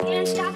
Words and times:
Can't 0.00 0.28
stop, 0.28 0.47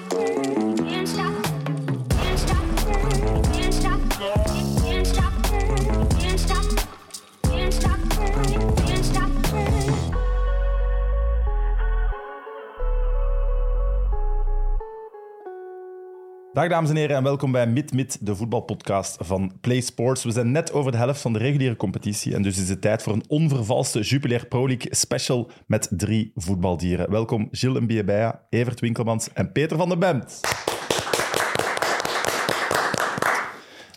Dag 16.53 16.67
dames 16.69 16.89
en 16.89 16.95
heren 16.95 17.15
en 17.15 17.23
welkom 17.23 17.51
bij 17.51 17.67
Mid 17.67 17.93
Mid, 17.93 18.25
de 18.25 18.35
voetbalpodcast 18.35 19.17
van 19.19 19.51
Play 19.61 19.81
Sports. 19.81 20.23
We 20.23 20.31
zijn 20.31 20.51
net 20.51 20.73
over 20.73 20.91
de 20.91 20.97
helft 20.97 21.21
van 21.21 21.33
de 21.33 21.39
reguliere 21.39 21.75
competitie 21.75 22.33
en 22.35 22.41
dus 22.41 22.61
is 22.61 22.69
het 22.69 22.81
tijd 22.81 23.03
voor 23.03 23.13
een 23.13 23.23
onvervalste 23.27 23.99
Jupiler 23.99 24.47
Pro 24.47 24.67
League 24.67 24.95
special 24.95 25.49
met 25.67 25.87
drie 25.91 26.31
voetbaldieren. 26.35 27.11
Welkom 27.11 27.47
Gilles 27.51 27.81
Mbiebeja, 27.81 28.45
Evert 28.49 28.79
Winkelmans 28.79 29.33
en 29.33 29.51
Peter 29.51 29.77
van 29.77 29.89
den 29.89 29.99
Bemt. 29.99 30.39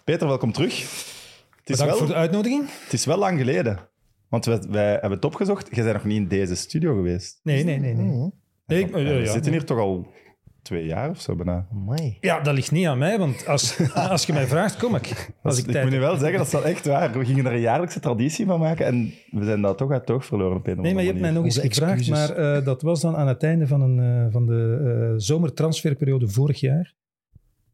Peter, 0.04 0.26
welkom 0.26 0.52
terug. 0.52 0.80
Het 0.80 1.70
is, 1.70 1.76
Bedankt 1.76 1.88
wel, 1.88 1.96
voor 1.96 2.06
de 2.06 2.14
uitnodiging. 2.14 2.68
het 2.84 2.92
is 2.92 3.04
wel 3.04 3.18
lang 3.18 3.38
geleden, 3.38 3.78
want 4.28 4.44
wij, 4.44 4.60
wij 4.68 4.90
hebben 4.90 5.10
het 5.10 5.24
opgezocht. 5.24 5.68
Jij 5.74 5.84
bent 5.84 5.96
nog 5.96 6.04
niet 6.04 6.16
in 6.16 6.28
deze 6.28 6.54
studio 6.54 6.94
geweest. 6.94 7.40
Nee, 7.42 7.64
nee, 7.64 7.78
nee. 7.78 7.94
nee. 7.94 8.30
nee 8.66 8.80
ik- 8.80 8.90
En 8.94 9.06
eh, 9.06 9.12
we 9.16 9.22
ja. 9.24 9.32
zitten 9.32 9.52
hier 9.52 9.64
toch 9.64 9.78
al 9.78 10.06
twee 10.66 10.86
jaar 10.86 11.10
of 11.10 11.20
zo 11.20 11.36
bijna. 11.36 11.66
Amai. 11.72 12.16
Ja, 12.20 12.40
dat 12.40 12.54
ligt 12.54 12.70
niet 12.70 12.86
aan 12.86 12.98
mij, 12.98 13.18
want 13.18 13.46
als, 13.46 13.78
als 13.94 14.26
je 14.26 14.32
mij 14.32 14.46
vraagt, 14.46 14.76
kom 14.76 14.94
ik. 14.94 15.30
Als 15.42 15.58
ik 15.58 15.66
ik 15.66 15.70
tijd 15.70 15.84
moet 15.84 15.92
nu 15.92 16.00
wel 16.00 16.16
zeggen, 16.16 16.38
dat 16.38 16.46
is 16.46 16.52
wel 16.52 16.64
echt 16.64 16.86
waar. 16.86 17.18
We 17.18 17.24
gingen 17.24 17.46
er 17.46 17.52
een 17.52 17.60
jaarlijkse 17.60 18.00
traditie 18.00 18.46
van 18.46 18.60
maken 18.60 18.86
en 18.86 19.12
we 19.30 19.44
zijn 19.44 19.62
dat 19.62 19.78
toch 19.78 19.90
uit 19.90 20.10
oog 20.10 20.24
verloren 20.24 20.56
op 20.56 20.66
een 20.66 20.76
of 20.76 20.82
Nee, 20.82 20.94
maar 20.94 21.02
je 21.02 21.08
hebt 21.08 21.20
mij 21.20 21.30
nog 21.30 21.44
eens 21.44 21.58
gevraagd, 21.58 21.98
excuses. 21.98 22.28
maar 22.28 22.56
eh, 22.56 22.64
dat 22.64 22.82
was 22.82 23.00
dan 23.00 23.16
aan 23.16 23.28
het 23.28 23.42
einde 23.42 23.66
van, 23.66 23.80
een, 23.80 23.98
eh, 24.26 24.32
van 24.32 24.46
de 24.46 24.80
eh, 24.84 25.14
zomertransferperiode 25.16 26.28
vorig 26.28 26.60
jaar. 26.60 26.94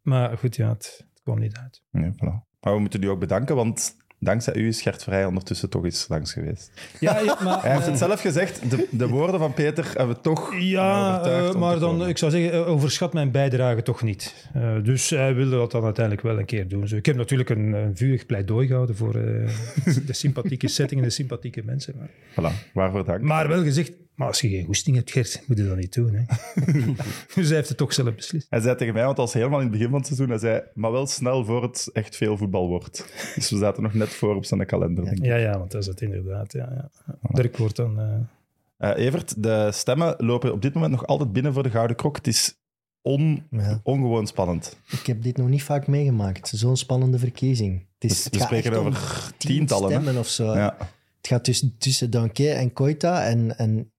Maar 0.02 0.38
goed, 0.38 0.56
ja, 0.56 0.68
het, 0.68 1.04
het 1.10 1.22
kwam 1.22 1.38
niet 1.38 1.56
uit. 1.56 1.82
Nee, 1.90 2.10
voilà. 2.10 2.50
Maar 2.60 2.74
we 2.74 2.80
moeten 2.80 3.02
u 3.02 3.06
ook 3.06 3.20
bedanken, 3.20 3.56
want 3.56 3.96
dankzij 4.22 4.54
u 4.54 4.66
is 4.66 4.82
Gert 4.82 5.02
Vrij 5.02 5.24
ondertussen 5.24 5.68
toch 5.70 5.84
eens 5.84 6.06
langs 6.08 6.32
geweest. 6.32 6.70
Ja, 7.00 7.18
ja, 7.18 7.38
maar, 7.44 7.62
Hij 7.62 7.72
heeft 7.72 7.86
het 7.86 7.98
zelf 7.98 8.20
gezegd, 8.20 8.70
de, 8.70 8.86
de 8.90 9.08
woorden 9.08 9.40
van 9.40 9.54
Peter 9.54 9.92
hebben 9.96 10.20
toch 10.20 10.54
Ja, 10.60 11.10
overtuigd 11.10 11.54
eh, 11.54 11.60
maar 11.60 11.78
dan, 11.78 12.08
ik 12.08 12.18
zou 12.18 12.30
zeggen, 12.30 12.52
eh, 12.52 12.68
overschat 12.68 13.12
mijn 13.12 13.30
bijdrage 13.30 13.82
toch 13.82 14.02
niet. 14.02 14.48
Eh, 14.54 14.74
dus 14.82 15.10
hij 15.10 15.34
wilde 15.34 15.56
dat 15.56 15.70
dan 15.70 15.84
uiteindelijk 15.84 16.26
wel 16.26 16.38
een 16.38 16.44
keer 16.44 16.68
doen. 16.68 16.88
Zo, 16.88 16.96
ik 16.96 17.06
heb 17.06 17.16
natuurlijk 17.16 17.50
een, 17.50 17.72
een 17.72 17.96
vurig 17.96 18.26
pleidooi 18.26 18.66
gehouden 18.66 18.96
voor 18.96 19.12
de 20.06 20.12
sympathieke 20.12 20.68
setting 20.68 21.00
en 21.00 21.06
de 21.06 21.12
sympathieke 21.12 21.62
mensen. 21.64 21.94
Maar, 21.98 22.08
Voilà, 22.52 22.72
waarvoor 22.72 23.04
dank. 23.04 23.20
maar 23.20 23.48
wel 23.48 23.62
gezegd, 23.62 23.92
maar 24.22 24.30
als 24.30 24.40
je 24.40 24.48
geen 24.48 24.64
goesting 24.64 24.96
hebt, 24.96 25.10
Gert, 25.10 25.42
moet 25.46 25.58
je 25.58 25.66
dat 25.66 25.76
niet 25.76 25.94
doen. 25.94 26.14
Hè. 26.14 26.22
dus 27.34 27.46
hij 27.46 27.56
heeft 27.56 27.68
het 27.68 27.76
toch 27.78 27.92
zelf 27.92 28.14
beslist. 28.14 28.46
Hij 28.50 28.60
zei 28.60 28.76
tegen 28.76 28.94
mij, 28.94 29.04
want 29.04 29.16
dat 29.16 29.24
was 29.24 29.34
helemaal 29.34 29.58
in 29.58 29.64
het 29.64 29.72
begin 29.72 29.88
van 29.88 29.98
het 29.98 30.06
seizoen, 30.06 30.28
hij 30.28 30.38
zei, 30.38 30.62
maar 30.74 30.92
wel 30.92 31.06
snel 31.06 31.44
voor 31.44 31.62
het 31.62 31.90
echt 31.92 32.16
veel 32.16 32.36
voetbal 32.36 32.68
wordt. 32.68 33.12
Dus 33.34 33.50
we 33.50 33.56
zaten 33.58 33.82
nog 33.82 33.94
net 33.94 34.08
voor 34.08 34.34
op 34.34 34.44
zijn 34.44 34.66
kalender, 34.66 35.04
denk 35.04 35.16
ik. 35.18 35.24
Ja, 35.24 35.36
ja, 35.36 35.58
want 35.58 35.70
dat 35.70 35.80
is 35.80 35.86
het 35.86 36.00
inderdaad. 36.00 36.52
Ja, 36.52 36.68
ja. 36.74 36.90
Dirk 37.22 37.56
wordt 37.56 37.76
dan... 37.76 38.00
eh, 38.00 38.90
Eh, 38.90 39.04
Evert, 39.06 39.42
de 39.42 39.68
stemmen 39.72 40.14
lopen 40.18 40.52
op 40.52 40.62
dit 40.62 40.74
moment 40.74 40.92
nog 40.92 41.06
altijd 41.06 41.32
binnen 41.32 41.52
voor 41.52 41.62
de 41.62 41.70
Gouden 41.70 41.96
Krok. 41.96 42.16
Het 42.16 42.26
is 42.26 42.54
on, 43.02 43.46
Ja. 43.50 43.80
ongewoon 43.82 44.26
spannend. 44.26 44.76
Ik 44.90 45.06
heb 45.06 45.22
dit 45.22 45.36
nog 45.36 45.48
niet 45.48 45.62
vaak 45.62 45.86
meegemaakt. 45.86 46.48
Zo'n 46.54 46.76
spannende 46.76 47.18
verkiezing. 47.18 47.86
Het, 47.98 48.10
is, 48.10 48.16
Dus 48.16 48.24
het 48.24 48.34
we 48.36 48.40
spreken 48.42 48.70
echt 48.70 48.80
om 48.80 48.86
over 48.86 49.32
tien 49.36 49.50
tientallen, 49.50 49.90
hè? 49.92 50.00
stemmen 50.00 50.20
of 50.20 50.28
zo. 50.28 50.54
Ja. 50.56 50.76
Het 51.16 51.26
gaat 51.30 51.44
tussen, 51.44 51.74
tussen 51.78 52.10
Danke 52.10 52.48
en 52.50 52.72
Koita. 52.72 53.24
En, 53.24 53.58
en 53.58 53.91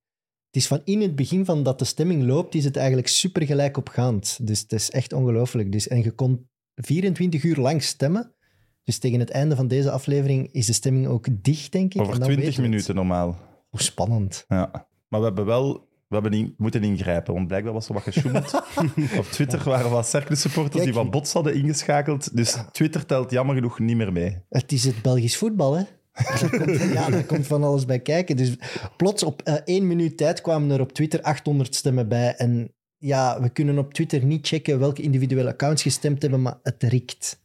het 0.53 0.61
is 0.61 0.67
van 0.67 0.81
in 0.83 1.01
het 1.01 1.15
begin 1.15 1.45
van 1.45 1.63
dat 1.63 1.79
de 1.79 1.85
stemming 1.85 2.23
loopt, 2.23 2.55
is 2.55 2.63
het 2.63 2.75
eigenlijk 2.77 3.07
super 3.07 3.45
gelijk 3.45 3.77
opgaand. 3.77 4.39
Dus 4.47 4.59
het 4.59 4.71
is 4.73 4.91
echt 4.91 5.13
ongelooflijk. 5.13 5.71
Dus, 5.71 5.87
en 5.87 6.03
je 6.03 6.11
kon 6.11 6.47
24 6.75 7.43
uur 7.43 7.55
lang 7.57 7.83
stemmen. 7.83 8.33
Dus 8.83 8.97
tegen 8.97 9.19
het 9.19 9.29
einde 9.29 9.55
van 9.55 9.67
deze 9.67 9.91
aflevering 9.91 10.49
is 10.51 10.65
de 10.65 10.73
stemming 10.73 11.07
ook 11.07 11.27
dicht, 11.43 11.71
denk 11.71 11.93
ik. 11.93 12.01
Over 12.01 12.13
En 12.13 12.19
dan 12.19 12.27
20 12.29 12.45
weten 12.45 12.61
we 12.61 12.61
het. 12.61 12.71
minuten 12.71 12.95
normaal. 12.95 13.37
Hoe 13.69 13.81
spannend. 13.81 14.45
Ja. 14.47 14.87
Maar 15.07 15.19
we 15.19 15.25
hebben 15.25 15.45
wel 15.45 15.87
we 16.07 16.19
hebben 16.19 16.39
in- 16.39 16.53
moeten 16.57 16.83
ingrijpen, 16.83 17.33
want 17.33 17.47
blijkbaar 17.47 17.73
was 17.73 17.87
er 17.87 17.93
wat 17.93 18.03
gesjoemeld. 18.03 18.53
Op 19.19 19.25
Twitter 19.31 19.63
waren 19.63 19.91
wat 19.91 20.07
Cercle-supporters 20.07 20.83
die 20.83 20.93
wat 20.93 21.11
bots 21.11 21.33
hadden 21.33 21.53
ingeschakeld. 21.55 22.35
Dus 22.35 22.57
Twitter 22.71 23.05
telt 23.05 23.31
jammer 23.31 23.55
genoeg 23.55 23.79
niet 23.79 23.95
meer 23.97 24.11
mee. 24.11 24.37
Het 24.49 24.71
is 24.71 24.83
het 24.83 25.01
Belgisch 25.01 25.37
voetbal, 25.37 25.73
hè? 25.73 25.83
Daar 26.39 26.49
komt, 26.49 26.79
ja, 26.93 27.09
daar 27.09 27.23
komt 27.23 27.47
van 27.47 27.63
alles 27.63 27.85
bij 27.85 27.99
kijken. 27.99 28.35
Dus 28.35 28.55
plots 28.97 29.23
op 29.23 29.41
eh, 29.41 29.53
één 29.65 29.87
minuut 29.87 30.17
tijd 30.17 30.41
kwamen 30.41 30.71
er 30.71 30.81
op 30.81 30.93
Twitter 30.93 31.21
800 31.21 31.75
stemmen 31.75 32.07
bij. 32.07 32.35
En 32.35 32.73
ja, 32.97 33.41
we 33.41 33.49
kunnen 33.49 33.77
op 33.77 33.93
Twitter 33.93 34.25
niet 34.25 34.47
checken 34.47 34.79
welke 34.79 35.01
individuele 35.01 35.49
accounts 35.49 35.81
gestemd 35.81 36.21
hebben, 36.21 36.41
maar 36.41 36.57
het 36.63 36.83
riekt. 36.83 37.41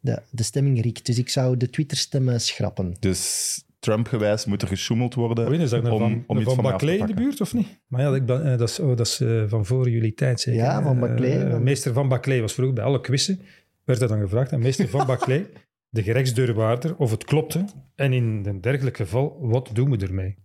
De, 0.00 0.22
de 0.30 0.42
stemming 0.42 0.82
riekt. 0.82 1.06
Dus 1.06 1.18
ik 1.18 1.28
zou 1.28 1.56
de 1.56 1.70
Twitter-stemmen 1.70 2.40
schrappen. 2.40 2.96
Dus 2.98 3.62
Trump-gewijs 3.80 4.44
moet 4.44 4.62
er 4.62 4.68
gesjoemeld 4.68 5.14
worden 5.14 5.60
is 5.60 5.70
dat 5.70 5.88
om, 5.88 5.98
van, 5.98 6.24
om 6.26 6.36
een 6.36 6.42
iets 6.42 6.54
van 6.54 6.62
van 6.62 6.72
Baclay 6.72 6.96
in 6.96 7.06
de 7.06 7.14
buurt, 7.14 7.40
of 7.40 7.54
niet? 7.54 7.80
Maar 7.86 8.00
ja, 8.00 8.14
ik 8.14 8.26
ben, 8.26 8.52
eh, 8.52 8.58
dat 8.58 8.68
is, 8.68 8.78
oh, 8.78 8.96
dat 8.96 9.06
is 9.06 9.20
eh, 9.20 9.42
van 9.46 9.66
voor 9.66 9.90
jullie 9.90 10.14
tijd 10.14 10.40
zeker. 10.40 10.60
Ja, 10.60 10.82
van 10.82 10.98
Baclay, 10.98 11.58
meester 11.58 11.92
Van 11.92 12.08
Baclay 12.08 12.40
was 12.40 12.52
vroeger 12.52 12.74
bij 12.74 12.84
alle 12.84 13.00
quizzen, 13.00 13.40
werd 13.84 14.00
dat 14.00 14.08
dan 14.08 14.20
gevraagd. 14.20 14.52
En 14.52 14.60
meester 14.60 14.88
Van 14.88 15.06
Baclay, 15.12 15.46
de 15.90 16.02
gerechtsdeurwaarder, 16.02 16.96
of 16.96 17.10
het 17.10 17.24
klopte. 17.24 17.64
En 17.94 18.12
in 18.12 18.42
een 18.46 18.60
dergelijk 18.60 18.96
geval, 18.96 19.36
wat 19.40 19.70
doen 19.72 19.90
we 19.90 20.06
ermee? 20.06 20.36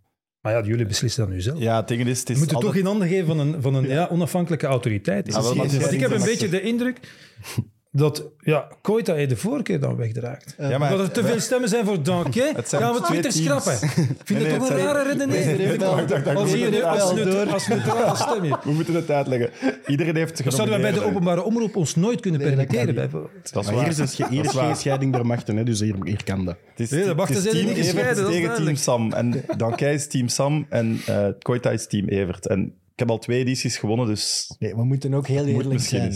Maar 0.41 0.53
ja, 0.53 0.63
jullie 0.67 0.85
beslissen 0.85 1.23
dat 1.25 1.33
nu 1.33 1.41
zelf. 1.41 1.59
Ja, 1.59 1.75
het 1.75 1.87
ding 1.87 2.05
is, 2.05 2.19
het 2.19 2.29
is 2.29 2.33
We 2.33 2.39
moeten 2.39 2.55
altijd- 2.55 2.73
toch 2.73 2.81
in 2.83 2.87
handen 2.89 3.07
geven 3.07 3.25
van 3.27 3.39
een, 3.39 3.61
van 3.61 3.75
een 3.75 3.87
ja, 3.87 4.07
onafhankelijke 4.11 4.65
autoriteit. 4.65 5.33
Wel, 5.33 5.43
het 5.57 5.71
is- 5.71 5.77
Want 5.79 5.91
ik 5.91 5.99
heb 5.99 6.11
een 6.11 6.23
beetje 6.23 6.49
de 6.49 6.61
indruk 6.61 6.99
dat 7.97 8.23
ja, 8.39 8.67
Koita 8.81 9.13
heeft 9.13 9.29
de 9.29 9.35
voorkeur 9.37 9.79
dan 9.79 9.95
weggeraakt. 9.95 10.55
Ja, 10.57 10.77
maar 10.77 10.89
dat 10.89 10.99
er 10.99 11.11
te 11.11 11.23
veel 11.23 11.39
stemmen 11.39 11.69
zijn 11.69 11.85
voor 11.85 12.03
Danke, 12.03 12.51
Het 12.55 12.69
gaan 12.69 12.93
we 12.93 13.01
Twitter 13.01 13.31
teams. 13.31 13.45
schrappen. 13.45 13.77
Vind 13.77 14.29
Nee, 14.29 14.39
je 14.41 14.47
nee, 14.47 14.57
toch 14.57 14.67
het 14.69 14.77
een 14.77 14.83
rare 14.85 15.03
redenering? 15.11 15.83
Als 15.83 16.51
we 16.51 16.57
je 16.57 16.63
moeten 16.63 16.71
nu 16.71 16.75
het 16.75 16.85
als, 16.85 17.09
uit- 17.11 17.25
neut- 17.25 17.51
als 17.53 17.67
neutrale 17.67 18.15
stem 18.15 18.41
hier. 18.43 18.57
We 18.63 18.71
moeten 18.71 18.93
het 18.93 19.11
uitleggen. 19.11 19.49
Iedereen 19.87 20.15
heeft 20.15 20.43
Dat 20.43 20.53
zouden 20.53 20.81
wij 20.81 20.91
bij 20.91 20.99
de 21.01 21.05
openbare 21.07 21.43
omroep 21.43 21.75
ons 21.75 21.95
nooit 21.95 22.19
kunnen 22.19 22.41
permitteren. 22.41 22.95
bijvoorbeeld. 22.95 23.31
Dat 23.53 23.63
is 23.63 23.69
Maar 23.71 23.79
hier 23.85 23.93
waar. 23.95 24.03
is, 24.03 24.19
een- 24.19 24.27
hier 24.29 24.49
geen 24.49 24.75
scheiding 24.75 25.13
der 25.13 25.25
machten, 25.25 25.57
hè, 25.57 25.63
dus 25.63 25.79
hier, 25.79 25.95
hier 26.03 26.23
kan 26.23 26.45
dat. 26.45 26.55
Het 26.69 26.79
is, 26.79 26.89
Nee, 26.89 27.03
de 27.03 27.21
het 27.21 27.37
zijn 27.37 27.65
niet 27.65 27.77
gescheiden, 27.77 28.27
is 28.27 28.31
tegen 28.35 28.55
team. 28.55 28.75
Sam. 28.75 29.11
En 29.13 29.43
Dankij 29.57 29.93
is 29.93 30.07
team 30.07 30.27
Sam 30.27 30.65
en 30.69 30.99
eh 31.05 31.27
Koita 31.39 31.69
is 31.71 31.87
team 31.87 32.07
Evert. 32.07 32.47
En 32.47 32.61
ik 32.65 32.99
heb 32.99 33.09
al 33.09 33.19
twee 33.19 33.39
edities 33.39 33.77
gewonnen, 33.77 34.07
dus 34.07 34.55
Nee, 34.59 34.75
we 34.75 34.83
moeten 34.83 35.13
ook 35.13 35.27
heel 35.27 35.45
eerlijk 35.45 35.79
zijn. 35.79 36.13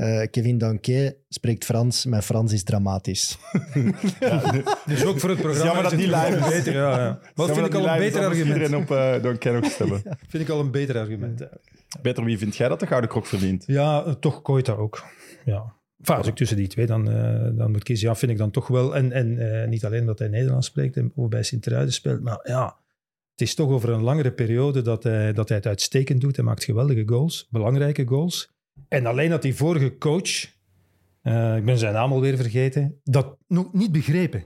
Eh, 0.00 0.26
Kevin 0.30 0.58
Danke 0.58 1.16
spreekt 1.28 1.64
Frans. 1.64 2.04
Mijn 2.04 2.22
Frans 2.22 2.52
is 2.52 2.62
dramatisch. 2.62 3.38
Dus 4.86 5.04
ook 5.04 5.20
voor 5.20 5.30
het 5.30 5.40
programma 5.40 5.64
jammer 5.64 5.82
dat 5.82 5.92
is 5.92 5.98
die 5.98 6.14
het 6.14 6.28
live 6.28 6.46
is. 6.46 6.56
beter. 6.56 6.72
Ja, 6.72 6.98
ja. 6.98 7.18
Maar 7.34 7.46
dat 7.46 7.50
vind 7.56 7.66
ik 7.66 7.74
al 7.74 7.88
een 7.88 7.98
beter 7.98 8.24
argument. 8.24 8.46
Iedereen 8.46 8.76
op 8.76 8.90
uh, 8.90 9.52
nog 9.52 9.70
stemmen. 9.70 10.02
Vind 10.28 10.42
ik 10.42 10.48
al 10.48 10.60
een 10.60 10.70
beter 10.70 10.98
argument. 10.98 11.48
Peter, 12.02 12.24
wie 12.24 12.38
vind 12.38 12.56
jij 12.56 12.68
dat 12.68 12.80
de 12.80 12.86
Gouden 12.86 13.10
Krok 13.10 13.26
verdient? 13.26 13.64
Ja, 13.66 14.04
eh, 14.04 14.12
toch 14.12 14.42
Koita 14.42 14.72
ook. 14.72 15.04
Ja. 15.44 15.74
Enfin, 15.98 16.16
als 16.16 16.26
ik 16.26 16.34
tussen 16.34 16.56
die 16.56 16.68
twee 16.68 16.86
dan, 16.86 17.10
eh, 17.10 17.48
dan 17.52 17.70
moet 17.70 17.82
kiezen, 17.82 18.08
ja, 18.08 18.14
vind 18.14 18.32
ik 18.32 18.38
dan 18.38 18.50
toch 18.50 18.68
wel. 18.68 18.96
En, 18.96 19.12
en 19.12 19.38
eh, 19.62 19.68
niet 19.68 19.84
alleen 19.84 20.06
dat 20.06 20.18
hij 20.18 20.28
Nederlands 20.28 20.66
spreekt 20.66 20.96
en 20.96 21.12
of 21.14 21.28
bij 21.28 21.42
Sint-Truiden 21.42 21.92
speelt, 21.92 22.20
maar 22.20 22.40
ja, 22.42 22.64
het 23.30 23.40
is 23.48 23.54
toch 23.54 23.70
over 23.70 23.88
een 23.88 24.02
langere 24.02 24.32
periode 24.32 24.82
dat 24.82 25.02
hij, 25.02 25.32
dat 25.32 25.48
hij 25.48 25.56
het 25.56 25.66
uitstekend 25.66 26.20
doet. 26.20 26.36
Hij 26.36 26.44
maakt 26.44 26.64
geweldige 26.64 27.02
goals, 27.06 27.48
belangrijke 27.50 28.06
goals. 28.06 28.50
En 28.88 29.06
alleen 29.06 29.30
dat 29.30 29.42
die 29.42 29.54
vorige 29.54 29.98
coach, 29.98 30.46
eh, 31.22 31.56
ik 31.56 31.64
ben 31.64 31.78
zijn 31.78 31.92
naam 31.92 32.12
alweer 32.12 32.36
vergeten, 32.36 33.00
dat 33.04 33.36
nog 33.48 33.72
niet 33.72 33.92
begrepen. 33.92 34.44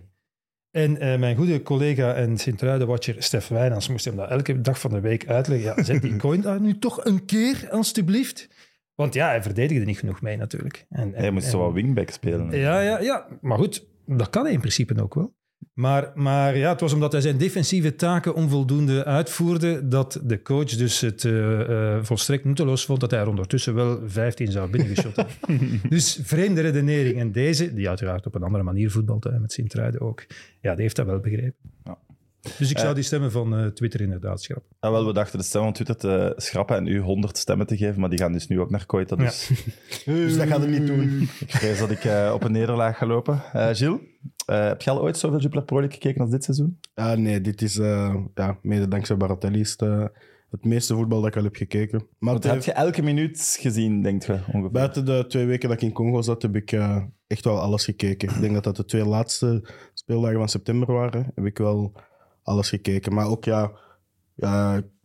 En 0.71 0.99
eh, 0.99 1.19
mijn 1.19 1.37
goede 1.37 1.63
collega 1.63 2.15
en 2.15 2.39
Sint-Truiden-watcher 2.39 3.23
Stef 3.23 3.49
Wijnands 3.49 3.89
moest 3.89 4.05
hem 4.05 4.17
dat 4.17 4.31
elke 4.31 4.61
dag 4.61 4.81
van 4.81 4.91
de 4.91 5.01
week 5.01 5.27
uitleggen. 5.29 5.75
Ja, 5.77 5.83
zet 5.85 6.03
die 6.03 6.17
coin 6.27 6.41
daar 6.41 6.61
nu 6.61 6.79
toch 6.79 7.05
een 7.05 7.25
keer, 7.25 7.69
alstublieft. 7.71 8.49
Want 8.95 9.15
ja, 9.15 9.29
hij 9.29 9.43
verdedigde 9.43 9.85
niet 9.85 9.99
genoeg 9.99 10.21
mee 10.21 10.37
natuurlijk. 10.37 10.87
En, 10.89 11.15
en- 11.15 11.21
Hij 11.21 11.31
moest 11.31 11.45
en- 11.45 11.51
zo 11.51 11.59
wat 11.59 11.73
wingback 11.73 12.11
spelen. 12.11 12.51
Ja, 12.59 12.81
ja, 12.81 13.01
ja, 13.01 13.27
maar 13.41 13.59
goed, 13.59 13.87
dat 14.07 14.31
kan 14.31 14.45
hij 14.45 14.53
in 14.53 14.61
principe 14.61 15.03
ook 15.03 15.15
wel. 15.15 15.35
Maar, 15.75 16.13
maar 16.15 16.57
ja, 16.57 16.71
het 16.71 16.81
was 16.81 16.93
omdat 16.93 17.13
hij 17.13 17.21
zijn 17.21 17.39
defensieve 17.39 17.95
taken 17.95 18.35
onvoldoende 18.35 19.05
uitvoerde, 19.05 19.89
dat 19.89 20.21
de 20.25 20.43
coach 20.43 20.77
dus 20.77 21.01
het 21.01 21.25
eh, 21.25 21.61
eh, 21.61 22.05
volstrekt 22.05 22.45
nutteloos 22.45 22.85
vond 22.85 23.01
dat 23.01 23.11
hij 23.11 23.21
er 23.21 23.29
ondertussen 23.29 23.75
wel 23.75 24.01
15 24.07 24.53
zou 24.53 24.71
binnengeschot 24.71 25.17
hebben. 25.17 25.81
dus 25.89 26.21
vreemde 26.23 26.61
redenering. 26.61 27.19
En 27.19 27.33
deze, 27.33 27.75
die 27.75 27.89
uiteraard 27.89 28.27
op 28.27 28.35
een 28.35 28.43
andere 28.43 28.65
manier 28.65 28.91
voetbalt, 28.91 29.25
hè, 29.25 29.39
met 29.41 29.53
Sint-Truiden 29.53 30.01
ook, 30.01 30.27
ja, 30.61 30.73
die 30.73 30.83
heeft 30.83 30.97
dat 30.97 31.07
wel 31.07 31.21
begrepen. 31.21 31.71
Ja. 31.85 31.99
Dus 32.59 32.71
ik 32.71 32.77
zou 32.77 32.89
Eh, 32.89 32.95
die 32.95 33.05
stemmen 33.05 33.31
van 33.31 33.73
Twitter 33.75 34.01
inderdaad 34.01 34.43
schrappen. 34.43 34.77
Wel, 34.81 35.07
we 35.07 35.13
dachten 35.13 35.39
de 35.39 35.45
stemmen 35.45 35.75
van 35.75 35.85
Twitter 35.85 36.09
te 36.09 36.33
schrappen 36.37 36.77
en 36.77 36.87
u 36.87 36.99
100 36.99 37.39
stemmen 37.39 37.67
te 37.67 37.77
geven, 37.77 38.01
maar 38.01 38.11
die 38.11 38.19
gaan 38.19 38.33
dus 38.33 38.47
nu 38.47 38.61
ook 38.61 38.71
naar 38.71 38.87
Koita. 38.87 39.17
Dus 39.17 39.51
Dus 40.05 40.37
dat 40.37 40.47
gaan 40.47 40.61
we 40.61 40.67
niet 40.67 40.87
doen. 40.87 41.29
ik 41.41 41.51
vrees 41.51 41.79
dat 41.79 41.91
ik 41.91 42.33
op 42.33 42.43
een 42.43 42.53
nederlaag 42.53 42.99
ga 42.99 43.07
lopen. 43.07 43.43
Gilles, 43.53 44.01
eh, 44.47 44.67
heb 44.67 44.83
je 44.83 44.91
al 44.91 45.01
ooit 45.01 45.19
zoveel 45.19 45.39
Jupiler 45.39 45.65
Pro 45.65 45.79
League 45.79 45.95
gekeken 45.95 46.21
als 46.21 46.31
dit 46.31 46.45
seizoen? 46.45 46.79
Nee, 47.17 47.41
dit 47.41 47.63
is 47.63 47.79
eh, 47.79 48.17
ja, 48.35 48.59
mede 48.63 48.89
dankzij 48.89 49.17
Baratelli 49.17 49.61
is 49.61 49.71
het, 49.71 49.83
eh, 49.83 50.05
het 50.51 50.65
meeste 50.65 50.95
voetbal 50.95 51.21
dat 51.21 51.31
ik 51.31 51.37
al 51.37 51.43
heb 51.43 51.57
gekeken. 51.57 52.07
Maar 52.19 52.35
het 52.35 52.45
heb 52.45 52.63
je 52.63 52.73
elke 52.73 53.03
minuut 53.03 53.57
gezien, 53.61 54.03
denkt 54.03 54.25
je 54.25 54.33
ongeveer? 54.33 54.71
buiten 54.71 55.05
de 55.05 55.25
twee 55.29 55.47
weken 55.47 55.69
dat 55.69 55.83
ik 55.83 55.89
in 55.89 55.93
Congo 55.93 56.23
zat, 56.23 56.43
heb 56.43 56.57
ik 56.57 56.73
echt 57.27 57.45
wel 57.45 57.61
alles 57.61 57.85
gekeken. 57.85 58.29
Ik 58.29 58.41
denk 58.41 58.55
dat 58.55 58.65
dat 58.65 58.77
de 58.77 58.85
twee 58.85 59.05
laatste 59.05 59.69
speeldagen 59.95 60.39
van 60.39 60.49
september 60.49 60.93
waren. 60.93 61.33
Heb 61.35 61.45
ik 61.45 61.59
wel 61.59 61.93
alles 62.43 62.69
gekeken. 62.69 63.15
Maar 63.15 63.29
ook 63.29 63.45
ja, 63.45 63.73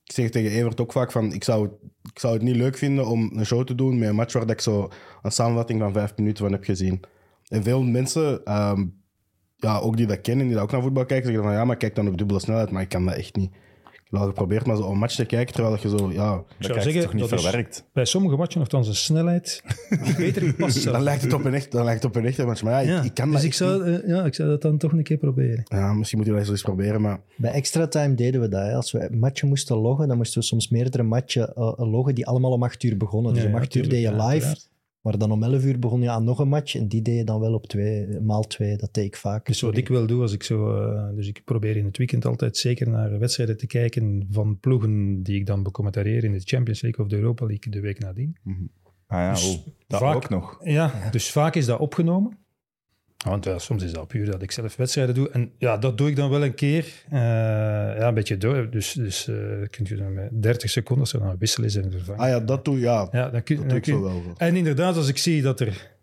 ik 0.10 0.16
zeg 0.16 0.30
tegen 0.30 0.52
Evert 0.52 0.82
ook 0.82 0.92
vaak 0.92 1.12
van, 1.12 1.34
ik 1.34 1.44
zou, 1.44 1.70
ik 2.14 2.20
zou 2.20 2.34
het 2.34 2.42
niet 2.42 2.56
leuk 2.56 2.78
vinden 2.78 3.08
om 3.08 3.32
een 3.34 3.46
show 3.46 3.64
te 3.64 3.76
doen 3.76 4.00
met 4.00 4.10
een 4.10 4.16
match 4.16 4.34
waar 4.34 4.46
dat 4.46 4.52
ik 4.52 4.62
zo 4.62 4.90
een 5.22 5.32
samenvatting 5.32 5.80
van 5.80 5.94
vijf 5.94 6.14
minuten 6.16 6.44
van 6.44 6.54
heb 6.54 6.64
gezien. 6.64 7.00
En 7.48 7.64
veel 7.64 7.84
mensen, 7.84 8.46
ehm, 8.46 8.86
ja, 9.60 9.78
ook 9.78 9.98
die 9.98 10.06
dat 10.08 10.22
kennen, 10.22 10.46
die 10.46 10.54
dat 10.56 10.64
ook 10.64 10.72
naar 10.72 10.82
voetbal 10.82 11.06
kijken, 11.06 11.26
zeggen 11.28 11.44
van 11.44 11.54
ja, 11.54 11.66
maar 11.66 11.78
kijk 11.78 11.96
dan 11.96 12.08
op 12.08 12.18
dubbele 12.18 12.40
snelheid, 12.40 12.72
maar 12.72 12.82
ik 12.82 12.90
kan 12.90 13.06
dat 13.06 13.16
echt 13.16 13.36
niet. 13.36 13.50
Ik 13.92 14.16
heb 14.16 14.20
wel 14.20 14.28
geprobeerd 14.28 14.66
maar 14.66 14.76
zo 14.76 14.92
een 14.92 14.98
match 14.98 15.16
te 15.16 15.26
kijken, 15.26 15.54
terwijl 15.54 15.78
je 15.82 15.90
zo, 15.90 16.12
ja, 16.12 16.32
dat 16.36 16.46
zou 16.60 16.82
zeggen, 16.82 17.02
toch 17.02 17.14
niet 17.14 17.30
dat 17.30 17.42
verwerkt? 17.42 17.86
Bij 17.94 18.06
sommige 18.06 18.36
matchen 18.36 18.60
nogthans 18.60 18.88
een 18.88 18.96
snelheid 18.96 19.64
die 20.04 20.16
beter 20.16 20.42
gepast 20.42 20.84
dan 20.92 21.02
lijkt 21.04 21.22
het 21.22 21.34
op 21.34 21.46
een 21.46 21.54
echt, 21.54 21.72
dan 21.72 21.84
lijkt 21.86 22.04
het 22.04 22.16
op 22.16 22.22
een 22.22 22.26
echte 22.28 22.46
match. 22.46 22.64
Maar 22.64 22.84
ja, 22.84 22.90
Ja, 22.92 23.00
ik, 23.00 23.06
ik 23.06 23.14
kan 23.14 23.26
dus 23.26 23.34
dat 23.36 23.44
ik 23.44 23.50
echt 23.50 23.58
zou, 23.58 23.90
niet. 23.92 24.02
eh, 24.02 24.10
ja, 24.10 24.24
ik 24.26 24.34
zou 24.36 24.50
dat 24.50 24.62
dan 24.62 24.78
toch 24.78 24.92
een 24.92 25.04
keer 25.04 25.18
proberen. 25.18 25.64
Ja, 25.68 25.94
misschien 25.94 26.18
moet 26.20 26.28
je 26.28 26.34
dat 26.34 26.50
eens 26.50 26.62
proberen, 26.62 27.02
maar 27.02 27.20
Bij 27.36 27.52
extra 27.52 27.88
time 27.88 28.16
deden 28.16 28.42
we 28.42 28.50
dat. 28.50 28.62
Hè. 28.62 28.74
Als 28.76 28.92
we 28.92 29.10
matchen 29.12 29.48
moesten 29.48 29.78
loggen, 29.78 30.08
dan 30.08 30.18
moesten 30.18 30.40
we 30.40 30.46
soms 30.46 30.70
meerdere 30.70 31.04
matchen 31.04 31.54
eh, 31.56 31.74
loggen 31.78 32.16
die 32.16 32.26
allemaal 32.28 32.52
om 32.52 32.64
acht 32.64 32.84
uur 32.84 32.98
begonnen. 32.98 33.34
Dus 33.34 33.44
Ja, 33.44 33.50
om 33.50 33.56
acht 33.56 33.76
uur 33.76 33.90
deed 33.90 34.02
je 34.02 34.16
live. 34.16 34.56
Maar 35.10 35.18
dan 35.18 35.32
om 35.32 35.44
elf 35.44 35.64
uur 35.66 35.80
begon 35.80 36.02
je 36.02 36.10
aan 36.10 36.24
nog 36.24 36.40
een 36.40 36.48
match 36.48 36.76
en 36.76 36.88
die 36.88 37.02
deed 37.02 37.18
je 37.18 37.24
dan 37.24 37.40
wel 37.40 37.54
op 37.54 37.68
twee, 37.68 38.20
maal 38.20 38.44
twee. 38.44 38.78
Dat 38.78 38.94
deed 38.94 39.06
ik 39.06 39.16
vaak. 39.16 39.46
Dus 39.46 39.62
wat 39.62 39.78
ik 39.78 39.88
wil 39.88 40.08
doen, 40.08 40.22
als 40.22 40.34
ik 40.34 40.44
zo, 40.44 40.76
eh, 40.76 41.16
dus 41.16 41.28
ik 41.28 41.42
probeer 41.46 41.78
in 41.78 41.86
het 41.86 41.98
weekend 41.98 42.26
altijd 42.26 42.58
zeker 42.58 42.90
naar 42.90 43.20
wedstrijden 43.20 43.58
te 43.58 43.68
kijken 43.68 44.28
van 44.32 44.60
ploegen 44.60 45.24
die 45.24 45.36
ik 45.40 45.46
dan 45.46 45.64
becommentarieer 45.64 46.24
in 46.24 46.32
de 46.32 46.40
Champions 46.44 46.82
League 46.82 47.06
of 47.06 47.12
de 47.12 47.18
Europa 47.18 47.46
League 47.46 47.72
de 47.72 47.80
week 47.80 48.00
nadien. 48.00 48.38
Ah 49.08 49.20
ja, 49.20 49.32
Dus 49.34 49.56
oh, 49.58 49.66
dat 49.88 50.00
vaak- 50.00 50.16
ook 50.16 50.30
nog. 50.30 50.60
Ja, 50.64 51.10
dus 51.12 51.32
vaak 51.32 51.56
is 51.56 51.66
dat 51.66 51.80
opgenomen. 51.80 52.38
Want 53.26 53.46
ja, 53.46 53.58
soms 53.60 53.84
is 53.84 53.92
dat 53.94 54.08
puur 54.08 54.26
dat 54.26 54.42
ik 54.42 54.52
zelf 54.52 54.76
wedstrijden 54.76 55.16
doe. 55.16 55.30
En 55.30 55.52
ja, 55.58 55.78
dat 55.78 55.98
doe 55.98 56.10
ik 56.10 56.16
dan 56.16 56.30
wel 56.30 56.44
een 56.44 56.54
keer. 56.54 56.86
Eh, 57.10 57.20
ja, 58.00 58.08
een 58.08 58.14
beetje 58.14 58.38
door. 58.38 58.70
Dus, 58.70 58.94
dus 58.94 59.28
eh 59.28 59.36
kunt 59.70 59.88
je 59.88 59.96
dan 59.96 60.14
met 60.14 60.30
30 60.32 60.70
seconden, 60.70 61.04
als 61.06 61.14
er 61.14 61.20
dan 61.20 61.30
een 61.30 61.36
wissel 61.40 61.64
is 61.64 61.76
en 61.76 61.92
vervangen. 61.92 62.22
ah 62.22 62.28
ja, 62.30 62.40
dat 62.40 62.66
doe, 62.66 62.80
ja, 62.80 63.08
ja, 63.12 63.30
dan 63.30 63.44
kun, 63.44 63.56
dat 63.56 63.66
dan 63.66 63.68
doe 63.68 63.78
ik 63.78 63.84
kun- 63.84 63.94
zo 63.94 64.02
wel. 64.02 64.34
En 64.38 64.56
inderdaad, 64.56 64.96
als 64.96 65.08
ik 65.08 65.18
zie 65.18 65.42
dat 65.42 65.60
er 65.60 65.98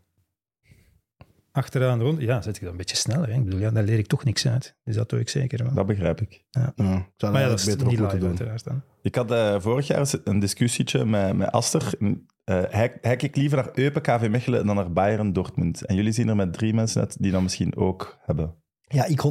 achteraan 1.57 2.01
rond... 2.01 2.21
Ja, 2.21 2.43
zet 2.43 2.57
ik 2.57 2.63
dan 2.63 2.71
een 2.71 2.77
beetje 2.77 2.97
sneller. 2.97 3.29
Hè. 3.29 3.35
Ik 3.35 3.45
bedoel, 3.45 3.61
ja, 3.61 3.71
daar 3.71 3.83
leer 3.83 3.99
ik 3.99 4.07
toch 4.07 4.25
niks 4.25 4.47
uit. 4.47 4.77
Dus 4.85 4.95
dat 4.95 5.09
doe 5.09 5.21
ik 5.21 5.29
zeker 5.29 5.65
wel. 5.65 5.75
Dat 5.75 5.87
begrijp 5.87 6.21
ik. 6.21 6.45
Ja, 6.51 6.73
ik 6.77 7.13
zou 7.17 7.33
maar 7.33 7.43
ja, 7.43 7.49
dat 7.49 7.59
is 7.59 7.65
beter 7.65 7.87
niet 7.87 7.99
live 7.99 8.19
doen. 8.19 8.29
uiteraard 8.29 8.65
dan. 8.65 8.83
Ik 9.03 9.15
had 9.15 9.31
eh, 9.31 9.61
vorig 9.61 9.87
jaar 9.87 10.13
een 10.25 10.39
discussietje 10.39 11.05
met, 11.05 11.37
met 11.37 11.51
Aster. 11.51 11.93
Eh, 11.99 12.63
hij, 12.69 12.99
hij 13.01 13.17
kijkt 13.17 13.37
liever 13.37 13.57
naar 13.57 13.71
Eupen, 13.75 14.03
KV 14.03 14.29
Mechelen 14.31 14.67
dan 14.67 14.77
naar 14.77 14.93
Bayern 14.93 15.33
Dortmund. 15.33 15.85
En 15.85 15.95
jullie 15.95 16.13
zien 16.13 16.29
er 16.29 16.37
met 16.37 16.53
drie 16.53 16.75
mensen 16.75 17.01
uit 17.01 17.23
die 17.23 17.33
dat 17.33 17.43
misschien 17.43 17.77
ook 17.77 18.19
hebben. 18.23 18.55
Ja, 18.89 19.05
ik 19.05 19.23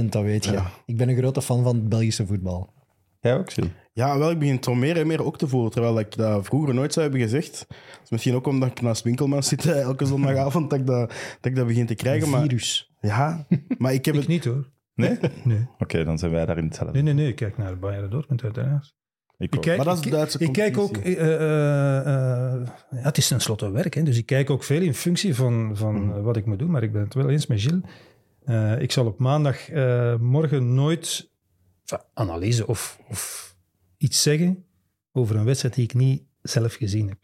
100% 0.00 0.04
dat 0.04 0.22
weet 0.22 0.44
je. 0.44 0.52
Ja. 0.52 0.70
Ik 0.86 0.96
ben 0.96 1.08
een 1.08 1.16
grote 1.16 1.42
fan 1.42 1.62
van 1.62 1.76
het 1.76 1.88
Belgische 1.88 2.26
voetbal. 2.26 2.72
Jij 3.20 3.38
ook, 3.38 3.50
Sil? 3.56 3.68
Ja, 3.92 4.18
wel, 4.18 4.30
ik 4.30 4.38
begin 4.38 4.54
het 4.54 4.64
zo 4.64 4.74
meer 4.74 4.96
en 4.96 5.06
meer 5.06 5.24
ook 5.24 5.38
te 5.38 5.48
voelen, 5.48 5.70
terwijl 5.70 5.98
ik 5.98 6.16
dat 6.16 6.44
vroeger 6.44 6.74
nooit 6.74 6.92
zou 6.92 7.04
hebben 7.08 7.24
gezegd. 7.24 7.64
Dat 7.68 8.00
is 8.04 8.10
misschien 8.10 8.34
ook 8.34 8.46
omdat 8.46 8.70
ik 8.70 8.80
naast 8.80 9.02
Winkelman 9.02 9.42
zit 9.42 9.66
eh, 9.66 9.80
elke 9.80 10.04
zondagavond, 10.06 10.70
dat 10.70 10.78
ik 10.78 10.86
dat, 10.86 11.08
dat, 11.08 11.50
ik 11.50 11.56
dat 11.56 11.66
begin 11.66 11.86
te 11.86 11.94
krijgen. 11.94 12.24
Een 12.24 12.30
Maar, 12.30 12.40
virus. 12.42 12.92
ja, 13.00 13.46
maar 13.78 13.92
ik 13.92 14.04
heb 14.04 14.14
Ik 14.14 14.20
het... 14.20 14.28
niet 14.30 14.44
hoor. 14.44 14.70
Nee? 14.94 15.18
Nee. 15.44 15.66
Oké, 15.78 16.04
dan 16.04 16.18
zijn 16.18 16.30
wij 16.32 16.46
daarin 16.46 16.64
hetzelfde. 16.64 16.94
nee, 16.94 17.02
nee, 17.02 17.14
nee. 17.14 17.28
Ik 17.28 17.36
kijk 17.36 17.58
naar 17.58 17.78
Bayern 17.78 18.10
Dortmund 18.10 18.42
uiteraard. 18.42 18.94
Ik 19.38 19.56
ook. 19.56 19.62
kijk, 19.62 19.76
Maar 19.76 19.86
dat 19.86 19.98
is 19.98 20.04
ik, 20.04 20.10
Duitse 20.12 20.38
ik 20.38 20.52
kijk 20.52 20.78
ook... 20.78 20.92
competitie. 20.92 21.16
eh, 21.18 21.34
eh, 21.34 22.54
eh, 22.54 22.66
ja, 22.90 22.96
het 23.02 23.16
is 23.18 23.28
tenslotte 23.28 23.70
werk, 23.70 23.94
hè, 23.94 24.02
dus 24.02 24.16
ik 24.18 24.26
kijk 24.26 24.50
ook 24.50 24.64
veel 24.64 24.80
in 24.82 24.94
functie 24.94 25.34
van, 25.34 25.70
van 25.76 26.14
eh, 26.14 26.22
wat 26.22 26.36
ik 26.36 26.46
moet 26.46 26.58
doen. 26.58 26.70
Maar 26.70 26.82
ik 26.82 26.92
ben 26.92 27.02
het 27.02 27.14
wel 27.14 27.28
eens 27.28 27.46
met 27.46 27.60
Gilles. 27.60 27.80
Eh, 28.44 28.80
ik 28.80 28.92
zal 28.92 29.06
op 29.06 29.18
maandag 29.18 29.68
eh, 29.70 30.14
morgen 30.16 30.74
nooit 30.74 31.29
analyse 32.14 32.66
of, 32.66 32.98
of 33.08 33.54
iets 33.96 34.22
zeggen 34.22 34.64
over 35.12 35.36
een 35.36 35.44
wedstrijd 35.44 35.74
die 35.74 35.84
ik 35.84 35.94
niet 35.94 36.22
zelf 36.42 36.74
gezien 36.74 37.08
heb. 37.08 37.18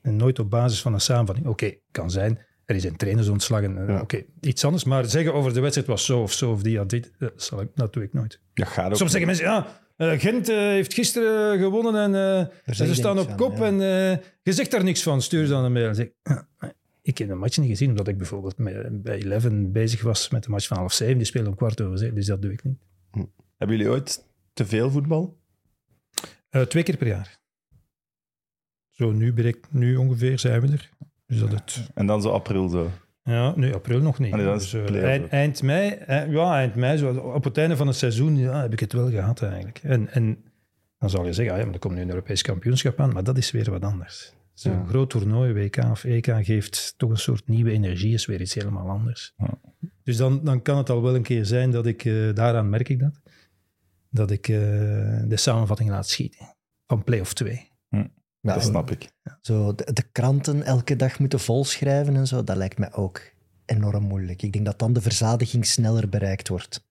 En 0.00 0.16
nooit 0.16 0.38
op 0.38 0.50
basis 0.50 0.82
van 0.82 0.94
een 0.94 1.00
samenvatting. 1.00 1.46
Oké, 1.46 1.74
kan 1.90 2.10
zijn, 2.10 2.38
er 2.64 2.74
is 2.74 2.84
een 2.84 2.96
trainer 2.96 3.30
ontslagen. 3.30 3.78
eh, 3.78 3.88
Ja. 3.94 4.00
Oké, 4.00 4.22
iets 4.40 4.64
anders. 4.64 4.84
Maar 4.84 5.04
zeggen 5.04 5.34
over 5.34 5.54
de 5.54 5.60
wedstrijd 5.60 5.88
was 5.88 6.04
zo 6.04 6.22
of 6.22 6.32
zo 6.32 6.50
of 6.52 6.62
die 6.62 6.76
had 6.78 6.90
dit, 6.90 7.10
eh, 7.18 7.28
zal 7.36 7.60
ik, 7.60 7.68
dat 7.74 7.92
doe 7.92 8.02
ik 8.02 8.12
nooit. 8.12 8.40
Dat 8.54 8.68
gaat 8.68 8.90
ook. 8.90 8.96
Soms 8.96 9.10
zeggen 9.10 9.28
mensen, 9.28 9.46
ja, 9.46 9.66
eh, 9.96 10.20
Gent 10.20 10.48
eh, 10.48 10.56
heeft 10.56 10.94
gisteren 10.94 11.58
gewonnen 11.58 11.96
en, 12.02 12.14
eh, 12.14 12.38
en 12.38 12.74
ze 12.74 12.94
staan 12.94 13.18
op 13.18 13.26
van, 13.28 13.36
kop 13.36 13.56
ja. 13.58 13.64
en 13.66 13.74
eh, 13.80 14.24
je 14.42 14.52
zegt 14.52 14.70
daar 14.70 14.84
niks 14.84 15.02
van. 15.02 15.22
Stuur 15.22 15.44
ze 15.46 15.50
dan 15.52 15.64
een 15.64 15.72
mail. 15.72 15.88
En 15.88 15.94
zeg, 15.94 16.06
ik, 16.06 16.12
"Ah, 16.22 16.38
ik 17.02 17.18
heb 17.18 17.28
de 17.28 17.34
match 17.34 17.56
niet 17.58 17.68
gezien, 17.68 17.90
omdat 17.90 18.08
ik 18.08 18.16
bijvoorbeeld 18.16 18.54
bij 19.02 19.14
Eleven 19.16 19.72
bezig 19.72 20.02
was 20.02 20.28
met 20.30 20.42
de 20.44 20.50
match 20.50 20.66
van 20.66 20.76
half 20.76 20.92
zeven. 20.92 21.16
Die 21.16 21.26
spelen 21.26 21.46
om 21.48 21.54
kwart 21.54 21.80
over 21.80 21.98
zeven, 21.98 22.14
dus 22.14 22.26
dat 22.26 22.42
doe 22.42 22.52
ik 22.52 22.64
niet. 22.64 22.78
Hebben 23.62 23.80
jullie 23.80 23.92
ooit 23.92 24.24
te 24.52 24.66
veel 24.66 24.90
voetbal? 24.90 25.38
Eh, 26.48 26.62
twee 26.62 26.82
keer 26.82 26.96
per 26.96 27.06
jaar. 27.06 27.38
Zo, 28.90 29.10
nu, 29.12 29.32
ben 29.32 29.46
ik, 29.46 29.66
nu 29.70 29.96
ongeveer 29.96 30.38
zijn 30.38 30.60
we 30.60 30.72
er. 30.72 30.90
Dus 31.26 31.38
dat 31.38 31.50
het... 31.50 31.90
En 31.94 32.06
dan 32.06 32.22
zo 32.22 32.30
april 32.30 32.68
zo. 32.68 32.90
Ja, 33.22 33.56
nee, 33.56 33.74
april 33.74 34.00
nog 34.00 34.18
niet. 34.18 34.32
Dus, 34.32 34.72
eh, 34.72 35.32
eind, 35.32 35.62
mei, 35.62 35.90
eh, 35.90 36.32
ja, 36.32 36.54
eind 36.56 36.74
mei, 36.74 36.96
zo, 36.96 37.14
op 37.14 37.44
het 37.44 37.58
einde 37.58 37.76
van 37.76 37.86
het 37.86 37.96
seizoen, 37.96 38.36
ja, 38.36 38.62
heb 38.62 38.72
ik 38.72 38.80
het 38.80 38.92
wel 38.92 39.10
gehad 39.10 39.42
eigenlijk. 39.42 39.78
En, 39.82 40.08
en 40.10 40.44
dan 40.98 41.10
zal 41.10 41.26
je 41.26 41.32
zeggen, 41.32 41.54
ah, 41.54 41.58
ja, 41.60 41.64
maar 41.64 41.74
er 41.74 41.80
komt 41.80 41.94
nu 41.94 42.00
een 42.00 42.08
Europees 42.08 42.42
kampioenschap 42.42 43.00
aan, 43.00 43.12
maar 43.12 43.24
dat 43.24 43.36
is 43.38 43.50
weer 43.50 43.70
wat 43.70 43.84
anders. 43.84 44.32
Zo'n 44.54 44.72
Ja. 44.72 44.84
groot 44.84 45.10
toernooi, 45.10 45.52
WK 45.52 45.76
of 45.76 46.04
EK, 46.04 46.26
geeft 46.40 46.94
toch 46.96 47.10
een 47.10 47.16
soort 47.16 47.48
nieuwe 47.48 47.70
energie, 47.70 48.14
is 48.14 48.26
weer 48.26 48.40
iets 48.40 48.54
helemaal 48.54 48.88
anders. 48.88 49.34
Ja. 49.36 49.58
Dus 50.02 50.16
dan, 50.16 50.44
dan 50.44 50.62
kan 50.62 50.76
het 50.76 50.90
al 50.90 51.02
wel 51.02 51.14
een 51.14 51.22
keer 51.22 51.46
zijn 51.46 51.70
dat 51.70 51.86
ik, 51.86 52.04
daaraan 52.34 52.68
merk 52.70 52.88
ik 52.88 52.98
dat, 52.98 53.20
dat 54.12 54.30
ik 54.30 54.48
eh, 54.48 54.56
de 55.24 55.36
samenvatting 55.36 55.90
laat 55.90 56.08
schieten 56.08 56.56
van 56.86 57.04
play-off 57.04 57.32
2. 57.34 57.70
Ja, 58.40 58.54
dat 58.54 58.62
snap 58.62 58.90
ik. 58.90 59.10
Zo 59.40 59.74
de, 59.74 59.92
de 59.92 60.02
kranten 60.12 60.62
elke 60.62 60.96
dag 60.96 61.18
moeten 61.18 61.40
volschrijven 61.40 62.16
en 62.16 62.26
zo, 62.26 62.44
dat 62.44 62.56
lijkt 62.56 62.78
mij 62.78 62.92
ook 62.92 63.20
enorm 63.64 64.02
moeilijk. 64.04 64.42
Ik 64.42 64.52
denk 64.52 64.64
dat 64.64 64.78
dan 64.78 64.92
de 64.92 65.00
verzadiging 65.00 65.66
sneller 65.66 66.08
bereikt 66.08 66.48
wordt. 66.48 66.86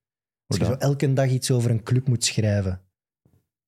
Als 0.47 0.57
je 0.59 0.65
zo 0.65 0.73
elke 0.73 1.13
dag 1.13 1.29
iets 1.29 1.51
over 1.51 1.71
een 1.71 1.83
club 1.83 2.07
moet 2.07 2.25
schrijven. 2.25 2.81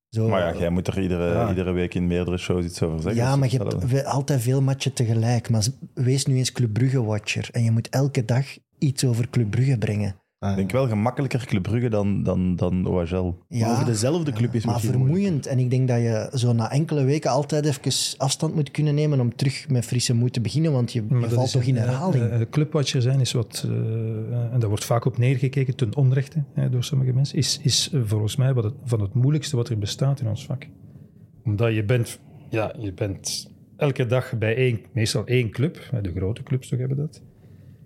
Zo, 0.10 0.28
Maar 0.28 0.54
ja, 0.54 0.60
jij 0.60 0.70
moet 0.70 0.88
er 0.88 1.02
iedere, 1.02 1.34
Ja. 1.34 1.50
iedere 1.50 1.72
week 1.72 1.94
in 1.94 2.08
meerdere 2.08 2.38
shows 2.38 2.66
iets 2.66 2.82
over 2.82 3.02
zeggen. 3.02 3.22
ja, 3.22 3.36
maar 3.36 3.50
je 3.52 3.58
hebt 3.58 3.84
we- 3.84 4.06
altijd 4.06 4.42
veel 4.42 4.62
matchen 4.62 4.94
tegelijk. 4.94 5.50
Maar 5.50 5.66
wees 5.94 6.26
nu 6.26 6.38
eens 6.38 6.52
Club 6.52 6.74
Brugge-watcher. 6.74 7.50
En 7.52 7.64
je 7.64 7.72
moet 7.72 7.90
elke 7.90 8.26
dag 8.26 8.46
iets 8.78 9.04
over 9.06 9.30
Club 9.30 9.50
Brugge 9.52 9.78
brengen. 9.78 10.16
Ah, 10.44 10.50
Ik 10.50 10.56
denk 10.56 10.72
wel 10.72 10.88
gemakkelijker 10.88 11.46
Club 11.46 11.64
Brugge 11.64 11.90
dan, 11.90 12.24
dan, 12.24 12.56
dan 12.56 12.86
OHL. 12.88 13.34
Ja, 13.50 13.72
over 13.72 13.86
dezelfde 13.86 14.32
club 14.32 14.54
is 14.54 14.66
maar 14.66 14.74
misschien 14.74 14.94
vermoeiend. 14.96 15.46
En 15.46 15.60
ik 15.60 15.70
denk 15.70 15.88
dat 15.88 15.98
je 15.98 16.30
zo 16.34 16.54
na 16.54 16.72
enkele 16.72 17.04
weken 17.04 17.32
altijd 17.32 17.66
even 17.66 18.18
afstand 18.18 18.56
moet 18.56 18.72
kunnen 18.72 18.96
nemen 18.96 19.20
om 19.20 19.36
terug 19.36 19.70
met 19.70 19.86
frisse 19.86 20.14
moed 20.14 20.34
te 20.34 20.42
beginnen. 20.42 20.72
Want 20.72 20.94
je, 20.94 21.04
Maar 21.10 21.30
valt 21.30 21.52
toch 21.52 21.64
in 21.64 21.76
een, 21.76 21.82
eh, 21.82 21.88
herhaling. 21.88 22.30
eh, 22.30 22.40
clubwatcher 22.50 23.02
zijn 23.02 23.20
is 23.20 23.32
wat, 23.32 23.64
eh, 23.68 23.72
en 24.54 24.60
daar 24.60 24.70
wordt 24.70 24.86
vaak 24.86 25.06
op 25.06 25.18
neergekeken 25.18 25.76
ten 25.76 25.96
onrechte 25.96 26.44
hè, 26.54 26.70
door 26.70 26.84
sommige 26.84 27.14
mensen, 27.14 27.38
is, 27.38 27.60
is 27.62 27.94
volgens 28.06 28.36
mij 28.36 28.54
wat 28.54 28.64
het, 28.64 28.74
van 28.86 29.02
het 29.02 29.14
moeilijkste 29.14 29.56
wat 29.56 29.70
er 29.70 29.78
bestaat 29.78 30.20
in 30.20 30.28
ons 30.28 30.46
vak. 30.46 30.68
Omdat 31.46 31.74
je 31.74 31.84
bent, 31.84 32.20
ja, 32.50 32.74
je 32.80 32.94
bent 32.94 33.52
elke 33.78 34.06
dag 34.06 34.38
bij 34.38 34.56
één, 34.56 34.80
meestal 34.94 35.26
één 35.26 35.50
club, 35.50 35.90
de 36.02 36.12
grote 36.16 36.44
clubs 36.44 36.68
toch 36.68 36.80
hebben 36.80 36.98
dat. 36.98 37.22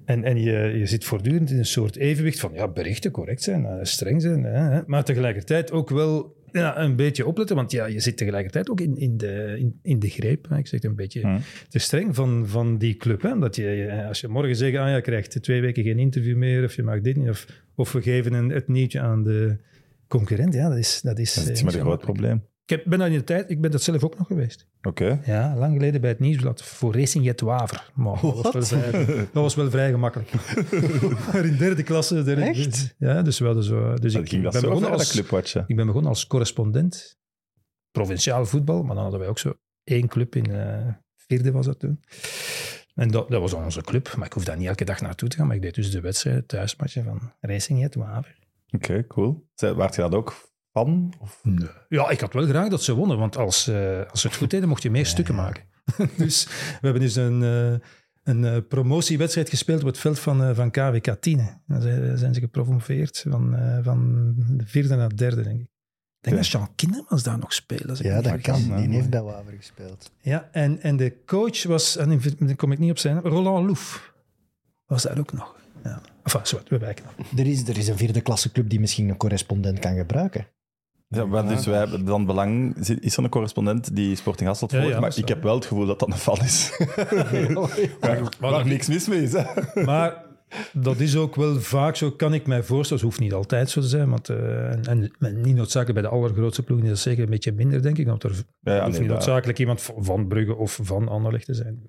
En, 0.08 0.24
en 0.24 0.42
je, 0.42 0.74
je 0.78 0.86
zit 0.86 1.06
voortdurend 1.06 1.52
in 1.52 1.58
een 1.58 1.66
soort 1.66 1.96
evenwicht 1.96 2.40
van 2.40 2.54
ja, 2.54 2.68
berichten 2.68 3.12
correct 3.12 3.44
zijn, 3.44 3.66
eh, 3.66 3.78
streng 3.82 4.22
zijn, 4.22 4.44
hè, 4.44 4.82
maar 4.86 5.04
tegelijkertijd 5.04 5.72
ook 5.72 5.90
wel 5.90 6.36
ja, 6.52 6.80
een 6.80 6.96
beetje 6.96 7.26
opletten, 7.26 7.56
want 7.56 7.72
ja, 7.72 7.86
je 7.86 8.00
zit 8.00 8.18
tegelijkertijd 8.18 8.70
ook 8.70 8.82
in, 8.82 8.98
in, 8.98 9.18
de, 9.18 9.56
in, 9.60 9.80
in 9.82 10.00
de 10.00 10.10
greep. 10.10 10.50
Hè. 10.50 10.58
Ik 10.58 10.68
zeg 10.68 10.82
het 10.82 10.90
een 10.90 10.96
beetje 10.96 11.22
Hm. 11.22 11.40
te 11.70 11.80
streng 11.80 12.16
van, 12.16 12.48
van 12.48 12.78
die 12.78 12.96
club. 12.96 13.22
Hè? 13.22 13.32
Omdat 13.32 13.56
je, 13.56 14.04
als 14.08 14.22
je 14.22 14.28
morgen 14.28 14.56
zegt, 14.56 14.78
ah, 14.78 14.88
ja, 14.88 14.96
je 14.96 15.02
krijgt 15.02 15.44
twee 15.44 15.62
weken 15.62 15.84
geen 15.84 16.00
interview 16.00 16.38
meer, 16.38 16.64
of 16.64 16.76
je 16.76 16.84
mag 16.84 17.02
dit 17.02 17.16
niet, 17.16 17.30
of, 17.30 17.46
of 17.76 17.92
we 17.92 18.02
geven 18.02 18.34
een, 18.34 18.50
het 18.50 18.68
nieuwtje 18.68 19.00
aan 19.00 19.24
de 19.24 19.58
concurrent, 20.08 20.54
ja, 20.54 20.70
dat 20.70 20.78
is... 20.78 21.02
Dat 21.02 21.20
is 21.20 21.34
Dat 21.34 21.50
is 21.50 21.60
eh, 21.60 21.66
met 21.66 21.74
een 21.74 21.82
groot 21.82 22.02
probleem. 22.02 22.44
Ik 22.68 22.76
heb, 22.76 22.86
ben 22.86 23.00
daar 23.00 23.08
in 23.08 23.18
de 23.18 23.24
tijd, 23.24 23.50
ik 23.50 23.62
ben 23.62 23.72
dat 23.72 23.82
zelf 23.82 24.04
ook 24.04 24.18
nog 24.18 24.28
geweest. 24.28 24.68
Oké. 24.82 25.22
Ja, 25.26 25.56
lang 25.56 25.74
geleden 25.74 26.02
bij 26.02 26.10
het 26.10 26.20
Nieuwsblad 26.20 26.64
voor 26.64 26.94
Racing 26.94 27.26
Jet 27.26 27.42
Waver. 27.42 27.92
Maar 27.94 28.22
dat, 28.22 28.54
was 28.54 28.70
wel 28.70 28.82
vrij, 28.82 29.06
dat 29.16 29.44
was 29.44 29.56
wel 29.56 29.70
vrij 29.70 29.92
gemakkelijk. 29.92 30.32
maar 31.26 31.46
in 31.46 31.58
derde 31.58 31.84
klasse. 31.84 32.24
Derde, 32.24 32.42
Echt? 32.42 32.96
Ja, 32.98 33.22
dus 33.22 33.40
we 33.40 33.46
hadden 33.46 33.64
zo... 33.64 33.94
Dus 33.94 34.14
ik, 34.14 34.30
ging 34.30 34.44
dat 34.44 34.52
ben 34.52 34.62
begonnen 34.62 34.92
als, 34.92 35.12
clubwatchen. 35.12 35.64
ik 35.68 35.76
ben 35.76 35.86
begonnen 35.86 36.10
als 36.10 36.28
correspondent. 36.28 37.18
Provinciaal 37.92 38.46
voetbal, 38.46 38.84
maar 38.84 38.94
dan 38.94 39.04
hadden 39.04 39.20
wij 39.20 39.30
ook 39.30 39.40
zo 39.40 39.54
één 39.84 40.08
club 40.08 40.36
in 40.36 40.52
eh 40.52 40.88
vierde 41.16 41.52
was 41.52 41.66
dat 41.66 41.80
toen. 41.80 42.04
En 42.94 43.12
dat, 43.12 43.30
dat 43.30 43.42
was 43.42 43.52
dan 43.52 43.64
onze 43.64 43.82
club, 43.82 44.16
maar 44.16 44.26
ik 44.26 44.34
hoef 44.34 44.44
daar 44.44 44.58
niet 44.58 44.68
elke 44.68 44.86
dag 44.86 45.02
naartoe 45.02 45.30
te 45.30 45.38
gaan. 45.38 45.48
Maar 45.48 45.56
ik 45.56 45.62
deed 45.62 45.76
dus 45.76 45.92
de 45.92 46.02
wedstrijd, 46.02 46.48
thuismatje 46.48 47.04
van 47.04 47.34
Racing 47.40 47.80
Jet 47.80 47.96
Waver. 47.96 48.38
Oké, 48.72 49.08
cool. 49.08 49.48
Waart 49.56 49.96
je 49.96 50.02
dat 50.02 50.16
ook 50.16 50.36
Of... 51.20 51.42
Ja, 51.90 52.10
ik 52.10 52.20
had 52.20 52.34
wel 52.34 52.46
graag 52.48 52.70
dat 52.70 52.84
ze 52.84 52.94
wonnen, 52.96 53.18
want 53.18 53.38
als, 53.38 53.68
eh, 53.68 54.02
als 54.12 54.22
ze 54.22 54.28
het 54.28 54.36
goed 54.36 54.50
deden, 54.50 54.70
mocht 54.70 54.84
je 54.84 54.90
meer 54.92 55.06
stukken 55.06 55.36
maken. 55.36 55.64
dus 56.18 56.46
we 56.46 56.78
hebben 56.82 57.02
dus 57.02 57.16
een, 57.16 57.44
eh, 57.44 57.88
een 58.24 58.46
eh, 58.46 58.58
promotiewedstrijd 58.70 59.50
gespeeld 59.50 59.82
op 59.82 59.88
het 59.88 59.98
veld 59.98 60.20
van, 60.20 60.44
eh, 60.44 60.56
van 60.56 60.72
KWK 60.72 61.16
10. 61.20 61.50
Dan 61.68 61.82
zijn, 61.82 62.18
zijn 62.18 62.34
ze 62.34 62.40
gepromoveerd 62.40 63.26
van, 63.30 63.56
eh, 63.56 63.78
van 63.84 64.34
de 64.58 64.66
vierde 64.68 64.96
naar 64.96 65.10
de 65.10 65.16
derde, 65.16 65.44
denk 65.44 65.60
ik. 65.60 65.68
Ik 66.22 66.34
denk 66.34 66.36
dat 66.36 66.48
Jean 66.48 66.76
Kindermans 66.76 67.24
daar 67.24 67.38
nog 67.40 67.54
speelt. 67.54 68.00
ik 68.00 68.06
Ja, 68.06 68.22
dat 68.22 68.32
vergis. 68.32 68.68
kan. 68.68 68.78
Die 68.78 68.90
heeft 68.90 69.10
bij 69.10 69.22
Waver 69.22 69.54
gespeeld. 69.54 70.12
Ja, 70.22 70.50
en, 70.52 70.82
en 70.82 70.98
de 70.98 71.14
coach 71.26 71.64
was, 71.64 71.98
en 71.98 72.22
dan 72.40 72.56
kom 72.56 72.72
ik 72.72 72.80
niet 72.80 72.92
op 72.92 72.98
zijn 72.98 73.16
naam, 73.16 73.24
Roland 73.26 73.68
Loef. 73.68 74.14
Was 74.86 75.04
daar 75.04 75.18
ook 75.20 75.34
nog. 75.34 75.56
Ja. 75.84 76.02
Enfin, 76.24 76.42
zwart, 76.44 76.70
we 76.70 76.78
wijken 76.78 77.06
af. 77.06 77.32
Er 77.38 77.48
is, 77.48 77.68
er 77.68 77.78
is 77.78 77.88
een 77.88 77.98
vierde 77.98 78.22
klasse 78.22 78.52
club 78.52 78.70
die 78.70 78.80
misschien 78.80 79.10
een 79.10 79.18
correspondent 79.18 79.80
kan 79.80 79.96
gebruiken. 79.96 80.48
Ja, 81.10 81.26
maar 81.26 81.48
dus 81.48 81.66
wij 81.66 81.78
hebben 81.78 82.06
dan 82.06 82.26
belang... 82.26 82.76
Is 82.78 83.18
er 83.18 83.24
een 83.24 83.30
correspondent 83.30 83.96
die 83.96 84.16
Sporting 84.16 84.48
Hasselt 84.48 84.72
volgt? 84.72 84.88
ja, 84.88 85.00
maar 85.00 85.18
ik 85.18 85.28
heb 85.28 85.44
wel 85.44 85.56
het 85.56 85.66
gevoel 85.66 85.86
dat 85.86 86.00
dat 86.00 86.10
een 86.10 86.18
fan 86.18 86.38
is. 86.38 86.72
waar 88.00 88.20
waar 88.40 88.66
niks 88.68 88.88
mis 88.88 89.08
mee 89.08 89.22
is. 89.22 89.34
Hè? 89.34 89.84
Maar 89.84 90.26
dat 90.74 91.00
is 91.00 91.16
ook 91.16 91.36
wel 91.36 91.60
vaak 91.62 91.96
zo, 91.96 92.12
kan 92.12 92.34
ik 92.34 92.48
mij 92.48 92.64
voorstellen. 92.64 93.04
Het 93.04 93.12
hoeft 93.12 93.24
niet 93.24 93.34
altijd 93.34 93.70
zo 93.70 93.82
te 93.82 93.88
zijn, 93.88 94.10
want, 94.10 94.30
eh, 94.30 94.88
en, 94.90 95.12
niet 95.20 95.56
noodzakelijk 95.56 95.94
bij 95.94 96.10
de 96.10 96.16
allergrootste 96.16 96.64
ploegen 96.64 96.86
is 96.88 96.94
dat 96.94 97.02
zeker 97.02 97.24
een 97.24 97.30
beetje 97.30 97.52
minder, 97.52 97.82
denk 97.82 97.98
ik. 97.98 98.08
Want 98.08 98.24
er 98.24 98.32
Ja, 98.60 98.74
ja, 98.76 98.80
hoeft 98.80 98.92
nee, 98.92 99.00
niet 99.00 99.10
noodzakelijk 99.10 99.60
iemand 99.60 99.82
van- 99.82 100.04
van 100.04 100.28
Brugge 100.28 100.56
of 100.56 100.80
van 100.84 101.08
Anderlecht 101.08 101.46
te 101.46 101.54
zijn. 101.54 101.82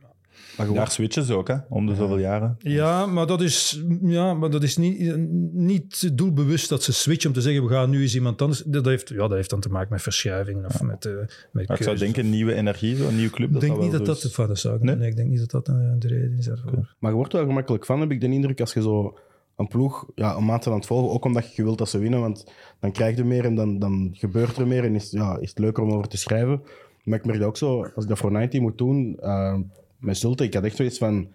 Maar 0.58 0.72
Daar 0.72 0.90
switchen 0.90 1.24
ze 1.24 1.34
ook, 1.34 1.48
hè? 1.48 1.54
Om 1.68 1.86
de 1.86 1.94
zoveel 1.94 2.18
jaren. 2.18 2.56
Ja, 2.58 3.06
maar 3.06 3.26
dat 3.26 3.40
is, 3.40 3.82
ja, 4.02 4.34
maar 4.34 4.50
dat 4.50 4.62
is 4.62 4.76
niet, 4.76 5.16
niet 5.52 6.16
doelbewust 6.18 6.68
dat 6.68 6.82
ze 6.82 6.92
switchen 6.92 7.28
om 7.28 7.34
te 7.34 7.40
zeggen, 7.40 7.62
we 7.64 7.68
gaan 7.68 7.90
nu 7.90 8.00
eens 8.02 8.14
iemand 8.14 8.42
anders. 8.42 8.62
Dat 8.66 8.84
heeft, 8.84 9.08
ja, 9.08 9.16
dat 9.16 9.30
heeft 9.30 9.50
dan 9.50 9.60
te 9.60 9.68
maken 9.68 9.88
met 9.92 10.02
verschuivingen 10.02 10.64
of 10.64 10.82
met, 10.82 11.04
eh 11.04 11.12
met 11.52 11.70
ik 11.70 11.82
zou 11.82 11.96
denken, 11.96 12.30
nieuwe 12.30 12.54
energie, 12.54 12.96
zo'n 12.96 13.14
nieuwe 13.16 13.30
club. 13.30 13.46
Ik 13.46 13.52
Dat 13.52 13.60
denk 13.60 13.72
zou 13.72 13.84
niet 13.84 13.92
dat 13.96 14.06
dat, 14.06 14.20
de 14.48 14.54
zou 14.54 14.76
ik- 14.76 14.82
Nee? 14.82 14.96
nee, 14.96 15.08
ik 15.08 15.16
denk 15.16 15.28
niet 15.28 15.38
dat 15.38 15.50
dat 15.50 15.68
eh, 15.68 15.74
de 15.98 16.08
reden 16.08 16.38
is 16.38 16.44
daarvoor. 16.44 16.94
Maar 16.98 17.10
je 17.10 17.16
wordt 17.16 17.32
er 17.32 17.38
wel 17.38 17.48
gemakkelijk 17.48 17.84
van, 17.86 18.00
heb 18.00 18.10
ik 18.10 18.20
de 18.20 18.26
indruk, 18.26 18.60
als 18.60 18.72
je 18.72 18.82
zo 18.82 19.18
een 19.56 19.68
ploeg 19.68 20.06
ja, 20.14 20.36
een 20.36 20.44
maand 20.44 20.66
aan 20.66 20.72
het 20.74 20.86
volgen, 20.86 21.10
ook 21.10 21.24
omdat 21.24 21.54
je 21.54 21.62
wilt 21.62 21.78
dat 21.78 21.88
ze 21.88 21.98
winnen, 21.98 22.20
want 22.20 22.46
dan 22.80 22.92
krijg 22.92 23.16
je 23.16 23.24
meer 23.24 23.44
en 23.44 23.54
dan, 23.54 23.78
dan 23.78 24.10
gebeurt 24.12 24.56
er 24.56 24.66
meer 24.66 24.84
en 24.84 24.94
is, 24.94 25.10
ja, 25.10 25.38
is 25.40 25.48
het 25.48 25.58
leuker 25.58 25.82
om 25.82 25.92
over 25.92 26.08
te 26.08 26.16
schrijven. 26.16 26.60
Maar 27.04 27.18
ik 27.18 27.24
merk 27.24 27.38
dat 27.38 27.48
ook 27.48 27.56
zo, 27.56 27.82
als 27.94 28.04
ik 28.04 28.08
dat 28.10 28.18
voor 28.18 28.32
90 28.32 28.60
moet 28.60 28.78
doen, 28.78 29.16
eh, 29.20 29.58
met 29.98 30.18
Zulte, 30.18 30.44
ik 30.44 30.54
had 30.54 30.64
echt 30.64 30.76
zoiets 30.76 30.98
van, 30.98 31.20
ik 31.20 31.28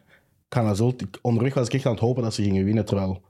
ga 0.50 0.62
naar 0.62 0.76
Zulte, 0.76 1.06
ik- 1.06 1.20
onderweg 1.22 1.54
was 1.54 1.68
ik 1.68 1.74
echt 1.74 1.86
aan 1.86 1.92
het 1.92 2.02
hopen 2.02 2.24
dat 2.24 2.34
ze 2.34 2.44
gingen 2.44 2.66
winnen, 2.66 2.86
terwijl 2.86 3.22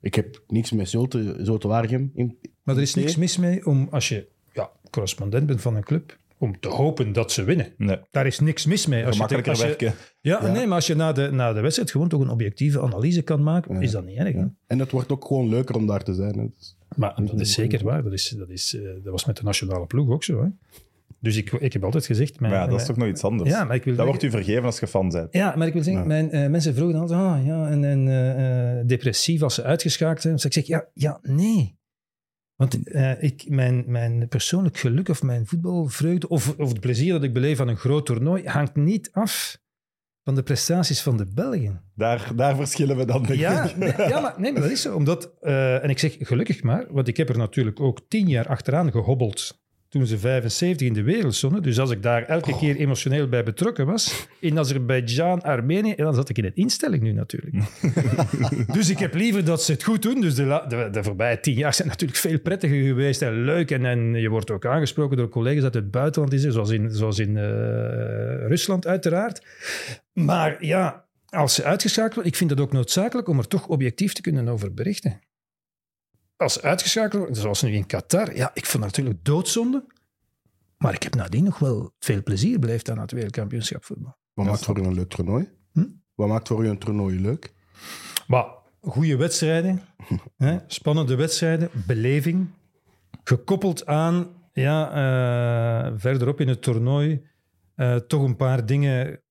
ik 0.00 0.14
heb 0.14 0.42
niks 0.48 0.70
met 0.70 0.88
Zulte, 0.88 1.36
Zulte 1.40 1.68
Waregem. 1.68 2.10
In, 2.14 2.38
Maar 2.62 2.76
er 2.76 2.82
is 2.82 2.94
niks 2.94 3.16
mis 3.16 3.36
mee 3.36 3.66
om, 3.66 3.88
als 3.90 4.08
je 4.08 4.26
ja, 4.52 4.70
correspondent 4.90 5.46
bent 5.46 5.60
van 5.60 5.76
een 5.76 5.84
club, 5.84 6.18
om 6.38 6.60
te 6.60 6.68
hopen 6.68 7.12
dat 7.12 7.32
ze 7.32 7.44
winnen. 7.44 7.72
Nee, 7.76 7.98
Daar 8.10 8.26
is 8.26 8.40
niks 8.40 8.66
mis 8.66 8.86
mee. 8.86 8.98
Als 9.06 9.16
je, 9.16 9.22
gemakkelijker 9.26 9.50
als 9.52 9.60
je- 9.60 9.66
werken. 9.66 9.94
ja, 10.20 10.52
nee, 10.52 10.66
maar 10.66 10.74
als 10.76 10.86
je 10.86 10.94
na 10.94 11.12
de, 11.12 11.30
na 11.32 11.52
de 11.52 11.60
wedstrijd 11.60 11.90
gewoon 11.90 12.08
toch 12.08 12.20
een 12.20 12.30
objectieve 12.30 12.80
analyse 12.80 13.22
kan 13.22 13.42
maken, 13.42 13.82
is 13.82 13.90
dat 13.90 14.04
niet 14.04 14.16
erg. 14.16 14.34
hè? 14.34 14.44
en 14.66 14.78
het 14.78 14.90
wordt 14.90 15.10
ook 15.12 15.24
gewoon 15.24 15.48
leuker 15.48 15.74
om 15.74 15.86
daar 15.86 16.02
te 16.04 16.14
zijn. 16.14 16.38
hè. 16.38 16.46
Dus- 16.56 16.76
Maar 16.96 17.14
dat 17.24 17.40
is 17.40 17.52
zeker 17.52 17.84
waar. 17.84 18.02
Dat, 18.02 18.12
is, 18.12 18.28
dat, 18.28 18.48
is, 18.48 18.74
eh, 18.74 18.82
dat 18.82 19.12
was 19.12 19.24
met 19.24 19.36
de 19.36 19.42
nationale 19.42 19.86
ploeg 19.86 20.10
ook 20.10 20.24
zo. 20.24 20.42
Hè? 20.42 20.48
Dus 21.22 21.36
ik, 21.36 21.52
ik 21.52 21.72
heb 21.72 21.84
altijd 21.84 22.06
gezegd... 22.06 22.40
Mijn, 22.40 22.52
Maar 22.52 22.60
ja, 22.62 22.66
dat 22.66 22.80
is 22.80 22.86
toch 22.86 22.96
nog 22.96 23.08
iets 23.08 23.22
anders. 23.24 23.50
Ja, 23.50 23.64
maar 23.64 23.76
ik 23.76 23.84
wil 23.84 23.96
dat 23.96 24.06
zeggen- 24.06 24.06
wordt 24.06 24.22
u 24.22 24.30
vergeven 24.30 24.64
als 24.64 24.80
je 24.80 24.86
fan 24.86 25.08
bent. 25.08 25.32
Ja, 25.32 25.54
maar 25.56 25.66
ik 25.66 25.72
wil 25.72 25.82
zeggen, 25.82 26.06
mijn, 26.06 26.30
eh, 26.30 26.48
mensen 26.48 26.74
vroegen 26.74 27.00
altijd, 27.00 27.20
ah 27.20 27.46
ja, 27.46 27.68
en, 27.68 27.84
en 27.84 28.08
eh, 28.08 28.78
eh, 28.78 28.86
depressief 28.86 29.42
als 29.42 29.54
ze 29.54 29.62
uitgeschakeld 29.62 30.20
zijn. 30.20 30.34
Dus 30.34 30.44
ik 30.44 30.52
zeg, 30.52 30.66
ja, 30.66 30.88
ja 30.94 31.18
nee. 31.22 31.78
Want 32.56 32.78
ik, 33.22 33.44
mijn, 33.48 33.84
mijn 33.86 34.28
persoonlijk 34.28 34.78
geluk 34.78 35.08
of 35.08 35.22
mijn 35.22 35.46
voetbalvreugde 35.46 36.28
of, 36.28 36.54
of 36.58 36.68
het 36.68 36.80
plezier 36.80 37.12
dat 37.12 37.22
ik 37.22 37.32
beleef 37.32 37.60
aan 37.60 37.68
een 37.68 37.76
groot 37.76 38.06
toernooi 38.06 38.46
hangt 38.48 38.76
niet 38.76 39.08
af 39.12 39.58
van 40.24 40.34
de 40.34 40.42
prestaties 40.42 41.02
van 41.02 41.16
de 41.16 41.26
Belgen. 41.34 41.82
Daar, 41.94 42.32
daar 42.36 42.56
verschillen 42.56 42.96
we 42.96 43.04
dan, 43.04 43.22
denk 43.22 43.38
Ja, 43.38 43.64
ik. 43.64 43.76
nee, 43.76 43.92
ja 43.96 44.20
maar, 44.20 44.34
nee, 44.40 44.52
maar 44.52 44.62
dat 44.62 44.70
is 44.70 44.82
zo. 44.82 44.94
Omdat, 44.94 45.32
en 45.40 45.90
ik 45.90 45.98
zeg 45.98 46.16
gelukkig 46.20 46.62
maar, 46.62 46.86
want 46.90 47.08
ik 47.08 47.16
heb 47.16 47.28
er 47.28 47.38
natuurlijk 47.38 47.80
ook 47.80 48.00
tien 48.08 48.28
jaar 48.28 48.46
achteraan 48.48 48.90
gehobbeld 48.90 49.59
toen 49.90 50.06
ze 50.06 50.18
75 50.18 50.86
in 50.86 50.92
de 50.92 51.02
wereld 51.02 51.34
stonden. 51.34 51.62
Dus 51.62 51.78
als 51.78 51.90
ik 51.90 52.02
daar 52.02 52.22
elke 52.22 52.56
keer 52.56 52.76
emotioneel 52.76 53.28
bij 53.28 53.42
betrokken 53.42 53.86
was, 53.86 54.26
in 54.38 54.58
Azerbeidzjan, 54.58 55.42
Armenië, 55.42 55.92
en 55.92 56.04
dan 56.04 56.14
zat 56.14 56.28
ik 56.28 56.38
in 56.38 56.44
een 56.44 56.54
instelling 56.54 57.02
nu 57.02 57.12
natuurlijk. 57.12 57.56
dus 58.76 58.90
ik 58.90 58.98
heb 58.98 59.14
liever 59.14 59.44
dat 59.44 59.62
ze 59.62 59.72
het 59.72 59.82
goed 59.82 60.02
doen. 60.02 60.20
Dus 60.20 60.34
de, 60.34 60.64
de, 60.68 60.88
de 60.90 61.02
voorbije 61.02 61.40
tien 61.40 61.54
jaar 61.54 61.74
zijn 61.74 61.88
natuurlijk 61.88 62.18
veel 62.18 62.40
prettiger 62.40 62.82
geweest 62.82 63.22
en 63.22 63.44
leuk. 63.44 63.70
En, 63.70 63.84
en 63.84 64.14
je 64.14 64.28
wordt 64.28 64.50
ook 64.50 64.66
aangesproken 64.66 65.16
door 65.16 65.28
collega's 65.28 65.64
uit 65.64 65.74
het 65.74 65.90
buitenland, 65.90 66.32
is 66.32 66.42
zoals 66.42 66.70
in, 66.70 66.90
zoals 66.90 67.18
in 67.18 67.36
eh, 67.36 67.42
Rusland 68.46 68.86
uiteraard. 68.86 69.42
Maar 70.12 70.64
ja, 70.64 71.04
als 71.28 71.54
ze 71.54 71.64
uitgeschakeld 71.64 72.14
worden, 72.14 72.32
ik 72.32 72.38
vind 72.38 72.50
het 72.50 72.60
ook 72.60 72.72
noodzakelijk 72.72 73.28
om 73.28 73.38
er 73.38 73.48
toch 73.48 73.66
objectief 73.66 74.12
te 74.12 74.22
kunnen 74.22 74.48
over 74.48 74.74
berichten. 74.74 75.20
Als 76.40 76.62
uitgeschakeld 76.62 77.36
zoals 77.36 77.62
nu 77.62 77.72
in 77.72 77.86
Qatar, 77.86 78.36
ja, 78.36 78.50
ik 78.54 78.66
vond 78.66 78.84
het 78.84 78.96
natuurlijk 78.96 79.24
doodzonde. 79.24 79.84
Maar 80.76 80.94
ik 80.94 81.02
heb 81.02 81.14
nadien 81.14 81.44
nog 81.44 81.58
wel 81.58 81.92
veel 81.98 82.22
plezier 82.22 82.58
beleefd 82.58 82.90
aan 82.90 82.98
het 82.98 83.12
wereldkampioenschap 83.12 83.84
voetbal. 83.84 84.16
Wat 84.34 84.46
maakt 84.46 84.64
voor 84.64 84.78
u 84.78 84.82
een 84.82 84.94
leuk 84.94 85.08
toernooi? 85.08 85.48
Hm? 85.72 85.86
Wat 86.14 86.28
maakt 86.28 86.48
voor 86.48 86.64
u 86.64 86.68
een 86.68 86.78
toernooi 86.78 87.20
leuk? 87.20 87.52
Maar 88.26 88.46
goede 88.80 89.16
wedstrijden, 89.16 89.82
hè, 90.36 90.58
spannende 90.66 91.14
wedstrijden, 91.14 91.70
beleving, 91.86 92.48
gekoppeld 93.24 93.86
aan, 93.86 94.26
ja, 94.52 94.90
eh, 94.90 95.92
verderop 95.96 96.40
in 96.40 96.48
het 96.48 96.62
toernooi, 96.62 97.26
eh, 97.74 97.96
toch 97.96 98.22
een 98.22 98.36
paar 98.36 98.66
dingen 98.66 99.22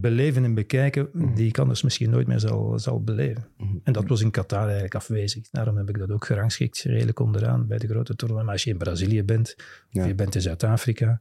beleven 0.00 0.44
en 0.44 0.54
bekijken 0.54 1.08
die 1.34 1.48
ik 1.48 1.58
anders 1.58 1.82
misschien 1.82 2.10
nooit 2.10 2.26
meer 2.26 2.40
zal, 2.40 2.78
zal 2.78 3.02
beleven. 3.02 3.44
En 3.82 3.92
dat 3.92 4.06
was 4.08 4.20
in 4.20 4.30
Qatar 4.30 4.62
eigenlijk 4.64 4.94
afwezig. 4.94 5.48
Daarom 5.50 5.76
heb 5.76 5.88
ik 5.88 5.98
dat 5.98 6.10
ook 6.10 6.24
gerangschikt, 6.24 6.82
redelijk 6.82 7.18
onderaan 7.20 7.66
bij 7.66 7.78
de 7.78 7.86
grote 7.88 8.16
toernooien. 8.16 8.44
Maar 8.44 8.54
als 8.54 8.64
je 8.64 8.70
in 8.70 8.78
Brazilië 8.78 9.22
bent, 9.24 9.56
Ja. 9.90 10.02
of 10.02 10.08
je 10.08 10.14
bent 10.14 10.34
in 10.34 10.40
Zuid-Afrika, 10.40 11.20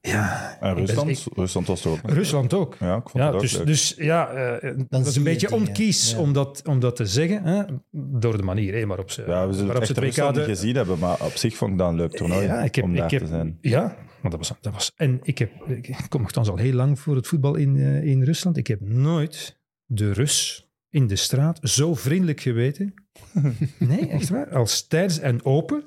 ja... 0.00 0.56
En 0.60 0.74
ben- 0.74 0.84
Rusland, 0.86 1.08
ik- 1.10 1.36
Rusland 1.36 1.66
was 1.66 1.84
er 1.84 1.90
ook. 1.90 1.98
Rusland 2.04 2.54
ook. 2.54 2.76
Ja, 2.80 2.96
ik 2.96 3.08
vond 3.08 3.14
Ja, 3.14 3.26
het 3.26 3.34
ook 3.34 3.40
dus, 3.40 3.56
leuk. 3.56 3.66
dus 3.66 3.94
ja, 3.96 4.28
eh, 4.28 4.72
dat 4.88 5.06
is 5.06 5.16
een 5.16 5.22
je 5.22 5.28
beetje 5.28 5.52
onkies 5.52 6.10
ja. 6.10 6.18
om, 6.18 6.32
dat, 6.32 6.62
om 6.66 6.80
dat 6.80 6.96
te 6.96 7.06
zeggen. 7.06 7.42
Hè? 7.44 7.62
Door 7.90 8.36
de 8.36 8.42
manier 8.42 8.74
hè, 8.74 8.86
waarop 8.86 9.10
ze, 9.10 9.24
ja, 9.26 9.46
we 9.46 9.52
zullen 9.52 9.66
waarop 9.66 9.88
het 9.88 9.98
WK... 9.98 10.34
Niet 10.34 10.44
gezien 10.44 10.76
hebben, 10.76 10.98
maar 10.98 11.20
op 11.24 11.32
zich 11.36 11.56
vond 11.56 11.72
ik 11.72 11.78
dat 11.78 11.88
een 11.88 11.96
leuk 11.96 12.10
toernooi 12.16 12.46
ja, 12.46 12.62
ik 12.62 12.74
heb, 12.74 12.84
om 12.84 12.94
daar 12.94 13.10
heb, 13.10 13.20
te 13.20 13.26
zijn. 13.26 13.58
Ja, 13.60 13.96
maar 14.22 14.30
dat 14.30 14.48
was, 14.48 14.52
dat 14.60 14.72
was... 14.72 14.92
En 14.96 15.20
ik, 15.22 15.38
heb, 15.38 15.52
ik 15.68 15.96
kom 16.08 16.20
nogthans 16.20 16.48
al 16.48 16.56
heel 16.56 16.72
lang 16.72 17.00
voor 17.00 17.16
het 17.16 17.26
voetbal 17.26 17.54
in, 17.54 17.76
eh, 17.76 18.04
in 18.04 18.22
Rusland. 18.22 18.56
Ik 18.56 18.66
heb 18.66 18.80
nooit 18.80 19.58
de 19.84 20.12
Rus 20.12 20.68
in 20.88 21.06
de 21.06 21.16
straat 21.16 21.58
zo 21.62 21.94
vriendelijk 21.94 22.40
geweten. 22.40 22.94
Nee, 23.78 24.08
echt 24.08 24.28
waar. 24.28 24.54
Als 24.54 24.86
tijdens 24.86 25.18
en 25.18 25.44
open, 25.44 25.84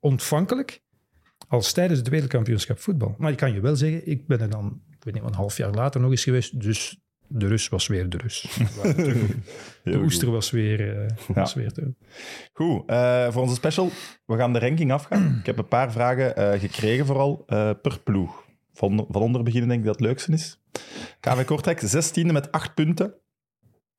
ontvankelijk, 0.00 0.82
als 1.48 1.72
tijdens 1.72 1.98
het 1.98 2.08
wereldkampioenschap 2.08 2.78
voetbal. 2.78 3.14
Maar 3.18 3.30
ik 3.30 3.36
kan 3.36 3.52
je 3.52 3.60
wel 3.60 3.76
zeggen, 3.76 4.06
ik 4.06 4.26
ben 4.26 4.40
er 4.40 4.50
dan, 4.50 4.82
ik 4.90 5.04
weet 5.04 5.14
niet, 5.14 5.22
een 5.22 5.34
half 5.34 5.56
jaar 5.56 5.70
later 5.70 6.00
nog 6.00 6.10
eens 6.10 6.24
geweest, 6.24 6.60
dus 6.60 7.01
de 7.34 7.46
Rus 7.46 7.68
was 7.68 7.86
weer 7.86 8.08
de 8.08 8.16
Rus. 8.16 8.58
De 9.84 9.98
oester 9.98 10.30
was 10.30 10.50
weer, 10.50 11.02
eh, 11.02 11.16
was 11.34 11.54
weer 11.54 11.72
terug. 11.72 11.92
Goed, 12.52 12.82
eh, 12.86 13.32
voor 13.32 13.42
onze 13.42 13.54
special, 13.54 13.90
we 14.26 14.36
gaan 14.36 14.52
de 14.52 14.58
ranking 14.58 14.92
afgaan. 14.92 15.36
Ik 15.38 15.46
heb 15.46 15.58
een 15.58 15.68
paar 15.68 15.92
vragen 15.92 16.36
eh, 16.36 16.60
gekregen, 16.60 17.06
vooral 17.06 17.42
eh, 17.46 17.70
per 17.82 18.00
ploeg. 18.00 18.44
Van, 18.74 19.06
van 19.10 19.22
onder 19.22 19.42
beginnen 19.42 19.68
denk 19.68 19.80
ik 19.80 19.86
dat 19.86 19.94
het 19.94 20.04
leukste 20.04 20.32
is. 20.32 20.60
KV 21.20 21.44
Kortrijk, 21.44 21.80
16e 21.80 22.32
met 22.32 22.52
8 22.52 22.74
punten. 22.74 23.14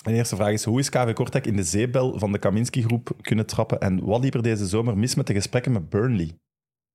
En 0.04 0.12
de 0.12 0.18
eerste 0.18 0.36
vraag 0.36 0.52
is, 0.52 0.64
hoe 0.64 0.80
is 0.80 0.90
KV 0.90 1.14
Kortrijk 1.14 1.48
in 1.48 1.56
de 1.56 1.64
zeebel 1.64 2.20
van 2.20 2.32
de 2.32 2.38
Kaminski-groep 2.38 3.18
kunnen 3.22 3.46
trappen? 3.46 3.80
En 3.80 4.06
wat 4.06 4.24
liep 4.24 4.34
er 4.34 4.42
deze 4.42 4.68
zomer 4.68 4.98
mis 4.98 5.16
met 5.16 5.28
de 5.28 5.34
gesprekken 5.34 5.72
met 5.72 5.90
Burnley? 5.90 6.40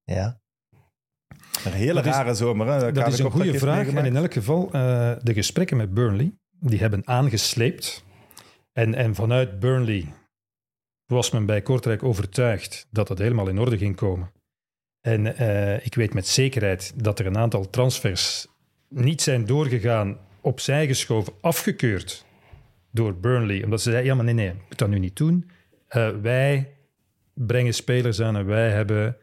Ja. 0.05 0.41
Een 1.65 1.73
hele 1.73 1.93
Dat 1.95 2.07
is- 2.07 2.11
rare 2.13 2.35
zomer. 2.35 2.67
Hè, 2.67 2.93
Dat 2.93 3.13
is 3.13 3.19
een 3.19 3.31
goede 3.31 3.59
vraag. 3.59 3.73
En 3.79 3.83
meegemaakt. 3.85 4.07
in 4.07 4.17
elk 4.17 4.33
geval, 4.33 4.69
eh, 4.73 5.13
de 5.23 5.35
gesprekken 5.35 5.77
met 5.77 5.95
Burnley, 5.95 6.33
die 6.61 6.79
hebben 6.79 7.07
aangesleept. 7.07 8.05
En, 8.73 8.95
en 8.95 9.15
vanuit 9.15 9.59
Burnley 9.61 10.07
was 11.07 11.31
men 11.31 11.47
bij 11.47 11.63
Kortrijk 11.63 12.03
overtuigd 12.03 12.87
dat 12.91 13.09
het 13.09 13.19
helemaal 13.19 13.49
in 13.49 13.59
orde 13.59 13.79
ging 13.79 13.97
komen. 13.97 14.33
En 15.01 15.37
eh, 15.37 15.87
ik 15.87 15.95
weet 15.95 16.15
met 16.15 16.27
zekerheid 16.27 16.93
dat 16.97 17.19
er 17.19 17.27
een 17.27 17.39
aantal 17.39 17.71
transfers 17.71 18.47
niet 18.89 19.23
zijn 19.23 19.45
doorgegaan, 19.47 20.19
opzij 20.41 20.87
geschoven, 20.87 21.33
afgekeurd 21.41 22.27
door 22.93 23.15
Burnley. 23.17 23.65
Omdat 23.65 23.81
ze 23.83 23.91
zeiden, 23.91 24.11
ja 24.11 24.17
maar 24.17 24.25
nee, 24.25 24.35
nee, 24.35 24.53
moet 24.69 24.79
dat 24.79 24.89
nu 24.89 24.99
niet 24.99 25.17
doen. 25.17 25.51
Eh, 25.89 26.09
wij 26.23 26.73
brengen 27.35 27.75
spelers 27.75 28.21
aan 28.21 28.37
en 28.37 28.47
wij 28.47 28.71
hebben... 28.71 29.17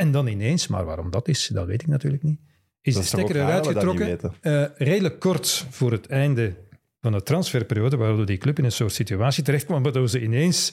En 0.00 0.12
dan 0.12 0.26
ineens, 0.26 0.66
maar 0.66 0.84
waarom 0.84 1.10
dat 1.10 1.28
is, 1.28 1.46
dat 1.52 1.66
weet 1.66 1.82
ik 1.82 1.88
natuurlijk 1.88 2.22
niet. 2.22 2.40
Is 2.80 2.94
Dat 2.94 3.02
de 3.02 3.08
is 3.08 3.14
stekker 3.14 3.36
eruit 3.36 3.66
getrokken. 3.66 4.20
eh, 4.40 4.64
redelijk 4.74 5.20
kort 5.20 5.66
voor 5.70 5.92
het 5.92 6.06
einde 6.06 6.54
van 7.00 7.12
de 7.12 7.22
transferperiode, 7.22 7.96
waardoor 7.96 8.26
die 8.26 8.38
club 8.38 8.58
in 8.58 8.64
een 8.64 8.72
soort 8.72 8.92
situatie 8.92 9.42
terecht 9.42 9.64
kwam, 9.64 9.82
waardoor 9.82 10.08
ze 10.08 10.22
ineens 10.22 10.72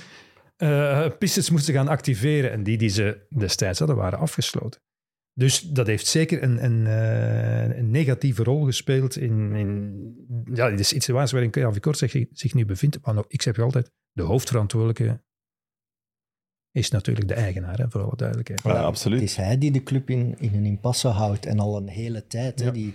eh, 0.57 1.07
pistes 1.19 1.49
moesten 1.49 1.73
gaan 1.73 1.87
activeren. 1.87 2.51
En 2.51 2.63
die 2.63 2.77
die 2.77 2.89
ze 2.89 3.25
destijds 3.29 3.79
hadden, 3.79 3.97
waren 3.97 4.19
afgesloten. 4.19 4.81
Dus 5.33 5.61
dat 5.61 5.87
heeft 5.87 6.07
zeker 6.07 6.43
een, 6.43 6.63
een, 6.63 6.87
eh, 6.87 7.77
een 7.77 7.91
negatieve 7.91 8.43
rol 8.43 8.63
gespeeld 8.65 9.17
in, 9.17 9.55
in 9.55 10.45
ja, 10.53 10.69
de 10.69 10.83
situatie 10.83 11.33
waarin 11.39 11.51
KV 11.51 11.79
Kort 11.79 11.97
zich, 11.97 12.25
zich 12.31 12.53
nu 12.53 12.65
bevindt. 12.65 12.97
Maar 13.05 13.23
ik 13.27 13.41
zeg 13.41 13.59
altijd, 13.59 13.91
de 14.11 14.23
hoofdverantwoordelijke 14.23 15.21
is 16.77 16.89
natuurlijk 16.89 17.27
de 17.27 17.33
eigenaar, 17.33 17.77
hè, 17.77 17.85
voor 17.89 18.01
alle 18.01 18.15
duidelijkheid. 18.15 18.61
Ja, 18.63 18.91
Het 18.91 19.21
is 19.21 19.35
hij 19.35 19.57
die 19.57 19.71
de 19.71 19.83
club 19.83 20.09
in, 20.09 20.35
in 20.39 20.53
een 20.55 20.65
impasse 20.65 21.07
houdt 21.07 21.45
en 21.45 21.59
al 21.59 21.77
een 21.77 21.87
hele 21.87 22.27
tijd. 22.27 22.63
Hè, 22.63 22.71
die, 22.71 22.93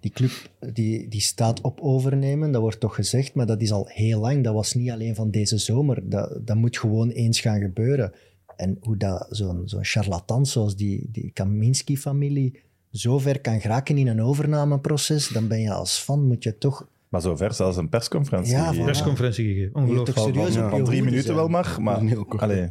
die 0.00 0.10
club 0.10 0.30
die, 0.72 1.08
die 1.08 1.20
staat 1.20 1.60
op 1.60 1.80
overnemen, 1.80 2.52
dat 2.52 2.60
wordt 2.60 2.80
toch 2.80 2.94
gezegd, 2.94 3.34
maar 3.34 3.46
dat 3.46 3.60
is 3.62 3.72
al 3.72 3.86
heel 3.88 4.20
lang. 4.20 4.44
Dat 4.44 4.54
was 4.54 4.74
niet 4.74 4.90
alleen 4.90 5.14
van 5.14 5.30
deze 5.30 5.58
zomer. 5.58 6.08
Dat, 6.08 6.38
dat 6.46 6.56
moet 6.56 6.78
gewoon 6.78 7.08
eens 7.10 7.40
gaan 7.40 7.60
gebeuren. 7.60 8.12
En 8.56 8.78
hoe 8.80 8.96
dat 8.96 9.26
zo'n 9.30 9.62
zo'n 9.64 9.84
charlatan 9.84 10.46
zoals 10.46 10.76
die, 10.76 11.08
die 11.12 11.30
Kaminski-familie 11.32 12.60
zo 12.90 13.18
ver 13.18 13.40
kan 13.40 13.60
geraken 13.60 13.96
in 13.98 14.06
een 14.06 14.22
overnameproces, 14.22 15.28
dan 15.28 15.48
ben 15.48 15.60
je 15.60 15.72
als 15.72 15.98
fan, 15.98 16.26
moet 16.26 16.42
je 16.42 16.58
toch... 16.58 16.88
Maar 17.08 17.20
zover 17.22 17.52
zelfs 17.54 17.76
een 17.76 17.88
persconferentie. 17.88 18.52
Ja, 18.52 18.58
gegeven. 18.62 18.82
voilà. 18.82 18.86
Persconferentie 18.86 19.44
gegeven, 19.46 19.72
toch 19.72 19.82
ongelooflijk. 19.82 20.18
serieus 20.18 20.54
van- 20.54 20.64
op 20.64 20.70
Van 20.70 20.84
drie 20.84 21.02
minuten 21.02 21.24
zijn. 21.24 21.36
wel 21.36 21.48
maar. 21.48 21.76
maar 21.80 21.98
Een 22.00 22.08
heel 22.08 22.24
kort. 22.24 22.42
allee, 22.42 22.68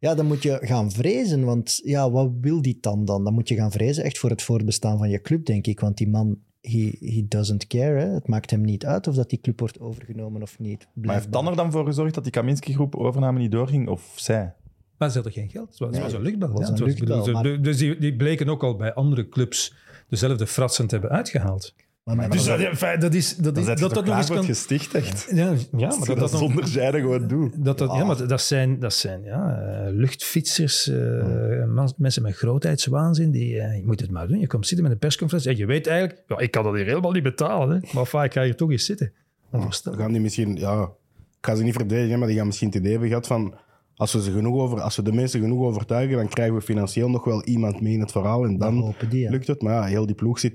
Ja, 0.00 0.14
dan 0.14 0.26
moet 0.26 0.42
je 0.42 0.58
gaan 0.60 0.90
vrezen, 0.90 1.44
want 1.44 1.80
ja, 1.84 2.10
wat 2.10 2.30
wil 2.40 2.62
die 2.62 2.78
dan 2.80 3.04
dan? 3.04 3.24
Dan 3.24 3.32
moet 3.34 3.48
je 3.48 3.54
gaan 3.54 3.70
vrezen 3.70 4.04
echt 4.04 4.18
voor 4.18 4.30
het 4.30 4.42
voortbestaan 4.42 4.98
van 4.98 5.10
je 5.10 5.20
club, 5.20 5.46
denk 5.46 5.66
ik. 5.66 5.80
Want 5.80 5.96
die 5.96 6.08
man, 6.08 6.38
he, 6.60 6.96
he 7.00 7.24
doesn't 7.28 7.66
care. 7.66 7.98
Hè. 8.00 8.06
Het 8.08 8.28
maakt 8.28 8.50
hem 8.50 8.60
niet 8.60 8.86
uit 8.86 9.06
of 9.06 9.14
dat 9.14 9.30
die 9.30 9.40
club 9.40 9.60
wordt 9.60 9.80
overgenomen 9.80 10.42
of 10.42 10.58
niet. 10.58 10.86
maar 10.94 11.14
heeft. 11.14 11.32
Dan 11.32 11.46
er 11.48 11.56
dan 11.56 11.72
voor 11.72 11.84
gezorgd 11.86 12.14
dat 12.14 12.22
die 12.24 12.32
Kaminski-groep 12.32 12.94
overname 12.96 13.38
niet 13.38 13.52
doorging? 13.52 13.88
Of 13.88 14.12
zij? 14.16 14.54
Maar 14.98 15.08
ze 15.08 15.14
hadden 15.14 15.32
geen 15.32 15.48
geld. 15.50 15.68
Het 15.70 15.78
was, 15.78 15.88
het 15.88 15.96
Nee, 15.96 16.04
was 16.06 16.12
een 16.14 16.22
luchtbel. 16.22 16.48
het 16.48 16.58
was 16.58 16.66
ja. 16.68 16.74
een 16.74 16.80
Het 16.80 16.88
was- 16.88 16.98
luchtbel, 16.98 17.18
bedoel, 17.18 17.34
maar- 17.34 17.42
de- 17.42 17.60
Dus 17.60 17.76
die, 17.78 17.98
die 17.98 18.16
bleken 18.16 18.48
ook 18.48 18.62
al 18.62 18.76
bij 18.76 18.94
andere 18.94 19.28
clubs 19.28 19.74
dezelfde 20.08 20.46
fratsen 20.46 20.86
te 20.86 20.94
hebben 20.94 21.10
uitgehaald. 21.16 21.74
Maar 22.14 22.30
Dus 22.30 22.44
dat, 22.44 22.58
dat 23.00 23.14
is... 23.14 23.36
Dat, 23.36 23.56
is, 23.56 23.66
je 23.66 23.74
dat, 23.74 23.94
dat 23.94 24.04
nog 24.04 24.16
eens 24.16 24.28
kan... 24.30 24.44
gesticht, 24.44 24.94
echt. 24.94 25.26
Ja, 25.34 25.36
ja, 25.76 25.88
maar 25.88 25.98
je 25.98 26.04
dat, 26.06 26.18
dat 26.18 26.30
zonder 26.30 26.66
zijde 26.66 27.00
gewoon 27.00 27.28
doet. 27.28 27.64
dat, 27.64 27.78
dat, 27.78 27.90
ja, 27.92 27.96
Ja. 27.98 28.04
maar 28.04 28.26
dat 28.26 28.40
zijn, 28.40 28.78
dat 28.78 28.94
zijn 28.94 29.22
ja, 29.24 29.58
eh, 29.60 29.92
luchtfietsers, 29.92 30.88
eh, 30.88 31.64
man- 31.66 31.92
mensen 31.96 32.22
met 32.22 32.36
grootheidswaanzin. 32.36 33.30
Die, 33.30 33.60
eh, 33.60 33.76
je 33.76 33.86
moet 33.86 34.00
het 34.00 34.10
maar 34.10 34.28
doen. 34.28 34.38
Je 34.40 34.46
komt 34.46 34.66
zitten 34.66 34.82
met 34.84 34.92
een 34.92 34.98
persconferentie 35.00 35.50
en 35.52 35.56
je 35.58 35.66
weet 35.66 35.86
eigenlijk, 35.86 36.22
ja, 36.26 36.38
ik 36.38 36.50
kan 36.50 36.64
dat 36.64 36.74
hier 36.74 36.84
helemaal 36.86 37.12
niet 37.12 37.22
betalen. 37.22 37.82
Hè, 37.86 38.00
maar 38.12 38.24
ik 38.24 38.32
ga 38.32 38.42
hier 38.42 38.56
toch 38.56 38.70
eens 38.70 38.84
zitten. 38.84 39.12
Dan 39.50 39.60
Onvoorstelbaar. 39.60 40.00
gaan 40.00 40.12
die 40.12 40.20
misschien, 40.20 40.56
ja, 40.56 40.82
ik 41.38 41.46
ga 41.46 41.54
ze 41.54 41.62
niet 41.62 41.74
verdedigen, 41.74 42.18
maar 42.18 42.28
die 42.28 42.36
gaan 42.36 42.46
misschien 42.46 42.68
het 42.68 42.76
idee 42.76 42.90
hebben 42.90 43.08
gehad 43.08 43.26
van, 43.26 43.54
als 43.94 44.12
we, 44.12 44.22
ze 44.22 44.30
genoeg 44.32 44.56
over, 44.60 44.80
als 44.80 44.96
we 44.96 45.02
de 45.02 45.12
mensen 45.12 45.40
genoeg 45.40 45.64
overtuigen, 45.66 46.16
dan 46.16 46.28
krijgen 46.28 46.54
we 46.54 46.60
financieel 46.60 47.08
nog 47.10 47.24
wel 47.24 47.44
iemand 47.44 47.80
mee 47.80 47.92
in 47.92 48.00
het 48.00 48.12
verhaal 48.12 48.44
en 48.44 48.58
dan 48.58 48.94
die, 49.08 49.30
lukt 49.30 49.46
het. 49.46 49.62
Maar 49.62 49.72
ja, 49.74 49.84
heel 49.84 50.06
die 50.06 50.14
ploeg 50.14 50.38
zit, 50.38 50.54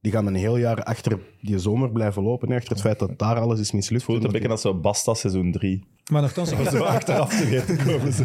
die 0.00 0.12
gaan 0.12 0.26
een 0.26 0.34
heel 0.34 0.56
jaar 0.56 0.82
achter 0.82 1.18
die 1.40 1.58
zomer 1.58 1.92
blijven 1.92 2.22
lopen, 2.22 2.48
hè, 2.50 2.56
achter 2.56 2.70
het 2.70 2.80
feit 2.80 2.98
dat 2.98 3.18
daar 3.18 3.38
alles 3.38 3.60
is 3.60 3.72
mislukt. 3.72 4.04
Voelt 4.04 4.24
een 4.24 4.32
beetje 4.32 4.48
als 4.48 4.60
zo 4.60 4.74
Basta 4.74 5.14
seizoen 5.14 5.52
3. 5.52 5.84
Maar 6.10 6.22
nogthans, 6.22 6.52
ik, 6.52 6.68
Zo 6.68 6.82
achteraf 6.98 7.40
te 7.40 7.48
weten 7.48 7.84
komen. 7.84 8.12
Zo. 8.12 8.24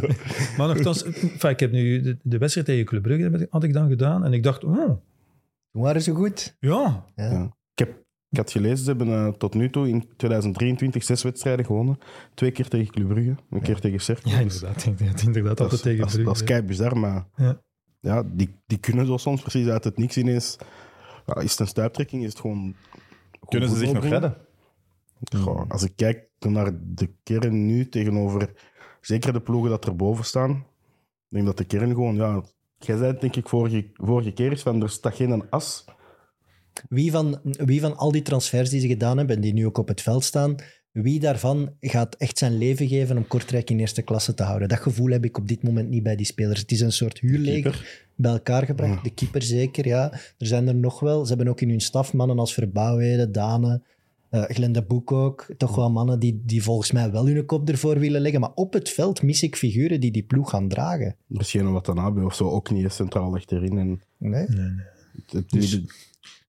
maar 0.57 0.67
nogthans 0.67 1.03
enfin, 1.03 1.49
ik 1.49 1.59
heb 1.59 1.71
nu 1.71 2.01
de, 2.01 2.17
de 2.23 2.37
wedstrijd 2.37 2.67
tegen 2.67 2.85
Club 2.85 3.03
Brugge 3.03 3.47
had 3.49 3.63
ik 3.63 3.73
dan 3.73 3.89
gedaan. 3.89 4.23
En 4.23 4.33
ik 4.33 4.43
dacht, 4.43 4.63
oh, 4.63 4.75
Toen 5.71 5.81
waren 5.81 6.01
ze 6.01 6.11
goed. 6.11 6.57
ja, 6.59 7.05
Ja. 7.15 7.31
Ja. 7.31 7.43
Ik, 7.73 7.87
heb, 7.87 7.89
ik 8.29 8.37
had 8.37 8.51
gelezen, 8.51 8.77
ze 8.77 8.85
hebben 8.85 9.07
eh, 9.07 9.27
tot 9.27 9.53
nu 9.53 9.69
toe 9.69 9.89
in 9.89 10.07
2023 10.17 11.03
zes 11.03 11.23
wedstrijden 11.23 11.65
gewonnen. 11.65 11.97
Twee 12.33 12.51
keer 12.51 12.67
tegen 12.67 12.91
Club 12.93 13.07
Brugge, 13.07 13.35
een 13.49 13.61
keer 13.61 13.79
tegen 13.79 13.99
Cercle. 13.99 14.31
ja 14.31 14.39
inderdaad. 14.39 14.85
inderdaad, 14.85 15.57
dat, 15.57 15.59
altijd 15.59 15.71
is, 15.71 15.81
tegen 15.81 15.99
dat, 15.99 16.07
is, 16.07 16.13
Brugge. 16.13 16.31
dat 16.31 16.41
is 16.41 16.43
kei 16.43 16.61
bizar, 16.61 16.97
maar 16.97 17.27
Ja. 17.35 17.61
ja, 17.99 18.23
die, 18.33 18.55
die 18.65 18.77
kunnen 18.77 19.05
zo 19.05 19.17
soms 19.17 19.41
precies 19.41 19.67
uit 19.67 19.83
het 19.83 19.97
niks 19.97 20.17
ineens... 20.17 20.57
Is 21.25 21.51
het 21.51 21.59
een 21.59 21.67
stuiptrekking? 21.67 22.23
Is 22.23 22.29
het 22.29 22.39
gewoon... 22.39 22.75
Kunnen 23.47 23.69
ze 23.69 23.75
zich 23.75 23.93
nog 23.93 24.03
redden? 24.03 24.37
Goh, 25.35 25.69
als 25.69 25.83
ik 25.83 25.95
kijk 25.95 26.27
naar 26.39 26.71
de 26.81 27.13
kern 27.23 27.65
nu 27.65 27.89
tegenover 27.89 28.53
zeker 29.01 29.33
de 29.33 29.41
ploegen 29.41 29.69
dat 29.69 29.85
erboven 29.85 30.25
staan, 30.25 30.51
ik 30.51 31.27
denk 31.27 31.45
dat 31.45 31.57
de 31.57 31.65
kern 31.65 31.89
gewoon, 31.89 32.15
ja, 32.15 32.43
jij 32.77 32.97
zei 32.97 33.11
het 33.11 33.21
denk 33.21 33.35
ik 33.35 33.49
vorige, 33.49 33.89
vorige 33.93 34.31
keer 34.31 34.51
is 34.51 34.61
van 34.61 34.81
er 34.81 34.89
staat 34.89 35.15
geen 35.15 35.49
as. 35.49 35.85
Wie 36.89 37.11
van, 37.11 37.39
wie 37.43 37.81
van 37.81 37.97
al 37.97 38.11
die 38.11 38.21
transfers 38.21 38.69
die 38.69 38.79
ze 38.79 38.87
gedaan 38.87 39.17
hebben 39.17 39.35
en 39.35 39.41
die 39.41 39.53
nu 39.53 39.65
ook 39.65 39.77
op 39.77 39.87
het 39.87 40.01
veld 40.01 40.23
staan, 40.23 40.55
wie 41.01 41.19
daarvan 41.19 41.71
gaat 41.81 42.15
echt 42.15 42.37
zijn 42.37 42.57
leven 42.57 42.87
geven 42.87 43.17
om 43.17 43.27
Kortrijk 43.27 43.69
in 43.69 43.79
eerste 43.79 44.01
klasse 44.01 44.33
te 44.33 44.43
houden? 44.43 44.67
Dat 44.67 44.79
gevoel 44.79 45.09
heb 45.11 45.25
ik 45.25 45.37
op 45.37 45.47
dit 45.47 45.63
moment 45.63 45.89
niet 45.89 46.03
bij 46.03 46.15
die 46.15 46.25
spelers. 46.25 46.59
Het 46.59 46.71
is 46.71 46.81
een 46.81 46.91
soort 46.91 47.19
huurleger 47.19 48.03
bij 48.15 48.31
elkaar 48.31 48.65
gebracht. 48.65 48.93
Ja. 48.95 49.01
De 49.01 49.13
keeper 49.13 49.41
zeker, 49.41 49.87
ja. 49.87 50.11
Er 50.11 50.47
zijn 50.47 50.67
er 50.67 50.75
nog 50.75 50.99
wel. 50.99 51.21
Ze 51.25 51.27
hebben 51.33 51.47
ook 51.47 51.61
in 51.61 51.69
hun 51.69 51.79
staf 51.81 52.13
mannen 52.13 52.39
als 52.39 52.53
Verbouwheden, 52.53 53.31
Dane, 53.31 53.81
eh 54.29 54.43
Glenn 54.43 54.71
de 54.73 54.81
Boek 54.83 55.11
ook. 55.11 55.47
Toch 55.57 55.75
wel 55.75 55.91
mannen 55.91 56.19
die, 56.19 56.41
die 56.45 56.63
volgens 56.63 56.91
mij 56.91 57.11
wel 57.11 57.27
hun 57.27 57.45
kop 57.45 57.69
ervoor 57.69 57.99
willen 57.99 58.21
leggen. 58.21 58.39
Maar 58.39 58.51
op 58.55 58.73
het 58.73 58.89
veld 58.89 59.21
mis 59.21 59.43
ik 59.43 59.55
figuren 59.55 59.99
die 59.99 60.11
die 60.11 60.23
ploeg 60.23 60.49
gaan 60.49 60.67
dragen. 60.67 61.15
Er 61.29 61.39
is 61.39 61.51
geen 61.51 61.71
Watanabe 61.71 62.25
of 62.25 62.35
zo 62.35 62.49
ook 62.49 62.69
niet 62.71 62.83
eens 62.83 62.95
centraal 62.95 63.35
achterin. 63.35 63.77
En 63.77 64.01
Nee? 64.17 64.45
het, 64.45 65.31
het 65.31 65.49
Dus- 65.49 65.81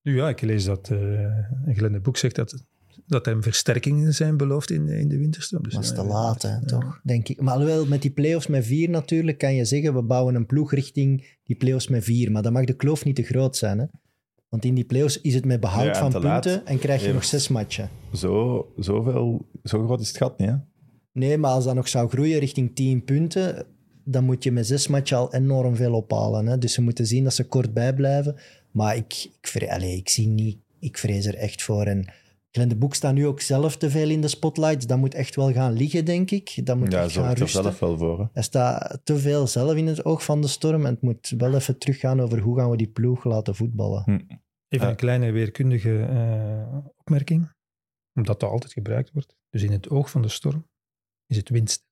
Nu 0.02 0.16
ja, 0.16 0.28
ik 0.28 0.40
lees 0.40 0.64
dat 0.64 0.90
uh, 0.92 0.98
Glenn 1.66 1.92
de 1.92 2.00
Boek 2.00 2.16
zegt 2.16 2.35
dat, 2.35 2.64
dat 3.07 3.27
hem 3.27 3.42
versterkingen 3.42 4.14
zijn 4.14 4.37
beloofd 4.37 4.71
in, 4.71 4.88
in 4.88 5.09
de 5.09 5.19
winterstop. 5.19 5.64
Dus, 5.64 5.73
Dat 5.75 5.83
is 5.83 5.88
te 5.88 5.95
ja, 5.97 6.05
laat, 6.05 6.42
hè, 6.42 6.49
ja. 6.49 6.61
toch? 6.61 7.01
Denk 7.03 7.29
ik. 7.29 7.40
Maar 7.40 7.55
alhoewel, 7.55 7.87
met 7.87 8.03
die 8.03 8.11
play-offs 8.11 8.47
met 8.47 8.64
vier 8.66 8.90
natuurlijk, 8.90 9.38
kan 9.38 9.55
je 9.55 9.64
zeggen, 9.64 9.95
we 9.95 10.03
bouwen 10.03 10.35
een 10.35 10.47
ploeg 10.47 10.73
richting 10.73 11.38
die 11.45 11.57
play-offs 11.57 11.88
met 11.88 12.05
vier. 12.05 12.33
Maar 12.33 12.42
dan 12.42 12.53
mag 12.53 12.64
de 12.64 12.77
kloof 12.77 13.05
niet 13.05 13.16
te 13.16 13.23
groot 13.23 13.57
zijn, 13.57 13.79
hè? 13.79 13.85
Want 14.49 14.64
in 14.64 14.75
die 14.75 14.85
play-offs 14.85 15.21
is 15.21 15.35
het 15.35 15.45
met 15.45 15.61
behoud 15.61 15.87
Ja, 15.97 16.11
van 16.11 16.23
laat. 16.23 16.42
punten 16.42 16.66
en 16.66 16.79
krijg 16.79 17.05
je 17.05 17.12
nog 17.12 17.25
zes 17.25 17.49
matchen. 17.49 17.90
Zo, 18.12 18.66
zoveel, 18.79 19.47
zo 19.64 19.85
groot 19.85 20.01
is 20.01 20.09
het 20.09 20.16
gat 20.16 20.38
niet, 20.38 20.49
hè? 20.49 20.55
Nee, 21.12 21.38
maar 21.38 21.51
als 21.51 21.64
dat 21.64 21.75
nog 21.75 21.88
zou 21.88 22.09
groeien 22.09 22.38
richting 22.38 22.75
10 22.75 23.05
punten, 23.05 23.66
dan 24.05 24.25
moet 24.25 24.42
je 24.45 24.53
met 24.53 24.66
zes 24.66 24.87
matchen 24.88 25.16
al 25.16 25.35
enorm 25.35 25.77
veel 25.77 25.92
ophalen. 25.95 26.47
Hè? 26.47 26.59
Dus 26.59 26.73
ze 26.73 26.83
moeten 26.83 27.07
zien 27.07 27.25
dat 27.25 27.35
ze 27.35 27.45
kort 27.45 27.75
bijblijven. 27.75 28.37
Maar 28.71 28.97
ik, 28.97 29.31
ik, 29.40 29.69
allee, 29.69 29.97
ik 29.97 30.09
zie 30.09 30.27
niet, 30.27 30.59
ik 30.79 30.99
vrees 30.99 31.27
er 31.27 31.35
echt 31.35 31.62
voor. 31.62 31.85
En 31.85 32.12
Glenn 32.57 32.69
de 32.71 32.77
Boek 32.77 32.95
staat 32.95 33.14
nu 33.14 33.27
ook 33.27 33.40
zelf 33.40 33.77
te 33.77 33.90
veel 33.90 34.09
in 34.11 34.21
de 34.21 34.29
spotlights. 34.29 34.87
Dat 34.87 34.99
moet 34.99 35.14
echt 35.14 35.37
wel 35.37 35.53
gaan 35.53 35.73
liggen, 35.73 36.05
denk 36.05 36.31
ik. 36.31 36.66
Dat 36.66 36.77
moet 36.77 36.92
Ja, 36.92 37.03
echt 37.03 37.12
gaan 37.12 37.23
zorgt 37.25 37.33
er 37.33 37.38
rusten. 37.38 37.62
zelf 37.62 37.79
wel 37.79 37.99
voor. 37.99 38.19
Hè? 38.19 38.25
Hij 38.33 38.42
staat 38.42 39.01
te 39.05 39.19
veel 39.19 39.47
zelf 39.47 39.75
in 39.75 39.87
het 39.87 40.05
oog 40.05 40.25
van 40.25 40.40
de 40.40 40.49
storm. 40.49 40.87
En 40.87 40.92
het 40.92 41.03
moet 41.03 41.33
wel 41.38 41.55
even 41.55 41.79
teruggaan 41.79 42.21
over 42.21 42.38
hoe 42.40 42.57
gaan 42.59 42.71
we 42.71 42.77
die 42.77 42.87
ploeg 42.88 43.25
laten 43.25 43.55
voetballen. 43.55 44.03
Hm. 44.05 44.19
Even 44.69 44.88
een 44.88 44.97
kleine 44.97 45.31
weerkundige 45.31 46.01
eh, 46.03 46.77
opmerking, 46.99 47.53
omdat 48.14 48.40
dat 48.40 48.51
altijd 48.51 48.73
gebruikt 48.73 49.11
wordt. 49.12 49.37
Dus 49.51 49.62
in 49.62 49.73
het 49.73 49.88
oog 49.90 50.11
van 50.11 50.23
de 50.23 50.29
storm 50.29 50.66
is 51.27 51.37
het 51.37 51.49
winst. 51.49 51.85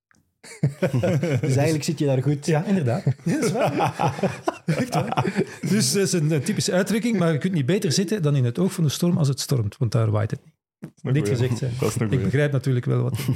Dus 1.40 1.56
eigenlijk 1.56 1.84
zit 1.84 1.98
je 1.98 2.06
daar 2.06 2.22
goed. 2.22 2.46
Ja, 2.46 2.64
inderdaad. 2.64 3.04
Ja, 3.24 3.34
dat 3.34 3.44
is 3.44 3.52
waar. 3.52 4.42
Echt 4.66 4.94
waar. 4.94 5.44
Dus 5.68 5.92
dat 5.92 6.02
is 6.02 6.12
een, 6.12 6.30
een 6.30 6.42
typische 6.42 6.72
uitdrukking, 6.72 7.18
maar 7.18 7.32
je 7.32 7.38
kunt 7.38 7.52
niet 7.52 7.66
beter 7.66 7.92
zitten 7.92 8.22
dan 8.22 8.36
in 8.36 8.44
het 8.44 8.58
oog 8.58 8.72
van 8.72 8.84
de 8.84 8.90
storm 8.90 9.18
als 9.18 9.28
het 9.28 9.40
stormt, 9.40 9.76
want 9.76 9.92
daar 9.92 10.10
waait 10.10 10.30
het 10.30 10.44
niet. 10.44 10.53
Goeie. 11.02 11.26
gezegd 11.26 11.58
zijn. 11.58 11.72
Dat 11.80 11.88
is 11.88 11.94
Ik 11.96 12.08
goeie. 12.08 12.22
begrijp 12.24 12.52
natuurlijk 12.52 12.84
wel 12.84 13.02
wat. 13.02 13.18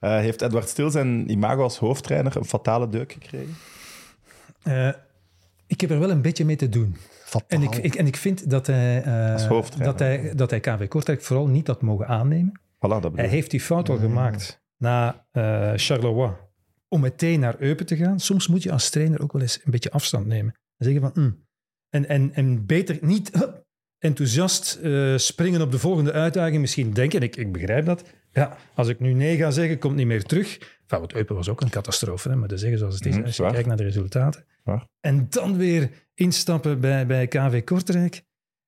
Eh, 0.00 0.18
heeft 0.18 0.42
Edward 0.42 0.68
Stil 0.68 0.90
zijn 0.90 1.30
imago 1.30 1.62
als 1.62 1.78
hoofdtrainer 1.78 2.36
een 2.36 2.44
fatale 2.44 2.88
deuk 2.88 3.12
gekregen? 3.12 3.54
Eh, 4.62 4.88
ik 5.66 5.80
heb 5.80 5.90
er 5.90 5.98
wel 5.98 6.10
een 6.10 6.22
beetje 6.22 6.44
mee 6.44 6.56
te 6.56 6.68
doen. 6.68 6.96
Fataal. 7.24 7.58
En 7.60 7.62
ik, 7.62 7.74
ik, 7.76 7.94
en 7.94 8.06
ik 8.06 8.16
vind 8.16 8.50
dat 8.50 8.66
hij, 8.66 9.02
eh, 9.02 9.50
dat, 9.78 9.98
hij, 9.98 10.32
dat 10.34 10.50
hij 10.50 10.60
KV 10.60 10.88
Kortrijk 10.88 11.22
vooral 11.22 11.46
niet 11.46 11.66
had 11.66 11.82
mogen 11.82 12.06
aannemen. 12.06 12.60
Voilà, 12.60 12.78
dat 12.80 13.00
bedoel 13.00 13.16
Hij 13.16 13.28
heeft 13.28 13.50
die 13.50 13.60
fout 13.60 13.88
al 13.88 13.96
gemaakt 13.98 14.62
na 14.76 15.26
eh, 15.32 15.72
Charleroi 15.76 16.32
om 16.88 17.00
meteen 17.00 17.40
naar 17.40 17.54
Eupen 17.58 17.86
te 17.86 17.96
gaan. 17.96 18.20
Soms 18.20 18.48
moet 18.48 18.62
je 18.62 18.72
als 18.72 18.90
trainer 18.90 19.20
ook 19.22 19.32
wel 19.32 19.42
eens 19.42 19.60
een 19.64 19.70
beetje 19.70 19.90
afstand 19.90 20.26
nemen. 20.26 20.54
En 20.76 20.84
zeggen 20.84 21.02
van, 21.02 21.12
"Hm." 21.14 21.30
en, 21.90 22.08
en, 22.08 22.34
en 22.34 22.66
beter 22.66 22.98
niet 23.00 23.30
hup, 23.32 23.64
enthousiast 24.06 24.78
eh, 24.82 25.16
springen 25.16 25.60
op 25.60 25.70
de 25.70 25.78
volgende 25.78 26.12
uitdaging. 26.12 26.60
Misschien 26.60 26.92
denken, 26.92 27.22
ik, 27.22 27.36
ik 27.36 27.52
begrijp 27.52 27.86
dat. 27.86 28.04
Ja, 28.32 28.56
als 28.74 28.88
ik 28.88 29.00
nu 29.00 29.12
nee 29.12 29.36
ga 29.36 29.50
zeggen, 29.50 29.78
komt 29.78 29.96
niet 29.96 30.06
meer 30.06 30.22
terug. 30.22 30.58
Enfin, 30.58 30.98
want 30.98 31.14
Eupen 31.14 31.36
was 31.36 31.48
ook 31.48 31.60
een 31.60 31.70
catastrofe, 31.70 32.28
hè, 32.28 32.36
maar 32.36 32.48
te 32.48 32.56
zeggen 32.56 32.78
zoals 32.78 32.94
het 32.94 33.06
is, 33.06 33.16
Mhm, 33.16 33.24
als 33.24 33.36
je 33.36 33.50
kijkt 33.50 33.66
naar 33.66 33.76
de 33.76 33.82
resultaten. 33.82 34.44
Waar. 34.64 34.86
En 35.00 35.26
dan 35.30 35.56
weer 35.56 35.90
instappen 36.14 36.80
bij, 36.80 37.06
bij 37.06 37.26
KV 37.26 37.64
Kortrijk. 37.64 38.22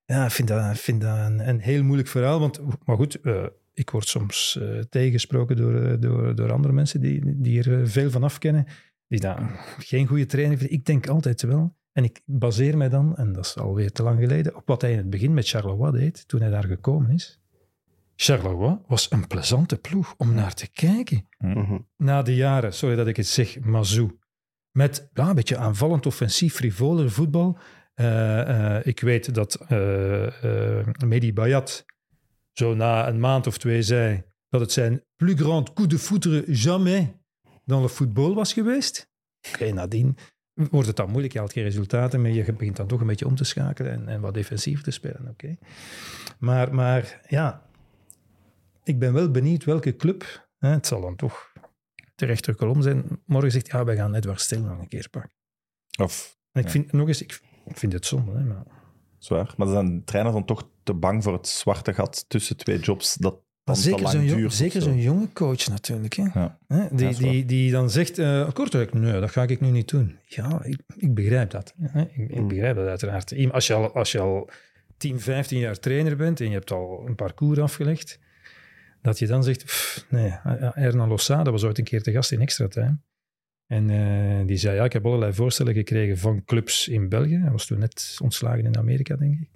Ja, 0.04 0.24
ik 0.24 0.30
vind 0.30 0.48
dat, 0.48 0.78
vind 0.78 1.00
dat 1.00 1.18
een, 1.18 1.48
een 1.48 1.60
heel 1.60 1.82
moeilijk 1.82 2.08
verhaal. 2.08 2.40
Want, 2.40 2.60
maar 2.84 2.96
goed, 2.96 3.20
eh, 3.20 3.46
ik 3.72 3.90
word 3.90 4.08
soms 4.08 4.58
eh, 4.60 4.78
tegengesproken 4.78 5.56
door, 5.56 6.00
door, 6.00 6.34
door 6.34 6.52
andere 6.52 6.74
mensen 6.74 7.00
die, 7.00 7.20
die 7.24 7.70
er 7.70 7.88
veel 7.88 8.10
van 8.10 8.22
af 8.22 8.38
kennen. 8.38 8.66
Die 9.08 9.20
daar 9.20 9.66
geen 9.78 10.06
goede 10.06 10.26
trainer 10.26 10.58
vinden. 10.58 10.76
Ik 10.76 10.84
denk 10.84 11.08
altijd 11.08 11.42
wel. 11.42 11.76
En 11.92 12.04
ik 12.04 12.20
baseer 12.24 12.76
mij 12.76 12.88
dan, 12.88 13.16
en 13.16 13.32
dat 13.32 13.44
is 13.44 13.56
alweer 13.56 13.92
te 13.92 14.02
lang 14.02 14.18
geleden, 14.18 14.56
op 14.56 14.66
wat 14.66 14.80
hij 14.80 14.90
in 14.90 14.96
het 14.96 15.10
begin 15.10 15.34
met 15.34 15.48
Charleroi 15.48 15.92
deed, 15.92 16.28
toen 16.28 16.40
hij 16.40 16.50
daar 16.50 16.64
gekomen 16.64 17.10
is. 17.10 17.40
Charleroi 18.16 18.78
was 18.86 19.10
een 19.10 19.26
plezante 19.26 19.76
ploeg 19.78 20.14
om 20.16 20.34
naar 20.34 20.54
te 20.54 20.70
kijken. 20.70 21.28
Mhm. 21.38 21.78
Na 21.96 22.22
de 22.22 22.34
jaren, 22.34 22.74
sorry 22.74 22.96
dat 22.96 23.06
ik 23.06 23.16
het 23.16 23.26
zeg, 23.26 23.60
Mazou. 23.60 24.18
Met 24.72 25.10
ja, 25.14 25.28
een 25.28 25.34
beetje 25.34 25.56
aanvallend, 25.56 26.06
offensief, 26.06 26.54
frivoler 26.54 27.10
voetbal. 27.10 27.58
Eh, 27.94 28.76
eh, 28.76 28.86
ik 28.86 29.00
weet 29.00 29.34
dat 29.34 29.54
eh 29.54 30.78
eh 30.80 30.86
Mehdi 31.06 31.32
Bayat 31.32 31.84
zo 32.52 32.74
na 32.74 33.08
een 33.08 33.20
maand 33.20 33.46
of 33.46 33.58
twee 33.58 33.82
zei 33.82 34.22
dat 34.48 34.60
het 34.60 34.72
zijn 34.72 35.04
plus 35.16 35.34
grand 35.34 35.72
coup 35.72 35.90
de 35.90 35.98
foudre 35.98 36.44
jamais 36.46 37.06
dans 37.64 37.82
le 37.82 37.88
football 37.88 38.34
was 38.34 38.52
geweest. 38.52 39.10
Oké, 39.52 39.72
nadien 39.72 40.16
wordt 40.70 40.86
het 40.86 40.96
dan 40.96 41.08
moeilijk. 41.10 41.32
Je 41.32 41.38
haalt 41.38 41.52
geen 41.52 41.64
resultaten 41.64 42.20
meer. 42.22 42.32
Je 42.32 42.52
begint 42.52 42.76
dan 42.76 42.86
toch 42.86 43.00
een 43.00 43.06
beetje 43.06 43.26
om 43.26 43.34
te 43.34 43.44
schakelen 43.44 43.92
en, 43.92 44.08
en 44.08 44.20
wat 44.20 44.34
defensiever 44.34 44.84
te 44.84 44.90
spelen. 44.90 45.28
Oké. 45.28 45.56
Maar, 46.38 46.74
maar 46.74 47.20
ja, 47.28 47.62
ik 48.84 48.98
ben 48.98 49.12
wel 49.12 49.30
benieuwd 49.30 49.64
welke 49.64 49.96
club, 49.96 50.48
hè, 50.58 50.68
het 50.68 50.86
zal 50.86 51.00
dan 51.00 51.16
toch 51.16 51.52
de 52.14 52.26
rechterkolom 52.26 52.82
zijn, 52.82 53.04
morgen 53.24 53.50
zegt, 53.50 53.66
ja, 53.66 53.84
wij 53.84 53.96
gaan 53.96 54.14
Edward 54.14 54.40
Stil 54.40 54.62
nog 54.62 54.78
een 54.78 54.88
keer 54.88 55.08
pakken. 55.10 55.30
Of, 56.00 56.38
En 56.52 56.60
ik 56.60 56.66
Ja. 56.66 56.72
vind, 56.72 56.92
nog 56.92 57.08
eens, 57.08 57.22
ik, 57.22 57.40
vind 57.66 57.92
het 57.92 58.06
zonde. 58.06 58.32
Hè, 58.32 58.44
maar 58.44 58.62
zwaar. 59.18 59.54
Maar 59.56 59.68
zijn 59.68 59.96
de 59.98 60.04
trainers 60.04 60.34
dan 60.36 60.44
toch 60.44 60.68
te 60.82 60.94
bang 60.94 61.22
voor 61.22 61.32
het 61.32 61.48
zwarte 61.48 61.94
gat 61.94 62.24
tussen 62.28 62.56
twee 62.56 62.78
jobs 62.78 63.14
dat 63.14 63.40
dan 63.74 63.76
zeker 63.76 64.08
zo'n 64.08 64.24
jong- 64.24 64.52
zeker 64.52 64.94
jonge 64.94 65.28
coach 65.32 65.68
natuurlijk. 65.68 66.14
Hè? 66.14 66.22
Ja. 66.34 66.58
Hè, 66.68 66.86
Die, 66.92 67.14
die, 67.16 67.44
die 67.44 67.70
dan 67.70 67.90
zegt, 67.90 68.18
eh 68.18 68.52
Kortrijk, 68.52 68.92
nee, 68.94 69.20
dat 69.20 69.30
ga 69.30 69.42
ik 69.42 69.60
nu 69.60 69.70
niet 69.70 69.88
doen. 69.88 70.16
Ja, 70.24 70.64
ik, 70.64 70.80
ik 70.96 71.14
begrijp 71.14 71.50
dat. 71.50 71.74
Hè? 71.80 72.00
Ik, 72.02 72.30
ik 72.30 72.48
begrijp 72.48 72.76
dat 72.76 72.86
uiteraard. 72.86 73.50
Als 73.52 73.66
je, 73.66 73.74
al, 73.74 73.92
als 73.94 74.12
je 74.12 74.18
al 74.20 74.50
10, 74.96 75.20
15 75.20 75.58
jaar 75.58 75.78
trainer 75.78 76.16
bent 76.16 76.40
en 76.40 76.46
je 76.46 76.52
hebt 76.52 76.70
al 76.70 77.02
een 77.06 77.14
parcours 77.14 77.58
afgelegd, 77.58 78.18
dat 79.02 79.18
je 79.18 79.26
dan 79.26 79.44
zegt, 79.44 79.64
pff, 79.64 80.06
nee, 80.10 80.30
Hernan 80.72 81.08
Losada 81.08 81.50
was 81.50 81.64
ooit 81.64 81.78
een 81.78 81.84
keer 81.84 82.02
te 82.02 82.12
gast 82.12 82.32
in 82.32 82.40
Extra 82.40 82.68
Time. 82.68 82.98
En 83.66 83.90
eh, 83.90 84.46
die 84.46 84.56
zei, 84.56 84.76
ja, 84.76 84.84
ik 84.84 84.92
heb 84.92 85.06
allerlei 85.06 85.32
voorstellen 85.32 85.74
gekregen 85.74 86.18
van 86.18 86.44
clubs 86.44 86.88
in 86.88 87.08
België. 87.08 87.36
Hij 87.36 87.50
was 87.50 87.66
toen 87.66 87.78
net 87.78 88.16
ontslagen 88.22 88.64
in 88.64 88.76
Amerika, 88.78 89.16
denk 89.16 89.40
ik. 89.40 89.48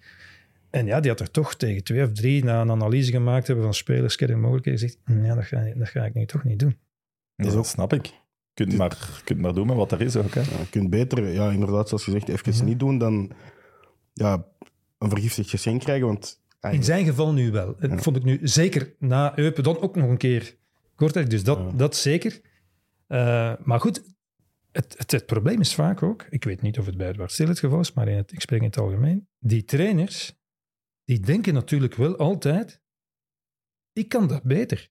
En 0.72 0.86
ja, 0.86 1.00
die 1.00 1.10
had 1.10 1.20
er 1.20 1.30
toch 1.30 1.54
tegen 1.54 1.84
twee 1.84 2.02
of 2.04 2.12
drie, 2.12 2.44
na 2.44 2.60
een 2.60 2.70
analyse 2.70 3.10
gemaakt 3.10 3.46
hebben 3.46 3.64
van 3.64 3.74
spelers, 3.74 4.16
en 4.16 4.40
mogelijkheden, 4.40 4.80
gezegd, 4.80 4.98
"Hm, 5.04 5.24
ja, 5.24 5.34
dat 5.34 5.44
ga, 5.44 5.72
dat 5.74 5.88
ga 5.88 6.04
ik 6.04 6.14
nu 6.14 6.26
toch 6.26 6.44
niet 6.44 6.58
doen. 6.58 6.76
Ja, 7.34 7.50
dat 7.50 7.66
snap 7.66 7.92
ik. 7.92 8.06
Je 8.06 8.12
kunt 8.54 8.76
maar, 8.76 8.90
je 9.16 9.24
kunt 9.24 9.40
maar 9.40 9.54
doen 9.54 9.66
met 9.66 9.76
wat 9.76 9.92
er 9.92 10.00
is 10.00 10.16
ook. 10.16 10.34
Hè. 10.34 10.40
Ja, 10.40 10.46
je 10.58 10.68
kunt 10.70 10.90
beter, 10.90 11.28
ja, 11.28 11.50
inderdaad, 11.50 11.88
zoals 11.88 12.04
je 12.04 12.10
zegt, 12.10 12.28
even 12.28 12.54
Ja. 12.56 12.62
niet 12.64 12.78
doen 12.78 12.98
dan 12.98 13.30
ja, 14.12 14.46
een 14.98 15.08
vergiftigd 15.08 15.50
geschenk 15.50 15.80
krijgen. 15.80 16.06
Want 16.06 16.40
ja, 16.60 16.68
In 16.70 16.84
zijn 16.84 17.04
geval 17.04 17.32
nu 17.32 17.50
wel. 17.50 17.76
Dat 17.78 17.90
Ja. 17.90 17.98
vond 17.98 18.16
ik 18.16 18.24
nu 18.24 18.38
zeker 18.42 18.94
na 18.98 19.38
Eupen 19.38 19.62
dan 19.62 19.80
ook 19.80 19.96
nog 19.96 20.08
een 20.10 20.16
keer 20.16 20.56
korter. 20.94 21.28
Dus 21.28 21.44
dat, 21.44 21.58
Ja. 21.58 21.70
dat 21.76 21.96
zeker. 21.96 22.40
Eh, 23.06 23.52
maar 23.64 23.80
goed, 23.80 24.02
het, 24.72 24.94
het, 24.98 25.10
het 25.10 25.26
probleem 25.26 25.60
is 25.60 25.74
vaak 25.74 26.02
ook, 26.02 26.26
ik 26.30 26.44
weet 26.44 26.62
niet 26.62 26.78
of 26.78 26.86
het 26.86 26.96
bij 26.96 27.08
Edward 27.08 27.32
Stil 27.32 27.48
het 27.48 27.58
geval 27.58 27.80
is, 27.80 27.92
maar 27.92 28.08
in 28.08 28.16
het, 28.16 28.32
ik 28.32 28.40
spreek 28.40 28.60
in 28.60 28.66
het 28.66 28.78
algemeen, 28.78 29.26
die 29.38 29.64
trainers, 29.64 30.40
die 31.12 31.20
denken 31.20 31.54
natuurlijk 31.54 31.94
wel 31.94 32.16
altijd, 32.16 32.80
ik 33.92 34.08
kan 34.08 34.26
dat 34.28 34.42
beter. 34.42 34.90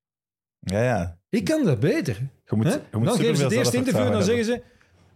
Ja, 0.59 0.83
ja. 0.83 1.19
Ik 1.29 1.43
kan 1.45 1.65
dat 1.65 1.79
beter. 1.79 2.15
Je 2.45 2.55
moet, 2.55 2.65
je 2.91 2.97
moet 2.97 3.05
dan 3.05 3.15
geven 3.17 3.37
ze 3.37 3.43
het 3.43 3.51
eerste 3.51 3.77
interview 3.77 4.05
en 4.05 4.11
dan 4.11 4.23
zeggen 4.23 4.45
ze, 4.45 4.63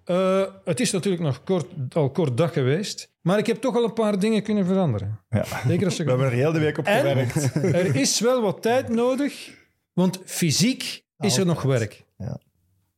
eh, 0.03 0.53
het 0.63 0.79
is 0.79 0.91
natuurlijk 0.91 1.23
nog 1.23 1.43
kort, 1.43 1.95
al 1.95 2.09
kort 2.11 2.37
dag 2.37 2.53
geweest, 2.53 3.13
maar 3.21 3.37
ik 3.37 3.45
heb 3.47 3.57
toch 3.61 3.75
al 3.75 3.83
een 3.83 3.93
paar 3.93 4.19
dingen 4.19 4.43
kunnen 4.43 4.65
veranderen. 4.65 5.19
Ja. 5.29 5.45
Zeker 5.67 5.85
als 5.85 5.97
We 5.97 6.03
hebben 6.03 6.25
er 6.27 6.31
heel 6.31 6.51
de 6.51 6.59
week 6.59 6.77
op 6.77 6.85
En- 6.85 6.99
gewerkt. 6.99 7.55
er 7.55 7.95
is 7.95 8.19
wel 8.19 8.41
wat 8.41 8.61
tijd 8.61 8.89
nodig, 8.89 9.53
want 9.93 10.19
fysiek 10.25 11.03
is 11.17 11.37
er 11.37 11.45
nog 11.45 11.61
werk. 11.61 12.03
Ja. 12.17 12.39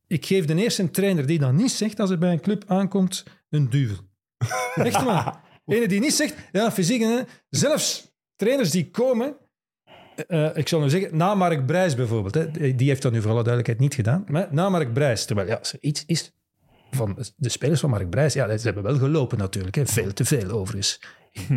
Ik 0.06 0.26
geef 0.26 0.44
de 0.44 0.54
eerste 0.54 0.82
een 0.82 0.90
trainer 0.90 1.26
die 1.26 1.38
dat 1.38 1.52
niet 1.52 1.70
zegt 1.70 2.00
als 2.00 2.08
hij 2.08 2.18
bij 2.18 2.32
een 2.32 2.40
club 2.40 2.64
aankomt, 2.66 3.24
een 3.48 3.70
duvel. 3.70 3.96
Echt 4.74 5.02
waar. 5.04 5.40
Ene 5.68 5.88
die 5.88 6.00
niet 6.00 6.14
zegt, 6.14 6.34
ja, 6.52 6.72
fysiek. 6.72 7.00
hè. 7.00 7.20
Zelfs 7.50 8.12
trainers 8.36 8.70
die 8.70 8.90
komen, 8.90 9.36
eh, 10.26 10.56
ik 10.56 10.68
zal 10.68 10.80
nu 10.80 10.88
zeggen, 10.90 11.16
na 11.16 11.34
Mark 11.34 11.66
Brijs 11.66 11.94
bijvoorbeeld, 11.94 12.34
hè, 12.34 12.74
die 12.74 12.88
heeft 12.88 13.02
dat 13.02 13.12
nu 13.12 13.20
voor 13.20 13.30
alle 13.30 13.42
duidelijkheid 13.42 13.80
niet 13.80 13.94
gedaan, 13.94 14.24
maar 14.28 14.48
na 14.50 14.68
Mark 14.68 14.92
Brijs, 14.92 15.24
terwijl 15.24 15.48
ja, 15.48 15.54
als 15.54 15.72
er 15.72 15.78
iets 15.80 16.04
is 16.06 16.32
van 16.90 17.18
de 17.36 17.48
spelers 17.48 17.80
van 17.80 17.90
Mark 17.90 18.10
Brijs, 18.10 18.32
ja, 18.32 18.56
ze 18.56 18.64
hebben 18.64 18.82
wel 18.82 18.98
gelopen 18.98 19.38
natuurlijk, 19.38 19.74
hè, 19.76 19.86
veel 19.86 20.12
te 20.12 20.24
veel 20.24 20.50
overigens. 20.50 21.00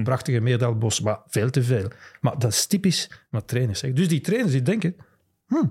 Prachtige 0.03 0.39
Meerdalbos, 0.39 1.01
maar 1.01 1.19
veel 1.27 1.49
te 1.49 1.63
veel. 1.63 1.87
Maar 2.21 2.39
dat 2.39 2.51
is 2.51 2.65
typisch 2.65 3.11
wat 3.29 3.47
trainers 3.47 3.79
zeggen. 3.79 3.99
Dus 3.99 4.07
die 4.07 4.21
trainers 4.21 4.51
die 4.51 4.61
denken, 4.61 4.95
hm, 5.47 5.65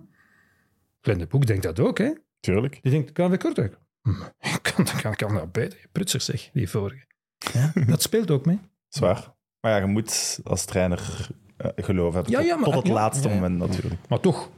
Glenn 1.00 1.18
de 1.18 1.26
Boek 1.26 1.46
denkt 1.46 1.62
dat 1.62 1.80
ook, 1.80 1.98
hè? 1.98 2.12
Tuurlijk. 2.40 2.78
Die 2.82 2.92
denkt, 2.92 3.12
KV 3.12 3.36
Kortrijk, 3.36 3.78
hm, 4.02 4.12
kan, 4.74 4.86
kan, 5.02 5.14
kan 5.14 5.34
dat 5.34 5.52
beter. 5.52 5.78
Prutsers 5.92 6.24
zeg, 6.24 6.50
die 6.52 6.68
vorige. 6.68 7.08
Ja, 7.52 7.72
dat 7.86 8.02
speelt 8.02 8.30
ook 8.30 8.46
mee. 8.46 8.58
Zwaar. 8.88 9.34
Maar 9.60 9.70
ja, 9.72 9.78
je 9.78 9.86
moet 9.86 10.40
als 10.44 10.64
trainer 10.64 11.28
eh, 11.56 11.70
geloof 11.76 12.14
hebben. 12.14 12.32
Ja, 12.32 12.38
tot, 12.38 12.66
ja, 12.66 12.76
het 12.76 12.86
ja, 12.86 12.92
laatste 12.92 13.28
ja, 13.28 13.34
ja. 13.34 13.40
moment 13.40 13.58
natuurlijk. 13.70 14.00
Maar 14.08 14.20
toch, 14.20 14.50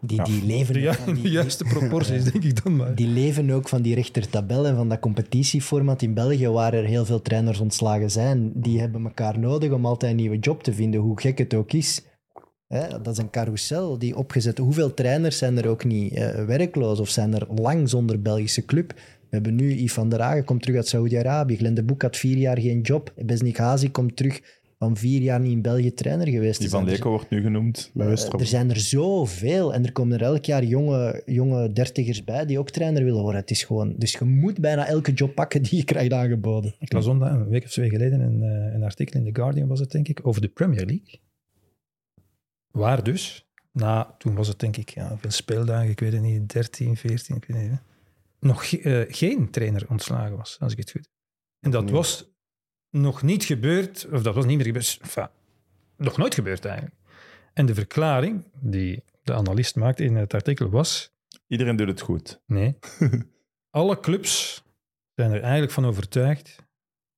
Die, 0.00 0.16
Ja. 0.16 0.24
die, 0.24 0.44
leven 0.44 0.80
ju- 0.80 0.92
van 0.92 1.14
de 1.14 1.20
die, 1.22 1.30
juiste 1.30 1.64
proporties, 1.64 2.24
denk 2.32 2.44
ik 2.44 2.62
dan 2.64 2.76
maar. 2.76 2.94
die 2.94 3.06
leven 3.06 3.50
ook 3.50 3.68
van 3.68 3.82
die 3.82 3.94
rechtertabel 3.94 4.66
en 4.66 4.76
van 4.76 4.88
dat 4.88 4.98
competitieformat 5.00 6.02
in 6.02 6.14
België, 6.14 6.48
waar 6.48 6.74
er 6.74 6.84
heel 6.84 7.04
veel 7.04 7.22
trainers 7.22 7.58
ontslagen 7.60 8.10
zijn. 8.10 8.52
Die 8.54 8.80
hebben 8.80 9.04
elkaar 9.04 9.38
nodig 9.38 9.72
om 9.72 9.86
altijd 9.86 10.10
een 10.10 10.16
nieuwe 10.16 10.38
job 10.38 10.62
te 10.62 10.72
vinden, 10.74 11.00
hoe 11.00 11.20
gek 11.20 11.38
het 11.38 11.54
ook 11.54 11.72
is. 11.72 12.02
Hè, 12.66 12.88
dat 12.88 13.06
is 13.12 13.18
een 13.18 13.30
carousel 13.30 13.98
die 13.98 14.16
opgezet... 14.16 14.58
Hoeveel 14.58 14.94
trainers 14.94 15.38
zijn 15.38 15.58
er 15.58 15.68
ook 15.68 15.84
niet 15.84 16.12
eh, 16.14 16.44
werkloos 16.44 17.00
of 17.00 17.08
zijn 17.08 17.34
er 17.34 17.46
lang 17.54 17.88
zonder 17.88 18.22
Belgische 18.22 18.64
club? 18.64 18.92
We 19.36 19.42
hebben 19.42 19.66
nu 19.66 19.72
Yves 19.72 19.92
van 19.92 20.08
der 20.08 20.20
Hagen, 20.20 20.44
komt 20.44 20.62
terug 20.62 20.76
uit 20.76 20.88
Saoedi-Arabië. 20.88 21.56
Glenn 21.56 21.74
de 21.74 21.84
Boek 21.84 22.02
had 22.02 22.16
vier 22.16 22.36
jaar 22.36 22.60
geen 22.60 22.80
job. 22.80 23.12
Besnik 23.16 23.56
Hazi 23.56 23.90
komt 23.90 24.16
terug 24.16 24.40
van 24.78 24.96
vier 24.96 25.20
jaar 25.20 25.40
niet 25.40 25.52
in 25.52 25.62
België 25.62 25.94
trainer 25.94 26.28
geweest. 26.28 26.58
Die 26.58 26.68
te 26.68 26.76
van. 26.76 26.84
Leko 26.84 27.10
wordt 27.10 27.30
nu 27.30 27.42
genoemd. 27.42 27.90
bij 27.94 28.06
Westerop. 28.06 28.40
Er 28.40 28.46
zijn 28.46 28.70
er 28.70 28.80
zoveel 28.80 29.74
en 29.74 29.84
er 29.84 29.92
komen 29.92 30.18
er 30.18 30.24
elk 30.24 30.44
jaar 30.44 30.64
jonge, 30.64 31.22
jonge 31.26 31.72
dertigers 31.72 32.24
bij 32.24 32.46
die 32.46 32.58
ook 32.58 32.70
trainer 32.70 33.04
willen 33.04 33.22
worden. 33.22 33.40
Het 33.40 33.50
is 33.50 33.64
gewoon, 33.64 33.94
dus 33.96 34.12
je 34.12 34.24
moet 34.24 34.60
bijna 34.60 34.86
elke 34.86 35.12
job 35.12 35.34
pakken 35.34 35.62
die 35.62 35.76
je 35.76 35.84
krijgt 35.84 36.12
aangeboden. 36.12 36.74
Ik 36.78 36.92
las 36.92 37.04
zondag, 37.04 37.32
een 37.32 37.48
week 37.48 37.64
of 37.64 37.70
twee 37.70 37.90
geleden, 37.90 38.20
een, 38.20 38.42
eh, 38.42 38.74
een 38.74 38.82
artikel 38.82 39.20
in 39.20 39.32
The 39.32 39.40
Guardian, 39.40 39.68
was 39.68 39.80
het 39.80 39.90
denk 39.90 40.08
ik, 40.08 40.26
over 40.26 40.40
de 40.40 40.48
Premier 40.48 40.84
League. 40.84 41.20
Waar 42.70 43.02
dus, 43.02 43.46
na, 43.72 44.14
toen 44.18 44.34
was 44.34 44.48
het 44.48 44.58
denk 44.58 44.76
ik, 44.76 44.88
ja, 44.88 45.08
hoeveel 45.08 45.30
speeldagen, 45.30 45.90
ik 45.90 46.00
weet 46.00 46.12
het 46.12 46.22
niet, 46.22 46.52
13, 46.52 46.96
14, 46.96 47.36
ik 47.36 47.44
weet 47.44 47.56
het 47.60 47.70
niet, 47.70 47.80
nog 48.40 48.68
ge- 48.68 48.80
eh, 49.06 49.14
geen 49.14 49.50
trainer 49.50 49.84
ontslagen 49.88 50.36
was, 50.36 50.56
als 50.60 50.72
ik 50.72 50.78
het 50.78 50.90
goed 50.90 51.00
heb. 51.00 51.10
En 51.60 51.70
dat 51.70 51.84
Nee. 51.84 51.92
was 51.92 52.30
nog 52.90 53.22
niet 53.22 53.44
gebeurd, 53.44 54.06
of 54.12 54.22
dat 54.22 54.34
was 54.34 54.44
niet 54.44 54.56
meer 54.56 54.66
gebeurd, 54.66 54.98
enfin, 55.02 55.28
nog 55.96 56.16
nooit 56.16 56.34
gebeurd 56.34 56.64
eigenlijk. 56.64 56.94
En 57.54 57.66
de 57.66 57.74
verklaring 57.74 58.44
die 58.60 59.02
de 59.22 59.34
analist 59.34 59.76
maakte 59.76 60.04
in 60.04 60.16
het 60.16 60.34
artikel 60.34 60.68
was, 60.70 61.14
Iedereen 61.46 61.76
doet 61.76 61.88
het 61.88 62.00
goed. 62.00 62.40
Nee. 62.46 62.78
Alle 63.70 64.00
clubs 64.00 64.62
zijn 65.14 65.32
er 65.32 65.40
eigenlijk 65.42 65.72
van 65.72 65.84
overtuigd. 65.86 66.56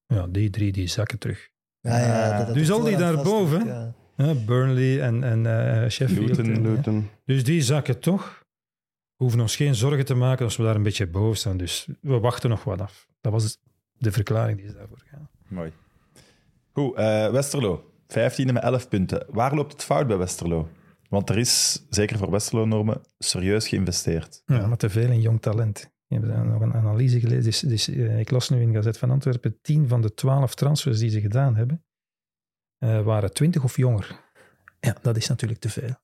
Ja, 0.06 0.26
die 0.26 0.50
drie 0.50 0.72
die 0.72 0.86
zakken 0.86 1.18
terug. 1.18 1.48
Ja, 1.80 1.98
ja, 1.98 2.36
dat- 2.38 2.46
dat 2.46 2.56
Dus 2.56 2.70
al 2.70 2.82
die 2.82 2.96
daarboven, 2.96 3.66
ja. 3.66 3.94
Hè, 4.16 4.34
Burnley 4.34 5.00
en, 5.02 5.24
en 5.24 5.46
eh, 5.46 5.90
Sheffield. 5.90 6.28
Luton, 6.28 6.44
en, 6.54 6.62
Luton. 6.74 7.10
Dus 7.24 7.44
die 7.44 7.62
zakken 7.62 7.98
toch. 8.00 8.37
We 9.18 9.24
hoeven 9.24 9.40
ons 9.40 9.56
geen 9.56 9.74
zorgen 9.74 10.04
te 10.04 10.14
maken 10.14 10.44
als 10.44 10.56
we 10.56 10.62
daar 10.62 10.74
een 10.74 10.82
beetje 10.82 11.06
boven 11.06 11.36
staan. 11.36 11.56
Dus 11.56 11.88
we 12.00 12.18
wachten 12.18 12.50
nog 12.50 12.64
wat 12.64 12.80
af. 12.80 13.06
Dat 13.20 13.32
was 13.32 13.58
de 13.92 14.12
verklaring 14.12 14.58
die 14.58 14.68
ze 14.68 14.74
daarvoor 14.74 15.02
gaan. 15.10 15.28
Mooi. 15.48 15.72
Goed, 16.72 16.96
eh, 16.96 17.30
Westerlo. 17.30 17.92
15e 18.06 18.52
met 18.52 18.62
11 18.62 18.88
punten. 18.88 19.26
Waar 19.28 19.54
loopt 19.54 19.72
het 19.72 19.84
fout 19.84 20.06
bij 20.06 20.16
Westerlo? 20.16 20.68
Want 21.08 21.30
er 21.30 21.38
is, 21.38 21.84
zeker 21.90 22.18
voor 22.18 22.30
Westerlo-normen, 22.30 23.00
serieus 23.18 23.68
geïnvesteerd. 23.68 24.42
Ja, 24.46 24.66
maar 24.66 24.76
te 24.76 24.90
veel 24.90 25.10
in 25.10 25.20
jong 25.20 25.40
talent. 25.40 25.90
Je 26.06 26.18
hebt 26.18 26.46
nog 26.46 26.60
een 26.60 26.74
analyse 26.74 27.20
gelezen. 27.20 27.44
Dus, 27.44 27.60
dus, 27.60 27.88
eh, 27.88 28.18
ik 28.18 28.30
las 28.30 28.48
nu 28.48 28.60
in 28.60 28.74
Gazet 28.74 28.98
van 28.98 29.10
Antwerpen, 29.10 29.58
10 29.60 29.88
van 29.88 30.02
de 30.02 30.14
12 30.14 30.54
transfers 30.54 30.98
die 30.98 31.10
ze 31.10 31.20
gedaan 31.20 31.56
hebben, 31.56 31.84
eh, 32.78 33.02
waren 33.02 33.32
20 33.32 33.64
of 33.64 33.76
jonger. 33.76 34.20
Ja, 34.80 34.96
dat 35.02 35.16
is 35.16 35.28
natuurlijk 35.28 35.60
te 35.60 35.68
veel. 35.68 35.94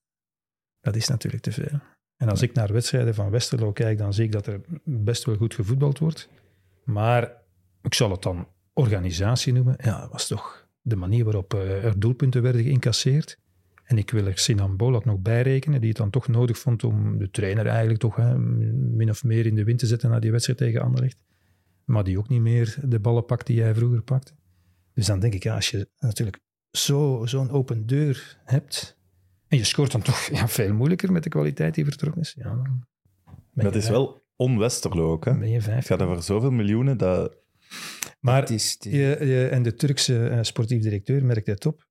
Dat 0.80 0.96
is 0.96 1.08
natuurlijk 1.08 1.42
te 1.42 1.52
veel. 1.52 1.80
En 2.16 2.28
als 2.28 2.42
ik 2.42 2.52
naar 2.54 2.72
wedstrijden 2.72 3.14
van 3.14 3.30
Westerlo 3.30 3.72
kijk, 3.72 3.98
dan 3.98 4.14
zie 4.14 4.24
ik 4.24 4.32
dat 4.32 4.46
er 4.46 4.60
best 4.84 5.24
wel 5.24 5.36
goed 5.36 5.54
gevoetbald 5.54 5.98
wordt. 5.98 6.28
Maar 6.84 7.32
ik 7.82 7.94
zal 7.94 8.10
het 8.10 8.22
dan 8.22 8.48
organisatie 8.72 9.52
noemen. 9.52 9.76
Ja, 9.82 10.00
dat 10.00 10.10
was 10.10 10.26
toch 10.26 10.68
de 10.82 10.96
manier 10.96 11.24
waarop 11.24 11.54
eh, 11.54 11.84
er 11.84 12.00
doelpunten 12.00 12.42
werden 12.42 12.62
geïncasseerd. 12.62 13.38
En 13.84 13.98
ik 13.98 14.10
wil 14.10 14.26
er 14.26 14.38
Sinan 14.38 14.76
Bolat 14.76 15.04
nog 15.04 15.18
bij 15.18 15.42
rekenen, 15.42 15.80
die 15.80 15.88
het 15.88 15.98
dan 15.98 16.10
toch 16.10 16.28
nodig 16.28 16.58
vond 16.58 16.84
om 16.84 17.18
de 17.18 17.30
trainer 17.30 17.66
eigenlijk 17.66 18.00
toch 18.00 18.16
hè, 18.16 18.38
min 18.38 19.10
of 19.10 19.24
meer 19.24 19.46
in 19.46 19.54
de 19.54 19.64
wind 19.64 19.78
te 19.78 19.86
zetten 19.86 20.10
na 20.10 20.18
die 20.18 20.30
wedstrijd 20.30 20.58
tegen 20.58 20.80
Anderlecht. 20.80 21.16
Maar 21.84 22.04
die 22.04 22.18
ook 22.18 22.28
niet 22.28 22.40
meer 22.40 22.76
de 22.82 23.00
ballen 23.00 23.24
pakt 23.24 23.46
die 23.46 23.62
hij 23.62 23.74
vroeger 23.74 24.02
pakte. 24.02 24.32
Dus 24.94 25.06
dan 25.06 25.20
denk 25.20 25.34
ik, 25.34 25.42
ja, 25.42 25.54
als 25.54 25.70
je 25.70 25.88
natuurlijk 25.98 26.38
zo- 26.70 27.26
zo'n 27.26 27.50
open 27.50 27.86
deur 27.86 28.38
hebt 28.44 28.96
En 29.54 29.60
je 29.60 29.66
scoort 29.66 29.92
dan 29.92 30.02
toch 30.02 30.18
ja, 30.32 30.48
veel 30.48 30.74
moeilijker 30.74 31.12
met 31.12 31.22
de 31.22 31.28
kwaliteit 31.28 31.74
die 31.74 31.84
vertrokken 31.84 32.20
is. 32.20 32.34
Ja, 32.38 32.62
Dat 33.52 33.74
is 33.74 33.88
wel 33.88 34.22
on-Westerlo 34.36 35.12
ook. 35.12 35.24
Hè? 35.24 35.38
ben 35.38 35.50
je 35.50 35.60
vijf. 35.60 35.76
Het 35.76 35.86
gaat 35.86 36.02
over 36.02 36.22
zoveel 36.22 36.50
miljoenen 36.50 36.96
dat... 36.98 37.36
Maar 38.20 38.40
Het 38.40 38.50
is, 38.50 38.72
het 38.72 38.86
is- 38.86 38.92
je, 38.92 39.26
je- 39.26 39.48
en 39.48 39.62
de 39.62 39.74
Turkse 39.74 40.28
eh, 40.28 40.38
sportief 40.42 40.82
directeur 40.82 41.24
merkt 41.24 41.46
het 41.46 41.66
op. 41.66 41.86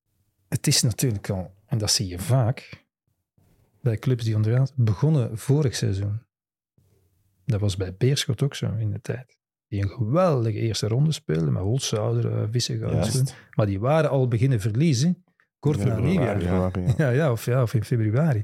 Het 0.47 0.67
is 0.67 0.81
natuurlijk 0.81 1.29
al, 1.29 1.53
en 1.65 1.77
dat 1.77 1.91
zie 1.91 2.07
je 2.07 2.19
vaak, 2.19 2.85
bij 3.81 3.97
clubs 3.97 4.23
die 4.23 4.35
onderaan 4.35 4.67
begonnen 4.75 5.37
vorig 5.37 5.75
seizoen. 5.75 6.21
Dat 7.45 7.59
was 7.59 7.77
bij 7.77 7.95
Beerschot 7.95 8.41
ook 8.43 8.55
zo 8.55 8.73
in 8.77 8.91
de 8.91 9.01
tijd. 9.01 9.37
Die 9.67 9.81
een 9.83 9.89
geweldige 9.89 10.57
eerste 10.59 10.87
ronde 10.87 11.11
speelden 11.11 11.53
met 11.53 11.61
Holzhouder, 11.61 12.31
uh, 12.41 12.43
Vissegoud. 12.51 12.91
Juist. 12.93 13.35
Maar 13.55 13.65
die 13.65 13.79
waren 13.79 14.09
al 14.09 14.27
beginnen 14.27 14.59
verliezen, 14.59 15.23
kort 15.63 15.79
Ja, 15.79 15.85
na 15.85 15.99
nieuwjaar. 15.99 16.39
februari, 16.39 16.81
ja. 16.81 16.93
Ja, 16.97 17.09
ja, 17.09 17.31
of, 17.31 17.45
ja, 17.45 17.61
of 17.61 17.73
in 17.73 17.83
februari. 17.83 18.43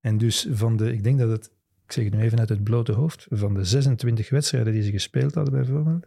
En 0.00 0.18
dus 0.18 0.48
van 0.50 0.76
de, 0.76 0.92
ik 0.92 1.02
denk 1.02 1.18
dat 1.18 1.28
het, 1.30 1.46
ik 1.86 1.92
zeg 1.92 2.04
het 2.04 2.14
nu 2.14 2.20
even 2.20 2.38
uit 2.38 2.48
het 2.48 2.64
blote 2.64 2.92
hoofd, 2.92 3.26
van 3.30 3.54
de 3.54 3.64
26 3.64 4.30
wedstrijden 4.30 4.72
die 4.72 4.82
ze 4.82 4.90
gespeeld 4.90 5.34
hadden 5.34 5.54
bijvoorbeeld, 5.54 6.06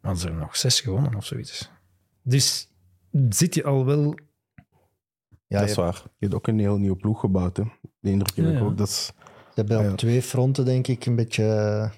hadden 0.00 0.20
ze 0.20 0.28
er 0.28 0.34
nog 0.34 0.56
zes 0.56 0.80
gewonnen 0.80 1.14
of 1.14 1.24
zoiets. 1.26 1.70
Dus 2.22 2.68
zit 3.28 3.54
je 3.54 3.64
al 3.64 3.84
wel... 3.86 4.14
ja, 5.46 5.60
dat 5.60 5.68
is 5.68 5.74
waar. 5.76 6.02
Je 6.04 6.10
hebt 6.26 6.34
ook 6.34 6.46
een 6.46 6.58
heel 6.58 6.78
nieuwe 6.78 6.96
ploeg 6.96 7.20
gebouwd. 7.20 7.56
Hè. 7.56 7.64
De 8.00 8.10
indruk 8.10 8.36
heb 8.36 8.44
Ja, 8.44 8.52
ik 8.52 8.62
ook. 8.62 8.76
Dat 8.76 8.88
is, 8.88 9.06
Ze 9.06 9.12
hebben 9.54 9.82
ja. 9.82 9.90
op 9.90 9.96
twee 9.96 10.22
fronten, 10.22 10.64
denk 10.64 10.86
ik, 10.86 11.06
een 11.06 11.16
beetje... 11.16 11.90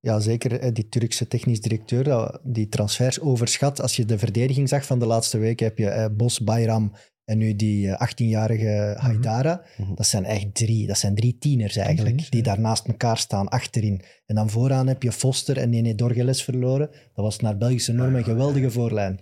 Ja, 0.00 0.20
zeker 0.20 0.60
eh, 0.60 0.72
die 0.72 0.88
Turkse 0.88 1.28
technisch 1.28 1.60
directeur, 1.60 2.38
die 2.42 2.68
transfers 2.68 3.20
overschat. 3.20 3.80
Als 3.80 3.96
je 3.96 4.04
de 4.04 4.18
verdediging 4.18 4.68
zag 4.68 4.84
van 4.86 4.98
de 4.98 5.06
laatste 5.06 5.38
weken, 5.38 5.66
heb 5.66 5.78
je 5.78 5.88
eh, 5.88 6.06
Bos, 6.16 6.40
Bayram 6.40 6.92
en 7.24 7.38
nu 7.38 7.56
die 7.56 7.90
eh, 7.90 8.08
18-jarige 8.08 8.94
Haidara. 8.98 9.62
Mhm. 9.76 9.94
Dat 9.94 10.06
zijn 10.06 10.24
echt 10.24 10.54
drie, 10.54 10.86
dat 10.86 10.98
zijn 10.98 11.14
drie 11.14 11.38
tieners 11.38 11.76
eigenlijk, 11.76 12.08
Tieners, 12.08 12.30
die 12.30 12.44
ja. 12.44 12.46
daar 12.46 12.60
naast 12.60 12.86
elkaar 12.86 13.18
staan, 13.18 13.48
achterin. 13.48 14.02
En 14.26 14.34
dan 14.34 14.50
vooraan 14.50 14.86
heb 14.86 15.02
je 15.02 15.12
Foster 15.12 15.56
en 15.56 15.70
Nene 15.70 15.94
Dorgeles 15.94 16.42
verloren. 16.42 16.90
Dat 16.90 17.24
was 17.24 17.38
naar 17.38 17.56
Belgische 17.56 17.92
normen 17.92 18.18
een 18.18 18.24
geweldige 18.24 18.70
voorlijn. 18.70 19.20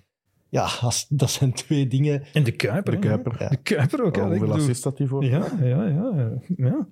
Ja, 0.50 0.68
als, 0.80 1.06
dat 1.08 1.30
zijn 1.30 1.52
twee 1.52 1.86
dingen... 1.88 2.22
En 2.32 2.44
de 2.44 2.52
Kuiper. 2.52 2.92
de 3.00 3.06
hè? 3.08 3.14
Kuiper. 3.14 3.36
Ja. 3.38 3.48
De 3.48 3.56
Kuiper 3.56 4.04
ook. 4.04 4.16
hè. 4.16 4.22
Hoeveel 4.22 4.52
assists 4.52 4.84
had 4.84 4.98
hij 4.98 5.06
voor? 5.06 5.24
Ja, 5.24 5.46
ja, 5.60 5.84
ja. 5.86 6.30
ja. 6.56 6.86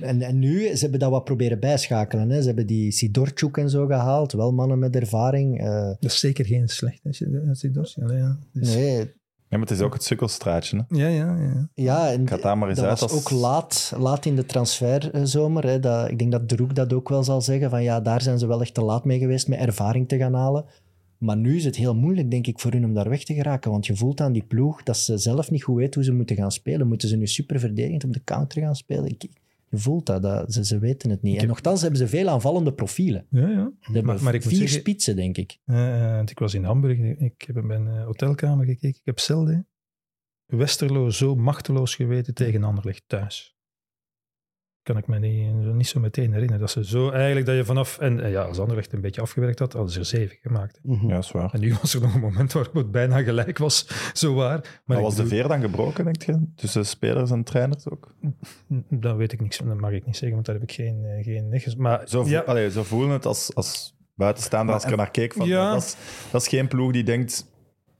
En, 0.00 0.22
en 0.22 0.38
nu, 0.38 0.60
ze 0.76 0.80
hebben 0.80 1.00
dat 1.00 1.10
wat 1.10 1.24
proberen 1.24 1.60
bijschakelen. 1.60 2.30
Hè. 2.30 2.40
Ze 2.40 2.46
hebben 2.46 2.66
die 2.66 2.90
Sidorchuk 2.90 3.56
en 3.56 3.70
zo 3.70 3.86
gehaald, 3.86 4.32
wel 4.32 4.52
mannen 4.52 4.78
met 4.78 4.96
ervaring. 4.96 5.60
eh, 5.60 5.82
Dat 5.82 6.10
is 6.10 6.18
zeker 6.20 6.44
geen 6.44 6.68
slecht 6.68 7.00
je 7.02 7.42
dat 7.44 7.56
ziet. 7.56 8.04
Ja, 8.08 8.38
dus- 8.52 8.74
nee, 8.74 8.96
Ja, 9.50 9.56
maar 9.58 9.60
het 9.68 9.70
is 9.70 9.80
ook 9.80 9.92
het 9.92 10.02
sukkelstraatje. 10.02 10.84
Hè? 10.88 10.96
ja, 10.96 11.08
ja, 11.08 11.36
ja. 11.36 11.68
ja, 11.74 12.10
en 12.12 12.20
Ik 12.22 12.28
ga 12.28 12.34
het 12.34 12.42
daar 12.44 12.58
maar 12.58 12.68
eens 12.68 12.78
dat 12.78 12.88
uit 12.88 13.00
was 13.00 13.10
als... 13.12 13.20
ook 13.20 13.30
laat, 13.40 13.92
laat 13.98 14.24
in 14.24 14.36
de 14.36 14.46
transferzomer. 14.46 15.66
Hè. 15.66 15.80
Dat, 15.80 16.10
ik 16.10 16.18
denk 16.18 16.32
dat 16.32 16.48
Droek 16.48 16.74
dat 16.74 16.92
ook 16.92 17.08
wel 17.08 17.24
zal 17.24 17.40
zeggen. 17.40 17.70
Van 17.70 17.82
ja, 17.82 18.00
daar 18.00 18.22
zijn 18.22 18.38
ze 18.38 18.46
wel 18.46 18.60
echt 18.60 18.74
te 18.74 18.82
laat 18.82 19.04
mee 19.04 19.18
geweest 19.18 19.48
met 19.48 19.58
ervaring 19.58 20.08
te 20.08 20.16
gaan 20.16 20.34
halen. 20.34 20.64
Maar 21.18 21.36
nu 21.36 21.56
is 21.56 21.64
het 21.64 21.76
heel 21.76 21.94
moeilijk, 21.94 22.30
denk 22.30 22.46
ik, 22.46 22.58
voor 22.58 22.72
hun 22.72 22.84
om 22.84 22.94
daar 22.94 23.08
weg 23.08 23.24
te 23.24 23.34
geraken. 23.34 23.70
Want 23.70 23.86
je 23.86 23.96
voelt 23.96 24.20
aan 24.20 24.32
die 24.32 24.42
ploeg 24.44 24.82
dat 24.82 24.96
ze 24.96 25.18
zelf 25.18 25.50
niet 25.50 25.62
goed 25.62 25.76
weten 25.76 25.94
hoe 25.94 26.04
ze 26.04 26.12
moeten 26.12 26.36
gaan 26.36 26.52
spelen. 26.52 26.86
Moeten 26.88 27.08
ze 27.08 27.16
nu 27.16 27.26
super 27.26 27.60
verdedigend 27.60 28.04
op 28.04 28.12
de 28.12 28.24
counter 28.24 28.62
gaan 28.62 28.76
spelen? 28.76 29.06
Ik, 29.06 29.22
je 29.70 29.76
voelt 29.78 30.06
dat, 30.06 30.22
dat 30.22 30.52
ze, 30.52 30.64
ze 30.64 30.78
weten 30.78 31.10
het 31.10 31.22
niet. 31.22 31.32
En 31.34 31.38
heb- 31.40 31.48
nogthans 31.48 31.80
hebben 31.80 31.98
ze 31.98 32.08
veel 32.08 32.28
aanvallende 32.28 32.72
profielen. 32.72 33.26
ja, 33.30 33.48
ja. 33.48 33.70
Ze 33.80 34.02
Maar- 34.02 34.22
maar 34.22 34.34
ik 34.34 34.40
moet 34.44 34.52
vier 34.52 34.58
zeggen- 34.60 34.80
spitsen, 34.80 35.16
denk 35.16 35.36
ik. 35.36 35.58
Want 35.64 36.30
ik 36.30 36.38
was 36.38 36.54
in 36.54 36.64
Hamburg, 36.64 36.98
ik 36.98 37.44
heb 37.46 37.56
in 37.56 37.66
mijn 37.66 37.88
eh, 37.88 38.04
hotelkamer 38.04 38.64
gekeken. 38.66 38.88
Ik 38.88 39.00
heb 39.04 39.18
zelden 39.18 39.66
Westerlo 40.46 41.10
zo 41.10 41.34
machteloos 41.36 41.94
geweten 41.94 42.34
tegen 42.34 42.64
Anderlecht 42.64 43.02
thuis. 43.06 43.56
Kan 44.88 44.96
ik 44.96 45.06
me 45.06 45.18
niet, 45.18 45.74
niet 45.74 45.88
zo 45.88 46.00
meteen 46.00 46.32
herinneren. 46.32 46.60
Dat 46.60 46.70
ze 46.70 46.84
zo 46.84 47.10
eigenlijk 47.10 47.46
dat 47.46 47.56
je 47.56 47.64
vanaf. 47.64 47.98
En 47.98 48.30
ja, 48.30 48.42
als 48.42 48.58
Anderlecht 48.58 48.92
een 48.92 49.00
beetje 49.00 49.20
afgewerkt 49.20 49.58
had, 49.58 49.72
hadden 49.72 49.92
ze 49.92 49.98
er 49.98 50.04
zeven 50.04 50.36
gemaakt. 50.42 50.78
Mhm. 50.82 51.08
Ja, 51.08 51.14
dat 51.14 51.24
is 51.24 51.30
waar. 51.30 51.54
En 51.54 51.60
nu 51.60 51.74
was 51.80 51.94
er 51.94 52.00
nog 52.00 52.14
een 52.14 52.20
moment 52.20 52.52
waarop 52.52 52.74
het 52.74 52.90
bijna 52.90 53.22
gelijk 53.22 53.58
was, 53.58 53.86
zo 54.12 54.34
waar. 54.34 54.80
Maar 54.84 55.00
was 55.00 55.14
de 55.16 55.26
veer 55.26 55.48
dan 55.48 55.60
gebroken, 55.60 56.04
denk 56.04 56.22
je? 56.22 56.42
Tussen 56.56 56.86
spelers 56.86 57.30
en 57.30 57.44
trainers 57.44 57.88
ook? 57.88 58.14
Dat 58.88 59.16
weet 59.16 59.32
ik 59.32 59.40
niks, 59.40 59.58
dat 59.58 59.80
mag 59.80 59.90
ik 59.90 60.06
niet 60.06 60.16
zeggen, 60.16 60.32
want 60.32 60.46
daar 60.46 60.54
heb 60.54 60.64
ik 60.64 60.72
geen, 60.72 61.04
eh, 61.04 61.24
geen. 61.24 61.74
Maar 61.76 62.02
Zo, 62.04 62.24
ja, 62.26 62.40
allee, 62.40 62.70
zo 62.70 62.82
voelen 62.82 63.10
het 63.10 63.26
als, 63.26 63.54
als 63.54 63.94
buitenstaander, 64.14 64.74
als 64.74 64.84
ik 64.84 64.90
er 64.90 64.96
naar 64.96 65.10
keek. 65.10 65.32
Van, 65.32 65.46
Ja. 65.46 65.72
dat, 65.72 65.82
is, 65.82 65.96
dat 66.30 66.42
is 66.42 66.48
geen 66.48 66.68
ploeg 66.68 66.92
die 66.92 67.04
denkt... 67.04 67.46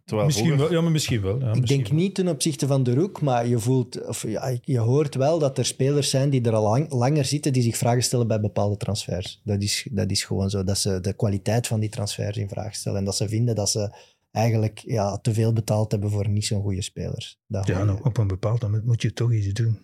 Terwijl 0.08 0.28
misschien 0.28 0.56
wel. 0.56 0.72
Ja, 0.72 0.80
maar 0.80 0.92
misschien 0.92 1.20
wel. 1.20 1.40
Ja, 1.40 1.52
Ik 1.52 1.60
misschien 1.60 1.82
denk 1.82 1.92
niet 1.92 2.14
ten 2.14 2.28
opzichte 2.28 2.66
van 2.66 2.82
de 2.82 2.94
Roek, 2.94 3.20
maar 3.20 3.46
je 3.46 3.58
voelt, 3.58 4.06
of 4.06 4.22
ja, 4.22 4.58
je 4.62 4.78
hoort 4.78 5.14
wel 5.14 5.38
dat 5.38 5.58
er 5.58 5.64
spelers 5.64 6.10
zijn 6.10 6.30
die 6.30 6.42
er 6.42 6.54
al 6.54 6.62
lang, 6.62 6.92
langer 6.92 7.24
zitten, 7.24 7.52
die 7.52 7.62
zich 7.62 7.76
vragen 7.76 8.02
stellen 8.02 8.26
bij 8.26 8.40
bepaalde 8.40 8.76
transfers. 8.76 9.40
Dat 9.44 9.62
is, 9.62 9.88
dat 9.90 10.10
is 10.10 10.24
gewoon 10.24 10.50
zo, 10.50 10.64
dat 10.64 10.78
ze 10.78 11.00
de 11.00 11.12
kwaliteit 11.12 11.66
van 11.66 11.80
die 11.80 11.88
transfers 11.88 12.36
in 12.36 12.48
vraag 12.48 12.74
stellen 12.74 12.98
en 12.98 13.04
dat 13.04 13.16
ze 13.16 13.28
vinden 13.28 13.54
dat 13.54 13.70
ze 13.70 13.96
eigenlijk 14.30 14.78
ja, 14.78 15.18
te 15.18 15.34
veel 15.34 15.52
betaald 15.52 15.90
hebben 15.90 16.10
voor 16.10 16.28
niet 16.28 16.46
zo'n 16.46 16.62
goede 16.62 16.82
spelers. 16.82 17.40
Dat 17.46 17.66
Ja, 17.66 17.84
nou, 17.84 18.00
op 18.02 18.16
een 18.16 18.26
bepaald 18.26 18.62
moment 18.62 18.84
moet 18.84 19.02
je 19.02 19.12
toch 19.12 19.32
iets 19.32 19.52
doen. 19.52 19.78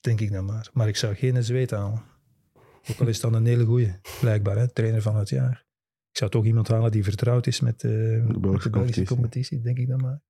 Denk 0.00 0.20
ik 0.20 0.32
dan 0.32 0.44
maar. 0.44 0.70
Maar 0.72 0.88
ik 0.88 0.96
zou 0.96 1.14
geen 1.14 1.44
zweet 1.44 1.70
halen. 1.70 2.02
Ook 2.90 3.00
al 3.00 3.06
is 3.06 3.22
het 3.22 3.22
dan 3.22 3.34
een 3.34 3.46
hele 3.46 3.64
goeie, 3.64 3.92
blijkbaar, 4.20 4.56
hè, 4.56 4.68
trainer 4.72 5.02
van 5.02 5.16
het 5.16 5.28
jaar. 5.28 5.66
Ik 6.18 6.24
zou 6.24 6.42
toch 6.42 6.50
iemand 6.50 6.68
halen 6.68 6.90
die 6.90 7.04
vertrouwd 7.04 7.46
is 7.46 7.60
met, 7.60 7.84
eh, 7.84 7.90
met 7.90 8.34
de 8.34 8.40
Belgische, 8.40 8.70
competitie. 8.70 9.06
competitie, 9.06 9.60
denk 9.60 9.78
ik 9.78 9.88
dan 9.88 10.00
maar. 10.00 10.20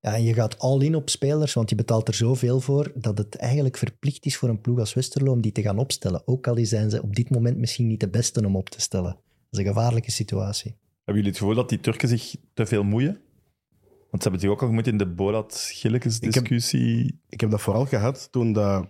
Ja, 0.00 0.14
en 0.14 0.22
je 0.22 0.34
gaat 0.34 0.58
all 0.58 0.80
in 0.80 0.94
op 0.94 1.10
spelers, 1.10 1.54
want 1.54 1.70
je 1.70 1.76
betaalt 1.76 2.08
er 2.08 2.14
zoveel 2.14 2.60
voor 2.60 2.92
dat 2.94 3.18
het 3.18 3.36
eigenlijk 3.36 3.76
verplicht 3.76 4.26
is 4.26 4.36
voor 4.36 4.48
een 4.48 4.60
ploeg 4.60 4.78
als 4.78 4.94
Westerlo 4.94 5.32
om 5.32 5.40
die 5.40 5.52
te 5.52 5.62
gaan 5.62 5.78
opstellen. 5.78 6.22
Ook 6.24 6.46
al 6.46 6.56
zijn 6.60 6.90
ze 6.90 7.02
op 7.02 7.16
dit 7.16 7.30
moment 7.30 7.58
misschien 7.58 7.86
niet 7.86 8.00
de 8.00 8.08
beste 8.08 8.46
om 8.46 8.56
op 8.56 8.68
te 8.68 8.80
stellen. 8.80 9.12
Dat 9.12 9.22
is 9.50 9.58
een 9.58 9.74
gevaarlijke 9.74 10.10
situatie. 10.10 10.76
Hebben 11.04 11.14
jullie 11.14 11.30
het 11.30 11.38
gevoel 11.38 11.54
dat 11.54 11.68
die 11.68 11.80
Turken 11.80 12.08
zich 12.08 12.36
te 12.54 12.66
veel 12.66 12.82
moeien? 12.82 13.20
Want 14.10 14.22
ze 14.22 14.28
hebben 14.28 14.40
zich 14.40 14.50
ook 14.50 14.60
al 14.60 14.66
gemoeid 14.66 14.86
in 14.86 14.98
de 14.98 15.06
Bolat-Gillekes-discussie. 15.06 17.20
Ik 17.28 17.40
heb 17.40 17.50
dat 17.50 17.60
vooral 17.60 17.86
gehad 17.86 18.28
toen 18.30 18.52
dat 18.52 18.88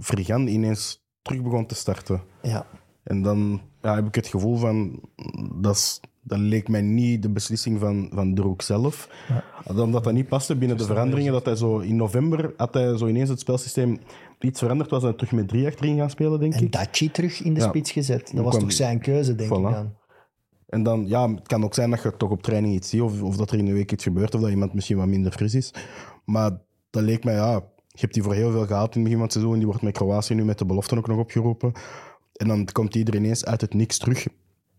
Frigan 0.00 0.46
ineens 0.46 1.04
terug 1.22 1.42
begon 1.42 1.66
te 1.66 1.74
starten. 1.74 2.22
Ja, 2.42 2.66
En 3.02 3.22
dan 3.22 3.60
ja, 3.84 3.94
heb 3.94 4.06
ik 4.06 4.14
het 4.14 4.26
gevoel 4.26 4.56
van, 4.56 5.00
dat, 5.54 5.74
is, 5.74 6.00
dat 6.22 6.38
leek 6.38 6.68
mij 6.68 6.80
niet 6.82 7.22
de 7.22 7.30
beslissing 7.30 7.80
van, 7.80 8.10
van 8.14 8.34
Droek 8.34 8.62
zelf. 8.62 9.08
Dan 9.74 9.92
dat 9.92 10.04
dat 10.04 10.12
niet 10.12 10.28
paste 10.28 10.56
binnen 10.56 10.76
de 10.76 10.84
veranderingen, 10.84 11.32
dat 11.32 11.44
hij 11.44 11.56
zo 11.56 11.78
in 11.78 11.96
november 11.96 12.52
had 12.56 12.74
hij 12.74 12.96
zo 12.96 13.06
ineens 13.06 13.28
het 13.28 13.40
spelsysteem 13.40 13.98
iets 14.40 14.58
veranderd, 14.58 14.90
was 14.90 15.02
hij 15.02 15.12
terug 15.12 15.32
met 15.32 15.48
drie 15.48 15.66
achterin 15.66 15.96
gaan 15.96 16.10
spelen, 16.10 16.40
denk 16.40 16.54
En 16.54 16.62
ik. 16.64 16.72
Daci 16.72 17.10
terug 17.10 17.42
in 17.42 17.54
de 17.54 17.60
Ja. 17.60 17.68
spits 17.68 17.90
gezet. 17.92 18.30
Dat 18.34 18.44
was 18.44 18.58
toch 18.58 18.72
zijn 18.72 18.98
keuze, 19.00 19.34
denk 19.34 19.50
Voilà. 19.50 19.68
ik 19.68 19.74
dan. 19.74 19.92
En 20.66 20.82
dan, 20.82 21.06
ja, 21.06 21.30
het 21.30 21.46
kan 21.46 21.64
ook 21.64 21.74
zijn 21.74 21.90
dat 21.90 22.02
je 22.02 22.16
toch 22.16 22.30
op 22.30 22.42
training 22.42 22.74
iets 22.74 22.88
ziet, 22.88 23.00
of, 23.00 23.22
of 23.22 23.36
dat 23.36 23.50
er 23.50 23.58
in 23.58 23.64
de 23.64 23.72
week 23.72 23.92
iets 23.92 24.04
gebeurt, 24.04 24.34
of 24.34 24.40
dat 24.40 24.50
iemand 24.50 24.74
misschien 24.74 24.96
wat 24.96 25.06
minder 25.06 25.32
fris 25.32 25.54
is. 25.54 25.74
Maar 26.24 26.50
dat 26.90 27.02
leek 27.02 27.24
mij, 27.24 27.34
ja, 27.34 27.52
je 27.88 28.00
hebt 28.00 28.14
die 28.14 28.22
voor 28.22 28.34
heel 28.34 28.50
veel 28.50 28.66
gehaald 28.66 28.94
in 28.94 29.00
het 29.00 29.02
begin 29.02 29.16
van 29.16 29.22
het 29.22 29.32
seizoen, 29.32 29.56
die 29.56 29.66
wordt 29.66 29.82
met 29.82 29.92
Kroatië 29.92 30.34
nu 30.34 30.44
met 30.44 30.58
de 30.58 30.66
belofte 30.66 30.96
ook 30.96 31.06
nog 31.06 31.18
opgeroepen. 31.18 31.72
En 32.34 32.48
dan 32.48 32.64
komt 32.72 32.94
iedereen 32.94 33.22
ineens 33.22 33.44
uit 33.44 33.60
het 33.60 33.74
niks 33.74 33.98
terug. 33.98 34.26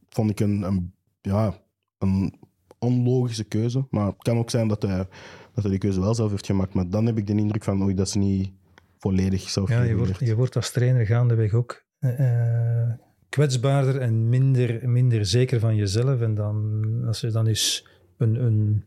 Vond 0.09 0.29
ik 0.29 0.39
een, 0.39 0.61
een, 0.61 0.93
ja, 1.21 1.59
een 1.97 2.39
onlogische 2.79 3.43
keuze. 3.43 3.87
Maar 3.89 4.05
het 4.05 4.23
kan 4.23 4.37
ook 4.37 4.49
zijn 4.49 4.67
dat 4.67 4.81
hij, 4.81 5.07
dat 5.53 5.63
hij 5.63 5.69
die 5.69 5.79
keuze 5.79 5.99
wel 5.99 6.15
zelf 6.15 6.31
heeft 6.31 6.45
gemaakt. 6.45 6.73
Maar 6.73 6.89
dan 6.89 7.05
heb 7.05 7.17
ik 7.17 7.27
de 7.27 7.35
indruk 7.35 7.63
van, 7.63 7.81
oei, 7.81 7.93
dat 7.93 8.07
is 8.07 8.13
niet 8.13 8.51
volledig 8.97 9.49
zelf 9.49 9.69
Ja, 9.69 9.81
je 9.81 9.95
wordt, 9.95 10.19
je 10.19 10.35
wordt 10.35 10.55
als 10.55 10.71
trainer 10.71 11.05
gaandeweg 11.05 11.53
ook 11.53 11.85
eh, 11.99 12.81
eh, 12.81 12.89
kwetsbaarder 13.29 14.01
en 14.01 14.29
minder, 14.29 14.89
minder 14.89 15.25
zeker 15.25 15.59
van 15.59 15.75
jezelf. 15.75 16.21
En 16.21 16.35
dan, 16.35 16.83
als 17.07 17.21
je 17.21 17.31
dan 17.31 17.47
eens 17.47 17.87
een, 18.17 18.45
een 18.45 18.83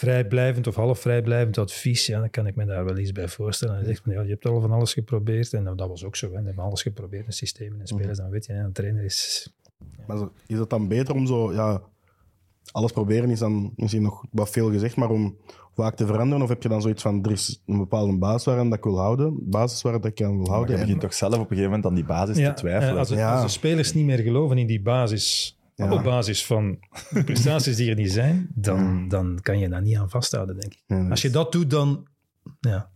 vrijblijvend 0.00 0.66
of 0.66 0.74
half 0.74 0.98
vrijblijvend 1.00 1.58
advies, 1.58 2.06
ja, 2.06 2.18
dan 2.20 2.30
kan 2.30 2.46
ik 2.46 2.54
me 2.56 2.64
daar 2.64 2.84
wel 2.84 2.98
iets 2.98 3.12
bij 3.12 3.28
voorstellen. 3.28 3.74
En 3.74 3.80
je 3.80 3.86
zegt 3.86 4.02
van, 4.04 4.12
ja, 4.12 4.20
je 4.22 4.28
hebt 4.30 4.46
al 4.46 4.60
van 4.60 4.72
alles 4.72 4.92
geprobeerd. 4.92 5.52
En 5.52 5.62
nou, 5.62 5.76
dat 5.76 5.88
was 5.88 6.04
ook 6.04 6.16
zo. 6.16 6.32
Hè. 6.34 6.42
Hebt 6.42 6.58
alles 6.58 6.82
geprobeerd 6.82 7.26
in 7.26 7.32
systemen 7.32 7.80
en 7.80 7.86
spelers. 7.86 8.18
Dan 8.18 8.30
weet 8.30 8.46
je, 8.46 8.52
een 8.52 8.72
trainer 8.72 9.04
is... 9.04 9.50
Maar 10.06 10.16
zo- 10.18 10.32
is 10.46 10.58
het 10.58 10.70
dan 10.70 10.88
beter 10.88 11.14
om 11.14 11.26
zo, 11.26 11.52
ja, 11.52 11.82
alles 12.72 12.92
proberen 12.92 13.30
is 13.30 13.38
dan 13.38 13.72
misschien 13.76 14.02
nog 14.02 14.24
wat 14.30 14.50
veel 14.50 14.70
gezegd, 14.70 14.96
maar 14.96 15.10
om 15.10 15.36
vaak 15.74 15.96
te 15.96 16.06
veranderen? 16.06 16.42
Of 16.42 16.48
heb 16.48 16.62
je 16.62 16.68
dan 16.68 16.82
zoiets 16.82 17.02
van, 17.02 17.24
er 17.24 17.30
is 17.30 17.62
een 17.66 17.78
bepaalde 17.78 18.18
basis 18.18 18.44
waaraan 18.44 18.68
dat 18.68 18.78
ik 18.78 18.84
wil 18.84 18.98
houden, 18.98 19.36
basis 19.50 19.82
waar 19.82 19.92
dat 19.92 20.04
ik 20.04 20.22
aan 20.22 20.30
wil 20.30 20.38
Maar 20.38 20.48
houden? 20.50 20.70
je 20.74 20.80
en- 20.80 20.84
begint 20.86 21.02
toch 21.02 21.14
zelf 21.14 21.32
op 21.34 21.40
een 21.40 21.46
gegeven 21.46 21.64
moment 21.68 21.86
aan 21.86 21.94
die 21.94 22.04
basis 22.04 22.36
te 22.36 22.52
twijfelen. 22.54 22.92
eh, 22.92 22.98
als, 22.98 23.08
het- 23.08 23.18
Ja. 23.18 23.32
als 23.32 23.42
de 23.42 23.48
spelers 23.48 23.92
niet 23.94 24.04
meer 24.04 24.18
geloven 24.18 24.58
in 24.58 24.66
die 24.66 24.82
basis, 24.82 25.58
Ja. 25.84 25.92
op 25.92 26.02
basis 26.02 26.46
van 26.46 26.78
de 27.10 27.24
prestaties 27.24 27.76
die 27.76 27.90
er 27.90 27.96
niet 27.96 28.12
zijn, 28.12 28.48
dan, 28.54 29.08
dan 29.08 29.38
kan 29.42 29.58
je 29.58 29.68
daar 29.68 29.82
niet 29.82 29.96
aan 29.96 30.10
vasthouden, 30.10 30.58
denk 30.60 30.72
ik. 30.74 31.10
Als 31.10 31.22
je 31.22 31.30
dat 31.30 31.52
doet, 31.52 31.70
dan... 31.70 32.06
Ja, 32.60 32.90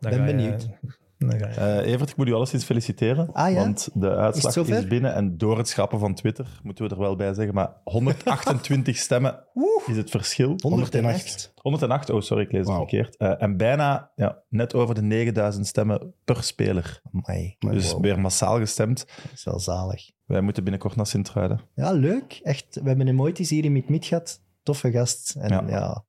dan 0.00 0.10
Ben 0.10 0.24
benieuwd. 0.24 0.62
je- 0.62 0.94
Eh, 1.18 1.92
Evert, 1.92 2.10
ik 2.10 2.16
moet 2.16 2.28
u 2.28 2.32
alleszins 2.32 2.64
feliciteren. 2.64 3.32
Ah, 3.32 3.50
ja? 3.52 3.56
Want 3.58 3.88
de 3.94 4.10
uitslag 4.16 4.56
Is 4.56 4.86
binnen. 4.86 5.14
En 5.14 5.36
door 5.38 5.58
het 5.58 5.68
schrappen 5.68 5.98
van 5.98 6.14
Twitter, 6.14 6.60
moeten 6.62 6.84
we 6.88 6.94
er 6.94 7.00
wel 7.00 7.16
bij 7.16 7.34
zeggen. 7.34 7.54
Maar 7.54 7.72
128 7.84 8.96
stemmen 9.06 9.44
is 9.86 9.96
het 9.96 10.10
verschil. 10.10 10.54
108. 10.62 11.52
108, 11.54 12.10
oh 12.10 12.20
sorry, 12.20 12.42
ik 12.44 12.52
lees 12.52 12.66
het 12.66 12.76
verkeerd. 12.76 13.16
Eh, 13.16 13.42
en 13.42 13.56
bijna 13.56 14.10
ja, 14.14 14.42
net 14.48 14.74
over 14.74 14.94
de 14.94 15.02
9000 15.02 15.66
stemmen 15.66 16.14
per 16.24 16.42
speler. 16.42 17.00
Amai, 17.12 17.56
Dus 17.58 17.92
wow. 17.92 18.02
weer 18.02 18.20
massaal 18.20 18.58
gestemd. 18.58 19.06
dat 19.22 19.32
is 19.32 19.44
wel 19.44 19.58
zalig. 19.58 20.10
Wij 20.26 20.40
moeten 20.40 20.62
binnenkort 20.62 20.96
naar 20.96 21.06
Sint-Truiden. 21.06 21.60
Ja, 21.74 21.92
leuk. 21.92 22.40
Echt, 22.42 22.66
we 22.82 22.88
hebben 22.88 23.06
hem 23.06 23.20
ooit 23.20 23.38
eens 23.38 23.50
hier 23.50 23.64
in 23.64 23.72
Mid-Mid 23.72 24.04
gehad. 24.04 24.40
Toffe 24.62 24.90
gast. 24.90 25.34
En 25.38 25.48
Ja. 25.48 25.64
ja. 25.68 26.04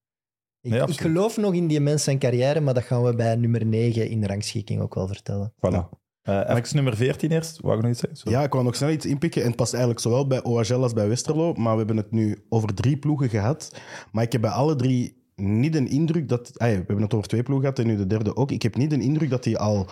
Ik, 0.61 0.71
Nee, 0.71 0.79
ik 0.81 0.87
absoluut. 0.87 1.11
geloof 1.11 1.37
nog 1.37 1.53
in 1.53 1.67
die 1.67 1.79
mens 1.79 2.03
zijn 2.03 2.19
carrière, 2.19 2.59
maar 2.59 2.73
dat 2.73 2.83
gaan 2.83 3.03
we 3.03 3.15
bij 3.15 3.35
nummer 3.35 3.65
9 3.65 4.09
in 4.09 4.21
de 4.21 4.27
rangschikking 4.27 4.81
ook 4.81 4.95
wel 4.95 5.07
vertellen. 5.07 5.53
Voilà. 5.55 5.89
Eh 6.21 6.55
even 6.55 6.75
nummer 6.75 6.95
14 6.95 7.31
eerst. 7.31 7.61
Wou 7.61 7.75
ik 7.75 7.81
nog 7.81 7.91
iets 7.91 7.99
zeggen? 7.99 8.19
Sorry. 8.19 8.33
Ja, 8.37 8.43
ik 8.43 8.51
wou 8.51 8.63
nog 8.63 8.75
snel 8.75 8.89
iets 8.89 9.05
inpikken. 9.05 9.41
En 9.41 9.47
het 9.47 9.55
past 9.57 9.71
eigenlijk 9.73 10.03
zowel 10.03 10.27
bij 10.27 10.43
OHL 10.43 10.73
als 10.81 10.93
bij 10.93 11.07
Westerlo. 11.07 11.53
Maar 11.53 11.71
we 11.71 11.77
hebben 11.77 11.97
het 11.97 12.11
nu 12.11 12.45
over 12.49 12.73
drie 12.73 12.97
ploegen 12.97 13.29
gehad. 13.29 13.81
Maar 14.11 14.23
ik 14.23 14.31
heb 14.31 14.41
bij 14.41 14.49
alle 14.51 14.75
drie 14.75 15.23
niet 15.35 15.75
een 15.75 15.87
indruk 15.87 16.29
dat... 16.29 16.51
We 16.53 16.65
hebben 16.65 17.01
het 17.01 17.13
over 17.13 17.27
twee 17.27 17.43
ploegen 17.43 17.67
gehad 17.67 17.79
en 17.79 17.87
nu 17.91 17.97
de 17.97 18.07
derde 18.07 18.35
ook. 18.35 18.51
Ik 18.51 18.61
heb 18.63 18.75
niet 18.75 18.91
een 18.91 19.01
indruk 19.01 19.29
dat 19.29 19.43
die 19.43 19.57
al 19.57 19.87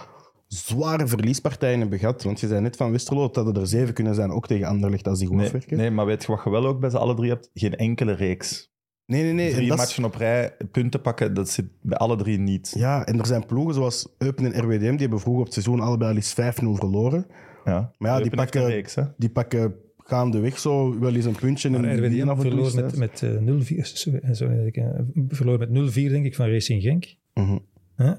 zware 0.47 1.07
verliespartijen 1.07 1.79
hebben 1.79 1.99
gehad. 1.99 2.23
Want 2.23 2.39
je 2.39 2.47
zei 2.47 2.61
net 2.61 2.75
van 2.75 2.91
Westerlo 2.91 3.29
dat 3.29 3.57
er 3.57 3.67
zeven 3.67 3.93
kunnen 3.93 4.15
zijn, 4.15 4.31
ook 4.31 4.47
tegen 4.47 4.67
Anderlecht 4.67 5.07
als 5.07 5.19
die 5.19 5.27
goed 5.27 5.37
Nee, 5.37 5.45
afwerken. 5.45 5.77
nee, 5.77 5.91
maar 5.91 6.05
weet 6.05 6.21
je 6.25 6.31
wat 6.31 6.41
je 6.43 6.49
wel 6.49 6.65
ook 6.65 6.79
bij 6.79 6.89
ze 6.89 6.97
alle 6.97 7.15
drie 7.15 7.29
hebt? 7.29 7.49
Geen 7.53 7.75
enkele 7.75 8.13
reeks. 8.13 8.71
nee, 9.05 9.23
nee. 9.23 9.33
nee. 9.33 9.51
Drie 9.53 9.67
matchen 9.75 10.03
op 10.03 10.15
rij, 10.15 10.55
punten 10.71 11.01
pakken, 11.01 11.33
dat 11.33 11.49
zit 11.49 11.65
bij 11.81 11.97
alle 11.97 12.15
drie 12.15 12.37
niet. 12.37 12.73
Ja, 12.77 13.05
en 13.05 13.19
er 13.19 13.25
zijn 13.25 13.45
ploegen 13.45 13.73
zoals 13.73 14.07
Eupen 14.17 14.53
en 14.53 14.61
RWDM, 14.63 14.89
die 14.91 14.99
hebben 14.99 15.19
vroeger 15.19 15.39
op 15.41 15.45
het 15.45 15.53
seizoen 15.53 15.79
allebei 15.79 16.09
al 16.11 16.15
eens 16.15 16.33
5-0 16.33 16.75
verloren. 16.79 17.25
Ja. 17.65 17.91
Maar 17.97 18.09
ja, 18.09 18.15
die 18.15 18.23
Eupen 18.23 18.37
pakken- 18.37 18.65
reeks, 18.67 18.95
hè? 18.95 19.03
Die 19.17 19.29
pakken 19.29 19.75
gaandeweg 19.97 20.59
zo 20.59 20.99
wel 20.99 21.15
eens 21.15 21.25
een 21.25 21.35
puntje. 21.35 21.69
en 21.69 21.81
Maar 21.81 21.95
RWDM 21.95 22.29
af 22.29 22.43
en 22.43 22.49
toe 22.49 22.65
verloor 22.65 22.83
met, 22.85 22.97
met 22.97 23.23
eh, 23.23 23.79
0-4. 23.79 23.81
Sorry, 23.81 24.19
sorry, 24.33 24.65
ik, 24.65 24.77
eh, 24.77 24.89
verloor 25.27 25.57
met 25.57 25.69
0-4, 25.69 25.93
denk 25.93 26.25
ik, 26.25 26.35
van 26.35 26.49
Racing 26.49 26.81
Genk. 26.81 27.15
Mhm. 27.33 27.57
Hè? 27.95 28.11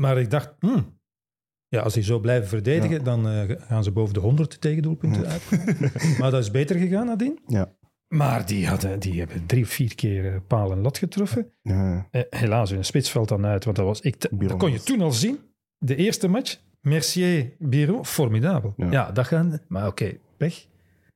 Maar 0.00 0.18
ik 0.20 0.30
dacht, 0.30 0.54
hmm, 0.58 0.98
ja, 1.68 1.80
als 1.80 1.94
die 1.94 2.02
zo 2.02 2.18
blijven 2.18 2.48
verdedigen, 2.48 3.04
dan 3.04 3.28
eh, 3.28 3.56
gaan 3.58 3.84
ze 3.84 3.90
boven 3.90 4.14
de 4.14 4.20
100 4.20 4.60
tegendoelpunten 4.60 5.26
uit. 5.26 5.42
maar 6.18 6.30
dat 6.30 6.42
is 6.42 6.50
beter 6.50 6.76
gegaan 6.76 7.06
nadien. 7.06 7.38
Ja. 7.46 7.74
Maar 8.08 8.46
die, 8.46 8.66
hadden, 8.66 9.00
die 9.00 9.18
hebben 9.18 9.46
drie 9.46 9.62
of 9.62 9.68
vier 9.68 9.94
keer 9.94 10.34
eh, 10.34 10.40
paal 10.46 10.72
en 10.72 10.80
lat 10.80 10.98
getroffen. 10.98 11.52
Ja, 11.62 12.08
Eh, 12.10 12.22
helaas, 12.30 12.70
hun 12.70 12.84
spits 12.84 13.10
valt 13.10 13.28
dan 13.28 13.46
uit, 13.46 13.64
want 13.64 13.76
dat, 13.76 13.86
was, 13.86 14.00
ik, 14.00 14.20
dat 14.20 14.56
kon 14.56 14.72
je 14.72 14.82
toen 14.82 15.00
al 15.00 15.12
zien. 15.12 15.38
De 15.78 15.96
eerste 15.96 16.28
match, 16.28 16.60
Mercier, 16.80 17.52
Biro, 17.58 18.04
formidabel. 18.04 18.74
Ja. 18.76 19.10
Dat 19.12 19.26
gaan... 19.26 19.60
Maar 19.68 19.86
oké, 19.86 20.16
weg. 20.36 20.66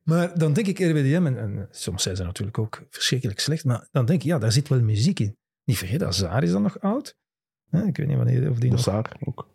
Maar 0.03 0.37
dan 0.37 0.53
denk 0.53 0.67
ik 0.67 0.79
RWDM, 0.79 1.25
en, 1.25 1.37
en 1.37 1.67
soms 1.71 2.03
zijn 2.03 2.15
ze 2.15 2.23
natuurlijk 2.23 2.57
ook 2.57 2.85
verschrikkelijk 2.89 3.39
slecht, 3.39 3.65
maar 3.65 3.87
dan 3.91 4.05
denk 4.05 4.19
ik, 4.19 4.25
ja, 4.25 4.39
daar 4.39 4.51
zit 4.51 4.67
wel 4.67 4.81
muziek 4.81 5.19
in. 5.19 5.37
Niet 5.63 5.77
vergeten, 5.77 6.07
Azar 6.07 6.43
is 6.43 6.51
dan 6.51 6.61
nog 6.61 6.79
oud. 6.79 7.17
Ik 7.83 7.97
weet 7.97 8.07
niet 8.07 8.17
wanneer 8.17 8.49
of 8.49 8.57
die 8.59 8.69
De 8.69 8.75
nog... 8.75 8.83
Saar 8.85 9.11
ook. 9.25 9.49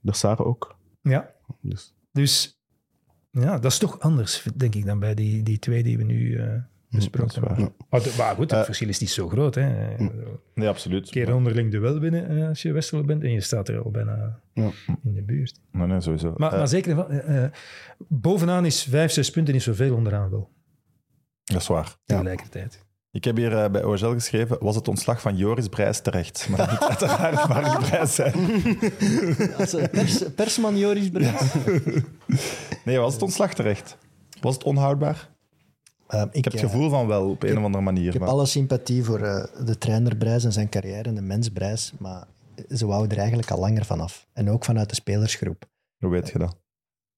De 0.00 0.14
Saar 0.14 0.44
ook. 0.44 0.76
Ja, 1.02 1.30
Dus, 1.60 1.94
dus 2.12 2.60
ja, 3.30 3.58
dat 3.58 3.72
is 3.72 3.78
toch 3.78 4.00
anders, 4.00 4.46
denk 4.54 4.74
ik, 4.74 4.84
dan 4.86 4.98
bij 4.98 5.14
die, 5.14 5.42
die 5.42 5.58
twee 5.58 5.82
die 5.82 5.96
we 5.98 6.04
nu 6.04 6.36
eh 6.36 6.54
besproken 6.90 7.42
hebben. 7.46 7.72
Maar, 7.90 8.00
goed, 8.34 8.50
het 8.50 8.52
Eh, 8.52 8.64
verschil 8.64 8.88
is 8.88 8.98
niet 8.98 9.10
zo 9.10 9.28
groot. 9.28 9.54
Hè. 9.54 9.94
Nee, 10.54 10.68
absoluut. 10.68 11.04
Een 11.06 11.12
keer 11.12 11.34
onderling 11.34 11.70
duel 11.70 11.98
winnen 11.98 12.28
eh, 12.28 12.48
als 12.48 12.62
je 12.62 12.72
Westerlo 12.72 13.04
bent 13.04 13.22
en 13.22 13.30
je 13.32 13.40
staat 13.40 13.68
er 13.68 13.82
al 13.84 13.90
bijna 13.90 14.40
Ja. 14.54 14.70
in 15.04 15.14
de 15.14 15.22
buurt. 15.22 15.60
Nee, 15.72 15.86
nee, 15.86 16.00
sowieso. 16.00 16.34
Maar, 16.36 16.50
maar 16.56 16.68
zeker, 16.68 17.06
bovenaan 18.08 18.64
is 18.66 18.82
vijf, 18.82 19.12
zes 19.12 19.30
punten 19.30 19.54
niet 19.54 19.62
zoveel 19.62 19.94
onderaan 19.94 20.30
wel, 20.30 20.50
dat 21.44 21.60
is 21.60 21.66
waar. 21.66 21.84
Ja. 21.84 21.94
tegelijkertijd. 22.04 22.84
Ik 23.12 23.24
heb 23.24 23.36
hier 23.36 23.56
eh, 23.64 23.70
bij 23.70 23.84
OHL 23.84 24.12
geschreven, 24.12 24.56
was 24.60 24.74
het 24.76 24.88
ontslag 24.88 25.20
van 25.20 25.36
Joris 25.36 25.68
Brijs 25.68 26.00
terecht? 26.00 26.48
Maar 26.48 26.58
dat 26.58 26.70
moet 26.70 26.88
uiteraard 26.88 27.48
Mark 27.48 27.78
Brijs 27.78 28.14
zijn. 28.14 28.34
Als 29.58 29.74
eh, 29.74 29.88
pers, 29.90 30.22
persman 30.34 30.78
Joris 30.78 31.10
Bruins. 31.10 31.54
Nee, 32.84 32.98
was 32.98 33.12
het 33.12 33.22
ontslag 33.22 33.54
terecht? 33.54 33.96
Was 34.40 34.54
het 34.54 34.64
onhoudbaar? 34.64 35.28
Ehm, 36.06 36.26
ik, 36.26 36.34
Ik 36.34 36.44
heb 36.44 36.52
het 36.52 36.62
eh, 36.62 36.68
gevoel 36.70 36.90
van 36.90 37.06
wel, 37.06 37.30
op 37.30 37.42
een 37.42 37.58
of 37.58 37.64
andere 37.64 37.84
manier. 37.84 38.06
Ik 38.06 38.12
heb 38.12 38.20
maar- 38.22 38.30
alle 38.30 38.46
sympathie 38.46 39.04
voor 39.04 39.20
eh, 39.20 39.64
de 39.66 39.78
trainer 39.78 40.16
Brijs 40.16 40.44
en 40.44 40.52
zijn 40.52 40.68
carrière 40.68 41.02
en 41.08 41.14
de 41.14 41.20
mens 41.22 41.48
Brijs, 41.48 41.92
maar 41.98 42.26
ze 42.70 42.86
wouden 42.86 43.10
er 43.10 43.18
eigenlijk 43.18 43.50
al 43.50 43.58
langer 43.58 43.84
vanaf. 43.84 44.26
En 44.32 44.50
ook 44.50 44.64
vanuit 44.64 44.88
de 44.88 44.94
spelersgroep. 44.94 45.64
Hoe 45.98 46.10
weet 46.10 46.28
je 46.30 46.38
dat? 46.38 46.56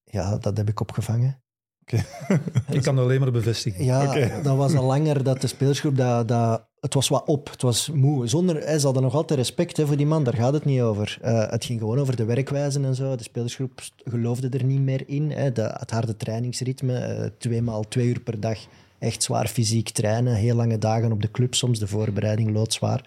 Ja, 0.04 0.36
dat 0.36 0.56
heb 0.56 0.68
ik 0.68 0.80
opgevangen. 0.80 1.41
Ik 2.76 2.82
kan 2.82 2.96
het 2.96 3.04
alleen 3.04 3.20
maar 3.20 3.30
bevestigen. 3.30 3.84
Ja, 3.84 4.40
dat 4.42 4.56
was 4.56 4.74
al 4.74 4.84
langer 4.84 5.22
dat 5.22 5.40
de 5.40 5.46
spelersgroep, 5.46 5.96
dat, 5.96 6.28
dat, 6.28 6.66
het 6.80 6.94
was 6.94 7.08
wat 7.08 7.26
op, 7.26 7.50
het 7.50 7.62
was 7.62 7.90
moe. 7.94 8.26
Zonder, 8.26 8.66
hè, 8.66 8.78
ze 8.78 8.84
hadden 8.84 9.02
nog 9.02 9.14
altijd 9.14 9.38
respect 9.38 9.76
hè, 9.76 9.86
voor 9.86 9.96
die 9.96 10.06
man, 10.06 10.24
daar 10.24 10.34
gaat 10.34 10.52
het 10.52 10.64
niet 10.64 10.80
over. 10.80 11.18
Eh, 11.20 11.50
het 11.50 11.64
ging 11.64 11.80
gewoon 11.80 11.98
over 11.98 12.16
de 12.16 12.24
werkwijzen 12.24 12.84
en 12.84 12.94
zo. 12.94 13.16
De 13.16 13.22
spelersgroep 13.22 13.80
geloofde 14.04 14.48
er 14.48 14.64
niet 14.64 14.80
meer 14.80 15.02
in. 15.06 15.30
Hè. 15.30 15.52
De, 15.52 15.62
het 15.62 15.90
harde 15.90 16.16
trainingsritme, 16.16 16.98
eh 16.98 17.30
tweemaal 17.38 17.88
twee 17.88 18.06
uur 18.06 18.20
per 18.20 18.40
dag, 18.40 18.58
echt 18.98 19.22
zwaar 19.22 19.48
fysiek 19.48 19.88
trainen. 19.88 20.34
Heel 20.34 20.56
lange 20.56 20.78
dagen 20.78 21.12
op 21.12 21.22
de 21.22 21.30
club, 21.30 21.54
soms 21.54 21.78
de 21.78 21.86
voorbereiding 21.86 22.52
loodzwaar. 22.52 23.04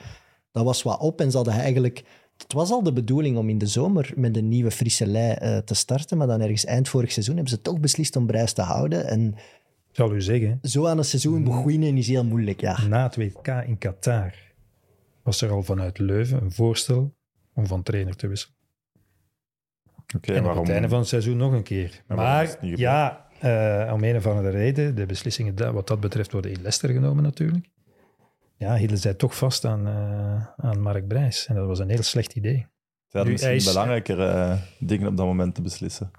Dat 0.51 0.63
was 0.63 0.83
wat 0.83 0.99
op 0.99 1.21
en 1.21 1.31
ze 1.31 1.37
hadden 1.37 1.55
eigenlijk... 1.55 2.03
Het 2.37 2.53
was 2.53 2.71
al 2.71 2.83
de 2.83 2.93
bedoeling 2.93 3.37
om 3.37 3.49
in 3.49 3.57
de 3.57 3.67
zomer 3.67 4.11
met 4.15 4.37
een 4.37 4.49
nieuwe 4.49 4.71
frisse 4.71 5.07
lei 5.07 5.33
eh, 5.33 5.57
te 5.57 5.73
starten, 5.73 6.17
maar 6.17 6.27
dan 6.27 6.41
ergens 6.41 6.65
eind 6.65 6.89
vorig 6.89 7.11
seizoen 7.11 7.35
hebben 7.35 7.53
ze 7.53 7.61
toch 7.61 7.79
beslist 7.79 8.15
om 8.15 8.25
Brijs 8.25 8.53
te 8.53 8.61
houden. 8.61 9.07
En 9.07 9.27
Ik 9.89 9.95
zal 9.95 10.13
u 10.13 10.21
zeggen, 10.21 10.59
zo 10.61 10.87
aan 10.87 10.97
een 10.97 11.05
seizoen 11.05 11.43
beginnen 11.43 11.97
is 11.97 12.07
heel 12.07 12.25
moeilijk, 12.25 12.61
ja. 12.61 12.87
na 12.87 13.03
het 13.03 13.15
WK 13.15 13.47
in 13.47 13.77
Qatar 13.77 14.33
was 15.23 15.41
er 15.41 15.51
al 15.51 15.63
vanuit 15.63 15.99
Leuven 15.99 16.41
een 16.41 16.51
voorstel 16.51 17.15
om 17.53 17.67
van 17.67 17.83
trainer 17.83 18.15
te 18.15 18.27
wisselen. 18.27 18.55
Oké, 20.15 20.31
en 20.33 20.39
op 20.39 20.45
waarom? 20.45 20.63
het 20.63 20.73
einde 20.73 20.89
van 20.89 20.99
het 20.99 21.07
seizoen 21.07 21.37
nog 21.37 21.51
een 21.51 21.63
keer. 21.63 22.03
Maar 22.07 22.57
ja, 22.61 23.27
eh, 23.39 23.91
om 23.93 24.03
een 24.03 24.15
of 24.15 24.27
andere 24.27 24.49
reden, 24.49 24.95
de 24.95 25.05
beslissingen 25.05 25.73
wat 25.73 25.87
dat 25.87 25.99
betreft 25.99 26.31
worden 26.31 26.51
in 26.51 26.57
Leicester 26.57 26.89
genomen 26.89 27.23
natuurlijk. 27.23 27.69
Ja, 28.57 28.75
hielden 28.75 28.97
zij 28.97 29.13
toch 29.13 29.37
vast 29.37 29.65
aan, 29.65 29.87
eh, 29.87 30.47
aan 30.69 30.81
Mark 30.81 31.07
Brijs. 31.07 31.45
En 31.47 31.55
dat 31.55 31.67
was 31.67 31.79
een 31.79 31.89
heel 31.89 32.03
slecht 32.03 32.35
idee. 32.35 32.57
Ze 33.07 33.17
hadden 33.21 33.23
Nu, 33.25 33.31
misschien 33.31 33.47
hij 33.51 33.55
is- 33.61 33.65
belangrijkere 33.65 34.27
eh, 34.27 34.57
dingen 34.79 35.07
op 35.07 35.17
dat 35.17 35.25
moment 35.25 35.55
te 35.55 35.61
beslissen. 35.61 36.11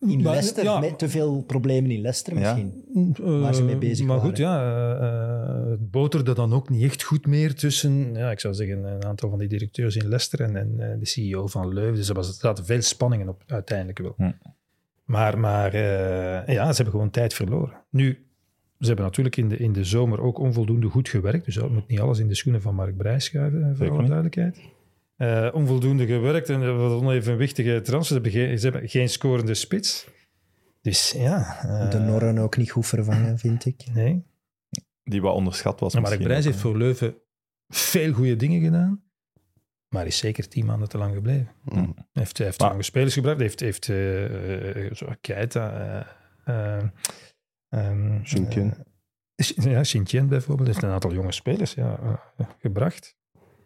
In 0.00 0.08
Maar, 0.22 0.32
Leicester, 0.32 0.64
ja. 0.64 0.78
met 0.80 0.98
te 0.98 1.08
veel 1.08 1.42
problemen 1.42 1.90
in 1.90 2.00
Leicester 2.00 2.34
misschien. 2.34 2.84
Eh, 3.24 3.40
Waar 3.40 3.54
ze 3.54 3.62
mee 3.64 3.76
bezig 3.78 4.06
Maar 4.06 4.16
waren. 4.16 4.30
goed, 4.30 4.38
ja, 4.38 4.58
eh, 4.98 5.60
eh, 5.62 5.70
het 5.70 5.90
boterde 5.90 6.34
dan 6.34 6.52
ook 6.52 6.68
niet 6.68 6.82
echt 6.82 7.02
goed 7.02 7.26
meer 7.26 7.54
tussen, 7.54 8.14
ja, 8.14 8.30
ik 8.30 8.40
zou 8.40 8.54
zeggen, 8.54 8.84
een 8.84 9.04
aantal 9.04 9.30
van 9.30 9.38
die 9.38 9.48
directeurs 9.48 9.96
in 9.96 10.08
Leicester 10.08 10.40
en, 10.40 10.56
en 10.56 10.80
eh, 10.92 10.98
de 10.98 11.06
CEO 11.06 11.46
van 11.46 11.72
Leuven. 11.72 11.94
Dus 11.94 12.08
er, 12.08 12.14
was, 12.14 12.28
er 12.28 12.34
zaten 12.34 12.64
veel 12.64 12.82
spanningen 12.82 13.28
op, 13.28 13.42
uiteindelijk 13.46 13.98
wel. 13.98 14.14
Hm. 14.16 14.32
Maar, 15.04 15.38
maar 15.38 15.72
eh, 15.74 16.54
ja, 16.54 16.68
ze 16.68 16.74
hebben 16.74 16.90
gewoon 16.90 17.10
tijd 17.10 17.34
verloren. 17.34 17.84
Nu, 17.90 18.23
ze 18.84 18.88
hebben 18.88 19.04
natuurlijk 19.04 19.36
in 19.36 19.48
de, 19.48 19.56
in 19.56 19.72
de 19.72 19.84
zomer 19.84 20.20
ook 20.20 20.38
onvoldoende 20.38 20.88
goed 20.88 21.08
gewerkt. 21.08 21.44
Dus 21.44 21.54
dat 21.54 21.70
moet 21.70 21.88
niet 21.88 22.00
alles 22.00 22.18
in 22.18 22.28
de 22.28 22.34
schoenen 22.34 22.62
van 22.62 22.74
Mark 22.74 22.96
Brijs 22.96 23.24
schuiven, 23.24 23.76
voor 23.76 23.90
alle 23.90 24.04
duidelijkheid. 24.06 24.58
Eh, 25.16 25.48
onvoldoende 25.52 26.06
gewerkt 26.06 26.50
en 26.50 26.76
was 26.76 26.92
onevenwichtige 26.92 27.80
transfers. 27.80 28.06
Ze 28.08 28.14
hebben 28.14 28.32
geen, 28.32 28.58
ze 28.58 28.68
hebben 28.70 28.88
geen 28.88 29.08
scorende 29.08 29.54
spits. 29.54 30.08
Dus 30.80 31.10
ja... 31.16 31.58
eh, 31.62 31.90
De 31.90 31.98
Norren 31.98 32.38
ook 32.38 32.56
niet 32.56 32.70
goed 32.70 32.86
vervangen, 32.86 33.38
vind 33.38 33.64
ik. 33.64 33.84
Nee. 33.92 34.22
Die 35.04 35.20
wat 35.22 35.34
onderschat 35.34 35.80
was. 35.80 35.92
Maar 35.94 36.02
Mark 36.02 36.22
Brijs 36.22 36.38
ook, 36.38 36.44
heeft 36.44 36.58
voor 36.58 36.76
Leuven 36.78 37.14
veel 37.68 38.12
goede 38.12 38.36
dingen 38.36 38.60
gedaan. 38.62 39.02
Maar 39.88 40.06
is 40.06 40.18
zeker 40.18 40.48
tien 40.48 40.66
maanden 40.66 40.88
te 40.88 40.98
lang 40.98 41.14
gebleven. 41.14 41.48
Hij 41.64 41.94
heeft, 42.12 42.38
heeft 42.38 42.60
Maar- 42.60 42.68
lange 42.70 42.82
spelers 42.82 43.14
gebracht. 43.14 43.36
Hij 43.36 43.46
heeft, 43.46 43.60
heeft 43.60 43.84
zo 44.98 45.06
Keita... 45.20 46.06
eh, 46.44 46.82
Shin-Tien. 48.24 48.74
eh, 49.36 49.64
ja, 49.64 49.84
Shin-Tien 49.84 50.28
bijvoorbeeld. 50.28 50.68
heeft 50.68 50.82
een 50.82 50.90
aantal 50.90 51.12
jonge 51.12 51.32
spelers 51.32 51.74
ja, 51.74 51.98
eh, 52.36 52.46
gebracht. 52.58 53.16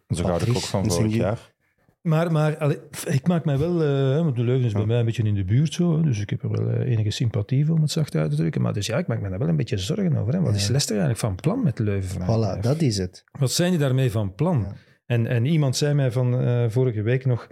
Zo 0.07 0.23
gaat 0.23 0.41
ik 0.41 0.55
ook 0.55 0.61
van 0.61 0.91
vorig 0.91 1.13
jaar. 1.13 1.53
Maar, 2.01 2.31
maar 2.31 2.57
allee, 2.57 2.77
ik 3.05 3.27
maak 3.27 3.45
mij 3.45 3.57
wel... 3.57 3.83
eh, 3.83 4.23
want 4.23 4.35
de 4.35 4.43
Leuven 4.43 4.65
is 4.65 4.71
bij 4.73 4.85
mij 4.85 4.99
een 4.99 5.05
beetje 5.05 5.23
in 5.23 5.35
de 5.35 5.43
buurt 5.43 5.73
zo. 5.73 6.01
Dus 6.01 6.19
ik 6.19 6.29
heb 6.29 6.43
er 6.43 6.49
wel 6.51 6.81
enige 6.81 7.11
sympathie 7.11 7.65
voor, 7.65 7.75
om 7.75 7.81
het 7.81 7.91
zacht 7.91 8.15
uit 8.15 8.29
te 8.29 8.35
drukken. 8.35 8.61
Maar 8.61 8.73
dus 8.73 8.85
ja, 8.85 8.97
ik 8.97 9.07
maak 9.07 9.21
me 9.21 9.29
daar 9.29 9.39
wel 9.39 9.47
een 9.47 9.55
beetje 9.55 9.77
zorgen 9.77 10.17
over. 10.17 10.33
Hè. 10.33 10.39
Wat 10.39 10.55
is. 10.55 10.67
Leicester 10.67 10.97
eigenlijk 10.97 11.19
van 11.19 11.35
plan 11.35 11.63
met 11.63 11.79
Leuven? 11.79 12.21
Voilà, 12.21 12.59
dat 12.61 12.81
is 12.81 12.97
het. 12.97 13.23
Wat 13.39 13.51
zijn 13.51 13.69
die 13.69 13.79
daarmee 13.79 14.11
van 14.11 14.35
plan? 14.35 14.59
Ja. 14.59 14.73
En, 15.05 15.27
en 15.27 15.45
iemand 15.45 15.75
zei 15.75 15.93
mij 15.93 16.11
van 16.11 16.31
vorige 16.71 17.01
week 17.01 17.25
nog, 17.25 17.47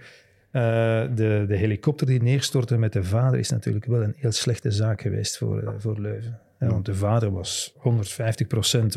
de, 0.51 1.45
de 1.47 1.55
helikopter 1.55 2.07
die 2.07 2.21
neerstortte 2.21 2.77
met 2.77 2.93
de 2.93 3.03
vader 3.03 3.39
is 3.39 3.49
natuurlijk 3.49 3.85
wel 3.85 4.03
een 4.03 4.15
heel 4.17 4.31
slechte 4.31 4.71
zaak 4.71 5.01
geweest 5.01 5.37
voor, 5.37 5.75
voor 5.77 5.99
Leuven. 5.99 6.39
Ja, 6.59 6.67
want 6.67 6.85
de 6.85 6.95
vader 6.95 7.31
was 7.31 7.73
150% 7.75 7.79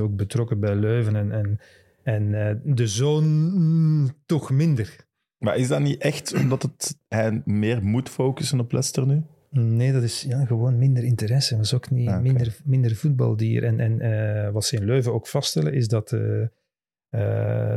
ook 0.01 0.17
betrokken 0.17 0.61
bij 0.61 0.75
Leuven 0.75 1.17
en, 1.17 1.33
en, 1.33 1.61
en 2.03 2.49
eh, 2.49 2.55
de 2.65 2.87
zoon 2.87 3.25
mm, 3.25 4.11
toch 4.27 4.51
minder. 4.51 4.97
Maar 5.39 5.57
is 5.57 5.69
dat 5.69 5.81
niet 5.81 6.01
echt 6.01 6.35
omdat 6.35 6.63
het, 6.63 6.99
hij 7.09 7.43
meer 7.45 7.85
moet 7.85 8.09
focussen 8.09 8.61
op 8.61 8.73
Leicester 8.73 9.07
nu? 9.07 9.23
Nee, 9.51 9.93
dat 9.93 10.03
is 10.03 10.23
ja, 10.23 10.45
gewoon 10.45 10.79
minder 10.79 11.05
interesse. 11.05 11.57
Is 11.57 11.75
ook 11.75 11.91
niet 11.91 12.09
Ah, 12.09 12.21
minder, 12.21 12.57
minder 12.65 12.97
voetbaldier. 12.97 13.65
En, 13.65 13.81
en 13.81 14.01
eh, 14.01 14.51
wat 14.51 14.65
ze 14.65 14.77
in 14.77 14.85
Leuven 14.85 15.13
ook 15.13 15.27
vaststellen, 15.27 15.73
is 15.73 15.89
dat 15.89 16.13
eh, 16.13 16.19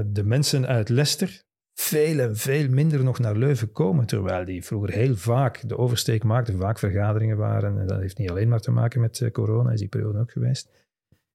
de 0.05 0.23
mensen 0.23 0.67
uit 0.67 0.89
Leicester 0.89 1.43
veel 1.73 2.19
en 2.19 2.37
veel 2.37 2.69
minder 2.69 3.03
nog 3.03 3.19
naar 3.19 3.35
Leuven 3.35 3.71
komen. 3.71 4.05
Terwijl 4.05 4.45
die 4.45 4.65
vroeger 4.65 4.91
heel 4.91 5.15
vaak 5.15 5.69
de 5.69 5.77
oversteek 5.77 6.23
maakten, 6.23 6.59
vaak 6.59 6.79
vergaderingen 6.79 7.37
waren. 7.37 7.79
En 7.79 7.87
dat 7.87 7.99
heeft 7.99 8.17
niet 8.17 8.29
alleen 8.29 8.49
maar 8.49 8.59
te 8.59 8.71
maken 8.71 9.01
met 9.01 9.21
eh, 9.21 9.31
corona, 9.31 9.71
is 9.71 9.79
die 9.79 9.87
periode 9.87 10.19
ook 10.19 10.31
geweest. 10.31 10.69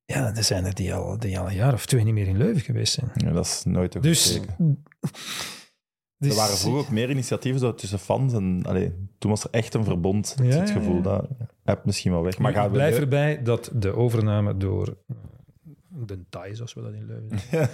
Ja, 0.05 0.36
er 0.36 0.45
zijn 0.45 0.64
er 0.64 0.74
die 0.74 0.95
al, 0.95 1.18
die 1.18 1.39
al 1.39 1.49
een 1.49 1.55
jaar 1.55 1.72
of 1.72 1.86
twee 1.86 2.05
niet 2.05 2.14
meer 2.14 2.26
in 2.26 2.36
Leuven 2.36 2.62
geweest 2.62 2.93
zijn. 2.93 3.11
Ja, 3.14 3.32
dat 3.32 3.45
is 3.45 3.64
nooit 3.64 3.95
goed 3.95 4.03
Dus, 4.03 4.41
dus 6.18 6.30
Er 6.30 6.36
waren 6.36 6.57
vroeger 6.57 6.80
ook 6.80 6.91
meer 6.91 7.11
initiatieven 7.11 7.61
zo 7.61 7.74
tussen 7.74 7.99
fans. 7.99 8.32
En, 8.32 8.62
allee, 8.62 8.93
toen 9.18 9.30
was 9.30 9.45
er 9.45 9.51
echt 9.51 9.74
een 9.74 9.84
verbond. 9.84 10.36
Ja, 10.43 10.61
het 10.61 10.70
gevoel 10.70 10.97
ja. 10.97 11.03
dat 11.03 11.28
heb 11.64 11.84
misschien 11.84 12.12
wel 12.12 12.22
weg. 12.22 12.39
Maar 12.39 12.70
blijf 12.70 12.99
erbij 12.99 13.43
dat 13.43 13.70
de 13.74 13.95
overname 13.95 14.57
door 14.57 14.97
de 16.07 16.18
Thai, 16.28 16.55
zoals 16.55 16.74
we 16.74 16.80
dat 16.82 16.92
in 16.92 17.07
Leuven 17.07 17.38
zeggen. 17.51 17.68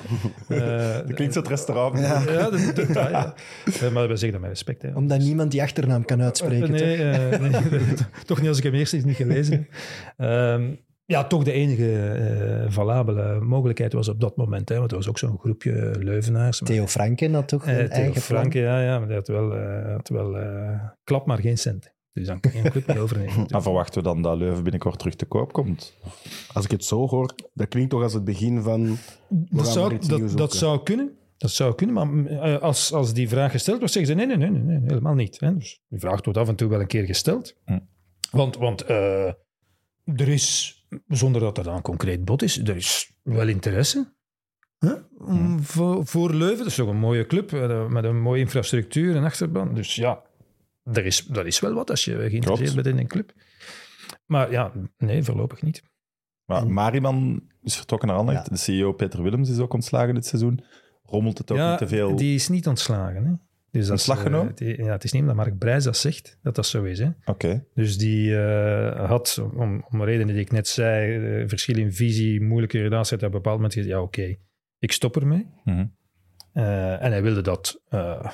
Eh, 0.49 1.07
Dat 1.07 1.13
klinkt 1.15 1.35
zo 1.35 1.41
het 1.41 1.49
restaurant. 1.49 1.99
Ja, 1.99 2.51
de, 2.51 2.73
de 2.75 2.87
Thai, 2.87 3.11
ja. 3.11 3.35
Eh, 3.83 3.91
maar 3.93 4.09
we 4.09 4.17
zeggen 4.17 4.33
dat 4.33 4.41
met 4.41 4.51
respect. 4.51 4.83
Hè. 4.83 4.91
Omdat 4.95 5.19
niemand 5.19 5.51
die 5.51 5.63
achternaam 5.63 6.05
kan 6.05 6.23
uitspreken. 6.23 6.69
toch? 6.69 6.77
Nee, 6.79 6.97
eh, 7.11 7.41
nee, 7.41 7.51
toch 8.27 8.39
niet 8.41 8.49
als 8.49 8.59
ik 8.59 8.65
hem 8.65 8.75
eerst 8.75 8.93
eens 8.93 9.05
niet 9.05 9.17
gelezen 9.17 9.53
heb. 9.53 9.67
Ehm, 10.17 10.75
ja, 11.07 11.25
toch 11.25 11.45
de 11.45 11.53
enige 11.53 11.99
eh, 12.13 12.65
valabele 12.73 13.41
mogelijkheid 13.41 13.93
was 13.93 14.09
op 14.09 14.21
dat 14.21 14.37
moment. 14.37 14.69
Hè, 14.69 14.79
want 14.79 14.91
er 14.91 14.97
was 14.97 15.09
ook 15.09 15.19
zo'n 15.19 15.39
groepje 15.39 15.91
Leuvenaars. 15.99 16.61
maar- 16.61 16.71
Theo 16.71 16.87
Franken 16.87 17.35
had 17.35 17.49
toch 17.49 17.67
Eh, 17.67 17.79
een 17.79 17.89
Theo 17.89 17.99
eigen 18.03 18.21
Franke, 18.23 18.59
ja, 18.59 18.83
ja, 18.83 18.99
maar 18.99 19.07
die 19.09 19.17
had 19.17 19.29
wel, 19.29 19.57
eh, 19.57 19.93
had 19.93 20.09
wel 20.09 20.39
eh, 20.39 20.81
klap, 21.05 21.27
maar 21.27 21.39
geen 21.39 21.59
cent. 21.59 21.93
Dus 22.15 22.27
dan 22.27 22.41
kan 22.41 22.53
je 22.53 22.65
een 22.65 22.71
club 22.71 22.87
niet 22.87 22.99
overnemen. 22.99 23.47
Maar 23.51 23.63
verwachten 23.63 24.03
we 24.03 24.09
dan 24.09 24.23
dat 24.23 24.37
Leuven 24.39 24.63
binnenkort 24.63 24.99
terug 24.99 25.15
te 25.15 25.25
koop 25.25 25.53
komt? 25.53 25.97
Als 26.53 26.65
ik 26.65 26.71
het 26.71 26.85
zo 26.85 27.09
hoor, 27.09 27.35
dat 27.55 27.69
klinkt 27.69 27.91
toch 27.91 28.03
als 28.03 28.13
het 28.13 28.25
begin 28.25 28.63
van... 28.63 28.97
Dat 29.29 29.69
zou, 29.69 29.99
dat, 30.35 30.55
zou 30.55 30.83
kunnen. 30.83 31.17
Dat 31.37 31.51
zou 31.51 31.75
kunnen, 31.75 31.95
maar 31.95 32.27
eh, 32.27 32.63
als, 32.63 32.93
als 32.93 33.13
die 33.13 33.29
vraag 33.29 33.51
gesteld 33.51 33.79
wordt, 33.79 33.93
zeggen 33.93 34.13
ze 34.19 34.27
nee, 34.27 34.37
nee, 34.37 34.51
nee, 34.51 34.61
nee, 34.61 34.79
nee 34.79 34.89
helemaal 34.89 35.15
niet. 35.15 35.41
Hè. 35.41 35.57
Dus 35.57 35.81
die 35.89 36.01
vraag 36.01 36.25
wordt 36.25 36.39
af 36.39 36.49
en 36.49 36.55
toe 36.55 36.69
wel 36.69 36.81
een 36.81 36.87
keer 36.87 37.05
gesteld. 37.05 37.57
Hm. 37.65 37.79
Want, 38.31 38.57
want 38.57 38.83
eh, 38.83 39.27
er 40.05 40.29
is, 40.29 40.79
zonder 41.09 41.41
dat 41.41 41.59
er 41.59 41.65
dan 41.65 41.75
een 41.75 41.83
concreet 41.83 42.25
bod 42.25 42.43
is, 42.43 42.59
er 42.59 42.77
is 42.77 43.17
wel 43.23 43.49
interesse. 43.49 44.13
Hè? 44.79 44.93
Om- 45.19 45.63
voor, 45.63 46.07
voor 46.07 46.35
Leuven, 46.35 46.59
dat 46.59 46.67
is 46.67 46.75
toch 46.75 46.89
een 46.89 46.97
mooie 46.97 47.27
club, 47.27 47.53
eh, 47.53 47.89
met 47.89 48.05
een 48.05 48.21
mooie 48.21 48.41
infrastructuur 48.41 49.17
en 49.17 49.25
achterban. 49.25 49.75
Dus 49.75 49.95
ja, 49.95 50.23
er 50.93 51.07
is, 51.07 51.25
dat 51.27 51.47
is 51.47 51.61
wel 51.61 51.75
wat 51.75 51.91
als 51.91 52.05
je 52.05 52.13
geïnteresseerd 52.17 52.59
Klopt. 52.71 52.75
bent 52.75 52.87
in 52.87 52.99
een 52.99 53.07
club. 53.09 53.33
Maar 54.27 54.51
ja, 54.51 54.73
nee, 54.99 55.23
voorlopig 55.23 55.63
niet. 55.63 55.83
Maar 56.45 56.63
En- 56.63 56.73
Mariman 56.73 57.43
is 57.63 57.77
vertrokken 57.77 58.09
naar 58.09 58.17
Anderlecht. 58.17 58.51
De 58.51 58.57
CEO 58.57 58.93
Peter 58.93 59.23
Willems 59.23 59.51
is 59.51 59.59
ook 59.59 59.73
ontslagen 59.73 60.15
dit 60.15 60.27
seizoen. 60.27 60.65
Rommelt 61.03 61.39
het 61.39 61.51
ook 61.53 61.59
niet 61.59 61.79
te 61.79 61.89
veel? 61.89 62.17
die 62.17 62.35
is 62.35 62.49
niet 62.49 62.67
ontslagen. 62.67 63.25
Hè? 63.25 63.33
Dus 63.71 63.83
dat 63.83 63.91
Ontslag 63.91 64.23
genomen? 64.23 64.53
ja, 64.57 64.93
het 64.93 65.05
is 65.05 65.13
niet 65.13 65.21
omdat 65.23 65.37
Mark 65.37 65.59
Brijs 65.59 65.85
dat 65.85 65.97
zegt, 65.97 66.39
dat 66.43 66.55
dat 66.55 66.67
zo 66.67 66.83
is. 66.85 66.99
Hè? 66.99 67.09
Oké. 67.25 67.65
Dus 67.75 67.99
die 67.99 68.37
eh, 68.39 69.07
had, 69.09 69.45
om, 69.55 69.85
om 69.91 70.03
redenen 70.05 70.35
die 70.35 70.43
ik 70.45 70.51
net 70.51 70.69
zei, 70.69 71.25
eh, 71.43 71.49
verschil 71.49 71.77
in 71.77 71.93
visie, 71.93 72.41
moeilijke 72.43 72.81
relatie, 72.83 73.17
op 73.17 73.23
een 73.23 73.31
bepaald 73.31 73.57
moment 73.57 73.75
gezegd, 73.75 73.93
ja 73.93 74.03
oké, 74.03 74.37
ik 74.79 74.93
stop 74.93 75.17
ermee. 75.17 75.47
Mhm. 75.65 75.87
Eh, 76.53 77.03
en 77.03 77.11
hij 77.11 77.23
wilde 77.23 77.41
dat 77.41 77.83
eh, 77.89 78.31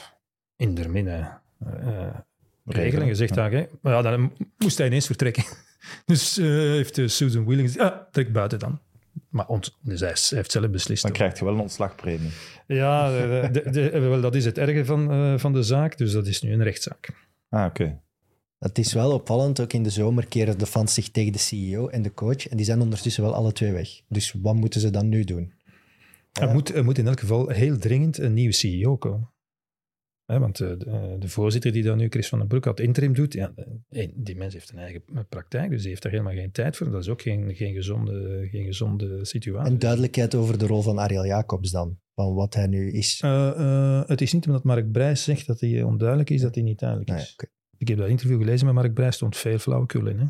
in 0.57 0.75
der 0.75 0.91
minne 0.91 1.41
eh, 1.59 2.17
regelen. 2.65 3.07
Je 3.07 3.15
zegt 3.15 3.35
Ja. 3.35 3.49
dan, 3.49 3.59
hè, 3.61 3.67
maar 3.83 3.93
ja, 3.93 4.03
dan 4.03 4.33
moest 4.59 4.79
hij 4.79 4.87
ineens 4.87 5.07
vertrekken. 5.07 5.45
dus 6.07 6.39
eh, 6.39 6.47
heeft 6.47 6.99
eh, 6.99 7.07
Susan 7.09 7.45
Wheeling 7.45 7.69
gezegd, 7.73 7.93
ah, 7.93 8.01
trek 8.13 8.33
buiten 8.33 8.59
dan. 8.59 8.81
Maar 9.29 9.47
ont, 9.47 9.77
dus 9.83 10.01
hij, 10.01 10.15
heeft 10.29 10.51
zelf 10.51 10.71
beslist. 10.71 11.03
Dan 11.03 11.11
hoor. 11.11 11.21
krijg 11.21 11.39
je 11.39 11.45
wel 11.45 11.55
een 11.55 11.61
ontslagpremie. 11.61 12.31
Ja, 12.67 13.11
de, 13.11 13.49
de- 13.53 13.71
de- 13.71 13.99
wel, 14.09 14.21
dat 14.21 14.35
is 14.35 14.45
het 14.45 14.59
erge 14.59 14.85
van, 14.85 15.11
eh, 15.11 15.35
van 15.39 15.53
de 15.53 15.63
zaak. 15.63 15.99
Dus 15.99 16.13
dat 16.13 16.27
is 16.27 16.43
nu 16.43 16.53
een 16.53 16.63
rechtszaak. 16.63 17.11
Ah, 17.49 17.65
oké. 17.65 18.01
Het 18.59 18.79
is 18.79 18.93
wel 18.93 19.13
opvallend, 19.13 19.61
ook 19.61 19.73
in 19.73 19.83
de 19.83 19.91
zomer 19.91 20.27
keren 20.27 20.59
de 20.59 20.67
fans 20.67 20.95
zich 20.95 21.11
tegen 21.11 21.33
de 21.33 21.39
CEO 21.39 21.89
en 21.89 22.03
de 22.03 22.15
coach. 22.15 22.49
En 22.49 22.57
die 22.57 22.67
zijn 22.67 22.81
ondertussen 22.81 23.23
wel 23.23 23.35
alle 23.35 23.53
twee 23.53 23.73
weg. 23.73 23.89
Dus 24.09 24.35
wat 24.43 24.55
moeten 24.55 24.81
ze 24.81 24.91
dan 24.91 25.09
nu 25.09 25.25
doen? 25.25 25.53
Er, 26.33 26.49
moet, 26.49 26.75
er 26.75 26.85
moet 26.85 26.99
in 26.99 27.07
elk 27.07 27.21
geval 27.21 27.49
heel 27.49 27.79
dringend 27.79 28.19
een 28.19 28.35
nieuwe 28.35 28.53
CEO 28.53 28.97
komen. 28.97 29.31
Hè, 30.31 30.39
want 30.39 30.61
eh, 30.61 30.69
de, 30.79 31.17
de 31.19 31.29
voorzitter 31.29 31.73
die 31.73 31.83
dan 31.83 31.99
nu, 31.99 32.09
Chris 32.09 32.29
van 32.29 32.39
den 32.39 32.49
Broek, 32.49 32.65
had 32.65 32.81
interim 32.81 33.13
doet, 33.15 33.33
ja, 33.33 33.53
eh, 33.89 34.09
die 34.15 34.37
mens 34.37 34.53
heeft 34.53 34.71
een 34.71 34.79
eigen 34.79 35.03
praktijk, 35.29 35.71
dus 35.71 35.81
die 35.81 35.89
heeft 35.89 36.03
daar 36.03 36.13
helemaal 36.13 36.35
geen 36.35 36.51
tijd 36.51 36.77
voor. 36.77 36.91
Dat 36.91 37.03
is 37.03 37.09
ook 37.09 37.23
geen, 37.23 37.55
geen, 37.55 37.75
gezonde, 37.75 38.49
geen 38.51 38.65
gezonde 38.65 39.25
situatie. 39.25 39.73
En 39.73 39.79
duidelijkheid 39.79 40.35
over 40.35 40.59
de 40.59 40.67
rol 40.67 40.83
van 40.83 40.99
Ariel 40.99 41.27
Jacobs 41.27 41.71
dan. 41.71 41.99
Van 42.15 42.35
wat 42.35 42.55
hij 42.55 42.67
nu 42.67 42.93
is. 42.93 43.21
Eh, 43.21 43.49
eh, 43.49 44.09
het 44.09 44.21
is 44.21 44.33
niet 44.33 44.47
omdat 44.47 44.65
Mark 44.65 44.93
Brijs 44.93 45.25
zegt 45.25 45.47
dat 45.47 45.61
hij 45.61 45.83
onduidelijk 45.83 46.31
is, 46.31 46.41
dat 46.41 46.55
hij 46.55 46.65
niet 46.65 46.79
duidelijk 46.79 47.11
Nee, 47.11 47.21
is. 47.21 47.37
Ik 47.77 47.89
heb 47.89 47.99
dat 47.99 48.09
interview 48.09 48.39
gelezen 48.39 48.67
met 48.67 48.75
Mark 48.75 48.95
Brijs, 48.95 49.15
stond 49.15 49.37
veel 49.37 49.59
flauwekul 49.59 50.07
in. 50.07 50.19
Hè? 50.19 50.27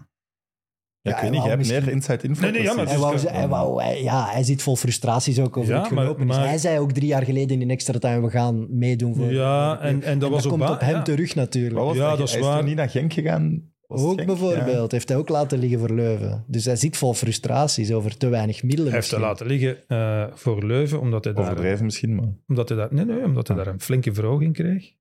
Ja, 1.03 1.11
Ja, 1.11 1.16
ik 1.16 1.22
weet 1.22 1.30
hij 1.30 1.30
niet, 1.30 1.48
jij 1.48 1.57
wou 1.57 1.68
hebt 1.72 1.84
meer 1.86 1.94
inside 1.94 2.28
info. 2.28 2.42
Nee, 2.42 2.51
nee, 2.53 2.62
ja, 2.62 2.74
maar. 2.74 2.84
Hij, 2.84 2.92
dus 2.94 3.03
wou, 3.03 3.16
dat- 3.16 3.30
hij, 3.30 3.48
wou, 3.48 3.82
hij- 3.82 4.03
ja, 4.03 4.26
hij 4.30 4.42
zit 4.42 4.62
vol 4.62 4.76
frustraties 4.76 5.40
ook 5.40 5.57
over 5.57 5.72
Ja, 5.74 5.80
het 5.82 5.90
maar- 5.90 6.03
gelopen. 6.03 6.28
is. 6.28 6.36
maar- 6.36 6.46
hij 6.48 6.59
zei 6.59 6.78
ook 6.78 6.92
drie 6.92 7.07
jaar 7.07 7.24
geleden 7.24 7.61
in 7.62 7.70
extra 7.70 7.98
time, 7.98 8.20
we 8.20 8.30
gaan 8.30 8.66
meedoen 8.78 9.14
voor... 9.14 9.32
Ja, 9.32 9.80
en, 9.80 10.03
en 10.03 10.18
dat 10.18 10.30
was 10.30 10.42
dat 10.42 10.53
op 10.53 10.59
komt 10.59 10.70
op 10.70 10.80
hem 10.80 10.94
ja. 10.94 11.03
terug 11.03 11.34
natuurlijk. 11.34 11.74
Was 11.80 11.96
Ja, 11.96 12.11
dat? 12.16 12.26
is 12.26 12.30
Hij 12.32 12.40
is 12.40 12.46
waar. 12.46 12.64
niet 12.64 12.76
naar 12.76 12.88
Genk 12.90 13.12
gegaan? 13.12 13.62
Ook 13.92 14.14
Genk? 14.14 14.26
bijvoorbeeld. 14.26 14.92
Heeft 14.92 15.09
hij 15.09 15.18
ook 15.18 15.28
laten 15.28 15.59
liggen 15.59 15.78
voor 15.78 15.94
Leuven. 15.94 16.44
Dus 16.46 16.64
hij 16.64 16.76
zit 16.76 16.96
vol 16.96 17.14
frustraties 17.14 17.92
over 17.92 18.16
te 18.16 18.28
weinig 18.28 18.62
middelen. 18.62 18.92
Hij 18.92 19.01
heeft 19.01 19.11
misschien. 19.11 19.28
laten 19.28 19.46
liggen 19.46 19.76
eh, 19.88 20.24
voor 20.34 20.66
Leuven, 20.66 21.01
omdat 21.01 21.24
hij 21.24 21.32
daar, 21.32 21.42
Overdreven 21.44 21.84
misschien, 21.84 22.14
maar... 22.14 22.28
omdat 22.48 22.68
hij 22.68 22.78
daar, 22.78 22.88
nee, 22.90 23.05
nee, 23.05 23.24
omdat 23.24 23.48
hij 23.48 23.57
Ah. 23.57 23.64
daar 23.64 23.72
een 23.74 23.80
flinke 23.80 24.14
verhoging 24.14 24.53
kreeg. 24.55 24.92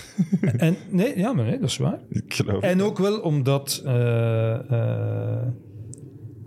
en, 0.56 0.76
nee, 0.90 1.18
ja, 1.18 1.32
maar 1.32 1.44
nee, 1.44 1.58
dat 1.58 1.68
is 1.68 1.76
waar. 1.76 1.98
Ik 2.08 2.34
geloof 2.34 2.62
En 2.62 2.82
ook 2.82 2.98
wel 2.98 3.20
omdat 3.20 3.82
eh, 3.84 4.70
eh, 4.70 5.46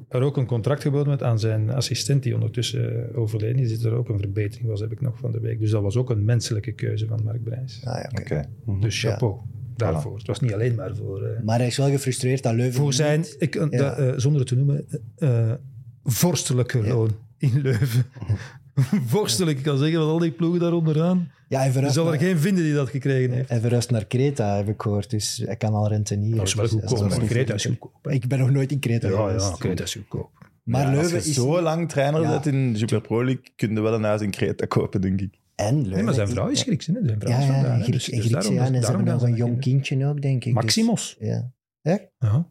er 0.10 0.22
ook 0.22 0.38
een 0.38 0.46
contract 0.46 0.82
geboden 0.82 1.08
werd 1.08 1.24
aan 1.24 1.40
zijn 1.40 1.70
assistent, 1.70 2.24
die 2.24 2.34
ondertussen 2.34 3.16
overleden 3.16 3.58
is. 3.62 3.82
Dat 3.82 3.92
er 3.92 3.98
ook 3.98 4.10
een 4.10 4.20
verbetering 4.20 4.68
was, 4.70 4.80
heb 4.80 4.92
ik 4.92 5.02
nog 5.02 5.18
van 5.18 5.32
de 5.32 5.40
week. 5.40 5.60
Dus 5.60 5.72
dat 5.72 5.82
was 5.82 5.96
ook 5.98 6.10
een 6.10 6.26
menselijke 6.26 6.72
keuze 6.72 7.08
van 7.08 7.20
Mark 7.24 7.44
Brijs. 7.44 7.82
Ah, 7.86 7.94
ja, 8.02 8.10
oké. 8.22 8.48
Oké. 8.66 8.80
Dus 8.80 9.00
chapeau 9.02 9.36
daarvoor. 9.76 10.18
Het 10.18 10.28
was 10.28 10.40
niet 10.40 10.54
alleen 10.54 10.76
maar 10.76 10.96
voor... 10.96 11.24
eh, 11.24 11.44
Maar 11.44 11.58
hij 11.58 11.68
is 11.68 11.78
wel 11.78 11.90
gefrustreerd 11.90 12.44
dat 12.44 12.54
Leuven... 12.54 12.82
voor 12.82 12.94
zijn, 12.94 13.26
ik, 13.38 13.56
eh, 13.56 13.68
Ja. 13.70 13.94
eh, 13.98 14.14
zonder 14.16 14.40
het 14.40 14.50
te 14.50 14.56
noemen, 14.56 14.86
eh, 15.18 15.50
eh, 15.52 15.56
vorstelijke 16.04 16.88
loon 16.88 17.10
in 17.38 17.62
Leuven. 17.62 18.06
Vorstelijk, 19.16 19.58
ik 19.58 19.64
kan 19.64 19.78
zeggen, 19.78 20.00
van 20.00 20.08
al 20.10 20.20
die 20.20 20.32
ploegen 20.32 20.60
daar 20.60 20.74
onderaan. 20.74 21.32
Ja, 21.50 21.58
hij 21.58 21.66
Er 21.68 21.72
verhuist, 21.72 21.96
zal 21.96 22.06
er 22.06 22.12
naar, 22.12 22.20
geen 22.20 22.40
vinden 22.40 22.64
die 22.64 22.74
dat 22.74 22.90
gekregen 22.90 23.32
heeft. 23.36 23.50
hij 23.50 23.60
verhuist 23.60 23.92
naar 23.92 24.06
Kreta, 24.06 24.56
heb 24.56 24.68
ik 24.68 24.82
gehoord. 24.82 25.10
Dus 25.10 25.42
hij 25.46 25.56
kan 25.56 25.74
al 25.74 25.88
rentenieren. 25.88 26.38
Dat 26.38 26.48
is 26.48 26.54
wel 26.54 26.64
Dus 26.64 26.74
goedkoop. 26.74 27.10
dat 27.10 27.22
is 27.22 27.28
Kreta 27.28 27.54
is 27.54 27.66
goedkoop. 27.66 28.08
Ik 28.08 28.28
ben 28.28 28.40
nog 28.40 28.50
nooit 28.52 28.72
in 28.72 28.80
Kreta 28.80 29.08
Ja, 29.08 29.16
geweest. 29.16 29.48
ja, 29.50 29.56
Kreta 29.58 29.84
is 29.84 29.94
goedkoop. 29.94 30.30
Maar 30.64 30.82
Ja, 30.82 30.92
Leuven 30.92 31.16
als 31.16 31.24
je 31.24 31.30
is... 31.30 31.36
zo 31.36 31.62
lang 31.62 31.90
trainer 31.90 32.22
Ja. 32.22 32.30
bent 32.30 32.46
in 32.46 32.78
Super 32.78 33.02
Pro 33.02 33.24
League, 33.26 33.44
kun 33.56 33.74
je 33.74 33.82
wel 33.82 33.94
een 33.94 34.04
huis 34.04 34.22
in 34.22 34.32
Kreta 34.32 34.66
kopen, 34.66 35.02
denk 35.02 35.22
ik. 35.22 35.34
En 35.56 35.76
Leuven... 35.76 35.92
Nee, 35.92 36.04
maar 36.04 36.14
zijn 36.14 36.28
vrouw 36.28 36.48
is 36.48 36.62
Grieks, 36.62 36.86
hè? 36.88 36.94
Zijn 37.06 37.20
vrouw 37.20 37.32
Ja, 37.32 37.38
is. 37.76 37.82
Griek- 37.84 37.94
Dus- 37.94 38.06
dus 38.06 38.20
Griekse, 38.20 38.30
daarom- 38.32 38.54
ja. 38.54 38.60
En 38.60 38.66
ze 38.66 38.72
daarom 38.80 38.96
hebben 38.96 39.14
nog 39.14 39.22
gaan 39.22 39.30
een 39.32 39.38
ze 39.38 39.44
jong 39.44 39.60
kindje 39.62 40.06
ook, 40.06 40.22
denk 40.22 40.36
ik. 40.36 40.44
Dus- 40.44 40.54
Maximos. 40.54 41.16
ja. 41.20 41.52
Ja, 41.82 42.00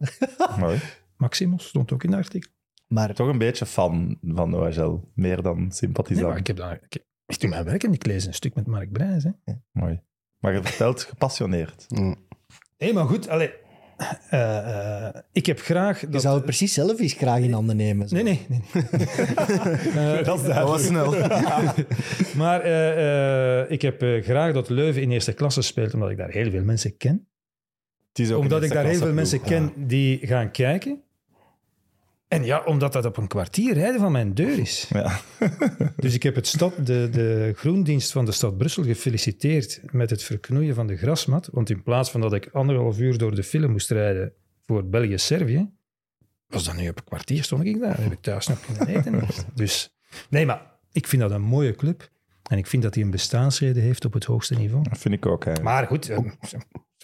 Mooi. 0.60 0.78
Maximos 1.16 1.66
stond 1.68 1.92
ook 1.92 2.04
in 2.04 2.10
het 2.10 2.18
artikel. 2.18 2.50
Maar 2.88 3.14
Toch 3.14 3.28
een 3.28 3.38
beetje 3.38 3.66
fan 3.66 4.18
van 4.22 4.54
OHL, 4.54 5.00
meer 5.14 5.42
dan 5.42 5.58
Nee, 5.58 5.70
sympathisant. 5.72 6.28
maar 6.28 6.36
ik 6.38 6.46
heb 6.46 6.56
dat... 6.56 6.72
Ik, 6.72 7.04
ik 7.26 7.40
doe 7.40 7.50
mijn 7.50 7.64
werk 7.64 7.84
en 7.84 7.92
ik 7.92 8.06
lees 8.06 8.26
een 8.26 8.34
stuk 8.34 8.54
met 8.54 8.66
Mark 8.66 8.92
Brijs. 8.92 9.24
Hè. 9.24 9.30
Mooi. 9.72 10.00
Maar 10.38 10.52
je 10.52 10.62
vertelt 10.62 11.02
gepassioneerd. 11.02 11.86
Mm. 11.94 12.16
Nee, 12.78 12.92
maar 12.92 13.04
goed, 13.06 13.28
allee, 13.28 13.50
eh, 14.30 15.06
eh, 15.06 15.14
ik 15.32 15.46
heb 15.46 15.60
graag... 15.60 16.00
je 16.00 16.08
Dat, 16.08 16.22
zou 16.22 16.34
het 16.34 16.44
precies 16.44 16.72
zelf 16.72 17.00
eens 17.00 17.12
graag 17.12 17.38
in 17.40 17.52
handen 17.52 17.76
nemen. 17.76 18.08
zo. 18.08 18.14
Nee, 18.14 18.24
nee. 18.24 18.46
nee. 18.48 18.62
Eh, 19.94 20.24
Dat 20.24 20.40
is 20.40 20.46
Dat 20.46 20.68
was 20.68 20.84
snel. 20.86 21.14
Maar 22.36 22.60
eh, 22.60 23.60
eh, 23.60 23.70
ik 23.70 23.82
heb 23.82 24.02
eh, 24.02 24.22
graag 24.22 24.52
dat 24.52 24.68
Leuven 24.68 25.02
in 25.02 25.10
eerste 25.10 25.32
klasse 25.32 25.62
speelt, 25.62 25.94
omdat 25.94 26.10
ik 26.10 26.16
daar 26.16 26.30
heel 26.30 26.50
veel 26.50 26.64
mensen 26.64 26.96
ken. 26.96 27.28
Het 28.08 28.18
is 28.18 28.32
ook 28.32 28.42
Omdat 28.42 28.62
ik 28.62 28.72
daar 28.72 28.84
heel 28.84 28.98
veel 28.98 29.12
mensen 29.12 29.40
ken 29.40 29.72
die 29.76 30.26
gaan 30.26 30.50
kijken. 30.50 31.02
En 32.28 32.44
ja, 32.44 32.62
omdat 32.64 32.92
dat 32.92 33.04
op 33.04 33.16
een 33.16 33.26
kwartier 33.26 33.74
rijden 33.74 34.00
van 34.00 34.12
mijn 34.12 34.34
deur 34.34 34.58
is. 34.58 34.90
Ja. 34.92 35.20
Dus 35.96 36.14
ik 36.14 36.22
heb 36.22 36.34
het 36.34 36.46
stad, 36.46 36.86
de, 36.86 37.08
de 37.10 37.52
groendienst 37.56 38.12
van 38.12 38.24
de 38.24 38.32
stad 38.32 38.56
Brussel 38.56 38.82
gefeliciteerd 38.82 39.80
met 39.92 40.10
het 40.10 40.22
verknoeien 40.22 40.74
van 40.74 40.86
de 40.86 40.96
grasmat. 40.96 41.48
Want 41.52 41.70
in 41.70 41.82
plaats 41.82 42.10
van 42.10 42.20
dat 42.20 42.32
ik 42.32 42.48
anderhalf 42.52 42.98
uur 42.98 43.18
door 43.18 43.34
de 43.34 43.42
film 43.42 43.70
moest 43.70 43.90
rijden 43.90 44.32
voor 44.66 44.88
België-Servië, 44.88 45.70
was 46.46 46.64
dat 46.64 46.76
nu 46.76 46.88
op 46.88 46.98
een 46.98 47.04
kwartier 47.04 47.42
stond 47.44 47.64
ik 47.64 47.80
daar. 47.80 48.02
Heb 48.02 48.12
ik 48.12 48.20
thuis 48.20 48.46
nog 48.46 48.60
kunnen 48.60 48.86
eten. 48.96 49.20
Dus 49.54 49.94
nee, 50.30 50.46
maar 50.46 50.62
ik 50.92 51.06
vind 51.06 51.22
dat 51.22 51.30
een 51.30 51.42
mooie 51.42 51.74
club. 51.74 52.08
En 52.50 52.58
ik 52.58 52.66
vind 52.66 52.82
dat 52.82 52.94
hij 52.94 53.04
een 53.04 53.10
bestaansreden 53.10 53.82
heeft 53.82 54.04
op 54.04 54.12
het 54.12 54.24
hoogste 54.24 54.54
niveau. 54.54 54.82
Dat 54.88 54.98
vind 54.98 55.14
ik 55.14 55.26
ook. 55.26 55.44
eigenlijk. 55.46 55.76
Maar 55.76 55.86
goed, 55.86 56.08
eh, 56.08 56.18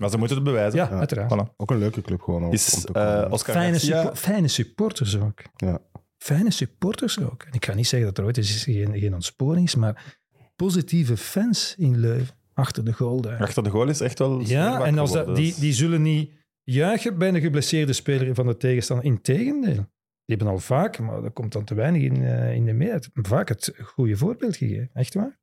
Maar 0.00 0.10
ze 0.10 0.18
moeten 0.18 0.36
het 0.36 0.44
bewijzen. 0.44 0.78
ja, 0.78 0.88
uiteraard. 0.90 1.32
Voilà. 1.34 1.56
Ook 1.56 1.70
een 1.70 1.78
leuke 1.78 2.00
club 2.00 2.20
gewoon. 2.20 2.44
om- 2.44 2.52
Is 2.52 2.74
om 2.86 2.92
te 2.92 2.98
eh. 3.00 3.32
Oscar 3.32 3.54
Fijne, 3.54 3.70
Garcia... 3.72 4.00
suppo- 4.02 4.14
fijne 4.16 4.48
supporters 4.48 5.18
ook. 5.18 5.42
ja. 5.56 5.78
Fijne 6.18 6.50
supporters 6.50 7.20
ook. 7.20 7.42
En 7.42 7.52
ik 7.52 7.64
ga 7.64 7.74
niet 7.74 7.86
zeggen 7.86 8.08
dat 8.08 8.18
er 8.18 8.24
ooit 8.24 8.36
eens 8.36 8.62
geen, 8.64 8.98
geen 8.98 9.14
ontsporing 9.14 9.66
is, 9.66 9.74
maar 9.74 10.18
positieve 10.56 11.16
fans 11.16 11.74
in 11.78 11.98
Leuven 11.98 12.34
achter 12.54 12.84
de 12.84 12.92
goal 12.92 13.20
daar. 13.20 13.40
Achter 13.40 13.62
de 13.62 13.70
goal 13.70 13.88
is 13.88 14.00
echt 14.00 14.18
wel... 14.18 14.40
Ja, 14.40 14.68
wakker 14.70 14.86
en 14.86 14.98
als 14.98 15.10
dat, 15.12 15.18
geworden. 15.20 15.44
die, 15.44 15.54
die 15.60 15.72
zullen 15.72 16.02
niet 16.02 16.30
juichen 16.62 17.18
bij 17.18 17.28
een 17.28 17.40
geblesseerde 17.40 17.92
speler 17.92 18.34
van 18.34 18.46
de 18.46 18.56
tegenstander. 18.56 19.04
Integendeel. 19.06 19.86
Die 20.24 20.36
hebben 20.36 20.46
al 20.48 20.58
vaak, 20.58 20.98
maar 20.98 21.22
dat 21.22 21.32
komt 21.32 21.52
dan 21.52 21.64
te 21.64 21.74
weinig 21.74 22.02
in, 22.02 22.22
eh, 22.24 22.54
in 22.54 22.64
de 22.64 22.72
meerderheid, 22.72 23.08
vaak 23.12 23.48
het 23.48 23.72
goede 23.82 24.16
voorbeeld 24.16 24.56
gegeven. 24.56 24.90
Echt 24.92 25.14
waar? 25.14 25.38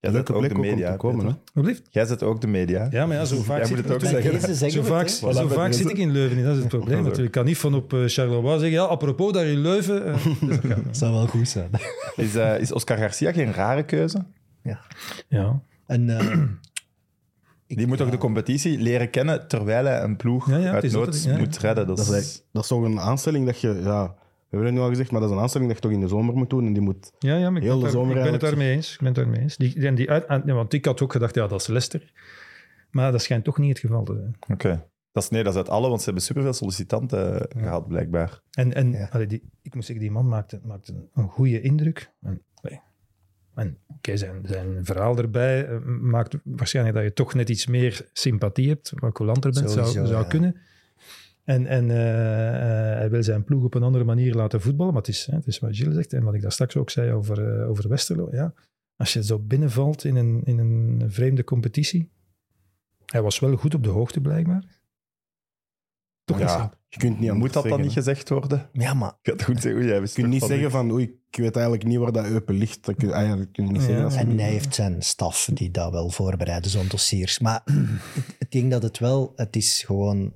Jij 0.00 0.12
zet 0.12 0.32
ook 0.32 0.48
de 0.48 0.54
media. 0.54 0.96
komen. 0.96 1.38
Jij 1.90 2.04
zet 2.06 2.22
ook 2.22 2.40
de 2.40 2.46
media. 2.46 2.86
Ja, 2.90 3.06
maar 3.06 3.16
ja, 3.16 3.24
zo 3.24 3.36
vaak, 3.42 3.64
zit, 3.64 3.76
het 3.76 3.90
ook 3.90 4.00
zeggen. 4.04 4.70
Zo 4.70 4.82
vaak, 4.82 5.08
zo 5.08 5.48
vaak 5.48 5.72
zit 5.72 5.90
ik 5.90 5.96
in 5.98 6.10
Leuven 6.10 6.36
niet. 6.36 6.44
Dat 6.46 6.54
is 6.54 6.60
het 6.60 6.68
probleem 6.68 6.96
natuurlijk. 6.98 7.26
Ik 7.26 7.30
kan 7.32 7.44
niet 7.44 7.58
van 7.58 7.74
op 7.74 7.92
eh, 7.92 8.00
Charleroi 8.06 8.58
zeggen, 8.58 8.70
ja, 8.78 8.82
apropos 8.84 9.32
daar 9.32 9.46
in 9.46 9.58
Leuven. 9.58 10.06
eh, 10.06 10.24
dus 10.40 10.58
dat 10.84 10.96
zou 10.96 11.12
wel 11.12 11.26
goed 11.26 11.48
zijn. 11.48 11.70
Is, 12.16 12.34
eh, 12.34 12.60
is 12.60 12.72
Oscar 12.72 12.96
Garcia 12.98 13.32
geen 13.32 13.52
rare 13.52 13.82
keuze? 13.84 14.24
ja. 15.28 15.60
En, 15.86 16.18
eh, 16.18 16.32
ik- 17.66 17.76
Die 17.78 17.86
moet 17.86 18.00
ook 18.00 18.06
ja, 18.06 18.12
de 18.12 18.18
competitie 18.18 18.78
leren 18.78 19.10
kennen 19.10 19.48
terwijl 19.48 19.84
hij 19.84 20.02
een 20.02 20.16
ploeg 20.16 20.50
Ja, 20.50 20.56
ja, 20.56 20.72
uit 20.72 20.92
nood 20.92 21.22
ja. 21.24 21.36
moet 21.38 21.58
redden. 21.58 21.86
Dat 21.86 21.96
Dat 21.96 22.12
is, 22.14 22.42
dat 22.52 22.62
is 22.62 22.68
toch 22.68 22.82
een 22.84 23.00
aanstelling 23.00 23.46
dat 23.46 23.60
je... 23.60 23.80
Ja, 23.82 24.14
we 24.50 24.56
hebben 24.56 24.66
het 24.66 24.74
nu 24.74 24.80
al 24.80 24.88
gezegd, 24.88 25.10
maar 25.10 25.20
dat 25.20 25.30
is 25.30 25.36
een 25.36 25.42
aanstelling 25.42 25.70
dat 25.70 25.82
je 25.82 25.88
toch 25.88 25.96
in 25.96 26.00
de 26.04 26.08
zomer 26.08 26.34
moet 26.34 26.50
doen. 26.50 26.66
En 26.66 26.72
die 26.72 26.82
moet... 26.82 27.12
Ja, 27.18 27.36
ja, 27.36 27.50
maar 27.50 27.62
ik, 27.62 27.68
Heel 27.68 27.72
ben, 27.72 27.76
de 27.78 27.82
daar- 27.82 27.90
zomer 28.02 28.16
ik 28.16 28.22
ben 28.22 28.32
het 28.32 28.40
daarmee 28.40 28.70
eens. 28.72 28.92
Ik 28.92 28.98
ben 28.98 29.06
het 29.06 29.16
daarmee 29.16 29.40
eens. 29.40 29.56
Die, 29.56 29.86
en 29.86 29.94
die 29.94 30.10
uit, 30.10 30.44
want 30.44 30.72
ik 30.72 30.84
had 30.84 31.00
ook 31.02 31.12
gedacht, 31.12 31.34
ja, 31.34 31.46
dat 31.46 31.60
is 31.60 31.66
Leicester. 31.66 32.12
Maar 32.90 33.12
dat 33.12 33.22
schijnt 33.22 33.44
toch 33.44 33.58
niet 33.58 33.68
het 33.68 33.78
geval 33.78 34.04
te 34.04 34.14
zijn. 34.14 34.36
Oké. 34.48 34.86
Dat 35.12 35.22
is, 35.22 35.28
nee, 35.28 35.42
dat 35.42 35.52
is 35.52 35.58
uit 35.58 35.68
alle, 35.68 35.88
want 35.88 35.98
ze 35.98 36.04
hebben 36.04 36.22
superveel 36.22 36.52
sollicitanten 36.52 37.48
eh, 37.48 37.62
gehad, 37.62 37.88
blijkbaar. 37.88 38.40
En, 38.50 38.74
en 38.74 38.92
Ja. 38.92 39.08
allee, 39.10 39.26
die, 39.26 39.42
ik 39.62 39.74
moet 39.74 39.84
zeggen, 39.84 40.04
die 40.04 40.14
man 40.14 40.28
maakte, 40.28 40.60
maakte 40.64 40.92
een, 40.92 41.08
een 41.14 41.28
goede 41.28 41.60
indruk. 41.60 42.12
En, 42.20 42.42
nee. 42.62 42.80
en 43.54 43.78
oké, 43.86 44.16
zijn, 44.16 44.40
zijn 44.44 44.84
verhaal 44.84 45.16
erbij 45.18 45.66
eh, 45.68 45.78
maakt 46.00 46.36
waarschijnlijk 46.44 46.96
dat 46.96 47.04
je 47.04 47.12
toch 47.12 47.34
net 47.34 47.48
iets 47.48 47.66
meer 47.66 48.08
sympathie 48.12 48.68
hebt, 48.68 48.92
wat 48.94 49.12
coulanter 49.12 49.50
bent, 49.50 49.70
zou, 49.70 49.86
zou 49.86 50.08
ja. 50.08 50.22
kunnen. 50.24 50.56
En, 51.50 51.66
en 51.66 51.90
eh, 51.90 52.90
eh, 52.92 52.98
hij 52.98 53.10
wil 53.10 53.22
zijn 53.22 53.44
ploeg 53.44 53.64
op 53.64 53.74
een 53.74 53.82
andere 53.82 54.04
manier 54.04 54.34
laten 54.34 54.60
voetballen. 54.60 54.92
Maar 54.92 55.02
het 55.02 55.10
is, 55.10 55.26
hè, 55.26 55.36
het 55.36 55.46
is 55.46 55.58
wat 55.58 55.76
Gilles 55.76 55.94
zegt 55.94 56.12
en 56.12 56.24
wat 56.24 56.34
ik 56.34 56.42
daar 56.42 56.52
straks 56.52 56.76
ook 56.76 56.90
zei 56.90 57.12
over, 57.12 57.60
eh, 57.60 57.68
over 57.68 57.88
Westerlo. 57.88 58.28
Ja. 58.32 58.54
Als 58.96 59.12
je 59.12 59.24
zo 59.24 59.38
binnenvalt 59.38 60.04
in 60.04 60.16
een, 60.16 60.42
in 60.44 60.58
een 60.58 61.10
vreemde 61.10 61.44
competitie. 61.44 62.10
Hij 63.06 63.22
was 63.22 63.38
wel 63.38 63.56
goed 63.56 63.74
op 63.74 63.82
de 63.82 63.88
hoogte, 63.88 64.20
blijkbaar. 64.20 64.64
Toch. 66.24 66.38
Ja, 66.38 66.72
Je 66.88 66.98
kunt 66.98 67.20
niet 67.20 67.32
moet 67.32 67.52
dat 67.52 67.64
dan 67.64 67.80
niet 67.80 67.92
gezegd 67.92 68.28
worden? 68.28 68.68
Ja, 68.72 68.94
maar 68.94 69.12
Ik 69.22 69.30
had 69.30 69.42
goed 69.42 69.60
zeggen, 69.60 69.80
oei, 69.80 69.90
jij 69.90 70.00
wist 70.00 70.14
Je 70.14 70.20
kunt 70.20 70.32
niet 70.32 70.40
van 70.42 70.50
zeggen 70.50 70.70
van, 70.70 70.90
oei, 70.90 71.20
ik 71.30 71.36
weet 71.36 71.54
eigenlijk 71.54 71.86
niet 71.86 71.98
waar 71.98 72.12
dat 72.12 72.26
Eupen 72.26 72.54
ligt. 72.54 72.84
Dat 72.84 72.96
kun 72.96 73.08
je 73.08 73.14
eigenlijk 73.14 73.52
kun 73.52 73.66
je 73.66 73.72
niet 73.72 73.80
Ja. 73.80 73.86
zeggen. 73.86 74.30
En 74.30 74.38
hij 74.38 74.50
heeft 74.50 74.74
zijn 74.74 75.02
staf 75.02 75.50
die 75.54 75.70
dat 75.70 75.92
wel 75.92 76.10
voorbereiden, 76.10 76.70
zo'n 76.70 76.88
dossiers. 76.88 77.38
Maar 77.38 77.62
ik 78.38 78.52
denk 78.52 78.70
dat 78.70 78.82
het 78.82 78.98
wel, 78.98 79.32
het 79.36 79.56
is 79.56 79.82
gewoon. 79.82 80.32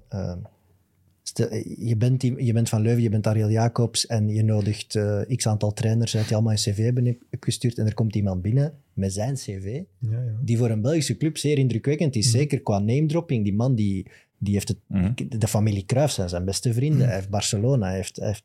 Stel, 1.35 1.55
je, 1.79 1.97
bent 1.97 2.21
die, 2.21 2.45
je 2.45 2.53
bent 2.53 2.69
van 2.69 2.83
Leuven, 2.83 3.03
je 3.03 3.09
bent 3.09 3.27
Ariel 3.27 3.51
Jacobs 3.51 4.07
en 4.07 4.29
je 4.29 4.43
nodigt 4.43 4.95
eh, 4.95 5.21
x 5.37 5.47
aantal 5.47 5.73
trainers 5.73 6.17
uit 6.17 6.25
die 6.25 6.35
allemaal 6.35 6.53
een 6.53 6.59
cv 6.59 6.77
hebben 6.85 7.19
gestuurd. 7.41 7.79
En 7.79 7.87
er 7.87 7.95
komt 7.95 8.15
iemand 8.15 8.43
binnen 8.43 8.75
met 8.93 9.13
zijn 9.13 9.35
cv, 9.35 9.83
Ja, 9.99 10.11
ja. 10.11 10.21
die 10.43 10.59
voor 10.59 10.71
een 10.71 10.81
Belgische 10.81 11.17
club 11.17 11.37
zeer 11.39 11.59
indrukwekkend 11.59 12.17
is. 12.17 12.31
Zeker 12.31 12.61
qua 12.61 12.79
name 12.79 13.07
dropping. 13.07 13.45
Die 13.45 13.55
man 13.55 13.75
die, 13.75 14.07
die 14.39 14.53
heeft 14.55 14.69
het, 14.69 14.79
Mhm. 14.87 15.13
de 15.39 15.49
familie 15.49 15.85
Cruijff 15.85 16.13
zijn 16.15 16.29
zijn 16.29 16.45
beste 16.45 16.73
vrienden. 16.73 17.07
Hij 17.07 17.15
heeft 17.15 17.31
Barcelona, 17.31 17.87
hij 17.87 17.97
heeft. 17.97 18.17
Hij 18.17 18.27
heeft 18.27 18.45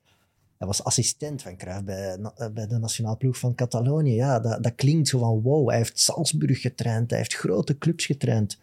hij 0.57 0.67
was 0.67 0.83
assistent 0.83 1.41
van 1.41 1.57
Cruijff 1.57 1.83
bij, 1.83 2.17
bij 2.53 2.67
de 2.67 2.77
nationale 2.77 3.17
ploeg 3.17 3.37
van 3.37 3.55
Catalonië. 3.55 4.13
Ja, 4.15 4.39
dat, 4.39 4.63
dat 4.63 4.75
klinkt 4.75 5.07
zo 5.07 5.19
van 5.19 5.41
wow. 5.41 5.67
Hij 5.69 5.77
heeft 5.77 5.99
Salzburg 5.99 6.61
getraind, 6.61 7.09
hij 7.09 7.19
heeft 7.19 7.33
grote 7.35 7.77
clubs 7.77 8.05
getraind. 8.05 8.59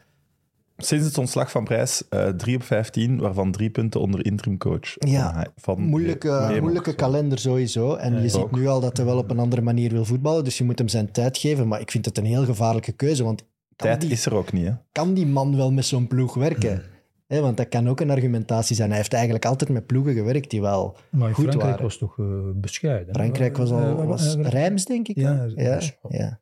Sinds 0.76 1.04
het 1.06 1.18
ontslag 1.18 1.50
van 1.50 1.64
Prijs, 1.64 2.08
eh 2.08 2.28
3 2.28 2.56
op 2.56 2.62
15, 2.62 3.18
waarvan 3.18 3.52
drie 3.52 3.70
punten 3.70 4.00
onder 4.00 4.24
interimcoach. 4.26 4.94
Ja, 4.98 5.32
van, 5.32 5.46
van 5.56 5.80
Moeilijke, 5.82 6.56
moeilijke 6.60 6.94
kalender 6.94 7.38
sowieso. 7.38 7.94
En 7.94 8.22
je 8.22 8.28
ziet 8.28 8.40
ook. 8.40 8.56
nu 8.56 8.66
al 8.66 8.80
dat 8.80 8.96
hij 8.96 9.06
wel 9.06 9.18
op 9.18 9.30
een 9.30 9.38
andere 9.38 9.62
manier 9.62 9.90
wil 9.90 10.04
voetballen. 10.04 10.44
Dus 10.44 10.58
je 10.58 10.64
moet 10.64 10.78
hem 10.78 10.88
zijn 10.88 11.10
tijd 11.12 11.38
geven. 11.38 11.68
Maar 11.68 11.80
ik 11.80 11.90
vind 11.90 12.04
het 12.04 12.18
een 12.18 12.24
heel 12.24 12.44
gevaarlijke 12.44 12.92
keuze. 12.92 13.24
Want 13.24 13.40
kan, 13.76 13.88
Tijd 13.88 14.00
die, 14.00 14.10
is 14.10 14.26
er 14.26 14.34
ook 14.34 14.52
niet, 14.52 14.64
hè? 14.66 14.72
kan 14.92 15.14
die 15.14 15.26
man 15.26 15.56
wel 15.56 15.72
met 15.72 15.84
zo'n 15.86 16.06
ploeg 16.06 16.34
werken? 16.34 16.82
Hè, 17.26 17.40
want 17.40 17.56
dat 17.56 17.68
kan 17.68 17.88
ook 17.88 18.00
een 18.00 18.10
argumentatie 18.10 18.76
zijn. 18.76 18.88
Hij 18.88 18.98
heeft 18.98 19.12
eigenlijk 19.12 19.44
altijd 19.44 19.70
met 19.70 19.86
ploegen 19.86 20.14
gewerkt 20.14 20.50
die 20.50 20.60
wel... 20.60 20.96
Maar 21.10 21.26
Goed 21.34 21.34
Frankrijk 21.44 21.64
waren. 21.70 21.82
was 21.82 21.98
toch 21.98 22.18
eh, 22.18 22.24
bescheiden. 22.54 23.14
Frankrijk 23.14 23.56
was 23.56 23.70
Eh, 23.70 23.76
al... 23.76 23.98
eh, 24.00 24.06
Was 24.06 24.34
Rijms, 24.36 24.84
denk 24.84 25.08
ik. 25.08 25.16
Ja, 25.16 25.46
hè? 25.54 25.68
ja, 25.70 25.80
ja. 26.08 26.40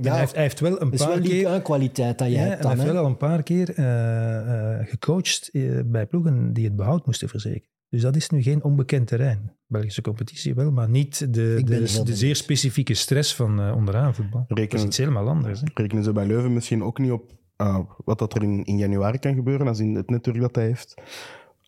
Ja, 0.00 0.10
hij, 0.10 0.18
heeft, 0.20 0.32
hij 0.34 0.42
heeft 0.42 0.60
wel 0.60 0.80
een 0.80 0.90
het 0.90 1.00
is 1.00 1.06
wel 1.06 1.14
paar 1.14 1.20
keer... 1.20 1.62
kwaliteit 1.62 2.18
dat 2.18 2.28
je 2.28 2.34
Ja, 2.34 2.40
hebt 2.40 2.62
dan. 2.62 2.70
hij 2.70 2.80
heeft 2.80 2.92
wel 2.92 3.02
al 3.02 3.08
een 3.08 3.16
paar 3.16 3.42
keer 3.42 3.74
eh, 3.74 4.78
eh, 4.80 4.86
gecoacht 4.88 5.48
eh, 5.52 5.80
bij 5.84 6.06
ploegen 6.06 6.52
die 6.52 6.64
het 6.64 6.76
behoud 6.76 7.06
moesten 7.06 7.28
verzekeren. 7.28 7.68
Dus 7.88 8.02
dat 8.02 8.16
is 8.16 8.30
nu 8.30 8.42
geen 8.42 8.64
onbekend 8.64 9.06
terrein. 9.06 9.52
Belgische 9.66 10.02
competitie 10.02 10.54
wel, 10.54 10.70
maar 10.70 10.88
niet 10.88 11.18
de, 11.18 11.62
de, 11.64 12.02
de 12.04 12.16
zeer 12.16 12.36
specifieke 12.36 12.94
stress 12.94 13.34
van 13.34 13.72
onderaan 13.72 14.14
voetbal. 14.14 14.44
Dat 14.48 14.56
is 14.58 14.64
Rekenen, 14.64 14.86
iets 14.86 14.96
helemaal 14.96 15.28
anders. 15.28 15.60
Hè? 15.60 15.66
rekenen 15.74 16.04
ze 16.04 16.12
bij 16.12 16.26
Leuven 16.26 16.52
misschien 16.52 16.82
ook 16.82 16.98
niet 16.98 17.10
op 17.10 17.32
ah, 17.56 17.90
wat 18.04 18.18
dat 18.18 18.34
er 18.34 18.42
in, 18.42 18.64
in 18.64 18.78
januari 18.78 19.18
kan 19.18 19.34
gebeuren, 19.34 19.68
als 19.68 19.78
in 19.80 19.94
het 19.94 20.10
netwerk 20.10 20.40
dat 20.40 20.54
hij 20.54 20.64
heeft. 20.64 20.94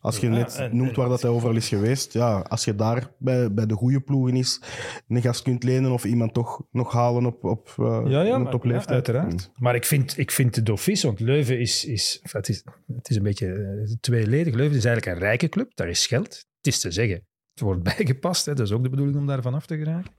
Als 0.03 0.19
je 0.19 0.27
Ja, 0.27 0.33
net 0.33 0.57
en- 0.57 0.77
noemt 0.77 0.89
en- 0.91 0.97
waar 0.97 1.09
dat 1.09 1.23
hij 1.23 1.31
overal 1.31 1.57
is 1.57 1.69
geweest, 1.69 2.13
ja, 2.13 2.39
als 2.41 2.65
je 2.65 2.75
daar 2.75 3.11
bij, 3.19 3.53
bij 3.53 3.67
de 3.67 3.75
goede 3.75 4.01
ploegen 4.01 4.37
is, 4.37 4.61
een 5.09 5.23
gast 5.23 5.43
kunt 5.43 5.63
lenen 5.63 5.91
of 5.93 6.05
iemand 6.05 6.35
toch 6.35 6.63
nog 6.71 6.93
halen 6.93 7.27
op, 7.27 7.45
op 7.45 7.75
Ja, 7.77 8.01
ja, 8.09 8.23
in 8.23 8.33
een 8.33 8.43
maar- 8.43 8.51
topleeftijd. 8.53 9.07
ja, 9.07 9.13
uiteraard. 9.15 9.51
Maar 9.57 9.75
ik 9.75 9.85
vind, 9.85 10.19
ik 10.19 10.31
vind 10.31 10.55
de 10.55 10.63
Dauphice, 10.63 11.07
want 11.07 11.21
Leuven 11.21 11.59
is, 11.61 11.85
is, 11.85 12.19
enfin, 12.23 12.41
het 12.41 12.49
is, 12.49 12.65
het 12.97 13.11
is 13.11 13.17
een 13.17 13.23
beetje 13.23 13.53
eh, 13.53 13.95
tweeledig. 14.01 14.55
Leuven 14.55 14.77
is 14.77 14.85
eigenlijk 14.85 15.17
een 15.17 15.23
rijke 15.27 15.49
club, 15.49 15.71
daar 15.75 15.89
is 15.89 16.07
geld. 16.07 16.47
Het 16.57 16.67
is 16.67 16.81
te 16.81 16.91
zeggen, 16.91 17.17
het 17.51 17.61
wordt 17.61 17.83
bijgepast. 17.97 18.47
Hè, 18.47 18.55
dat 18.55 18.67
is 18.67 18.73
ook 18.73 18.83
de 18.83 18.91
bedoeling 18.91 19.19
om 19.19 19.27
daarvan 19.27 19.55
af 19.55 19.67
te 19.67 19.77
geraken. 19.77 20.13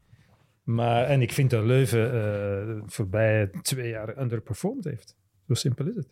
Maar, 0.64 1.06
en 1.06 1.22
ik 1.22 1.32
vind 1.32 1.50
dat 1.50 1.64
Leuven 1.64 2.14
eh 2.14 2.82
voorbij 2.86 3.50
twee 3.62 3.90
jaar 3.90 4.18
underperformed 4.22 4.84
heeft. 4.84 5.16
Zo 5.48 5.54
simpel 5.54 5.88
is 5.88 5.96
het. 5.96 6.08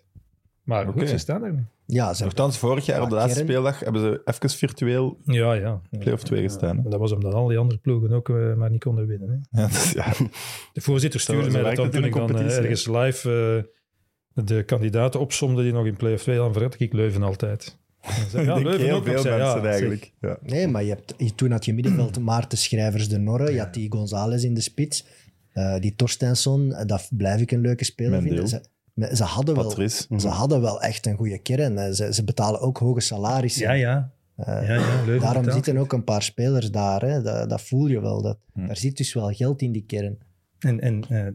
Maar 0.63 0.87
goed, 0.87 1.09
ze 1.09 1.17
staan 1.17 1.43
er 1.43 1.53
nu. 1.53 1.63
Ja, 1.93 2.13
ze 2.13 2.23
Nochtans, 2.23 2.57
vorig 2.57 2.85
jaar 2.85 2.97
Ja, 2.97 3.03
op 3.03 3.09
de 3.09 3.15
laatste 3.15 3.33
kern- 3.39 3.47
speeldag 3.51 3.79
hebben 3.79 4.01
ze 4.01 4.21
even 4.25 4.49
virtueel 4.49 5.17
Ja, 5.25 5.53
ja. 5.53 5.81
play-off 5.99 6.23
2 6.23 6.41
gestaan. 6.41 6.77
hè. 6.77 6.89
Dat 6.89 6.99
was 6.99 7.11
omdat 7.11 7.33
al 7.33 7.47
die 7.47 7.57
andere 7.57 7.79
ploegen 7.79 8.11
ook 8.11 8.29
eh, 8.29 8.53
maar 8.53 8.69
niet 8.69 8.83
konden 8.83 9.07
winnen. 9.07 9.29
Hè. 9.29 9.59
Ja, 9.61 9.67
dat 9.67 9.75
is- 9.75 9.91
ja. 9.91 10.13
De 10.73 10.81
voorzitter 10.81 11.19
Zo- 11.19 11.25
stuurde 11.31 11.51
zo 11.51 11.61
mij 11.61 11.61
dat 11.61 11.77
werkt 11.77 11.77
dan 11.77 11.85
het 11.85 11.95
toen 11.95 12.03
ik 12.05 12.13
de 12.13 12.19
dan 12.19 12.27
eh, 12.29 12.33
competitie, 12.35 12.61
ergens 12.61 12.87
live 12.87 13.65
eh, 14.35 14.43
de 14.45 14.63
kandidaten 14.63 15.19
opsomde 15.19 15.63
die 15.63 15.71
nog 15.73 15.85
in 15.85 15.95
play-off 15.97 16.23
2 16.23 16.41
aan 16.41 16.53
verred. 16.53 16.75
Ik 16.79 16.93
Leuven 16.93 17.23
altijd. 17.23 17.79
En 18.01 18.11
dan 18.19 18.29
zei, 18.29 18.59
ik 18.59 18.65
denk 18.65 18.77
heel 18.77 18.95
ook 18.95 19.05
veel 19.05 19.19
Zei, 19.21 19.35
ja, 19.37 19.41
mensen 19.43 19.61
zeg, 19.61 19.71
eigenlijk. 19.71 20.13
Ja. 20.21 20.37
Nee, 20.41 20.67
maar 20.67 20.83
je 20.83 20.89
hebt, 20.89 21.13
je- 21.17 21.35
toen 21.35 21.51
had 21.51 21.65
je 21.65 21.73
middenveld 21.73 22.19
Maarten 22.29 22.57
Schrijvers 22.57 23.09
de 23.09 23.17
Norre, 23.17 23.51
je 23.51 23.59
had 23.59 23.73
die 23.73 23.91
González 23.91 24.43
in 24.43 24.53
de 24.53 24.61
spits, 24.61 25.05
eh, 25.53 25.79
die 25.79 25.95
Torstensson, 25.95 26.73
eh, 26.73 26.85
dat 26.87 27.09
blijf 27.17 27.41
ik 27.41 27.51
een 27.51 27.61
leuke 27.61 27.83
speler 27.85 28.11
Mendeel. 28.11 28.31
vinden. 28.31 28.47
Ze, 28.49 28.61
ze, 28.95 29.23
hadden 29.23 29.55
wel, 29.55 29.89
ze 30.17 30.27
hadden 30.27 30.61
wel 30.61 30.81
echt 30.81 31.05
een 31.05 31.17
goede 31.17 31.37
kern. 31.37 31.95
Ze, 31.95 32.13
ze 32.13 32.23
betalen 32.23 32.59
ook 32.59 32.77
hoge 32.77 32.99
salarissen. 32.99 33.61
Ja, 33.61 33.71
ja. 33.71 34.11
Eh, 34.35 34.67
ja, 34.67 34.73
ja 34.73 35.03
Leuven 35.05 35.21
Daarom 35.21 35.51
zitten 35.51 35.77
ook 35.77 35.93
een 35.93 36.03
paar 36.03 36.23
spelers 36.23 36.71
daar. 36.71 37.01
Hè. 37.01 37.21
Dat, 37.21 37.49
dat 37.49 37.61
voel 37.61 37.87
je 37.87 38.01
wel. 38.01 38.21
Dat, 38.21 38.37
Hm. 38.53 38.67
Daar 38.67 38.77
zit 38.77 38.97
dus 38.97 39.13
wel 39.13 39.29
geld 39.29 39.61
in 39.61 39.71
die 39.71 39.85
kern. 39.85 40.17
En, 40.59 40.79
en 40.79 41.03
eh, 41.09 41.27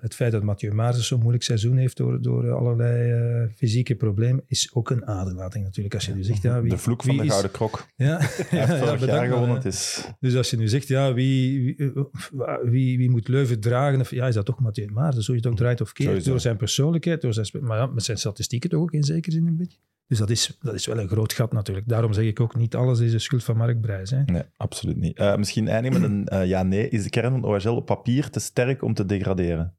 het 0.00 0.14
feit 0.14 0.32
dat 0.32 0.42
Mathieu 0.42 0.72
Maarten 0.72 1.02
zo'n 1.02 1.18
moeilijk 1.20 1.44
seizoen 1.44 1.76
heeft 1.76 1.96
door, 1.96 2.22
door 2.22 2.50
allerlei 2.52 3.12
eh, 3.12 3.48
fysieke 3.56 3.94
problememen, 3.94 4.44
is 4.46 4.70
ook 4.74 4.90
een 4.90 5.06
aderlating 5.06 5.64
natuurlijk. 5.64 5.94
Als 5.94 6.06
je 6.06 6.14
nu 6.14 6.22
zegt, 6.22 6.42
ja, 6.42 6.60
wie, 6.60 6.70
De 6.70 6.78
vloek 6.78 7.02
van 7.02 7.16
de 7.16 7.22
is- 7.24 7.28
Gouden 7.28 7.50
Krok. 7.50 7.86
Ja, 7.96 8.20
ja, 8.50 8.66
bedankt, 8.66 9.00
jaar 9.04 9.16
maar, 9.16 9.28
gewonnen. 9.28 9.56
Het 9.56 9.64
is... 9.64 10.08
Dus 10.20 10.34
als 10.36 10.50
je 10.50 10.56
nu 10.56 10.68
zegt, 10.68 10.88
ja, 10.88 11.14
wie, 11.14 11.62
wie, 11.76 11.92
eh, 11.92 12.54
wie, 12.62 12.98
wie 12.98 13.10
moet 13.10 13.28
Leuven 13.28 13.60
dragen? 13.60 14.00
Of, 14.00 14.10
ja, 14.10 14.26
is 14.28 14.34
dat 14.34 14.46
toch 14.46 14.60
Mathieu 14.60 14.90
Maarten? 14.90 15.22
Zo 15.22 15.32
je 15.32 15.38
het 15.38 15.46
ook 15.46 15.56
draait 15.56 15.80
of 15.80 15.92
keert. 15.92 16.24
Door 16.24 16.40
zijn 16.40 16.56
persoonlijkheid, 16.56 17.20
door 17.20 17.34
zijn, 17.34 17.46
maar 17.60 17.78
ja, 17.78 17.86
met 17.86 18.04
zijn 18.04 18.18
statistieken 18.18 18.70
toch 18.70 18.80
ook 18.80 18.92
in 18.92 19.04
zekere 19.04 19.34
zin 19.34 19.46
een 19.46 19.56
beetje. 19.56 19.78
Dus 20.12 20.20
dat 20.20 20.30
is, 20.30 20.58
dat 20.60 20.74
is 20.74 20.86
wel 20.86 20.98
een 20.98 21.08
groot 21.08 21.32
gat 21.32 21.52
natuurlijk. 21.52 21.88
Daarom 21.88 22.12
zeg 22.12 22.24
ik 22.24 22.40
ook, 22.40 22.54
niet 22.54 22.74
alles 22.74 23.00
is 23.00 23.10
de 23.10 23.18
schuld 23.18 23.44
van 23.44 23.56
Mark 23.56 23.80
Brijs. 23.80 24.10
Hè. 24.10 24.22
Nee, 24.22 24.42
absoluut 24.56 24.96
niet. 24.96 25.16
Eh, 25.16 25.36
misschien 25.36 25.68
eindigen 25.68 26.00
met 26.00 26.10
een 26.10 26.26
eh, 26.26 26.46
ja-nee. 26.48 26.88
Is 26.88 27.02
de 27.02 27.10
kern 27.10 27.30
van 27.30 27.44
OHL 27.44 27.68
op 27.68 27.86
papier 27.86 28.30
te 28.30 28.40
sterk 28.40 28.82
om 28.82 28.94
te 28.94 29.06
degraderen? 29.06 29.76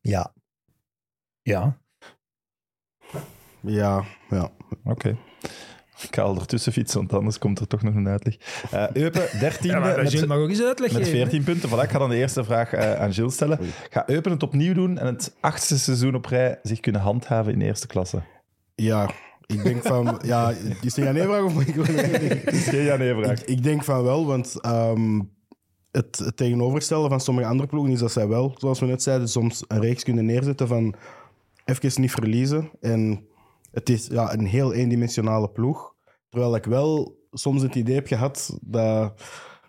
Ja, 0.00 0.34
Ja, 1.42 1.78
Ja, 3.60 4.04
ja. 4.30 4.50
Oké. 4.84 5.16
Ik 6.02 6.14
ga 6.14 6.22
al 6.22 6.36
ertussen 6.36 6.72
fietsen, 6.72 6.98
want 6.98 7.12
anders 7.12 7.38
komt 7.38 7.58
er 7.58 7.66
toch 7.66 7.82
nog 7.82 7.94
een 7.94 8.08
uitleg. 8.08 8.36
Eh 8.70 8.90
Eupen, 8.92 9.28
13e 9.50 9.60
Ja, 9.60 9.78
maar 9.78 9.96
met, 9.96 10.10
Gilles 10.10 10.26
mag 10.26 10.38
ook 10.38 10.48
eens 10.48 10.62
uitleg 10.62 10.92
met 10.92 11.02
geven. 11.02 11.18
14 11.18 11.44
punten. 11.44 11.68
Voilà, 11.68 11.82
ik 11.82 11.90
ga 11.90 11.98
dan 11.98 12.10
de 12.10 12.16
eerste 12.16 12.44
vraag 12.44 12.72
eh, 12.72 12.94
aan 12.94 13.12
Gilles 13.12 13.34
stellen. 13.34 13.58
Ga 13.90 14.08
Eupen 14.08 14.30
het 14.30 14.42
opnieuw 14.42 14.74
doen 14.74 14.98
en 14.98 15.06
het 15.06 15.36
achtste 15.40 15.78
seizoen 15.78 16.14
op 16.14 16.26
rij 16.26 16.58
zich 16.62 16.80
kunnen 16.80 17.00
handhaven 17.00 17.52
in 17.52 17.58
de 17.58 17.64
eerste 17.64 17.86
klasse? 17.86 18.22
Ja, 18.74 19.10
ik 19.46 19.62
denk 19.62 19.82
van... 19.82 20.18
ja, 20.22 20.50
is 20.50 20.56
het 20.82 20.96
een 20.96 21.04
ja-nee-vraag 21.04 21.42
of 21.42 21.60
ik? 21.60 21.74
Dat 22.44 22.54
is 22.54 22.68
geen 22.68 22.84
ja-nee-vraag. 22.84 23.40
Ik, 23.40 23.48
ik 23.48 23.62
denk 23.62 23.84
van 23.84 24.02
wel, 24.02 24.26
want 24.26 24.60
ehm, 24.60 25.20
het, 25.90 26.18
het 26.18 26.36
tegenovergestelde 26.36 27.08
van 27.08 27.20
sommige 27.20 27.48
andere 27.48 27.68
ploegen 27.68 27.92
is 27.92 27.98
dat 27.98 28.12
zij 28.12 28.28
wel, 28.28 28.54
zoals 28.56 28.80
we 28.80 28.86
net 28.86 29.02
zeiden, 29.02 29.28
soms 29.28 29.64
een 29.68 29.80
reeks 29.80 30.02
kunnen 30.02 30.24
neerzetten 30.24 30.68
van 30.68 30.94
even 31.64 32.00
niet 32.00 32.10
verliezen. 32.10 32.70
En 32.80 33.26
het 33.70 33.88
is 33.88 34.06
ja, 34.06 34.32
een 34.32 34.46
heel 34.46 34.72
eendimensionale 34.72 35.48
ploeg. 35.50 35.94
Terwijl 36.28 36.54
ik 36.54 36.64
wel 36.64 37.20
soms 37.32 37.62
het 37.62 37.74
idee 37.74 37.94
heb 37.94 38.06
gehad 38.06 38.58
dat, 38.60 39.22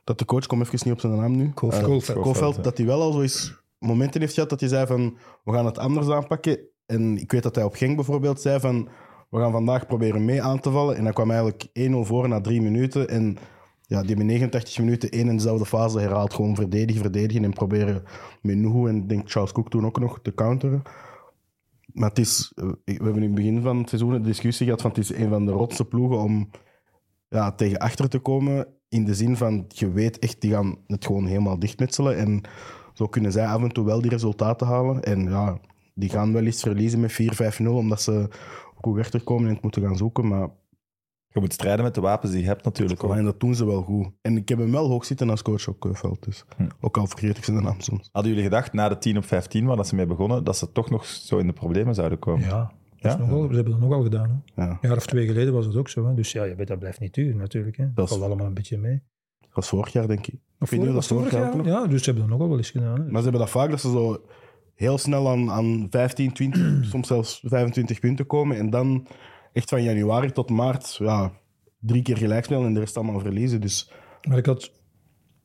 dat 0.03 0.19
de 0.19 0.25
coach, 0.25 0.45
kom 0.45 0.61
even 0.61 0.79
niet 0.83 0.93
op 0.93 0.99
zijn 0.99 1.15
naam 1.15 1.35
nu, 1.35 1.51
Koolveld. 1.53 1.81
Eh, 1.81 1.87
Koolveld. 1.87 2.21
Koolveld, 2.21 2.55
ja. 2.55 2.61
dat 2.61 2.77
hij 2.77 2.85
wel 2.85 3.01
al 3.01 3.11
zo 3.11 3.21
eens 3.21 3.61
momenten 3.77 4.21
heeft 4.21 4.33
gehad 4.33 4.49
dat 4.49 4.59
hij 4.59 4.69
zei 4.69 4.85
van 4.87 5.17
we 5.43 5.51
gaan 5.51 5.65
het 5.65 5.77
anders 5.77 6.07
aanpakken. 6.07 6.59
En 6.85 7.17
ik 7.17 7.31
weet 7.31 7.43
dat 7.43 7.55
hij 7.55 7.63
op 7.63 7.75
Genk 7.75 7.95
bijvoorbeeld 7.95 8.41
zei 8.41 8.59
van 8.59 8.89
we 9.33 9.39
gaan 9.39 9.51
vandaag 9.51 9.87
proberen 9.87 10.25
mee 10.25 10.41
aan 10.41 10.59
te 10.59 10.71
vallen. 10.71 10.95
En 10.95 11.03
dan 11.03 11.13
kwam 11.13 11.31
eigenlijk 11.31 11.65
1-0 11.79 11.91
voor 12.01 12.27
na 12.27 12.41
drie 12.41 12.61
minuten. 12.61 13.09
En 13.09 13.37
ja, 13.81 13.99
die 13.99 14.07
hebben 14.07 14.25
89 14.25 14.79
minuten 14.79 15.09
één 15.09 15.29
en 15.29 15.35
dezelfde 15.35 15.65
fase 15.65 15.99
herhaald. 15.99 16.33
Gewoon 16.33 16.55
verdedigen, 16.55 17.01
verdedigen 17.01 17.43
en 17.43 17.53
proberen 17.53 18.03
met 18.41 18.55
en 18.87 19.07
denk 19.07 19.31
Charles 19.31 19.51
Cook 19.51 19.69
toen 19.69 19.85
ook 19.85 19.99
nog 19.99 20.19
te 20.21 20.33
counteren. 20.33 20.81
Maar 21.93 22.09
het 22.09 22.19
is, 22.19 22.51
eh, 22.55 22.65
we 22.85 22.93
hebben 22.93 23.15
in 23.15 23.21
het 23.21 23.35
begin 23.35 23.61
van 23.61 23.77
het 23.77 23.89
seizoen 23.89 24.13
een 24.13 24.23
discussie 24.23 24.65
gehad 24.65 24.81
van 24.81 24.89
het 24.89 24.99
is 24.99 25.13
een 25.13 25.29
van 25.29 25.45
de 25.45 25.51
rotste 25.51 25.85
ploegen 25.85 26.17
om 26.17 26.49
ja, 27.29 27.51
tegen 27.51 27.77
achter 27.77 28.09
te 28.09 28.19
komen. 28.19 28.67
In 28.89 29.05
de 29.05 29.13
zin 29.13 29.37
van, 29.37 29.65
je 29.67 29.91
weet 29.91 30.19
echt, 30.19 30.41
die 30.41 30.51
gaan 30.51 30.77
het 30.87 31.05
gewoon 31.05 31.25
helemaal 31.25 31.59
dichtmetselen. 31.59 32.17
En 32.17 32.41
zo 32.93 33.07
kunnen 33.07 33.31
zij 33.31 33.45
af 33.45 33.61
en 33.61 33.71
toe 33.71 33.85
wel 33.85 34.01
die 34.01 34.11
resultaten 34.11 34.67
halen. 34.67 35.03
En 35.03 35.23
ja, 35.23 35.59
die 35.93 36.09
gaan 36.09 36.33
wel 36.33 36.45
eens 36.45 36.61
verliezen 36.61 36.99
met 36.99 37.11
4-5-0, 37.11 37.65
omdat 37.65 38.01
ze 38.01 38.29
goed 38.83 38.99
achterkomen 38.99 39.47
en 39.47 39.53
het 39.53 39.63
moeten 39.63 39.81
gaan 39.81 39.97
zoeken. 39.97 40.27
Maar 40.27 40.49
Je 41.27 41.39
moet 41.39 41.53
strijden 41.53 41.83
met 41.85 41.95
de 41.95 42.01
wapens 42.01 42.31
die 42.31 42.41
je 42.41 42.47
hebt 42.47 42.63
natuurlijk. 42.63 43.03
ook. 43.03 43.15
en 43.15 43.23
dat 43.23 43.39
doen 43.39 43.55
ze 43.55 43.65
wel 43.65 43.81
goed. 43.81 44.07
En 44.21 44.37
ik 44.37 44.49
heb 44.49 44.57
hem 44.57 44.71
wel 44.71 44.87
hoog 44.87 45.05
zitten 45.05 45.29
als 45.29 45.41
coach 45.41 45.67
op 45.67 45.79
Keuveld. 45.79 46.23
Dus. 46.23 46.45
Hm. 46.57 46.67
Ook 46.81 46.97
al 46.97 47.07
vergeet 47.07 47.37
ik 47.37 47.43
zijn 47.43 47.63
naam 47.63 47.79
soms. 47.79 48.09
Hadden 48.11 48.31
jullie 48.31 48.47
gedacht, 48.47 48.73
na 48.73 48.89
de 48.89 48.97
10 48.97 49.17
op 49.17 49.25
15, 49.25 49.65
waar 49.65 49.75
dat 49.77 49.87
ze 49.87 49.95
mee 49.95 50.05
begonnen, 50.05 50.43
dat 50.43 50.57
ze 50.57 50.71
toch 50.71 50.89
nog 50.89 51.05
zo 51.05 51.37
in 51.37 51.47
de 51.47 51.53
problemen 51.53 51.95
zouden 51.95 52.19
komen? 52.19 52.47
Ja, 52.47 52.71
nogal, 53.17 53.47
ze 53.49 53.55
hebben 53.55 53.71
dat 53.71 53.81
nogal 53.81 54.03
gedaan. 54.03 54.43
Hè. 54.55 54.63
Ja. 54.63 54.69
Een 54.69 54.77
jaar 54.81 54.97
of 54.97 55.05
twee 55.05 55.27
geleden 55.27 55.53
was 55.53 55.65
het 55.65 55.75
ook 55.75 55.89
zo. 55.89 56.07
Hè. 56.07 56.13
Dus 56.13 56.31
ja, 56.31 56.43
je 56.43 56.55
weet, 56.55 56.67
dat 56.67 56.79
blijft 56.79 56.99
niet 56.99 57.13
duren 57.13 57.37
natuurlijk. 57.37 57.77
Hè. 57.77 57.93
Dat 57.93 58.05
is- 58.05 58.11
valt 58.11 58.23
allemaal 58.25 58.45
een 58.45 58.53
beetje 58.53 58.77
mee. 58.77 59.01
Dat 59.39 59.49
was 59.53 59.67
vorig 59.67 59.93
jaar, 59.93 60.07
denk 60.07 60.27
ik. 60.27 60.33
Of 60.59 60.73
of 60.73 60.77
dat 60.85 61.05
vorig 61.07 61.29
vorig 61.29 61.31
jaar. 61.31 61.65
Ja, 61.65 61.87
dus 61.87 62.03
ze 62.03 62.05
hebben 62.09 62.23
dat 62.23 62.31
nogal 62.31 62.47
wel 62.49 62.57
eens 62.57 62.71
gedaan. 62.71 62.99
Hè. 62.99 63.03
Maar 63.11 63.17
ze 63.21 63.23
hebben 63.23 63.41
dat 63.41 63.49
vaak, 63.49 63.69
dat 63.69 63.81
ze 63.81 63.89
zo 63.89 64.21
heel 64.75 64.97
snel 64.97 65.29
aan, 65.29 65.51
aan 65.51 65.87
15, 65.89 66.33
20, 66.33 66.61
soms 66.91 67.07
zelfs 67.07 67.39
25 67.43 67.99
punten 67.99 68.25
komen. 68.25 68.57
En 68.57 68.69
dan 68.69 69.07
echt 69.53 69.69
van 69.69 69.83
januari 69.83 70.31
tot 70.31 70.49
maart 70.49 70.95
ja, 70.95 71.31
drie 71.79 72.01
keer 72.01 72.17
gelijk 72.17 72.45
spelen 72.45 72.65
en 72.65 72.73
de 72.73 72.79
rest 72.79 72.97
allemaal 72.97 73.19
verliezen. 73.19 73.61
Dus 73.61 73.91
Maar 74.27 74.37
ik 74.37 74.45
had 74.45 74.71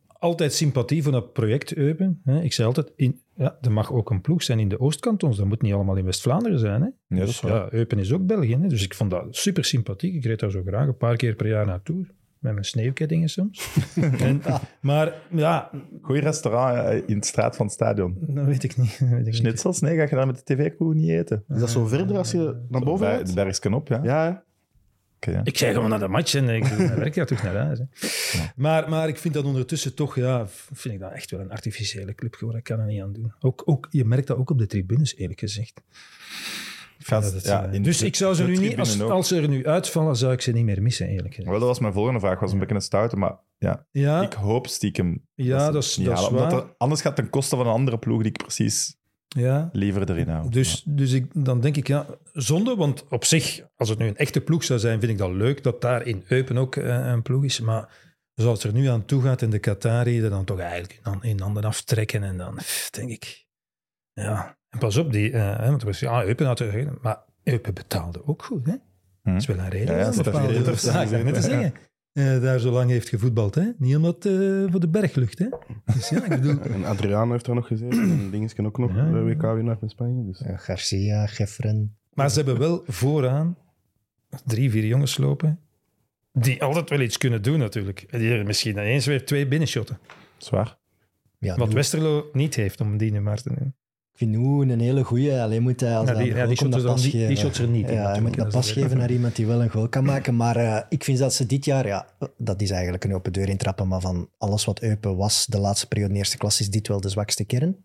altijd 0.06 0.52
sympathie 0.52 1.02
voor 1.02 1.12
dat 1.12 1.32
project 1.32 1.74
Eupen. 1.74 2.20
Hè. 2.24 2.42
Ik 2.42 2.52
zei 2.52 2.66
altijd, 2.68 2.92
in, 2.96 3.20
ja, 3.36 3.58
er 3.60 3.72
mag 3.72 3.92
ook 3.92 4.10
een 4.10 4.20
ploeg 4.20 4.42
zijn 4.42 4.58
in 4.58 4.68
de 4.68 4.80
Oostkantons. 4.80 5.36
Dat 5.36 5.46
moet 5.46 5.62
niet 5.62 5.72
allemaal 5.72 5.96
in 5.96 6.04
West-Vlaanderen 6.04 6.58
zijn. 6.58 6.80
Hè. 6.80 6.86
Ja, 6.86 7.20
dat 7.20 7.28
is 7.28 7.40
dus, 7.40 7.50
waar. 7.50 7.52
ja, 7.52 7.72
Eupen 7.72 7.98
is 7.98 8.12
ook 8.12 8.26
België. 8.26 8.56
Hè. 8.56 8.68
Dus 8.68 8.84
ik 8.84 8.94
vond 8.94 9.10
dat 9.10 9.36
super 9.36 9.64
sympathiek. 9.64 10.14
Ik 10.14 10.24
reed 10.24 10.40
daar 10.40 10.50
zo 10.50 10.62
graag 10.66 10.86
een 10.86 10.96
paar 10.96 11.16
keer 11.16 11.34
per 11.34 11.48
jaar 11.48 11.66
naartoe. 11.66 12.06
Met 12.38 12.52
mijn 12.52 12.64
sneeuwkettingen 12.64 13.28
soms. 13.28 13.76
en, 14.18 14.42
maar 14.80 15.14
ja, 15.30 15.70
Goeie 16.02 16.22
restaurant 16.22 16.78
eh, 16.78 17.08
in 17.08 17.20
de 17.20 17.26
straat 17.26 17.56
van 17.56 17.66
het 17.66 17.74
stadion. 17.74 18.16
dat 18.20 18.44
weet 18.44 18.62
ik 18.62 18.76
niet. 18.76 18.98
Dat 18.98 19.08
weet 19.18 19.18
ik 19.18 19.24
niet. 19.24 19.34
Schnitzels? 19.36 19.80
Nee, 19.80 19.96
ga 19.96 20.02
je 20.02 20.08
daar 20.08 20.26
met 20.26 20.36
de 20.36 20.54
tv-crew 20.54 20.92
niet 20.92 21.08
eten? 21.08 21.44
is 21.48 21.60
dat 21.60 21.70
zo 21.70 21.86
verder 21.86 22.16
als 22.16 22.30
je 22.30 22.64
naar 22.68 22.82
boven 22.82 23.06
Bij, 23.06 23.16
gaat? 23.16 23.26
de 23.26 23.34
bergsken 23.34 23.74
op, 23.74 23.88
ja. 23.88 24.00
Ja. 24.02 24.46
Ik 25.44 25.58
zei 25.58 25.74
gewoon 25.74 25.90
naar 25.90 25.98
de 25.98 26.08
match 26.08 26.34
en 26.34 26.48
ik 26.48 26.64
werk 26.64 27.14
ja 27.14 27.24
terug 27.24 27.42
naar 27.42 27.56
huis. 27.56 27.78
Hè. 27.78 27.84
Maar, 28.56 28.88
maar 28.88 29.08
ik 29.08 29.16
vind 29.16 29.34
dat 29.34 29.44
ondertussen 29.44 29.94
toch, 29.94 30.14
ja, 30.16 30.46
vind 30.72 30.94
ik 30.94 31.00
dat 31.00 31.12
echt 31.12 31.30
wel 31.30 31.40
een 31.40 31.50
artificiële 31.50 32.14
club 32.14 32.34
geworden. 32.34 32.58
Ik 32.58 32.66
kan 32.66 32.80
er 32.80 32.86
niet 32.86 33.02
aan 33.02 33.12
doen. 33.12 33.32
Ook, 33.40 33.62
ook, 33.64 33.86
je 33.90 34.04
merkt 34.04 34.26
dat 34.26 34.36
ook 34.36 34.50
op 34.50 34.58
de 34.58 34.66
tribunes, 34.66 35.16
eerlijk 35.16 35.40
gezegd. 35.40 35.82
Gast, 37.08 37.24
Dat 37.32 37.32
het, 37.32 37.44
ja, 37.50 37.64
in 37.66 37.82
dus 37.82 38.02
ik 38.02 38.16
zou 38.16 38.34
ze 38.34 38.44
nu 38.44 38.56
niet, 38.56 38.78
als, 38.78 39.00
als 39.00 39.28
ze 39.28 39.40
er 39.40 39.48
nu 39.48 39.66
uitvallen, 39.66 40.16
zou 40.16 40.32
ik 40.32 40.40
ze 40.40 40.52
niet 40.52 40.64
meer 40.64 40.82
missen, 40.82 41.08
eerlijk 41.08 41.28
gezegd. 41.34 41.48
Wel, 41.48 41.58
dat 41.58 41.68
was 41.68 41.78
mijn 41.78 41.92
volgende 41.92 42.20
vraag. 42.20 42.40
was 42.40 42.52
een 42.52 42.58
beetje 42.58 42.74
een 42.74 42.80
stoute, 42.80 43.16
maar 43.16 43.36
ja, 43.58 43.86
Ja, 43.90 44.22
ik 44.22 44.32
hoop 44.32 44.66
stiekem 44.66 45.26
ja 45.34 45.58
ze 45.58 45.64
dat 45.64 45.74
het 45.74 45.84
is, 45.84 45.96
niet 45.96 46.06
dat 46.06 46.18
is 46.18 46.28
waar. 46.28 46.52
er- 46.52 46.74
anders 46.78 47.00
gaat 47.00 47.12
het 47.16 47.20
ten 47.24 47.30
koste 47.30 47.56
van 47.56 47.66
een 47.66 47.72
andere 47.72 47.98
ploeg 47.98 48.22
die 48.22 48.30
ik 48.30 48.36
precies 48.36 48.96
Ja. 49.28 49.68
liever 49.72 50.10
erin 50.10 50.28
hou. 50.28 50.50
Dus, 50.50 50.82
dus 50.86 51.12
ik, 51.12 51.26
dan 51.44 51.60
denk 51.60 51.76
ik, 51.76 51.86
ja, 51.86 52.06
zonde, 52.32 52.76
want 52.76 53.04
op 53.08 53.24
zich, 53.24 53.62
als 53.76 53.88
het 53.88 53.98
nu 53.98 54.06
een 54.06 54.16
echte 54.16 54.40
ploeg 54.40 54.64
zou 54.64 54.78
zijn, 54.78 54.98
vind 55.00 55.12
ik 55.12 55.18
dat 55.18 55.30
leuk 55.30 55.62
dat 55.62 55.80
daar 55.80 56.06
in 56.06 56.24
Eupen 56.28 56.58
ook 56.58 56.76
eh, 56.76 57.06
een 57.06 57.22
ploeg 57.22 57.44
is. 57.44 57.60
Maar 57.60 57.88
zoals 58.34 58.62
het 58.62 58.72
er 58.72 58.78
nu 58.80 58.86
aan 58.86 59.04
toe 59.04 59.22
gaat 59.22 59.42
in 59.42 59.50
de 59.50 59.58
Qatari, 59.58 60.22
er 60.22 60.30
dan 60.30 60.44
toch 60.44 60.58
eigenlijk 60.58 61.00
in, 61.04 61.30
in 61.30 61.40
handen 61.40 61.64
aftrekken 61.64 62.22
en 62.22 62.36
dan 62.36 62.58
denk 62.90 63.10
ik, 63.10 63.46
ja. 64.12 64.57
En 64.68 64.78
pas 64.78 64.96
op, 64.96 65.12
die, 65.12 65.30
eh, 65.32 65.68
want 65.68 65.80
er 65.80 65.86
was, 65.86 66.00
ja, 66.00 66.24
Eupen 66.24 66.46
had 66.46 66.60
er, 66.60 66.98
maar 67.02 67.18
Eupen 67.42 67.74
betaalde 67.74 68.26
ook 68.26 68.42
goed, 68.44 68.66
hè. 68.66 68.72
Hm. 69.22 69.30
Dat 69.32 69.40
is 69.40 69.46
wel 69.46 69.58
een 69.58 69.68
reden. 69.68 69.94
Ja, 69.94 70.00
ja, 70.00 70.08
ik 70.08 70.24
wou 70.24 70.52
net 71.24 71.34
te 71.34 71.40
zeggen. 71.40 71.72
eh, 72.12 72.40
daar 72.42 72.58
zo 72.58 72.70
lang 72.70 72.90
heeft 72.90 73.08
gevoetbald, 73.08 73.54
hè. 73.54 73.70
Niet 73.78 73.96
omdat 73.96 74.24
eh, 74.26 74.32
voor 74.70 74.80
de 74.80 74.88
berglucht, 74.88 75.38
hè. 75.38 75.46
Dus 75.94 76.08
ja, 76.08 76.24
ik 76.24 76.28
bedoel... 76.28 76.60
En 76.74 76.84
Adriano 76.84 77.32
heeft 77.32 77.44
daar 77.44 77.54
nog 77.54 77.66
gezeten. 77.66 78.00
En 78.00 78.30
Dingesken 78.30 78.66
ook 78.66 78.78
nog, 78.78 78.94
Ja. 78.94 79.10
de 79.10 79.22
WK-winnaar 79.22 79.78
van 79.78 79.88
Spanje. 79.88 80.24
Dus. 80.24 80.38
Ja, 80.46 80.56
Garcia, 80.56 81.26
Gefferen. 81.26 81.96
Maar 82.14 82.30
ze 82.30 82.36
hebben 82.36 82.58
wel 82.58 82.82
vooraan 82.86 83.56
drie, 84.44 84.70
vier 84.70 84.84
jongens 84.84 85.16
lopen. 85.16 85.60
Die 86.32 86.62
altijd 86.62 86.90
wel 86.90 87.00
iets 87.00 87.18
kunnen 87.18 87.42
doen, 87.42 87.58
natuurlijk. 87.58 88.00
En 88.10 88.18
die 88.18 88.30
er 88.32 88.44
misschien 88.46 88.72
ineens 88.72 89.06
weer 89.06 89.24
twee 89.26 89.46
binnenshotten. 89.48 89.98
Zwaar. 90.36 90.76
Ja, 91.38 91.56
Wat 91.56 91.68
Nu- 91.68 91.74
Westerlo 91.74 92.30
niet 92.32 92.54
heeft 92.54 92.80
om 92.80 92.96
die 92.96 93.12
nu 93.12 93.20
maar 93.20 93.42
te 93.42 93.54
doen. 93.54 93.74
Nu 94.18 94.60
een 94.60 94.80
hele 94.80 95.04
goeie. 95.04 95.40
Alleen 95.40 95.62
moet 95.62 95.80
hij 95.80 95.96
als 95.96 96.08
Ja, 96.08 96.14
hij 96.14 96.24
die, 96.24 96.34
ja, 96.34 96.46
die, 96.46 96.56
shots 96.56 96.76
er 96.76 96.82
dan, 96.82 96.96
die, 96.96 97.26
die 97.26 97.36
shots 97.36 97.58
er 97.58 97.68
niet 97.68 97.88
in. 97.88 97.94
Ja, 97.94 98.10
hij 98.10 98.20
moet 98.20 98.36
dat 98.36 98.48
pas 98.48 98.72
geven 98.72 98.96
naar 98.96 99.10
iemand 99.10 99.36
die 99.36 99.46
wel 99.46 99.62
een 99.62 99.70
goal 99.70 99.88
kan 99.88 100.04
maken. 100.04 100.36
Maar 100.36 100.56
eh, 100.56 100.80
ik 100.88 101.04
vind 101.04 101.18
dat 101.18 101.34
ze 101.34 101.46
dit 101.46 101.64
jaar, 101.64 101.86
ja, 101.86 102.06
dat 102.36 102.60
is 102.60 102.70
eigenlijk 102.70 103.04
een 103.04 103.14
open 103.14 103.32
deur 103.32 103.48
intrappen. 103.48 103.88
Maar 103.88 104.00
van 104.00 104.28
alles 104.38 104.64
wat 104.64 104.82
Eupen 104.82 105.16
was 105.16 105.46
de 105.46 105.58
laatste 105.58 105.88
periode 105.88 106.12
in 106.12 106.18
eerste 106.18 106.36
klas, 106.36 106.60
is 106.60 106.70
dit 106.70 106.88
wel 106.88 107.00
de 107.00 107.08
zwakste 107.08 107.44
kern. 107.44 107.76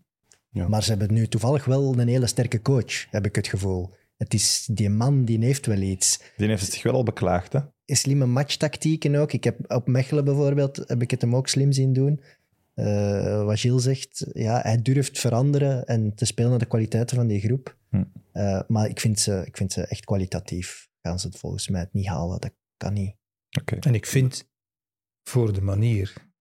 Ja. 0.50 0.68
Maar 0.68 0.82
ze 0.82 0.90
hebben 0.90 1.12
nu 1.12 1.26
toevallig 1.26 1.64
wel 1.64 1.98
een 1.98 2.08
hele 2.08 2.26
sterke 2.26 2.62
coach, 2.62 3.10
heb 3.10 3.26
ik 3.26 3.36
het 3.36 3.46
gevoel. 3.46 3.90
Het 4.16 4.34
is 4.34 4.68
die 4.70 4.90
man, 4.90 5.24
die 5.24 5.44
heeft 5.44 5.66
wel 5.66 5.80
iets. 5.80 6.20
Die 6.36 6.48
heeft 6.48 6.62
het 6.62 6.72
zich 6.72 6.82
wel 6.82 6.94
al 6.94 7.02
beklaagd, 7.02 7.52
hè? 7.52 7.60
Slimme 7.86 8.26
matchtactieken 8.26 9.14
ook. 9.14 9.32
Ik 9.32 9.44
heb 9.44 9.72
op 9.72 9.86
Mechelen 9.86 10.24
bijvoorbeeld, 10.24 10.76
heb 10.86 11.02
ik 11.02 11.10
het 11.10 11.20
hem 11.20 11.36
ook 11.36 11.48
slim 11.48 11.72
zien 11.72 11.92
doen. 11.92 12.20
Eh, 12.74 13.44
wat 13.44 13.60
Gilles 13.60 13.82
zegt, 13.82 14.26
ja, 14.32 14.60
hij 14.60 14.82
durft 14.82 15.18
veranderen 15.20 15.86
en 15.86 16.14
te 16.14 16.24
spelen 16.24 16.50
naar 16.50 16.58
de 16.58 16.66
kwaliteiten 16.66 17.16
van 17.16 17.26
die 17.26 17.40
groep. 17.40 17.76
Hm. 17.88 18.04
Eh, 18.32 18.60
maar 18.68 18.88
ik 18.88 19.00
vind, 19.00 19.18
ze, 19.18 19.42
ik 19.46 19.56
vind 19.56 19.72
ze 19.72 19.86
echt 19.86 20.04
kwalitatief. 20.04 20.88
Gaan 21.00 21.18
ze 21.18 21.26
het 21.26 21.38
volgens 21.38 21.68
mij 21.68 21.80
het 21.80 21.92
niet 21.92 22.06
halen. 22.06 22.40
Dat 22.40 22.54
kan 22.76 22.92
niet. 22.92 23.16
Oké. 23.60 23.76
En 23.76 23.94
ik 23.94 24.06
vind 24.06 24.48
voor 25.22 25.52
de 25.52 25.62
manier 25.62 26.32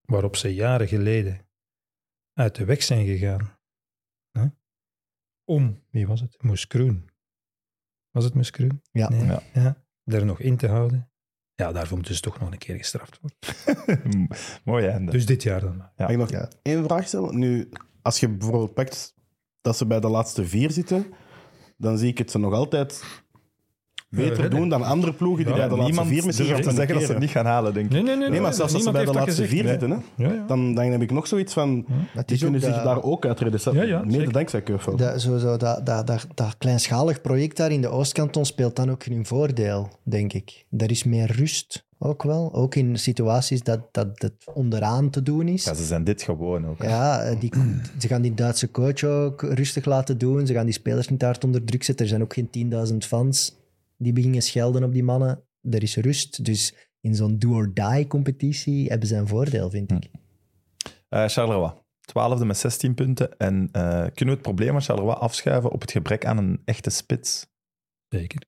waarop 0.00 0.36
ze 0.36 0.54
jaren 0.54 0.88
geleden 0.88 1.48
uit 2.32 2.54
de 2.54 2.64
weg 2.64 2.82
zijn 2.82 3.06
gegaan. 3.06 3.58
Hè? 4.30 4.46
Om, 5.44 5.82
wie 5.90 6.06
was 6.06 6.20
het? 6.20 6.42
Moeskroen. 6.42 7.10
Was 8.10 8.24
het 8.24 8.34
Moeskroen? 8.34 8.82
Ja. 8.90 9.08
Nee. 9.08 9.24
Ja. 9.24 9.42
ja. 9.52 9.84
Daar 10.04 10.24
nog 10.24 10.40
in 10.40 10.56
te 10.56 10.68
houden. 10.68 11.12
Ja, 11.56 11.72
daarvoor 11.72 11.96
moeten 11.96 12.14
ze 12.14 12.20
toch 12.20 12.40
nog 12.40 12.52
een 12.52 12.58
keer 12.58 12.76
gestraft 12.76 13.20
worden. 13.20 14.28
Mooi 14.64 14.86
einde. 14.86 15.10
Dus 15.10 15.26
dit 15.26 15.42
jaar 15.42 15.60
dan 15.60 15.76
maar. 15.76 15.92
Ja. 15.96 16.04
Mag 16.04 16.10
ik 16.10 16.18
nog 16.18 16.30
Ja. 16.30 16.48
één 16.62 16.84
vraag 16.84 17.06
stellen? 17.06 17.38
Nu, 17.38 17.68
als 18.02 18.20
je 18.20 18.28
bijvoorbeeld 18.28 18.74
pakt 18.74 19.14
dat 19.60 19.76
ze 19.76 19.86
bij 19.86 20.00
de 20.00 20.08
laatste 20.08 20.46
vier 20.46 20.70
zitten, 20.70 21.06
dan 21.76 21.98
zie 21.98 22.08
ik 22.10 22.18
het 22.18 22.30
ze 22.30 22.38
nog 22.38 22.52
altijd 22.52 23.04
beter 24.14 24.50
doen 24.50 24.68
dan 24.68 24.82
andere 24.82 25.12
ploegen 25.12 25.44
die 25.44 25.54
Ja, 25.54 25.60
bij 25.60 25.68
de 25.68 25.82
laatste 25.82 26.04
vier 26.04 26.26
misschien 26.26 26.46
te 26.46 26.62
gaan 26.62 26.74
zeggen 26.74 26.94
dat 26.94 27.04
ze 27.04 27.10
het 27.10 27.20
niet 27.20 27.30
gaan 27.30 27.46
halen, 27.46 27.74
denk 27.74 27.86
ik. 27.86 27.92
Nee, 27.92 28.02
nee, 28.02 28.16
nee. 28.16 28.28
Nee, 28.28 28.40
maar 28.40 28.54
zelfs 28.54 28.72
als 28.74 28.82
ze 28.82 28.90
niemand 28.90 29.04
bij 29.04 29.14
de 29.14 29.18
laatste 29.18 29.42
gezegd. 29.42 29.50
vier 29.50 29.62
Nee. 29.62 29.70
zitten, 29.70 29.90
hè, 29.90 30.24
Ja, 30.24 30.32
ja. 30.32 30.44
dan, 30.46 30.74
dan 30.74 30.84
heb 30.84 31.02
ik 31.02 31.10
nog 31.10 31.26
zoiets 31.26 31.52
van... 31.52 31.74
Die 31.74 32.24
is 32.26 32.32
ook 32.32 32.38
kunnen 32.38 32.60
zich 32.60 32.82
daar 32.82 33.02
ook 33.02 33.24
ja, 33.24 34.02
Mede 34.04 34.32
dankzij 34.32 34.62
Keuveld. 34.62 34.98
Dat, 34.98 35.20
zo, 35.20 35.38
zo, 35.38 35.56
dat, 35.56 35.86
dat, 35.86 36.06
dat, 36.06 36.26
dat 36.34 36.54
kleinschalig 36.58 37.20
project 37.20 37.56
daar 37.56 37.70
in 37.70 37.80
de 37.80 37.88
Oostkanton 37.88 38.44
speelt 38.44 38.76
dan 38.76 38.90
ook 38.90 39.04
in 39.04 39.12
hun 39.12 39.26
voordeel, 39.26 39.88
denk 40.02 40.32
ik. 40.32 40.64
Er 40.78 40.90
is 40.90 41.04
meer 41.04 41.32
rust 41.32 41.84
ook 41.98 42.22
wel. 42.22 42.54
Ook 42.54 42.74
in 42.74 42.98
situaties 42.98 43.62
dat, 43.62 43.80
dat 43.92 44.08
het 44.14 44.34
onderaan 44.54 45.10
te 45.10 45.22
doen 45.22 45.48
is. 45.48 45.64
Ja, 45.64 45.74
ze 45.74 45.84
zijn 45.84 46.04
dit 46.04 46.22
gewoon 46.22 46.66
ook. 46.66 46.82
Ja, 46.82 47.34
die, 47.34 47.52
ze 47.98 48.08
gaan 48.08 48.22
die 48.22 48.34
Duitse 48.34 48.70
coach 48.70 49.04
ook 49.04 49.42
rustig 49.42 49.84
laten 49.84 50.18
doen. 50.18 50.46
Ze 50.46 50.52
gaan 50.52 50.64
die 50.64 50.74
spelers 50.74 51.08
niet 51.08 51.22
hard 51.22 51.44
onder 51.44 51.64
druk 51.64 51.82
zetten. 51.82 52.04
Er 52.04 52.10
zijn 52.10 52.22
ook 52.22 52.34
geen 52.34 52.72
10.000 52.90 52.96
fans 52.98 53.56
die 54.04 54.12
beginnen 54.12 54.42
schelden 54.42 54.84
op 54.84 54.92
die 54.92 55.02
mannen. 55.02 55.44
er 55.70 55.82
is 55.82 55.96
rust. 55.96 56.44
Dus 56.44 56.74
in 57.00 57.14
zo'n 57.14 57.38
do-or-die-competitie 57.38 58.88
hebben 58.88 59.08
ze 59.08 59.16
een 59.16 59.28
voordeel, 59.28 59.70
vind 59.70 59.92
ik. 59.92 60.10
Eh, 61.08 61.24
Charleroi, 61.28 61.72
twaalfde 62.00 62.44
met 62.44 62.56
16 62.58 62.94
punten. 62.94 63.36
En 63.38 63.68
eh, 63.72 63.82
kunnen 63.90 64.14
we 64.14 64.30
het 64.30 64.42
probleem 64.42 64.70
van 64.70 64.80
Charleroi 64.82 65.14
afschuiven 65.16 65.70
op 65.70 65.80
het 65.80 65.90
gebrek 65.90 66.26
aan 66.26 66.38
een 66.38 66.62
echte 66.64 66.90
spits? 66.90 67.46
Zeker. 68.08 68.42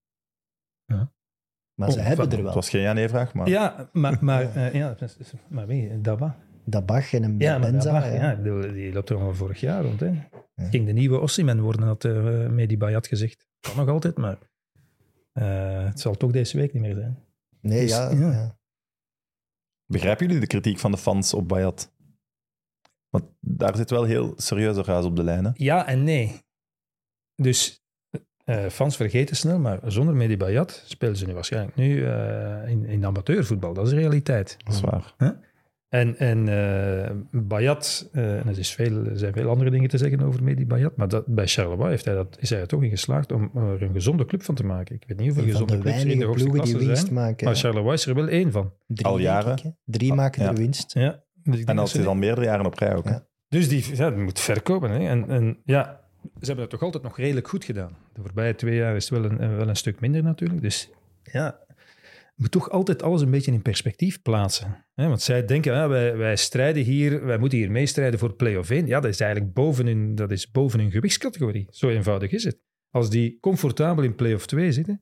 Maar 1.75 1.91
ze 1.91 1.99
Oh, 1.99 2.05
hebben 2.07 2.25
van- 2.25 2.37
er 2.37 2.43
wel. 2.43 2.47
Het 2.47 2.55
was 2.55 2.69
geen 2.71 2.81
ja-nee-vraag, 2.81 3.35
maar... 3.35 3.49
Ja, 3.49 3.89
maar, 3.93 4.19
maar, 4.25 4.55
eh, 4.57 4.75
ja, 4.75 4.97
maar 5.49 5.67
wie? 5.67 6.01
Daba. 6.01 6.39
Dabach 6.65 7.13
en 7.13 7.23
een 7.23 7.35
Ja, 7.39 7.59
Benza. 7.59 8.07
Ja. 8.07 8.15
ja. 8.15 8.35
die 8.73 8.93
loopt 8.93 9.11
er 9.11 9.17
al 9.17 9.35
vorig 9.35 9.61
jaar 9.61 9.83
rond. 9.85 10.01
Hè. 10.01 10.07
Het 10.55 10.69
ging 10.71 10.87
de 10.87 10.93
nieuwe 10.93 11.19
Ossiman 11.19 11.61
worden, 11.61 11.83
had 11.87 12.05
uh, 12.05 12.49
Medi 12.49 12.79
Bayat 12.79 13.07
gezegd. 13.07 13.47
Kan 13.61 13.77
nog 13.77 13.89
altijd, 13.89 14.17
maar 14.17 14.39
eh, 15.37 15.85
het 15.85 16.01
zal 16.01 16.15
toch 16.15 16.33
deze 16.33 16.57
week 16.57 16.73
niet 16.73 16.83
meer 16.83 16.95
zijn. 16.95 17.19
Nee, 17.61 17.81
Dus, 17.81 17.91
ja. 17.91 18.11
ja. 18.11 18.33
ja. 18.33 18.59
Begrijpen 19.87 20.27
jullie 20.27 20.41
de 20.41 20.47
kritiek 20.47 20.79
van 20.79 20.91
de 20.91 20.99
fans 20.99 21.35
op 21.35 21.49
Bayat? 21.49 21.93
Want 23.09 23.25
daar 23.41 23.77
zit 23.77 23.91
wel 23.91 24.05
heel 24.05 24.33
serieus 24.37 24.77
ruis 24.77 25.05
op 25.05 25.17
de 25.17 25.23
lijnen. 25.23 25.53
Ja 25.57 25.87
en 25.87 26.05
nee. 26.05 26.41
Dus 27.35 27.85
eh, 28.45 28.67
fans 28.67 28.97
vergeten 28.97 29.37
snel, 29.37 29.59
maar 29.59 29.81
zonder 29.85 30.15
Medi 30.15 30.37
Bayat 30.37 30.83
spelen 30.87 31.17
ze 31.17 31.27
nu 31.27 31.35
waarschijnlijk 31.35 31.77
nu 31.77 32.07
eh, 32.07 32.69
in, 32.69 32.85
in 32.85 33.05
amateurvoetbal. 33.05 33.75
Dat 33.75 33.85
is 33.85 33.91
de 33.91 33.97
realiteit. 33.97 34.57
Dat 34.65 34.75
is 34.75 34.81
waar. 34.81 35.15
En, 35.97 36.19
en 36.19 36.49
eh 36.49 37.11
Bayat, 37.31 38.09
eh, 38.13 38.39
en 38.39 38.49
er, 38.49 38.59
is 38.59 38.73
veel, 38.73 39.05
er 39.05 39.19
zijn 39.19 39.33
veel 39.33 39.49
andere 39.49 39.71
dingen 39.71 39.89
te 39.89 39.99
zeggen 39.99 40.21
over 40.21 40.43
Medi 40.43 40.67
Bayat, 40.67 40.97
maar 40.97 41.09
dat, 41.09 41.27
bij 41.27 41.47
Charleroi 41.47 41.91
heeft 41.91 42.05
hij 42.05 42.15
dat, 42.15 42.37
is 42.41 42.51
hij 42.51 42.61
er 42.61 42.67
toch 42.67 42.83
in 42.83 42.91
geslaagd 42.91 43.33
om 43.33 43.51
er 43.55 43.83
een 43.83 43.93
gezonde 43.93 44.25
club 44.25 44.43
van 44.43 44.55
te 44.55 44.65
maken. 44.65 44.95
Ik 44.95 45.05
weet 45.07 45.19
niet 45.19 45.27
hoeveel 45.27 45.53
gezonde 45.53 45.77
de 45.77 45.81
clubs 45.83 46.03
er 46.03 46.11
in 46.11 46.19
de 46.19 46.25
hoogste 46.25 46.49
ploegen 46.49 46.65
die 46.65 46.73
klasse 46.75 46.87
winst 46.87 47.07
zijn, 47.07 47.15
maken. 47.15 47.47
maar. 47.47 47.57
Charleroi 47.57 47.95
is 47.95 48.07
er 48.07 48.15
wel 48.15 48.29
één 48.29 48.53
van. 48.53 48.73
Drie, 48.87 49.07
al 49.07 49.19
jaren. 49.19 49.57
ik. 49.57 49.73
Drie 49.85 50.13
maken 50.15 50.43
Ja. 50.43 50.49
er 50.49 50.55
winst. 50.55 50.93
Ja. 50.95 51.11
Dus, 51.11 51.21
ik 51.45 51.53
denk 51.53 51.59
En 51.59 51.67
dat 51.67 51.77
dat 51.77 51.89
ze 51.89 51.97
zit 51.97 52.07
al 52.07 52.15
meerdere 52.15 52.47
jaren 52.47 52.67
op 52.67 52.79
rij 52.79 52.95
ook. 52.95 53.05
Ja. 53.05 53.27
dus 53.49 53.69
die 53.69 53.97
ja, 53.97 54.11
die 54.11 54.23
moet 54.23 54.41
verkopen. 54.41 54.91
Hè. 54.91 55.09
En, 55.09 55.29
en 55.29 55.61
ja, 55.65 56.01
ze 56.23 56.47
hebben 56.47 56.61
het 56.61 56.71
toch 56.71 56.83
altijd 56.83 57.03
nog 57.03 57.17
redelijk 57.17 57.49
goed 57.49 57.65
gedaan. 57.65 57.97
De 58.13 58.21
voorbije 58.21 58.55
twee 58.55 58.77
jaar 58.77 58.97
is 58.97 59.09
het 59.09 59.19
wel 59.21 59.31
een, 59.31 59.57
wel 59.57 59.69
een 59.69 59.77
stuk 59.77 60.01
minder 60.01 60.23
natuurlijk. 60.23 60.63
Dus 60.63 60.91
ja, 61.23 61.59
moet 62.37 62.51
toch 62.51 62.71
altijd 62.71 63.03
alles 63.03 63.21
een 63.21 63.31
beetje 63.31 63.53
in 63.53 63.63
perspectief 63.63 64.23
plaatsen. 64.23 64.85
Want 64.95 65.21
zij 65.23 65.45
denken, 65.45 65.73
ja, 65.73 65.89
wij, 65.89 66.17
wij 66.17 66.37
strijden 66.37 66.83
hier, 66.83 67.25
wij 67.25 67.39
moeten 67.39 67.59
hier 67.59 67.71
meestrijden 67.71 68.19
voor 68.19 68.33
play-off 68.35 68.71
1. 68.71 68.87
Ja, 68.87 69.01
dat 69.01 69.11
is 69.11 69.21
eigenlijk 69.21 69.53
boven 69.55 69.87
hun, 69.87 70.15
dat 70.15 70.31
is 70.31 70.51
boven 70.51 70.81
hun 70.81 70.91
gewichtscategorie. 70.91 71.67
Zo 71.71 71.89
eenvoudig 71.89 72.31
is 72.33 72.45
het. 72.45 72.59
Als 72.91 73.11
die 73.11 73.39
comfortabel 73.41 74.05
in 74.05 74.15
play-off 74.15 74.47
2 74.47 74.73
zitten, 74.73 75.01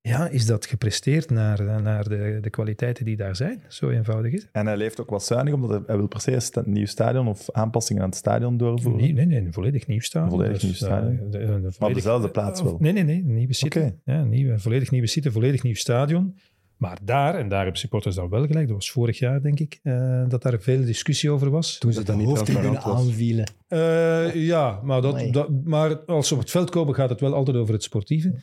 ja, 0.00 0.28
is 0.28 0.46
dat 0.46 0.66
gepresteerd 0.66 1.30
naar, 1.30 1.82
naar 1.82 2.08
de, 2.08 2.38
de 2.40 2.50
kwaliteiten 2.50 3.04
die 3.04 3.16
daar 3.16 3.36
zijn. 3.36 3.62
Zo 3.68 3.90
eenvoudig 3.90 4.32
is 4.32 4.42
het. 4.42 4.50
En 4.52 4.66
hij 4.66 4.76
leeft 4.76 5.00
ook 5.00 5.10
wat 5.10 5.24
zuinig, 5.24 5.54
omdat 5.54 5.70
hij, 5.70 5.80
hij 5.86 5.96
wil 5.96 6.06
per 6.06 6.20
se 6.20 6.38
een 6.52 6.72
nieuw 6.72 6.86
stadion 6.86 7.28
of 7.28 7.50
aanpassingen 7.50 8.02
aan 8.02 8.08
het 8.08 8.18
stadion 8.18 8.56
doorvoeren. 8.56 9.00
Nee, 9.02 9.12
nee, 9.12 9.26
nee, 9.26 9.38
een 9.46 9.52
volledig 9.52 9.86
nieuw 9.86 10.00
stadion. 10.00 10.30
Een 10.32 10.36
volledig 10.36 10.60
Dus, 10.60 10.80
nieuw 10.80 10.88
stadion. 10.88 11.18
eh, 11.18 11.30
de- 11.30 11.38
een 11.38 11.46
volledig- 11.52 11.78
Maar 11.78 11.88
op 11.88 11.94
dezelfde 11.94 12.30
plaats 12.30 12.62
wel. 12.62 12.76
Nee, 12.80 12.92
nee, 12.92 13.02
nee, 13.04 13.16
een 13.18 13.34
nieuwe 13.34 13.54
site. 13.54 13.98
Ja, 14.04 14.20
een 14.20 14.28
nieuwe, 14.28 14.58
volledig 14.58 14.90
nieuwe 14.90 15.06
site, 15.06 15.26
een 15.26 15.32
volledig 15.32 15.62
nieuw 15.62 15.74
stadion. 15.74 16.36
Maar 16.82 16.98
daar, 17.02 17.34
en 17.34 17.48
daar 17.48 17.62
hebben 17.62 17.80
supporters 17.80 18.14
dan 18.14 18.28
wel 18.28 18.46
gelijk, 18.46 18.66
dat 18.66 18.76
was 18.76 18.90
vorig 18.90 19.18
jaar 19.18 19.42
denk 19.42 19.60
ik, 19.60 19.78
eh, 19.82 20.24
dat 20.28 20.42
daar 20.42 20.60
veel 20.60 20.84
discussie 20.84 21.30
over 21.30 21.50
was. 21.50 21.78
Toen 21.78 21.92
ze 21.92 21.98
dat 21.98 22.06
de 22.06 22.14
niet 22.14 22.26
hoofdtribune 22.26 22.80
aanvielen. 22.80 23.52
Eh, 23.68 24.34
ja, 24.34 24.80
maar, 24.82 25.00
dat, 25.00 25.48
maar 25.64 26.04
als 26.04 26.28
ze 26.28 26.34
op 26.34 26.40
het 26.40 26.50
veld 26.50 26.70
komen 26.70 26.94
gaat 26.94 27.10
het 27.10 27.20
wel 27.20 27.34
altijd 27.34 27.56
over 27.56 27.74
het 27.74 27.82
sportieve. 27.82 28.34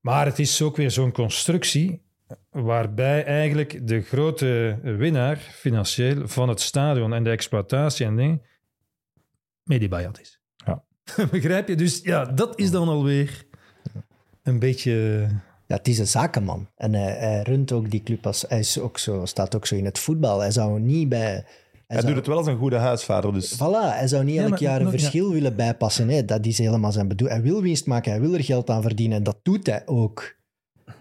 Maar 0.00 0.26
het 0.26 0.38
is 0.38 0.62
ook 0.62 0.76
weer 0.76 0.90
zo'n 0.90 1.12
constructie 1.12 2.02
waarbij 2.50 3.24
eigenlijk 3.24 3.88
de 3.88 4.00
grote 4.00 4.78
winnaar 4.82 5.36
financieel 5.36 6.28
van 6.28 6.48
het 6.48 6.60
stadion 6.60 7.12
en 7.12 7.24
de 7.24 7.30
exploitatie 7.30 8.06
en 8.06 8.16
dingen 8.16 8.42
Medibayat 9.64 10.20
is. 10.20 10.40
Ja. 10.56 10.84
Begrijp 11.30 11.68
je? 11.68 11.76
Dus 11.76 12.00
ja, 12.02 12.24
dat 12.24 12.58
is 12.58 12.70
dan 12.70 12.88
alweer 12.88 13.44
een 14.42 14.58
beetje... 14.58 15.26
Ja, 15.66 15.76
het 15.76 15.88
is 15.88 15.98
een 15.98 16.06
zakenman. 16.06 16.66
En 16.76 16.94
hij, 16.94 17.12
hij 17.12 17.42
runt 17.42 17.72
ook 17.72 17.90
die 17.90 18.02
club 18.02 18.26
als... 18.26 18.44
Hij 18.48 18.58
is 18.58 18.78
ook 18.78 18.98
zo, 18.98 19.24
staat 19.24 19.54
ook 19.56 19.66
zo 19.66 19.74
in 19.74 19.84
het 19.84 19.98
voetbal. 19.98 20.40
Hij 20.40 20.50
zou 20.50 20.80
niet 20.80 21.08
bij... 21.08 21.20
Hij, 21.20 21.42
Hij 21.86 21.96
zou, 21.96 22.06
doet 22.06 22.16
het 22.16 22.26
wel 22.26 22.36
als 22.36 22.46
een 22.46 22.58
goede 22.58 22.76
huisvader, 22.76 23.32
dus... 23.32 23.54
Voilà, 23.54 23.94
hij 23.98 24.08
zou 24.08 24.24
niet 24.24 24.34
Ja, 24.34 24.40
elk 24.40 24.50
maar- 24.50 24.60
jaar 24.60 24.80
een 24.80 24.90
verschil 24.90 25.30
willen 25.32 25.56
bijpassen. 25.56 26.08
Hè. 26.08 26.24
Dat 26.24 26.46
is 26.46 26.58
helemaal 26.58 26.92
zijn 26.92 27.08
bedoeling. 27.08 27.40
Hij 27.40 27.50
wil 27.50 27.62
winst 27.62 27.86
maken, 27.86 28.10
hij 28.12 28.20
wil 28.20 28.34
er 28.34 28.44
geld 28.44 28.70
aan 28.70 28.82
verdienen. 28.82 29.16
En 29.16 29.22
dat 29.22 29.36
doet 29.42 29.66
hij 29.66 29.82
ook. 29.86 30.34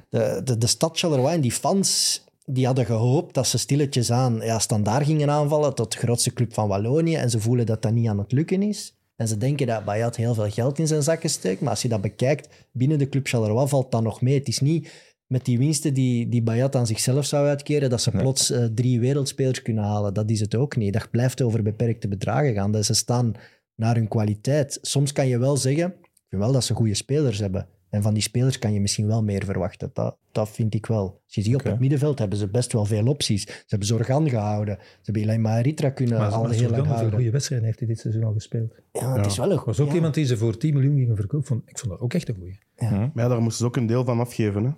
De, 0.10 0.42
de, 0.44 0.58
de 0.58 0.68
stad 0.68 1.00
Charleroi 1.00 1.34
en 1.34 1.42
die 1.42 1.52
fans 1.52 2.24
die 2.46 2.66
hadden 2.66 2.86
gehoopt 2.86 3.34
dat 3.34 3.48
ze 3.48 3.58
stilletjes 3.58 4.12
aan 4.12 4.40
ja, 4.42 4.60
standaard 4.60 5.06
gingen 5.06 5.30
aanvallen 5.30 5.76
tot 5.76 5.92
de 5.92 5.98
grootste 5.98 6.34
club 6.34 6.54
van 6.54 6.68
Wallonië. 6.68 7.16
En 7.16 7.30
ze 7.30 7.40
voelen 7.40 7.66
dat 7.66 7.82
dat 7.82 7.92
niet 7.92 8.08
aan 8.08 8.18
het 8.20 8.32
lukken 8.32 8.62
is. 8.62 8.96
En 9.24 9.30
ze 9.30 9.38
denken 9.38 9.68
dat 9.68 9.86
Bayat 9.86 10.16
heel 10.16 10.34
veel 10.34 10.50
geld 10.50 10.80
in 10.80 10.88
zijn 10.88 11.04
zakken 11.04 11.30
steekt. 11.30 11.62
Maar 11.62 11.70
als 11.70 11.82
je 11.82 11.88
dat 11.88 12.02
bekijkt, 12.02 12.68
binnen 12.72 12.98
de 12.98 13.10
club 13.10 13.28
Charleroi 13.28 13.68
valt 13.68 13.92
dat 13.92 14.04
nog 14.04 14.22
mee. 14.22 14.38
Het 14.38 14.48
is 14.48 14.60
niet 14.60 14.92
met 15.28 15.46
die 15.46 15.58
winsten 15.58 15.94
die, 15.94 16.30
die 16.30 16.42
Bayat 16.42 16.76
aan 16.76 16.88
zichzelf 16.88 17.26
zou 17.26 17.48
uitkeren, 17.48 17.90
dat 17.90 18.02
ze 18.02 18.12
plots 18.12 18.52
eh, 18.52 18.66
drie 18.66 19.00
wereldspelers 19.00 19.62
kunnen 19.62 19.84
halen. 19.84 20.14
Dat 20.14 20.30
is 20.30 20.40
het 20.40 20.56
ook 20.56 20.76
niet. 20.76 20.94
Dat 20.94 21.12
blijft 21.12 21.42
over 21.42 21.64
beperkte 21.64 22.08
bedragen 22.08 22.54
gaan. 22.54 22.72
Dat 22.72 22.86
ze 22.86 22.94
staan 22.94 23.34
naar 23.76 23.96
hun 23.96 24.08
kwaliteit. 24.08 24.78
Soms 24.82 25.12
kan 25.12 25.28
je 25.28 25.38
wel 25.38 25.58
zeggen, 25.58 25.88
ik 26.02 26.26
vind 26.30 26.42
wel 26.42 26.52
dat 26.52 26.64
ze 26.64 26.74
goede 26.74 26.94
spelers 26.94 27.40
hebben. 27.40 27.68
En 27.90 28.02
van 28.02 28.14
die 28.14 28.24
spelers 28.24 28.60
kan 28.60 28.74
je 28.74 28.80
misschien 28.80 29.08
wel 29.08 29.24
meer 29.24 29.46
verwachten. 29.46 29.90
Dat, 29.94 30.18
dat 30.34 30.50
vind 30.50 30.74
ik 30.74 30.86
wel. 30.86 31.22
Als 31.26 31.36
je 31.36 31.42
ziet, 31.42 31.56
op 31.56 31.64
het 31.64 31.80
middenveld 31.80 32.20
hebben 32.20 32.38
ze 32.38 32.48
best 32.48 32.74
wel 32.74 32.86
veel 32.86 33.08
opties. 33.08 33.42
Ze 33.42 33.64
hebben 33.68 33.88
Zorgan 33.88 34.30
gehouden. 34.30 34.78
Ze 34.82 35.00
hebben 35.02 35.24
Elaine 35.24 35.44
Maritra 35.44 35.90
kunnen 35.90 36.18
maar 36.18 36.32
al 36.32 36.44
maar 36.44 36.52
heel 36.52 36.70
lang 36.70 36.86
houden. 36.88 37.14
goede 37.14 37.32
wedstrijden 37.32 37.68
heeft 37.68 37.80
hij 37.80 37.88
dit 37.88 38.00
seizoen 38.00 38.24
al 38.24 38.34
gespeeld? 38.34 38.74
Ja, 38.92 39.16
het 39.16 39.26
is 39.26 39.38
wel 39.38 39.52
een 39.52 39.58
Er 39.58 39.64
was 39.66 39.80
ook 39.80 39.88
ja. 39.88 39.94
iemand 39.94 40.14
die 40.14 40.26
ze 40.26 40.38
voor 40.38 40.58
10 40.58 40.74
miljoen 40.74 40.98
gingen 40.98 41.16
verkopen. 41.16 41.62
Ik 41.66 41.80
vond 41.80 41.92
dat 41.92 42.02
ook 42.02 42.14
echt 42.14 42.30
een 42.30 42.36
goeie. 42.36 42.60
Maar 42.80 43.12
ja, 43.16 43.28
daar 43.28 43.42
moesten 43.42 43.58
ze 43.58 43.66
ook 43.66 43.76
een 43.76 43.86
deel 43.86 44.06
van 44.06 44.20
afgeven. 44.20 44.64
Hè? 44.64 44.72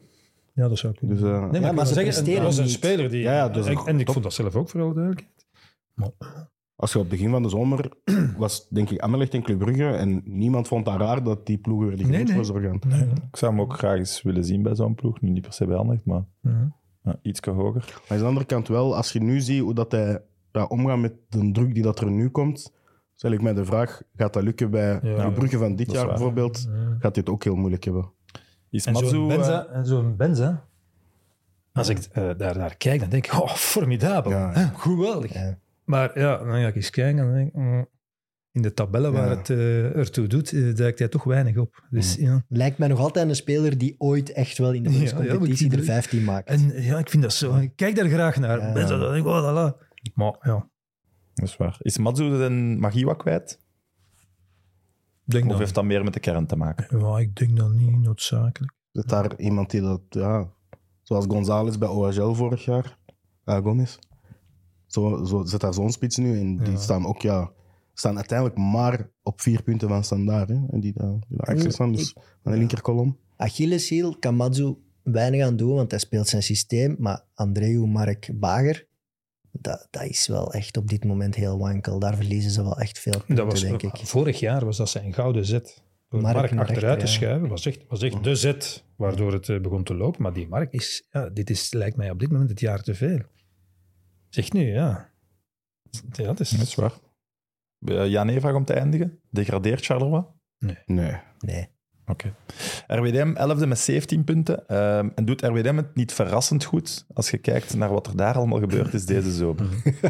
Ja, 0.53 0.67
dat 0.67 0.77
zou 0.77 0.93
ik 0.93 1.09
Dus, 1.09 1.21
eh, 1.21 1.25
Nee, 1.25 1.51
Ja, 1.51 1.59
maar, 1.59 1.73
maar 1.73 1.87
ze 1.87 1.93
zeggen, 1.93 2.25
dat 2.25 2.43
was 2.43 2.57
een 2.57 2.63
niet. 2.63 2.73
speler 2.73 3.09
die... 3.09 3.21
Ja, 3.21 3.33
ja, 3.33 3.49
dus 3.49 3.65
en, 3.65 3.77
en 3.85 3.99
ik 3.99 4.11
vond 4.11 4.23
dat 4.23 4.33
zelf 4.33 4.55
ook, 4.55 4.69
voor 4.69 4.81
alle 4.81 4.93
duidelijkheid. 4.93 5.45
Als 6.75 6.91
je 6.91 6.99
op 6.99 7.03
het 7.09 7.13
begin 7.13 7.31
van 7.31 7.43
de 7.43 7.49
zomer 7.49 7.91
was, 8.37 8.67
denk 8.69 8.89
ik, 8.89 8.99
Anderlecht 8.99 9.33
en 9.33 9.41
Club 9.41 9.57
Brugge 9.59 9.87
en 9.87 10.21
niemand 10.25 10.67
vond 10.67 10.85
dat 10.85 10.99
raar 10.99 11.23
dat 11.23 11.45
die 11.45 11.57
ploegen 11.57 11.87
werden 11.87 12.05
Nee, 12.05 12.13
genoemd 12.13 12.35
nee. 12.35 12.45
voor 12.45 12.61
Zorgan. 12.61 12.81
Nee, 12.87 13.01
Ik 13.31 13.35
zou 13.37 13.51
hem 13.51 13.61
ook 13.61 13.73
graag 13.77 13.97
eens 13.97 14.21
willen 14.21 14.45
zien 14.45 14.61
bij 14.63 14.75
zo'n 14.75 14.95
ploeg. 14.95 15.21
Nu 15.21 15.29
niet 15.29 15.41
per 15.41 15.53
se 15.53 15.65
bij 15.65 15.75
Anderlecht, 15.75 16.05
maar 16.05 16.25
nee. 16.41 16.53
ja, 17.03 17.15
iets 17.21 17.39
hoger. 17.39 17.83
Maar 18.01 18.03
aan 18.07 18.17
de 18.17 18.23
andere 18.25 18.45
kant 18.45 18.67
wel, 18.67 18.95
als 18.95 19.11
je 19.11 19.21
nu 19.21 19.39
ziet 19.39 19.61
hoe 19.61 19.73
dat 19.73 19.91
hij 19.91 20.21
ja, 20.51 20.63
omgaat 20.63 20.99
met 20.99 21.13
de 21.29 21.51
druk 21.51 21.73
die 21.73 21.83
dat 21.83 21.99
er 21.99 22.11
nu 22.11 22.29
komt, 22.29 22.73
stel 23.15 23.31
ik 23.31 23.41
mij 23.41 23.53
de 23.53 23.65
vraag, 23.65 24.01
gaat 24.15 24.33
dat 24.33 24.43
lukken 24.43 24.71
bij 24.71 24.99
Ja. 25.03 25.15
Club 25.15 25.33
Brugge 25.33 25.57
van 25.57 25.75
dit 25.75 25.91
jaar 25.91 26.07
bijvoorbeeld? 26.07 26.67
Ja. 26.69 26.95
Gaat 26.99 27.15
dit 27.15 27.29
ook 27.29 27.43
heel 27.43 27.55
moeilijk 27.55 27.83
hebben. 27.83 28.11
Is 28.69 28.85
En 28.85 28.93
Matsu... 28.93 29.09
zo'n 29.09 29.29
eh, 29.31 29.35
Benza, 29.35 29.65
en 29.65 29.85
zo'n 29.85 30.15
Benza, 30.15 30.65
als 31.73 31.89
ik 31.89 31.97
eh, 31.97 32.29
daar 32.37 32.57
naar 32.57 32.75
kijk, 32.77 32.99
dan 32.99 33.09
denk 33.09 33.25
ik, 33.25 33.33
oh, 33.33 33.47
formidabel. 33.49 34.31
Ja. 34.31 34.51
Geweldig. 34.75 35.33
Ja. 35.33 35.57
Maar 35.85 36.19
ja, 36.19 36.37
dan 36.37 36.47
ga 36.47 36.67
ik 36.67 36.75
eens 36.75 36.89
kijken 36.89 37.19
en 37.19 37.25
dan 37.25 37.35
denk 37.35 37.47
ik, 37.47 37.53
mm, 37.55 37.87
in 38.51 38.61
de 38.61 38.73
tabellen 38.73 39.11
waar 39.13 39.29
Ja. 39.29 39.37
het 39.37 39.49
eh, 39.49 39.95
ertoe 39.97 40.27
doet, 40.27 40.51
eh, 40.53 40.75
duikt 40.75 40.99
hij 40.99 41.07
toch 41.07 41.23
weinig 41.23 41.57
op. 41.57 41.83
Dus, 41.89 42.15
ja. 42.15 42.43
Lijkt 42.47 42.77
mij 42.77 42.87
nog 42.87 42.99
altijd 42.99 43.29
een 43.29 43.35
speler 43.35 43.77
die 43.77 43.95
ooit 43.97 44.31
echt 44.31 44.57
wel 44.57 44.73
in 44.73 44.83
de 44.83 44.91
Ja, 44.91 45.13
maar 45.13 45.23
ik 45.23 45.29
competitie 45.29 45.69
er 45.71 45.77
het- 45.77 45.85
15 45.85 46.23
maakt. 46.23 46.47
En 46.49 46.81
ja, 46.81 46.97
ik 46.99 47.09
vind 47.09 47.23
dat 47.23 47.33
zo. 47.33 47.55
Ik 47.55 47.75
kijk 47.75 47.95
daar 47.95 48.07
graag 48.09 48.35
naar. 48.37 48.59
Ja. 48.59 48.73
Dan 48.87 49.19
oh, 49.19 49.25
la, 49.25 49.53
la. 49.53 49.75
Maar 50.13 50.35
ja, 50.41 50.69
Dat 51.33 51.47
is 51.47 51.57
waar. 51.57 51.75
Is 51.79 51.97
Matsu 51.97 52.35
zijn 52.37 52.79
magie 52.79 53.05
wat 53.05 53.17
kwijt? 53.17 53.59
ik 55.25 55.31
denk 55.31 55.43
Of 55.43 55.49
dat, 55.49 55.59
heeft 55.59 55.75
dat 55.75 55.83
meer 55.83 56.03
met 56.03 56.13
de 56.13 56.19
kern 56.19 56.45
te 56.45 56.55
maken? 56.55 56.99
ja, 56.99 57.19
ik 57.19 57.35
denk 57.35 57.57
dat 57.57 57.71
niet 57.71 57.99
noodzakelijk. 57.99 58.73
Zit 58.91 59.09
daar 59.09 59.39
iemand 59.39 59.69
die 59.71 59.81
dat, 59.81 60.01
ja, 60.09 60.49
zoals 61.01 61.25
González 61.27 61.77
bij 61.77 61.87
OHL 61.87 62.33
vorig 62.33 62.65
jaar, 62.65 62.97
Gomez. 63.45 63.97
Zo, 64.95 65.25
zo 65.25 65.43
zit 65.45 65.59
daar 65.61 65.73
zo'n 65.73 65.91
spits 65.91 66.17
nu 66.17 66.39
en 66.39 66.57
die 66.57 66.71
Ja. 66.71 66.77
staan 66.77 67.05
ook, 67.05 67.21
ja, 67.21 67.51
staan 67.93 68.15
uiteindelijk 68.15 68.57
maar 68.57 69.09
op 69.23 69.41
vier 69.41 69.63
punten 69.63 69.87
van 69.87 70.03
standaard. 70.03 70.49
Hè? 70.49 70.55
En 70.69 70.79
die, 70.79 70.93
daar 70.95 71.09
die 71.27 71.37
daar 71.37 71.55
achter 71.55 71.71
staan, 71.71 71.91
dus 71.91 72.15
aan 72.43 72.51
de 72.51 72.57
linkerkolom. 72.57 73.17
Achilleshiel 73.37 74.15
kan 74.19 74.35
Matsu 74.35 74.75
weinig 75.03 75.45
aan 75.45 75.55
doen, 75.55 75.75
want 75.75 75.91
hij 75.91 75.99
speelt 75.99 76.27
zijn 76.27 76.43
systeem. 76.43 76.95
Maar 76.99 77.21
Andreu, 77.33 77.85
Mark, 77.85 78.29
Bager, 78.33 78.87
dat, 79.51 79.87
dat 79.91 80.03
is 80.03 80.27
wel 80.27 80.53
echt 80.53 80.77
op 80.77 80.87
dit 80.87 81.03
moment 81.05 81.35
heel 81.35 81.57
wankel. 81.57 81.99
Daar 81.99 82.15
verliezen 82.15 82.51
ze 82.51 82.63
wel 82.63 82.79
echt 82.79 82.99
veel 82.99 83.11
punten, 83.11 83.35
Dat 83.35 83.45
was, 83.45 83.61
denk 83.61 83.81
ik. 83.81 83.97
Vorig 84.03 84.39
jaar 84.39 84.65
was 84.65 84.77
dat 84.77 84.89
zijn 84.89 85.13
gouden 85.13 85.45
zet. 85.45 85.83
Door 86.09 86.21
Mark 86.21 86.35
Mark, 86.35 86.51
naar 86.51 86.59
achteruit 86.59 86.83
rechter, 86.83 87.05
te 87.05 87.11
ja. 87.11 87.17
schuiven. 87.17 87.49
Was 87.49 87.65
echt, 87.65 87.79
was 87.87 88.01
echt 88.01 88.23
de 88.23 88.35
zet 88.35 88.83
waardoor 88.95 89.33
het 89.33 89.49
eh, 89.49 89.59
begon 89.59 89.83
te 89.83 89.95
lopen. 89.95 90.21
Maar 90.21 90.33
die 90.33 90.47
Mark 90.47 90.73
is, 90.73 91.07
ja, 91.11 91.29
dit 91.29 91.49
is, 91.49 91.73
lijkt 91.73 91.97
mij 91.97 92.09
op 92.09 92.19
dit 92.19 92.31
moment 92.31 92.49
het 92.49 92.59
jaar 92.59 92.81
te 92.83 92.93
veel. 92.95 93.19
Zeg 94.35 94.51
nu, 94.51 94.71
ja. 94.73 95.09
Ja, 96.11 96.27
het 96.29 96.39
is, 96.39 96.49
Dat 96.49 96.61
is 96.67 96.75
waar. 96.75 96.93
Eh, 97.85 98.07
ja, 98.07 98.23
nee, 98.23 98.39
vraag 98.39 98.53
om 98.53 98.65
te 98.65 98.73
eindigen. 98.73 99.19
Degradeert 99.29 99.85
Charleroi? 99.85 100.23
Nee. 100.85 101.17
Nee. 101.39 101.67
Oké. 102.05 102.33
Eh, 102.87 102.97
RWDM 102.97 103.33
11e 103.37 103.67
met 103.67 103.79
17 103.79 104.23
punten. 104.23 104.67
Ehm, 104.67 105.09
en 105.15 105.25
doet 105.25 105.41
RWDM 105.41 105.75
het 105.75 105.95
niet 105.95 106.13
verrassend 106.13 106.63
goed 106.63 107.05
als 107.13 107.29
je 107.29 107.37
kijkt 107.37 107.75
naar 107.75 107.89
wat 107.89 108.07
er 108.07 108.15
daar 108.17 108.35
allemaal 108.35 108.59
gebeurd 108.59 108.93
is 108.93 109.05
deze 109.05 109.31
zomer? 109.31 109.65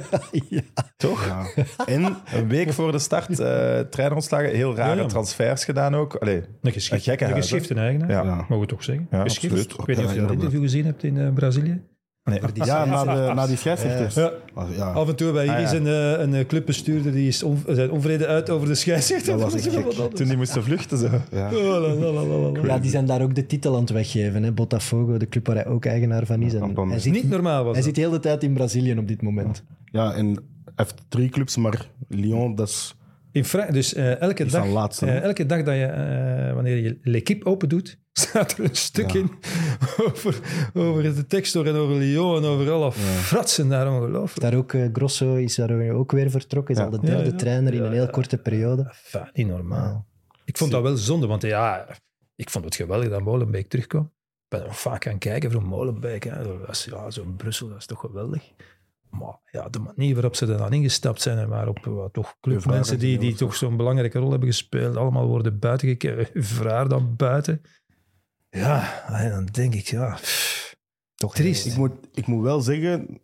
ja. 0.49 0.61
Toch? 0.97 1.26
Ja. 1.26 1.45
En 1.86 2.17
Een 2.34 2.47
week 2.47 2.73
voor 2.73 2.91
de 2.91 2.99
start, 2.99 3.39
eh 3.39 3.80
trainer 3.80 4.15
ontslagen, 4.15 4.49
heel 4.49 4.76
rare 4.76 4.95
Ja, 4.95 5.01
ja. 5.01 5.07
transfers 5.07 5.65
gedaan 5.65 5.95
ook. 5.95 6.15
Allee, 6.15 6.43
Een 6.61 6.71
geschift, 6.71 6.91
Een 7.07 7.11
gekke 7.17 7.26
een 7.26 7.41
geschifte 7.41 7.73
eigenaar, 7.73 8.26
mogen 8.26 8.59
we 8.59 8.65
toch 8.65 8.84
zeggen. 8.84 9.07
Ja, 9.11 9.21
Geschift. 9.21 9.53
absoluut. 9.53 9.80
Ik 9.80 9.86
weet 9.86 9.97
niet 9.97 10.05
of 10.05 10.13
je 10.13 10.21
dat 10.21 10.32
interview 10.32 10.61
gezien 10.61 10.86
hebt 10.86 11.03
in 11.03 11.17
eh, 11.17 11.34
Brazilië. 11.34 11.82
Nee. 12.26 12.39
ja, 12.53 12.86
na, 12.86 13.03
de, 13.28 13.34
na 13.34 13.47
die 13.47 13.57
scheidsrechters. 13.57 14.15
Ja. 14.15 14.32
Ah, 14.53 14.76
ja. 14.76 14.91
Af 14.91 15.09
en 15.09 15.15
toe 15.15 15.32
bij 15.32 15.47
Ah, 15.49 15.55
hier 15.55 15.63
is 15.65 15.71
ja. 15.71 15.78
een, 15.78 16.21
een 16.21 16.34
eh, 16.34 16.45
clubbestuurder 16.45 17.11
die 17.11 17.28
is 17.28 17.43
on, 17.43 17.63
zijn 17.67 17.91
onvrede 17.91 18.28
uit 18.28 18.49
over 18.49 18.67
de 18.67 18.76
scheidsrechter. 18.76 19.38
Dat 19.38 19.51
was 19.53 19.67
gek. 19.67 20.13
Toen 20.15 20.28
die 20.28 20.38
moesten 20.38 20.63
vluchten. 20.63 20.97
Zo. 20.97 21.09
Ja. 21.32 21.49
Oh, 21.53 22.65
ja, 22.65 22.80
die 22.80 22.89
zijn 22.91 23.05
daar 23.05 23.21
ook 23.21 23.36
de 23.36 23.45
titel 23.45 23.73
aan 23.76 23.82
het 23.82 23.89
weggeven. 23.89 24.43
Hè? 24.43 24.51
Botafogo, 24.51 25.17
de 25.17 25.28
club 25.30 25.47
waar 25.47 25.55
hij 25.55 25.65
ook 25.67 25.86
eigenaar 25.86 26.26
van 26.26 26.41
is. 26.41 26.53
En 26.53 26.76
hij 26.88 26.95
Is 26.95 27.03
zit, 27.03 27.13
niet 27.13 27.30
normaal 27.30 27.63
was 27.63 27.65
hij 27.65 27.73
dat. 27.73 27.84
zit 27.84 27.95
de 27.95 28.01
hele 28.01 28.19
tijd 28.19 28.43
in 28.43 28.53
Brazilië 28.53 28.97
op 28.97 29.07
dit 29.07 29.21
moment. 29.21 29.63
ja, 29.91 30.13
en 30.13 30.26
hij 30.26 30.73
heeft 30.76 30.95
drie 31.09 31.30
clubs, 31.30 31.57
maar 31.57 31.89
Lyon, 32.07 32.55
dat 32.55 32.67
is... 32.67 32.95
In 33.32 33.45
Fra- 33.45 33.71
dus 33.71 33.93
eh, 33.93 34.21
elke, 34.21 34.43
is 34.45 34.51
dag, 34.51 34.67
laatste, 34.67 35.05
elke 35.05 35.45
dag 35.45 35.63
dat 35.63 35.76
je, 35.76 35.84
eh, 35.86 36.53
wanneer 36.53 36.78
je 36.78 36.97
L'Equipe 37.01 37.45
open 37.45 37.69
doet, 37.69 37.97
staat 38.20 38.57
er 38.57 38.63
een 38.63 38.76
stuk 38.76 39.11
Ja. 39.11 39.20
in 39.20 39.32
over, 40.07 40.39
over 40.74 41.03
de 41.03 41.28
Textor 41.28 41.68
en 41.68 41.76
over 41.76 41.95
Lyon 41.95 42.38
en 42.43 42.49
over 42.49 42.72
alle 42.72 42.91
fratsen 42.91 43.70
daar 43.70 43.91
ongelooflijk. 43.91 44.41
Daar 44.41 44.53
ook, 44.59 44.74
eh, 44.74 44.88
Grosso 44.93 45.36
is 45.36 45.55
daar 45.55 45.89
ook 45.91 46.11
weer 46.11 46.30
vertrokken. 46.30 46.74
Is 46.74 46.80
Ja. 46.80 46.86
al 46.86 46.91
de 46.91 46.99
derde 46.99 47.24
Ja, 47.24 47.30
ja. 47.30 47.36
trainer 47.36 47.74
in 47.74 47.80
Ja, 47.80 47.86
een 47.86 47.93
heel 47.93 48.03
ja. 48.03 48.09
korte 48.09 48.38
periode. 48.38 48.82
Enfin, 48.84 49.30
niet 49.34 49.47
normaal. 49.47 50.05
Ik 50.45 50.57
vond 50.57 50.72
dat 50.72 50.82
wel 50.82 50.97
zonde, 50.97 51.28
want 51.28 51.41
ja, 51.41 51.88
ik 52.36 52.49
vond 52.49 52.66
het 52.66 52.76
geweldig 52.76 53.09
dat 53.09 53.22
Molenbeek 53.22 53.70
terugkwam. 53.70 54.03
Ik 54.03 54.45
ben 54.47 54.59
er 54.59 54.66
nog 54.68 54.80
vaak 54.80 55.07
aan 55.07 55.18
kijken 55.18 55.51
voor 55.51 55.63
Molenbeek. 55.63 56.24
Hè. 56.24 56.43
Dat 56.43 56.70
is, 56.70 56.86
ja, 56.91 57.09
zo'n 57.11 57.36
Brussel, 57.36 57.68
dat 57.68 57.78
is 57.78 57.86
toch 57.86 57.99
geweldig. 57.99 58.51
Maar 59.09 59.39
ja, 59.51 59.70
de 59.70 59.80
manier 59.80 60.13
waarop 60.13 60.36
ze 60.36 60.45
er 60.47 60.57
dan 60.57 60.74
ingestapt 60.74 61.22
zijn 61.22 61.38
en 61.38 61.49
waarop 61.49 61.86
uh, 61.88 62.05
toch 62.11 62.36
clubmensen 62.41 62.99
die, 62.99 63.18
die 63.18 63.36
toch 63.36 63.55
zo'n 63.55 63.78
belangrijke 63.78 64.20
rol 64.20 64.30
hebben 64.30 64.49
gespeeld, 64.49 64.95
allemaal 64.95 65.28
worden 65.28 65.59
buiten 65.59 65.88
gekeken. 65.88 66.28
Vraar 66.43 66.88
dan 66.88 67.16
buiten. 67.16 67.61
Ja, 68.56 69.03
en 69.08 69.30
dan 69.30 69.45
denk 69.45 69.74
ik, 69.74 69.86
ja, 69.88 70.14
pff, 70.14 70.76
Toch 71.16 71.36
triest. 71.36 71.66
Ik 71.66 71.78
moet, 71.78 71.91
ik 72.14 72.28
moet 72.28 72.43
wel 72.43 72.62
zeggen, 72.62 73.20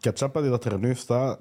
Cachapa 0.00 0.40
die 0.40 0.50
dat 0.50 0.64
er 0.64 0.78
nu 0.78 0.94
staat, 0.94 1.40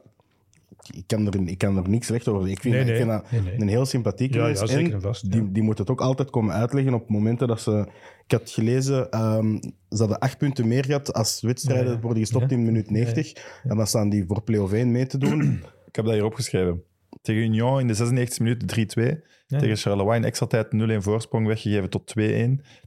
ik 0.93 1.03
kan 1.07 1.27
er, 1.27 1.47
ik 1.47 1.57
kan 1.57 1.77
er 1.77 1.89
niks 1.89 2.07
slecht 2.07 2.27
over 2.27 2.47
zeggen. 2.47 2.57
Ik 2.57 2.61
vind, 2.61 2.73
Nee, 2.85 2.95
ik 2.95 3.01
vind 3.01 3.09
dat 3.09 3.31
Nee, 3.31 3.41
nee. 3.41 3.61
een 3.61 3.67
heel 3.67 3.85
sympathieke 3.85 4.37
Ja, 4.37 4.45
mens. 4.45 4.59
ja, 4.59 4.65
zeker 4.65 4.85
En 4.89 4.93
en 4.93 5.01
vast, 5.01 5.23
ja. 5.23 5.29
Die, 5.29 5.51
die 5.51 5.63
moet 5.63 5.77
het 5.77 5.89
ook 5.89 6.01
altijd 6.01 6.29
komen 6.29 6.55
uitleggen 6.55 6.93
op 6.93 7.09
momenten 7.09 7.47
dat 7.47 7.61
ze... 7.61 7.87
Ik 8.25 8.37
had 8.39 8.49
gelezen, 8.49 9.11
ehm, 9.11 9.55
ze 9.89 9.97
hadden 9.97 10.19
acht 10.19 10.37
punten 10.37 10.67
meer 10.67 10.85
gehad 10.85 11.13
als 11.13 11.41
wedstrijden 11.41 11.85
Ja, 11.85 11.91
ja. 11.91 11.99
worden 11.99 12.19
gestopt 12.19 12.49
Ja. 12.49 12.55
in 12.57 12.63
minuut 12.63 12.89
90. 12.89 13.33
En 13.63 13.77
dan 13.77 13.87
staan 13.87 14.09
die 14.09 14.25
voor 14.27 14.41
play-off 14.41 14.73
1 14.73 14.91
mee 14.91 15.05
te 15.07 15.17
doen. 15.17 15.41
Ik 15.85 15.95
heb 15.95 16.05
dat 16.05 16.13
hier 16.13 16.25
opgeschreven. 16.25 16.83
Tegen 17.21 17.41
Union 17.41 17.79
in 17.79 17.87
de 17.87 17.93
96 17.93 18.39
minuten 18.39 18.87
3-2. 19.17 19.29
Ja. 19.47 19.59
Tegen 19.59 19.77
Charleroi 19.77 20.17
in 20.17 20.23
extra 20.23 20.45
tijd 20.47 20.67
0-1 20.67 20.97
voorsprong 20.97 21.47
weggegeven 21.47 21.89
tot 21.89 22.13
2-1. 22.19 22.21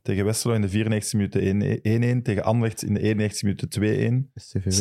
Tegen 0.02 0.24
Westerlo 0.24 0.54
in 0.54 0.60
de 0.60 0.68
94 0.68 1.12
minuten 1.12 2.18
1-1. 2.20 2.22
Tegen 2.22 2.44
Anderlecht 2.44 2.82
in 2.84 2.94
de 2.94 3.00
91 3.00 3.42
minuten 3.42 4.28
2-1. 4.32 4.32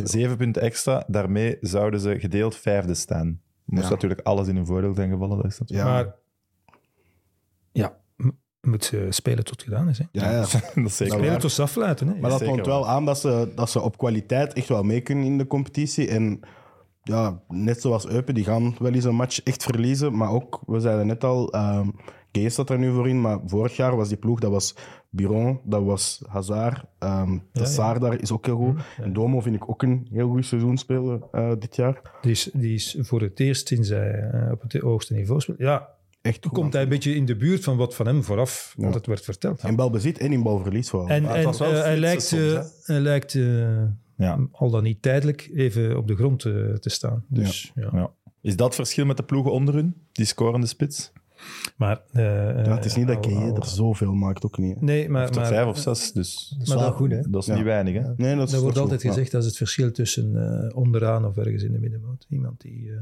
Zeven 0.03 0.37
punten 0.37 0.61
extra. 0.61 1.03
Daarmee 1.07 1.57
zouden 1.61 1.99
ze 1.99 2.19
gedeeld 2.19 2.55
vijfde 2.55 2.93
staan. 2.93 3.41
Moest 3.65 3.83
Ja. 3.83 3.89
natuurlijk 3.89 4.21
alles 4.21 4.47
in 4.47 4.55
hun 4.55 4.65
voordeel 4.65 4.93
zijn 4.93 5.09
gevallen. 5.11 5.37
Dat 5.37 5.51
is 5.51 5.59
natuurlijk... 5.59 5.89
Ja, 5.89 5.93
Maar 5.93 6.15
ja, 7.71 7.97
moet 8.61 8.83
ze 8.83 9.07
spelen 9.09 9.43
tot 9.43 9.55
het 9.55 9.63
gedaan 9.63 9.89
is. 9.89 9.97
Hè. 9.97 10.05
ja, 10.11 10.31
ja. 10.31 10.39
dat 10.41 10.49
is 10.51 10.61
zeker 10.73 10.83
Dat 10.83 10.93
Spelen 10.95 11.39
tot 11.39 11.51
ze 11.51 11.61
afluiten. 11.61 12.07
Hè. 12.07 12.15
Maar 12.19 12.29
dat 12.29 12.43
toont 12.43 12.65
wel 12.65 12.87
aan 12.87 13.05
dat 13.05 13.19
ze, 13.19 13.51
dat 13.55 13.69
ze 13.69 13.81
op 13.81 13.97
kwaliteit 13.97 14.53
echt 14.53 14.67
wel 14.67 14.83
mee 14.83 15.01
kunnen 15.01 15.25
in 15.25 15.37
de 15.37 15.47
competitie. 15.47 16.07
En 16.09 16.39
ja, 17.03 17.41
net 17.47 17.81
zoals 17.81 18.07
Eupen, 18.07 18.33
die 18.33 18.43
gaan 18.43 18.75
wel 18.79 18.93
eens 18.93 19.03
een 19.03 19.15
match 19.15 19.43
echt 19.43 19.63
verliezen. 19.63 20.17
Maar 20.17 20.31
ook, 20.31 20.61
we 20.65 20.79
zeiden 20.79 21.07
net 21.07 21.23
al, 21.23 21.51
ehm 21.51 21.87
Gees 22.31 22.53
staat 22.53 22.69
er 22.69 22.77
nu 22.79 22.91
voor 22.93 23.09
in. 23.09 23.21
Maar 23.21 23.39
vorig 23.45 23.75
jaar 23.75 23.95
was 23.95 24.07
die 24.07 24.17
ploeg, 24.17 24.39
dat 24.39 24.51
was 24.51 24.75
Biron, 25.09 25.59
dat 25.63 25.83
was 25.83 26.23
Hazard. 26.27 26.83
ehm 26.99 27.37
de 27.51 27.65
Saar 27.65 27.99
daar 27.99 28.21
is 28.21 28.31
ook 28.31 28.45
heel 28.45 28.57
goed. 28.57 28.79
En 29.01 29.13
Domo 29.13 29.39
vind 29.39 29.55
ik 29.55 29.69
ook 29.69 29.83
een 29.83 30.07
heel 30.11 30.29
goed 30.29 30.45
seizoen 30.45 30.77
spelen 30.77 31.23
eh, 31.31 31.51
dit 31.59 31.75
jaar. 31.75 32.01
Die 32.21 32.31
is, 32.31 32.49
die 32.53 32.73
is 32.73 32.97
voor 32.99 33.21
het 33.21 33.39
eerst 33.39 33.67
sinds 33.67 33.89
hij 33.89 34.11
eh, 34.31 34.51
op 34.51 34.61
het 34.61 34.73
hoogste 34.73 35.13
niveau 35.13 35.39
speelt. 35.41 35.57
Ja, 35.57 35.89
Echt 36.21 36.41
toen 36.41 36.51
goed. 36.51 36.59
komt 36.59 36.73
hij 36.73 36.81
een 36.83 36.89
beetje 36.89 37.15
in 37.15 37.25
de 37.25 37.35
buurt 37.35 37.63
van 37.63 37.77
wat 37.77 37.95
van 37.95 38.05
hem 38.07 38.23
vooraf 38.23 38.73
Ja. 38.77 38.85
altijd 38.85 39.05
werd 39.05 39.23
verteld. 39.23 39.63
In 39.63 39.75
balbezit 39.75 40.17
en 40.17 40.31
in 40.31 40.43
balverlies 40.43 40.89
vooral. 40.89 41.09
En, 41.09 41.25
en 41.25 41.43
was 41.43 41.59
wel 41.59 41.71
eh, 41.73 41.81
hij 41.81 41.97
lijkt, 41.97 42.23
soms, 42.23 42.71
hij 42.85 42.99
lijkt 42.99 43.33
Ja. 44.17 44.47
al 44.51 44.69
dan 44.69 44.83
niet 44.83 45.01
tijdelijk 45.01 45.49
even 45.53 45.97
op 45.97 46.07
de 46.07 46.15
grond 46.15 46.45
eh, 46.45 46.53
te 46.73 46.89
staan. 46.89 47.23
Dus, 47.27 47.71
ja. 47.75 47.89
Ja. 47.93 48.11
Is 48.41 48.55
dat 48.55 48.65
het 48.67 48.75
verschil 48.75 49.05
met 49.05 49.17
de 49.17 49.23
ploegen 49.23 49.51
onder 49.51 49.73
hun? 49.73 49.95
Die 50.11 50.25
scorende 50.25 50.67
spits? 50.67 51.11
Maar, 51.77 52.01
eh, 52.11 52.23
ja, 52.65 52.75
het 52.75 52.85
is 52.85 52.95
niet 52.95 53.07
dat 53.07 53.15
al- 53.15 53.23
Geé 53.31 53.35
al- 53.49 53.55
er 53.55 53.65
zoveel 53.65 54.13
maakt, 54.13 54.45
ook 54.45 54.57
niet. 54.57 54.75
hè. 54.79 54.83
Nee, 54.85 55.09
maar, 55.09 55.25
Tot 55.25 55.35
maar 55.35 55.47
vijf 55.47 55.67
of 55.67 55.77
zes, 55.77 56.11
dus 56.11 56.53
Dat 56.57 56.67
is 56.67 56.73
wel 56.73 56.83
dat- 56.83 56.93
goed, 56.93 57.11
hè? 57.11 57.21
dat 57.29 57.41
is 57.41 57.47
Ja. 57.47 57.55
niet 57.55 57.63
weinig. 57.63 57.93
Hè? 57.93 58.13
Nee, 58.17 58.35
dat 58.35 58.47
is 58.47 58.53
er 58.53 58.59
wordt 58.59 58.75
dat 58.75 58.83
altijd 58.83 59.01
goed, 59.01 59.11
gezegd 59.11 59.31
dat 59.31 59.41
is 59.41 59.47
het 59.47 59.57
verschil 59.57 59.91
tussen 59.91 60.35
eh, 60.69 60.77
onderaan 60.77 61.25
of 61.25 61.37
ergens 61.37 61.63
in 61.63 61.71
de 61.71 61.79
middenmoot. 61.79 62.25
Iemand 62.29 62.61
die... 62.61 62.91
eh, 62.91 62.97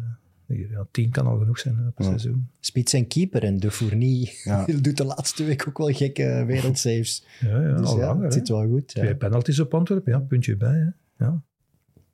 die- 0.48 0.68
ja, 0.70 0.86
tien 0.92 1.10
kan 1.10 1.28
al 1.28 1.38
genoeg 1.38 1.60
zijn 1.60 1.74
op 1.76 1.82
een 1.86 1.94
Ja. 1.96 2.04
seizoen. 2.04 2.48
Spits 2.60 2.94
en 2.94 3.08
keeper 3.08 3.44
en 3.44 3.58
De 3.58 3.72
Fournie 3.72 4.34
Ja. 4.44 4.66
doet 4.82 4.98
de 4.98 5.06
laatste 5.06 5.44
week 5.44 5.66
ook 5.68 5.78
wel 5.78 5.92
gekke 5.94 6.44
wereldsaves. 6.48 7.26
Ja, 7.40 7.62
ja, 7.62 7.76
Dus 7.76 7.88
al 7.88 7.98
ja, 8.00 8.06
langer, 8.06 8.24
het 8.24 8.34
zit 8.34 8.48
wel 8.50 8.68
goed. 8.68 8.92
Ja. 8.94 9.02
Twee 9.02 9.16
penalties 9.16 9.60
op 9.60 9.74
Antwerpen, 9.74 10.12
ja, 10.14 10.20
puntje 10.20 10.58
bij. 10.58 10.78
Hè. 10.78 10.86
Ja. 11.22 11.44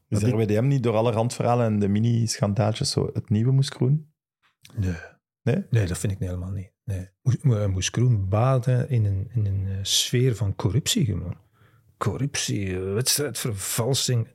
Is 0.08 0.20
Dat 0.20 0.32
RWDM 0.32 0.68
niet 0.68 0.84
door 0.84 0.96
alle 0.96 1.12
randverhalen 1.12 1.66
en 1.66 1.80
de 1.80 1.88
mini-schandaaltjes 1.88 2.92
zo 2.92 3.10
het 3.14 3.30
nieuwe 3.30 3.52
moest 3.52 3.74
groen? 3.74 4.12
Nee. 4.76 4.96
Nee? 5.42 5.66
Nee, 5.70 5.88
dat 5.88 5.98
vind 5.98 6.14
ik 6.14 6.20
helemaal 6.20 6.52
niet. 6.52 6.72
Nee. 6.84 7.10
Moes, 7.68 7.90
Kroen 7.90 8.30
baden 8.30 8.90
in 8.90 9.06
een, 9.06 9.30
in 9.34 9.46
een 9.46 9.68
eh, 9.68 9.78
sfeer 9.82 10.36
van 10.36 10.56
corruptie 10.56 11.06
gewoon. 11.06 11.38
Corruptie, 11.98 12.76
eh, 12.76 12.94
wedstrijdvervalsing. 12.94 14.28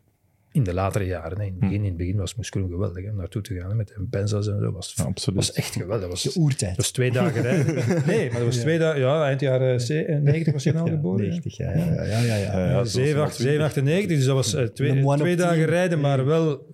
In 0.52 0.62
de 0.62 0.74
latere 0.74 1.04
jaren. 1.06 1.38
hè. 1.40 1.44
In, 1.44 1.50
het 1.50 1.60
begin, 1.60 1.76
in 1.76 1.84
het 1.84 1.96
begin 1.96 2.16
was 2.16 2.34
Moes 2.34 2.48
Kroen 2.48 2.68
geweldig 2.70 3.04
hè, 3.04 3.10
om 3.10 3.16
naartoe 3.16 3.42
te 3.42 3.54
gaan. 3.54 3.68
hè, 3.68 3.74
met 3.74 3.88
de 3.88 3.94
Benzas 3.98 4.48
en 4.48 4.58
zo. 4.60 4.72
Was, 4.72 4.94
Ja, 4.96 5.32
was 5.34 5.52
echt 5.52 5.72
geweldig. 5.72 6.00
Dat 6.00 6.10
was, 6.10 6.22
De 6.34 6.40
oertijd. 6.40 6.70
dat 6.70 6.76
was 6.76 6.90
twee 6.90 7.10
dagen 7.12 7.42
rijden. 7.42 7.74
Nee, 8.06 8.28
maar 8.30 8.38
dat 8.38 8.46
was 8.48 8.56
twee 8.56 8.78
dagen... 8.78 9.00
Ja, 9.00 9.24
eind 9.26 9.40
jaren 9.40 9.80
ze- 9.80 10.04
eh, 10.04 10.18
90 10.20 10.52
was 10.52 10.62
je 10.62 10.72
nou 10.72 10.90
geboren. 10.90 11.20
hè? 11.24 11.28
90, 11.30 11.56
ja, 11.56 11.70
ja, 11.76 11.84
ja, 11.84 12.02
ja, 12.04 12.18
ja, 12.20 12.36
ja. 12.36 12.58
Ja, 12.58 12.68
ja, 12.70 12.84
zo 12.84 12.98
7, 13.00 13.22
98, 13.64 14.16
dus 14.16 14.24
dat 14.26 14.34
was 14.34 14.54
eh, 14.54 14.64
twee, 14.64 15.04
twee 15.16 15.36
dagen 15.36 15.64
rijden, 15.64 16.00
maar 16.00 16.24
wel 16.26 16.66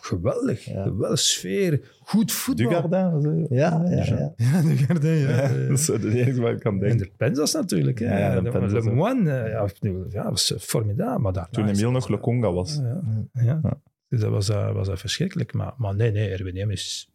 geweldig. 0.00 0.68
Wel 0.98 1.16
sfeer, 1.16 1.80
goed 2.06 2.32
voetbal. 2.32 2.88
Dugardin? 2.88 3.46
Ja, 3.50 3.84
ja, 3.88 4.04
ja. 4.04 4.32
Ja, 4.36 4.62
dat 5.68 5.78
is 5.78 5.86
de 5.86 6.10
enige 6.12 6.40
waar 6.40 6.52
ik 6.52 6.66
aan 6.66 6.72
En 6.72 6.78
denk. 6.80 6.98
de 6.98 7.10
Penzas 7.16 7.52
natuurlijk. 7.52 7.98
Hè. 7.98 8.18
Ja, 8.18 8.34
ja, 8.34 8.40
de 8.40 8.50
Penzas 8.50 8.84
Le. 8.84 8.92
Moine, 8.92 9.38
eh, 9.38 10.10
ja, 10.10 10.30
was 10.30 10.52
eh, 10.52 10.58
formidabel. 10.58 11.18
Maar 11.18 11.32
daarna 11.32 11.50
Toen 11.50 11.68
Emile 11.68 11.90
nog 11.90 12.08
Lokonga 12.08 12.52
was. 12.52 12.76
Ja, 12.76 13.00
ja. 13.32 13.60
Ja. 13.62 13.80
Dus 14.08 14.20
dat 14.20 14.30
was, 14.30 14.48
eh, 14.48 14.72
was 14.72 14.86
dat 14.86 15.00
verschrikkelijk. 15.00 15.52
Maar, 15.52 15.74
maar 15.76 15.94
nee, 15.94 16.10
nee, 16.12 16.34
RWDM 16.34 16.70
is... 16.70 17.10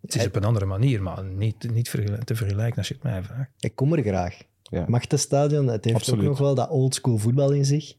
Het 0.00 0.14
is 0.14 0.26
op 0.26 0.36
een 0.36 0.44
andere 0.44 0.66
manier, 0.66 1.02
maar 1.02 1.24
niet, 1.24 1.70
niet 1.72 1.90
te 2.24 2.34
vergelijken 2.34 2.76
als 2.76 2.88
je 2.88 2.94
het 2.94 3.02
mij 3.02 3.22
vraagt. 3.22 3.50
Ik 3.58 3.74
kom 3.74 3.92
er 3.92 4.02
graag. 4.02 4.36
Ja. 4.62 4.84
Machtenstadion, 4.88 5.66
het 5.66 5.84
heeft 5.84 5.96
Absoluut. 5.96 6.20
ook 6.20 6.28
nog 6.28 6.38
wel 6.38 6.54
dat 6.54 6.68
oldschool 6.68 7.16
voetbal 7.16 7.52
in 7.52 7.64
zich. 7.64 7.94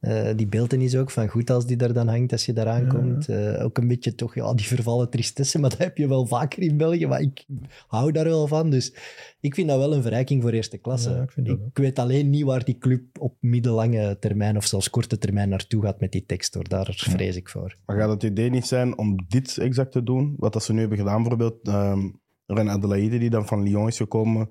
Eh, 0.00 0.28
die 0.36 0.46
beeltenis 0.46 0.96
ook 0.96 1.10
van 1.10 1.28
goed 1.28 1.50
als 1.50 1.66
die 1.66 1.76
daar 1.76 1.92
dan 1.92 2.08
hangt 2.08 2.32
als 2.32 2.46
je 2.46 2.52
daar 2.52 2.68
aankomt. 2.68 3.28
Eh, 3.28 3.64
ook 3.64 3.78
een 3.78 3.88
beetje 3.88 4.14
toch 4.14 4.34
ja, 4.34 4.54
die 4.54 4.66
vervallen 4.66 5.10
tristesse, 5.10 5.58
maar 5.58 5.70
dat 5.70 5.78
heb 5.78 5.96
je 5.96 6.08
wel 6.08 6.26
vaker 6.26 6.62
in 6.62 6.76
België. 6.76 7.06
Maar 7.06 7.20
ik 7.20 7.44
hou 7.86 8.12
daar 8.12 8.24
wel 8.24 8.46
van. 8.46 8.70
Dus 8.70 8.94
ik 9.40 9.54
vind 9.54 9.68
dat 9.68 9.78
wel 9.78 9.94
een 9.94 10.02
verrijking 10.02 10.42
voor 10.42 10.50
eerste 10.50 10.78
klasse. 10.78 11.26
Ja, 11.34 11.52
ik 11.52 11.78
weet 11.78 11.98
alleen 11.98 12.30
niet 12.30 12.44
waar 12.44 12.64
die 12.64 12.78
club 12.78 13.02
op 13.18 13.36
middellange 13.40 14.16
termijn 14.18 14.56
of 14.56 14.66
zelfs 14.66 14.90
korte 14.90 15.18
termijn 15.18 15.48
naartoe 15.48 15.82
gaat 15.82 16.00
met 16.00 16.12
die 16.12 16.26
tekst. 16.26 16.54
Hoor. 16.54 16.68
Daar 16.68 16.94
vrees 16.96 17.36
ik 17.36 17.48
voor. 17.48 17.76
Maar 17.86 17.96
gaat 17.96 18.10
het 18.10 18.22
idee 18.22 18.50
niet 18.50 18.66
zijn 18.66 18.98
om 18.98 19.24
dit 19.28 19.58
exact 19.58 19.92
te 19.92 20.02
doen? 20.02 20.34
Wat 20.36 20.52
dat 20.52 20.64
ze 20.64 20.72
nu 20.72 20.80
hebben 20.80 20.98
gedaan, 20.98 21.22
bijvoorbeeld 21.22 21.68
ehm 21.68 22.08
Ren 22.46 22.70
Adelaide, 22.70 23.18
die 23.18 23.30
dan 23.30 23.46
van 23.46 23.62
Lyon 23.62 23.86
is 23.86 23.96
gekomen. 23.96 24.48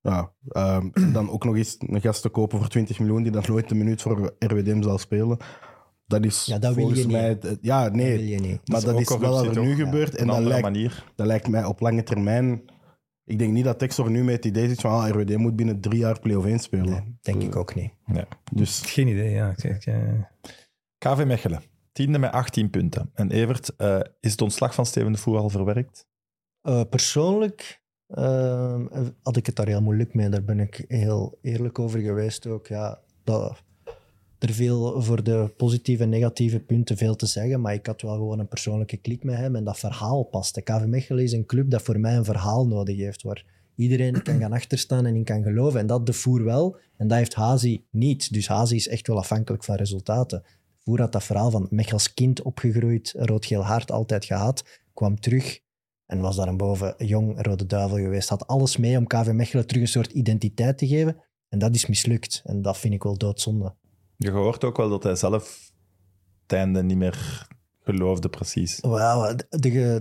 Ja, 0.00 0.32
ehm, 0.48 0.88
dan 1.12 1.30
ook 1.30 1.44
nog 1.44 1.56
eens 1.56 1.76
een 1.78 2.00
gast 2.00 2.22
te 2.22 2.28
kopen 2.28 2.58
voor 2.58 2.68
20 2.68 2.98
miljoen, 2.98 3.22
die 3.22 3.32
dan 3.32 3.42
nooit 3.48 3.70
een 3.70 3.78
minuut 3.78 4.02
voor 4.02 4.34
RWDM 4.38 4.82
zal 4.82 4.98
spelen. 4.98 5.38
Dat 6.06 6.24
is 6.24 6.44
Ja, 6.46 6.58
dat 6.58 6.74
wil 6.74 6.84
volgens 6.84 7.06
mij... 7.06 7.28
het- 7.28 7.58
ja, 7.60 7.82
Dat 7.84 7.92
wil 7.92 8.04
nee. 8.04 8.28
je 8.28 8.40
niet. 8.40 8.68
Maar 8.68 8.84
dat 8.84 9.00
is 9.00 9.08
wel 9.08 9.18
wat 9.20 9.56
er 9.56 9.62
nu 9.62 9.76
toch? 9.76 9.84
gebeurt. 9.84 10.12
Op 10.12 10.18
En 10.18 10.26
dat 10.26 10.38
lijkt, 10.38 10.62
manier. 10.62 11.04
dat 11.14 11.26
lijkt 11.26 11.48
mij 11.48 11.64
op 11.64 11.80
lange 11.80 12.02
termijn... 12.02 12.62
Ik 13.24 13.38
denk 13.38 13.52
niet 13.52 13.64
dat 13.64 13.78
Textor 13.78 14.10
nu 14.10 14.24
met 14.24 14.34
het 14.34 14.44
idee 14.44 14.68
zit 14.68 14.80
van 14.80 14.90
ah, 14.90 15.08
RWD 15.08 15.36
moet 15.36 15.56
binnen 15.56 15.80
drie 15.80 15.98
jaar 15.98 16.20
play-off 16.20 16.46
1 16.46 16.58
spelen. 16.58 16.90
Nee, 16.90 17.16
denk 17.20 17.42
ik 17.42 17.56
ook 17.56 17.74
niet. 17.74 17.92
Dus 18.52 18.80
Geen 18.80 19.08
idee, 19.08 19.30
ja. 19.30 19.52
Kijk, 19.52 19.86
eh, 19.86 19.96
KV 20.98 21.24
Mechelen, 21.26 21.62
tiende 21.92 22.18
met 22.18 22.32
18 22.32 22.70
punten. 22.70 23.10
En 23.14 23.30
Evert, 23.30 23.76
eh, 23.76 24.00
is 24.20 24.30
het 24.30 24.42
ontslag 24.42 24.74
van 24.74 24.86
Steven 24.86 25.12
de 25.12 25.18
Voer 25.18 25.38
al 25.38 25.48
verwerkt? 25.50 26.06
Eh, 26.62 26.80
persoonlijk 26.90 27.82
ehm, 28.08 28.86
had 29.22 29.36
ik 29.36 29.46
het 29.46 29.56
daar 29.56 29.66
heel 29.66 29.82
moeilijk 29.82 30.14
mee. 30.14 30.28
Daar 30.28 30.44
ben 30.44 30.60
ik 30.60 30.84
heel 30.88 31.38
eerlijk 31.42 31.78
over 31.78 32.00
geweest 32.00 32.46
ook. 32.46 32.66
Ja, 32.66 33.00
dat, 33.24 33.62
er 34.38 34.52
veel 34.52 35.02
voor 35.02 35.22
de 35.22 35.52
positieve 35.56 36.02
en 36.02 36.08
negatieve 36.08 36.60
punten 36.60 36.96
veel 36.96 37.16
te 37.16 37.26
zeggen, 37.26 37.60
maar 37.60 37.74
ik 37.74 37.86
had 37.86 38.02
wel 38.02 38.14
gewoon 38.14 38.38
een 38.38 38.48
persoonlijke 38.48 38.96
klik 38.96 39.24
met 39.24 39.36
hem 39.36 39.56
en 39.56 39.64
dat 39.64 39.78
verhaal 39.78 40.22
past. 40.22 40.54
De 40.54 40.62
KV 40.62 40.84
Mechelen 40.84 41.24
is 41.24 41.32
een 41.32 41.46
club 41.46 41.70
dat 41.70 41.82
voor 41.82 42.00
mij 42.00 42.16
een 42.16 42.24
verhaal 42.24 42.66
nodig 42.66 42.96
heeft, 42.96 43.22
waar 43.22 43.44
iedereen 43.74 44.22
kan 44.22 44.38
gaan 44.38 44.52
achterstaan 44.52 45.06
en 45.06 45.14
in 45.14 45.24
kan 45.24 45.42
geloven. 45.42 45.80
En 45.80 45.86
dat 45.86 46.06
de 46.06 46.12
Voer 46.12 46.44
wel, 46.44 46.76
en 46.96 47.08
dat 47.08 47.18
heeft 47.18 47.34
Hazi 47.34 47.84
niet. 47.90 48.32
Dus 48.32 48.48
Hazi 48.48 48.76
is 48.76 48.88
echt 48.88 49.06
wel 49.06 49.18
afhankelijk 49.18 49.64
van 49.64 49.76
resultaten. 49.76 50.42
Voer 50.78 51.00
had 51.00 51.12
dat 51.12 51.24
verhaal 51.24 51.50
van 51.50 51.66
Mechels 51.70 52.14
kind 52.14 52.42
opgegroeid, 52.42 53.14
rood-geel 53.16 53.64
hart 53.64 53.90
altijd 53.90 54.24
gehad, 54.24 54.64
kwam 54.94 55.20
terug 55.20 55.60
en 56.08 56.20
was 56.20 56.36
daarboven 56.36 56.94
jong 56.98 57.46
Rode 57.46 57.66
Duivel 57.66 57.96
geweest. 57.98 58.28
Had 58.28 58.46
alles 58.46 58.76
mee 58.76 58.96
om 58.96 59.06
KV 59.06 59.30
Mechelen 59.32 59.66
terug 59.66 59.82
een 59.82 59.88
soort 59.88 60.12
identiteit 60.12 60.78
te 60.78 60.86
geven. 60.86 61.16
En 61.48 61.58
dat 61.58 61.74
is 61.74 61.86
mislukt. 61.86 62.42
En 62.44 62.62
dat 62.62 62.78
vind 62.78 62.94
ik 62.94 63.02
wel 63.02 63.18
doodzonde. 63.18 63.74
Je 64.16 64.30
hoort 64.30 64.64
ook 64.64 64.76
wel 64.76 64.88
dat 64.88 65.02
hij 65.02 65.16
zelf 65.16 65.72
het 66.42 66.52
einde 66.52 66.82
niet 66.82 66.96
meer 66.96 67.46
geloofde, 67.82 68.28
precies. 68.28 68.80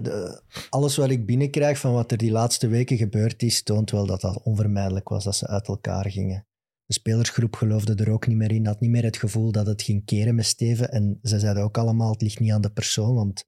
De- 0.02 0.42
alles 0.70 0.98
wat 0.98 1.10
ik 1.10 1.26
binnenkrijg 1.26 1.80
van 1.80 1.94
wat 1.94 2.12
er 2.12 2.18
die 2.18 2.32
laatste 2.32 2.68
weken 2.68 2.98
gebeurd 2.98 3.44
is, 3.44 3.64
toont 3.64 3.92
wel 3.92 4.06
dat 4.06 4.22
dat 4.22 4.44
onvermijdelijk 4.44 5.10
was 5.10 5.24
dat 5.24 5.36
ze 5.36 5.48
uit 5.48 5.68
elkaar 5.68 6.12
gingen. 6.12 6.48
De 6.86 6.94
spelersgroep 6.94 7.56
geloofde 7.56 8.04
er 8.04 8.12
ook 8.12 8.28
niet 8.28 8.38
meer 8.38 8.52
in, 8.52 8.66
had 8.66 8.80
niet 8.80 8.90
meer 8.90 9.04
het 9.04 9.18
gevoel 9.18 9.52
dat 9.52 9.66
het 9.68 9.82
ging 9.82 10.06
keren 10.06 10.36
met 10.36 10.46
Steven. 10.46 10.92
En 10.92 11.20
ze 11.22 11.40
zeiden 11.40 11.64
ook 11.64 11.78
allemaal, 11.78 12.12
het 12.12 12.22
ligt 12.22 12.40
niet 12.40 12.52
aan 12.52 12.62
de 12.62 12.72
persoon, 12.72 13.14
want 13.16 13.46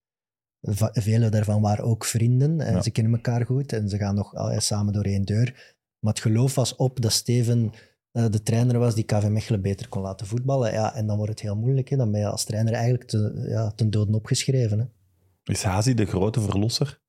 vele 0.61 1.29
daarvan 1.29 1.61
waren 1.61 1.85
ook 1.85 2.05
vrienden 2.05 2.61
en 2.61 2.73
Ja. 2.73 2.81
ze 2.81 2.91
kennen 2.91 3.13
elkaar 3.13 3.45
goed 3.45 3.73
en 3.73 3.89
ze 3.89 3.97
gaan 3.97 4.15
nog 4.15 4.35
ah, 4.35 4.59
samen 4.59 4.93
door 4.93 5.03
één 5.03 5.25
deur. 5.25 5.75
Maar 5.99 6.13
het 6.13 6.21
geloof 6.21 6.55
was 6.55 6.75
op 6.75 7.01
dat 7.01 7.11
Steven 7.11 7.71
eh, 8.11 8.25
de 8.29 8.43
trainer 8.43 8.79
was 8.79 8.95
die 8.95 9.03
KV 9.03 9.27
Mechelen 9.27 9.61
beter 9.61 9.89
kon 9.89 10.01
laten 10.01 10.27
voetballen. 10.27 10.71
Ja, 10.71 10.95
en 10.95 11.07
dan 11.07 11.15
wordt 11.17 11.31
het 11.31 11.41
heel 11.41 11.55
moeilijk. 11.55 11.89
Hè? 11.89 11.97
Dan 11.97 12.11
ben 12.11 12.19
je 12.19 12.27
als 12.29 12.43
trainer 12.43 12.73
eigenlijk 12.73 13.09
te, 13.09 13.45
ja, 13.49 13.71
ten 13.71 13.89
doden 13.89 14.15
opgeschreven. 14.15 14.79
Hè? 14.79 14.85
Is 15.53 15.63
Hazi 15.63 15.93
de 15.93 16.05
grote 16.05 16.41
verlosser? 16.41 16.99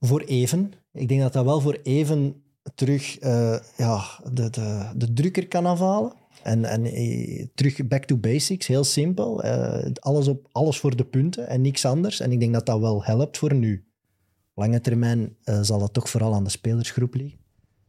Voor 0.00 0.20
even. 0.20 0.72
Ik 0.92 1.08
denk 1.08 1.20
dat 1.20 1.32
dat 1.32 1.44
wel 1.44 1.60
voor 1.60 1.78
even 1.82 2.42
terug 2.74 3.18
eh, 3.18 3.58
ja, 3.76 4.04
de, 4.32 4.50
de, 4.50 4.90
de 4.96 5.12
drukker 5.12 5.48
kan 5.48 5.66
afhalen. 5.66 6.12
En, 6.42 6.64
en 6.64 6.84
eh, 6.84 7.46
terug 7.54 7.86
back 7.86 8.04
to 8.04 8.16
basics, 8.16 8.66
heel 8.66 8.84
simpel. 8.84 9.42
Eh, 9.42 9.92
alles, 9.94 10.28
op, 10.28 10.48
alles 10.52 10.78
voor 10.78 10.96
de 10.96 11.04
punten 11.04 11.48
en 11.48 11.60
niks 11.60 11.84
anders. 11.84 12.20
En 12.20 12.32
ik 12.32 12.40
denk 12.40 12.52
dat 12.52 12.66
dat 12.66 12.80
wel 12.80 13.04
helpt 13.04 13.38
voor 13.38 13.54
nu. 13.54 13.84
Lange 14.54 14.80
termijn 14.80 15.36
eh, 15.42 15.58
zal 15.62 15.78
dat 15.78 15.92
toch 15.92 16.08
vooral 16.10 16.34
aan 16.34 16.44
de 16.44 16.50
spelersgroep 16.50 17.14
liggen. 17.14 17.38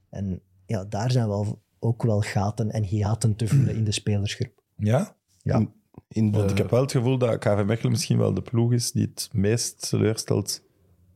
En 0.09 0.41
ja, 0.65 0.85
daar 0.85 1.11
zijn 1.11 1.27
wel 1.27 1.61
ook 1.79 2.03
wel 2.03 2.21
gaten 2.21 2.71
en 2.71 2.83
hiaten 2.83 3.35
te 3.35 3.47
vullen 3.47 3.75
in 3.75 3.83
de 3.83 3.91
spelersgroep. 3.91 4.63
Ja? 4.77 5.15
Ja. 5.41 5.67
In 6.07 6.31
de, 6.31 6.37
Want 6.37 6.51
ik 6.51 6.57
heb 6.57 6.69
wel 6.69 6.81
het 6.81 6.91
gevoel 6.91 7.17
dat 7.17 7.37
KV 7.37 7.63
Mechelen 7.65 7.91
misschien 7.91 8.17
wel 8.17 8.33
de 8.33 8.41
ploeg 8.41 8.73
is 8.73 8.91
die 8.91 9.11
het 9.13 9.29
meest 9.31 9.89
teleurstelt 9.89 10.63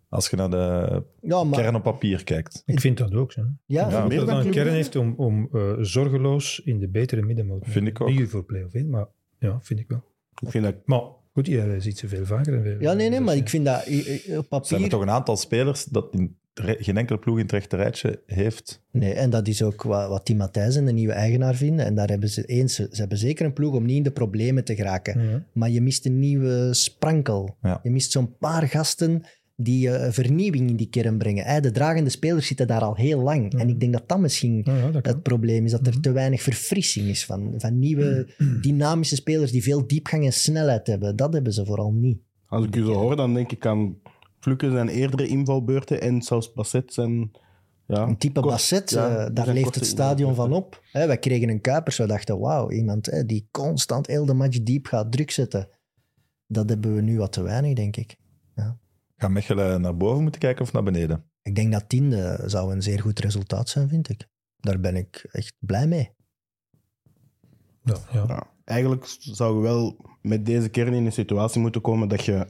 als 0.10 0.30
je 0.30 0.36
naar 0.36 0.49
de 0.49 1.03
Ja, 1.22 1.43
maar 1.43 1.60
kern 1.62 1.76
op 1.76 1.84
papier 1.84 2.24
kijkt. 2.24 2.64
Ik 2.66 2.80
vind 2.80 2.97
dat 2.97 3.14
ook 3.14 3.32
zo. 3.32 3.41
hè. 3.41 3.47
ja, 3.66 3.89
Ja, 3.89 4.08
Dat 4.08 4.28
dan 4.28 4.39
een 4.39 4.51
kern 4.51 4.70
heeft 4.70 4.95
om, 4.95 5.14
om 5.18 5.49
eh, 5.51 5.74
zorgeloos 5.80 6.62
in 6.66 6.80
de 6.80 6.88
betere 6.88 7.22
middenmoot. 7.22 7.66
Vind 7.68 7.88
ik 7.88 8.01
ook. 8.01 8.10
Niet 8.10 8.30
voor 8.30 8.43
play-off 8.43 8.74
in, 8.74 8.89
maar 8.89 9.08
ja, 9.39 9.60
vind 9.62 9.80
ik 9.80 9.88
wel. 9.88 10.03
ik 10.41 10.49
vind 10.49 10.64
dat 10.64 10.76
Maar 10.86 11.01
goed, 11.34 11.47
jij 11.47 11.80
ziet 11.80 11.97
ze 11.97 12.08
veel 12.08 12.26
vaker. 12.26 12.53
En 12.53 12.64
veel, 12.64 12.82
ja, 12.82 12.93
nee, 12.93 13.10
nee, 13.10 13.20
maar 13.20 13.36
ik 13.36 13.49
vind 13.49 13.66
dat 13.66 13.82
op 13.82 13.88
Er 13.88 13.93
zijn 13.95 14.36
er 14.38 14.43
papier... 14.43 14.89
toch 14.89 15.01
een 15.01 15.10
aantal 15.10 15.38
spelers 15.38 15.86
dat 15.86 16.08
in 16.14 16.36
geen 16.64 16.97
enkele 16.97 17.20
ploeg 17.20 17.36
in 17.36 17.41
het 17.41 17.51
rechte 17.51 17.76
rijtje 17.76 18.22
heeft. 18.26 18.82
Nee, 18.91 19.14
en 19.14 19.30
dat 19.30 19.47
is 19.47 19.64
ook 19.64 19.84
wat, 19.84 20.10
wat 20.10 20.26
Tim 20.26 20.38
Matthijssen, 20.38 20.86
de 20.86 20.91
nieuwe 20.91 21.14
eigenaar, 21.14 21.56
vinden. 21.56 21.86
En 21.86 21.95
daar 21.95 22.08
hebben 22.08 22.30
ze 22.30 22.45
eens, 22.45 22.76
ze 22.76 22.88
hebben 22.91 23.18
zeker 23.18 23.45
een 23.45 23.53
ploeg 23.53 23.76
om 23.76 23.86
niet 23.86 23.97
in 23.97 24.03
de 24.03 24.12
problemen 24.12 24.64
te 24.64 24.76
geraken. 24.76 25.30
Ja. 25.30 25.43
Maar 25.53 25.70
je 25.70 25.82
mist 25.82 26.06
een 26.06 26.20
nieuwe 26.20 26.74
sprankel. 26.74 27.58
Ja. 27.62 27.80
Je 27.84 27.89
mist 27.89 28.12
zo'n 28.12 28.38
paar 28.38 28.68
gasten 28.68 29.24
die 29.56 29.89
eh, 29.89 30.12
vernieuwing 30.12 30.70
in 30.70 30.76
die 30.76 30.89
kern 30.89 31.18
brengen. 31.18 31.62
De 31.62 31.72
dragende 31.72 32.10
spelers 32.10 32.47
zitten 32.47 32.68
daar 32.68 32.82
al 32.82 32.95
heel 32.95 33.20
lang. 33.22 33.53
En 33.53 33.70
ik 33.70 33.80
denk 33.80 33.93
dat 33.93 34.03
dat 34.08 34.20
misschien 34.20 34.62
Ja, 34.64 34.78
ja, 34.78 34.91
dat 34.91 35.06
het 35.06 35.22
probleem 35.24 35.66
is. 35.66 35.72
Dat 35.72 35.88
er 35.88 35.91
Mhm. 35.93 36.01
te 36.01 36.12
weinig 36.12 36.41
verfrissing 36.41 37.08
is 37.08 37.26
van, 37.26 37.53
van 37.58 37.80
nieuwe, 37.80 38.28
dynamische 38.62 39.16
spelers 39.16 39.51
die 39.51 39.64
veel 39.64 39.88
diepgang 39.88 40.26
en 40.26 40.34
snelheid 40.34 40.88
hebben. 40.88 41.16
Dat 41.16 41.34
hebben 41.34 41.53
ze 41.53 41.66
vooral 41.66 41.91
niet. 41.91 42.18
Als 42.47 42.66
ik 42.66 42.76
u 42.76 42.86
zo 42.86 42.93
hoor, 42.93 43.16
dan 43.16 43.34
denk 43.34 43.51
ik 43.51 43.66
aan 43.66 43.95
Fluke 44.39 44.70
zijn 44.72 44.88
eerdere 44.88 45.28
invalbeurten 45.28 46.01
en 46.01 46.22
zelfs 46.22 46.53
Basset 46.53 46.93
zijn... 46.93 47.32
Ja, 47.88 48.08
Een 48.08 48.18
type 48.18 48.39
kort- 48.39 48.51
Basset, 48.51 48.89
ja, 48.89 49.18
eh, 49.26 49.30
daar 49.34 49.53
leeft 49.53 49.76
het 49.76 49.86
stadion 49.86 50.36
van 50.36 50.53
op. 50.53 50.82
Hè, 50.91 51.08
wij 51.08 51.18
kregen 51.18 51.49
een 51.49 51.62
Kuipers, 51.62 51.97
we 51.97 52.06
dachten, 52.08 52.39
wauw, 52.39 52.72
iemand 52.72 53.06
hè, 53.06 53.26
die 53.26 53.47
constant 53.51 54.08
heel 54.08 54.26
de 54.26 54.34
match 54.34 54.64
diep 54.64 54.86
gaat 54.88 55.12
druk 55.12 55.32
zetten. 55.32 55.68
Dat 56.47 56.70
hebben 56.70 56.95
we 56.95 57.01
nu 57.01 57.18
wat 57.18 57.32
te 57.32 57.41
weinig, 57.43 57.74
denk 57.74 57.97
ik. 57.97 58.16
Gaan 59.26 59.34
Mechelen 59.34 59.82
naar 59.82 59.97
boven 59.97 60.21
moeten 60.21 60.41
kijken 60.41 60.61
of 60.61 60.73
naar 60.73 60.84
beneden? 60.84 61.23
Ik 61.41 61.55
denk 61.55 61.71
dat 61.71 61.89
tiende 61.89 62.43
zou 62.45 62.73
een 62.73 62.82
zeer 62.82 63.01
goed 63.01 63.19
resultaat 63.19 63.69
zijn, 63.69 63.89
vind 63.89 64.09
ik. 64.09 64.28
Daar 64.59 64.80
ben 64.80 64.95
ik 64.95 65.28
echt 65.32 65.53
blij 65.59 65.88
mee. 65.88 66.09
Ja, 67.84 67.95
ja. 68.13 68.26
Ja. 68.28 68.47
Eigenlijk 68.63 69.05
zou 69.19 69.55
je 69.55 69.61
wel 69.61 69.97
met 70.21 70.45
deze 70.45 70.69
kern 70.69 70.93
in 70.93 71.05
een 71.05 71.11
situatie 71.11 71.61
moeten 71.61 71.82
komen 71.82 72.07
dat 72.07 72.26
je 72.26 72.45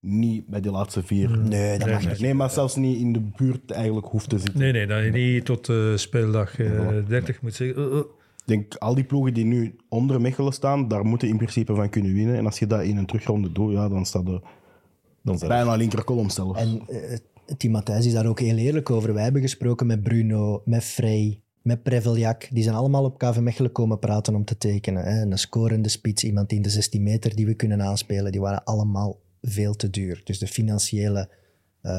niet 0.00 0.46
bij 0.46 0.60
die 0.60 0.70
laatste 0.70 1.02
vier... 1.02 1.28
Nee, 1.38 1.78
dat 1.78 1.86
Nee, 1.86 1.94
mag 1.94 2.02
nee. 2.04 2.12
niet. 2.12 2.20
Nee, 2.20 2.34
maar 2.34 2.50
zelfs 2.50 2.76
niet 2.76 2.98
in 2.98 3.12
de 3.12 3.20
buurt 3.36 3.70
eigenlijk 3.70 4.06
hoeft 4.06 4.28
te 4.28 4.38
zitten. 4.38 4.58
Nee, 4.58 4.72
nee, 4.72 4.86
dat 4.86 5.04
je 5.04 5.10
niet 5.10 5.44
tot 5.44 5.68
eh, 5.68 5.96
speeldag 5.96 6.58
eh 6.58 7.06
30 7.06 7.42
moet 7.42 7.54
zeggen. 7.54 7.90
eh, 7.90 7.98
eh. 7.98 8.04
Ik 8.38 8.44
denk, 8.44 8.74
al 8.74 8.94
die 8.94 9.04
ploegen 9.04 9.34
die 9.34 9.44
nu 9.44 9.76
onder 9.88 10.20
Mechelen 10.20 10.52
staan, 10.52 10.88
daar 10.88 11.04
moeten 11.04 11.28
in 11.28 11.36
principe 11.36 11.74
van 11.74 11.88
kunnen 11.90 12.12
winnen. 12.14 12.36
En 12.36 12.44
als 12.46 12.58
je 12.58 12.66
dat 12.66 12.82
in 12.82 12.96
een 12.96 13.06
terugronde 13.06 13.52
doet, 13.52 13.72
ja, 13.72 13.88
dan 13.88 14.06
staat 14.06 14.28
er 14.28 14.40
Dan 15.24 15.38
zijn 15.38 15.50
er- 15.50 15.56
bijna 15.56 15.74
linkerkolom 15.76 16.30
zelfs. 16.30 16.60
En 16.60 16.80
eh, 16.88 17.18
Tim 17.56 17.70
Matthijs 17.70 18.06
is 18.06 18.12
daar 18.12 18.26
ook 18.26 18.40
heel 18.40 18.56
eerlijk 18.56 18.90
over. 18.90 19.14
Wij 19.14 19.22
hebben 19.22 19.42
gesproken 19.42 19.86
met 19.86 20.02
Bruno, 20.02 20.62
met 20.64 20.84
Frey, 20.84 21.42
met 21.62 21.82
Preveljak. 21.82 22.48
Die 22.50 22.62
zijn 22.62 22.74
allemaal 22.74 23.04
op 23.04 23.18
KV 23.18 23.38
Mechelen 23.38 23.72
komen 23.72 23.98
praten 23.98 24.34
om 24.34 24.44
te 24.44 24.56
tekenen. 24.56 25.04
Hè. 25.04 25.20
Een 25.22 25.38
scorende 25.38 25.88
spits, 25.88 26.24
iemand 26.24 26.52
in 26.52 26.62
de 26.62 26.70
16 26.70 27.02
meter 27.02 27.36
die 27.36 27.46
we 27.46 27.54
kunnen 27.54 27.82
aanspelen. 27.82 28.32
Die 28.32 28.40
waren 28.40 28.64
allemaal 28.64 29.20
veel 29.42 29.74
te 29.74 29.90
duur. 29.90 30.20
Dus 30.24 30.38
de 30.38 30.46
financiële, 30.46 31.30
eh, 31.80 31.92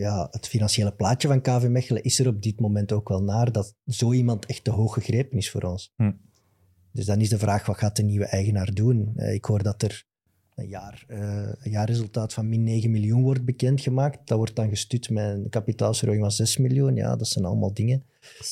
ja, 0.00 0.28
het 0.30 0.48
financiële 0.48 0.92
plaatje 0.92 1.28
van 1.28 1.40
KV 1.40 1.66
Mechelen 1.68 2.02
is 2.02 2.18
er 2.18 2.28
op 2.28 2.42
dit 2.42 2.60
moment 2.60 2.92
ook 2.92 3.08
wel 3.08 3.22
naar 3.22 3.52
dat 3.52 3.74
zo 3.86 4.12
iemand 4.12 4.46
echt 4.46 4.64
te 4.64 4.70
hoog 4.70 4.94
gegrepen 4.94 5.38
is 5.38 5.50
voor 5.50 5.62
ons. 5.62 5.92
Hm. 5.96 6.12
Dus 6.92 7.04
dan 7.06 7.20
is 7.20 7.28
de 7.28 7.38
vraag, 7.38 7.66
wat 7.66 7.78
gaat 7.78 7.96
de 7.96 8.02
nieuwe 8.02 8.24
eigenaar 8.26 8.74
doen? 8.74 9.12
Eh, 9.16 9.34
ik 9.34 9.44
hoor 9.44 9.62
dat 9.62 9.82
er 9.82 10.04
een, 10.54 10.68
jaar, 10.68 11.04
eh, 11.08 11.48
een 11.62 11.70
jaarresultaat 11.70 12.32
van 12.32 12.48
min 12.48 12.62
9 12.62 12.90
miljoen 12.90 13.22
wordt 13.22 13.44
bekendgemaakt. 13.44 14.18
Dat 14.28 14.36
wordt 14.38 14.56
dan 14.56 14.68
gestut 14.68 15.10
met 15.10 15.24
een 15.34 15.48
kapitaalsverhoging 15.48 16.24
van 16.24 16.32
6 16.34 16.56
miljoen. 16.56 16.94
Ja, 16.96 17.16
dat 17.16 17.28
zijn 17.28 17.44
allemaal 17.44 17.74
dingen. 17.74 18.04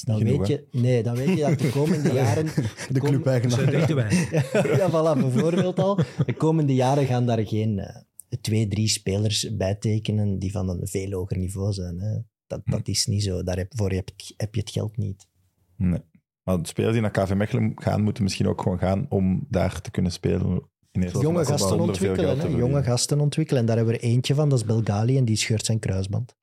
Dan 0.04 0.18
genoeg, 0.18 0.38
weet, 0.38 0.46
je, 0.48 0.78
nee, 0.80 1.02
dan 1.02 1.14
weet 1.14 1.28
je 1.38 1.44
dat 1.44 1.58
de 1.58 1.70
komende 1.70 2.12
jaren... 2.22 2.44
de 2.90 2.98
kom- 2.98 3.08
clubeigenaar. 3.08 3.94
weinig. 3.94 4.30
ja, 4.78 4.88
voilà, 4.90 5.18
bijvoorbeeld 5.20 5.78
al. 5.78 5.98
De 6.26 6.34
komende 6.36 6.74
jaren 6.74 7.06
gaan 7.06 7.26
daar 7.26 7.46
geen 7.46 7.78
eh, 7.78 7.96
twee, 8.40 8.68
drie 8.68 8.88
spelers 8.88 9.56
bij 9.56 9.74
tekenen 9.74 10.38
die 10.38 10.50
van 10.52 10.68
een 10.68 10.86
veel 10.88 11.10
hoger 11.12 11.38
niveau 11.38 11.72
zijn. 11.72 11.98
Hè. 12.00 12.18
Dat, 12.46 12.60
dat 12.64 12.88
is 12.88 13.06
niet 13.06 13.22
zo. 13.22 13.42
Daarvoor 13.42 13.90
heb, 13.92 14.10
je- 14.16 14.34
heb 14.36 14.54
je 14.54 14.60
het 14.60 14.70
geld 14.70 14.96
niet. 14.96 15.26
Nee. 15.76 16.00
Maar 16.42 16.62
de 16.62 16.68
spelers 16.68 16.92
die 16.92 17.02
naar 17.02 17.10
KV 17.10 17.34
Mechelen 17.34 17.72
gaan, 17.74 18.02
moeten 18.02 18.22
misschien 18.22 18.48
ook 18.48 18.62
gewoon 18.62 18.78
gaan 18.78 19.06
om 19.08 19.46
daar 19.48 19.80
te 19.80 19.90
kunnen 19.90 20.12
spelen. 20.12 20.62
Jonge 20.92 21.44
gasten 21.44 21.80
ontwikkelen. 21.80 22.38
Hè. 22.38 22.46
Jonge 22.46 22.82
gasten 22.82 23.20
ontwikkelen. 23.20 23.60
En 23.60 23.66
daar 23.66 23.76
hebben 23.76 23.94
we 23.94 24.00
er 24.00 24.08
eentje 24.08 24.34
van, 24.34 24.48
dat 24.48 24.58
is 24.58 24.64
Belgali, 24.64 25.16
en 25.16 25.24
die 25.24 25.36
scheurt 25.36 25.64
zijn 25.66 25.78
kruisband. 25.78 26.36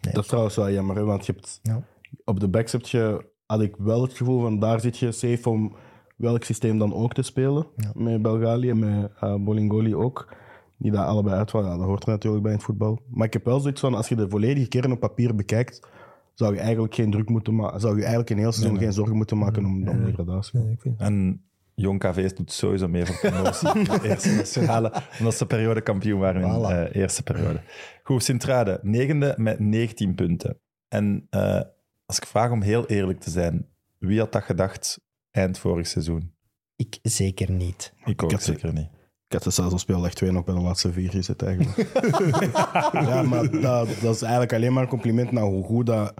Dat 0.00 0.22
is 0.22 0.26
trouwens 0.26 0.56
wel 0.56 0.70
jammer, 0.70 0.96
hè, 0.96 1.02
want 1.04 1.26
je 1.26 1.32
hebt, 1.32 1.58
Ja. 1.62 1.82
op 2.24 2.40
de 2.40 2.48
backs 2.48 2.72
heb 2.72 2.82
je, 2.86 3.26
had 3.46 3.60
ik 3.60 3.74
wel 3.78 4.02
het 4.02 4.12
gevoel 4.12 4.40
van 4.40 4.58
daar 4.58 4.80
zit 4.80 4.98
je 4.98 5.12
safe 5.12 5.48
om 5.48 5.76
welk 6.16 6.44
systeem 6.44 6.78
dan 6.78 6.94
ook 6.94 7.14
te 7.14 7.22
spelen. 7.22 7.66
Ja. 7.76 7.90
Met 7.94 8.22
Belgali 8.22 8.70
en 8.70 8.78
met 8.78 9.10
eh, 9.20 9.34
Bolingoli 9.34 9.94
ook. 9.94 10.34
Die 10.76 10.90
daar 10.92 11.04
allebei 11.04 11.36
uitvallen. 11.36 11.70
Ja, 11.70 11.76
dat 11.76 11.86
hoort 11.86 12.02
er 12.04 12.08
natuurlijk 12.08 12.42
bij 12.42 12.52
in 12.52 12.58
het 12.58 12.66
voetbal. 12.66 12.98
Maar 13.10 13.26
ik 13.26 13.32
heb 13.32 13.44
wel 13.44 13.60
zoiets 13.60 13.80
van, 13.80 13.94
als 13.94 14.08
je 14.08 14.14
de 14.16 14.28
volledige 14.28 14.68
kern 14.68 14.92
op 14.92 15.00
papier 15.00 15.34
bekijkt, 15.34 15.88
zou 16.34 16.54
je 16.54 16.60
eigenlijk 16.60 16.94
geen 16.94 17.10
druk 17.10 17.28
moeten 17.28 17.54
maken. 17.54 17.80
Zou 17.80 17.94
je 17.94 18.00
eigenlijk 18.00 18.30
een 18.30 18.38
heel 18.38 18.52
seizoen 18.52 18.72
Nee, 18.72 18.78
nee. 18.78 18.86
geen 18.88 18.96
zorgen 18.96 19.16
moeten 19.16 19.38
maken 19.38 19.64
om, 19.64 19.88
om 19.88 20.04
degradatie. 20.04 20.58
Nee, 20.58 20.72
ik 20.72 20.80
vind- 20.80 21.00
En 21.00 21.42
Jong 21.80 21.98
KV's 22.00 22.34
doet 22.34 22.52
sowieso 22.52 22.88
mee 22.88 23.06
voor 23.06 23.30
promotie 23.30 23.68
in 23.78 23.84
de 23.84 24.00
eerste 24.02 24.34
nationale, 24.34 24.92
omdat 25.18 25.34
ze 25.34 25.46
periodekampioen 25.46 26.20
waren 26.20 26.42
in 26.42 26.48
de 26.62 26.88
Voilà. 26.88 26.92
eerste 26.92 27.22
periode. 27.22 27.60
Goed, 28.02 28.24
Sint-Truiden, 28.24 28.78
negende 28.82 29.34
met 29.36 29.58
19 29.58 30.14
punten. 30.14 30.58
En 30.88 31.26
eh, 31.30 31.60
als 32.06 32.16
ik 32.16 32.26
vraag 32.26 32.50
om 32.50 32.62
heel 32.62 32.86
eerlijk 32.86 33.20
te 33.20 33.30
zijn, 33.30 33.66
wie 33.98 34.18
had 34.18 34.32
dat 34.32 34.42
gedacht 34.42 35.00
eind 35.30 35.58
vorig 35.58 35.86
seizoen? 35.86 36.32
Ik 36.76 36.98
zeker 37.02 37.50
niet. 37.50 37.92
Ik 38.04 38.22
ook 38.22 38.30
had- 38.32 38.42
zeker 38.42 38.72
niet. 38.72 38.88
Ik 39.26 39.34
had 39.34 39.44
het 39.44 39.54
zelfs 39.54 39.72
op 39.72 39.78
speeldag 39.78 40.12
2 40.14 40.30
nog 40.32 40.44
bij 40.44 40.54
de 40.54 40.60
laatste 40.60 40.92
vier 40.92 41.10
gezet 41.10 41.42
eigenlijk. 41.42 41.90
ja, 43.08 43.22
maar 43.22 43.50
dat, 43.50 43.88
dat 44.00 44.14
is 44.14 44.22
eigenlijk 44.22 44.52
alleen 44.52 44.72
maar 44.72 44.82
een 44.82 44.88
compliment 44.88 45.32
naar 45.32 45.44
hoe 45.44 45.64
goed 45.64 45.86
dat 45.86 46.14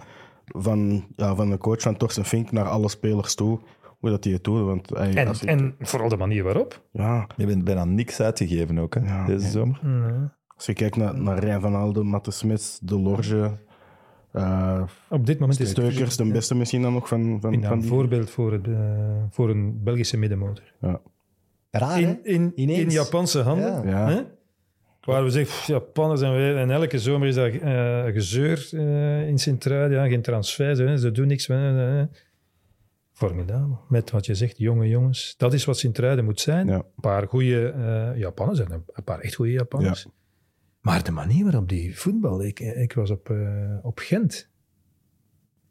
van, 0.45 1.07
ja, 1.15 1.35
van 1.35 1.49
de 1.49 1.57
coach 1.57 1.81
van 1.81 1.97
Torsten 1.97 2.25
Fink 2.25 2.51
naar 2.51 2.67
alle 2.69 2.89
spelers 2.89 3.35
toe, 3.35 3.59
hoe 3.99 4.09
dat 4.09 4.23
hij 4.23 4.33
het 4.33 4.43
doet. 4.43 4.65
Want 4.65 4.89
hij, 4.89 5.13
En, 5.15 5.27
als 5.27 5.43
en 5.45 5.75
vooral 5.79 6.09
de 6.09 6.17
manier 6.17 6.43
waarop. 6.43 6.83
ja, 6.91 7.27
Je 7.37 7.45
bent 7.45 7.63
bijna 7.63 7.85
niks 7.85 8.21
uitgegeven 8.21 8.79
ook, 8.79 8.93
hè, 8.93 8.99
Ja, 9.05 9.25
deze 9.25 9.41
nee. 9.43 9.51
zomer. 9.51 9.79
als 10.55 10.65
je 10.65 10.73
kijkt 10.73 10.95
naar, 10.95 11.21
naar 11.21 11.39
Rijn 11.39 11.61
van 11.61 11.75
Alden, 11.75 12.05
Matte 12.05 12.31
Smits, 12.31 12.79
De 12.81 12.99
Lorge, 12.99 13.51
eh 14.31 14.81
Op 15.09 15.25
dit 15.25 15.39
moment 15.39 15.59
is 15.59 15.69
het 15.69 15.77
Steukers, 15.77 16.17
de 16.17 16.31
beste 16.31 16.55
misschien 16.55 16.81
dan 16.81 16.93
nog 16.93 17.07
van, 17.07 17.37
van, 17.41 17.51
dat 17.51 17.63
van 17.63 17.71
een 17.71 17.79
die. 17.79 17.89
voorbeeld 17.89 18.29
voor, 18.29 18.51
het, 18.53 18.67
eh, 18.67 18.73
voor 19.29 19.49
een 19.49 19.83
Belgische 19.83 20.17
middenmotor. 20.17 20.73
Raar, 21.71 21.95
hè? 21.95 21.99
In, 21.99 22.19
in, 22.23 22.51
Ineens. 22.55 22.79
in 22.79 22.89
Japanse 22.89 23.39
handen. 23.41 23.87
Ja. 23.87 23.89
Ja. 23.89 24.09
Hè? 24.15 24.21
Waar 25.01 25.23
we 25.23 25.29
zeggen, 25.29 25.51
pff, 25.55 25.67
Japanners 25.67 26.21
en 26.21 26.31
weer. 26.35 26.57
En 26.57 26.71
elke 26.71 26.99
zomer 26.99 27.27
is 27.27 27.35
dat 27.35 27.47
eh, 27.53 28.03
gezeur 28.03 28.69
in 29.27 29.37
Sint-Truiden. 29.37 29.97
Ja, 29.97 30.07
geen 30.07 30.21
transfers, 30.21 30.79
hè, 30.79 30.97
ze 30.97 31.11
doen 31.11 31.27
niks. 31.27 31.47
hè. 31.47 32.05
Formidabel. 33.19 33.79
Met 33.89 34.11
wat 34.11 34.25
je 34.25 34.35
zegt, 34.35 34.57
jonge 34.57 34.87
jongens. 34.87 35.33
Dat 35.37 35.53
is 35.53 35.65
wat 35.65 35.77
Sint-Truiden 35.77 36.25
moet 36.25 36.39
zijn. 36.39 36.67
Ja. 36.67 36.75
Een 36.75 36.83
paar 37.01 37.27
goede 37.27 38.13
Japanners 38.17 38.59
en 38.59 38.71
een 38.93 39.03
paar 39.03 39.19
echt 39.19 39.35
goede 39.35 39.51
Japanners. 39.51 40.07
Maar 40.81 41.03
de 41.03 41.11
manier 41.11 41.43
waarop 41.43 41.69
die 41.69 41.99
voetbal... 41.99 42.43
Ik, 42.43 42.59
ik 42.59 42.93
was 42.93 43.09
op, 43.09 43.29
eh, 43.29 43.75
op 43.81 43.99
Gent. 43.99 44.49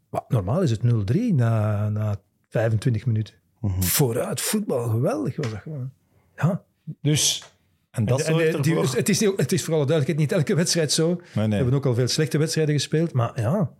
Maar 0.09 0.23
normaal 0.27 0.61
is 0.61 0.71
het 0.71 0.81
0-3 0.83 1.15
na, 1.33 1.89
na 1.89 2.21
25 2.49 3.05
minuten. 3.05 3.33
Mhm. 3.61 3.81
Vooruit, 3.81 4.41
voetbal, 4.41 4.89
geweldig 4.89 5.35
was 5.35 5.51
dat 5.51 5.59
gewoon. 5.61 5.91
Ja, 6.35 6.63
dus... 7.01 7.53
En 7.91 8.05
dat 8.05 8.21
En- 8.21 8.33
en 8.33 8.61
die- 8.61 8.75
ervoor... 8.77 8.95
het, 8.97 9.09
is, 9.09 9.19
het 9.19 9.51
is 9.51 9.63
voor 9.63 9.73
alle 9.73 9.85
duidelijkheid 9.85 10.17
niet 10.17 10.31
elke 10.39 10.55
wedstrijd 10.55 10.91
zo. 10.91 11.21
Nee, 11.35 11.47
We 11.47 11.55
hebben 11.55 11.73
ook 11.73 11.85
al 11.85 11.93
veel 11.93 12.07
slechte 12.07 12.37
wedstrijden 12.37 12.73
gespeeld, 12.75 13.13
maar 13.13 13.41
ja. 13.41 13.71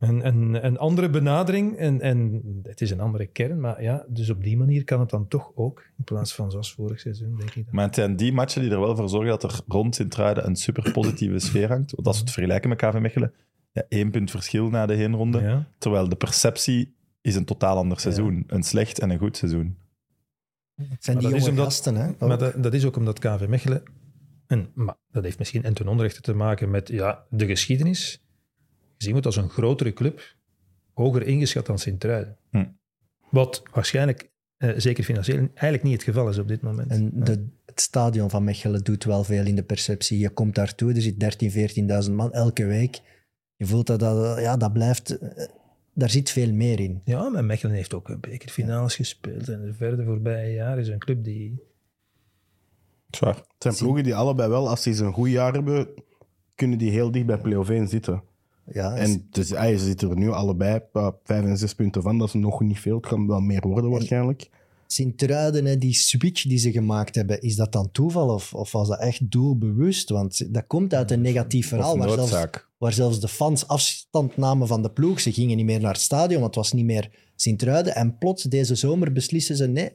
Een, 0.00 0.26
een, 0.26 0.66
een 0.66 0.78
andere 0.78 1.10
benadering 1.10 1.76
en, 1.76 2.00
en 2.00 2.42
het 2.62 2.80
is 2.80 2.90
een 2.90 3.00
andere 3.00 3.26
kern, 3.26 3.60
maar 3.60 3.82
ja, 3.82 4.04
dus 4.08 4.30
op 4.30 4.42
die 4.42 4.56
manier 4.56 4.84
kan 4.84 5.00
het 5.00 5.10
dan 5.10 5.28
toch 5.28 5.52
ook, 5.54 5.82
in 5.98 6.04
plaats 6.04 6.34
van 6.34 6.50
zoals 6.50 6.72
vorig 6.74 7.00
seizoen, 7.00 7.36
denk 7.36 7.54
ik. 7.54 7.64
Dan. 7.64 7.74
Maar 7.74 7.84
het 7.84 7.94
zijn 7.94 8.16
die 8.16 8.32
matchen 8.32 8.62
die 8.62 8.70
er 8.70 8.80
wel 8.80 8.96
voor 8.96 9.08
zorgen 9.08 9.28
dat 9.30 9.42
er 9.42 9.60
rond 9.66 9.94
Sint-Truiden 9.94 10.46
een 10.46 10.56
super 10.56 10.92
positieve 10.92 11.38
sfeer 11.48 11.68
hangt. 11.68 11.90
Want 11.90 12.06
als 12.06 12.16
we 12.16 12.22
het 12.22 12.32
vergelijken 12.32 12.68
met 12.68 12.78
KV 12.78 12.98
Mechelen, 12.98 13.32
ja, 13.72 13.84
één 13.88 14.10
punt 14.10 14.30
verschil 14.30 14.68
na 14.70 14.86
de 14.86 14.94
heenronde. 14.94 15.40
Ja. 15.40 15.68
Terwijl 15.78 16.08
de 16.08 16.16
perceptie 16.16 16.94
is 17.20 17.34
een 17.34 17.44
totaal 17.44 17.76
ander 17.76 18.00
seizoen. 18.00 18.44
Een 18.46 18.62
slecht 18.62 18.98
en 18.98 19.10
een 19.10 19.18
goed 19.18 19.36
seizoen. 19.36 19.76
Het 20.74 21.04
zijn 21.04 21.16
Maar 21.16 21.24
die 21.24 21.34
dat 21.34 21.40
is 21.40 21.46
jonge 21.46 21.50
omdat- 21.60 21.64
gasten, 21.72 21.94
hè? 21.96 22.26
Maar 22.26 22.60
dat 22.62 22.74
is 22.74 22.84
ook 22.84 22.96
omdat 22.96 23.18
KV 23.18 23.46
Mechelen, 23.48 23.82
en, 24.46 24.70
maar 24.74 24.96
dat 25.10 25.24
heeft 25.24 25.38
misschien 25.38 25.62
en 25.62 25.74
ten 25.74 25.88
onrechte 25.88 26.20
te 26.20 26.34
maken 26.34 26.70
met 26.70 26.88
ja, 26.88 27.24
de 27.30 27.46
geschiedenis, 27.46 28.22
gezien 29.00 29.12
wordt 29.12 29.26
als 29.26 29.36
een 29.36 29.48
grotere 29.50 29.92
club, 29.92 30.34
hoger 30.94 31.26
ingeschat 31.26 31.66
dan 31.66 31.78
Sint-Truiden. 31.78 32.36
Hm. 32.50 32.64
Wat 33.30 33.62
waarschijnlijk, 33.72 34.30
eh, 34.56 34.70
zeker 34.76 35.04
financieel, 35.04 35.38
eigenlijk 35.38 35.82
niet 35.82 35.92
het 35.92 36.02
geval 36.02 36.28
is 36.28 36.38
op 36.38 36.48
dit 36.48 36.60
moment. 36.62 36.90
En 36.90 37.10
de, 37.14 37.46
het 37.66 37.80
stadion 37.80 38.30
van 38.30 38.44
Mechelen 38.44 38.84
doet 38.84 39.04
wel 39.04 39.24
veel 39.24 39.46
in 39.46 39.56
de 39.56 39.62
perceptie. 39.62 40.18
Je 40.18 40.30
komt 40.30 40.54
daartoe, 40.54 40.92
er 40.94 41.02
zit 41.02 41.18
13.000, 42.04 42.06
14.000 42.08 42.12
man 42.14 42.32
elke 42.32 42.64
week. 42.64 43.00
Je 43.56 43.66
voelt 43.66 43.86
dat 43.86 44.00
dat, 44.00 44.38
ja, 44.40 44.56
dat 44.56 44.72
blijft... 44.72 45.18
eh, 45.18 45.48
Daar 45.94 46.10
zit 46.10 46.30
veel 46.30 46.52
meer 46.52 46.80
in. 46.80 47.00
Ja, 47.04 47.28
maar 47.28 47.44
Mechelen 47.44 47.74
heeft 47.74 47.94
ook 47.94 48.08
een 48.08 48.20
bekerfinales 48.20 48.96
gespeeld. 48.96 49.48
En 49.48 49.62
de 49.64 49.74
verder 49.74 50.04
voorbije 50.04 50.52
jaren 50.52 50.78
is 50.82 50.88
een 50.88 50.98
club 50.98 51.24
die... 51.24 51.60
Zwaar. 53.10 53.34
Het 53.34 53.44
zijn 53.58 53.74
ploegen 53.74 54.04
die 54.04 54.14
allebei 54.14 54.48
wel, 54.48 54.68
als 54.68 54.82
ze 54.82 55.04
een 55.04 55.12
goed 55.12 55.28
jaar 55.30 55.52
hebben, 55.52 55.88
kunnen 56.54 56.78
die 56.78 56.90
heel 56.90 57.10
dicht 57.10 57.26
bij 57.26 57.38
play-off 57.38 57.70
1 57.70 57.88
zitten. 57.88 58.22
Ja, 58.72 58.94
En 58.96 59.26
dus, 59.30 59.54
ah, 59.54 59.68
ze 59.68 59.78
zitten 59.84 60.10
er 60.10 60.16
nu 60.16 60.30
allebei 60.30 60.80
op 60.92 61.20
vijf 61.24 61.44
en 61.44 61.56
zes 61.58 61.74
punten 61.74 62.02
van. 62.02 62.18
Dat 62.18 62.28
is 62.28 62.34
nog 62.34 62.60
niet 62.60 62.78
veel. 62.78 62.96
Het 62.96 63.06
kan 63.06 63.26
wel 63.26 63.40
meer 63.40 63.66
worden 63.68 63.90
waarschijnlijk. 63.90 64.50
Sint-Truiden, 64.86 65.64
hè, 65.64 65.76
die 65.78 65.92
switch 65.94 66.42
die 66.42 66.58
ze 66.58 66.70
gemaakt 66.72 67.14
hebben, 67.14 67.40
is 67.40 67.56
dat 67.56 67.72
dan 67.72 67.90
toeval 67.90 68.28
of, 68.34 68.54
of 68.54 68.72
was 68.72 68.88
dat 68.88 69.00
echt 69.00 69.30
doelbewust? 69.30 70.08
Want 70.10 70.54
dat 70.54 70.66
komt 70.66 70.94
uit 70.94 71.10
een 71.10 71.20
negatief 71.20 71.68
verhaal 71.68 71.98
waar 71.98 72.08
zelfs, 72.08 72.30
noodzaak. 72.30 72.68
waar 72.78 72.92
zelfs 72.92 73.20
de 73.20 73.28
fans 73.28 73.66
afstand 73.68 74.36
namen 74.36 74.66
van 74.66 74.82
de 74.82 74.90
ploeg. 74.90 75.20
Ze 75.20 75.32
gingen 75.32 75.56
niet 75.56 75.66
meer 75.66 75.80
naar 75.80 75.92
het 75.92 76.00
stadion, 76.02 76.40
want 76.40 76.54
het 76.54 76.64
was 76.64 76.72
niet 76.72 76.84
meer 76.84 77.10
Sint-Truiden. 77.36 77.94
En 77.94 78.18
plots 78.18 78.42
deze 78.42 78.74
zomer 78.74 79.12
beslissen 79.12 79.56
ze, 79.56 79.66
nee, 79.66 79.90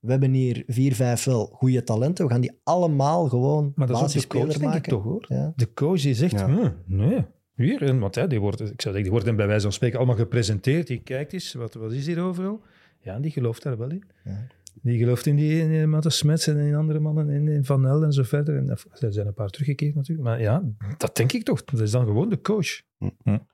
we 0.00 0.10
hebben 0.10 0.32
hier 0.32 0.62
vier, 0.66 0.94
vijf 0.94 1.24
wel 1.24 1.46
goede 1.52 1.82
talenten. 1.84 2.24
We 2.26 2.30
gaan 2.30 2.40
die 2.40 2.58
allemaal 2.64 3.28
gewoon 3.28 3.72
Maar 3.74 3.86
dat 3.86 4.14
is 4.14 4.16
ook 4.16 4.22
de 4.22 4.28
coach, 4.28 4.42
denk 4.46 4.56
ik 4.56 4.62
maken. 4.62 4.82
toch, 4.92 5.02
hoor. 5.02 5.24
Ja. 5.28 5.52
De 5.56 5.72
coach 5.72 6.00
die 6.00 6.14
zegt, 6.14 6.32
Ja. 6.32 6.46
"Hm, 6.46 6.70
nee, 6.86 7.24
hier. 7.58 7.82
En, 7.82 7.98
want 7.98 8.14
hè, 8.14 8.26
die, 8.26 8.40
wordt, 8.40 8.60
ik 8.60 8.66
zou 8.66 8.76
zeggen, 8.76 9.02
die 9.02 9.10
worden 9.10 9.36
bij 9.36 9.46
wijze 9.46 9.62
van 9.62 9.72
spreken 9.72 9.98
allemaal 9.98 10.16
gepresenteerd. 10.16 10.86
Die 10.86 11.00
kijkt 11.00 11.32
eens, 11.32 11.54
wat, 11.54 11.74
wat 11.74 11.92
is 11.92 12.06
hier 12.06 12.20
overal? 12.20 12.62
Ja, 13.00 13.18
die 13.18 13.30
gelooft 13.30 13.62
daar 13.62 13.78
wel 13.78 13.90
in. 13.90 14.04
Ja. 14.24 14.46
Die 14.82 14.98
gelooft 14.98 15.26
in 15.26 15.36
die 15.36 15.60
in, 15.60 15.70
in 15.70 15.90
Matte 15.90 16.10
Smets 16.10 16.46
en 16.46 16.56
in 16.56 16.74
andere 16.74 16.98
mannen, 16.98 17.28
in, 17.28 17.48
in 17.48 17.64
Van 17.64 17.86
El 17.86 18.04
en 18.04 18.12
zo 18.12 18.22
verder. 18.22 18.56
En, 18.56 18.68
er 18.68 19.12
zijn 19.12 19.26
een 19.26 19.34
paar 19.34 19.50
teruggekeerd 19.50 19.94
natuurlijk. 19.94 20.28
Maar 20.28 20.40
ja, 20.40 20.62
dat 20.96 21.16
denk 21.16 21.32
ik 21.32 21.44
toch. 21.44 21.64
Dat 21.64 21.80
is 21.80 21.90
dan 21.90 22.06
gewoon 22.06 22.28
de 22.28 22.40
coach. 22.40 22.82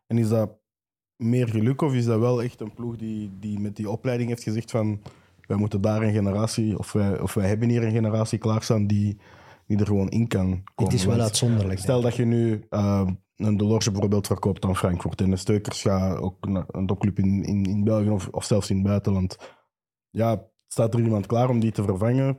En 0.06 0.18
is 0.18 0.28
dat 0.28 0.58
meer 1.16 1.48
geluk 1.48 1.80
of 1.80 1.94
is 1.94 2.04
dat 2.04 2.20
wel 2.20 2.42
echt 2.42 2.60
een 2.60 2.74
ploeg 2.74 2.96
die, 2.96 3.30
die 3.40 3.60
met 3.60 3.76
die 3.76 3.90
opleiding 3.90 4.28
heeft 4.28 4.42
gezegd 4.42 4.70
van 4.70 5.00
wij 5.46 5.56
moeten 5.56 5.80
daar 5.80 6.02
een 6.02 6.12
generatie, 6.12 6.78
of 6.78 6.92
wij, 6.92 7.20
of 7.20 7.34
wij 7.34 7.48
hebben 7.48 7.68
hier 7.68 7.82
een 7.82 7.92
generatie 7.92 8.38
klaarstaan 8.38 8.86
die, 8.86 9.16
die 9.66 9.78
er 9.78 9.86
gewoon 9.86 10.08
in 10.08 10.26
kan 10.26 10.64
komen. 10.74 10.92
Het 10.92 11.00
is 11.00 11.06
wel 11.06 11.20
uitzonderlijk. 11.20 11.78
Stel 11.78 12.00
dat 12.00 12.16
je 12.16 12.24
nu 12.24 12.64
uh, 12.70 13.08
een 13.36 13.56
Delorge 13.56 13.90
bijvoorbeeld 13.90 14.26
verkoopt 14.26 14.64
aan 14.64 14.76
Frankfurt 14.76 15.20
en 15.20 15.30
de 15.30 15.36
Steukers 15.36 15.80
gaat 15.82 16.18
ook 16.18 16.48
naar 16.48 16.64
een 16.70 16.86
topclub 16.86 17.18
in, 17.18 17.42
in, 17.44 17.64
in 17.64 17.84
België 17.84 18.08
of, 18.10 18.28
of 18.28 18.44
zelfs 18.44 18.70
in 18.70 18.76
het 18.76 18.86
buitenland. 18.86 19.36
Ja, 20.10 20.44
staat 20.66 20.94
er 20.94 21.00
iemand 21.00 21.26
klaar 21.26 21.48
om 21.48 21.60
die 21.60 21.72
te 21.72 21.82
vervangen? 21.84 22.38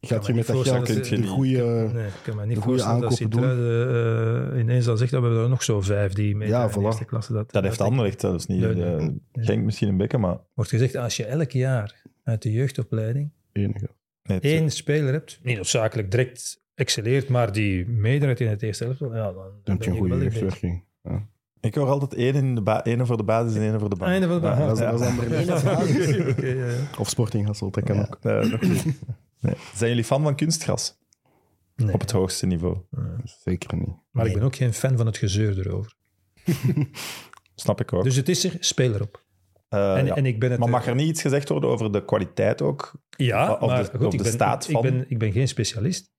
Gaat 0.00 0.26
je 0.26 0.32
me 0.32 0.38
met 0.38 0.46
dat 0.46 0.56
geld 0.66 1.06
ze- 1.06 1.26
goede... 1.26 1.90
Nee, 1.92 2.06
ik 2.06 2.12
kan 2.22 2.36
me 2.36 2.46
niet 2.46 2.54
de 2.56 2.62
goede 2.62 2.82
voorstellen 2.82 3.00
dat 3.00 3.10
aankopen 3.10 3.16
Sint-Truiden 3.16 4.52
eh, 4.54 4.60
ineens 4.60 4.88
al 4.88 4.96
zegt 4.96 5.10
dat 5.10 5.22
we 5.22 5.28
er 5.28 5.48
nog 5.48 5.62
zo 5.62 5.80
vijf 5.80 6.12
die 6.12 6.36
mee 6.36 6.48
Ja, 6.48 6.62
in 6.62 6.68
de 6.72 6.78
voilà. 6.80 6.82
eerste 6.82 7.04
klasse. 7.04 7.32
Dat, 7.32 7.52
Dat 7.52 7.62
heeft 7.62 7.78
dat 7.78 7.86
Anderlecht 7.88 8.20
zelfs 8.20 8.46
niet. 8.46 8.60
Nee, 8.60 8.74
De- 8.74 8.80
nee, 8.80 8.96
nee. 9.32 9.44
Genk 9.44 9.64
misschien 9.64 9.88
een 9.88 9.96
bekken, 9.96 10.20
maar... 10.20 10.38
wordt 10.54 10.70
gezegd, 10.70 10.96
als 10.96 11.16
je 11.16 11.24
elk 11.24 11.50
jaar 11.50 12.02
uit 12.22 12.42
de 12.42 12.52
jeugdopleiding 12.52 13.30
enige. 13.52 13.88
Nee, 14.22 14.40
één 14.40 14.70
speler 14.70 15.12
hebt, 15.12 15.38
niet 15.42 15.56
noodzakelijk 15.56 16.10
direct 16.10 16.61
excelleert, 16.82 17.28
maar 17.28 17.52
die 17.52 17.86
meedraait 17.88 18.40
in 18.40 18.48
het 18.48 18.62
eerste 18.62 18.84
elftal, 18.84 19.14
ja, 19.14 19.32
dan, 19.32 19.44
heb 19.64 19.82
je 19.82 19.90
een 19.90 19.96
goede 19.96 20.18
jeugdwerking. 20.18 20.84
Ja. 21.02 21.26
Ik 21.60 21.74
hoor 21.74 21.88
altijd 21.88 22.14
één, 22.14 22.34
in 22.34 22.54
de 22.54 22.62
ba- 22.62 22.82
één 22.84 23.06
voor 23.06 23.16
de 23.16 23.22
basis 23.22 23.54
en 23.56 23.62
één 23.62 23.80
voor 23.80 23.90
de 23.90 23.96
bank. 23.96 24.10
Einde 24.10 24.26
van 24.28 24.40
de 24.40 24.46
Ja, 24.46 24.56
baan. 24.56 24.66
dat 24.68 24.78
is- 24.78 24.84
dat 24.84 25.00
is 25.00 25.06
andere 25.06 25.36
Ene 25.36 25.46
basis. 25.62 26.16
Oké, 26.30 26.46
ja, 26.46 26.66
ja. 26.66 26.76
Of 26.98 27.08
Sporting 27.08 27.46
Hasselt, 27.46 27.74
dat 27.74 27.84
kan 27.84 27.96
Ja. 27.96 28.02
ook. 28.02 28.18
Nee, 28.22 28.44
nog 28.50 28.60
niet. 28.60 28.84
Nee. 29.40 29.54
Zijn 29.74 29.90
jullie 29.90 30.04
fan 30.04 30.22
van 30.22 30.36
kunstgras? 30.36 30.98
Nee. 31.76 31.94
Op 31.94 32.00
het 32.00 32.10
hoogste 32.10 32.46
niveau. 32.46 32.76
Zeker 33.24 33.76
niet. 33.76 33.94
Maar 34.10 34.26
ik 34.26 34.32
ben 34.34 34.42
ook 34.42 34.56
geen 34.56 34.72
fan 34.72 34.96
van 34.96 35.06
het 35.06 35.16
gezeur 35.16 35.58
erover. 35.58 35.92
Snap 37.54 37.80
ik 37.80 37.92
ook. 37.92 38.04
Dus 38.04 38.16
het 38.16 38.28
is 38.28 38.44
er, 38.44 38.56
speel 38.60 38.94
erop. 38.94 39.24
Eh, 39.68 39.96
en, 39.96 40.06
ja. 40.06 40.14
en 40.16 40.26
ik 40.26 40.40
ben 40.40 40.50
het 40.50 40.60
Maar 40.60 40.68
mag 40.68 40.86
er 40.86 40.94
niet 40.94 41.08
iets 41.08 41.20
gezegd 41.22 41.48
worden 41.48 41.70
over 41.70 41.92
de 41.92 42.04
kwaliteit 42.04 42.62
ook? 42.62 42.92
Ja, 43.16 43.52
Of 43.52 43.68
maar 43.68 43.82
de- 43.82 43.90
goed, 43.98 44.06
of 44.06 44.12
ik, 44.12 44.18
de 44.18 44.24
ben, 44.24 44.32
staat 44.32 44.64
ik, 44.68 44.72
van? 44.72 44.82
ben, 44.82 45.04
ik 45.08 45.18
ben 45.18 45.32
geen 45.32 45.48
specialist. 45.48 46.10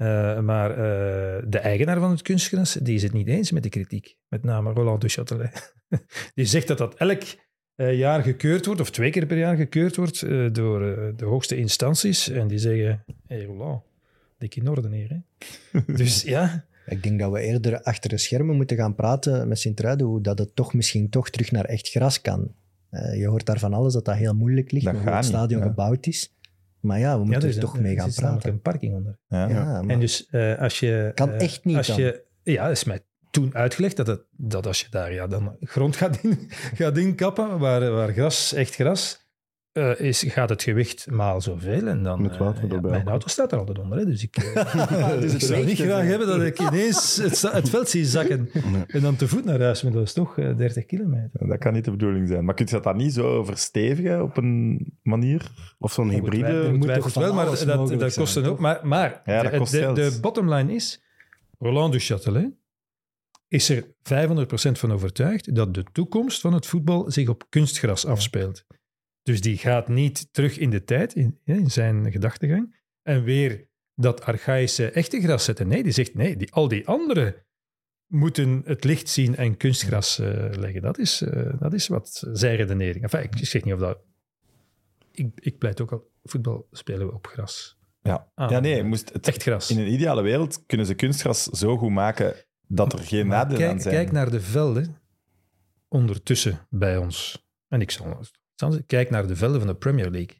Eh, 0.00 0.40
maar 0.40 0.70
eh, 0.70 1.42
de 1.46 1.58
eigenaar 1.58 1.98
van 1.98 2.10
het 2.10 2.22
kunstgras 2.22 2.72
die 2.72 2.94
is 2.94 3.02
het 3.02 3.12
niet 3.12 3.26
eens 3.26 3.50
met 3.50 3.62
de 3.62 3.68
kritiek. 3.68 4.16
Met 4.28 4.42
name 4.42 4.72
Roland 4.72 5.02
Duchâtelet. 5.02 5.74
die 6.34 6.44
zegt 6.44 6.68
dat 6.68 6.78
dat 6.78 6.94
elk 6.94 7.22
eh, 7.74 7.98
jaar 7.98 8.22
gekeurd 8.22 8.66
wordt, 8.66 8.80
of 8.80 8.90
twee 8.90 9.10
keer 9.10 9.26
per 9.26 9.38
jaar 9.38 9.56
gekeurd 9.56 9.96
wordt, 9.96 10.22
eh, 10.22 10.46
door 10.52 10.80
de 11.16 11.24
hoogste 11.24 11.56
instanties. 11.56 12.28
En 12.28 12.48
die 12.48 12.58
zeggen, 12.58 13.04
hé 13.06 13.36
hey, 13.36 13.44
Roland, 13.44 13.82
dik 14.38 14.56
in 14.56 14.68
orde 14.68 14.96
hier. 14.96 15.08
Hè? 15.08 15.80
dus 16.02 16.22
ja, 16.22 16.64
Ik 16.86 17.02
denk 17.02 17.18
dat 17.18 17.32
we 17.32 17.40
eerder 17.40 17.82
achter 17.82 18.10
de 18.10 18.18
schermen 18.18 18.56
moeten 18.56 18.76
gaan 18.76 18.94
praten 18.94 19.48
met 19.48 19.58
Sint-Truiden, 19.58 20.06
hoe 20.06 20.20
dat 20.20 20.38
het 20.38 20.56
toch 20.56 20.74
misschien 20.74 21.08
toch 21.08 21.30
terug 21.30 21.50
naar 21.50 21.64
echt 21.64 21.88
gras 21.88 22.20
kan. 22.20 22.54
Eh, 22.90 23.18
je 23.18 23.26
hoort 23.26 23.46
daar 23.46 23.58
van 23.58 23.72
alles 23.72 23.92
dat 23.92 24.04
dat 24.04 24.14
heel 24.14 24.34
moeilijk 24.34 24.70
ligt, 24.70 24.84
Dat 24.84 24.94
hoe 24.94 25.10
het 25.10 25.24
stadion 25.24 25.60
ja. 25.60 25.66
gebouwd 25.66 26.06
is. 26.06 26.34
Maar 26.80 26.98
ja, 26.98 27.12
we 27.12 27.18
ja 27.18 27.24
moeten 27.24 27.42
er 27.42 27.48
is 27.48 27.54
er 27.54 27.60
toch 27.60 27.74
een- 27.74 27.82
mee 27.82 27.94
er 27.94 28.00
gaan 28.00 28.10
zit 28.10 28.20
namelijk 28.22 28.44
praten. 28.46 28.58
een 28.58 28.70
parking 28.72 28.94
onder. 28.94 29.18
Ja. 29.28 29.48
Ja, 29.48 29.82
maar 29.82 29.94
En 29.94 30.00
dus 30.00 30.26
eh, 30.26 30.58
als 30.58 30.80
je... 30.80 31.10
Kan 31.14 31.30
eh, 31.32 31.40
echt 31.40 31.64
niet 31.64 31.76
Als 31.76 31.86
dan. 31.86 31.96
je, 31.96 32.24
ja, 32.42 32.62
dat 32.62 32.76
is 32.76 32.84
mij 32.84 33.00
toen 33.30 33.54
uitgelegd 33.54 33.96
dat, 33.96 34.06
het, 34.06 34.22
dat 34.36 34.66
als 34.66 34.80
je 34.80 34.86
daar 34.90 35.12
ja, 35.12 35.26
dan 35.26 35.56
grond 35.60 35.96
gaat, 35.96 36.16
in, 36.22 36.50
gaat 36.80 36.98
inkappen, 36.98 37.58
waar, 37.58 37.90
waar 37.90 38.12
gras, 38.12 38.52
echt 38.52 38.74
gras, 38.74 39.19
eh, 39.72 40.00
is, 40.00 40.22
gaat 40.22 40.48
het 40.48 40.62
gewicht 40.62 41.10
maal 41.10 41.40
zoveel. 41.40 41.86
En 41.86 42.02
dan, 42.02 42.22
Met 42.22 42.36
water 42.36 42.64
eh, 42.64 42.70
ja, 42.70 42.80
mijn 42.80 43.08
auto 43.08 43.28
staat 43.28 43.52
er 43.52 43.58
altijd 43.58 43.78
onder. 43.78 43.98
Hè, 43.98 44.04
dus 44.06 44.22
ik, 44.22 44.36
eh, 44.36 45.10
Dus 45.20 45.34
ik 45.34 45.40
zou 45.40 45.64
niet 45.64 45.78
graag 45.78 46.04
hebben 46.04 46.26
dat 46.26 46.42
ik 46.42 46.58
ineens 46.58 47.16
het, 47.16 47.42
het 47.52 47.68
veld 47.68 47.88
zie 47.88 48.04
zakken 48.04 48.48
Nee. 48.72 48.84
en 48.86 49.00
dan 49.00 49.16
te 49.16 49.28
voet 49.28 49.44
naar 49.44 49.60
huis. 49.60 49.80
Dat 49.80 49.94
is 49.94 50.12
toch 50.12 50.38
eh, 50.38 50.56
30 50.56 50.86
kilometer. 50.86 51.48
Dat 51.48 51.58
kan 51.58 51.72
niet 51.72 51.84
de 51.84 51.90
bedoeling 51.90 52.28
zijn. 52.28 52.44
Maar 52.44 52.54
kun 52.54 52.64
je 52.64 52.72
dat 52.72 52.82
dan 52.82 52.96
niet 52.96 53.12
zo 53.12 53.44
verstevigen 53.44 54.22
op 54.22 54.36
een 54.36 54.86
manier? 55.02 55.50
Of 55.78 55.92
zo'n 55.92 56.10
hybride. 56.10 56.46
Ongetwijfeld 56.46 57.04
moet 57.04 57.12
toch 57.12 57.22
wel, 57.22 57.34
maar 57.34 57.44
dat, 57.88 57.98
dat 58.00 58.14
kost 58.14 58.34
dan 58.34 58.44
ook. 58.44 58.58
Maar, 58.58 58.80
maar 58.86 59.22
Ja, 59.24 59.42
dat 59.42 59.52
de, 59.52 59.58
de, 59.58 59.66
geld. 59.66 59.96
de 59.96 60.18
bottomline 60.20 60.74
is, 60.74 61.02
Roland 61.58 61.92
Duchâtelet 61.94 62.58
is 63.48 63.68
er 63.68 63.84
500% 63.84 63.88
van 64.72 64.92
overtuigd 64.92 65.54
dat 65.54 65.74
de 65.74 65.84
toekomst 65.92 66.40
van 66.40 66.52
het 66.52 66.66
voetbal 66.66 67.10
zich 67.10 67.28
op 67.28 67.44
kunstgras 67.48 68.06
afspeelt. 68.06 68.66
Dus 69.30 69.40
die 69.40 69.56
gaat 69.58 69.88
niet 69.88 70.28
terug 70.32 70.58
in 70.58 70.70
de 70.70 70.84
tijd, 70.84 71.14
in, 71.14 71.38
in 71.44 71.70
zijn 71.70 72.12
gedachtegang, 72.12 72.76
en 73.02 73.22
weer 73.24 73.68
dat 73.94 74.22
archaïsche 74.24 74.90
echte 74.90 75.20
gras 75.20 75.44
zetten. 75.44 75.68
Nee, 75.68 75.82
die 75.82 75.92
zegt 75.92 76.14
nee, 76.14 76.36
die, 76.36 76.52
al 76.52 76.68
die 76.68 76.86
anderen 76.86 77.34
moeten 78.06 78.62
het 78.64 78.84
licht 78.84 79.08
zien 79.08 79.36
en 79.36 79.56
kunstgras 79.56 80.18
eh, 80.18 80.50
leggen. 80.50 80.82
Dat 80.82 80.98
is, 80.98 81.22
eh, 81.22 81.52
dat 81.58 81.72
is 81.72 81.88
wat 81.88 82.22
zijn 82.32 82.56
redenering. 82.56 83.02
Enfin, 83.02 83.22
ik 83.22 83.46
zeg 83.46 83.64
niet 83.64 83.74
of 83.74 83.80
dat... 83.80 83.98
Ik, 85.12 85.26
ik 85.34 85.58
pleit 85.58 85.80
ook 85.80 85.92
al, 85.92 86.10
voetbal 86.22 86.68
spelen 86.70 87.06
we 87.06 87.12
op 87.14 87.26
gras. 87.26 87.78
Ja, 88.02 88.30
Ah, 88.34 88.50
ja 88.50 88.60
nee, 88.60 88.82
moest 88.82 89.12
het, 89.12 89.28
Echt 89.28 89.42
gras. 89.42 89.70
in 89.70 89.78
een 89.78 89.92
ideale 89.92 90.22
wereld 90.22 90.66
kunnen 90.66 90.86
ze 90.86 90.94
kunstgras 90.94 91.44
zo 91.44 91.76
goed 91.76 91.90
maken 91.90 92.34
dat 92.66 92.92
er 92.92 92.98
geen 92.98 93.26
nadelen 93.26 93.70
aan 93.70 93.80
zijn. 93.80 93.94
kijk 93.94 94.12
naar 94.12 94.30
de 94.30 94.40
velden 94.40 94.96
ondertussen 95.88 96.66
bij 96.70 96.96
ons. 96.96 97.44
En 97.68 97.80
ik 97.80 97.90
zal- 97.90 98.24
kijk 98.86 99.10
naar 99.10 99.26
de 99.26 99.36
velden 99.36 99.58
van 99.58 99.68
de 99.68 99.74
Premier 99.74 100.10
League. 100.10 100.38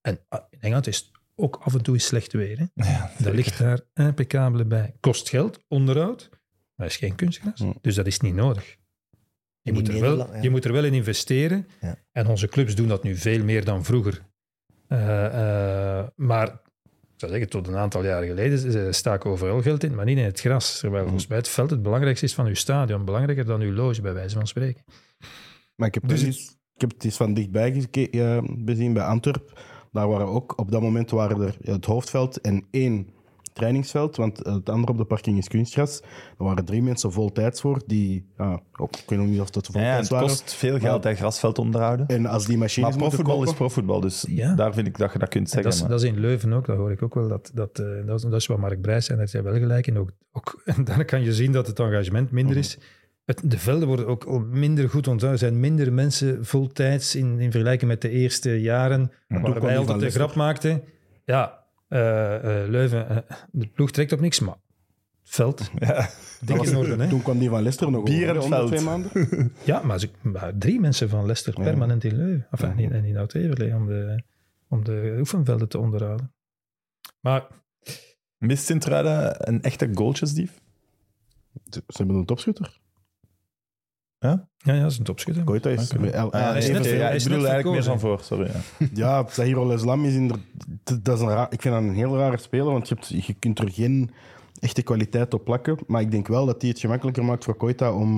En 0.00 0.20
ah, 0.28 0.40
in 0.50 0.60
Engeland 0.60 0.86
is 0.86 0.96
het 0.96 1.10
ook 1.34 1.56
af 1.56 1.74
en 1.74 1.82
toe 1.82 1.98
slecht 1.98 2.32
weer. 2.32 2.58
Hè? 2.58 2.64
Ja, 2.74 3.12
Daar 3.18 3.34
ligt 3.34 3.58
daar 3.58 3.80
impeccabele 3.94 4.64
bij. 4.64 4.94
Kost 5.00 5.28
geld, 5.28 5.64
onderhoud, 5.68 6.30
maar 6.74 6.86
is 6.86 6.96
geen 6.96 7.14
kunstgras. 7.14 7.60
Hm. 7.60 7.72
Dus 7.80 7.94
dat 7.94 8.06
is 8.06 8.20
niet 8.20 8.34
nodig. 8.34 8.76
Je 9.60 9.72
moet, 9.72 9.88
er 9.88 10.00
wel, 10.00 10.16
ja. 10.16 10.42
je 10.42 10.50
moet 10.50 10.64
er 10.64 10.72
wel 10.72 10.84
in 10.84 10.94
investeren. 10.94 11.66
Ja. 11.80 11.98
En 12.12 12.26
onze 12.26 12.48
clubs 12.48 12.74
doen 12.74 12.88
dat 12.88 13.02
nu 13.02 13.16
veel 13.16 13.44
meer 13.44 13.64
dan 13.64 13.84
vroeger. 13.84 14.22
Eh, 14.86 15.26
eh, 15.26 16.06
maar 16.16 16.48
ik 16.48 17.20
zou 17.20 17.32
zeggen, 17.32 17.50
tot 17.50 17.66
een 17.66 17.76
aantal 17.76 18.04
jaren 18.04 18.28
geleden 18.28 18.94
staken 18.94 19.30
overal 19.30 19.62
geld 19.62 19.84
in, 19.84 19.94
maar 19.94 20.04
niet 20.04 20.18
in 20.18 20.24
het 20.24 20.40
gras. 20.40 20.78
Terwijl 20.78 21.02
volgens 21.02 21.26
mij 21.26 21.38
het 21.38 21.48
veld 21.48 21.70
het 21.70 21.82
belangrijkste 21.82 22.26
is 22.26 22.34
van 22.34 22.46
uw 22.46 22.54
stadion. 22.54 23.04
Belangrijker 23.04 23.44
dan 23.44 23.60
uw 23.60 23.72
loge, 23.72 24.00
bij 24.00 24.14
wijze 24.14 24.34
van 24.34 24.46
spreken. 24.46 24.84
Maar 25.76 25.88
ik 25.88 25.94
heb, 25.94 26.08
Dus 26.08 26.56
ik 26.74 26.80
heb 26.80 26.90
het 26.92 27.04
eens 27.04 27.16
van 27.16 27.34
dichtbij 27.34 27.72
geke- 27.72 28.10
eh, 28.10 28.38
bezien 28.58 28.92
bij 28.92 29.02
Antwerp. 29.04 29.60
Daar 29.92 30.08
waren 30.08 30.26
ook, 30.26 30.58
op 30.58 30.70
dat 30.70 30.80
moment 30.82 31.10
waren 31.10 31.40
er 31.40 31.56
ja, 31.60 31.72
het 31.72 31.84
hoofdveld 31.84 32.40
en 32.40 32.64
één 32.70 33.06
trainingsveld, 33.52 34.16
want 34.16 34.42
eh, 34.42 34.54
het 34.54 34.68
andere 34.68 34.92
op 34.92 34.98
de 34.98 35.04
parking 35.04 35.38
is 35.38 35.48
kunstgras. 35.48 36.00
Er 36.38 36.44
waren 36.44 36.64
drie 36.64 36.82
mensen 36.82 37.12
voltijds 37.12 37.60
voor, 37.60 37.82
die, 37.86 38.26
ja, 38.38 38.60
ook, 38.76 38.96
ik 38.96 39.04
weet 39.08 39.18
nog 39.18 39.28
niet 39.28 39.40
of 39.40 39.50
dat 39.50 39.66
Ja, 39.66 39.72
voltijds 39.72 39.98
het 40.00 40.08
waren. 40.08 40.28
kost 40.28 40.54
veel 40.54 40.78
geld, 40.78 41.04
hè, 41.04 41.14
grasveld 41.14 41.58
onderhouden. 41.58 42.06
En 42.06 42.26
als 42.26 42.46
die 42.46 42.58
machines 42.58 42.90
Maar 42.90 42.98
profvoetbal 42.98 43.42
is 43.42 43.54
profvoetbal, 43.54 44.00
dus 44.00 44.24
Ja. 44.28 44.54
daar 44.54 44.74
vind 44.74 44.86
ik 44.86 44.98
dat 44.98 45.12
je 45.12 45.18
dat 45.18 45.28
kunt 45.28 45.44
En 45.44 45.50
zeggen. 45.50 45.70
dat, 45.70 45.74
is, 45.74 45.80
maar- 45.80 45.90
dat 45.90 46.02
is 46.02 46.08
in 46.08 46.20
Leuven 46.20 46.52
ook, 46.52 46.66
dat 46.66 46.76
hoor 46.76 46.90
ik 46.92 47.02
ook 47.02 47.14
wel. 47.14 47.28
Dat, 47.28 47.50
dat, 47.54 47.78
eh, 47.78 48.06
dat, 48.06 48.16
is, 48.16 48.22
dat 48.22 48.40
is 48.40 48.46
wat 48.46 48.58
Mark 48.58 48.80
Brijs 48.80 49.04
zei, 49.06 49.18
dat 49.18 49.32
hij 49.32 49.42
wel 49.42 49.54
gelijk 49.54 49.86
in. 49.86 49.98
Ook, 49.98 50.10
ook, 50.32 50.62
en 50.64 50.84
daar 50.88 51.04
kan 51.04 51.22
je 51.22 51.32
zien 51.34 51.52
dat 51.52 51.66
het 51.66 51.78
engagement 51.80 52.30
minder 52.30 52.56
is. 52.56 52.78
Het, 53.24 53.40
de 53.44 53.58
velden 53.58 53.88
worden 53.88 54.06
ook 54.06 54.24
al 54.24 54.38
minder 54.38 54.88
goed 54.88 55.08
onthouden. 55.08 55.30
Er 55.42 55.48
zijn 55.48 55.60
minder 55.60 55.92
mensen 55.92 56.44
voltijds 56.44 57.14
in, 57.14 57.38
in 57.40 57.50
vergelijking 57.50 57.90
met 57.90 58.00
de 58.02 58.08
eerste 58.08 58.60
jaren, 58.60 59.12
kwam 59.28 59.42
waar 59.42 59.60
wij 59.60 59.78
altijd 59.78 60.00
de 60.00 60.10
grap 60.10 60.34
maakten. 60.34 60.82
Ja, 61.24 61.64
eh, 61.88 62.34
eh, 62.62 62.68
Leuven, 62.68 63.08
eh, 63.08 63.16
de 63.50 63.66
ploeg 63.66 63.90
trekt 63.90 64.12
op 64.12 64.20
niks, 64.20 64.40
maar 64.40 64.54
het 64.54 65.34
veld, 65.34 65.70
Ja. 65.78 66.08
dik 66.40 66.62
in 66.62 66.76
orde. 66.76 66.96
Hè? 67.02 67.08
Toen 67.08 67.22
kwam 67.22 67.38
die 67.38 67.48
van 67.48 67.58
Leicester 67.58 67.90
nog 67.90 68.04
Bier 68.04 68.28
over, 68.30 68.42
het 68.42 68.48
veld. 68.48 68.66
twee 68.68 68.80
maanden. 68.80 69.10
Ja, 69.64 69.82
maar, 69.82 69.98
ze, 70.00 70.08
maar 70.22 70.52
drie 70.58 70.80
mensen 70.80 71.08
van 71.08 71.20
Leicester 71.24 71.54
Ja. 71.56 71.62
permanent 71.62 72.04
in 72.04 72.16
Leuven. 72.16 72.46
Enfin, 72.50 72.68
Ja. 72.68 72.74
niet, 72.74 72.90
en 72.90 73.04
in 73.04 73.16
Oud-Everlee 73.16 73.74
om 73.74 73.86
de, 73.86 74.22
om 74.68 74.84
de 74.84 75.16
oefenvelden 75.18 75.68
te 75.68 75.78
onderhouden. 75.78 76.32
Maar 77.20 77.46
Mist 78.38 78.64
Sint-Truiden 78.66 79.48
een 79.48 79.62
echte 79.62 79.88
goaltjesdief? 79.94 80.60
Ze 81.64 81.82
ze 81.86 81.96
hebben 81.96 82.16
een 82.16 82.24
topschutter. 82.26 82.80
Ja, 84.30 84.74
ja, 84.74 84.80
dat 84.80 84.90
is 84.90 84.98
een 84.98 85.04
topschutter. 85.04 85.44
Koita 85.44 85.70
is... 85.70 85.92
Ah, 85.96 86.10
ja, 86.10 86.28
hij 86.30 86.58
is 86.58 86.68
net 86.68 86.76
oké, 86.78 86.88
ver- 86.88 86.96
ja, 86.96 87.02
hij 87.02 87.10
ik 87.10 87.16
is 87.16 87.22
bedoel 87.24 87.38
net 87.38 87.48
eigenlijk 87.50 87.86
meer 87.86 87.98
voor, 87.98 88.20
sorry. 88.22 88.50
Ja. 88.78 88.86
Ja, 88.94 89.24
Zahir 89.28 89.72
Islam 89.72 90.04
is 90.04 90.14
inderdaad... 90.14 90.46
Dat 91.04 91.16
is 91.16 91.22
een 91.22 91.28
raar, 91.28 91.46
ik 91.50 91.62
vind 91.62 91.74
dat 91.74 91.82
een 91.82 91.94
heel 91.94 92.16
rare 92.16 92.38
speler, 92.38 92.72
want 92.72 92.88
je, 92.88 92.94
hebt, 92.94 93.26
je 93.26 93.34
kunt 93.34 93.58
er 93.58 93.70
geen 93.70 94.10
echte 94.60 94.82
kwaliteit 94.82 95.34
op 95.34 95.44
plakken. 95.44 95.78
Maar 95.86 96.00
ik 96.00 96.10
denk 96.10 96.26
wel 96.26 96.46
dat 96.46 96.60
hij 96.60 96.70
het 96.70 96.80
gemakkelijker 96.80 97.24
maakt 97.24 97.44
voor 97.44 97.56
Koita 97.56 97.92
om... 97.92 98.12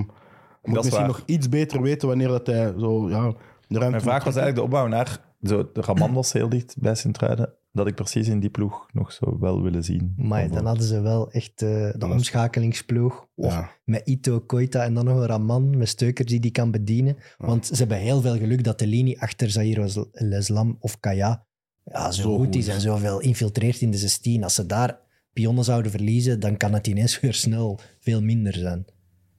Moet 0.62 0.76
is 0.76 0.84
misschien 0.84 1.06
waar. 1.06 1.06
nog 1.06 1.22
iets 1.26 1.48
beter 1.48 1.82
weten 1.82 2.08
wanneer 2.08 2.28
dat 2.28 2.46
hij 2.46 2.74
zo... 2.78 3.08
Ja, 3.08 3.22
de 3.68 3.78
ruimte 3.78 3.90
Mijn 3.90 4.02
vraag 4.02 4.24
was 4.24 4.36
eigenlijk 4.36 4.56
de 4.56 4.62
opbouw 4.62 4.86
naar... 4.86 5.20
Zo, 5.42 5.70
de 5.72 5.80
Raman 5.80 6.12
was 6.12 6.32
heel 6.32 6.48
dicht 6.48 6.74
bij 6.78 6.94
Sint-Truiden. 6.94 7.52
Dat 7.76 7.86
ik 7.86 7.94
precies 7.94 8.28
in 8.28 8.40
die 8.40 8.50
ploeg 8.50 8.88
nog 8.92 9.12
zo 9.12 9.38
wel 9.38 9.62
willen 9.62 9.84
zien. 9.84 10.14
Maar 10.16 10.48
dan 10.50 10.66
hadden 10.66 10.86
ze 10.86 11.00
wel 11.00 11.30
echt 11.30 11.62
eh, 11.62 11.68
de 11.68 11.94
was- 11.98 12.10
omschakelingsploeg. 12.10 13.26
Oh, 13.34 13.50
Ja. 13.50 13.70
Met 13.84 14.02
Ito, 14.04 14.40
Koita 14.40 14.84
en 14.84 14.94
dan 14.94 15.04
nog 15.04 15.16
een 15.18 15.26
Raman 15.26 15.76
met 15.78 15.88
Steukers 15.88 16.28
die 16.28 16.40
die 16.40 16.50
kan 16.50 16.70
bedienen. 16.70 17.16
Want 17.38 17.66
ze 17.66 17.74
hebben 17.74 17.98
heel 17.98 18.20
veel 18.20 18.36
geluk 18.38 18.64
dat 18.64 18.78
de 18.78 18.86
linie 18.86 19.20
achter 19.20 19.50
Zahir 19.50 20.06
Leslam 20.12 20.76
of 20.80 21.00
Kaya 21.00 21.46
ja, 21.84 22.10
zo, 22.10 22.22
Zo 22.22 22.36
goed, 22.36 22.44
goed 22.44 22.54
is 22.54 22.68
en 22.68 22.80
zoveel 22.80 23.20
infiltreert 23.20 23.80
in 23.80 23.90
de 23.90 23.98
16. 23.98 24.42
Als 24.42 24.54
ze 24.54 24.66
daar 24.66 24.98
pionnen 25.32 25.64
zouden 25.64 25.90
verliezen, 25.90 26.40
dan 26.40 26.56
kan 26.56 26.72
het 26.72 26.86
ineens 26.86 27.20
weer 27.20 27.34
snel 27.34 27.80
veel 28.00 28.22
minder 28.22 28.54
zijn. 28.54 28.84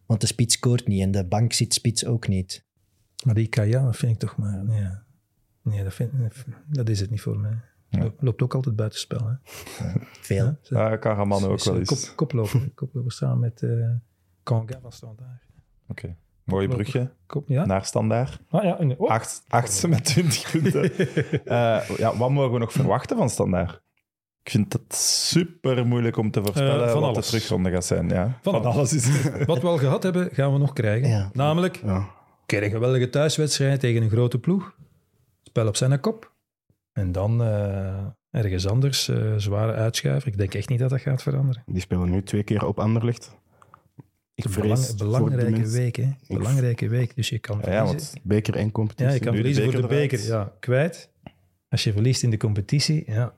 Want 0.05 0.21
de 0.21 0.27
spits 0.27 0.53
scoort 0.55 0.87
niet 0.87 1.01
en 1.01 1.11
de 1.11 1.25
bank 1.25 1.53
zit 1.53 1.73
spits 1.73 2.05
ook 2.05 2.27
niet. 2.27 2.65
Maar 3.25 3.35
die 3.35 3.47
Kaya, 3.47 3.83
dat 3.83 3.95
vind 3.95 4.11
ik 4.11 4.19
toch 4.19 4.37
maar... 4.37 4.63
Nee, 4.65 4.87
nee 5.61 5.83
dat, 5.83 5.93
vind, 5.93 6.11
dat 6.69 6.89
is 6.89 6.99
het 6.99 7.09
niet 7.09 7.21
voor 7.21 7.39
mij. 7.39 7.57
Ja. 7.89 8.11
Loopt 8.19 8.41
ook 8.41 8.55
altijd 8.55 8.75
buitenspel. 8.75 9.27
Hè? 9.27 9.33
Veel. 10.21 10.45
Ja, 10.45 10.57
ze- 10.61 10.73
Daar 10.73 10.99
kan 10.99 11.15
Raman 11.15 11.43
ook 11.43 11.63
wel 11.63 11.77
eens. 11.77 11.87
Kop, 12.07 12.15
koploper, 12.15 12.69
koploper 12.75 13.11
samen 13.11 13.39
met 13.39 13.61
eh 13.63 13.69
Kanga 14.43 14.79
van 14.81 14.91
Standaard. 14.91 15.41
Oké. 15.87 16.15
Mooi 16.43 16.67
brugje 16.67 17.11
Kop, 17.25 17.47
ja? 17.47 17.65
naar 17.65 17.85
standaard. 17.85 18.39
Ah, 18.49 18.63
ja, 18.63 18.79
en- 18.79 18.97
oh. 18.99 19.09
Acht, 19.09 19.43
achtste 19.47 19.87
met 19.87 20.05
20 20.05 20.51
punten. 20.51 20.91
Eh, 21.45 21.89
ja, 21.97 22.17
wat 22.17 22.29
mogen 22.29 22.51
we 22.53 22.59
nog 22.59 22.71
verwachten 22.71 23.17
van 23.17 23.29
standaard? 23.29 23.81
Ik 24.43 24.49
vind 24.53 24.73
het 24.73 24.95
super 24.95 25.87
moeilijk 25.87 26.17
om 26.17 26.31
te 26.31 26.41
voorspellen 26.43 26.85
Eh, 26.85 26.91
van 26.91 27.01
wat 27.01 27.09
alles. 27.09 27.25
de 27.25 27.31
terugronde 27.31 27.71
gaat 27.71 27.85
zijn. 27.85 28.09
Ja. 28.09 28.39
Van 28.41 28.65
alles. 28.65 28.93
is 28.93 29.05
het. 29.07 29.45
Wat 29.45 29.61
we 29.61 29.67
al 29.67 29.77
gehad 29.77 30.03
hebben, 30.03 30.29
gaan 30.31 30.53
we 30.53 30.57
nog 30.59 30.73
krijgen. 30.73 31.09
Ja. 31.09 31.29
Namelijk, 31.33 31.75
Ja. 31.75 31.95
een 31.95 32.05
keer 32.45 32.63
een 32.63 32.69
geweldige 32.69 33.09
thuiswedstrijd 33.09 33.79
tegen 33.79 34.01
een 34.01 34.09
grote 34.09 34.39
ploeg. 34.39 34.75
Spel 35.43 35.67
op 35.67 35.75
zijn 35.75 35.99
kop. 35.99 36.35
En 36.97 37.11
dan 37.11 37.41
eh, 37.43 38.05
ergens 38.29 38.67
anders, 38.67 39.07
eh, 39.07 39.33
zware 39.37 39.73
uitschuiver. 39.73 40.27
Ik 40.27 40.37
denk 40.37 40.53
echt 40.53 40.69
niet 40.69 40.79
dat 40.79 40.89
dat 40.89 41.01
gaat 41.01 41.21
veranderen. 41.21 41.63
Die 41.65 41.81
spelen 41.81 42.09
nu 42.09 42.23
twee 42.23 42.43
keer 42.43 42.65
op 42.65 42.79
Anderlecht. 42.79 43.35
Ik 44.35 44.43
Het 44.43 44.45
is 44.45 44.55
een 44.55 44.61
vrees 44.61 44.95
belang- 44.95 45.17
voor 45.17 45.29
de 45.29 45.35
belangrijke 45.35 45.69
week, 45.71 45.95
hè? 45.95 46.09
Belangrijke 46.27 46.87
week. 46.87 47.15
Dus 47.15 47.29
je 47.29 47.39
kan 47.39 47.61
Ja, 47.65 47.83
want 47.83 48.13
Beker 48.23 48.55
en 48.55 48.71
competitie. 48.71 49.07
Ja, 49.07 49.13
je 49.13 49.19
kan 49.19 49.31
de 49.31 49.37
verliezen 49.37 49.63
voor 49.71 49.81
de 49.81 49.87
beker. 49.87 50.19
Ja, 50.19 50.53
kwijt. 50.59 51.09
Als 51.69 51.83
je 51.83 51.91
verliest 51.93 52.23
in 52.23 52.29
de 52.29 52.37
competitie, 52.37 53.03
ja, 53.05 53.33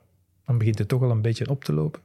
dan 0.46 0.58
begint 0.58 0.78
het 0.78 0.88
toch 0.88 1.02
al 1.02 1.12
een 1.12 1.22
beetje 1.22 1.50
op 1.50 1.64
te 1.64 1.74
lopen. 1.74 2.02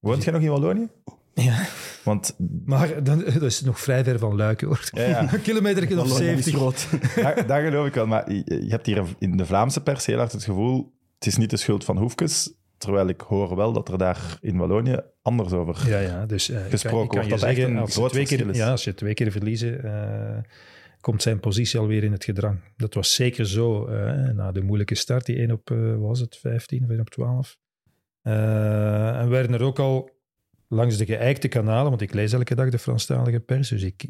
woont 0.00 0.24
jij 0.24 0.32
nog 0.32 0.42
in 0.42 0.48
Wallonië? 0.50 0.88
Ja. 1.34 1.66
Want 2.04 2.36
Maar 2.64 3.02
dan, 3.02 3.24
dat 3.24 3.42
is 3.42 3.60
nog 3.60 3.80
vrij 3.80 4.04
ver 4.04 4.18
van 4.18 4.36
Luik, 4.36 4.60
hoor. 4.60 4.88
ja, 4.92 5.02
ja, 5.02 5.20
Een 5.32 5.42
kilometer 5.42 5.82
of 5.82 5.88
Wallonië 5.88 6.26
is 6.30 6.44
70. 6.44 6.54
groot. 6.54 6.88
dat, 7.36 7.48
dat 7.48 7.60
geloof 7.60 7.86
ik 7.86 7.94
wel. 7.94 8.06
Maar 8.06 8.32
je, 8.32 8.42
je 8.64 8.70
hebt 8.70 8.86
hier 8.86 9.04
in 9.18 9.36
de 9.36 9.46
Vlaamse 9.46 9.82
pers 9.82 10.06
heel 10.06 10.18
hard 10.18 10.32
het 10.32 10.44
gevoel... 10.44 10.92
Het 11.14 11.26
is 11.26 11.38
niet 11.38 11.50
de 11.50 11.56
schuld 11.56 11.84
van 11.84 11.98
Hoefkes. 11.98 12.54
Terwijl 12.78 13.08
ik 13.08 13.20
hoor 13.20 13.56
wel 13.56 13.72
dat 13.72 13.88
er 13.88 13.98
daar 13.98 14.38
in 14.40 14.56
Wallonië 14.56 15.00
anders 15.22 15.52
over... 15.52 15.88
Ja, 15.88 15.98
ja. 15.98 16.26
Dus 16.26 16.50
eh, 16.50 16.64
ik 16.64 16.70
Gesproken 16.70 17.08
kan, 17.08 17.16
wordt 17.16 17.18
kan 17.18 17.24
je 17.24 17.30
dat 17.30 17.42
echt 17.42 17.56
zeggen, 17.56 17.74
een 17.74 17.80
als 17.80 17.94
groot 17.94 18.10
twee 18.10 18.26
keer, 18.26 18.54
ja, 18.54 18.70
als 18.70 18.84
je 18.84 18.94
twee 18.94 19.14
keer 19.14 19.32
verliezen, 19.32 19.84
eh, 19.84 20.42
komt 21.04 21.22
zijn 21.22 21.40
positie 21.40 21.80
alweer 21.80 22.04
in 22.04 22.12
het 22.12 22.24
gedrang. 22.24 22.60
Dat 22.76 22.94
was 22.94 23.14
zeker 23.14 23.46
zo 23.46 23.86
eh, 23.86 24.30
na 24.30 24.52
de 24.52 24.62
moeilijke 24.62 24.94
start, 24.94 25.26
die 25.26 25.36
1 25.36 25.50
op, 25.50 25.70
eh, 25.70 25.90
wat 25.90 25.98
was 25.98 26.20
het, 26.20 26.36
15 26.36 26.84
of 26.84 26.90
1 26.90 27.00
op 27.00 27.10
12. 27.10 27.56
Eh, 28.22 29.20
en 29.20 29.28
werden 29.28 29.54
er 29.54 29.62
ook 29.62 29.78
al 29.78 30.10
langs 30.74 30.96
de 30.96 31.04
geëikte 31.04 31.48
kanalen, 31.48 31.90
want 31.90 32.00
ik 32.00 32.14
lees 32.14 32.32
elke 32.32 32.54
dag 32.54 32.70
de 32.70 32.78
Franstalige 32.78 33.40
pers, 33.40 33.68
dus 33.68 33.82
ik 33.82 34.06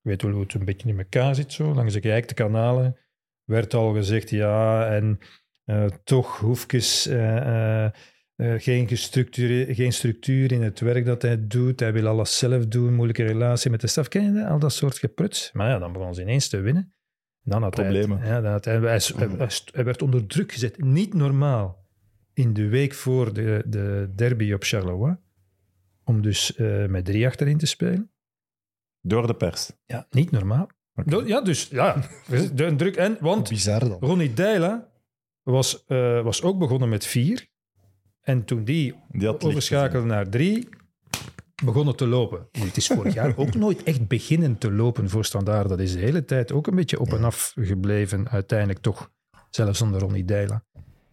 weet 0.00 0.22
wel 0.22 0.32
hoe 0.32 0.42
het 0.42 0.54
een 0.54 0.64
beetje 0.64 0.88
in 0.88 0.98
elkaar 0.98 1.34
zit 1.34 1.52
zo. 1.52 1.74
Langs 1.74 1.94
de 1.94 2.00
geëikte 2.00 2.34
kanalen 2.34 2.96
werd 3.44 3.74
al 3.74 3.94
gezegd, 3.94 4.30
ja, 4.30 4.88
en 4.94 5.18
eh, 5.64 5.84
toch 6.04 6.38
Hoefkes... 6.38 7.06
eh, 7.06 7.84
eh, 7.84 7.90
eh, 8.36 8.60
geen, 8.60 8.88
gestructure- 8.88 9.74
geen 9.74 9.92
structuur 9.92 10.52
in 10.52 10.62
het 10.62 10.80
werk 10.80 11.04
dat 11.04 11.22
hij 11.22 11.46
doet. 11.46 11.80
Hij 11.80 11.92
wil 11.92 12.06
alles 12.06 12.38
zelf 12.38 12.66
doen. 12.66 12.94
Moeilijke 12.94 13.24
relatie 13.24 13.70
met 13.70 13.80
de 13.80 13.86
staf. 13.86 14.08
Ken 14.08 14.24
je 14.24 14.32
dat? 14.32 14.48
Al 14.48 14.58
dat 14.58 14.72
soort 14.72 14.98
gepruts. 14.98 15.52
Maar 15.52 15.68
ja, 15.68 15.78
dan 15.78 15.92
begonnen 15.92 16.14
ze 16.14 16.22
ineens 16.22 16.48
te 16.48 16.60
winnen. 16.60 16.94
Dan 17.42 17.62
had 17.62 17.70
Problemen. 17.70 18.18
Hij, 18.18 18.28
ja, 18.28 18.40
dan 18.40 18.52
had 18.52 18.64
hij 18.64 18.80
werd 19.84 20.02
onder 20.02 20.26
druk 20.26 20.52
gezet. 20.52 20.82
Niet 20.82 21.14
normaal. 21.14 21.84
In 22.32 22.52
de 22.52 22.68
week 22.68 22.94
voor 22.94 23.32
de, 23.34 23.62
de 23.66 24.12
derby 24.14 24.52
op 24.52 24.64
Charleroi. 24.64 25.16
Om 26.08 26.22
dus 26.22 26.54
eh, 26.54 26.86
met 26.86 27.04
drie 27.04 27.26
achterin 27.26 27.58
te 27.58 27.66
spelen. 27.66 28.10
Door 29.00 29.26
de 29.26 29.34
pers. 29.34 29.70
Ja, 29.84 30.06
niet 30.10 30.30
normaal. 30.30 30.66
Do- 31.04 31.26
Ja, 31.26 31.40
dus 31.40 31.68
ja, 31.68 31.96
de 32.54 32.74
druk. 32.76 32.96
En, 32.96 33.16
want 33.20 33.48
Bizar 33.48 33.80
dan. 33.88 33.98
Ronnie 34.00 34.32
Deila 34.34 34.88
was, 35.42 35.84
eh, 35.86 36.22
was 36.22 36.42
ook 36.42 36.58
begonnen 36.58 36.88
met 36.88 37.06
vier. 37.06 37.46
En 38.20 38.44
toen 38.44 38.64
die 38.64 38.94
overschakelde 39.38 40.06
naar 40.06 40.28
drie, 40.28 40.68
begon 41.64 41.86
het 41.86 41.98
te 41.98 42.06
lopen. 42.06 42.48
Nu, 42.52 42.62
het 42.66 42.76
is 42.76 42.86
vorig 42.86 43.14
jaar 43.14 43.36
ook 43.36 43.54
nooit 43.54 43.82
echt 43.82 44.06
beginnen 44.08 44.58
te 44.58 44.72
lopen 44.72 45.08
voor 45.10 45.24
Standaard. 45.24 45.68
Dat 45.68 45.80
is 45.80 45.92
de 45.92 45.98
hele 45.98 46.24
tijd 46.24 46.52
ook 46.52 46.66
een 46.66 46.74
beetje 46.74 47.00
op 47.00 47.12
en 47.12 47.24
af 47.24 47.52
gebleven. 47.60 48.28
Uiteindelijk 48.28 48.78
toch, 48.78 49.12
zelfs 49.50 49.78
zonder 49.78 50.00
Ronnie 50.00 50.24
Deila. 50.24 50.64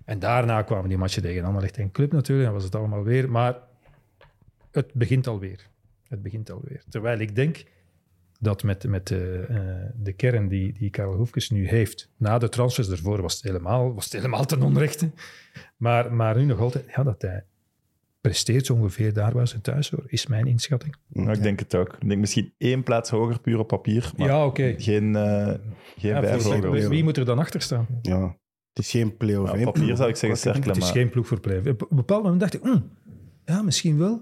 En 0.06 0.20
daarna 0.20 0.62
kwamen 0.62 0.90
die 0.90 0.98
matchen 0.98 1.22
tegen 1.22 1.44
Anderlecht 1.44 1.78
en 1.78 1.92
Club 1.92 2.12
natuurlijk. 2.12 2.46
Dan 2.48 2.56
was 2.56 2.64
het 2.64 2.76
allemaal 2.76 3.04
weer. 3.04 3.32
Maar 3.32 3.58
het 4.74 4.94
begint 4.94 5.28
alweer. 5.28 5.70
Het 6.08 6.22
begint 6.22 6.52
alweer. 6.52 6.84
Terwijl 6.90 7.20
ik 7.20 7.36
denk 7.36 7.64
dat 8.40 8.64
met, 8.64 8.88
met 8.88 9.08
de, 9.08 9.46
eh, 9.50 9.58
de 9.96 10.14
kern 10.14 10.48
die, 10.48 10.74
die 10.74 10.90
Karel 10.90 11.16
Hoefkes 11.16 11.50
nu 11.50 11.68
heeft, 11.68 12.10
na 12.18 12.38
de 12.38 12.50
transfers 12.50 12.90
ervoor 12.90 13.22
was 13.22 13.34
het 13.34 13.44
helemaal, 13.44 13.94
was 13.94 14.04
het 14.04 14.14
helemaal 14.14 14.46
ten 14.46 14.62
onrechte. 14.62 15.12
Maar, 15.78 16.14
maar 16.14 16.38
nu 16.38 16.46
nog 16.46 16.60
altijd, 16.60 16.86
ja, 16.96 17.04
dat 17.04 17.22
hij 17.22 17.46
presteert 18.22 18.66
zo 18.66 18.74
ongeveer 18.74 19.14
daar 19.14 19.34
waar 19.34 19.48
ze 19.48 19.62
thuis 19.62 19.90
horen, 19.90 20.10
is 20.10 20.28
mijn 20.28 20.46
inschatting. 20.46 20.96
Nou, 21.08 21.32
ik 21.32 21.42
denk 21.42 21.60
het 21.60 21.76
ook. 21.76 21.94
Ik 22.00 22.08
denk 22.08 22.20
misschien 22.20 22.54
één 22.58 22.84
plaats 22.84 23.10
hoger, 23.10 23.40
puur 23.40 23.60
op 23.60 23.68
papier. 23.68 24.12
Maar 24.18 24.28
ja, 24.28 24.46
oké. 24.46 24.76
geen, 24.78 25.16
eh 25.16 25.54
geen 25.98 26.22
Ja, 26.22 26.72
wie, 26.72 26.88
wie 26.88 27.04
moet 27.04 27.18
er 27.18 27.26
dan 27.26 27.40
achter 27.40 27.62
staan? 27.62 27.88
Ja. 28.02 28.38
Het 28.74 28.84
is 28.84 28.92
geen 28.92 29.18
play-off. 29.18 29.52
Ja, 29.52 29.68
op 29.68 29.74
papier 29.74 29.96
zou 29.96 30.10
ik 30.10 30.16
zeggen 30.16 30.40
Cercle, 30.40 30.68
Het 30.68 30.78
is 30.78 30.84
maar 30.84 30.92
geen 30.92 31.10
ploeg 31.10 31.28
voor 31.28 31.40
play. 31.40 31.58
Op 31.58 31.82
een 31.90 31.96
bepaald 31.96 32.24
moment 32.24 32.42
dacht 32.42 32.54
ik, 32.54 32.62
hm, 32.62 32.80
ja, 33.46 33.62
misschien 33.62 33.98
wel. 33.98 34.22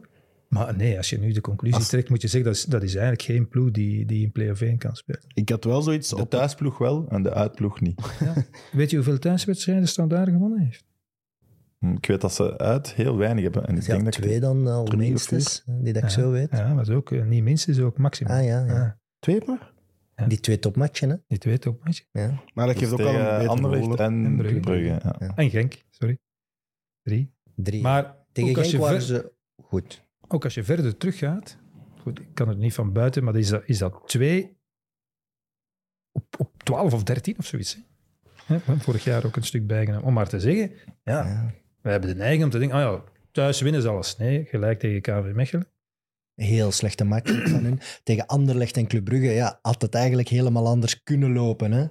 Maar 0.52 0.76
nee, 0.76 0.98
als 0.98 1.10
je 1.10 1.20
nu 1.20 1.32
de 1.32 1.42
conclusie 1.42 1.78
Als- 1.78 1.88
trekt, 1.90 2.10
moet 2.10 2.22
je 2.22 2.28
zeggen, 2.28 2.50
dat 2.52 2.60
is, 2.60 2.66
dat 2.66 2.84
is 2.84 2.94
eigenlijk 2.96 3.22
geen 3.24 3.48
ploeg 3.48 3.72
die, 3.72 4.06
die 4.06 4.24
in 4.24 4.32
play-off 4.32 4.62
1 4.62 4.78
kan 4.78 4.96
spelen. 4.96 5.22
Ik 5.34 5.50
had 5.50 5.64
wel 5.64 5.82
zoiets 5.82 6.10
de 6.10 6.16
op 6.18 6.30
thuisploeg 6.30 6.78
wel 6.78 7.06
en 7.10 7.24
de 7.24 7.34
uitploeg 7.34 7.82
niet. 7.82 8.02
Weet 8.72 8.90
je 8.90 8.96
hoeveel 8.96 9.20
thuiswedstrijden 9.20 9.88
Standaard 9.88 10.30
gewonnen 10.30 10.60
heeft? 10.60 10.84
Hm, 11.80 11.92
Ik 11.96 12.06
weet 12.06 12.22
dat 12.22 12.34
ze 12.34 12.58
uit 12.58 12.94
heel 12.94 13.18
weinig 13.18 13.44
hebben. 13.44 13.68
En 13.68 13.76
ik 13.78 13.82
Ja, 13.82 13.88
denk 13.94 14.04
dat 14.04 14.14
twee 14.14 14.36
ik 14.36 14.42
dan 14.42 14.68
al 14.68 14.88
minstens, 14.98 15.64
die 15.66 15.94
dat 15.94 16.04
ik 16.04 16.10
Ja. 16.10 16.16
zo 16.16 16.32
weet. 16.32 16.50
Ja, 16.52 16.74
maar 16.74 16.84
is 16.84 16.90
ook 16.90 17.12
eh, 17.12 17.26
niet 17.26 17.44
minstens, 17.44 17.80
ook 17.80 17.98
maximum. 17.98 18.34
Ah 18.34 18.44
ja, 18.44 18.66
ja. 18.66 18.74
Ja, 18.74 19.00
twee 19.20 19.42
maar. 19.46 19.74
Ja. 20.16 20.28
Die 20.28 20.40
twee 20.40 20.60
topmatchen, 20.60 21.10
hè. 21.10 21.16
die 21.28 21.38
twee 21.38 21.60
topmatchen. 21.60 22.06
Ja. 22.12 22.42
Maar 22.54 22.66
dat 22.66 22.76
dus 22.76 22.84
geeft 22.84 22.92
ook 22.92 22.98
wel 22.98 23.08
een 23.08 23.14
tegen 23.16 23.34
beter 23.38 23.50
Anderlecht 23.50 23.84
gevoel. 23.84 23.98
en, 23.98 24.26
En 24.26 24.38
Brugge. 24.38 24.60
Brugge. 24.60 24.84
ja. 25.20 25.36
En 25.36 25.50
Genk, 25.50 25.84
sorry. 25.90 26.18
Drie. 27.04 27.32
Drie. 27.56 27.82
Maar 27.82 28.16
Tegen 28.32 28.54
Genk 28.56 28.66
je 28.68 28.78
waren 28.78 29.02
ver- 29.02 29.06
ze 29.06 29.32
goed. 29.64 30.10
Ook 30.34 30.44
als 30.44 30.54
je 30.54 30.64
verder 30.64 30.98
teruggaat, 30.98 31.58
goed, 32.02 32.20
ik 32.20 32.28
kan 32.34 32.48
het 32.48 32.58
niet 32.58 32.74
van 32.74 32.92
buiten, 32.94 33.24
maar 33.24 33.36
is 33.36 33.48
dat, 33.50 33.62
is 33.66 33.78
dat 33.78 34.02
twee 34.06 34.58
op, 36.12 36.24
op 36.38 36.64
12 36.64 36.94
of 36.94 37.04
13 37.04 37.38
of 37.38 37.46
zoiets. 37.46 37.74
Hè? 37.76 37.82
Hè, 38.46 38.56
we 38.58 38.62
hebben 38.66 38.84
vorig 38.84 39.04
jaar 39.04 39.26
ook 39.26 39.36
een 39.36 39.44
stuk 39.44 39.68
bijgenomen. 39.68 40.08
Om 40.08 40.14
maar 40.14 40.28
te 40.30 40.40
zeggen, 40.40 40.72
ja, 41.04 41.26
Ja. 41.28 41.54
we 41.82 41.90
hebben 41.90 42.10
de 42.10 42.16
neiging 42.16 42.44
om 42.44 42.50
te 42.50 42.60
denken, 42.60 42.78
ah 42.78 42.84
ja, 42.84 43.04
thuis 43.32 43.62
winnen 43.62 43.82
ze 43.82 43.88
alles. 43.90 44.18
Nee, 44.18 44.46
gelijk 44.46 44.80
tegen 44.80 45.02
KV 45.02 45.34
Mechelen. 45.34 45.68
Heel 46.36 46.72
slechte 46.72 47.04
match 47.04 47.50
van 47.50 47.64
hun. 47.64 47.80
Tegen 48.04 48.26
Anderlecht 48.26 48.78
en 48.78 48.88
Club 48.88 49.04
Brugge, 49.04 49.30
ja, 49.32 49.60
had 49.62 49.82
het 49.82 49.96
eigenlijk 49.96 50.28
helemaal 50.28 50.68
anders 50.68 51.04
kunnen 51.04 51.34
lopen, 51.34 51.72
hè. 51.72 51.86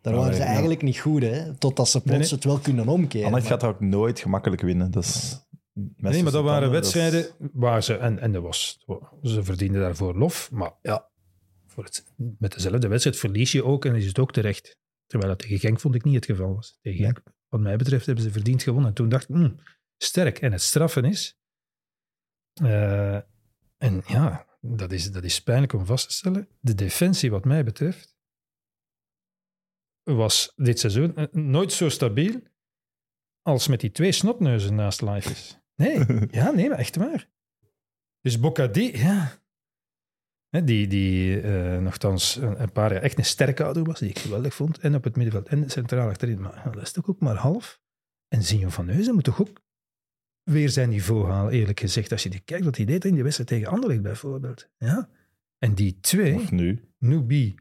Daar 0.00 0.14
waren 0.14 0.34
ze 0.34 0.42
eigenlijk 0.42 0.82
niet 0.82 0.98
goed, 0.98 1.22
hè. 1.22 1.54
Totdat 1.54 1.88
ze 1.88 2.00
plots 2.00 2.10
Nee, 2.18 2.20
nee. 2.20 2.28
het 2.34 2.44
wel 2.44 2.58
kunnen 2.58 2.88
omkeren. 2.88 3.26
Anderlecht 3.26 3.50
Maar- 3.50 3.60
gaat 3.60 3.70
ook 3.74 3.80
nooit 3.80 4.18
gemakkelijk 4.20 4.62
winnen. 4.62 4.90
Dat 4.90 5.04
is 5.04 5.45
Nee, 5.96 6.22
maar 6.22 6.32
dat 6.32 6.44
waren 6.44 6.68
is- 6.68 6.74
wedstrijden 6.74 7.26
waar 7.52 7.82
ze, 7.82 7.96
en, 7.96 8.18
en 8.18 8.32
dat 8.32 8.42
was, 8.42 8.84
ze 9.22 9.42
verdienden 9.44 9.80
daarvoor 9.80 10.14
lof, 10.18 10.50
maar 10.50 10.72
ja, 10.82 11.10
voor 11.66 11.84
het, 11.84 12.12
met 12.38 12.52
dezelfde 12.52 12.88
wedstrijd 12.88 13.16
verlies 13.16 13.52
je 13.52 13.64
ook 13.64 13.84
en 13.84 13.94
is 13.94 14.06
het 14.06 14.18
ook 14.18 14.32
terecht. 14.32 14.78
Terwijl 15.06 15.30
dat 15.30 15.40
tegen 15.40 15.58
Genk 15.58 15.80
vond 15.80 15.94
ik 15.94 16.04
niet 16.04 16.14
het 16.14 16.24
geval 16.24 16.54
was. 16.54 16.78
Tegen 16.80 17.04
Genk, 17.04 17.22
wat 17.48 17.60
mij 17.60 17.76
betreft, 17.76 18.06
hebben 18.06 18.24
ze 18.24 18.30
verdiend 18.30 18.62
gewonnen. 18.62 18.88
En 18.88 18.94
toen 18.94 19.08
dacht 19.08 19.28
ik, 19.28 19.34
hmm, 19.36 19.60
sterk. 19.96 20.38
En 20.38 20.52
het 20.52 20.62
straffen 20.62 21.04
is, 21.04 21.38
eh, 22.52 23.14
en 23.76 24.02
ja, 24.06 24.46
dat 24.60 24.92
is, 24.92 25.12
dat 25.12 25.24
is 25.24 25.42
pijnlijk 25.42 25.72
om 25.72 25.86
vast 25.86 26.08
te 26.08 26.14
stellen, 26.14 26.48
de 26.60 26.74
defensie 26.74 27.30
wat 27.30 27.44
mij 27.44 27.64
betreft 27.64 28.14
was 30.02 30.52
dit 30.56 30.78
seizoen 30.78 31.16
eh, 31.16 31.24
nooit 31.32 31.72
zo 31.72 31.88
stabiel 31.88 32.40
als 33.42 33.68
met 33.68 33.80
die 33.80 33.90
twee 33.90 34.12
snotneuzen 34.12 34.74
naast 34.74 35.02
Life 35.02 35.64
Nee, 35.76 36.04
ja, 36.30 36.50
nee, 36.50 36.68
maar 36.68 36.78
echt 36.78 36.96
waar. 36.96 37.28
Dus 38.20 38.40
Bocadi, 38.40 38.96
ja. 38.98 39.32
Hè, 40.48 40.64
Die, 40.64 40.86
die 40.86 41.40
eh, 41.40 41.78
nogthans 41.78 42.36
een, 42.36 42.62
een 42.62 42.72
paar 42.72 42.92
jaar 42.92 43.02
echt 43.02 43.18
een 43.18 43.24
sterke 43.24 43.64
ouder 43.64 43.84
was, 43.84 43.98
die 43.98 44.08
ik 44.08 44.18
geweldig 44.18 44.54
vond. 44.54 44.78
En 44.78 44.94
op 44.94 45.04
het 45.04 45.16
middenveld 45.16 45.48
en 45.48 45.70
centraal 45.70 46.08
achterin. 46.08 46.40
Maar 46.40 46.62
ja, 46.64 46.70
dat 46.70 46.82
is 46.82 46.92
toch 46.92 47.08
ook 47.08 47.20
maar 47.20 47.36
half. 47.36 47.80
En 48.28 48.42
Zinjo 48.42 48.68
van 48.68 48.86
Neuzen 48.86 49.14
moet 49.14 49.24
toch 49.24 49.40
ook 49.40 49.60
weer 50.42 50.68
zijn 50.70 50.88
niveau 50.88 51.30
halen, 51.30 51.52
eerlijk 51.52 51.80
gezegd. 51.80 52.12
Als 52.12 52.22
je 52.22 52.28
die 52.28 52.40
kijkt 52.40 52.64
wat 52.64 52.76
hij 52.76 52.86
deed 52.86 53.04
in 53.04 53.14
die 53.14 53.22
wedstrijd 53.22 53.48
tegen 53.50 53.68
Anderlecht 53.68 54.02
bijvoorbeeld. 54.02 54.68
Ja. 54.78 55.08
En 55.58 55.74
die 55.74 56.00
twee, 56.00 56.34
Of 56.34 56.50
nu. 56.50 56.84
Nubi 56.98 57.54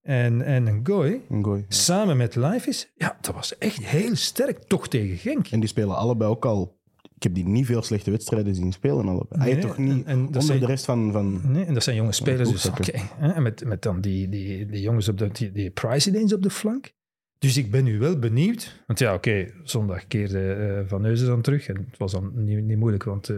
en, 0.00 0.42
en 0.42 0.66
een 0.66 0.86
Goy, 0.86 1.22
Een 1.28 1.44
gooi. 1.44 1.64
samen 1.68 2.16
met 2.16 2.34
Life 2.34 2.68
is, 2.68 2.92
ja, 2.94 3.18
dat 3.20 3.34
was 3.34 3.58
echt 3.58 3.84
heel 3.86 4.16
sterk, 4.16 4.58
toch 4.62 4.88
tegen 4.88 5.16
Genk. 5.16 5.46
En 5.48 5.60
die 5.60 5.68
spelen 5.68 5.96
allebei 5.96 6.30
ook 6.30 6.44
al. 6.44 6.80
Ik 7.22 7.28
heb 7.28 7.36
die 7.44 7.48
niet 7.52 7.66
veel 7.66 7.82
slechte 7.82 8.10
wedstrijden 8.10 8.54
zien 8.54 8.72
spelen. 8.72 9.08
Allebei. 9.08 9.42
Nee, 9.52 9.58
toch 9.58 9.78
niet 9.78 9.90
en- 9.90 10.04
en 10.06 10.18
dat 10.18 10.26
onder 10.26 10.42
zijn- 10.42 10.60
de 10.60 10.66
rest 10.66 10.84
van. 10.84 11.12
van 11.12 11.40
Nee, 11.52 11.64
en 11.64 11.74
dat 11.74 11.82
zijn 11.82 11.96
jonge 11.96 12.12
spelers, 12.12 12.50
dus 12.50 12.66
oké. 12.66 12.92
En 13.20 13.42
met, 13.42 13.64
met 13.64 13.82
dan 13.82 14.00
die, 14.00 14.28
die, 14.28 14.66
die 14.66 14.80
jongens 14.80 15.08
op 15.08 15.18
de, 15.18 15.28
die, 15.32 15.52
die 15.52 15.70
Price 15.70 16.08
ineens 16.10 16.32
op 16.32 16.42
de 16.42 16.50
flank. 16.50 16.92
Dus 17.38 17.56
ik 17.56 17.70
ben 17.70 17.84
nu 17.84 17.98
wel 17.98 18.18
benieuwd. 18.18 18.82
Want 18.86 18.98
ja, 18.98 19.14
oké, 19.14 19.46
zondag 19.62 20.06
keerde 20.06 20.52
eh, 20.52 20.88
Van 20.88 21.00
Neuzen 21.02 21.26
dan 21.26 21.40
terug. 21.42 21.68
En 21.68 21.76
het 21.76 21.98
was 21.98 22.12
dan 22.12 22.32
niet, 22.44 22.64
niet 22.64 22.78
moeilijk, 22.78 23.04
want 23.04 23.28
uh, 23.28 23.36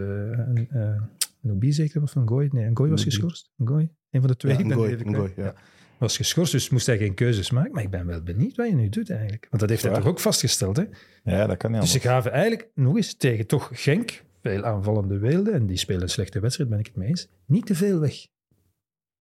uh, 0.73 1.01
Nubi 1.39 1.71
zeker 1.73 2.01
of 2.01 2.15
een 2.15 2.27
Gooi? 2.27 2.49
Nee, 2.51 2.65
een 2.65 2.77
Gooi 2.77 2.89
was 2.91 3.03
geschorst. 3.03 3.51
Een 3.57 3.67
Gooi? 3.67 3.89
Een 4.09 4.19
van 4.21 4.29
de 4.29 4.35
twee. 4.35 4.53
Ja, 4.53 4.59
ik 4.59 4.67
ben 4.67 4.77
Ngoy, 4.77 4.89
even 4.89 5.11
Ngoy, 5.11 5.29
kwijt. 5.31 5.55
ja. 5.55 5.61
Was 6.05 6.17
geschorst, 6.17 6.51
dus 6.51 6.69
moest 6.69 6.85
hij 6.85 6.97
geen 6.97 7.13
keuzes 7.13 7.51
maken. 7.51 7.71
Maar 7.71 7.83
ik 7.83 7.89
ben 7.89 8.05
wel 8.05 8.21
benieuwd 8.21 8.55
wat 8.55 8.67
je 8.67 8.75
nu 8.75 8.89
doet 8.89 9.09
eigenlijk. 9.09 9.47
Want 9.49 9.61
dat 9.61 9.69
heeft 9.69 9.83
hij 9.83 9.93
toch 9.93 10.05
ook 10.05 10.19
vastgesteld, 10.19 10.77
hè? 10.77 10.83
Ja, 11.23 11.47
dat 11.47 11.57
kan 11.57 11.71
niet 11.71 11.81
Dus 11.81 11.91
ze 11.91 11.99
gaven 11.99 12.31
eigenlijk 12.31 12.69
nog 12.73 12.95
eens 12.95 13.13
tegen 13.13 13.47
toch 13.47 13.69
Genk, 13.73 14.23
veel 14.41 14.63
aanvallende 14.63 15.17
weelden, 15.17 15.53
en 15.53 15.65
die 15.65 15.77
spelen 15.77 16.01
een 16.01 16.09
slechte 16.09 16.39
wedstrijd, 16.39 16.69
ben 16.69 16.79
ik 16.79 16.85
het 16.85 16.95
mee 16.95 17.07
eens, 17.07 17.27
niet 17.45 17.65
te 17.65 17.75
veel 17.75 17.99
weg. 17.99 18.27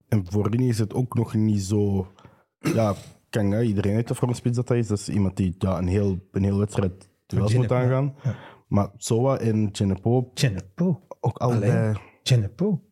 En 0.08 0.26
voordien 0.30 0.68
is 0.68 0.78
het 0.78 0.94
ook 0.94 1.14
nog 1.14 1.34
niet 1.34 1.62
zo. 1.62 2.12
Ja, 2.58 2.94
Kanga, 3.30 3.60
iedereen 3.60 3.94
weet 3.94 4.08
dat 4.08 4.16
voor 4.16 4.28
een 4.28 4.34
spits 4.34 4.56
dat 4.56 4.68
hij 4.68 4.78
is. 4.78 4.86
Dat 4.86 4.98
is 4.98 5.08
iemand 5.08 5.36
die 5.36 5.54
ja, 5.58 5.78
een, 5.78 5.88
heel, 5.88 6.28
een 6.32 6.42
heel 6.42 6.58
wedstrijd 6.58 7.08
duels 7.26 7.54
moet 7.54 7.72
aangaan. 7.72 8.14
ja. 8.22 8.36
Maar 8.68 8.90
Soa 8.96 9.38
en 9.38 9.68
Genepo 9.72 10.30
Genepo. 10.34 11.06
ook 11.20 11.38
allebei. 11.38 11.96
Genepo. 12.22 12.82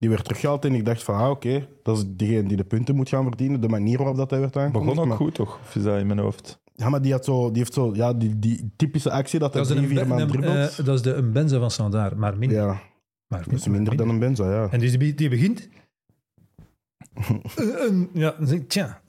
Die 0.00 0.08
werd 0.08 0.24
teruggehaald 0.24 0.64
en 0.64 0.74
ik 0.74 0.84
dacht 0.84 1.02
van, 1.02 1.14
ah, 1.14 1.30
oké, 1.30 1.68
dat 1.82 1.96
is 1.96 2.04
degene 2.08 2.48
die 2.48 2.56
de 2.56 2.64
punten 2.64 2.94
moet 2.94 3.08
gaan 3.08 3.24
verdienen. 3.24 3.60
De 3.60 3.68
manier 3.68 3.96
waarop 3.98 4.16
dat 4.16 4.30
hij 4.30 4.40
werd 4.40 4.56
aangekondigd. 4.56 4.86
Begon 4.94 5.02
ook 5.02 5.08
maar, 5.08 5.26
goed, 5.26 5.34
toch? 5.34 5.58
Of 5.62 5.76
is 5.76 5.82
dat 5.82 5.98
in 5.98 6.06
mijn 6.06 6.18
hoofd? 6.18 6.58
Ja, 6.74 6.88
maar 6.88 7.02
die, 7.02 7.12
had 7.12 7.24
zo, 7.24 7.48
die 7.48 7.58
heeft 7.58 7.72
zo, 7.74 7.90
ja, 7.94 8.12
die, 8.14 8.38
die 8.38 8.72
typische 8.76 9.10
actie 9.10 9.38
dat 9.38 9.52
hij 9.52 9.62
Dat 9.62 9.70
is, 9.70 9.76
drie, 9.76 9.88
een, 10.00 10.06
vier 10.06 10.18
een- 10.20 10.28
dribbelt. 10.28 10.78
eh, 10.78 10.84
dat 10.84 10.94
is 10.94 11.02
de 11.02 11.12
een 11.14 11.32
Benza 11.32 11.58
van 11.58 11.70
Standaard, 11.70 12.16
maar 12.16 12.36
minder. 12.38 12.58
ja, 12.58 12.80
maar 13.26 13.44
dat 13.44 13.52
is 13.58 13.68
minder 13.68 13.96
dan 13.96 14.08
een 14.08 14.18
Benza, 14.18 14.50
ja. 14.52 14.68
En 14.70 14.80
dus 14.80 14.98
die, 14.98 15.14
die 15.14 15.28
begint... 15.28 15.68
Eh, 17.56 17.84
eh, 17.84 17.92
ja, 18.12 18.34
dan 18.38 18.46
denk 18.46 18.62
ik, 18.62 18.68
tja, 18.68 19.00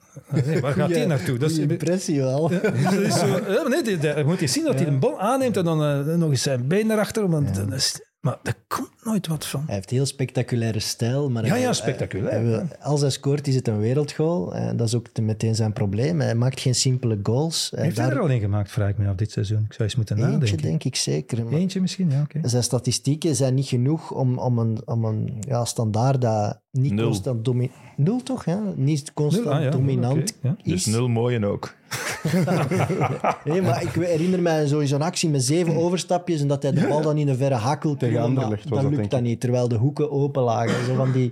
waar 0.62 0.74
gaat 0.74 0.90
hij 0.90 1.06
naartoe? 1.06 1.38
Dat 1.38 1.50
is, 1.50 1.56
Goeie 1.58 1.72
impressie 1.72 2.20
wel. 2.22 2.52
Ja, 2.52 2.60
dat 2.62 2.74
is 2.94 3.20
zo, 3.20 3.28
nee, 3.68 3.84
die- 3.84 3.98
die- 3.98 4.24
moet 4.24 4.40
je 4.40 4.48
zien 4.48 4.66
dat 4.66 4.74
hij 4.80 4.88
een 4.88 5.00
bal 5.00 5.20
aanneemt 5.20 5.58
en 5.58 5.64
dan 5.66 5.84
eh, 5.84 6.16
nog 6.16 6.30
eens 6.30 6.42
zijn 6.42 6.68
been 6.68 6.92
erachter. 6.92 7.30
Want, 7.30 7.56
dan 7.56 7.74
is- 7.74 8.11
maar 8.22 8.38
daar 8.44 8.58
komt 8.68 8.90
nooit 9.04 9.28
wat 9.28 9.46
van. 9.46 9.64
Hij 9.66 9.76
heeft 9.76 9.90
heel 9.90 10.06
spectaculaire 10.06 10.80
stijl. 10.80 11.30
Maar 11.30 11.46
Ja, 11.46 11.50
hij- 11.52 11.62
ja, 11.62 11.74
spectaculair, 11.74 12.32
hij- 12.32 12.44
hij- 12.52 12.68
als 12.82 13.02
hij 13.02 13.10
scoort, 13.10 13.48
is 13.48 13.56
het 13.56 13.68
een 13.68 13.80
wereldgoal. 13.80 14.56
En 14.56 14.78
dat 14.78 14.88
is 14.88 14.96
ook 14.96 15.08
te- 15.08 15.22
meteen 15.22 15.56
zijn 15.56 15.74
probleem. 15.74 16.20
Hij 16.22 16.36
maakt 16.36 16.60
geen 16.60 16.76
simpele 16.76 17.20
goals. 17.24 17.72
Heeft 17.76 17.98
hij 17.98 18.10
er 18.10 18.20
al 18.20 18.32
een 18.32 18.40
gemaakt, 18.40 18.72
vraag 18.72 18.90
ik 18.90 18.98
me 18.98 19.08
af, 19.08 19.16
dit 19.16 19.32
seizoen? 19.32 19.64
Ik 19.66 19.74
zou 19.74 19.84
eens 19.84 19.96
moeten 19.96 20.16
Eentje, 20.18 20.32
nadenken. 20.32 20.58
denk 20.62 20.84
ik 20.84 20.96
zeker. 20.96 21.44
Maar 21.44 21.54
Eentje 21.54 21.82
misschien, 21.82 22.10
ja, 22.12 22.22
oké. 22.22 22.50
zijn 22.50 22.64
statistieken 22.64 23.36
zijn 23.36 23.54
niet 23.54 23.68
genoeg 23.68 24.12
om, 24.12 24.38
om 24.38 24.60
een, 24.60 24.82
om 24.86 25.06
een 25.06 25.38
ja, 25.40 25.66
standaard 25.66 26.22
dat 26.22 26.60
niet 26.72 26.94
Nul. 26.94 27.06
constant 27.06 27.46
dominant... 27.46 27.76
Nul 27.98 28.24
toch, 28.24 28.46
ja? 28.46 28.62
Niet 28.76 29.14
constant 29.14 29.46
Nul, 29.46 29.54
ah, 29.56 29.64
ja, 29.64 29.70
dominant 29.70 30.34
oké, 30.42 30.48
ja. 30.48 30.56
is. 30.64 30.84
Dus 30.84 30.86
nul 30.86 31.08
mooie 31.08 31.46
ook. 31.46 31.76
Nee, 33.44 33.62
maar 33.62 33.82
ik 33.82 33.90
herinner 33.90 34.42
mij 34.42 34.68
zo- 34.68 34.86
zo'n 34.86 35.02
actie 35.02 35.30
met 35.30 35.44
zeven 35.44 35.76
overstapjes 35.76 36.42
en 36.42 36.48
dat 36.48 36.64
hij 36.64 36.72
de 36.72 36.88
bal 36.88 37.02
dan 37.02 37.18
in 37.18 37.28
een 37.28 37.36
verre 37.38 37.56
hakel 37.56 37.96
Tegen 37.96 38.16
dan 38.22 38.36
dat, 38.36 38.50
lukt 38.90 39.12
dat 39.12 39.22
niet, 39.22 39.40
terwijl 39.40 39.68
de 39.68 39.76
hoeken 39.78 40.12
open 40.12 40.42
lagen. 40.44 40.86
Zo 40.86 40.96
van 40.96 41.12
die... 41.12 41.32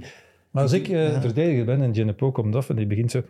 Maar 0.51 0.63
als 0.63 0.71
ik 0.71 0.87
eh, 0.87 1.21
verdediger 1.21 1.65
ben 1.65 1.81
en 1.81 1.95
Genepo 1.95 2.31
komt 2.31 2.55
af 2.55 2.69
en 2.69 2.75
die 2.75 2.87
begint 2.87 3.11
zo... 3.11 3.21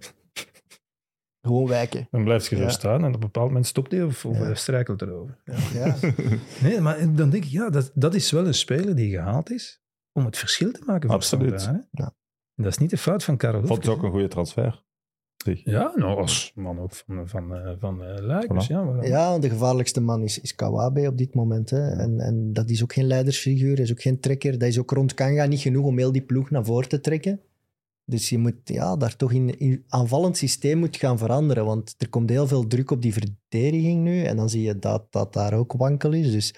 Gewoon 1.42 1.68
wijken. 1.68 2.08
Dan 2.12 2.24
blijft 2.24 2.48
je 2.48 2.56
zo 2.56 2.62
Ja. 2.62 2.70
staan 2.70 3.00
en 3.02 3.08
op 3.08 3.14
een 3.14 3.20
bepaald 3.20 3.48
moment 3.48 3.66
stopt 3.68 3.92
hij 3.92 4.04
of, 4.04 4.26
of 4.26 4.38
Ja. 4.38 4.44
hij 4.44 4.56
struikelt 4.56 5.02
erover. 5.02 5.38
Ja. 5.44 5.56
Ja. 5.74 5.96
Nee, 6.64 6.80
maar 6.82 6.98
dan 7.00 7.30
denk 7.30 7.34
ik, 7.44 7.50
ja, 7.52 7.70
dat, 7.70 7.92
dat 7.94 8.14
is 8.14 8.32
wel 8.32 8.48
een 8.48 8.54
speler 8.54 8.96
die 8.96 9.10
gehaald 9.12 9.52
is 9.52 9.82
om 10.14 10.26
het 10.26 10.38
verschil 10.38 10.72
te 10.72 10.82
maken 10.86 11.08
voor 11.08 11.18
Absoluut. 11.18 11.62
Standaard, 11.62 11.86
hè. 11.92 12.04
Ja. 12.04 12.14
En 12.56 12.64
dat 12.64 12.72
is 12.72 12.78
niet 12.78 12.90
de 12.90 12.98
fout 12.98 13.24
van 13.24 13.38
Karel 13.38 13.66
Vond 13.66 13.86
het 13.86 13.94
ook 13.96 14.04
een 14.04 14.12
goede 14.12 14.28
transfer. 14.28 14.84
Zeg. 15.46 15.62
Ja, 15.64 15.92
nou, 15.96 16.18
als 16.20 16.52
man 16.56 16.80
ook 16.80 16.94
van, 16.94 17.28
van, 17.28 17.56
eh, 17.56 17.72
van 17.80 18.04
eh 18.04 18.18
Voilà. 18.64 18.68
ja, 18.68 18.86
waarom- 18.86 19.04
ja, 19.06 19.40
de 19.40 19.50
gevaarlijkste 19.50 20.02
man 20.02 20.24
is, 20.24 20.40
is 20.40 20.56
Kawabe 20.56 21.08
op 21.08 21.18
dit 21.18 21.34
moment. 21.36 21.70
Hè. 21.70 21.90
En, 21.90 22.20
en 22.20 22.54
dat 22.54 22.70
is 22.70 22.84
ook 22.84 22.94
geen 22.94 23.08
leidersfiguur, 23.08 23.74
hij 23.76 23.84
is 23.84 23.92
ook 23.92 24.02
geen 24.02 24.20
trekker. 24.20 24.58
Dat 24.58 24.68
is 24.68 24.80
ook 24.80 24.92
rond 24.92 25.14
Kanga 25.14 25.46
niet 25.46 25.60
genoeg 25.60 25.86
om 25.86 25.98
heel 25.98 26.12
die 26.12 26.22
ploeg 26.22 26.50
naar 26.50 26.66
voren 26.66 26.90
te 26.90 27.00
trekken. 27.02 27.40
Dus 28.06 28.30
je 28.30 28.38
moet 28.38 28.56
ja, 28.64 28.96
daar 28.96 29.16
toch 29.16 29.32
in, 29.32 29.60
in 29.60 29.84
aanvallend 29.88 30.38
systeem 30.38 30.78
moet 30.78 30.98
gaan 30.98 31.18
veranderen. 31.18 31.66
Want 31.66 31.96
er 31.98 32.10
komt 32.10 32.30
heel 32.30 32.48
veel 32.48 32.68
druk 32.68 32.92
op 32.92 33.02
die 33.02 33.14
verdediging 33.14 34.04
nu. 34.04 34.24
En 34.24 34.36
dan 34.38 34.50
zie 34.50 34.62
je 34.62 34.80
dat 34.80 35.12
dat 35.12 35.34
daar 35.34 35.54
ook 35.54 35.74
wankel 35.74 36.12
is. 36.14 36.32
Dus 36.32 36.54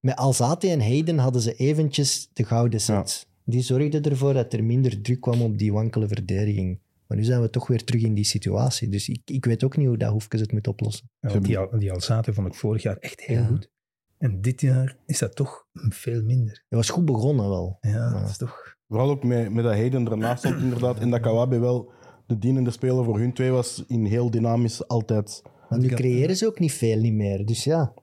met 0.00 0.16
Alzate 0.16 0.68
en 0.68 0.80
Hayden 0.80 1.18
hadden 1.18 1.42
ze 1.42 1.54
eventjes 1.54 2.30
de 2.32 2.44
gouden 2.44 2.80
set. 2.80 3.26
Die 3.44 3.62
zorgden 3.62 4.02
ervoor 4.02 4.32
dat 4.32 4.52
er 4.52 4.64
minder 4.64 5.00
druk 5.00 5.20
kwam 5.20 5.42
op 5.42 5.58
die 5.58 5.72
wankele 5.72 6.08
verdediging. 6.08 6.78
Maar 7.10 7.18
nu 7.18 7.24
zijn 7.24 7.40
we 7.40 7.50
toch 7.50 7.66
weer 7.66 7.84
terug 7.84 8.02
in 8.02 8.14
die 8.14 8.24
situatie. 8.24 8.88
Dus 8.88 9.08
ik, 9.08 9.20
ik 9.24 9.44
weet 9.44 9.64
ook 9.64 9.76
niet 9.76 9.86
hoe 9.86 9.96
dat 9.96 10.10
Hoefkes 10.10 10.40
het 10.40 10.52
moet 10.52 10.66
oplossen. 10.68 11.10
Ja, 11.20 11.28
want 11.28 11.44
die, 11.44 11.58
Al- 11.58 11.78
die 11.78 11.92
Alzate 11.92 12.32
vond 12.32 12.46
ik 12.46 12.54
vorig 12.54 12.82
jaar 12.82 12.96
echt 12.96 13.20
heel 13.20 13.38
Ja. 13.38 13.46
goed. 13.46 13.70
En 14.18 14.40
dit 14.40 14.60
jaar 14.60 14.96
is 15.06 15.18
dat 15.18 15.36
toch 15.36 15.66
veel 15.88 16.22
minder. 16.22 16.64
Hij 16.68 16.78
was 16.78 16.90
goed 16.90 17.04
begonnen 17.04 17.48
wel. 17.48 17.78
Ja, 17.80 18.20
dat 18.20 18.28
is 18.30 18.36
toch... 18.36 18.76
Vooral 18.88 19.10
ook 19.10 19.24
met, 19.24 19.52
met 19.52 19.64
dat 19.64 19.72
Hayden 19.72 20.10
ernaast 20.10 20.38
stond 20.44 20.60
inderdaad. 20.62 20.98
En 20.98 21.10
dat 21.10 21.20
Kawabe 21.20 21.58
wel 21.58 21.92
de 22.26 22.38
dienende 22.38 22.70
speler 22.70 23.04
voor 23.04 23.18
hun 23.18 23.32
twee 23.32 23.50
was. 23.50 23.84
In 23.86 24.04
heel 24.04 24.30
dynamisch 24.30 24.88
altijd. 24.88 25.42
Maar 25.68 25.78
nu 25.78 25.88
creëren 25.88 26.36
ze 26.36 26.46
ook 26.46 26.58
niet 26.58 26.72
veel 26.72 26.98
niet 27.00 27.12
meer. 27.12 27.46
Dus 27.46 27.64
ja, 27.64 27.94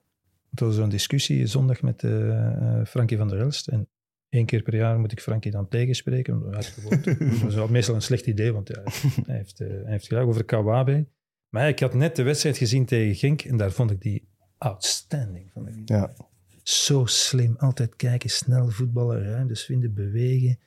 Het 0.50 0.60
was 0.60 0.74
zo'n 0.74 0.88
discussie 0.88 1.46
zondag 1.46 1.82
met 1.82 2.02
eh 2.04 2.30
eh, 2.30 2.86
Frankie 2.86 3.16
van 3.16 3.28
der 3.28 3.40
Elst. 3.40 3.68
En 3.68 3.88
één 4.28 4.46
keer 4.46 4.62
per 4.62 4.74
jaar 4.74 4.98
moet 4.98 5.12
ik 5.12 5.20
Frankie 5.20 5.50
dan 5.50 5.68
tegenspreken. 5.68 6.40
dat 6.50 7.48
is 7.48 7.54
wel 7.54 7.68
meestal 7.68 7.94
een 7.94 8.02
slecht 8.02 8.26
idee, 8.26 8.52
want 8.52 8.68
ja, 8.68 8.82
hij, 9.26 9.36
heeft, 9.36 9.60
eh, 9.60 9.68
hij 9.68 9.90
heeft 9.90 10.06
gelijk 10.06 10.26
over 10.26 10.44
Kawabe. 10.44 11.06
Maar 11.48 11.68
ik 11.68 11.78
had 11.78 11.94
net 11.94 12.16
de 12.16 12.22
wedstrijd 12.22 12.56
gezien 12.56 12.86
tegen 12.86 13.14
Genk 13.14 13.42
en 13.42 13.56
daar 13.56 13.72
vond 13.72 13.90
ik 13.90 14.00
die 14.00 14.28
outstanding. 14.58 15.50
Vond 15.52 15.68
ik. 15.68 15.74
die. 15.74 15.96
Ja. 15.96 16.14
Zo 16.62 17.04
slim, 17.06 17.56
altijd 17.58 17.96
kijken, 17.96 18.30
snel 18.30 18.68
voetballen, 18.68 19.22
ruimtes 19.22 19.64
vinden, 19.64 19.94
bewegen, 19.94 20.58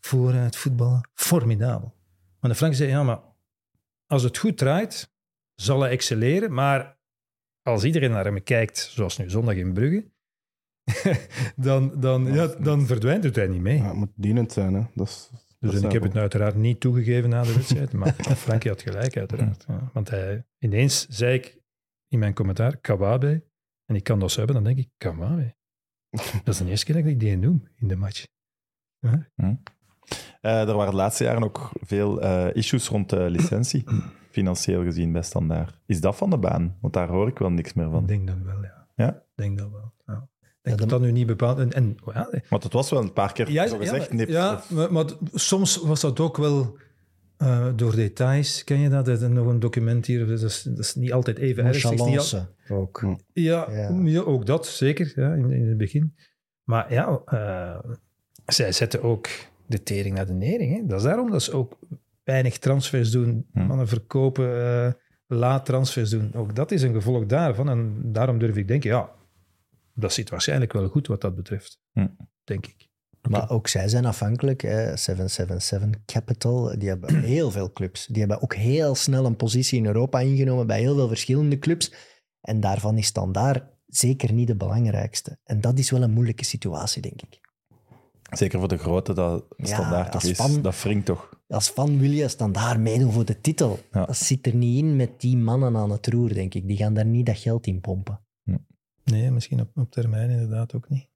vooruit 0.00 0.56
voetballen. 0.56 1.08
Formidabel. 1.14 1.94
Maar 2.40 2.50
de 2.50 2.56
Frank 2.56 2.74
zei, 2.74 2.88
ja, 2.88 3.02
maar 3.02 3.20
als 4.06 4.22
het 4.22 4.38
goed 4.38 4.58
draait, 4.58 5.12
zal 5.54 5.80
hij 5.80 5.90
excelleren. 5.90 6.52
Maar 6.52 6.98
als 7.62 7.84
iedereen 7.84 8.10
naar 8.10 8.24
hem 8.24 8.42
kijkt, 8.42 8.78
zoals 8.78 9.18
nu 9.18 9.30
zondag 9.30 9.54
in 9.54 9.72
Brugge, 9.72 10.10
dan, 11.56 12.00
dan, 12.00 12.32
ja, 12.32 12.46
dan 12.46 12.86
verdwijnt 12.86 13.24
het 13.24 13.36
hij 13.36 13.46
niet 13.46 13.60
mee. 13.60 13.76
Ja, 13.76 13.86
het 13.86 13.96
moet 13.96 14.12
dienend 14.14 14.52
zijn. 14.52 14.74
Hè. 14.74 14.82
Dat 14.94 15.06
is, 15.08 15.28
Dus 15.30 15.70
dat 15.72 15.80
en 15.80 15.86
ik 15.86 15.92
heb 15.92 16.02
het 16.02 16.10
nou... 16.10 16.22
uiteraard 16.22 16.54
niet 16.56 16.80
toegegeven 16.80 17.30
na 17.30 17.42
de 17.42 17.54
wedstrijd, 17.54 17.92
maar 17.98 18.12
Frankie 18.14 18.70
had 18.70 18.82
gelijk 18.82 19.16
uiteraard. 19.16 19.64
Ja. 19.68 19.90
Want 19.92 20.10
hij, 20.10 20.44
ineens 20.58 21.06
zei 21.08 21.34
ik 21.34 21.58
in 22.08 22.18
mijn 22.18 22.34
commentaar, 22.34 22.76
Kawabe, 22.76 23.44
en 23.84 23.94
ik 23.94 24.04
kan 24.04 24.18
dat 24.18 24.30
zo 24.30 24.36
hebben, 24.38 24.54
dan 24.54 24.64
denk 24.64 24.78
ik, 24.78 24.88
Kawabe. 24.96 25.54
Dat 26.44 26.54
is 26.54 26.58
de 26.58 26.68
eerste 26.68 26.84
keer 26.84 26.94
dat 27.02 27.04
ik 27.12 27.20
die 27.20 27.36
noem 27.36 27.68
in 27.76 27.88
de 27.88 27.96
match. 27.96 28.24
Ja. 28.98 29.28
Eh, 30.40 30.68
er 30.68 30.74
waren 30.74 30.90
de 30.90 30.96
laatste 30.96 31.24
jaren 31.24 31.42
ook 31.42 31.70
veel 31.80 32.20
eh, 32.22 32.54
issues 32.54 32.88
rond 32.88 33.10
de 33.10 33.30
licentie, 33.30 33.84
financieel 34.30 34.82
gezien 34.82 35.12
bij 35.12 35.22
Standaard. 35.22 35.80
Is 35.86 36.00
dat 36.00 36.16
van 36.16 36.30
de 36.30 36.38
baan? 36.38 36.76
Want 36.80 36.92
daar 36.94 37.08
hoor 37.08 37.28
ik 37.28 37.38
wel 37.38 37.50
niks 37.50 37.72
meer 37.72 37.84
Ik 37.86 37.90
van. 37.92 38.06
denk 38.06 38.26
dat 38.26 38.36
wel, 38.42 38.62
ja. 38.62 38.88
Ja? 38.96 39.08
Ik 39.08 39.22
denk 39.34 39.58
dat 39.58 39.70
wel. 39.70 39.92
Denk 40.62 40.76
Ja, 40.80 40.86
dat 40.86 40.88
dat 40.88 41.00
nu 41.00 41.12
niet 41.12 41.26
bepaald... 41.26 41.58
En, 41.58 41.72
en, 41.72 41.96
ja, 42.14 42.30
Want 42.48 42.62
het 42.62 42.72
was 42.72 42.90
wel 42.90 43.00
een 43.02 43.12
paar 43.12 43.32
keer 43.32 43.50
ja, 43.50 43.66
zo 43.66 43.76
gezegd. 43.78 44.08
ja, 44.10 44.14
nipt, 44.16 44.30
ja, 44.30 44.54
of- 44.54 44.70
maar, 44.70 44.92
maar 44.92 45.04
soms 45.34 45.76
was 45.76 46.00
dat 46.00 46.20
ook 46.20 46.36
wel 46.36 46.76
eh, 47.36 47.66
door 47.76 47.94
details. 47.94 48.64
Ken 48.64 48.78
je 48.78 48.88
dat? 48.88 49.08
Er 49.08 49.14
is 49.22 49.28
nog 49.28 49.46
een 49.46 49.60
document 49.60 50.06
hier. 50.06 50.26
Dat 50.26 50.42
is, 50.42 50.62
dat 50.62 50.78
is 50.78 50.94
niet 50.94 51.12
altijd 51.12 51.38
even 51.38 51.64
erg. 51.64 51.84
Al- 51.84 52.46
ook. 52.68 53.00
Hm. 53.00 53.14
Ja, 53.32 53.66
Ja. 53.70 54.00
ja, 54.04 54.20
ook 54.20 54.46
dat, 54.46 54.66
zeker, 54.66 55.12
ja, 55.16 55.32
in, 55.34 55.50
in 55.50 55.68
het 55.68 55.76
begin. 55.76 56.14
Maar 56.64 56.92
ja, 56.92 57.20
eh, 57.24 57.78
zij 58.46 58.72
zetten 58.72 59.02
ook 59.02 59.28
de 59.66 59.82
tering 59.82 60.14
naar 60.14 60.26
de 60.26 60.32
nering. 60.32 60.76
Hè. 60.76 60.86
Dat 60.86 60.98
is 60.98 61.04
daarom 61.04 61.30
dat 61.30 61.42
ze 61.42 61.52
ook 61.52 61.78
weinig 62.24 62.58
transfers 62.58 63.10
doen, 63.10 63.46
Hm. 63.52 63.66
mannen 63.66 63.88
verkopen, 63.88 64.62
eh, 64.62 64.92
laat 65.26 65.64
transfers 65.64 66.10
doen. 66.10 66.30
Ook 66.34 66.54
dat 66.56 66.70
is 66.70 66.82
een 66.82 66.92
gevolg 66.94 67.26
daarvan. 67.26 67.68
En 67.68 67.98
daarom 68.12 68.38
durf 68.38 68.56
ik 68.56 68.68
denken, 68.68 68.90
ja, 68.90 69.10
dat 69.94 70.12
zit 70.12 70.30
waarschijnlijk 70.30 70.72
wel 70.72 70.88
goed 70.88 71.06
wat 71.06 71.20
dat 71.20 71.34
betreft. 71.34 71.78
Hm. 71.92 72.06
Denk 72.44 72.66
ik. 72.66 72.90
Maar 73.28 73.50
ook 73.50 73.68
zij 73.68 73.88
zijn 73.88 74.04
afhankelijk. 74.04 74.60
Hè. 74.60 74.96
777 74.96 76.04
Capital, 76.04 76.78
die 76.78 76.88
hebben 76.88 77.22
heel 77.34 77.50
veel 77.50 77.72
clubs. 77.72 78.06
Die 78.06 78.18
hebben 78.18 78.42
ook 78.42 78.54
heel 78.54 78.94
snel 78.94 79.24
een 79.26 79.36
positie 79.36 79.78
in 79.78 79.86
Europa 79.86 80.20
ingenomen 80.20 80.66
bij 80.66 80.80
heel 80.80 80.94
veel 80.94 81.08
verschillende 81.08 81.58
clubs. 81.58 81.92
En 82.40 82.60
daarvan 82.60 82.98
is 82.98 83.06
Standaard 83.06 83.64
zeker 83.86 84.32
niet 84.32 84.46
de 84.46 84.56
belangrijkste. 84.56 85.38
En 85.44 85.60
dat 85.60 85.78
is 85.78 85.90
wel 85.90 86.02
een 86.02 86.10
moeilijke 86.12 86.44
situatie, 86.44 87.02
denk 87.02 87.22
ik. 87.22 87.40
Zeker 88.30 88.58
voor 88.58 88.68
de 88.68 88.78
grote 88.78 89.12
dat 89.14 89.44
Ja, 89.56 89.66
Standaard 89.66 90.12
toch 90.12 90.22
is. 90.22 90.36
fan- 90.36 90.62
Dat 90.62 90.82
wringt 90.82 91.06
toch. 91.06 91.40
Als 91.48 91.68
fan 91.68 91.98
wil 91.98 92.10
je 92.10 92.28
Standaard 92.28 92.78
meedoen 92.80 93.12
voor 93.12 93.24
de 93.24 93.40
titel. 93.40 93.78
Ja. 93.92 94.04
Dat 94.04 94.16
zit 94.16 94.46
er 94.46 94.54
niet 94.54 94.78
in 94.78 94.96
met 94.96 95.20
die 95.20 95.36
mannen 95.36 95.76
aan 95.76 95.90
het 95.90 96.06
roer, 96.06 96.34
denk 96.34 96.54
ik. 96.54 96.66
Die 96.66 96.76
gaan 96.76 96.94
daar 96.94 97.06
niet 97.06 97.26
dat 97.26 97.38
geld 97.38 97.66
in 97.66 97.80
pompen. 97.80 98.20
Nee, 99.04 99.30
misschien 99.30 99.60
op, 99.60 99.70
op 99.74 99.90
termijn 99.90 100.30
inderdaad 100.30 100.74
ook 100.74 100.88
niet. 100.88 101.10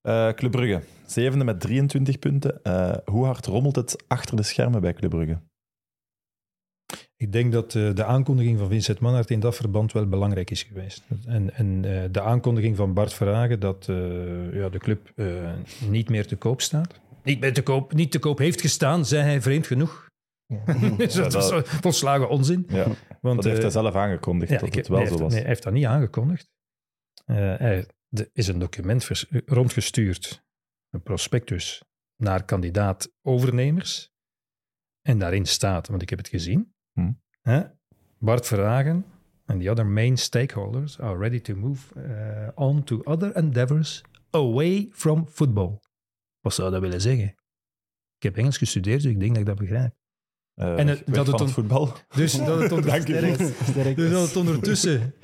Eh 0.00 0.32
Club 0.32 0.50
Brugge, 0.50 0.82
zevende 1.06 1.44
met 1.44 1.60
23 1.60 2.18
punten. 2.18 2.62
Eh, 2.62 2.96
hoe 3.04 3.24
hard 3.24 3.46
rommelt 3.46 3.76
het 3.76 4.04
achter 4.08 4.36
de 4.36 4.42
schermen 4.42 4.80
bij 4.80 4.92
Club 4.92 5.10
Brugge? 5.10 5.40
Ik 7.16 7.32
denk 7.32 7.52
dat 7.52 7.74
eh, 7.74 7.94
de 7.94 8.04
aankondiging 8.04 8.58
van 8.58 8.68
Vincent 8.68 9.00
Manhart 9.00 9.30
in 9.30 9.40
dat 9.40 9.56
verband 9.56 9.92
wel 9.92 10.08
belangrijk 10.08 10.50
is 10.50 10.62
geweest. 10.62 11.02
En, 11.26 11.54
en 11.54 11.84
eh, 11.84 12.02
de 12.10 12.20
aankondiging 12.20 12.76
van 12.76 12.94
Bart 12.94 13.12
Verhagen 13.12 13.60
dat 13.60 13.88
eh, 13.88 13.96
ja, 14.54 14.68
de 14.68 14.78
club 14.78 15.12
eh, 15.16 15.26
niet 15.88 16.08
meer 16.08 16.26
te 16.26 16.36
koop 16.36 16.60
staat. 16.60 17.00
Niet 17.22 17.40
meer 17.40 17.52
te 17.52 17.62
koop, 17.62 17.92
niet 17.92 18.10
te 18.10 18.18
koop 18.18 18.38
heeft 18.38 18.60
gestaan, 18.60 19.06
zei 19.06 19.22
hij 19.22 19.42
vreemd 19.42 19.66
genoeg. 19.66 20.09
Dus 20.96 21.14
dat 21.22 21.32
was 21.32 21.50
dat- 21.50 21.68
volslagen 21.68 22.28
onzin. 22.28 22.64
Ja, 22.68 22.84
Want, 23.20 23.36
dat 23.36 23.44
heeft 23.44 23.56
eh, 23.56 23.62
hij 23.62 23.70
zelf 23.70 23.94
aangekondigd, 23.94 24.50
ja, 24.50 24.58
dat 24.58 24.66
ik 24.68 24.74
het 24.74 24.88
wel 24.88 24.98
nee, 24.98 25.06
zo 25.06 25.12
hij 25.14 25.22
was. 25.22 25.32
heeft- 25.32 25.32
Nee, 25.32 25.40
hij 25.40 25.48
heeft 25.50 25.62
dat 25.62 25.72
niet 25.72 25.84
aangekondigd. 25.86 26.50
Eh, 27.24 27.36
hij, 27.36 27.86
er 28.10 28.28
is 28.32 28.48
een 28.48 28.58
document 28.58 29.04
vers- 29.04 29.26
rondgestuurd, 29.46 30.44
een 30.90 31.02
prospectus, 31.02 31.82
naar 32.16 32.44
kandidaat-overnemers. 32.44 34.10
En 35.02 35.18
daarin 35.18 35.46
staat, 35.46 35.88
want 35.88 36.02
ik 36.02 36.08
heb 36.10 36.18
het 36.18 36.28
gezien, 36.28 36.74
Hm. 36.92 37.12
hè, 37.40 37.62
Bart 38.18 38.46
Verhagen 38.46 39.04
and 39.44 39.62
the 39.62 39.70
other 39.70 39.86
main 39.86 40.16
stakeholders 40.16 40.98
are 41.00 41.18
ready 41.18 41.40
to 41.40 41.54
move 41.56 42.00
eh, 42.00 42.48
on 42.54 42.84
to 42.84 43.00
other 43.04 43.32
endeavors 43.36 44.02
away 44.30 44.88
from 44.92 45.26
football. 45.26 45.80
Wat 46.40 46.54
zou 46.54 46.70
dat 46.70 46.80
willen 46.80 47.00
zeggen? 47.00 47.28
Ik 48.16 48.22
heb 48.22 48.36
Engels 48.36 48.58
gestudeerd, 48.58 49.02
dus 49.02 49.12
ik 49.12 49.18
denk 49.20 49.30
dat 49.30 49.40
ik 49.40 49.46
dat 49.46 49.58
begrijp. 49.58 49.94
Eh, 50.60 50.78
en 50.78 50.86
het- 50.88 51.02
dat 51.06 51.26
het 51.40 51.50
voetbal. 51.50 51.92
Dus 52.14 52.32
dat 52.44 52.60
het, 52.60 52.72
onder- 52.72 53.94
dus 53.94 54.10
dat 54.10 54.26
het 54.26 54.36
ondertussen 54.36 55.14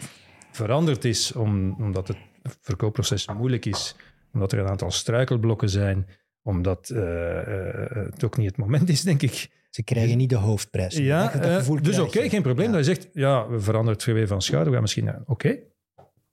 veranderd 0.52 1.04
is, 1.04 1.32
om, 1.32 1.74
omdat 1.78 2.08
het 2.08 2.16
verkoopproces 2.60 3.28
moeilijk 3.36 3.64
is, 3.66 3.94
omdat 4.32 4.52
er 4.52 4.58
een 4.58 4.68
aantal 4.68 4.90
struikelblokken 4.90 5.68
zijn, 5.68 6.06
omdat 6.42 6.88
eh, 6.90 7.38
eh, 7.40 8.10
het 8.10 8.24
ook 8.24 8.36
niet 8.36 8.46
het 8.46 8.56
moment 8.56 8.88
is, 8.88 9.02
denk 9.02 9.22
ik. 9.22 9.48
Ze 9.70 9.82
krijgen 9.82 10.16
niet 10.16 10.30
de 10.30 10.36
hoofdprijs. 10.36 10.96
Ja, 10.96 11.32
dus 11.82 11.98
oké, 11.98 12.28
geen 12.28 12.42
probleem. 12.42 12.66
Ja. 12.66 12.76
Dat 12.76 12.86
je 12.86 12.94
zegt, 12.94 13.08
ja, 13.12 13.48
we 13.48 13.60
veranderen 13.60 13.96
het 13.98 14.04
weer 14.04 14.26
van 14.26 14.42
schouder, 14.42 14.66
we 14.68 14.72
gaan 14.72 14.82
misschien... 14.82 15.14
Oké. 15.26 15.58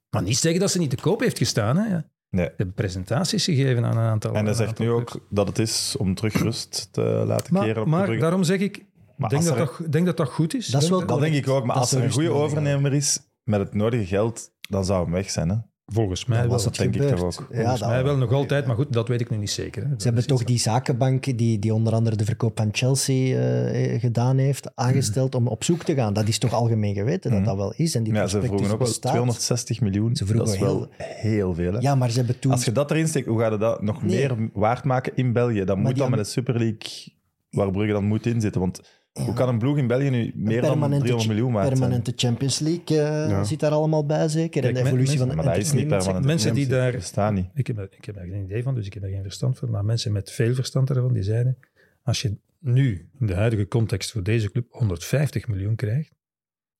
Maar 0.10 0.24
niet 0.24 0.38
zeggen 0.38 0.60
dat 0.62 0.72
ze 0.72 0.80
niet 0.80 0.90
te 0.90 0.96
koop 0.96 1.20
heeft 1.20 1.38
gestaan. 1.38 1.78
Hè. 1.78 1.90
Ja. 1.90 2.10
Nee. 2.30 2.46
Ze 2.46 2.54
hebben 2.58 2.76
presentaties 2.76 3.46
gegeven 3.46 3.86
aan 3.86 3.98
een 3.98 4.04
aantal 4.04 4.36
En 4.36 4.46
hij 4.46 4.54
zegt 4.54 4.80
nu 4.80 4.90
ook 4.90 5.26
dat 5.30 5.48
het 5.48 5.60
is 5.60 5.96
om 5.98 6.16
terug 6.16 6.34
rust 6.42 6.88
te 6.92 7.02
laten 7.02 7.54
keren 7.54 7.90
Maar, 7.90 8.02
op 8.02 8.08
maar 8.08 8.18
daarom 8.20 8.44
zeg 8.44 8.60
ik, 8.60 8.86
Maar 9.18 9.30
denk 9.30 9.44
dat, 9.44 9.58
er- 9.58 9.66
dat, 9.80 9.92
denk 9.92 10.06
dat 10.06 10.18
dat 10.18 10.30
goed 10.30 10.56
is. 10.56 10.68
Dat 10.68 10.82
is 10.84 10.90
wel 10.90 11.06
Dat 11.06 11.20
denk 11.20 11.36
ik 11.36 11.48
ook, 11.50 11.66
maar 11.66 11.74
Dat 11.76 11.84
als 11.84 11.92
er 11.94 12.04
een 12.04 12.12
goede 12.12 12.30
overnemer 12.32 12.94
is 12.94 13.20
met 13.44 13.60
het 13.60 13.74
nodige 13.74 14.06
geld, 14.06 14.52
dan 14.70 14.86
zou 14.86 15.04
hem 15.04 15.14
weg 15.14 15.30
zijn. 15.30 15.50
Hè? 15.50 15.56
Volgens 15.86 16.26
mij 16.26 16.38
Dan 16.38 16.46
wel. 16.48 16.56
was 16.56 16.64
dat 16.64 16.76
denk 16.76 16.96
ik 16.96 17.02
toch 17.02 17.22
ook. 17.24 17.32
Ja, 17.50 17.56
Volgens 17.56 17.80
dat- 17.80 17.90
mij 17.90 18.04
wel 18.04 18.18
nog 18.18 18.32
altijd, 18.32 18.66
maar 18.66 18.76
goed, 18.76 18.94
dat 18.94 19.08
weet 19.08 19.22
ik 19.22 19.30
nu 19.30 19.38
niet 19.38 19.50
zeker. 19.52 19.84
Hè. 19.84 19.90
Dat 19.90 20.02
Ze 20.02 20.08
hebben 20.08 20.28
toch 20.28 20.44
die 20.44 20.58
zakenbank 20.60 21.38
die, 21.38 21.60
die 21.60 21.74
onder 21.74 21.94
andere 21.94 22.16
de 22.16 22.26
verkoop 22.26 22.58
van 22.58 22.70
Chelsea 22.72 23.38
eh, 23.40 24.00
gedaan 24.00 24.38
heeft, 24.38 24.72
aangesteld 24.76 25.36
om 25.36 25.48
op 25.48 25.64
zoek 25.64 25.84
te 25.84 25.94
gaan. 25.96 26.14
Dat 26.14 26.28
is 26.28 26.38
toch 26.38 26.54
algemeen 26.54 26.94
geweten 26.94 27.30
dat 27.32 27.40
Mhm. 27.40 27.48
dat 27.50 27.58
wel 27.58 27.74
is. 27.76 27.96
En 27.96 28.04
die 28.04 28.14
Ja, 28.14 28.28
ze 28.28 28.42
vroegen 28.42 28.72
ook 28.72 28.78
wel 28.78 28.88
bestaat. 28.88 29.12
260 29.12 29.82
miljoen. 29.82 30.16
Ze 30.16 30.26
vroegen 30.26 30.46
dat 30.46 30.56
is 30.56 30.62
wel 30.62 30.88
heel 30.98 31.54
veel. 31.54 31.74
Hè? 31.74 31.80
Ja, 31.80 31.96
maar 31.96 32.10
ze 32.10 32.18
hebben 32.18 32.40
toen... 32.40 32.52
Als 32.52 32.66
je 32.66 32.72
dat 32.72 32.92
erin 32.92 33.08
steekt, 33.08 33.28
hoe 33.28 33.40
ga 33.40 33.52
je 33.52 33.58
dat 33.58 33.82
nog 33.82 34.04
Nee. 34.04 34.16
meer 34.18 34.50
waard 34.54 34.84
maken 34.84 35.12
in 35.16 35.34
België? 35.34 35.64
Dan 35.64 35.80
moet 35.80 35.98
dat 35.98 36.10
met 36.10 36.20
de 36.20 36.26
Super 36.26 36.54
League, 36.58 37.14
waar 37.50 37.72
Brugge 37.72 37.92
dan 37.94 38.06
moet 38.06 38.26
inzitten. 38.26 38.62
Want 38.62 38.82
Hoe 39.14 39.34
kan 39.34 39.50
een 39.50 39.58
ploeg 39.58 39.78
in 39.78 39.88
België 39.88 40.10
nu 40.10 40.32
meer 40.36 40.62
dan 40.62 40.72
300 40.80 41.28
miljoen 41.28 41.54
zijn? 41.54 41.68
permanente 41.70 42.14
Champions 42.16 42.60
League 42.60 42.84
eh, 43.02 43.30
Ja. 43.30 43.44
zit 43.44 43.60
daar 43.60 43.72
allemaal 43.72 44.06
bij, 44.06 44.28
zeker. 44.28 44.62
Kijk, 44.62 44.66
en 44.66 44.74
de 44.74 44.80
evolutie 44.90 45.18
mensen- 45.18 45.28
van 45.28 45.36
Maar 45.46 45.46
dat 45.56 45.64
is 45.64 45.72
niet 45.74 45.88
permanent. 45.88 46.26
Mensen 46.26 46.54
die 46.54 46.68
daar- 46.68 46.92
bestaan 46.92 47.34
niet. 47.34 47.50
Ik 47.54 47.68
heb, 47.68 47.78
er- 47.78 47.88
ik 47.98 48.06
heb 48.06 48.16
daar 48.16 48.26
geen 48.26 48.44
idee 48.44 48.64
van, 48.64 48.76
dus 48.76 48.86
ik 48.86 48.94
heb 48.94 49.04
daar 49.04 49.12
geen 49.12 49.22
verstand 49.22 49.58
van. 49.58 49.70
Maar 49.70 49.86
mensen 49.86 50.12
met 50.12 50.32
veel 50.32 50.54
verstand 50.54 50.90
ervan, 50.90 51.14
die 51.14 51.24
zeiden, 51.24 51.58
als 52.04 52.22
je 52.22 52.38
nu, 52.60 53.10
in 53.20 53.26
de 53.28 53.34
huidige 53.36 53.68
context 53.68 54.12
voor 54.12 54.24
deze 54.24 54.52
club, 54.52 54.66
150 54.70 55.48
miljoen 55.48 55.76
krijgt, 55.76 56.12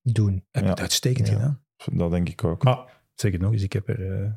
doen. 0.02 0.34
heb 0.34 0.44
je 0.52 0.62
Ja. 0.64 0.70
het 0.70 0.80
uitstekend 0.80 1.28
Ja. 1.28 1.34
gedaan. 1.34 1.62
Dat 1.94 2.12
denk 2.12 2.30
ik 2.30 2.44
ook. 2.44 2.64
Maar, 2.64 3.02
zeg 3.14 3.32
het 3.32 3.42
nog 3.42 3.52
eens, 3.52 3.64
ik 3.64 3.74
heb 3.74 3.88
er... 3.90 4.12
eh, 4.24 4.30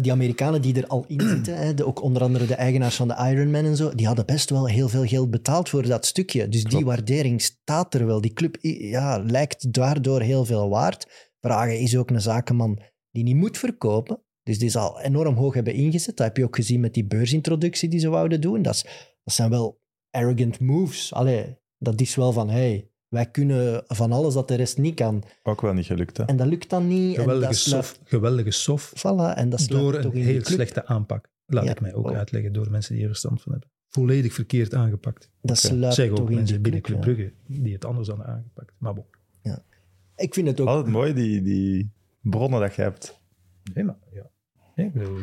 Die 0.00 0.12
Amerikanen 0.12 0.62
die 0.62 0.76
er 0.76 0.86
al 0.86 1.04
in 1.06 1.20
zitten, 1.34 1.56
hè, 1.56 1.74
de, 1.74 1.86
ook 1.86 2.02
onder 2.02 2.22
andere 2.22 2.46
de 2.46 2.54
eigenaars 2.54 2.96
van 2.96 3.08
de 3.08 3.30
Ironman 3.30 3.64
en 3.64 3.76
zo, 3.76 3.94
die 3.94 4.06
hadden 4.06 4.26
best 4.26 4.50
wel 4.50 4.68
heel 4.68 4.88
veel 4.88 5.04
geld 5.04 5.30
betaald 5.30 5.68
voor 5.68 5.86
dat 5.86 6.06
stukje. 6.06 6.48
Dus 6.48 6.64
die 6.64 6.84
waardering 6.84 7.42
staat 7.42 7.94
er 7.94 8.06
wel. 8.06 8.20
Die 8.20 8.32
club 8.32 8.56
ja, 8.60 9.18
lijkt 9.18 9.72
daardoor 9.72 10.20
heel 10.20 10.44
veel 10.44 10.68
waard. 10.68 11.32
Vragen 11.40 11.78
is 11.78 11.96
ook 11.96 12.10
een 12.10 12.20
zakenman 12.20 12.80
die 13.10 13.24
niet 13.24 13.36
moet 13.36 13.58
verkopen. 13.58 14.22
Dus 14.42 14.58
die 14.58 14.68
zal 14.68 15.00
enorm 15.00 15.34
hoog 15.34 15.54
hebben 15.54 15.74
ingezet. 15.74 16.16
Dat 16.16 16.26
heb 16.26 16.36
je 16.36 16.44
ook 16.44 16.56
gezien 16.56 16.80
met 16.80 16.94
die 16.94 17.06
beursintroductie 17.06 17.88
die 17.88 18.00
ze 18.00 18.08
wouden 18.08 18.40
doen. 18.40 18.62
Dat, 18.62 18.74
is, 18.74 18.82
dat 19.24 19.34
zijn 19.34 19.50
wel 19.50 19.80
arrogant 20.10 20.60
moves. 20.60 21.12
Allee, 21.12 21.58
dat 21.78 22.00
is 22.00 22.14
wel 22.14 22.32
van, 22.32 22.50
hey, 22.50 22.90
wij 23.14 23.26
kunnen 23.30 23.82
van 23.86 24.12
alles 24.12 24.34
dat 24.34 24.48
de 24.48 24.54
rest 24.54 24.78
niet 24.78 24.94
kan. 24.94 25.22
Ook 25.42 25.60
wel 25.60 25.72
niet 25.72 25.86
gelukt, 25.86 26.16
hè? 26.16 26.24
En 26.24 26.36
dat 26.36 26.46
lukt 26.46 26.70
dan 26.70 26.88
niet. 26.88 27.16
geweldige 27.18 27.54
sof, 27.54 27.98
geweldige 28.04 28.50
sof, 28.50 28.92
Voilà, 28.98 29.34
en 29.36 29.48
dat 29.48 29.66
door 29.68 30.00
toch 30.00 30.14
een 30.14 30.22
heel 30.22 30.44
slechte 30.44 30.86
aanpak. 30.86 31.28
Laat 31.46 31.64
Ja. 31.64 31.70
ik 31.70 31.80
mij 31.80 31.94
ook 31.94 32.10
Oh. 32.10 32.16
uitleggen 32.16 32.52
door 32.52 32.70
mensen 32.70 32.92
die 32.94 33.02
er 33.02 33.08
verstand 33.08 33.42
van 33.42 33.52
hebben. 33.52 33.70
Volledig 33.88 34.32
verkeerd 34.32 34.74
aangepakt. 34.74 35.30
Dat 35.42 35.58
sluipt 35.58 35.94
Zeggen 35.94 36.14
toch 36.16 36.24
ook 36.24 36.30
mensen 36.30 36.52
die 36.54 36.60
binnen 36.60 36.80
club, 36.80 36.96
ja. 36.96 37.02
Brugge 37.02 37.32
die 37.46 37.72
het 37.72 37.84
anders 37.84 38.08
hadden 38.08 38.26
aangepakt. 38.26 38.72
Maar 38.78 38.94
bon. 38.94 39.04
Ik 40.16 40.34
vind 40.34 40.46
het 40.48 40.60
ook... 40.60 40.68
Altijd 40.68 40.92
mooi, 40.92 41.12
die, 41.12 41.42
die 41.42 41.90
bronnen 42.20 42.60
dat 42.60 42.74
je 42.74 42.82
hebt. 42.82 43.20
Nee, 43.74 43.84
maar 43.84 43.96
ja. 44.12 44.30
Nee, 44.74 44.86
ik 44.86 44.92
bedoel, 44.92 45.18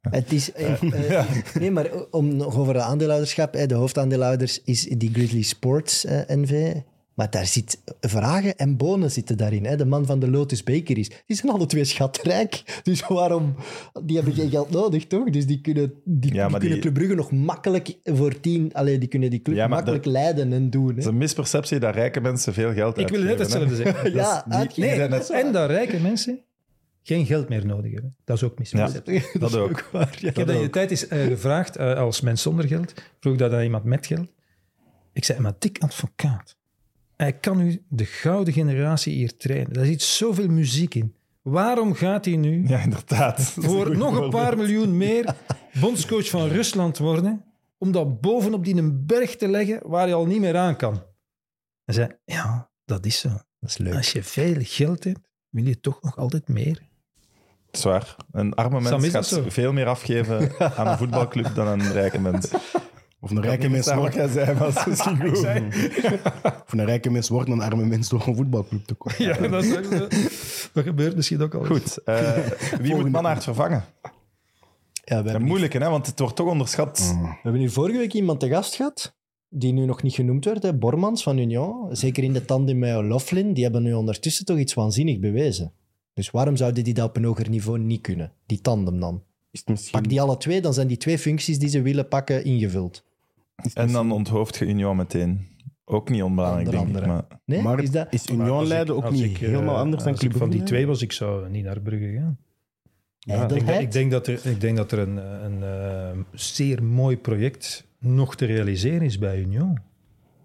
Het 0.00 0.32
is, 0.32 0.52
eh, 0.52 0.72
eh, 0.82 1.26
nee, 1.60 1.70
maar 1.70 1.90
om 2.10 2.36
nog 2.36 2.56
over 2.58 2.72
de 2.74 2.80
aandeelhouderschap, 2.82 3.54
hè, 3.54 3.66
de 3.66 3.74
hoofdaandeelhouders 3.74 4.60
is 4.64 4.82
die 4.82 5.10
Grizzly 5.12 5.42
Sports 5.42 6.04
eh, 6.04 6.20
NV. 6.26 6.74
Maar 7.14 7.30
daar 7.30 7.46
zit 7.46 7.78
vragen 8.00 8.56
en 8.56 8.76
bonen 8.76 9.10
zitten 9.10 9.36
daarin. 9.36 9.64
Hè. 9.66 9.76
De 9.76 9.84
man 9.84 10.06
van 10.06 10.18
de 10.18 10.30
Lotus 10.30 10.62
Bakeries, 10.62 11.08
die 11.26 11.36
zijn 11.36 11.52
alle 11.52 11.66
twee 11.66 11.84
schatrijk. 11.84 12.80
Dus 12.82 13.06
waarom? 13.06 13.54
Die 14.04 14.16
hebben 14.16 14.34
geen 14.34 14.50
geld 14.50 14.70
nodig, 14.70 15.06
toch? 15.06 15.30
Dus 15.30 15.46
die 15.46 15.60
kunnen, 15.60 15.92
die, 16.04 16.34
Ja, 16.34 16.40
die 16.42 16.50
maar 16.50 16.60
kunnen 16.60 16.70
die- 16.70 16.80
Club 16.80 16.94
Brugge 16.94 17.14
nog 17.14 17.30
makkelijk 17.32 17.96
voor 18.04 18.40
tien... 18.40 18.70
Allee, 18.74 18.98
die 18.98 19.08
kunnen 19.08 19.30
die 19.30 19.42
club 19.42 19.56
Ja, 19.56 19.66
makkelijk 19.68 20.04
leiden 20.04 20.52
en 20.52 20.70
doen. 20.70 20.88
Het 20.88 20.96
is 20.98 21.04
een 21.04 21.16
misperceptie 21.18 21.78
dat 21.78 21.94
rijke 21.94 22.20
mensen 22.20 22.52
veel 22.54 22.72
geld 22.72 22.98
ik 22.98 23.08
wil 23.08 23.22
net 23.22 23.38
hetzelfde 23.38 23.74
zeggen. 23.76 24.12
Ja, 24.22 24.44
zijn 24.74 25.10
net 25.10 25.26
zo- 25.26 25.32
En 25.32 25.52
dat 25.52 25.70
rijke 25.70 25.98
mensen 25.98 26.40
geen 27.02 27.26
geld 27.26 27.48
meer 27.48 27.66
nodig 27.66 27.92
hebben. 27.92 28.16
Dat 28.24 28.36
is 28.36 28.42
ook 28.42 28.58
misperceptie. 28.58 29.22
Dat 29.40 29.56
ook. 29.56 29.88
waar. 29.92 30.16
Ja. 30.20 30.28
Ik 30.28 30.36
heb 30.36 30.46
dat 30.46 30.56
in 30.56 30.62
de 30.62 30.70
tijd 30.70 30.90
eens 30.90 31.08
eh, 31.08 31.26
gevraagd 31.26 31.76
eh, 31.76 31.94
als 31.94 32.20
mens 32.20 32.42
zonder 32.42 32.66
geld. 32.66 32.94
Vroeg 33.20 33.36
dat 33.36 33.52
aan 33.52 33.62
iemand 33.62 33.84
met 33.84 34.06
geld. 34.06 34.28
Ik 35.12 35.24
zei, 35.24 35.40
maar 35.40 35.54
dik 35.58 35.78
advocaat. 35.78 36.56
Hij 37.16 37.32
kan 37.32 37.60
u 37.60 37.82
de 37.88 38.04
gouden 38.04 38.54
generatie 38.54 39.14
hier 39.14 39.36
trainen. 39.36 39.72
Daar 39.72 39.84
zit 39.84 40.02
zoveel 40.02 40.48
muziek 40.48 40.94
in. 40.94 41.14
Waarom 41.42 41.94
gaat 41.94 42.24
hij 42.24 42.36
nu 42.36 42.68
Ja, 42.68 42.78
inderdaad. 42.78 43.38
Is 43.38 43.48
voor 43.56 43.96
nog 43.96 44.16
een 44.16 44.30
paar 44.30 44.56
miljoen 44.56 44.96
meer 44.96 45.34
bondscoach 45.80 46.28
van 46.28 46.48
Rusland 46.48 46.98
worden? 46.98 47.44
Om 47.78 47.92
dat 47.92 48.20
bovenop 48.20 48.64
die 48.64 48.76
een 48.76 49.06
berg 49.06 49.36
te 49.36 49.48
leggen 49.48 49.80
waar 49.84 50.02
hij 50.02 50.14
al 50.14 50.26
niet 50.26 50.40
meer 50.40 50.56
aan 50.56 50.76
kan. 50.76 51.02
Hij 51.84 51.94
zei, 51.94 52.08
ja, 52.24 52.70
dat 52.84 53.06
is 53.06 53.18
zo. 53.18 53.28
Dat 53.28 53.70
is 53.70 53.78
leuk. 53.78 53.94
Als 53.94 54.12
je 54.12 54.22
veel 54.22 54.56
geld 54.58 55.04
hebt, 55.04 55.28
wil 55.48 55.64
je 55.64 55.80
toch 55.80 56.02
nog 56.02 56.16
altijd 56.16 56.48
meer. 56.48 56.90
Zwaar. 57.72 58.16
Een 58.32 58.54
arme 58.54 58.80
mens 58.80 59.08
gaat 59.08 59.26
zo? 59.26 59.44
veel 59.48 59.72
meer 59.72 59.86
afgeven 59.86 60.52
aan 60.76 60.86
een 60.86 60.98
voetbalclub 60.98 61.54
dan 61.54 61.66
een 61.66 61.92
rijke 61.92 62.20
mens. 62.20 62.50
Of 63.20 63.30
een 63.30 63.40
rijke 63.42 63.68
mens 63.68 63.86
wat 63.86 63.94
wordt, 63.94 64.14
jij 64.22 64.28
zei, 64.28 64.46
maar 64.46 64.72
dat 64.72 64.76
is 64.76 64.86
misschien 64.86 65.20
goed. 65.20 65.46
of 66.44 66.72
een 66.72 66.84
rijke 66.84 67.10
mens 67.10 67.28
wordt 67.28 67.48
een 67.48 67.60
arme 67.60 67.84
mens 67.86 68.08
door 68.08 68.26
een 68.26 68.36
voetbalclub 68.36 68.84
te 68.84 68.94
komen. 68.94 69.24
Ja, 69.24 69.48
dat, 69.48 69.64
is 69.64 70.70
gebeurt 70.74 71.16
misschien 71.16 71.42
ook 71.42 71.54
al. 71.54 71.64
Goed. 71.64 71.98
eh, 72.04 72.38
wie 72.80 72.94
moet 72.94 73.10
Mannaert 73.10 73.44
vervangen? 73.44 73.84
Ja, 74.02 74.10
we, 75.04 75.24
Ja, 75.24 75.30
hebben 75.30 75.42
moeilijk, 75.48 75.72
hè? 75.72 75.88
Want 75.90 76.06
het 76.06 76.18
wordt 76.18 76.36
toch 76.36 76.48
onderschat. 76.48 77.14
we 77.22 77.28
hebben 77.42 77.60
hier 77.60 77.70
vorige 77.70 77.98
week 77.98 78.12
iemand 78.12 78.40
te 78.40 78.48
gast 78.48 78.74
gehad, 78.74 79.16
die 79.48 79.72
nu 79.72 79.84
nog 79.84 80.02
niet 80.02 80.14
genoemd 80.14 80.44
werd, 80.44 80.62
hè, 80.62 80.74
Bormans 80.74 81.22
van 81.22 81.38
Union. 81.38 81.96
Zeker 81.96 82.22
in 82.24 82.32
de 82.32 82.44
tandem 82.44 82.78
met 82.78 82.96
O'Loughlin. 82.96 83.52
Die 83.52 83.62
hebben 83.62 83.82
nu 83.82 83.92
ondertussen 83.92 84.44
toch 84.44 84.58
iets 84.58 84.74
waanzinnig 84.74 85.18
bewezen. 85.18 85.72
Dus 86.14 86.30
waarom 86.30 86.56
zouden 86.56 86.84
die 86.84 86.94
dat 86.94 87.08
op 87.08 87.16
een 87.16 87.24
hoger 87.24 87.48
niveau 87.48 87.78
niet 87.78 88.00
kunnen? 88.00 88.32
Die 88.46 88.60
tandem 88.60 89.00
dan. 89.00 89.22
Is 89.50 89.60
het 89.60 89.68
misschien... 89.68 90.00
Pak 90.00 90.08
die 90.10 90.20
alle 90.20 90.36
twee, 90.36 90.60
dan 90.60 90.74
zijn 90.74 90.86
die 90.86 90.96
twee 90.96 91.18
functies 91.18 91.58
die 91.58 91.68
ze 91.68 91.82
willen 91.82 92.08
pakken 92.08 92.44
ingevuld. 92.44 93.04
En 93.74 93.92
dan 93.92 94.12
onthoofd 94.12 94.56
je 94.56 94.66
Union 94.66 94.96
meteen. 94.96 95.46
Ook 95.84 96.08
niet 96.08 96.22
onbelangrijk, 96.22 96.66
Onder 96.66 96.80
denk 96.84 96.96
ik. 96.96 97.02
andere. 97.02 97.12
Maar 97.28 97.40
Nee, 97.44 97.62
Maar 97.62 97.82
is 97.82 97.90
dat... 97.90 98.06
is 98.10 98.26
Union 98.30 98.66
Leiden 98.66 98.96
ook 98.96 99.10
niet 99.10 99.24
ik, 99.24 99.32
eh, 99.40 99.48
helemaal 99.48 99.76
anders 99.76 100.04
dan 100.04 100.14
Club 100.14 100.36
van 100.36 100.50
die 100.50 100.62
twee 100.62 100.86
was, 100.86 101.02
ik 101.02 101.12
zou 101.12 101.48
niet 101.50 101.64
naar 101.64 101.80
Brugge 101.80 102.12
gaan. 102.12 102.38
Ja, 103.18 103.32
ik, 103.34 103.48
denk, 103.48 103.50
Ijdelheid? 103.50 103.80
ik 103.82 103.92
denk 103.92 104.10
dat 104.10 104.26
er, 104.26 104.46
ik 104.46 104.60
denk 104.60 104.76
dat 104.76 104.92
er 104.92 104.98
een, 104.98 105.18
eh, 105.18 105.42
een 105.42 105.62
eh, 105.62 106.18
zeer 106.32 106.82
mooi 106.82 107.16
project 107.18 107.86
nog 107.98 108.34
te 108.36 108.44
realiseren 108.44 109.02
is 109.02 109.18
bij 109.18 109.40
Union. 109.40 109.78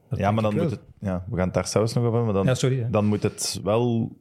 Dat 0.10 0.20
ja, 0.20 0.32
maar 0.32 0.44
dan 0.44 0.56
moet 0.56 0.72
het... 0.72 0.80
Ja, 1.00 1.26
we 1.30 1.36
gaan 1.36 1.46
het 1.46 1.54
daar 1.54 1.68
zelfs 1.68 1.94
nog 1.94 2.04
over 2.04 2.16
hebben, 2.18 2.34
maar 2.36 2.44
dan, 2.44 2.54
Ja, 2.54 2.60
sorry. 2.60 2.88
dan 2.92 3.06
moet 3.06 3.24
het 3.24 3.60
wel 3.64 4.12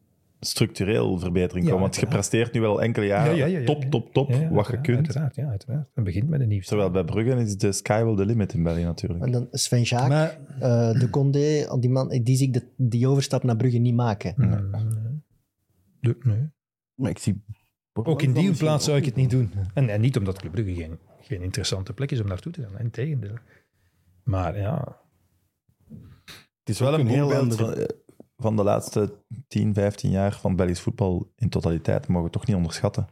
structureel 0.40 1.18
verbetering 1.18 1.64
Ja, 1.64 1.70
komen. 1.70 1.84
Want 1.88 2.00
je 2.00 2.06
presteert 2.06 2.52
nu 2.52 2.60
wel 2.60 2.82
enkele 2.82 3.06
jaren 3.06 3.36
Ja, 3.36 3.46
ja, 3.46 3.46
ja, 3.46 3.58
ja, 3.58 3.64
top, 3.64 3.82
top, 3.84 4.12
top, 4.12 4.30
Ja, 4.30 4.36
ja, 4.40 4.48
wat 4.50 4.66
je 4.66 4.80
kunt. 4.80 4.96
Uiteraard, 4.96 5.34
ja, 5.34 5.48
uiteraard. 5.48 5.90
Het 5.94 6.04
begint 6.04 6.28
met 6.28 6.40
een 6.40 6.48
nieuw. 6.48 6.60
Terwijl 6.60 6.90
bij 6.90 7.04
Brugge 7.04 7.40
is 7.40 7.56
de 7.56 7.72
sky 7.72 8.02
wel 8.02 8.14
the 8.16 8.24
limit 8.26 8.52
in 8.54 8.62
België 8.62 8.82
natuurlijk. 8.82 9.24
En 9.24 9.30
dan 9.32 9.48
Sven 9.50 9.82
Jaak, 9.82 10.08
Maar, 10.08 10.38
eh, 10.60 11.00
de 11.00 11.10
Condé, 11.10 11.76
die, 11.80 11.90
man, 11.90 12.08
die 12.08 12.36
zie 12.36 12.46
ik 12.46 12.52
de, 12.52 12.62
die 12.76 13.08
overstap 13.08 13.42
naar 13.42 13.56
Brugge 13.56 13.78
niet 13.78 13.94
maken. 13.94 14.34
nee. 14.36 14.50
Nee, 16.00 16.14
nee. 16.22 16.48
Maar 16.94 17.10
ik 17.10 17.18
zie... 17.18 17.44
Ook 17.92 18.22
in 18.22 18.32
die 18.32 18.52
plaats 18.56 18.84
zou 18.84 18.96
ik 18.96 19.04
het 19.04 19.14
niet 19.14 19.30
doen. 19.30 19.50
En, 19.74 19.88
en 19.88 20.00
niet 20.00 20.16
omdat 20.16 20.38
Club 20.38 20.52
Brugge 20.52 20.74
geen, 20.74 20.98
geen 21.20 21.42
interessante 21.42 21.92
plek 21.92 22.10
is 22.10 22.20
om 22.20 22.26
naartoe 22.26 22.52
te 22.52 22.62
gaan. 22.62 22.78
Integendeel. 22.78 23.34
Maar 24.22 24.58
ja, 24.58 25.00
Het 26.58 26.68
is 26.68 26.78
wel 26.78 26.94
een 26.94 27.00
een 27.00 27.06
heel 27.06 27.34
andere- 27.34 27.90
van, 28.36 28.56
de 28.56 28.62
laatste 28.62 29.12
10, 29.48 29.74
15 29.74 30.10
jaar 30.10 30.32
van 30.40 30.56
Belgisch 30.56 30.80
voetbal 30.80 31.32
in 31.36 31.48
totaliteit. 31.48 32.08
mogen 32.08 32.26
we 32.26 32.32
toch 32.32 32.46
niet 32.46 32.56
onderschatten. 32.56 33.08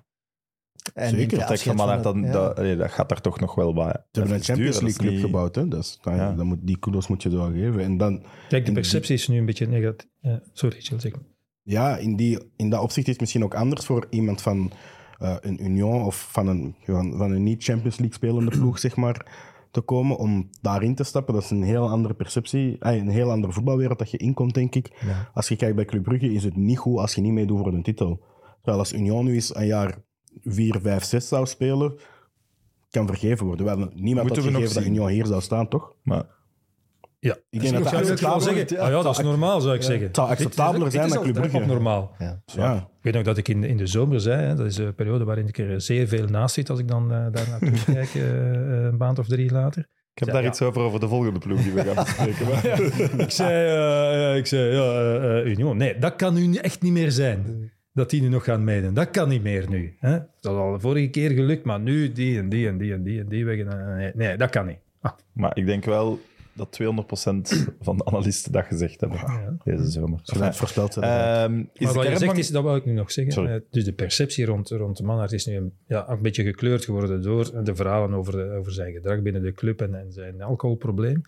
En 0.94 1.08
Zeker, 1.10 1.38
Dat, 1.38 1.62
van 1.62 1.76
van 1.76 2.02
dan, 2.02 2.16
het- 2.22 2.26
ja. 2.34 2.52
dat, 2.52 2.78
dat 2.78 2.90
gaat 2.90 3.08
daar 3.08 3.20
toch 3.20 3.40
nog 3.40 3.54
wel 3.54 3.72
bij. 3.74 3.92
Ze 4.12 4.18
hebben 4.18 4.34
een 4.36 4.42
Champions 4.42 4.80
League 4.80 4.98
club 4.98 5.12
niet- 5.12 5.20
gebouwd. 5.20 5.54
Hè? 5.54 5.68
Dat 5.68 5.80
is, 5.80 5.98
dan, 6.02 6.16
Ja. 6.16 6.32
dan 6.32 6.46
moet, 6.46 6.58
die 6.62 6.78
kudos 6.78 7.06
moet 7.08 7.22
je 7.22 7.28
wel 7.30 7.50
geven. 7.52 7.80
En 7.82 7.96
dan, 7.96 8.22
kijk, 8.48 8.62
de 8.62 8.68
En 8.68 8.72
perceptie 8.74 9.14
is 9.14 9.28
nu 9.28 9.38
een 9.38 9.44
beetje 9.46 9.66
negatief. 9.68 10.08
Eh, 10.20 10.34
sorry, 10.52 10.76
zeggen. 10.80 11.26
ja, 11.62 11.96
in, 11.96 12.16
die, 12.16 12.38
in 12.56 12.70
dat 12.70 12.80
opzicht 12.82 13.06
is 13.06 13.12
het 13.12 13.20
misschien 13.20 13.44
ook 13.44 13.54
anders 13.54 13.86
voor 13.86 14.06
iemand 14.10 14.42
van 14.42 14.70
eh, 15.18 15.36
een 15.40 15.64
Union 15.64 16.02
of 16.04 16.28
van 16.32 16.46
een, 16.46 16.74
van, 16.84 17.16
van 17.16 17.30
een 17.30 17.42
niet-Champions 17.42 17.96
League 17.98 18.16
spelende 18.16 18.50
ploeg, 18.50 18.78
zeg 18.78 18.96
maar, 18.96 19.26
te 19.74 19.80
komen 19.80 20.16
om 20.16 20.50
daarin 20.60 20.94
te 20.94 21.04
stappen. 21.04 21.34
Dat 21.34 21.42
is 21.42 21.50
een 21.50 21.62
heel 21.62 21.88
andere 21.88 22.14
perceptie, 22.14 22.78
eh, 22.78 22.96
een 22.96 23.08
heel 23.08 23.30
andere 23.30 23.52
voetbalwereld 23.52 23.98
dat 23.98 24.10
je 24.10 24.16
inkomt, 24.16 24.54
denk 24.54 24.74
ik. 24.74 24.98
Ja. 25.06 25.30
Als 25.34 25.48
je 25.48 25.56
kijkt 25.56 25.76
bij 25.76 25.84
Club 25.84 26.02
Brugge, 26.02 26.32
is 26.32 26.44
het 26.44 26.56
niet 26.56 26.78
goed 26.78 26.98
als 26.98 27.14
je 27.14 27.20
niet 27.20 27.32
meedoet 27.32 27.58
voor 27.58 27.72
een 27.72 27.82
titel. 27.82 28.20
Terwijl 28.54 28.78
als 28.78 28.92
Union 28.92 29.24
nu 29.24 29.34
eens 29.34 29.54
een 29.54 29.66
jaar 29.66 29.98
4, 30.42 30.80
5, 30.80 31.04
6 31.04 31.28
zou 31.28 31.46
spelen, 31.46 31.98
kan 32.90 33.06
vergeven 33.06 33.46
worden. 33.46 33.66
Wel, 33.66 33.90
niemand 33.94 34.26
Moeten 34.26 34.44
we 34.44 34.50
nog 34.50 34.60
gegeven 34.60 34.82
dat. 34.82 34.90
Union 34.90 35.08
hier 35.08 35.26
zou 35.26 35.40
staan, 35.40 35.68
toch? 35.68 35.94
Maar 36.02 36.26
Ja, 37.24 37.36
Ik 37.50 37.60
denk 37.60 37.72
dat 37.74 37.92
acceptabeler 37.94 38.42
zeggen. 38.56 38.78
Ah 38.78 38.88
ja, 38.90 39.02
dat 39.02 39.18
is 39.18 39.24
normaal, 39.24 39.60
zou 39.60 39.74
ik 39.74 39.82
zeggen. 39.82 40.06
Het 40.06 40.16
zou 40.16 40.28
acceptabeler 40.28 40.90
zijn 40.90 41.08
dan 41.08 41.16
is 41.18 41.22
Club 41.32 41.50
Brugge. 41.50 41.66
normaal. 41.66 42.14
Ja. 42.18 42.42
Ja. 42.44 42.74
Ik 42.76 42.82
weet 43.02 43.14
nog 43.14 43.22
dat 43.22 43.36
ik 43.38 43.48
in, 43.48 43.64
in 43.64 43.76
de 43.76 43.86
zomer 43.86 44.20
zei, 44.20 44.42
hè, 44.42 44.54
dat 44.54 44.66
is 44.66 44.76
een 44.76 44.94
periode 44.94 45.24
waarin 45.24 45.46
ik 45.48 45.58
er 45.58 45.80
zeer 45.80 46.08
veel 46.08 46.26
naast 46.26 46.54
zit 46.54 46.70
als 46.70 46.78
ik 46.78 46.88
dan 46.88 47.12
eh, 47.12 47.26
daar 47.32 47.48
naartoe 47.48 47.84
kijk, 47.94 48.14
eh, 48.14 48.84
een 48.84 48.96
maand 48.96 49.18
of 49.18 49.26
drie 49.26 49.50
later. 49.52 49.82
ik 50.12 50.18
heb 50.18 50.28
Ja, 50.28 50.34
daar 50.34 50.42
ja. 50.42 50.48
iets 50.48 50.62
over, 50.62 50.82
over 50.82 51.00
de 51.00 51.08
volgende 51.08 51.38
ploeg 51.38 51.62
die 51.62 51.72
we 51.72 51.82
gaan 51.84 51.94
bespreken. 52.04 52.46
maar- 52.48 53.20
ik 53.20 53.30
zei, 53.30 53.66
eh, 53.66 54.20
ja, 54.20 54.32
ik 54.34 54.46
zei 54.46 54.72
ja, 54.74 54.92
eh, 54.92 55.38
eh, 55.38 55.46
Union, 55.46 55.76
nee, 55.76 55.98
dat 55.98 56.16
kan 56.16 56.34
nu 56.34 56.54
echt 56.54 56.82
niet 56.82 56.92
meer 56.92 57.10
zijn. 57.10 57.70
Dat 57.92 58.10
die 58.10 58.22
nu 58.22 58.28
nog 58.28 58.44
gaan 58.44 58.64
meedoen. 58.64 58.94
Dat 58.94 59.10
kan 59.10 59.28
niet 59.28 59.42
meer 59.42 59.68
nu. 59.68 59.96
Hè? 60.00 60.10
Dat 60.40 60.52
is 60.52 60.58
al 60.58 60.72
de 60.72 60.80
vorige 60.80 61.08
keer 61.08 61.30
gelukt, 61.30 61.64
maar 61.64 61.80
nu 61.80 62.12
die 62.12 62.38
en 62.38 62.48
die 62.48 62.68
en 62.68 62.78
die 62.78 62.92
en 62.92 63.02
die 63.02 63.20
en 63.20 63.28
die 63.28 63.44
weg. 63.44 63.58
en, 63.58 63.94
Nee, 63.96 64.10
nee, 64.14 64.36
dat 64.36 64.50
kan 64.50 64.66
niet. 64.66 64.78
Ah, 65.00 65.12
Maar 65.32 65.56
ik 65.56 65.66
denk 65.66 65.84
wel 65.84 66.20
dat 66.54 66.80
200% 66.82 66.86
van 67.80 67.96
de 67.96 68.04
analisten 68.04 68.52
dat 68.52 68.64
gezegd 68.64 69.00
hebben 69.00 69.18
ja. 69.18 69.56
deze 69.64 69.90
zomer. 69.90 70.20
Zijn 70.22 70.38
dat- 70.38 70.96
Ehm, 71.02 71.58
is 71.72 71.84
Maar 71.84 71.94
wat 71.94 72.06
je 72.08 72.16
zegt 72.16 72.38
is, 72.38 72.50
dat 72.50 72.62
wou 72.62 72.76
ik 72.76 72.84
nu 72.84 72.92
nog 72.92 73.10
zeggen. 73.12 73.32
Sorry. 73.32 73.50
Eh, 73.52 73.60
dus 73.70 73.84
de 73.84 73.92
perceptie 73.92 74.44
rond, 74.44 74.68
rond 74.70 74.96
de 74.96 75.02
Manhart 75.02 75.32
is 75.32 75.46
nu 75.46 75.56
een, 75.56 75.72
ja, 75.86 76.08
een 76.08 76.22
beetje 76.22 76.44
gekleurd 76.44 76.84
geworden 76.84 77.22
door 77.22 77.64
de 77.64 77.74
verhalen 77.74 78.14
over, 78.14 78.32
de- 78.32 78.50
over 78.58 78.72
zijn 78.72 78.92
gedrag 78.92 79.22
binnen 79.22 79.42
de 79.42 79.52
club 79.52 79.80
en, 79.82 79.94
en 79.94 80.12
zijn 80.12 80.42
alcoholprobleem. 80.42 81.22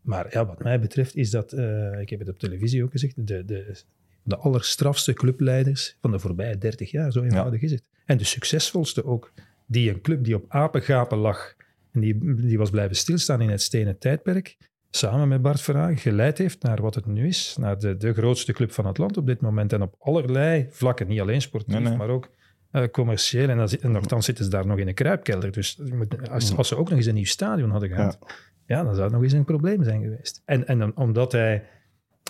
Maar 0.00 0.26
ja, 0.30 0.46
wat 0.46 0.62
mij 0.62 0.80
betreft 0.80 1.16
is 1.16 1.30
dat, 1.30 1.52
eh, 1.52 2.00
ik 2.00 2.10
heb 2.10 2.18
het 2.18 2.28
op 2.28 2.38
televisie 2.38 2.84
ook 2.84 2.90
gezegd, 2.90 3.26
de, 3.26 3.44
de, 3.44 3.80
de 4.22 4.36
allerstrafste 4.36 5.12
clubleiders 5.12 5.96
van 6.00 6.10
de 6.10 6.18
voorbije 6.18 6.58
30 6.58 6.90
jaar. 6.90 7.12
Zo 7.12 7.22
eenvoudig 7.22 7.60
is 7.62 7.70
het. 7.70 7.82
En 8.04 8.16
de 8.18 8.24
succesvolste 8.24 9.04
ook. 9.04 9.32
Die 9.66 9.90
een 9.90 10.00
club 10.00 10.24
die 10.24 10.34
op 10.34 10.44
apengapen 10.48 11.18
lag 11.18 11.54
en 11.92 12.00
die, 12.00 12.34
die 12.34 12.58
was 12.58 12.70
blijven 12.70 12.96
stilstaan 12.96 13.40
in 13.40 13.50
het 13.50 13.62
stenen 13.62 13.98
tijdperk, 13.98 14.56
samen 14.90 15.28
met 15.28 15.42
Bart 15.42 15.60
Verhagen 15.60 15.96
geleid 15.96 16.38
heeft 16.38 16.62
naar 16.62 16.82
wat 16.82 16.94
het 16.94 17.06
nu 17.06 17.26
is. 17.26 17.56
Naar 17.60 17.78
de, 17.78 17.96
de 17.96 18.12
grootste 18.12 18.52
club 18.52 18.72
van 18.72 18.86
het 18.86 18.98
land 18.98 19.16
op 19.16 19.26
dit 19.26 19.40
moment. 19.40 19.72
En 19.72 19.82
op 19.82 19.94
allerlei 19.98 20.66
vlakken, 20.70 21.06
niet 21.08 21.20
alleen 21.20 21.40
sportief, 21.42 21.74
Nee, 21.74 21.82
nee. 21.82 21.96
maar 21.96 22.08
ook 22.08 22.30
eh, 22.70 22.84
commercieel. 22.92 23.48
En, 23.48 23.56
dan, 23.56 23.68
zit- 23.68 23.80
en 23.82 23.92
nogthans 23.92 24.24
zitten 24.24 24.44
ze 24.44 24.50
daar 24.50 24.66
nog 24.66 24.78
in 24.78 24.88
een 24.88 24.94
kruipkelder. 24.94 25.52
Dus 25.52 25.78
je 25.84 25.94
moet- 25.94 26.30
als, 26.30 26.56
als 26.56 26.68
ze 26.68 26.76
ook 26.76 26.88
nog 26.88 26.98
eens 26.98 27.06
een 27.06 27.14
nieuw 27.14 27.24
stadion 27.24 27.70
hadden 27.70 27.88
gehad, 27.88 28.18
ja. 28.66 28.82
dan 28.82 28.92
zou 28.92 29.04
het 29.04 29.12
nog 29.12 29.22
eens 29.22 29.32
een 29.32 29.44
probleem 29.44 29.84
zijn 29.84 30.02
geweest. 30.02 30.42
En, 30.44 30.66
en 30.66 30.96
omdat 30.96 31.32
hij 31.32 31.64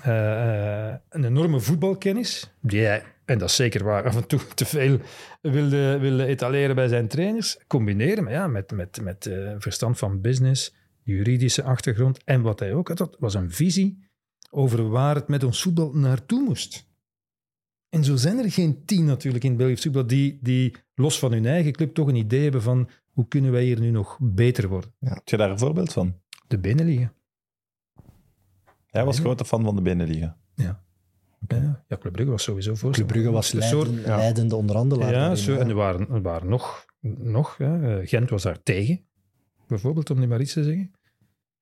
eh, 0.02 0.88
eh, 0.88 0.94
een 1.08 1.24
enorme 1.24 1.60
voetbalkennis, 1.60 2.54
die 2.60 2.80
hij, 2.80 3.02
en 3.30 3.38
dat 3.38 3.48
is 3.48 3.56
zeker 3.56 3.84
waar, 3.84 4.04
af 4.04 4.16
en 4.16 4.26
toe 4.26 4.40
te 4.54 4.64
veel 4.64 4.98
wilde, 5.40 5.98
wilde 5.98 6.26
etaleren 6.26 6.74
bij 6.74 6.88
zijn 6.88 7.08
trainers, 7.08 7.58
combineren 7.66 8.24
maar 8.24 8.32
ja, 8.32 8.46
met, 8.46 8.70
met, 8.70 9.00
met 9.02 9.26
eh, 9.26 9.54
verstand 9.58 9.98
van 9.98 10.20
business, 10.20 10.74
juridische 11.02 11.62
achtergrond. 11.62 12.24
En 12.24 12.42
wat 12.42 12.58
hij 12.58 12.74
ook 12.74 12.88
had, 12.88 12.98
dat 12.98 13.16
was 13.18 13.34
een 13.34 13.50
visie 13.50 14.08
over 14.50 14.88
waar 14.88 15.14
het 15.14 15.28
met 15.28 15.44
ons 15.44 15.62
voetbal 15.62 15.92
naartoe 15.92 16.42
moest. 16.42 16.88
En 17.88 18.04
zo 18.04 18.16
zijn 18.16 18.38
er 18.38 18.50
geen 18.50 18.84
tien 18.84 19.04
natuurlijk 19.04 19.44
in 19.44 19.50
het 19.50 19.58
Belgisch 19.58 19.82
voetbal 19.82 20.06
die, 20.06 20.38
die 20.42 20.74
los 20.94 21.18
van 21.18 21.32
hun 21.32 21.46
eigen 21.46 21.72
club 21.72 21.94
toch 21.94 22.08
een 22.08 22.14
idee 22.14 22.42
hebben 22.42 22.62
van 22.62 22.90
hoe 23.10 23.28
kunnen 23.28 23.52
wij 23.52 23.64
hier 23.64 23.80
nu 23.80 23.90
nog 23.90 24.18
beter 24.20 24.68
worden. 24.68 24.94
Heb 24.98 25.28
je 25.28 25.36
daar 25.36 25.50
een 25.50 25.58
voorbeeld 25.58 25.92
van? 25.92 26.20
De 26.46 26.58
binnenliga. 26.58 27.12
Hij 28.86 29.04
was 29.04 29.18
grote 29.18 29.44
fan 29.44 29.64
van 29.64 29.76
de 29.76 29.82
binnenliga. 29.82 30.38
Ja. 30.54 30.84
Ja, 31.48 31.84
ja, 31.88 31.96
Club 31.96 32.12
Brugge 32.12 32.30
was 32.30 32.42
sowieso 32.42 32.74
voor. 32.74 32.90
Club 32.92 33.06
Brugge 33.06 33.30
was 33.30 33.52
een 33.52 33.62
soort- 33.62 33.88
leiden- 33.88 34.16
leidende 34.16 34.56
onderhandelaar. 34.56 35.12
Ja, 35.12 35.34
zo, 35.34 35.56
en 35.56 35.68
er 35.68 35.74
waren, 35.74 36.08
er 36.08 36.22
waren 36.22 36.48
nog, 36.48 36.84
nog 37.18 37.56
hè, 37.56 37.98
eh, 38.00 38.08
Gent 38.08 38.30
was 38.30 38.42
daar 38.42 38.62
tegen, 38.62 39.06
bijvoorbeeld, 39.66 40.10
om 40.10 40.18
niet 40.18 40.28
maar 40.28 40.40
iets 40.40 40.52
te 40.52 40.64
zeggen. 40.64 40.92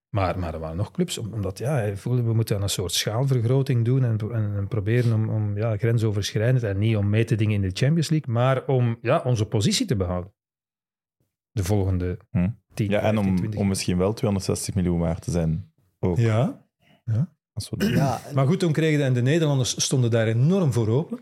Maar, 0.09 0.39
maar 0.39 0.55
er 0.55 0.61
waren 0.61 0.77
nog 0.77 0.91
clubs, 0.91 1.19
om- 1.19 1.33
omdat 1.33 1.59
ja, 1.59 1.73
hij 1.73 1.97
voelde, 1.97 2.23
we 2.23 2.35
moeten 2.35 2.63
een 2.63 2.69
soort 2.69 2.93
schaalvergroting 2.93 3.85
doen 3.85 4.05
en, 4.05 4.17
en, 4.19 4.57
en 4.57 4.69
proberen 4.69 5.13
om, 5.15 5.29
om 5.29 5.57
ja, 5.57 5.77
grensoverschrijdend, 5.77 6.63
en 6.63 6.79
niet 6.79 6.97
om 6.97 7.09
mee 7.11 7.25
te 7.25 7.35
dingen 7.35 7.55
in 7.55 7.69
de 7.69 7.77
Champions 7.77 8.09
League, 8.11 8.33
maar 8.35 8.67
om 8.67 8.99
ja, 9.03 9.23
onze 9.25 9.47
positie 9.47 9.87
te 9.87 9.97
behouden. 9.97 10.33
De 11.51 11.65
volgende 11.65 12.19
Hm. 12.31 12.49
10, 12.75 12.91
Ja, 12.91 12.97
en 13.01 13.03
15, 13.15 13.29
om, 13.31 13.37
20 13.37 13.61
om 13.61 13.69
misschien 13.69 13.99
wel 13.99 14.13
260 14.13 14.75
miljoen 14.75 14.99
waard 14.99 15.23
te 15.23 15.31
zijn. 15.31 15.73
Ook. 15.99 16.17
Ja, 16.17 16.67
Als 17.59 17.71
we 17.71 17.77
dat- 17.77 17.89
Ja, 17.89 18.21
Maar 18.35 18.47
goed, 18.47 18.59
toen 18.61 18.73
kregen 18.73 18.99
de, 18.99 19.05
en 19.05 19.13
de 19.13 19.23
Nederlanders 19.23 19.83
stonden 19.83 20.11
daar 20.11 20.27
enorm 20.27 20.73
voor 20.73 20.89
open. 20.89 21.19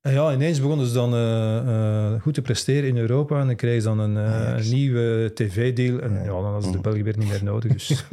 En 0.00 0.12
ja, 0.12 0.32
ineens 0.32 0.60
begonnen 0.60 0.86
ze 0.86 0.92
dan 0.92 1.14
eh, 1.14 1.58
eh, 2.14 2.20
goed 2.22 2.34
te 2.34 2.42
presteren 2.42 2.88
in 2.88 2.96
Europa. 2.96 3.40
En 3.40 3.46
dan 3.46 3.56
kregen 3.56 3.82
ze 3.82 3.88
dan 3.88 3.98
een, 3.98 4.16
eh, 4.16 4.56
een 4.64 4.70
nieuwe 4.72 5.30
tv-deal. 5.34 5.98
En 6.00 6.12
Ja. 6.12 6.18
ja, 6.18 6.24
dan 6.26 6.44
hadden 6.44 6.62
ze 6.62 6.70
de 6.70 6.78
België 6.78 7.02
weer 7.02 7.18
niet 7.18 7.28
meer 7.28 7.44
nodig. 7.44 7.72
Dus 7.72 8.04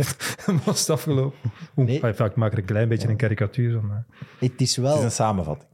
dan 0.45 0.59
was 0.65 0.79
het 0.79 0.89
afgelopen. 0.89 1.37
Oeh, 1.77 1.87
Nee. 1.87 1.99
enfin, 2.01 2.25
ik 2.25 2.35
maak 2.35 2.51
er 2.51 2.57
een 2.57 2.65
klein 2.65 2.89
beetje 2.89 3.07
een 3.07 3.15
karikatuur 3.17 3.73
van. 3.73 3.87
maar- 3.87 4.05
het 4.39 4.61
is 4.61 4.75
Het 4.75 4.85
wel... 4.85 4.97
is 4.97 5.03
een 5.03 5.11
samenvatting. 5.11 5.69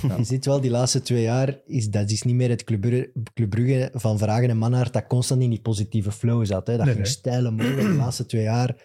Je 0.18 0.24
ziet 0.24 0.44
wel, 0.44 0.60
die 0.60 0.70
laatste 0.70 1.02
twee 1.02 1.22
jaar, 1.22 1.58
is, 1.66 1.90
dat 1.90 2.10
is 2.10 2.22
niet 2.22 2.34
meer 2.34 2.48
het 2.48 2.64
Club 2.64 2.80
Brugge, 2.80 3.10
Club 3.34 3.50
Brugge 3.50 3.90
van 3.94 4.18
Vragen 4.18 4.48
en 4.50 4.56
Mannaert 4.56 4.92
dat 4.92 5.06
constant 5.06 5.42
in 5.42 5.50
die 5.50 5.60
positieve 5.60 6.12
flow 6.12 6.46
zat. 6.46 6.66
Hè. 6.66 6.76
Dat 6.76 6.84
Nee, 6.84 6.94
ging 6.94 7.06
nee. 7.06 7.14
stijl 7.16 7.46
omhoog. 7.46 7.74
De 7.76 7.88
laatste 7.88 8.26
twee 8.26 8.42
jaar, 8.42 8.76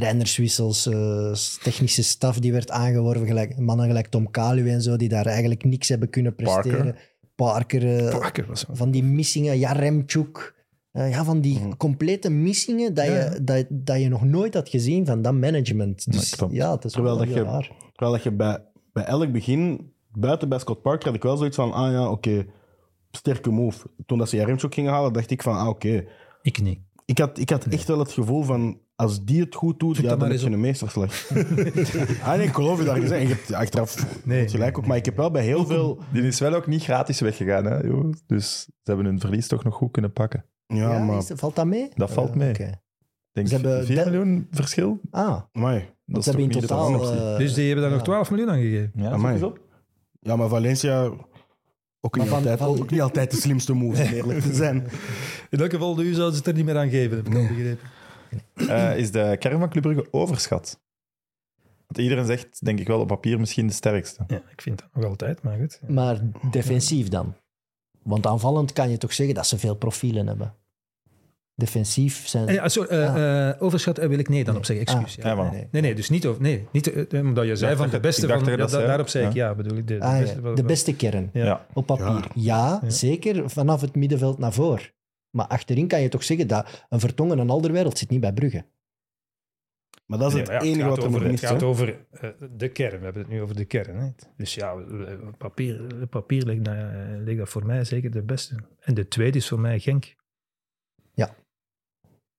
trainerswissels, 0.00 0.86
eh, 0.86 1.32
technische 1.62 2.02
staf 2.02 2.38
die 2.38 2.52
werd 2.52 2.70
aangeworven, 2.70 3.26
gelijk, 3.26 3.58
mannen 3.58 3.86
gelijk 3.86 4.06
Tom 4.06 4.30
Kalu 4.30 4.70
en 4.70 4.82
zo, 4.82 4.96
die 4.96 5.08
daar 5.08 5.26
eigenlijk 5.26 5.64
niks 5.64 5.88
hebben 5.88 6.10
kunnen 6.10 6.34
presteren. 6.34 6.96
Parker. 7.34 7.96
eh, 8.06 8.18
Parker 8.18 8.46
was 8.46 8.66
wel- 8.66 8.76
van 8.76 8.90
die 8.90 9.02
missingen, 9.02 9.58
Jaremchuk. 9.58 10.54
eh, 10.92 11.10
ja, 11.10 11.24
van 11.24 11.40
die 11.40 11.58
Mhm. 11.58 11.76
complete 11.76 12.30
missingen 12.30 12.94
dat, 12.94 13.06
Ja, 13.06 13.12
je, 13.32 13.44
dat, 13.44 13.66
dat 13.70 14.00
je 14.00 14.08
nog 14.08 14.24
nooit 14.24 14.54
had 14.54 14.68
gezien 14.68 15.06
van 15.06 15.22
dat 15.22 15.34
management. 15.34 16.12
Dus 16.12 16.34
Ja, 16.50 16.72
het 16.74 16.84
is 16.84 16.92
Terwijl 16.92 17.16
wel 17.16 17.24
dat 17.26 17.34
heel 17.34 17.44
je- 17.44 17.50
raar. 17.50 17.70
Terwijl 17.92 18.12
dat 18.12 18.22
je 18.22 18.32
bij, 18.32 18.58
bij 18.92 19.04
elk 19.04 19.32
begin, 19.32 19.92
buiten 20.12 20.48
bij 20.48 20.58
Scott 20.58 20.82
Parker, 20.82 21.06
had 21.06 21.14
ik 21.14 21.22
wel 21.22 21.36
zoiets 21.36 21.56
van, 21.56 21.72
ah 21.72 21.92
ja, 21.92 22.10
oké, 22.10 22.46
sterke 23.10 23.50
move. 23.50 23.86
Toen 24.06 24.18
dat 24.18 24.28
ze 24.28 24.36
Jaremchuk 24.36 24.74
gingen 24.74 24.92
halen, 24.92 25.12
dacht 25.12 25.30
ik 25.30 25.42
van, 25.42 25.56
ah 25.58 25.68
oké. 25.68 26.04
Ik 26.42 26.62
niet. 26.62 26.78
Ik 27.04 27.18
had, 27.18 27.38
ik 27.38 27.50
had 27.50 27.64
echt 27.66 27.88
wel 27.88 27.98
het 27.98 28.12
gevoel 28.12 28.42
van, 28.42 28.78
als 28.96 29.24
die 29.24 29.40
het 29.40 29.54
goed 29.54 29.78
doet, 29.80 29.96
ja, 29.96 30.16
dan 30.16 30.30
heb 30.30 30.38
je 30.40 30.46
een 30.46 30.60
meesterslag. 30.60 31.30
ah 32.22 32.36
nee, 32.36 32.46
ik 32.46 32.54
geloof 32.54 32.78
je 32.78 32.84
daar 32.84 32.96
gezegd. 33.00 33.20
En 33.22 33.28
je 33.28 33.34
hebt 33.34 33.52
achteraf 33.52 34.06
Nee. 34.24 34.48
gelijk 34.48 34.78
ook, 34.78 34.86
maar 34.86 34.96
ik 34.96 35.04
heb 35.04 35.16
wel 35.16 35.30
bij 35.30 35.42
heel 35.44 35.66
veel... 35.66 35.98
Die 36.12 36.22
is 36.22 36.40
wel 36.40 36.54
ook 36.54 36.66
niet 36.66 36.82
gratis 36.82 37.20
weggegaan, 37.20 37.64
hè, 37.64 37.78
joh. 37.78 38.12
Dus 38.26 38.60
ze 38.62 38.70
hebben 38.82 39.04
hun 39.06 39.20
verlies 39.20 39.46
toch 39.48 39.64
nog 39.64 39.74
goed 39.74 39.90
kunnen 39.92 40.12
pakken. 40.12 40.44
Ja, 40.66 40.92
Ja, 40.92 40.98
maar... 41.04 41.16
is- 41.18 41.30
valt 41.34 41.56
dat 41.56 41.66
mee? 41.66 41.88
Dat 41.94 42.10
valt 42.12 42.30
Eh, 42.30 42.36
mee. 42.36 42.50
oké. 42.50 42.62
Ik 42.64 42.72
denk 43.32 43.48
Ze 43.48 43.54
hebben 43.54 43.86
4 43.86 44.04
de- 44.04 44.10
miljoen 44.10 44.46
verschil. 44.50 45.00
Ah, 45.10 45.40
Amai. 45.52 45.88
Dat 46.06 46.18
is 46.18 46.24
ze 46.24 46.30
hebben 46.30 46.48
toch 46.50 46.56
in 46.56 46.60
niet 46.60 46.68
totaal... 46.68 46.98
de 46.98 47.30
eh, 47.32 47.38
Dus 47.38 47.54
die 47.54 47.64
hebben 47.66 47.82
daar 47.82 47.90
nog 47.92 48.00
ja. 48.00 48.04
12 48.06 48.30
miljoen 48.30 48.50
aan 48.50 48.60
gegeven. 48.60 48.90
Ja, 48.94 49.44
op. 49.46 49.60
Ja, 50.20 50.36
maar 50.36 50.48
Valencia... 50.48 51.10
Ook 52.00 52.16
niet, 52.16 52.26
van- 52.28 52.36
altijd, 52.38 52.58
van- 52.58 52.68
ook 52.68 52.90
niet 52.90 53.00
altijd 53.00 53.30
de 53.30 53.36
slimste 53.36 53.72
move, 53.72 54.02
om 54.02 54.08
eerlijk 54.14 54.40
te 54.40 54.54
zijn. 54.54 54.86
In 55.50 55.58
elk 55.58 55.70
geval, 55.70 55.96
nu 55.96 56.12
zouden 56.12 56.32
ze 56.32 56.38
het 56.38 56.46
er 56.46 56.54
niet 56.54 56.64
meer 56.64 56.76
aan 56.78 56.88
geven, 56.90 57.16
heb 57.16 57.26
ik 57.26 57.34
al 57.34 57.46
begrepen. 57.46 57.78
Eh, 58.54 58.96
is 58.98 59.10
de 59.10 59.36
kern 59.38 59.58
van 59.58 59.68
Club 59.68 59.82
Brugge 59.82 60.06
overschat? 60.10 60.80
Want 61.86 61.98
iedereen 61.98 62.26
zegt, 62.26 62.64
denk 62.64 62.80
ik 62.80 62.86
wel, 62.86 63.00
op 63.00 63.06
papier 63.08 63.38
misschien 63.40 63.66
de 63.66 63.72
sterkste. 63.72 64.24
Ja, 64.26 64.42
ik 64.52 64.60
vind 64.62 64.78
dat 64.78 64.88
nog 64.92 65.04
altijd, 65.04 65.42
maar 65.42 65.58
goed. 65.58 65.80
Maar 65.88 66.20
defensief 66.50 67.08
dan? 67.08 67.34
Want 68.02 68.26
aanvallend 68.26 68.72
kan 68.72 68.90
je 68.90 68.98
toch 68.98 69.12
zeggen 69.12 69.34
dat 69.34 69.46
ze 69.46 69.58
veel 69.58 69.74
profielen 69.74 70.26
hebben. 70.26 70.54
Defensief 71.54 72.28
zijn... 72.28 72.48
Eh, 72.48 72.54
Ja, 72.54 72.68
sorry, 72.68 72.88
eh, 72.90 73.48
eh, 73.48 73.62
overschat 73.62 73.98
wil 73.98 74.18
ik 74.18 74.28
nee 74.28 74.44
dan 74.44 74.56
op 74.56 74.64
zeggen, 74.64 74.86
excuus. 74.86 75.16
Ah, 75.18 75.24
ja. 75.24 75.30
Ja, 75.30 75.34
maar- 75.36 75.50
nee. 75.52 75.68
Nee, 75.70 75.82
nee, 75.82 75.94
dus 75.94 76.08
niet 76.10 76.26
over. 76.26 76.42
Nee, 76.42 76.66
niet, 76.72 77.12
omdat 77.12 77.46
je 77.46 77.56
zei 77.56 77.76
van 77.76 77.90
de 77.90 78.00
beste 78.00 78.28
van. 78.28 78.44
dat 78.56 78.70
da- 78.70 78.86
daarop 78.86 79.08
zei 79.08 79.26
ik 79.26 79.32
Ja. 79.32 79.54
bedoel 79.54 79.78
ik. 79.78 79.86
De, 79.88 79.98
de 79.98 80.04
Ah, 80.04 80.18
beste, 80.18 80.52
de 80.54 80.62
beste 80.62 80.96
kern. 80.96 81.30
Op 81.72 81.86
papier. 81.86 82.26
Ja, 82.34 82.78
Ja. 82.82 82.90
zeker 82.90 83.50
vanaf 83.50 83.80
het 83.80 83.94
middenveld 83.94 84.38
naar 84.38 84.52
voren. 84.52 84.94
Maar 85.36 85.46
achterin 85.46 85.88
kan 85.88 86.00
je 86.00 86.08
toch 86.08 86.24
zeggen 86.24 86.46
dat 86.48 86.86
een 86.88 87.00
Vertongen 87.00 87.38
en 87.38 87.50
Alderwereld 87.50 87.98
zit 87.98 88.10
niet 88.10 88.20
bij 88.20 88.32
Brugge. 88.32 88.64
Maar 90.06 90.18
dat 90.18 90.32
is 90.32 90.38
het 90.38 90.48
ja, 90.48 90.60
enige 90.60 90.80
gaat 90.80 90.88
wat 90.88 90.98
er 90.98 91.04
over, 91.06 91.26
Het 91.26 91.40
gaat 91.40 91.62
over 91.62 92.06
eh, 92.10 92.30
de 92.50 92.68
kern. 92.68 92.98
We 92.98 93.04
hebben 93.04 93.22
het 93.22 93.30
nu 93.30 93.42
over 93.42 93.56
de 93.56 93.64
kern. 93.64 93.96
Hè. 93.96 94.08
Dus 94.36 94.54
ja, 94.54 94.74
papier, 95.38 96.06
papier 96.10 96.44
ligt, 96.44 96.64
dat, 96.64 96.74
eh, 96.74 96.82
ligt 97.24 97.38
dat 97.38 97.48
voor 97.48 97.66
mij 97.66 97.84
zeker 97.84 98.10
de 98.10 98.22
beste. 98.22 98.54
En 98.80 98.94
de 98.94 99.08
tweede 99.08 99.38
is 99.38 99.48
voor 99.48 99.60
mij 99.60 99.78
Genk. 99.78 100.14
Ja. 101.14 101.34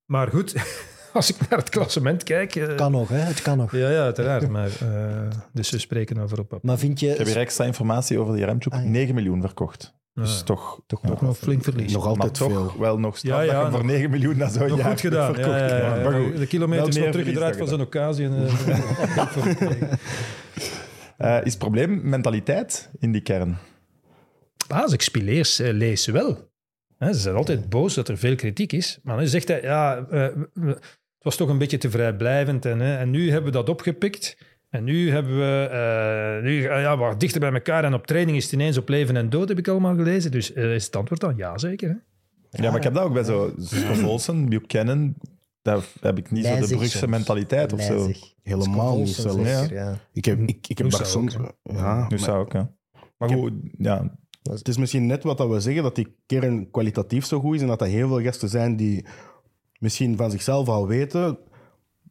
Maar 0.05 0.27
goed, 0.27 0.55
als 1.13 1.29
ik 1.35 1.49
naar 1.49 1.59
het 1.59 1.69
klassement 1.69 2.23
kijk. 2.23 2.55
eh, 2.55 2.75
Kan 2.75 2.91
nog, 2.91 3.09
hè? 3.09 3.17
Het 3.17 3.41
kan 3.41 3.57
nog. 3.57 3.71
Ja, 3.71 3.89
ja, 3.89 4.03
uiteraard. 4.03 4.49
Maar, 4.49 4.71
eh, 4.81 5.29
dus 5.53 5.69
we 5.69 5.77
spreken 5.77 6.17
over 6.17 6.39
op 6.39 6.47
papier. 6.47 6.65
Maar 6.69 6.77
vind 6.77 6.99
je... 6.99 7.11
Ik 7.11 7.17
heb 7.17 7.27
hier 7.27 7.37
extra 7.37 7.65
informatie 7.65 8.19
over 8.19 8.35
die 8.35 8.45
Remchuk. 8.45 8.73
Ah, 8.73 8.83
ja. 8.83 8.89
9 8.89 9.15
miljoen 9.15 9.41
verkocht. 9.41 9.95
Dus 10.21 10.37
Ja. 10.37 10.43
toch, 10.43 10.81
Toch 10.87 11.21
nog 11.21 11.37
flink 11.37 11.63
verlies. 11.63 11.91
Nog 11.93 12.01
maar 12.01 12.09
altijd 12.11 12.33
toch 12.33 12.51
veel. 12.51 12.73
wel 12.79 12.99
nog 12.99 13.17
straf 13.17 13.37
Ja, 13.37 13.41
ja, 13.41 13.61
dat 13.61 13.71
voor 13.71 13.79
nog- 13.85 13.91
9 13.91 14.09
miljoen 14.09 14.37
naar 14.37 14.49
zo'n 14.49 14.75
jaar 14.75 14.89
goed 14.89 14.99
gedaan. 15.01 15.33
verkocht. 15.35 15.59
Ja, 15.59 15.67
ja, 15.67 15.95
ja. 15.97 16.09
maar 16.09 16.21
goed. 16.21 16.37
De 16.37 16.47
kilometers 16.47 16.95
nog 16.95 17.03
meer 17.03 17.11
teruggedraaid 17.11 17.57
van 17.57 17.67
zijn 17.67 17.81
occasie. 17.81 18.25
En, 18.25 18.47
eh. 18.47 19.83
Eh, 21.17 21.37
is 21.43 21.49
het 21.51 21.57
probleem 21.57 22.09
mentaliteit 22.09 22.89
in 22.99 23.11
die 23.11 23.21
kern? 23.21 23.57
Als 24.67 24.93
ik 24.93 25.01
Spileers 25.01 25.57
lees 25.57 26.05
wel. 26.05 26.49
Hè, 26.97 27.13
ze 27.13 27.19
zijn 27.19 27.35
altijd 27.35 27.69
boos 27.69 27.93
dat 27.93 28.07
er 28.07 28.17
veel 28.17 28.35
kritiek 28.35 28.73
is. 28.73 28.99
Maar 29.03 29.17
dan 29.17 29.27
zegt 29.27 29.47
hij, 29.47 29.61
ja, 29.61 30.05
eh, 30.09 30.21
het 30.53 30.79
was 31.19 31.35
toch 31.35 31.49
een 31.49 31.57
beetje 31.57 31.77
te 31.77 31.89
vrijblijvend. 31.89 32.65
En, 32.65 32.79
hè, 32.79 32.97
en 32.97 33.09
nu 33.09 33.25
hebben 33.31 33.51
we 33.51 33.57
dat 33.57 33.69
opgepikt. 33.69 34.37
En 34.69 34.83
nu 34.83 35.11
hebben 35.11 35.37
we, 35.37 35.67
eh, 35.71 36.43
nu 36.43 36.63
eh, 36.63 36.81
ja, 36.81 36.93
we 36.93 37.01
waren 37.01 37.17
dichter 37.17 37.39
bij 37.39 37.51
elkaar. 37.51 37.83
En 37.83 37.93
op 37.93 38.07
training 38.07 38.37
is 38.37 38.43
het 38.43 38.53
ineens 38.53 38.77
op 38.77 38.89
leven 38.89 39.15
en 39.17 39.29
dood, 39.29 39.49
heb 39.49 39.57
ik 39.57 39.67
allemaal 39.67 39.95
gelezen. 39.95 40.31
Dus 40.31 40.53
eh, 40.53 40.73
is 40.73 40.85
het 40.85 40.95
antwoord 40.95 41.21
dan 41.21 41.35
ja, 41.37 41.57
zeker. 41.57 41.89
Hè? 41.89 41.95
Ja, 42.63 42.69
maar 42.69 42.77
ik 42.77 42.83
heb 42.83 42.93
dat 42.93 43.03
ook 43.03 43.13
bij 43.13 43.23
zo 43.23 43.53
Olsen, 44.05 44.49
Buchanan. 44.49 45.15
Daar 45.61 45.85
heb 45.99 46.17
ik 46.17 46.31
niet 46.31 46.45
zo 46.45 46.55
de 46.55 46.75
Brugse 46.75 46.97
soms. 46.97 47.11
mentaliteit 47.11 47.73
of 47.73 47.81
zo. 47.81 48.11
Helemaal 48.43 48.97
niet 48.97 49.09
zelfs. 49.09 49.49
Ja. 49.49 49.65
ja. 49.69 49.97
Ik 50.13 50.25
heb, 50.25 50.39
ik, 50.39 50.67
ik 50.67 50.77
heb 50.77 50.89
daar 50.89 51.05
soms... 51.05 51.37
ook, 51.37 51.53
Ja, 51.63 51.95
Nu 51.95 52.07
maar 52.09 52.19
zou 52.19 52.39
ook, 52.39 52.53
ja. 52.53 52.71
Maar 53.17 53.29
Ik 53.29 53.35
goed, 53.35 53.53
ja, 53.77 54.17
het 54.43 54.67
is 54.67 54.77
misschien 54.77 55.05
net 55.05 55.23
wat 55.23 55.37
dat 55.37 55.49
we 55.49 55.59
zeggen, 55.59 55.83
dat 55.83 55.95
die 55.95 56.15
kern 56.25 56.71
kwalitatief 56.71 57.25
zo 57.25 57.39
goed 57.39 57.55
is 57.55 57.61
en 57.61 57.67
dat 57.67 57.81
er 57.81 57.87
heel 57.87 58.07
veel 58.07 58.21
gasten 58.21 58.49
zijn 58.49 58.75
die 58.75 59.05
misschien 59.79 60.17
van 60.17 60.31
zichzelf 60.31 60.67
al 60.67 60.87
weten, 60.87 61.37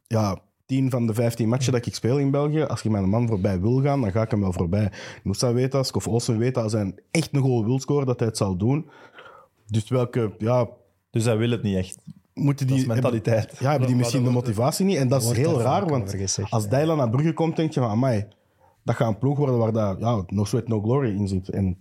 ja, 0.07 0.41
10 0.67 0.89
van 0.89 1.07
de 1.07 1.13
15 1.13 1.49
matchen 1.49 1.71
dat 1.73 1.85
ik 1.85 1.95
speel 1.95 2.17
in 2.19 2.31
België, 2.31 2.61
als 2.61 2.81
je 2.81 2.89
mijn 2.89 3.09
man 3.09 3.27
voorbij 3.27 3.59
wil 3.61 3.81
gaan, 3.81 4.01
dan 4.01 4.11
ga 4.11 4.21
ik 4.21 4.31
hem 4.31 4.39
wel 4.41 4.53
voorbij. 4.53 4.91
Noosa 5.23 5.53
weet 5.53 5.71
dat, 5.71 5.87
Skof 5.87 6.07
Olsen 6.07 6.37
weet 6.37 6.53
dat, 6.53 6.63
als 6.63 6.73
hij 6.73 6.95
echt 7.11 7.35
een 7.35 7.41
goal 7.41 7.65
wil 7.65 7.79
scoren, 7.79 8.05
dat 8.05 8.19
hij 8.19 8.27
het 8.27 8.37
zal 8.37 8.57
doen. 8.57 8.89
Dus 9.67 9.89
welke, 9.89 10.33
ja, 10.37 10.69
dus 11.09 11.25
hij 11.25 11.37
wil 11.37 11.49
het 11.49 11.63
niet 11.63 11.75
echt. 11.75 11.97
moeten 12.33 12.67
die, 12.67 12.75
Dat 12.75 12.85
is 12.85 12.91
mentaliteit. 12.93 13.57
Ja, 13.59 13.69
hebben 13.69 13.87
die 13.87 13.95
misschien 13.97 14.23
de 14.23 14.29
motivatie 14.29 14.85
niet. 14.85 14.97
En 14.97 15.07
dat 15.07 15.21
is 15.21 15.31
heel 15.31 15.61
raar, 15.61 15.87
want 15.87 16.15
als. 16.49 16.69
Dylan 16.69 16.97
naar 16.97 17.09
Brugge 17.09 17.33
komt, 17.33 17.55
denk 17.55 17.71
je 17.73 17.79
van, 17.79 17.89
amai, 17.89 18.27
dat 18.83 18.95
gaat 18.95 19.07
een 19.07 19.17
ploeg 19.17 19.37
worden 19.37 19.57
waar 19.57 19.71
dat, 19.71 19.99
ja, 19.99 20.23
no 20.27 20.43
sweat, 20.43 20.67
no 20.67 20.81
glory 20.81 21.15
in 21.15 21.27
zit. 21.27 21.49
En 21.49 21.79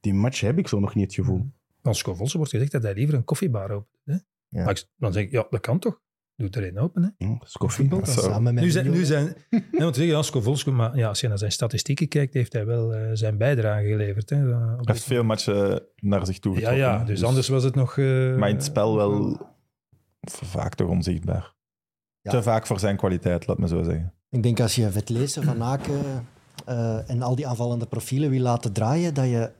die 0.00 0.14
match 0.14 0.40
heb 0.40 0.58
ik 0.58 0.68
zo 0.68 0.80
nog 0.80 0.94
niet 0.94 1.04
het 1.04 1.14
gevoel. 1.14 1.46
Van 1.82 1.94
Schovolse 1.94 2.36
wordt 2.36 2.52
gezegd 2.52 2.72
dat 2.72 2.82
hij 2.82 2.94
liever 2.94 3.14
een 3.14 3.24
koffiebar 3.24 3.70
opent. 3.70 3.86
Hè? 4.04 4.12
Ja. 4.48 4.64
Maar 4.64 4.70
ik- 4.70 4.86
dan 4.96 5.12
zeg 5.12 5.22
ik, 5.24 5.30
ja, 5.30 5.46
dat 5.50 5.60
kan 5.60 5.78
toch? 5.78 6.00
Doe 6.40 6.50
er 6.50 6.68
een 6.68 6.78
open. 6.78 7.14
Hè? 7.18 7.26
Voetbal. 7.40 8.00
Samen 8.06 8.54
met 8.54 8.64
Nu 8.64 8.70
zijn, 8.70 8.84
nu 8.84 8.90
Mignolet. 8.90 9.08
zijn 9.08 9.34
nee, 9.72 9.80
want 9.80 9.96
zeggen, 9.96 10.64
ja, 10.64 10.72
maar 10.72 10.96
ja, 10.96 11.08
als 11.08 11.20
je 11.20 11.28
naar 11.28 11.38
zijn 11.38 11.52
statistieken 11.52 12.08
kijkt, 12.08 12.34
heeft 12.34 12.52
hij 12.52 12.66
wel 12.66 12.94
eh, 12.94 13.10
zijn 13.12 13.36
bijdrage 13.36 13.86
geleverd. 13.86 14.30
Hè, 14.30 14.36
eh, 14.50 14.56
op 14.78 14.86
Hij 14.86 14.94
heeft 14.94 15.04
veel 15.04 15.24
matchen 15.24 15.82
naar 15.96 16.26
zich 16.26 16.38
toe 16.38 16.52
ja, 16.52 16.58
getrokken. 16.58 16.84
ja, 16.84 16.98
hè. 16.98 17.04
dus 17.04 17.24
anders 17.24 17.48
was 17.48 17.64
het 17.64 17.74
nog... 17.74 17.98
eh, 17.98 18.36
Maar 18.36 18.48
in 18.48 18.54
het 18.54 18.64
spel 18.64 18.96
wel 18.96 19.40
vaak 20.20 20.74
toch 20.74 20.88
onzichtbaar. 20.88 21.54
Ja. 22.20 22.30
Te 22.30 22.42
vaak 22.42 22.66
voor 22.66 22.78
zijn 22.78 22.96
kwaliteit, 22.96 23.46
laat 23.46 23.58
me 23.58 23.68
zo 23.68 23.82
zeggen. 23.82 24.12
Ik 24.30 24.42
denk 24.42 24.60
als 24.60 24.74
je 24.74 24.90
Vetlezen, 24.90 25.42
Van 25.42 25.62
Aken 25.62 26.00
eh, 26.66 27.10
en 27.10 27.22
al 27.22 27.34
die 27.34 27.46
aanvallende 27.46 27.86
profielen 27.86 28.30
wil 28.30 28.40
laten 28.40 28.72
draaien, 28.72 29.14
dat 29.14 29.24
je 29.24 29.50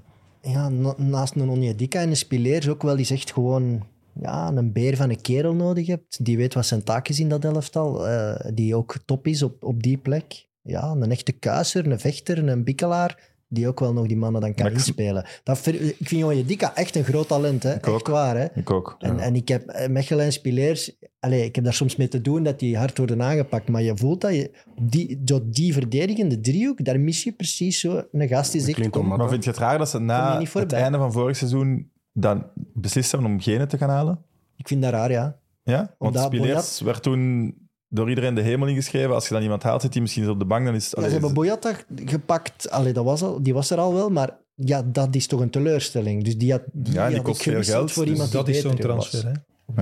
ja, 0.43 0.69
na- 0.69 0.95
naast 0.97 1.35
een 1.35 1.49
Onyedika 1.49 2.01
en 2.01 2.09
een 2.09 2.17
Spileers 2.17 2.69
ook 2.69 2.83
wel 2.83 2.99
eens 2.99 3.11
echt 3.11 3.33
gewoon 3.33 3.87
ja, 4.21 4.53
een 4.55 4.73
beer 4.73 4.97
van 4.97 5.11
een 5.11 5.21
kerel 5.21 5.55
nodig 5.55 5.87
hebt. 5.87 6.25
Die 6.25 6.37
weet 6.37 6.55
wat 6.55 6.67
zijn 6.67 6.83
taak 6.85 7.09
is 7.09 7.21
in 7.21 7.29
dat 7.29 7.45
elftal. 7.45 8.09
eh, 8.09 8.51
die 8.55 8.75
ook 8.75 8.97
top 9.05 9.27
is 9.27 9.43
op, 9.43 9.65
op 9.65 9.83
die 9.83 9.97
plek. 9.97 10.49
Ja, 10.63 10.91
een 10.91 11.11
echte 11.11 11.33
kuiser, 11.33 11.87
een 11.91 12.01
vechter, 12.01 12.49
een 12.49 12.65
bikkelaar. 12.65 13.29
Die 13.53 13.69
ook 13.69 13.81
wel 13.81 13.93
nog 13.93 14.07
die 14.07 14.17
mannen 14.17 14.41
dan 14.41 14.55
kan 14.55 14.67
ik- 14.67 14.73
inspelen. 14.73 15.27
Dat, 15.45 15.59
ver- 15.59 15.81
ik 15.81 16.09
vind 16.09 16.25
Onyedika 16.25 16.75
echt 16.77 16.97
een 16.97 17.05
groot 17.05 17.29
talent. 17.29 17.63
Hè? 17.63 17.75
Ik 17.75 17.87
ook. 17.89 17.95
Echt 17.99 18.09
waar. 18.09 18.37
Hè? 18.37 18.47
Ik 18.55 18.71
ook. 18.71 18.97
En, 18.99 19.19
en 19.19 19.35
ik 19.35 19.49
heb 19.49 19.67
eh, 19.69 19.89
Mechelen 19.89 20.25
en 20.25 20.33
Spileers, 20.33 20.97
allez, 21.21 21.45
ik 21.45 21.55
heb 21.55 21.65
daar 21.65 21.75
soms 21.75 21.97
mee 21.97 22.09
te 22.09 22.21
doen 22.21 22.43
dat 22.43 22.59
die 22.59 22.77
hard 22.77 22.99
worden 22.99 23.23
aangepakt. 23.23 23.69
Maar 23.69 23.83
je 23.83 23.97
voelt 23.97 24.21
dat 24.21 24.35
je, 24.35 24.51
die, 24.83 25.21
door 25.25 25.41
die 25.51 25.73
verdedigende 25.73 26.41
driehoek, 26.41 26.85
daar 26.85 27.01
mis 27.01 27.23
je 27.25 27.33
precies 27.33 27.81
zo 27.81 28.03
een 28.13 28.29
gast 28.29 28.53
die 28.53 28.61
zegt. 28.61 28.79
Maar 29.19 29.29
vind 29.29 29.45
je 29.45 29.51
het 29.51 29.59
raar 29.59 29.79
dat 29.79 29.89
ze 29.89 29.99
na 29.99 30.39
het 30.61 30.73
einde 30.73 30.99
van 30.99 31.13
vorig 31.13 31.37
seizoen 31.37 31.91
dan 32.13 32.47
beslist 32.75 33.11
hebben 33.13 33.31
om 33.31 33.41
Gene 33.41 33.67
te 33.67 33.79
gaan 33.79 33.89
halen? 33.91 34.23
ik 34.57 34.69
vind 34.69 34.83
dat 34.83 34.93
raar, 34.93 35.11
ja. 35.11 35.39
Ja? 35.63 35.77
Want 35.99 36.17
Omdat 36.17 36.23
Spileers 36.33 36.81
werd 36.81 37.03
toen 37.03 37.55
door 37.89 38.09
iedereen 38.09 38.35
de 38.35 38.41
hemel 38.41 38.69
ingeschreven. 38.69 39.15
Als 39.15 39.29
je 39.29 39.35
dan 39.35 39.43
iemand 39.43 39.63
haalt, 39.63 39.83
zit 39.83 39.93
hij 39.93 40.03
misschien 40.03 40.29
op 40.29 40.39
de 40.39 40.45
bank, 40.45 40.65
dan 40.67 40.75
is 40.75 40.85
het... 40.85 40.91
Ja, 40.93 40.97
allee, 40.97 41.09
ze 41.11 41.15
hebben 41.19 41.31
is- 41.31 41.37
Boyata 41.37 41.75
gepakt, 42.05 42.71
allee, 42.71 42.93
dat 42.93 43.05
was 43.05 43.23
al, 43.23 43.43
die 43.43 43.55
was 43.55 43.71
er 43.71 43.79
al 43.79 43.95
wel, 43.95 44.11
maar 44.11 44.37
ja, 44.55 44.83
dat 44.83 45.15
is 45.15 45.27
toch 45.27 45.41
een 45.41 45.51
teleurstelling. 45.51 46.25
Dus 46.25 46.39
die 46.39 46.51
had, 46.53 46.63
die 46.73 46.93
Ja, 46.95 47.07
die 47.07 47.17
had 47.17 47.25
kost 47.25 47.43
veel 47.43 47.53
gewisseld 47.53 47.77
geld, 47.79 47.93
voor 47.93 48.05
dus 48.05 48.13
iemand 48.13 48.33
dat 48.33 48.47
die 48.47 48.55
is 48.55 48.61
zo'n 48.61 48.71
beter 48.71 48.85
transfer. 48.91 49.27
Hè? 49.27 49.33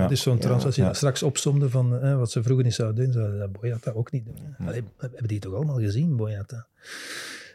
Dat 0.01 0.11
is 0.11 0.21
zo'n 0.21 0.37
transfer. 0.37 0.65
Als 0.65 0.75
je 0.75 0.81
Ja. 0.81 0.87
dat 0.87 0.97
straks 0.97 1.23
opsomde 1.23 1.69
van 1.69 1.99
eh, 1.99 2.17
wat 2.17 2.31
ze 2.31 2.43
vroeger 2.43 2.65
niet 2.65 2.73
zouden 2.73 3.03
doen, 3.03 3.13
zouden 3.13 3.39
dat 3.39 3.51
Boyata 3.51 3.91
ook 3.91 4.11
niet 4.11 4.25
doen. 4.25 4.35
hè. 4.57 4.67
Allee, 4.67 4.83
hebben 4.97 5.27
die 5.27 5.39
toch 5.39 5.53
allemaal 5.53 5.79
gezien, 5.79 6.15
Boyata? 6.15 6.67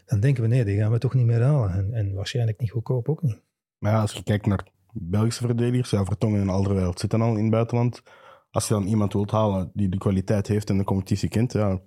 Dan 0.06 0.20
denken 0.20 0.42
we, 0.42 0.48
nee, 0.48 0.64
die 0.64 0.78
gaan 0.78 0.90
we 0.92 0.98
toch 0.98 1.14
niet 1.14 1.26
meer 1.26 1.42
halen. 1.42 1.72
En, 1.74 1.88
en 1.92 2.14
waarschijnlijk 2.14 2.60
niet 2.60 2.70
goedkoop 2.70 3.08
ook 3.08 3.22
niet. 3.22 3.36
Maar 3.84 3.92
ja, 3.92 4.00
als 4.00 4.12
je 4.12 4.22
kijkt 4.22 4.46
naar 4.46 4.66
Belgische 4.92 5.46
verdedigers, 5.46 5.90
ja, 5.90 6.04
Vertongen 6.04 6.40
en 6.40 6.48
Alderweireld 6.48 7.00
zitten 7.00 7.20
al 7.20 7.36
in 7.36 7.42
het 7.42 7.50
buitenland. 7.50 8.02
Als 8.50 8.68
je 8.68 8.74
dan 8.74 8.86
iemand 8.86 9.12
wilt 9.12 9.30
halen 9.30 9.70
die 9.74 9.88
de 9.88 9.98
kwaliteit 9.98 10.46
heeft 10.46 10.70
en 10.70 10.78
de 10.78 10.84
competitie 10.84 11.28
kent, 11.28 11.52
ja, 11.52 11.80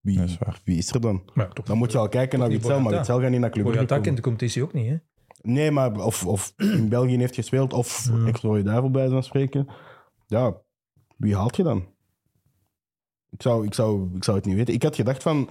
wie, 0.00 0.22
is 0.22 0.38
wie 0.64 0.78
is 0.78 0.92
er 0.92 1.00
dan? 1.00 1.22
Toch 1.52 1.66
Dan 1.66 1.78
moet 1.78 1.92
je 1.92 1.98
al 1.98 2.08
kijken 2.08 2.38
naar 2.38 2.48
Witzel, 2.48 2.80
maar. 2.80 2.92
Witzel 2.92 3.20
gaat 3.20 3.30
niet 3.30 3.40
naar 3.40 3.50
Club 3.50 3.64
Brugge 3.64 3.86
komen. 3.86 4.02
kent 4.02 4.16
de 4.16 4.22
competitie 4.22 4.62
ook 4.62 4.72
niet, 4.72 4.88
hè? 4.88 4.96
Nee, 5.42 5.70
maar 5.70 6.04
of, 6.04 6.26
of 6.26 6.52
in 6.56 6.88
België 6.88 7.18
heeft 7.18 7.34
gespeeld, 7.34 7.72
of 7.72 8.08
Ja. 8.12 8.26
ex-Rode 8.26 8.62
Duivel 8.62 8.90
bij 8.90 9.08
van 9.08 9.22
spreken. 9.22 9.68
Ja, 10.26 10.56
wie 11.16 11.36
haalt 11.36 11.56
je 11.56 11.62
dan? 11.62 11.86
Ik 13.30 13.42
zou, 13.42 13.66
ik, 13.66 13.74
zou, 13.74 14.16
ik 14.16 14.24
zou 14.24 14.36
het 14.36 14.46
niet 14.46 14.56
weten. 14.56 14.74
Ik 14.74 14.82
had 14.82 14.94
gedacht 14.94 15.22
van... 15.22 15.48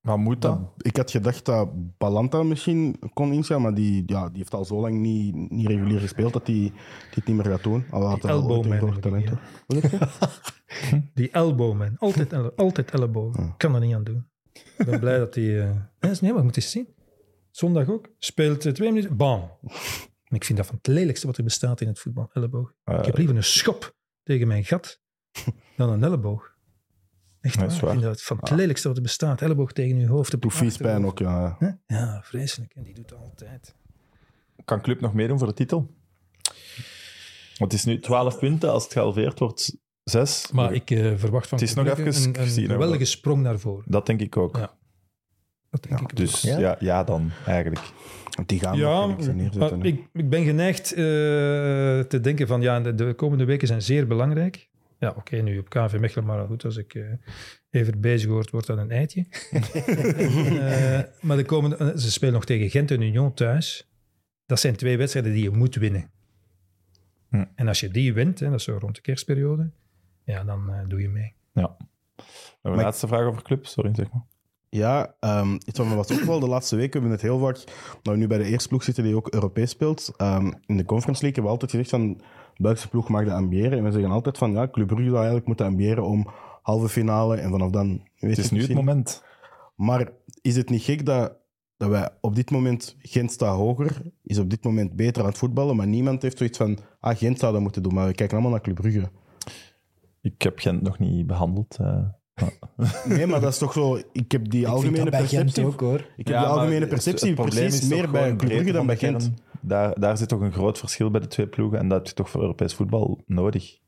Maar 0.00 0.18
moet 0.18 0.42
dat? 0.42 0.58
ik 0.76 0.96
had 0.96 1.10
gedacht 1.10 1.44
dat 1.44 1.68
Balanta 1.98 2.42
misschien 2.42 2.96
kon 3.12 3.32
inschrijven, 3.32 3.66
maar 3.66 3.74
die, 3.76 4.02
ja, 4.06 4.28
die 4.28 4.36
heeft 4.36 4.54
al 4.54 4.64
zo 4.64 4.80
lang 4.80 4.98
niet, 4.98 5.50
niet 5.50 5.66
regulier 5.66 6.00
gespeeld 6.00 6.32
dat 6.32 6.46
hij 6.46 6.56
die 6.56 6.72
het 7.10 7.26
niet 7.26 7.36
meer 7.36 7.44
gaat 7.44 7.62
doen. 7.62 7.84
Al 7.90 8.02
had 8.06 8.22
hij 8.22 8.30
talent. 9.00 9.30
zeg 9.66 9.90
je? 9.90 9.98
Die 11.14 11.30
elleboogman. 11.30 11.96
Altijd, 11.98 12.32
elle- 12.32 12.52
altijd 12.56 12.90
elleboog. 12.90 13.36
Ja. 13.36 13.54
Kan 13.56 13.74
er 13.74 13.80
niet 13.80 13.94
aan 13.94 14.04
doen. 14.04 14.28
Ik 14.78 14.86
ben 14.86 15.00
blij 15.00 15.18
dat 15.18 15.34
hij... 15.34 15.60
eh 15.60 15.70
nee, 16.00 16.16
maar 16.20 16.34
je 16.40 16.42
moet 16.42 16.56
eens 16.56 16.70
zien. 16.70 16.88
Zondag 17.50 17.88
ook. 17.88 18.08
Speelt 18.18 18.66
eh, 18.66 18.72
twee 18.72 18.88
minuten. 18.92 19.16
Bam. 19.16 19.50
Ik 20.28 20.44
vind 20.44 20.58
dat 20.58 20.66
van 20.66 20.76
het 20.76 20.86
lelijkste 20.86 21.26
wat 21.26 21.36
er 21.36 21.44
bestaat 21.44 21.80
in 21.80 21.88
het 21.88 21.98
voetbal. 21.98 22.30
Elleboog. 22.32 22.72
Eh, 22.84 22.98
Ik 22.98 23.04
heb 23.04 23.16
liever 23.16 23.36
een 23.36 23.44
schop 23.44 23.96
tegen 24.22 24.46
mijn 24.48 24.64
gat 24.64 25.00
dan 25.76 25.90
een 25.90 26.02
elleboog. 26.04 26.49
Echt 27.40 27.58
Dat 27.58 27.78
waar. 27.78 27.94
Ik 27.94 28.00
waar. 28.00 28.08
dat 28.08 28.22
van 28.22 28.36
het 28.40 28.50
lelijkste 28.50 28.88
wat 28.88 28.96
er 28.96 29.02
bestaat. 29.02 29.42
Elleboog 29.42 29.72
tegen 29.72 29.98
je 29.98 30.06
hoofd. 30.06 30.34
op 30.34 30.42
je 30.42 30.48
Doet 30.48 30.58
vies 30.58 30.76
pijn 30.76 31.04
achterhoofd. 31.04 31.58
ook, 31.58 31.58
ja. 31.58 31.78
Ja, 31.86 32.20
vreselijk. 32.22 32.72
En 32.74 32.82
die 32.82 32.94
doet 32.94 33.10
het 33.10 33.18
altijd. 33.18 33.74
Kan 34.64 34.82
Club 34.82 35.00
nog 35.00 35.14
meedoen 35.14 35.38
voor 35.38 35.46
de 35.46 35.54
titel? 35.54 35.94
Want 37.58 37.72
het 37.72 37.80
is 37.80 37.84
nu 37.84 38.00
12 38.00 38.38
punten. 38.38 38.72
Als 38.72 38.84
het 38.84 38.92
gehalveerd 38.92 39.38
wordt, 39.38 39.76
6. 40.04 40.50
Maar 40.52 40.72
ik 40.72 40.90
eh, 40.90 41.12
verwacht 41.16 41.48
van 41.48 41.58
Het 41.58 41.68
is 41.68 41.74
nog 41.74 41.86
even 41.86 42.06
een, 42.06 42.40
een 42.40 42.68
geweldige 42.68 43.04
sprong 43.04 43.42
naar 43.42 43.58
voren. 43.58 43.84
Dat 43.86 44.06
denk 44.06 44.20
ik 44.20 44.36
ook. 44.36 44.56
Ja. 44.56 44.78
Dat 45.70 45.82
denk 45.82 46.00
ik 46.00 46.16
Dus 46.16 46.40
Ja? 46.40 46.58
ja? 46.58 46.76
Ja, 46.78 47.04
dan 47.04 47.30
eigenlijk. 47.46 47.92
Want 48.30 48.48
die 48.48 48.60
gaan 48.60 48.76
Ja, 48.76 49.06
maar 49.58 49.86
ik, 49.86 50.08
ik 50.12 50.28
ben 50.28 50.44
geneigd 50.44 50.92
eh, 50.92 50.96
te 50.96 52.18
denken 52.20 52.46
van 52.46 52.60
ja, 52.60 52.80
de, 52.80 52.94
de 52.94 53.14
komende 53.14 53.44
weken 53.44 53.66
zijn 53.66 53.82
zeer 53.82 54.06
belangrijk. 54.06 54.69
Ja, 55.00 55.14
oké, 55.16 55.36
nu 55.36 55.58
op 55.58 55.68
KV 55.68 55.96
Mechelen, 56.00 56.24
maar 56.26 56.46
goed, 56.46 56.64
als 56.64 56.76
ik 56.76 56.94
eh, 56.94 57.12
even 57.70 58.00
bezig 58.00 58.30
word, 58.30 58.50
wordt 58.50 58.66
dat 58.66 58.78
een 58.78 58.90
eitje. 58.90 59.26
Eh, 60.60 61.00
maar 61.20 61.36
de 61.36 61.44
komende, 61.44 61.76
eh, 61.76 61.96
ze 61.96 62.10
spelen 62.10 62.34
nog 62.34 62.44
tegen 62.44 62.70
Gent 62.70 62.90
en 62.90 63.00
Union 63.00 63.34
thuis. 63.34 63.90
Dat 64.46 64.60
zijn 64.60 64.76
twee 64.76 64.96
wedstrijden 64.96 65.32
die 65.32 65.42
je 65.42 65.50
moet 65.50 65.74
winnen. 65.74 66.10
Hm. 67.28 67.44
En 67.54 67.68
als 67.68 67.80
je 67.80 67.88
die 67.88 68.12
wint, 68.12 68.40
hè, 68.40 68.46
dat 68.50 68.58
is 68.58 68.64
zo 68.64 68.76
rond 68.80 68.94
de 68.94 69.00
kerstperiode, 69.00 69.70
ja, 70.24 70.44
dan 70.44 70.72
eh, 70.72 70.88
doe 70.88 71.00
je 71.00 71.08
mee. 71.08 71.34
Ja. 71.54 71.76
Een 72.62 72.70
Maar- 72.74 72.84
laatste 72.84 73.06
vraag 73.06 73.24
over 73.26 73.42
Club, 73.42 73.66
sorry, 73.66 73.94
zeg 73.94 74.12
maar. 74.12 74.24
Ja, 74.70 75.14
ehm 75.20 75.54
iets 75.54 75.78
wat 75.78 75.86
me 75.88 75.94
was 75.94 76.12
ook 76.12 76.20
wel 76.20 76.40
de 76.40 76.48
laatste 76.48 76.76
weken. 76.76 76.92
We 77.02 77.08
hebben 77.08 77.18
het 77.18 77.22
heel 77.22 77.38
vaak, 77.38 77.64
nou 78.02 78.16
nu 78.16 78.26
bij 78.26 78.38
de 78.38 78.44
eerste 78.44 78.68
ploeg 78.68 78.82
zitten 78.82 79.04
die 79.04 79.16
ook 79.16 79.28
Europees 79.34 79.70
speelt. 79.70 80.12
ehm, 80.16 80.50
in 80.66 80.76
de 80.76 80.84
Conference 80.84 81.22
League 81.22 81.42
hebben 81.42 81.42
we 81.44 81.48
altijd 81.48 81.70
gezegd 81.70 81.90
van, 81.90 82.14
de 82.54 82.62
Belgische 82.62 82.88
ploeg 82.88 83.08
mag 83.08 83.24
dat 83.24 83.34
ambiëren. 83.34 83.78
En 83.78 83.84
we 83.84 83.92
zeggen 83.92 84.10
altijd 84.10 84.38
van, 84.38 84.52
ja, 84.52 84.68
Club 84.68 84.86
Brugge 84.86 85.04
zou 85.04 85.16
eigenlijk 85.16 85.46
moeten 85.46 85.66
ambiëren 85.66 86.04
om 86.04 86.26
halve 86.62 86.88
finale 86.88 87.36
en 87.36 87.50
vanaf 87.50 87.70
dan... 87.70 87.88
Weet 87.88 88.36
Het 88.36 88.36
je 88.36 88.42
is 88.42 88.50
nu 88.50 88.60
het 88.62 88.74
moment. 88.74 89.22
Maar 89.76 90.10
is 90.42 90.56
het 90.56 90.70
niet 90.70 90.82
gek 90.82 91.06
dat, 91.06 91.32
dat 91.76 91.88
wij 91.88 92.08
op 92.20 92.34
dit 92.34 92.50
moment, 92.50 92.96
Gent 92.98 93.32
staat 93.32 93.56
hoger, 93.56 94.02
is 94.22 94.38
op 94.38 94.50
dit 94.50 94.64
moment 94.64 94.96
beter 94.96 95.22
aan 95.22 95.28
het 95.28 95.38
voetballen, 95.38 95.76
maar 95.76 95.86
niemand 95.86 96.22
heeft 96.22 96.38
zoiets 96.38 96.58
van, 96.58 96.78
ah, 97.00 97.16
Gent 97.16 97.38
zou 97.38 97.52
dat 97.52 97.62
moeten 97.62 97.82
doen, 97.82 97.94
maar 97.94 98.06
we 98.06 98.14
kijken 98.14 98.34
allemaal 98.34 98.52
naar 98.52 98.62
Club 98.62 98.76
Brugge. 98.76 99.10
Ik 100.20 100.42
heb 100.42 100.58
Gent 100.58 100.82
nog 100.82 100.98
niet 100.98 101.26
behandeld. 101.26 101.76
eh. 101.80 102.04
Nee, 103.04 103.26
maar 103.26 103.40
dat 103.40 103.52
is 103.52 103.58
toch 103.58 103.72
zo, 103.72 104.00
ik 104.12 104.32
heb 104.32 104.50
die 104.50 104.68
algemene 104.68 105.10
perceptie... 105.10 105.64
ook, 105.66 105.80
hoor. 105.80 105.98
Ik 106.16 106.26
heb 106.26 106.36
Ja, 106.36 106.40
die 106.40 106.48
algemene 106.48 106.86
perceptie 106.86 107.34
precies 107.34 107.88
meer 107.88 108.10
bij 108.10 108.36
Club 108.36 108.50
Brugge 108.50 108.72
dan 108.72 108.86
bij 108.86 108.96
Gent. 108.96 109.30
Daar, 109.60 110.00
daar 110.00 110.16
zit 110.16 110.28
toch 110.28 110.40
een 110.40 110.52
groot 110.52 110.78
verschil 110.78 111.10
bij 111.10 111.20
de 111.20 111.26
twee 111.26 111.46
ploegen 111.46 111.78
en 111.78 111.88
dat 111.88 111.98
heb 111.98 112.06
je 112.06 112.14
toch 112.14 112.30
voor 112.30 112.40
Europees 112.40 112.74
voetbal 112.74 113.22
nodig. 113.26 113.78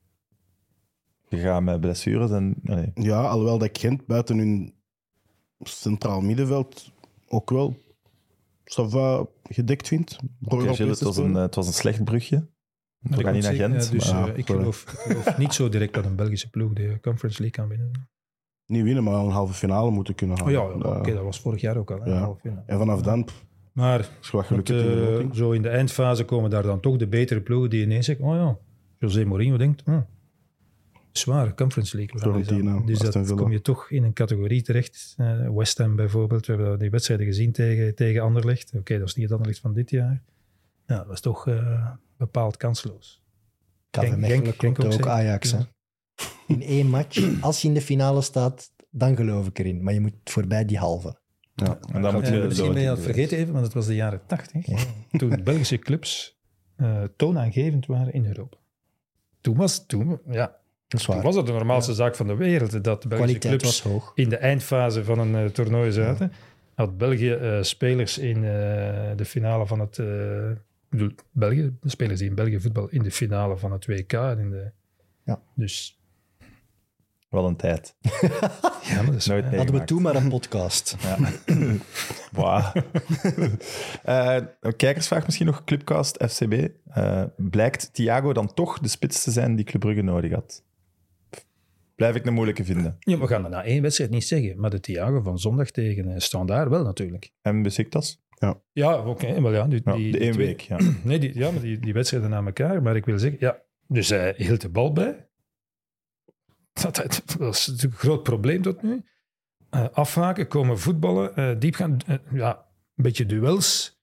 Je 1.28 1.36
gaat 1.38 1.62
met 1.62 1.80
blessures 1.80 2.30
en... 2.30 2.54
Nee. 2.62 2.90
Ja, 2.94 3.22
alhoewel 3.22 3.58
dat 3.58 3.68
ik 3.68 3.78
Gent 3.78 4.06
buiten 4.06 4.38
hun 4.38 4.74
centraal 5.60 6.20
middenveld 6.20 6.92
ook 7.28 7.50
wel 7.50 7.76
ça 8.64 8.88
va 8.88 9.26
gedekt 9.42 9.88
vind. 9.88 10.10
voor 10.16 10.26
Oké, 10.42 10.54
Europees 10.54 10.76
Gilles, 10.76 10.98
het, 10.98 11.08
was 11.08 11.16
een, 11.16 11.22
spelen. 11.24 11.42
het 11.42 11.54
was 11.54 11.66
een 11.66 11.72
slecht 11.72 12.04
brugje. 12.04 12.46
We 12.98 13.22
gaan 13.22 13.34
niet 13.34 13.42
naar 13.42 13.54
Gent. 13.54 13.90
dus, 13.90 14.12
maar- 14.12 14.28
eh, 14.28 14.38
ik, 14.38 14.46
geloof, 14.46 14.82
ik 14.82 14.88
geloof 14.98 15.38
niet 15.38 15.54
zo 15.54 15.68
direct 15.68 15.94
dat 15.94 16.04
een 16.04 16.16
Belgische 16.16 16.50
ploeg 16.50 16.72
de 16.72 16.98
Conference 17.00 17.40
League 17.42 17.50
kan 17.50 17.68
winnen. 17.68 18.10
Niet 18.72 18.82
winnen, 18.84 19.04
maar 19.04 19.12
wel 19.12 19.24
een 19.24 19.30
halve 19.30 19.52
finale 19.52 19.90
moeten 19.90 20.14
kunnen 20.14 20.36
Oh 20.40 20.42
halen. 20.46 20.78
ja, 20.78 20.88
ja, 20.90 20.98
oké, 20.98 21.14
dat 21.14 21.22
was 21.24 21.40
vorig 21.40 21.60
jaar 21.60 21.76
ook 21.76 21.90
al. 21.90 22.00
Hè, 22.02 22.10
Ja. 22.10 22.36
En 22.66 22.78
vanaf 22.78 23.02
dan, 23.02 23.24
pff, 23.24 23.44
Maar 23.72 24.00
eh, 24.32 24.50
loting. 24.50 25.34
zo 25.34 25.50
in 25.52 25.62
de 25.62 25.68
eindfase 25.68 26.24
komen 26.24 26.50
daar 26.50 26.62
dan 26.62 26.80
toch 26.80 26.96
de 26.96 27.06
betere 27.08 27.40
ploegen 27.40 27.70
die 27.70 27.82
ineens 27.82 28.06
zeggen, 28.06 28.24
oh 28.24 28.34
ja, 28.34 28.58
José 28.98 29.24
Mourinho 29.24 29.56
denkt, 29.56 29.82
oh, 29.86 29.98
zwaar, 31.12 31.54
Conference 31.54 31.96
League. 31.96 32.14
Dus 32.14 32.22
Aston 33.02 33.20
dat 33.20 33.26
Villa. 33.26 33.40
kom 33.42 33.52
je 33.52 33.60
toch 33.60 33.90
in 33.90 34.04
een 34.04 34.12
categorie 34.12 34.62
terecht. 34.62 35.14
Eh, 35.16 35.48
West 35.50 35.78
Ham 35.78 35.96
bijvoorbeeld, 35.96 36.46
we 36.46 36.52
hebben 36.52 36.78
die 36.78 36.90
wedstrijden 36.90 37.26
gezien 37.26 37.52
tegen, 37.52 37.94
tegen 37.94 38.22
Anderlecht. 38.22 38.72
Oké, 38.76 38.98
dat 38.98 39.08
is 39.08 39.14
niet 39.14 39.24
het 39.24 39.32
Anderlecht 39.34 39.60
van 39.60 39.72
dit 39.72 39.90
jaar. 39.90 40.22
Ja, 40.86 40.96
dat 40.96 41.06
was 41.06 41.20
toch 41.20 41.48
eh, 41.48 41.86
bepaald 42.16 42.56
kansloos. 42.56 43.22
KV 43.90 44.00
Genk- 44.00 44.16
Mechelen 44.16 44.92
ook. 44.92 45.06
Ajax. 45.06 45.52
Hè. 45.52 45.58
In 46.46 46.62
één 46.62 46.86
match, 46.86 47.28
als 47.40 47.62
je 47.62 47.68
in 47.68 47.74
de 47.74 47.80
finale 47.80 48.20
staat, 48.22 48.70
dan 48.90 49.16
geloof 49.16 49.46
ik 49.46 49.58
erin. 49.58 49.82
Maar 49.82 49.94
je 49.94 50.00
moet 50.00 50.14
voorbij 50.24 50.64
die 50.64 50.78
halve. 50.78 51.20
Ja. 51.54 51.78
En 51.92 52.02
dan 52.02 52.14
moet 52.14 52.26
je 52.28 52.44
misschien 52.46 52.72
ben 52.72 52.82
je 52.82 52.88
dat 52.88 53.00
vergeten 53.00 53.38
even, 53.38 53.52
want 53.52 53.64
het 53.64 53.74
was 53.74 53.86
de 53.86 53.94
jaren 53.94 54.20
tachtig. 54.26 54.66
Toen 55.10 55.40
Belgische 55.44 55.78
clubs 55.78 56.38
eh, 56.76 57.02
toonaangevend 57.16 57.86
waren 57.86 58.12
in 58.12 58.26
Europa. 58.26 58.56
toen 59.40 59.56
was, 59.56 59.86
toen, 59.86 60.20
ja, 60.30 60.56
Dat 60.88 61.04
toen 61.04 61.22
was 61.22 61.34
dat 61.34 61.46
de 61.46 61.52
normaalste 61.52 61.94
zaak 61.94 62.16
van 62.16 62.26
de 62.26 62.34
wereld. 62.34 62.84
Dat 62.84 63.02
de 63.02 63.08
Belgische 63.08 63.38
kwaliteit 63.38 63.60
clubs 63.60 63.82
was 63.82 63.92
hoog. 63.92 64.12
in 64.14 64.28
de 64.28 64.36
eindfase 64.36 65.04
van 65.04 65.18
een 65.18 65.34
eh, 65.34 65.44
toernooi 65.50 65.92
zaten. 65.92 66.32
Had 66.74 66.98
België 66.98 67.30
eh, 67.32 67.62
spelers 67.62 68.18
in 68.18 68.36
eh, 68.36 68.42
de 69.16 69.24
finale 69.24 69.66
van 69.66 69.80
het... 69.80 69.98
eh, 69.98 70.50
ik 70.50 70.58
bedoel, 70.88 71.10
België, 71.30 71.76
de 71.80 71.88
spelers 71.90 72.18
die 72.18 72.28
in 72.28 72.34
België 72.34 72.60
voetbal 72.60 72.88
in 72.88 73.02
de 73.02 73.10
finale 73.10 73.56
van 73.56 73.72
het 73.72 73.86
WK. 73.86 74.12
En 74.12 74.38
in 74.38 74.50
de, 74.50 74.70
Ja. 75.24 75.42
Dus 75.54 76.00
Wel 77.32 77.46
een 77.46 77.56
tijd. 77.56 77.94
ja, 78.00 78.96
maar 78.96 79.06
dat 79.06 79.14
is 79.14 79.26
Nooit 79.26 79.44
ja. 79.50 79.56
Hadden 79.56 79.74
we 79.74 79.84
toen 79.84 80.02
maar 80.02 80.14
een 80.14 80.28
podcast. 80.28 80.96
Ja. 81.02 81.18
Wauw. 82.32 82.72
Eh, 84.02 84.36
een 84.60 84.76
kijkersvraag 84.76 85.24
misschien 85.24 85.46
nog, 85.46 85.64
Clubcast 85.64 86.24
FCB. 86.24 86.68
Eh, 86.84 87.24
blijkt 87.36 87.94
Thiago 87.94 88.32
dan 88.32 88.54
toch 88.54 88.78
de 88.78 88.88
spits 88.88 89.22
te 89.22 89.30
zijn 89.30 89.56
die 89.56 89.64
Club 89.64 89.80
Brugge 89.80 90.02
nodig 90.02 90.32
had? 90.32 90.64
Blijf 91.94 92.14
ik 92.14 92.26
een 92.26 92.32
moeilijke 92.32 92.64
vinden. 92.64 92.96
Ja, 92.98 93.18
we 93.18 93.26
gaan 93.26 93.42
dat 93.42 93.50
na 93.50 93.64
één 93.64 93.82
wedstrijd 93.82 94.10
niet 94.10 94.24
zeggen. 94.24 94.60
Maar 94.60 94.70
de 94.70 94.80
Thiago 94.80 95.20
van 95.20 95.38
zondag 95.38 95.70
tegen 95.70 96.08
eh, 96.08 96.18
Standaard 96.18 96.68
wel 96.68 96.84
natuurlijk. 96.84 97.30
En 97.42 97.62
Besiktas? 97.62 98.20
Ja, 98.72 99.04
oké. 99.04 99.40
maar 99.40 99.52
ja, 99.52 99.66
die, 99.66 99.80
Ja, 99.84 99.94
die, 99.94 100.12
de 100.12 100.18
die 100.18 100.20
één 100.20 100.36
week, 100.36 100.60
ja. 100.60 100.78
Nee, 101.04 101.18
die, 101.18 101.38
ja, 101.38 101.50
maar 101.50 101.62
die, 101.62 101.78
die 101.78 101.92
wedstrijden 101.92 102.30
na 102.30 102.44
elkaar. 102.44 102.82
Maar 102.82 102.96
ik 102.96 103.04
wil 103.04 103.18
zeggen, 103.18 103.38
ja, 103.40 103.62
dus 103.86 104.08
hij 104.08 104.34
hield 104.36 104.60
de 104.60 104.68
bal 104.68 104.92
bij. 104.92 105.26
Dat, 106.72 106.96
dat, 106.96 107.22
dat 107.38 107.54
is 107.54 107.66
natuurlijk 107.66 107.92
een 108.02 108.08
groot 108.08 108.22
probleem 108.22 108.62
tot 108.62 108.82
nu. 108.82 109.02
Afhaken, 109.92 110.48
komen 110.48 110.78
voetballen, 110.78 111.36
eh, 111.36 111.58
diep 111.58 111.74
gaan. 111.74 111.98
eh, 112.06 112.16
ja, 112.32 112.66
een 112.96 113.04
beetje 113.04 113.26
duels 113.26 114.00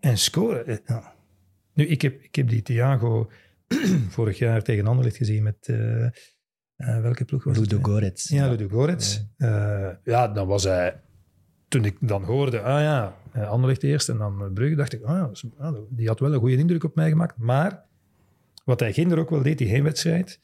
en 0.00 0.18
scoren. 0.18 0.80
Ja. 0.86 1.14
Nu, 1.74 1.86
ik 1.86 2.02
heb, 2.02 2.22
ik 2.22 2.34
heb 2.34 2.48
die 2.48 2.62
Thiago 2.62 3.30
vorig 4.08 4.38
jaar 4.38 4.62
tegen 4.62 4.86
Anderlecht 4.86 5.16
gezien 5.16 5.42
met... 5.42 5.72
welke 6.76 7.24
ploeg 7.24 7.44
was? 7.44 7.58
Ludo 7.58 7.78
Gorets. 7.82 8.28
Ja, 8.28 8.48
Ludo 8.48 8.68
Gorets. 8.68 9.24
Eh, 9.36 9.90
ja, 10.04 10.28
dan 10.28 10.46
was 10.46 10.64
hij... 10.64 11.00
Toen 11.68 11.84
ik 11.84 11.96
dan 12.00 12.24
hoorde, 12.24 12.60
ah 12.60 12.80
ja, 12.80 13.16
Anderlecht 13.46 13.82
eerst 13.82 14.08
en 14.08 14.18
dan 14.18 14.52
Brugge, 14.54 14.74
dacht 14.74 14.92
ik, 14.92 15.02
ah 15.02 15.16
ja, 15.16 15.50
ah, 15.58 15.78
die 15.90 16.08
had 16.08 16.20
wel 16.20 16.32
een 16.32 16.38
goede 16.38 16.56
indruk 16.56 16.84
op 16.84 16.94
mij 16.94 17.08
gemaakt. 17.08 17.38
Maar 17.38 17.84
wat 18.64 18.80
hij 18.80 18.92
ginder 18.92 19.18
ook 19.18 19.30
wel 19.30 19.42
deed, 19.42 19.58
die 19.58 19.68
heenwedstrijd, 19.68 20.40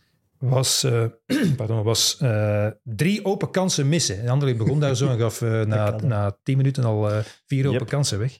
was, 0.48 0.84
eh, 0.84 1.04
pardon, 1.56 1.82
was 1.82 2.16
eh, 2.20 2.66
drie 2.82 3.24
open 3.24 3.50
kansen 3.50 3.88
missen. 3.88 4.20
En 4.20 4.28
Anderlecht 4.28 4.58
begon 4.58 4.80
daar 4.80 4.96
zo 4.96 5.08
en 5.08 5.18
gaf 5.18 5.42
eh, 5.42 5.60
na, 5.74 5.96
na 6.02 6.36
tien 6.42 6.56
minuten 6.56 6.84
al 6.84 7.10
eh, 7.10 7.18
vier 7.46 7.66
open 7.66 7.78
Yep. 7.78 7.88
kansen 7.88 8.18
weg. 8.18 8.38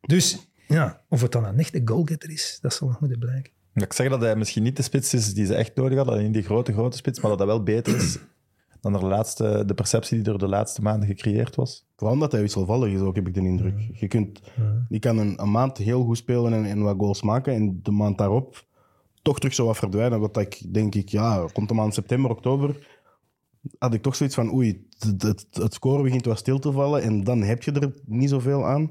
Dus 0.00 0.48
ja, 0.68 1.00
of 1.08 1.22
het 1.22 1.32
dan 1.32 1.44
een 1.44 1.58
echte 1.58 1.82
goalgetter 1.84 2.30
is, 2.30 2.58
dat 2.60 2.74
zal 2.74 2.88
nog 2.88 3.00
moeten 3.00 3.18
blijken. 3.18 3.52
Ik 3.74 3.92
zeg 3.92 4.08
dat 4.08 4.20
hij 4.20 4.36
misschien 4.36 4.62
niet 4.62 4.76
de 4.76 4.82
spits 4.82 5.14
is 5.14 5.34
die 5.34 5.46
ze 5.46 5.54
echt 5.54 5.74
nodig 5.76 5.96
hadden, 5.96 6.14
alleen 6.14 6.32
die 6.32 6.42
grote, 6.42 6.72
grote 6.72 6.96
spits, 6.96 7.20
maar 7.20 7.30
dat 7.30 7.38
dat 7.38 7.48
wel 7.48 7.62
beter 7.62 7.96
is 7.96 8.18
dan 8.80 8.92
de, 8.92 9.06
laatste, 9.06 9.62
de 9.66 9.74
perceptie 9.74 10.22
die 10.22 10.32
er 10.32 10.38
de 10.38 10.48
laatste 10.48 10.82
maanden 10.82 11.08
gecreëerd 11.08 11.54
was. 11.54 11.86
Vooral 11.96 12.14
omdat 12.14 12.32
hij 12.32 12.40
wisselvallig 12.40 12.92
is 12.92 13.00
ook, 13.00 13.14
heb 13.14 13.26
ik 13.26 13.34
de 13.34 13.40
indruk. 13.40 13.80
Je 13.94 14.08
kunt, 14.08 14.40
die 14.88 14.98
kan 15.00 15.18
een, 15.18 15.42
een 15.42 15.50
maand 15.50 15.78
heel 15.78 16.04
goed 16.04 16.16
spelen 16.16 16.52
en, 16.52 16.64
en 16.64 16.82
wat 16.82 16.96
goals 16.98 17.22
maken. 17.22 17.54
En 17.54 17.80
de 17.82 17.90
maand 17.90 18.18
daarop 18.18 18.66
toch 19.22 19.38
terug 19.38 19.54
zo 19.54 19.66
wat 19.66 19.76
verdwijnen. 19.76 20.20
Wat 20.20 20.36
ik 20.36 20.74
denk 20.74 20.94
ik, 20.94 21.08
ja, 21.08 21.36
rond 21.52 21.68
de 21.68 21.74
maand 21.74 21.94
september, 21.94 22.30
oktober, 22.30 23.00
had 23.78 23.94
ik 23.94 24.02
toch 24.02 24.16
zoiets 24.16 24.34
van, 24.34 24.52
oei, 24.52 24.86
het, 24.98 25.22
het, 25.22 25.46
het 25.50 25.74
score 25.74 26.02
begint 26.02 26.24
wat 26.24 26.38
stil 26.38 26.58
te 26.58 26.72
vallen. 26.72 27.02
En 27.02 27.24
dan 27.24 27.42
heb 27.42 27.62
je 27.62 27.72
er 27.72 27.94
niet 28.04 28.28
zoveel 28.28 28.66
aan. 28.66 28.90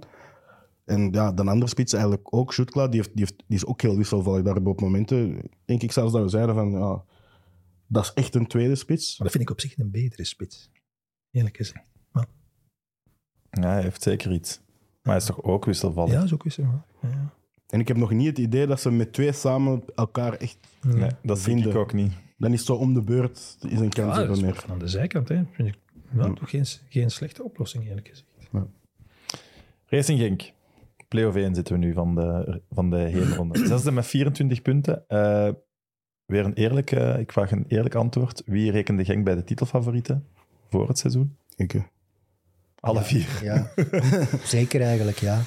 En 0.86 1.12
ja, 1.12 1.32
de 1.32 1.44
andere 1.44 1.68
spits 1.68 1.94
eigenlijk 1.94 2.34
ook, 2.34 2.54
Schutkla, 2.54 2.88
die, 2.88 3.00
heeft, 3.00 3.16
die, 3.16 3.26
heeft, 3.26 3.44
die 3.48 3.58
is 3.58 3.66
ook 3.66 3.82
heel 3.82 3.98
wisselvallig. 3.98 4.44
Daar 4.44 4.56
op 4.64 4.82
momenten, 4.82 5.50
denk 5.66 5.82
ik 5.82 5.92
zelfs 5.92 6.14
dat 6.14 6.22
we 6.22 6.30
zeiden 6.30 6.56
van, 6.56 6.72
ja, 6.72 7.04
dat 7.88 8.04
is 8.04 8.14
echt 8.14 8.36
een 8.36 8.48
tweede 8.48 8.76
spits. 8.76 9.18
Maar 9.18 9.28
dat 9.28 9.38
vind 9.38 9.50
ik 9.50 9.56
op 9.56 9.62
zich 9.62 9.78
een 9.78 9.92
betere 9.92 10.26
spits. 10.26 10.72
Eerlijk 11.32 11.58
gezegd. 11.58 11.90
Ja, 13.52 13.68
hij 13.68 13.82
heeft 13.82 14.02
zeker 14.02 14.32
iets. 14.32 14.62
Maar 15.02 15.14
hij 15.14 15.16
is 15.16 15.26
toch 15.26 15.44
ook 15.44 15.66
wisselvallig? 15.66 16.14
Ja, 16.14 16.24
is 16.24 16.34
ook 16.34 16.44
wisselvallig. 16.44 16.84
Ja. 17.02 17.34
En 17.72 17.80
ik 17.80 17.88
heb 17.88 17.98
nog 17.98 18.12
niet 18.12 18.28
het 18.28 18.38
idee 18.38 18.68
dat 18.68 18.82
ze 18.82 18.92
met 18.92 19.14
twee 19.14 19.32
samen 19.32 19.84
elkaar 19.96 20.34
echt 20.34 20.58
Nee, 20.82 21.10
dat 21.24 21.40
vind 21.40 21.66
ik 21.66 21.76
ook 21.76 21.94
niet. 21.94 22.12
Dan 22.38 22.52
is 22.52 22.58
het 22.58 22.68
zo 22.68 22.74
om 22.76 22.94
de 22.94 23.02
beurt 23.02 23.58
is 23.70 23.80
een 23.80 23.90
kans 23.90 24.16
Ja, 24.16 24.22
er 24.22 24.28
dat 24.28 24.36
is 24.38 24.44
meer. 24.44 24.56
van 24.56 24.80
de 24.80 24.88
zijkant, 24.88 25.28
hè. 25.30 25.42
Vind 25.52 25.68
ik 25.68 25.78
ja, 26.16 26.26
Ja. 26.26 26.34
toch 26.34 26.50
geen, 26.50 26.66
geen 26.90 27.10
slechte 27.12 27.44
oplossing, 27.44 27.88
eerlijk 27.88 28.08
gezegd. 28.08 28.30
Racing 29.86 30.20
Genk. 30.20 30.52
Play-off 31.08 31.36
1 31.36 31.56
zitten 31.56 31.74
we 31.74 31.86
nu 31.86 31.94
van 31.94 32.16
de, 32.16 32.62
van 32.72 32.90
de 32.90 32.98
hele 32.98 33.36
ronde. 33.36 33.66
Zesde 33.68 33.92
met 33.92 34.06
24 34.06 34.62
punten. 34.62 35.04
Eh, 35.08 35.50
weer 36.26 36.46
een 36.46 36.54
eerlijk, 36.54 36.92
eh, 36.92 37.20
ik 37.20 37.32
vraag 37.32 37.52
een 37.52 37.66
eerlijk 37.68 37.96
antwoord. 37.96 38.42
Wie 38.46 38.72
rekende 38.72 39.06
Genk 39.06 39.24
bij 39.24 39.36
de 39.36 39.44
titelfavorieten 39.44 40.26
voor 40.70 40.88
het 40.88 40.98
seizoen? 40.98 41.36
Ik, 41.56 41.76
Alle 42.80 43.02
vier. 43.02 43.40
Ja, 43.44 43.72
zeker 44.44 44.82
eigenlijk, 44.82 45.18
ja. 45.18 45.42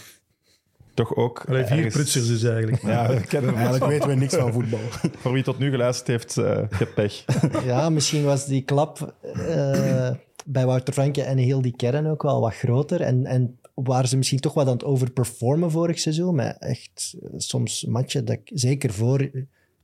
Toch 0.95 1.17
ook. 1.17 1.45
Alleen 1.49 1.67
vier 1.67 1.77
ergens- 1.77 1.95
prutsers 1.95 2.27
dus 2.27 2.43
eigenlijk. 2.43 2.83
Ja, 2.83 3.09
we 3.15 3.21
kennen 3.21 3.51
hem 3.51 3.59
eigenlijk 3.59 3.91
weten 3.93 4.09
we 4.09 4.15
niks 4.15 4.35
van 4.35 4.53
voetbal. 4.53 4.79
Voor 5.21 5.33
wie 5.33 5.43
tot 5.43 5.59
nu 5.59 5.71
geluisterd 5.71 6.07
heeft, 6.09 6.37
eh 6.37 6.45
je 6.45 6.77
hebt 6.77 6.95
pech. 6.95 7.25
Ja, 7.65 7.91
misschien 7.91 8.25
was 8.25 8.47
die 8.47 8.63
klap 8.63 9.15
eh, 9.23 10.11
bij 10.47 10.67
Wouter 10.67 10.95
Franke 10.95 11.23
en 11.23 11.39
heel 11.39 11.63
die 11.63 11.77
kern 11.77 12.07
ook 12.07 12.23
wel 12.23 12.41
wat 12.41 12.55
groter. 12.55 13.01
En, 13.01 13.27
en 13.27 13.59
waren 13.75 14.09
ze 14.09 14.17
misschien 14.17 14.41
toch 14.41 14.55
wat 14.55 14.67
aan 14.67 14.73
het 14.73 14.85
overperformen 14.85 15.71
vorig 15.71 15.99
seizoen. 15.99 16.35
Maar 16.35 16.57
echt 16.57 17.17
eh, 17.23 17.29
soms 17.37 17.85
matchen, 17.85 18.25
dat 18.25 18.37
ik, 18.37 18.51
zeker 18.55 18.93
voor 18.93 19.31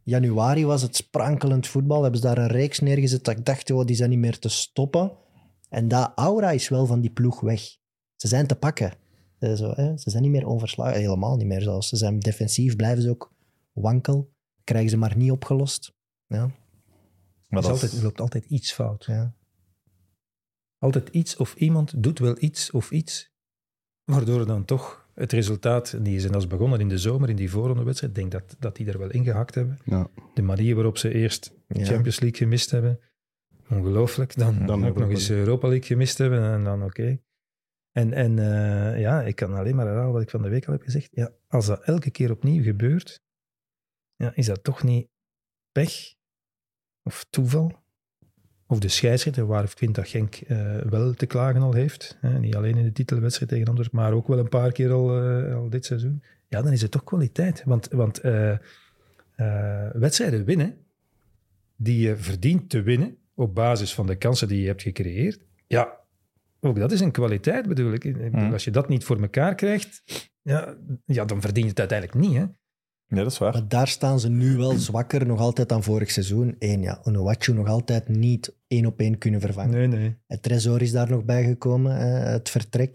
januari 0.03 0.67
was 0.67 0.83
het 0.83 0.97
sprankelend 0.97 1.67
voetbal. 1.67 2.03
Hebben 2.03 2.21
ze 2.21 2.27
daar 2.27 2.39
een 2.39 2.47
reeks 2.47 2.79
neergezet 2.81 3.25
dat 3.25 3.37
ik 3.39 3.45
dacht, 3.45 3.71
oh, 3.71 3.85
die 3.85 3.97
zijn 3.97 4.11
niet 4.11 4.19
meer 4.19 4.39
te 4.39 4.49
stoppen. 4.49 5.13
En 5.69 5.89
dat 5.89 6.13
aura 6.15 6.51
is 6.51 6.69
wel 6.69 6.87
van 6.87 7.01
die 7.01 7.11
ploeg 7.11 7.41
weg. 7.41 7.61
Ze 8.17 8.29
zijn 8.29 8.47
te 8.47 8.55
pakken. 8.55 8.93
Eh, 9.41 9.53
Zo, 9.55 9.73
hè? 9.75 9.97
Ze 9.99 10.11
zijn 10.11 10.23
niet 10.23 10.33
meer 10.33 10.47
onverslagen, 10.47 11.01
helemaal 11.01 11.37
niet 11.37 11.47
meer 11.47 11.63
zelfs. 11.63 11.89
Ze 11.89 11.97
zijn 11.97 12.19
defensief, 12.19 12.77
blijven 12.77 13.03
ze 13.03 13.11
ook 13.11 13.33
wankel. 13.73 14.33
Krijgen 14.65 14.91
ze 14.91 14.97
maar 14.97 15.17
niet 15.17 15.31
opgelost. 15.31 15.93
Ja, 16.27 16.47
Maar 16.47 16.55
Er, 17.49 17.61
dat 17.63 17.65
altijd, 17.71 17.93
er 17.93 18.03
loopt 18.03 18.21
altijd 18.21 18.45
iets 18.45 18.73
fout. 18.73 19.05
ja. 19.05 19.35
Altijd 20.79 21.09
iets 21.09 21.37
of 21.37 21.55
iemand 21.55 22.03
doet 22.03 22.19
wel 22.19 22.37
iets 22.39 22.71
of 22.71 22.91
iets, 22.91 23.31
waardoor 24.05 24.47
dan 24.47 24.65
toch 24.65 25.09
het 25.15 25.33
resultaat, 25.33 26.05
die 26.05 26.21
zijn 26.21 26.35
als 26.35 26.47
begonnen 26.47 26.81
in 26.81 26.89
de 26.89 26.99
zomer, 26.99 27.29
in 27.29 27.37
die 27.37 27.51
voorrondewedstrijd, 27.51 28.17
ik 28.17 28.19
denk 28.31 28.33
dat, 28.33 28.57
dat 28.59 28.77
die 28.77 28.87
er 28.87 28.99
wel 28.99 29.11
ingehakt 29.11 29.55
hebben. 29.55 29.79
Ja. 29.85 30.11
De 30.35 30.43
manier 30.43 30.75
waarop 30.75 30.99
ze 30.99 31.13
eerst 31.15 31.53
Ja. 31.69 31.85
Champions 31.85 32.21
League 32.21 32.39
gemist 32.39 32.71
hebben, 32.71 33.01
ongelooflijk. 33.71 34.37
Dan, 34.37 34.67
Dan 34.67 34.87
ook 34.87 34.99
nog 34.99 35.09
eens 35.09 35.31
Europa 35.31 35.69
League 35.69 35.87
gemist 35.87 36.19
hebben 36.19 36.53
en 36.53 36.65
dan 36.65 36.83
oké. 36.85 37.21
En, 37.93 38.13
en 38.13 38.39
eh, 38.39 39.01
ja, 39.01 39.23
ik 39.23 39.37
kan 39.37 39.55
alleen 39.55 39.77
maar 39.77 39.87
herhalen 39.87 40.13
wat 40.13 40.23
ik 40.23 40.31
van 40.31 40.43
de 40.43 40.49
week 40.49 40.67
al 40.67 40.73
heb 40.73 40.83
gezegd. 40.83 41.09
Ja, 41.13 41.33
als 41.49 41.67
dat 41.67 41.83
elke 41.85 42.11
keer 42.11 42.31
opnieuw 42.31 42.63
gebeurt, 42.63 43.23
ja, 44.17 44.33
is 44.35 44.47
dat 44.47 44.65
toch 44.65 44.83
niet 44.83 45.09
pech 45.73 46.15
of 47.03 47.27
toeval? 47.31 47.79
Of 48.67 48.79
de 48.79 48.89
scheidsrechter, 48.89 49.47
waar 49.47 49.65
ik 49.65 49.71
vind 49.71 49.95
dat 49.95 50.09
Genk 50.09 50.35
eh, 50.35 50.77
wel 50.77 51.15
te 51.15 51.27
klagen 51.27 51.63
al 51.63 51.73
heeft. 51.73 52.19
Hè? 52.21 52.39
Niet 52.39 52.57
alleen 52.57 52.77
in 52.77 52.85
de 52.85 52.93
titelwedstrijd 52.93 53.51
tegen 53.51 53.67
Antwerpen, 53.67 53.99
maar 53.99 54.13
ook 54.13 54.27
wel 54.27 54.39
een 54.39 54.49
paar 54.49 54.73
keer 54.73 54.93
al, 54.93 55.23
eh, 55.23 55.55
al 55.55 55.71
dit 55.71 55.85
seizoen. 55.85 56.23
Ja, 56.49 56.63
dan 56.63 56.73
is 56.73 56.83
het 56.83 56.91
toch 56.91 57.05
kwaliteit. 57.05 57.63
Want, 57.65 57.89
want 57.89 58.21
wedstrijden 59.93 60.45
winnen, 60.45 60.77
die 61.77 62.01
je 62.01 62.17
verdient 62.17 62.71
te 62.71 62.83
winnen 62.83 63.17
op 63.35 63.55
basis 63.55 63.95
van 63.95 64.07
de 64.07 64.17
kansen 64.17 64.49
die 64.49 64.61
je 64.61 64.67
hebt 64.67 64.83
gecreëerd. 64.83 65.41
Ja, 65.67 66.00
ook 66.61 66.79
dat 66.79 66.93
is 66.93 67.01
een 67.01 67.11
kwaliteit 67.11 67.69
bedoel 67.69 67.93
ik. 67.93 68.05
Mhm. 68.33 68.53
Als 68.53 68.65
je 68.65 68.71
dat 68.71 68.89
niet 68.89 69.05
voor 69.05 69.21
elkaar 69.21 69.55
krijgt, 69.55 70.03
ja, 70.43 70.77
ja, 71.05 71.25
dan 71.25 71.41
verdien 71.41 71.63
je 71.65 71.71
het 71.71 71.79
uiteindelijk 71.79 72.19
niet. 72.19 72.37
Hè? 72.37 72.45
nee, 73.07 73.23
dat 73.23 73.33
is 73.33 73.39
waar. 73.39 73.53
Maar 73.53 73.69
daar 73.69 73.89
staan 73.89 74.21
ze 74.21 74.29
nu 74.29 74.57
wel 74.57 74.73
zwakker 74.73 75.27
nog 75.27 75.39
altijd 75.41 75.69
dan 75.69 75.83
vorig 75.83 76.11
seizoen. 76.11 76.57
Eén, 76.59 76.83
ja, 76.83 77.01
Onuachu 77.03 77.53
nog 77.53 77.67
altijd 77.69 78.09
niet 78.09 78.57
één 78.67 78.87
op 78.87 79.01
één 79.01 79.19
kunnen 79.19 79.41
vervangen. 79.41 79.71
Nee, 79.79 79.87
nee. 79.87 80.17
Het 80.27 80.43
Tresor 80.43 80.83
is 80.83 80.93
daar 80.93 81.11
nog 81.11 81.25
bijgekomen, 81.25 81.99
eh, 82.01 82.31
het 82.33 82.51
vertrek. 82.51 82.93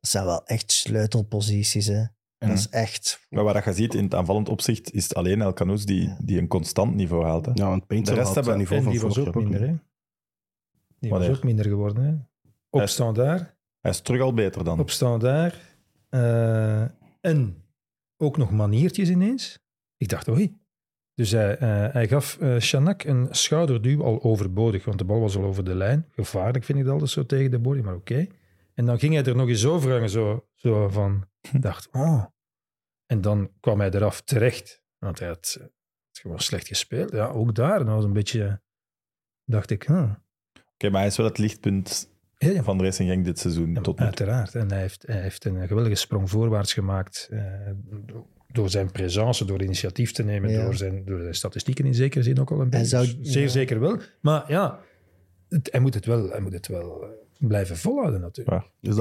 Dat 0.00 0.10
zijn 0.10 0.24
wel 0.24 0.46
echt 0.46 0.72
sleutelposities. 0.72 1.86
Hè. 1.86 2.04
Dat 2.38 2.50
is 2.50 2.68
echt... 2.68 3.26
Maar 3.28 3.44
wat 3.44 3.64
je 3.64 3.72
ziet 3.72 3.94
in 3.94 4.04
het 4.04 4.14
aanvallend 4.14 4.48
opzicht, 4.48 4.92
is 4.92 5.02
het 5.02 5.14
alleen 5.14 5.40
El 5.40 5.52
Canoes 5.52 5.84
die, 5.84 6.16
die 6.24 6.38
een 6.38 6.48
constant 6.48 6.94
niveau 6.94 7.24
haalt. 7.24 7.46
Hè? 7.46 7.52
Ja, 7.54 7.68
want 7.68 7.86
Painter 7.86 8.14
De 8.14 8.20
rest 8.20 8.34
had 8.34 8.44
zijn 8.44 8.58
hebben- 8.58 8.76
niveau 8.78 8.94
En 8.94 9.00
van 9.00 9.12
vorig 9.12 9.34
ook 9.34 9.42
minder. 9.42 9.68
Hè? 9.68 9.74
Die 10.98 11.10
was 11.10 11.28
ook 11.28 11.44
minder 11.44 11.64
geworden. 11.64 12.04
Hè? 12.04 12.14
Op 12.70 12.86
standaard. 12.86 13.54
Hij 13.80 13.90
is 13.90 14.00
terug 14.00 14.20
al 14.20 14.34
beter 14.34 14.64
dan. 14.64 14.80
Op 14.80 14.90
standaard. 14.90 15.56
eh, 16.08 16.82
en 17.20 17.64
ook 18.16 18.36
nog 18.36 18.50
maniertjes 18.50 19.08
ineens. 19.08 19.58
Ik 19.96 20.08
dacht, 20.08 20.28
oei. 20.28 20.58
Dus 21.14 21.30
hij, 21.30 21.58
eh, 21.58 21.92
hij 21.92 22.08
gaf 22.08 22.38
eh 22.38 22.54
Chanak 22.58 23.04
een 23.04 23.28
schouderduw 23.30 24.02
al 24.02 24.22
overbodig, 24.22 24.84
want 24.84 24.98
de 24.98 25.04
bal 25.04 25.20
was 25.20 25.36
al 25.36 25.44
over 25.44 25.64
de 25.64 25.74
lijn. 25.74 26.06
Gevaarlijk 26.10 26.64
vind 26.64 26.78
ik 26.78 26.84
dat 26.84 26.92
altijd 26.92 27.10
zo 27.10 27.26
tegen 27.26 27.50
de 27.50 27.58
body, 27.58 27.80
maar 27.80 27.94
oké. 27.94 28.26
En 28.74 28.86
dan 28.86 28.98
ging 28.98 29.14
hij 29.14 29.24
er 29.24 29.36
nog 29.36 29.48
eens 29.48 29.64
over 29.64 29.90
hangen, 29.90 30.10
zo, 30.10 30.48
zo 30.54 30.88
van, 30.88 31.28
ik 31.40 31.62
dacht, 31.62 31.88
oh. 31.92 32.24
En 33.06 33.20
dan 33.20 33.50
kwam 33.60 33.80
hij 33.80 33.90
eraf 33.90 34.20
terecht, 34.20 34.82
want 34.98 35.18
hij 35.18 35.28
had 35.28 35.58
was 36.22 36.44
slecht 36.44 36.66
gespeeld. 36.66 37.12
Ja, 37.12 37.26
ook 37.26 37.54
daar. 37.54 37.78
Dat 37.78 37.88
was 37.88 38.04
een 38.04 38.12
beetje... 38.12 38.62
Dacht 39.44 39.70
ik, 39.70 39.82
huh. 39.82 40.14
Oké, 40.72 40.90
maar 40.90 41.00
hij 41.00 41.06
is 41.06 41.16
wel 41.16 41.26
het 41.26 41.38
lichtpunt 41.38 42.15
Ja, 42.38 42.48
ja, 42.50 42.62
van 42.62 42.82
Racing 42.82 43.08
Genk 43.10 43.24
dit 43.24 43.38
seizoen. 43.38 43.68
Ja, 43.74 43.80
tot 43.80 43.86
nu 43.86 43.94
toe. 43.94 44.04
uiteraard. 44.06 44.54
En 44.54 44.70
hij 44.70 44.80
heeft, 44.80 45.04
hij 45.06 45.20
heeft 45.20 45.44
een 45.44 45.66
geweldige 45.66 45.94
sprong 45.94 46.30
voorwaarts 46.30 46.72
gemaakt 46.72 47.28
eh, 47.30 47.40
door 48.52 48.70
zijn 48.70 48.90
presence, 48.90 49.44
door 49.44 49.62
initiatief 49.62 50.12
te 50.12 50.22
nemen, 50.22 50.50
Ja. 50.50 50.64
door, 50.64 50.74
zijn, 50.74 51.04
door 51.04 51.20
zijn 51.20 51.34
statistieken 51.34 51.84
in 51.84 51.94
zekere 51.94 52.22
zin 52.24 52.40
ook 52.40 52.50
al 52.50 52.60
een 52.60 52.70
Hij 52.70 52.80
beetje. 52.80 53.04
zou- 53.04 53.18
Zeer 53.20 53.42
ja. 53.42 53.48
zeker 53.48 53.80
wel. 53.80 53.98
Maar 54.20 54.44
ja, 54.48 54.78
het- 55.48 55.68
hij, 55.72 55.80
moet 55.80 55.94
het 55.94 56.06
wel, 56.06 56.28
hij 56.30 56.40
moet 56.40 56.52
het 56.52 56.66
wel 56.66 57.02
eh, 57.02 57.08
blijven 57.48 57.76
volhouden 57.76 58.20
natuurlijk. 58.20 58.70
Is 58.80 58.94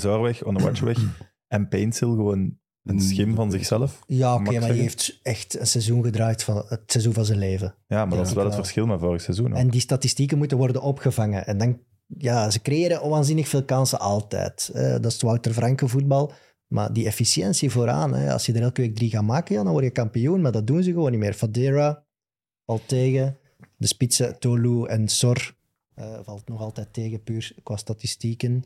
daar 0.00 0.20
weg, 0.22 0.42
Onowatch 0.44 0.80
weg 0.80 0.98
en 1.48 1.68
Paintsill 1.68 2.08
gewoon 2.08 2.56
een 2.84 3.00
schim 3.00 3.34
van 3.34 3.50
zichzelf. 3.50 4.00
Ja, 4.06 4.32
oké, 4.34 4.42
maar 4.42 4.50
die 4.52 4.60
zeggen? 4.60 4.80
heeft 4.80 5.20
echt 5.22 5.60
een 5.60 5.66
seizoen 5.66 6.04
gedraaid 6.04 6.42
van 6.44 6.64
het 6.68 6.80
seizoen 6.86 7.12
van 7.12 7.24
zijn 7.24 7.38
leven. 7.38 7.74
Ja, 7.86 8.04
maar 8.04 8.16
dat 8.16 8.26
is 8.26 8.32
wel 8.32 8.44
het 8.44 8.54
verschil 8.54 8.86
met 8.86 9.00
vorig 9.00 9.20
seizoen. 9.20 9.50
ook. 9.52 9.58
En 9.58 9.68
die 9.68 9.80
statistieken 9.80 10.38
moeten 10.38 10.56
worden 10.56 10.82
opgevangen. 10.82 11.46
En 11.46 11.58
dan, 11.58 11.80
ja, 12.18 12.50
ze 12.50 12.62
creëren 12.62 13.08
waanzinnig 13.08 13.48
veel 13.48 13.64
kansen 13.64 14.00
altijd. 14.00 14.70
Eh, 14.74 14.90
dat 14.90 15.04
is 15.04 15.12
het 15.12 15.22
Wouter 15.22 15.52
Franke 15.52 15.88
voetbal. 15.88 16.32
Maar 16.66 16.92
die 16.92 17.06
efficiëntie 17.06 17.70
vooraan, 17.70 18.14
hè, 18.14 18.32
als 18.32 18.46
je 18.46 18.52
er 18.52 18.62
elke 18.62 18.80
week 18.80 18.94
drie 18.94 19.10
gaat 19.10 19.22
maken, 19.22 19.54
ja, 19.54 19.62
dan 19.62 19.72
word 19.72 19.84
je 19.84 19.90
kampioen. 19.90 20.40
Maar 20.40 20.52
dat 20.52 20.66
doen 20.66 20.82
ze 20.82 20.92
gewoon 20.92 21.10
niet 21.10 21.20
meer. 21.20 21.34
Fadera 21.34 22.04
valt 22.66 22.88
tegen. 22.88 23.36
De 23.76 23.86
spitsen 23.86 24.38
Tolu 24.38 24.86
en 24.86 25.08
Sor 25.08 25.54
eh, 25.94 26.18
valt 26.22 26.48
nog 26.48 26.60
altijd 26.60 26.92
tegen, 26.92 27.22
puur 27.22 27.54
qua 27.62 27.76
statistieken. 27.76 28.64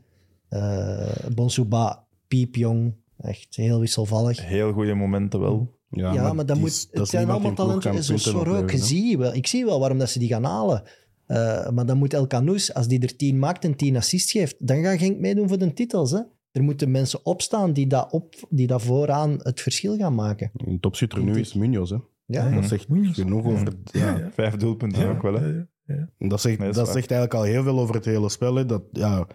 Eh 0.48 1.27
Bonsuba, 1.35 2.06
piepjong, 2.28 2.94
echt 3.18 3.56
heel 3.56 3.81
wisselvallig. 3.81 4.47
Heel 4.47 4.73
goede 4.73 4.94
momenten 4.94 5.40
wel. 5.40 5.74
Ja, 5.90 6.32
maar, 6.32 6.47
dat 6.47 6.59
moet, 6.59 6.89
het 6.90 7.09
zijn 7.09 7.31
allemaal 7.31 7.55
talenten. 7.55 8.05
Zo'n 8.05 8.18
Sor 8.18 8.56
ook. 8.56 8.70
Zie 8.74 9.05
je 9.05 9.18
wel. 9.18 9.35
Ik 9.35 9.47
zie 9.47 9.64
wel 9.64 9.81
waarom 9.81 9.98
dat 9.98 10.10
ze 10.10 10.18
die 10.18 10.28
gaan 10.28 10.44
halen. 10.44 10.82
Eh, 11.27 11.70
maar 11.70 11.86
dan 11.86 11.98
moet 11.98 12.15
El 12.15 12.27
Canoes, 12.27 12.74
als 12.74 12.89
die 12.89 13.01
er 13.01 13.16
tien 13.16 13.39
maakt 13.39 13.65
en 13.65 13.77
tien 13.77 13.97
assists 13.97 14.32
geeft, 14.32 14.57
dan 14.59 14.82
gaat 14.82 14.98
Genk 14.98 15.19
meedoen 15.19 15.48
voor 15.48 15.59
de 15.59 15.73
titels. 15.73 16.11
Hè? 16.11 16.20
Er 16.53 16.62
moeten 16.62 16.90
mensen 16.90 17.27
opstaan 17.27 17.73
die 17.73 17.86
dat, 17.86 18.12
op, 18.12 18.35
die 18.48 18.66
dat 18.66 18.82
vooraan 18.82 19.35
het 19.43 19.61
verschil 19.61 19.97
gaan 19.97 20.15
maken. 20.15 20.51
Een 20.57 20.81
topschutter 20.81 21.23
nu 21.23 21.39
is 21.39 21.55
Munoz, 21.55 21.90
hè. 21.90 21.97
Ja. 22.27 22.51
Dat 22.51 22.65
zegt 22.65 22.89
Munoz. 22.89 23.15
genoeg 23.15 23.44
over... 23.44 23.69
Ja. 23.93 24.28
Vijf 24.32 24.57
doelpunten 24.57 25.09
ook 25.09 25.23
wel. 25.23 25.35
Hè. 25.35 25.47
Ja, 25.47 25.66
ja. 25.86 26.09
En 26.19 26.28
Dat, 26.28 26.40
zegt, 26.40 26.59
Nee, 26.59 26.73
dat 26.73 26.86
zegt 26.89 27.11
eigenlijk 27.11 27.35
al 27.35 27.43
heel 27.43 27.62
veel 27.62 27.78
over 27.78 27.94
het 27.94 28.05
hele 28.05 28.28
spel. 28.28 28.55
Hè. 28.55 28.66
Dat, 28.66 28.82
ja, 28.93 29.27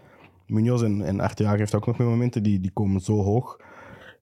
Munoz 0.48 0.82
en, 0.84 1.02
en 1.02 1.20
Arteaga 1.20 1.58
heeft 1.58 1.76
ook 1.76 1.86
nog 1.86 1.98
met 1.98 2.08
momenten, 2.08 2.44
die, 2.44 2.60
die 2.60 2.72
komen 2.72 3.02
zo 3.02 3.24
hoog. 3.24 3.58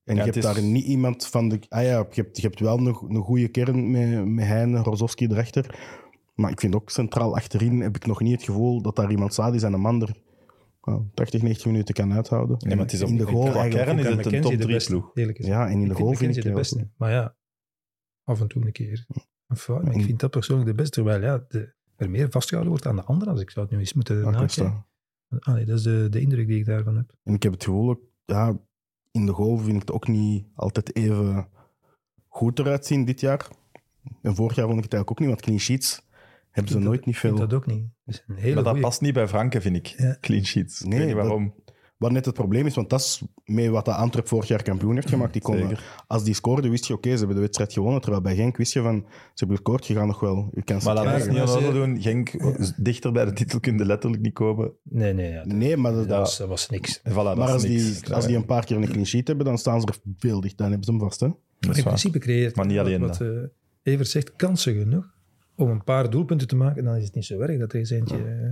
En 0.05 0.15
Ja, 0.15 0.23
je 0.23 0.31
hebt 0.31 0.35
is- 0.35 0.43
daar 0.43 0.63
niet 0.63 0.85
iemand 0.85 1.25
van 1.27 1.49
de... 1.49 1.59
Ah 1.69 1.83
ja, 1.83 1.97
je 2.11 2.21
hebt, 2.21 2.37
je 2.37 2.47
hebt 2.47 2.59
wel 2.59 2.77
nog 2.77 3.01
een 3.01 3.21
goede 3.21 3.47
kern 3.47 3.91
met, 3.91 4.25
met 4.25 4.45
Heine, 4.45 4.81
Rozovski 4.81 5.25
erachter. 5.27 5.79
Maar 6.39 6.51
ik 6.51 6.59
vind 6.59 6.75
ook 6.75 6.89
centraal 6.89 7.35
achterin 7.35 7.81
heb 7.81 7.95
ik 7.95 8.05
nog 8.05 8.19
niet 8.19 8.31
het 8.31 8.43
gevoel 8.43 8.81
dat 8.81 8.95
daar 8.95 9.11
iemand 9.11 9.33
staat 9.33 9.51
die 9.51 9.59
zijn 9.59 9.73
een 9.73 9.79
man 9.79 10.01
er 10.01 10.15
nou, 10.81 11.03
80, 11.13 11.41
90 11.41 11.65
minuten 11.65 11.93
kan 11.93 12.13
uithouden. 12.13 12.57
Nee, 12.59 12.75
maar 12.75 12.85
het 12.85 12.93
is 12.93 13.01
in 13.01 13.17
de 13.17 13.25
goal 13.25 13.45
eigenlijk. 13.45 13.85
kern 13.85 13.99
is 13.99 14.05
het 14.05 14.33
een 14.33 14.41
top 14.41 14.51
de 14.51 14.57
drie 14.57 14.73
beste, 14.73 14.91
ploeg. 14.91 15.11
eerlijk 15.13 15.37
gezegd. 15.37 15.55
Ja, 15.55 15.67
en 15.67 15.81
in 15.81 15.87
de 15.87 15.93
goal 15.93 16.13
vind 16.13 16.37
ik 16.37 16.43
de 16.43 16.51
beste. 16.51 16.89
Maar 16.97 17.11
ja, 17.11 17.35
af 18.23 18.41
en 18.41 18.47
toe 18.47 18.65
een 18.65 18.71
keer 18.71 19.05
een 19.47 19.57
fout. 19.57 19.83
Maar 19.83 19.91
ik 19.91 19.99
En- 19.99 20.05
vind 20.05 20.19
dat 20.19 20.31
persoonlijk 20.31 20.69
de 20.69 20.75
beste. 20.75 20.91
Terwijl 20.91 21.21
ja, 21.21 21.45
de, 21.47 21.73
er 21.95 22.09
meer 22.09 22.31
vastgehouden 22.31 22.73
wordt 22.73 22.87
aan 22.87 22.95
de 22.95 23.03
anderen, 23.03 23.33
als 23.33 23.41
ik 23.41 23.49
zou 23.49 23.65
het 23.65 23.75
nu 23.75 23.81
eens 23.81 23.93
moeten 23.93 24.21
nakijken. 24.21 24.85
Ah, 25.39 25.53
nee, 25.53 25.65
dat 25.65 25.77
is 25.77 25.83
de, 25.83 26.07
de 26.09 26.21
indruk 26.21 26.47
die 26.47 26.59
ik 26.59 26.65
daarvan 26.65 26.95
heb. 26.95 27.13
En 27.23 27.33
ik 27.33 27.43
heb 27.43 27.51
het 27.51 27.63
gevoel, 27.63 27.89
ook, 27.89 28.01
ja, 28.25 28.59
in 29.11 29.25
de 29.25 29.33
goal 29.33 29.57
vind 29.57 29.75
ik 29.75 29.81
het 29.81 29.91
ook 29.91 30.07
niet 30.07 30.45
altijd 30.55 30.95
even 30.95 31.47
goed 32.27 32.59
eruit 32.59 32.85
zien 32.85 33.05
dit 33.05 33.19
jaar. 33.19 33.47
En 34.21 34.35
vorig 34.35 34.55
jaar 34.55 34.65
vond 34.67 34.77
ik 34.77 34.83
het 34.83 34.93
eigenlijk 34.93 35.11
ook 35.11 35.19
niet, 35.19 35.27
want 35.27 35.41
clean 35.41 35.59
sheets 35.59 36.07
hebben 36.51 36.71
ze 36.71 36.79
nooit 36.79 36.97
dat- 36.97 37.05
niet 37.05 37.17
veel. 37.17 37.35
dat 37.35 37.53
ook 37.53 37.65
niet. 37.65 37.83
Dat 38.05 38.15
is 38.15 38.23
een 38.27 38.35
hele 38.35 38.53
Maar 38.53 38.63
dat 38.63 38.71
goeie- 38.71 38.85
past 38.87 39.01
niet 39.01 39.13
bij 39.13 39.27
Franke, 39.27 39.61
vind 39.61 39.75
ik. 39.75 39.87
Ja. 39.87 40.17
Clean 40.21 40.45
sheets. 40.45 40.81
Ik 40.81 40.87
Nee, 40.87 40.97
weet 40.97 41.07
niet 41.07 41.15
dat- 41.15 41.25
waarom. 41.25 41.53
Wat 41.97 42.11
net 42.11 42.25
het 42.25 42.33
probleem 42.33 42.65
is, 42.65 42.75
want 42.75 42.89
dat 42.89 42.99
is 42.99 43.21
mee 43.45 43.69
wat 43.69 43.85
de 43.85 43.93
Antwerp 43.93 44.27
vorig 44.27 44.47
jaar 44.47 44.63
kampioen 44.63 44.95
heeft 44.95 45.09
gemaakt. 45.09 45.33
Die 45.33 45.41
konden, 45.41 45.67
Zeker. 45.69 46.03
als 46.07 46.23
die 46.23 46.33
scoorden, 46.33 46.71
wist 46.71 46.85
je, 46.85 46.93
oké, 46.93 47.11
ze 47.11 47.17
hebben 47.17 47.35
de 47.35 47.41
wedstrijd 47.41 47.73
gewonnen. 47.73 48.01
Terwijl 48.01 48.21
bij 48.23 48.35
Genk 48.35 48.57
wist 48.57 48.73
je 48.73 48.81
van, 48.81 49.05
ze 49.07 49.13
hebben 49.33 49.55
gescoord, 49.57 49.87
je 49.87 49.93
gaat 49.93 50.05
nog 50.05 50.19
wel 50.19 50.49
je 50.53 50.63
kansen 50.63 50.93
Maar 50.93 51.03
laten 51.03 51.19
we 51.25 51.31
krijgen. 51.31 51.53
het 51.53 51.61
niet 51.63 51.73
doen. 51.73 52.01
Genk, 52.01 52.31
dichter 52.83 53.11
bij 53.11 53.25
de 53.25 53.33
titel 53.33 53.59
kun 53.59 53.77
je 53.77 53.85
letterlijk 53.85 54.21
niet 54.21 54.33
komen. 54.33 54.71
Nee, 54.83 55.13
nee, 55.13 55.31
ja, 55.31 55.43
dat, 55.43 55.53
Nee, 55.57 55.77
maar, 55.77 55.91
dat, 55.93 56.07
dat 56.07 56.17
was, 56.19 56.37
dat 56.37 56.47
was 56.47 56.69
niks. 56.69 56.99
Voilà, 56.99 57.03
dat 57.13 57.35
maar 57.37 57.49
als, 57.51 57.63
niks. 57.63 58.01
die, 58.01 58.13
als 58.13 58.25
die 58.25 58.35
een 58.35 58.45
paar 58.45 58.65
keer 58.65 58.77
een 58.77 58.87
clean 58.87 59.05
sheet 59.05 59.27
hebben, 59.27 59.45
dan 59.45 59.57
staan 59.57 59.81
ze 59.81 59.87
er 59.87 59.97
veel 60.17 60.41
dicht. 60.41 60.57
Dan 60.57 60.67
hebben 60.67 60.85
ze 60.85 60.91
hem 60.91 60.99
vast. 60.99 61.19
Hè? 61.19 61.25
In 61.25 61.35
waar. 61.59 61.81
principe 61.83 62.19
creëert 62.19 62.55
Maar 62.55 62.65
niet 62.65 62.77
wat- 62.77 62.85
alleen 62.85 62.99
wat, 63.01 63.21
eh, 63.21 63.27
Evert 63.83 64.09
zegt, 64.09 64.35
kansen 64.35 64.73
genoeg 64.79 65.17
om 65.59 65.69
een 65.69 65.83
paar 65.83 66.09
doelpunten 66.09 66.47
te 66.47 66.55
maken. 66.55 66.83
Dan 66.83 66.95
is 66.95 67.03
het 67.03 67.13
niet 67.15 67.25
zo 67.25 67.39
erg 67.39 67.59
dat 67.59 67.73
er 67.73 67.79
eens 67.79 67.89
eentje 67.89 68.17
eh, 68.17 68.49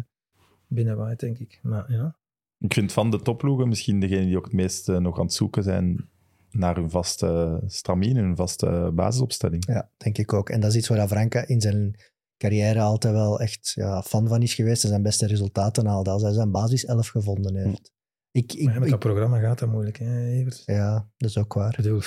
binnenwaait, 0.68 1.20
denk 1.20 1.38
ik. 1.38 1.60
Maar 1.64 1.92
ja, 1.92 2.16
Ik 2.60 2.74
vind 2.74 2.92
van 2.94 3.12
de 3.12 3.22
topploegen 3.22 3.68
misschien 3.68 4.00
degene 4.00 4.26
die 4.26 4.38
ook 4.38 4.44
het 4.46 4.54
meest 4.54 4.90
eh, 4.90 4.98
nog 4.98 5.18
aan 5.20 5.26
het 5.26 5.34
zoeken 5.34 5.64
zijn 5.64 6.10
naar 6.52 6.76
hun 6.76 6.90
vaste 6.90 7.62
stramine, 7.66 8.20
hun 8.22 8.36
vaste 8.36 8.92
basisopstelling. 8.94 9.66
Ja, 9.68 9.90
denk 9.98 10.18
ik 10.18 10.34
ook. 10.34 10.50
En 10.50 10.60
dat 10.60 10.70
is 10.72 10.78
iets 10.78 10.88
waar 10.88 11.08
Franka 11.08 11.46
in 11.48 11.62
zijn 11.62 11.96
carrière 12.38 12.80
altijd 12.82 13.14
wel 13.14 13.40
echt 13.40 13.72
ja, 13.76 14.02
fan 14.02 14.28
van 14.28 14.42
is 14.42 14.54
geweest. 14.54 14.84
En 14.84 14.90
zijn 14.90 15.02
beste 15.04 15.28
resultaten 15.28 15.86
haalde 15.86 16.10
als 16.10 16.22
hij 16.22 16.32
zijn 16.34 16.52
basiself 16.52 17.08
gevonden 17.08 17.56
heeft. 17.56 17.92
Ik, 18.32 18.54
ik, 18.54 18.66
maar 18.66 18.74
met 18.74 18.84
ik- 18.84 18.90
dat 18.90 19.00
programma 19.00 19.40
gaat 19.40 19.60
dat 19.60 19.70
moeilijk, 19.72 19.98
hè, 19.98 20.28
Evert? 20.28 20.64
ja, 20.66 21.10
dat 21.18 21.30
is 21.30 21.38
ook 21.38 21.54
waar. 21.54 21.70
Ik 21.70 21.76
bedoel, 21.76 22.02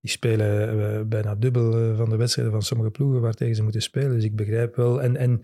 die 0.00 0.10
spelen 0.10 0.68
eh, 0.98 1.02
bijna 1.06 1.34
dubbel 1.34 1.90
eh, 1.90 1.96
van 1.96 2.10
de 2.10 2.16
wedstrijden 2.16 2.52
van 2.54 2.62
sommige 2.62 2.90
ploegen 2.90 3.20
waar 3.20 3.34
tegen 3.34 3.54
ze 3.54 3.62
moeten 3.62 3.82
spelen. 3.82 4.10
Dus 4.10 4.24
ik 4.24 4.36
begrijp 4.36 4.76
wel. 4.76 5.02
En, 5.02 5.16
en, 5.16 5.40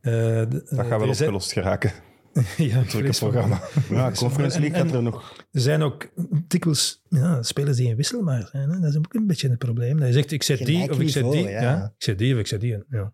eh, 0.00 0.12
de- 0.12 0.62
Dat 0.70 0.86
gaat 0.86 1.00
wel 1.00 1.08
opgelost 1.08 1.52
geraken. 1.52 1.92
ja, 2.56 2.84
van- 2.84 3.02
programma. 3.18 3.60
Ja, 3.90 4.10
Conference 4.10 4.60
League 4.60 4.78
gaat 4.80 4.92
er 4.94 5.02
nog... 5.02 5.46
Er 5.50 5.60
zijn 5.60 5.82
ook 5.82 6.08
dikwijls 6.46 7.02
ja, 7.08 7.42
spelers 7.42 7.76
die 7.76 7.90
een 7.90 7.96
wisselmaar 7.96 8.46
zijn. 8.50 8.70
Hè? 8.70 8.80
Dat 8.80 8.90
is 8.90 8.96
ook 8.96 9.14
een 9.14 9.26
beetje 9.26 9.48
het 9.48 9.58
probleem. 9.58 9.98
Dat 9.98 10.06
je 10.06 10.12
zegt, 10.12 10.32
ik 10.32 10.42
zet 10.42 10.66
die 10.66 10.90
of 10.90 11.00
ik 11.00 11.08
zet 11.08 11.22
niveau, 11.22 11.42
die. 11.42 11.52
ja. 11.52 11.62
Ja. 11.62 11.84
ik 11.96 12.02
zet 12.02 12.18
die 12.18 12.34
of 12.34 12.40
ik 12.40 12.46
zet 12.46 12.60
die. 12.60 12.76
Ja. 12.90 13.12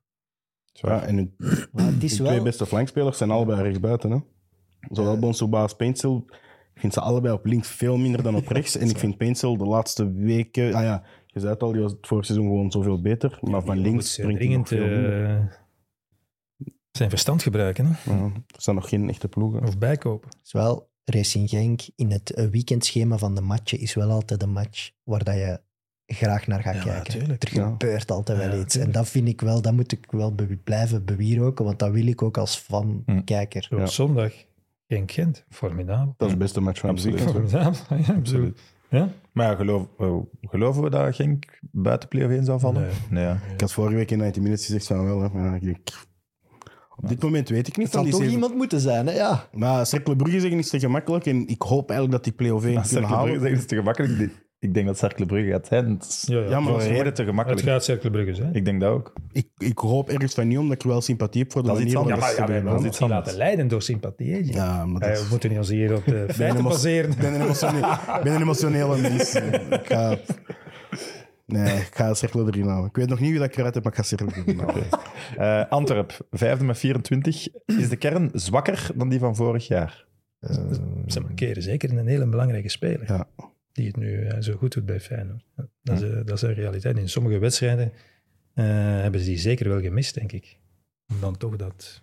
Ja, 0.73 1.07
en 1.07 1.17
hun, 1.17 1.35
het 1.39 1.69
hun 1.75 1.99
twee 1.99 2.19
wel... 2.29 2.43
beste 2.43 2.67
flankspelers 2.67 3.19
zijn 3.19 3.31
allebei 3.31 3.63
rechtsbuiten. 3.63 4.11
Hè? 4.11 4.19
Zowel 4.91 5.19
Bonsuba 5.19 5.61
als 5.63 5.75
Paintsel. 5.77 6.25
Ik 6.75 6.81
vind 6.81 6.93
ze 6.93 7.01
allebei 7.01 7.35
op 7.35 7.45
links 7.47 7.69
veel 7.69 7.97
minder 7.97 8.23
dan 8.23 8.35
op 8.37 8.47
rechts. 8.49 8.77
En 8.77 8.89
ik 8.89 8.99
vind 8.99 9.17
Paintsel 9.17 9.57
de 9.57 9.65
laatste 9.65 10.13
weken... 10.13 10.75
Ah 10.75 10.83
ja, 10.83 11.03
je 11.27 11.41
zei 11.41 11.53
het 11.53 11.63
al, 11.63 11.73
die 11.73 11.81
was 11.83 11.93
het 11.93 12.07
vorig 12.07 12.25
seizoen 12.27 12.47
gewoon 12.49 12.71
zoveel 12.71 13.01
beter. 13.01 13.39
Maar 13.41 13.63
van 13.63 13.79
links 13.79 14.13
springt 14.13 14.39
hij 14.43 14.49
nog 14.49 14.67
dringend 14.67 14.69
veel 14.69 15.01
minder. 15.03 15.37
eh, 15.39 15.45
zijn 16.91 17.09
verstand 17.11 17.43
gebruiken. 17.43 17.87
Hè? 17.87 18.13
Ja, 18.13 18.23
er 18.25 18.63
zijn 18.63 18.77
nog 18.77 18.89
geen 18.89 19.09
echte 19.09 19.29
ploegen. 19.29 19.63
Of 19.67 19.79
bijkopen. 19.79 20.29
is 20.45 20.53
wel 20.53 20.91
Racing 21.05 21.49
Genk 21.49 21.81
in 21.97 22.11
het 22.11 22.49
weekendschema 22.51 23.19
van 23.19 23.35
de 23.35 23.41
matchen 23.41 23.79
is 23.79 23.95
wel 23.95 24.11
altijd 24.11 24.43
een 24.43 24.53
match 24.53 24.91
waar 25.03 25.25
dat 25.25 25.35
je 25.35 25.61
graag 26.07 26.47
naar 26.47 26.63
gaat 26.63 26.75
Ja, 26.75 26.83
kijken. 26.83 27.19
tuurlijk. 27.19 27.43
Er 27.43 27.55
Ja. 27.55 27.69
gebeurt 27.69 28.11
altijd 28.11 28.39
wel 28.39 28.55
Ja, 28.57 28.63
iets. 28.63 28.77
En 28.77 28.93
dat 28.93 29.09
vind 29.09 29.29
ik 29.29 29.41
wel, 29.41 29.63
dat 29.63 29.73
moet 29.73 29.93
ik 29.93 30.07
wel 30.11 30.35
be- 30.35 30.59
blijven 30.65 31.05
bewierooken, 31.05 31.65
want 31.65 31.79
dat 31.79 31.91
wil 31.91 32.07
ik 32.07 32.23
ook 32.23 32.39
als 32.39 32.57
fan, 32.57 33.03
Hm. 33.07 33.25
kijker. 33.25 33.63
Zoals 33.63 33.97
Ja. 33.97 34.05
zondag. 34.05 34.33
Geen 34.95 35.09
Gent. 35.09 35.45
Formidabel. 35.51 36.15
Dat 36.17 36.27
is 36.29 36.35
de 36.35 36.41
beste 36.41 36.61
match 36.61 36.81
van 36.81 36.91
Absoluut. 36.91 37.21
het 37.21 37.33
weekend. 37.33 37.51
Formidabel. 37.51 38.07
Ja, 38.15 38.21
bedoel, 38.21 38.53
Ja? 38.89 39.09
Maar 39.33 39.51
ja, 39.51 39.55
geloof, 39.57 39.87
eh, 39.99 40.17
geloven 40.43 40.83
we 40.83 40.91
dat 40.91 41.15
Genk 41.15 41.59
buiten 41.73 42.09
play-off 42.09 42.33
1 42.35 42.45
zou 42.45 42.61
vallen? 42.61 42.89
Nee. 43.11 43.25
ja. 43.25 43.39
Ik 43.55 43.61
had 43.61 43.73
vorige 43.73 43.97
week 43.97 44.11
in 44.11 44.19
90 44.19 44.43
Minutes 44.43 44.65
gezegd 44.67 44.87
van 44.87 45.05
wel. 45.05 45.21
Hè. 45.23 45.29
Maar 45.29 45.55
ik 45.55 45.63
denk, 45.65 45.79
op 46.97 47.09
dit 47.09 47.23
moment 47.23 47.49
weet 47.49 47.67
ik 47.69 47.77
niet. 47.77 47.87
Het 47.87 47.95
zal 47.95 48.05
toch 48.05 48.15
zeven- 48.15 48.33
iemand 48.33 48.55
moeten 48.55 48.81
zijn, 48.81 49.07
hè? 49.07 49.13
Ja. 49.13 49.49
Maar 49.53 49.87
Cercle 49.87 50.17
Brugge 50.17 50.41
zeggen 50.41 50.59
is 50.59 50.69
te 50.69 50.79
gemakkelijk. 50.79 51.27
En 51.27 51.47
ik 51.47 51.63
hoop 51.63 51.89
eigenlijk 51.91 52.11
dat 52.11 52.25
die 52.25 52.33
play-off 52.33 52.65
1 52.65 52.75
Maar 52.75 52.83
kunnen 52.89 53.09
Cercle 53.09 53.17
Brugge 53.25 53.27
halen. 53.27 53.41
zeggen, 53.41 53.59
is 53.59 53.67
te 53.67 53.77
gemakkelijk. 53.77 54.44
Ik- 54.65 54.75
denk 54.75 54.87
dat 54.87 54.99
Cercle 54.99 55.27
Brugge 55.27 55.51
gaat 55.51 55.67
zijn. 55.67 55.91
Het 55.91 56.03
is 56.05 56.25
Ja, 56.27 56.39
ja. 56.41 56.49
Ja, 56.49 56.63
voor 56.63 56.81
een 56.81 56.89
reden 56.89 57.15
te 57.15 57.21
Het 57.21 57.31
gemakkelijk. 57.31 57.63
gaat 57.67 57.85
Cerkelbrugge 57.85 58.35
zijn. 58.35 58.55
Ik 58.55 58.65
denk 58.65 58.81
dat 58.81 58.91
ook. 58.91 59.13
Ik, 59.33 59.49
ik 59.59 59.79
hoop 59.79 60.09
ergens 60.09 60.35
van 60.35 60.49
niet, 60.49 60.59
omdat 60.59 60.75
ik 60.75 60.83
er 60.83 60.89
wel 60.89 61.01
sympathie 61.01 61.43
heb 61.43 61.53
voor 61.53 61.63
de 61.63 61.69
Dat 61.69 61.77
is 61.79 61.85
iets 61.85 61.95
manier 61.95 62.09
waarop 62.09 62.23
Ja, 62.37 62.55
het 62.55 62.65
ja, 62.65 62.73
Ons 62.75 62.83
niet 62.83 63.09
laten 63.09 63.37
leiden 63.37 63.69
door 63.69 63.83
sympathie. 63.83 64.33
hè, 64.33 64.41
Ja, 64.45 64.87
maar 64.87 65.01
dat 65.01 65.11
Eh, 65.11 65.17
we 65.17 65.27
moeten 65.31 65.49
niet 65.51 65.59
ons 65.59 65.69
hier 65.69 65.95
op 65.95 66.05
de 66.05 66.25
feiten 66.29 66.63
baseren. 66.63 67.11
Ik 67.11 67.17
ben 67.17 67.35
ben 68.23 68.33
een 68.35 68.41
emotionele 68.41 68.97
mens. 69.01 69.35
Ik 69.35 69.81
ga... 69.87 70.17
Nee, 71.47 71.77
ik 71.77 71.91
ga 71.95 72.15
Cercle 72.15 72.45
erin 72.47 72.67
houden. 72.67 72.89
Ik 72.89 72.97
weet 72.97 73.09
nog 73.09 73.21
niet 73.21 73.31
wie 73.31 73.39
dat 73.39 73.49
ik 73.49 73.57
eruit 73.57 73.75
heb, 73.75 73.83
maar 73.85 73.93
ik 73.93 73.99
ga 73.99 74.05
Cercle 74.05 74.43
erin 74.47 74.59
houden. 74.59 74.83
Eh, 75.37 75.71
Antwerp, 75.71 76.19
vijfde 76.31 76.65
met 76.65 76.79
24. 76.79 77.49
Is 77.67 77.89
de 77.89 77.97
kern 77.97 78.31
zwakker 78.33 78.91
dan 78.95 79.09
die 79.09 79.19
van 79.19 79.37
vorig 79.37 79.67
jaar? 79.67 80.07
Ze 81.07 81.21
mankeren 81.21 81.63
zeker 81.63 81.99
een 81.99 82.07
hele 82.07 82.27
belangrijke 82.29 82.69
speler. 82.69 83.05
Ja. 83.13 83.27
Die 83.75 83.87
het 83.87 83.97
nu 83.97 84.27
eh, 84.27 84.41
zo 84.41 84.57
goed 84.57 84.73
doet 84.73 84.87
bij 84.87 85.01
Feyenoord. 85.01 85.45
Dat, 85.83 86.03
is, 86.03 86.11
eh, 86.11 86.17
dat 86.25 86.37
is 86.37 86.43
een 86.43 86.55
realiteit. 86.55 86.99
In 86.99 87.09
sommige 87.09 87.39
wedstrijden 87.39 87.93
eh, 88.55 88.65
hebben 89.01 89.21
ze 89.21 89.27
die 89.27 89.39
zeker 89.39 89.69
wel 89.69 89.81
gemist, 89.81 90.15
denk 90.15 90.33
ik. 90.33 90.59
Om 91.09 91.21
dan 91.21 91.37
toch 91.37 91.57
dat 91.57 92.03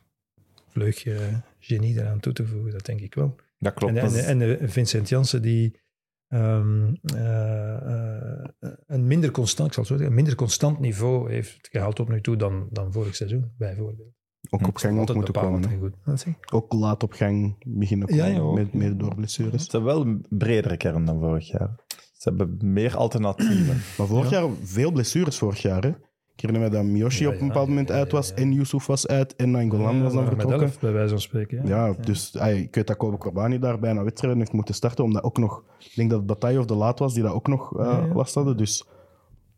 vleugje 0.68 1.42
genie 1.60 2.00
eraan 2.00 2.20
toe 2.20 2.34
te 2.34 2.46
voegen, 2.46 2.72
dat 2.72 2.86
denk 2.86 3.00
ik 3.00 3.14
wel. 3.14 3.36
Dat 3.60 3.74
klopt. 3.74 3.98
en 3.98 4.42
en, 4.42 4.70
Vincent 4.70 5.10
Janssen, 5.10 5.42
die 5.42 5.80
ehm, 6.28 6.94
eh, 7.04 7.76
eh, 7.76 8.52
een 8.88 9.08
minder 9.08 9.32
constant, 9.32 9.68
ik 9.68 9.74
zal 9.74 9.84
het 9.84 9.92
zo 9.92 9.98
zeggen, 9.98 10.08
een 10.08 10.14
minder 10.14 10.36
constant 10.36 10.80
niveau 10.80 11.32
heeft 11.32 11.68
gehaald 11.72 11.96
tot 11.96 12.10
nu 12.10 12.22
toe 12.22 12.36
dan, 12.36 12.68
dan 12.72 12.92
vorig 12.92 13.16
seizoen, 13.16 13.52
bijvoorbeeld. 13.58 14.14
Ook 14.50 14.68
op 14.68 14.78
gang 14.78 14.98
Altijd 15.00 15.16
moeten 15.18 15.34
komen. 15.34 15.62
hè. 15.64 15.70
en 15.74 15.80
goed. 15.80 15.94
Wat 16.04 16.20
zeg 16.20 16.34
je? 16.40 16.54
Ook 16.56 16.74
laat 16.74 17.04
op 17.04 17.12
gang 17.14 17.56
beginnen 17.66 18.16
Ja, 18.16 18.24
komen, 18.24 18.34
ja, 18.36 18.42
ook. 18.42 18.56
met, 18.56 18.74
mede 18.74 18.96
door 18.98 19.16
blessures. 19.16 19.64
Ze 19.66 19.72
hebben 19.72 19.94
wel 19.96 20.06
een 20.06 20.26
bredere 20.30 20.78
kern 20.78 21.06
dan 21.06 21.20
vorig 21.20 21.48
jaar. 21.52 21.76
Ze 22.18 22.30
hebben 22.30 22.58
meer 22.62 22.96
alternatieven. 22.98 23.82
Maar 23.98 24.08
vorig 24.08 24.30
jaar 24.30 24.50
veel 24.64 24.92
blessures 24.92 25.38
vorig 25.38 25.62
jaar. 25.62 25.84
Hè? 25.84 25.90
Ik 26.36 26.48
herinner 26.48 26.70
me 26.70 26.76
dat 26.76 26.86
Miyoshi 26.86 27.24
Ja, 27.24 27.28
op 27.30 27.34
een 27.36 27.42
ja, 27.42 27.48
bepaald 27.48 27.68
moment 27.68 27.88
ja, 27.88 27.94
ja, 27.94 28.00
uit 28.00 28.12
was 28.12 28.30
ja. 28.30 28.36
en 28.36 28.52
Yusuf 28.54 28.86
was 28.86 29.08
uit 29.08 29.36
en 29.36 29.52
Nangolan 29.52 30.02
was 30.04 30.14
dan 30.14 30.24
met 30.24 30.34
vertrokken. 30.34 30.62
elf, 30.68 30.80
bij 30.80 30.92
wijze 30.92 31.10
van 31.10 31.22
spreken. 31.22 31.68
Ja. 31.68 31.86
Ja, 31.88 31.94
dus 31.94 32.38
ay, 32.38 32.58
ik 32.60 32.76
weet 32.76 32.88
dat 32.88 32.98
Kobe 32.98 33.18
Corbani 33.18 33.60
daar 33.60 33.80
bijna 33.80 34.04
wedstrijden 34.04 34.40
heeft 34.40 34.54
moeten 34.54 34.76
starten, 34.76 35.04
omdat 35.04 35.24
ook 35.24 35.38
nog, 35.38 35.64
ik 35.80 35.96
denk 35.96 36.10
dat 36.10 36.18
het 36.20 36.28
Bataille 36.28 36.60
of 36.60 36.66
de 36.66 36.76
Laat 36.76 37.00
was 37.00 37.14
die 37.14 37.24
dat 37.24 37.34
ook 37.34 37.48
nog 37.48 37.78
eh, 37.80 37.86
Ja, 37.86 38.06
ja. 38.06 38.14
last 38.14 38.36
hadden. 38.36 38.58
Dus 38.58 38.88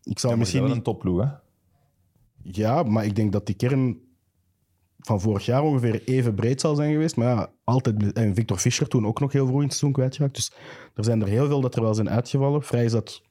ik 0.04 0.20
zou 0.20 0.34
Ja, 0.34 0.40
misschien 0.40 0.60
wel 0.60 0.68
niet... 0.70 0.78
een 0.78 0.84
topploeg, 0.84 1.22
hè? 1.22 1.28
Ja, 2.44 2.84
maar 2.84 3.06
ik 3.06 3.16
denk 3.16 3.32
dat 3.32 3.46
die 3.46 3.56
kern 3.56 3.98
van 5.06 5.22
vorig 5.22 5.46
jaar 5.46 5.64
ongeveer 5.64 6.04
even 6.04 6.36
breed 6.36 6.62
zal 6.62 6.76
zijn 6.76 6.92
geweest. 6.92 7.16
Maar 7.16 7.28
ja, 7.28 7.50
altijd... 7.64 8.14
En 8.14 8.36
Victor 8.36 8.58
Fischer 8.58 8.88
toen 8.88 9.08
ook 9.08 9.20
nog 9.20 9.32
heel 9.32 9.46
vroeg 9.46 9.58
in 9.58 9.68
het 9.68 9.72
seizoen 9.72 9.92
kwijtgeraakt. 9.92 10.36
Dus 10.36 10.54
er 10.96 11.04
zijn 11.04 11.22
er 11.22 11.28
heel 11.28 11.48
veel 11.48 11.62
dat 11.62 11.76
er 11.76 11.82
wel 11.82 11.94
zijn 11.94 12.10
uitgevallen. 12.10 12.64
Vrij 12.64 12.90
zat 12.90 13.22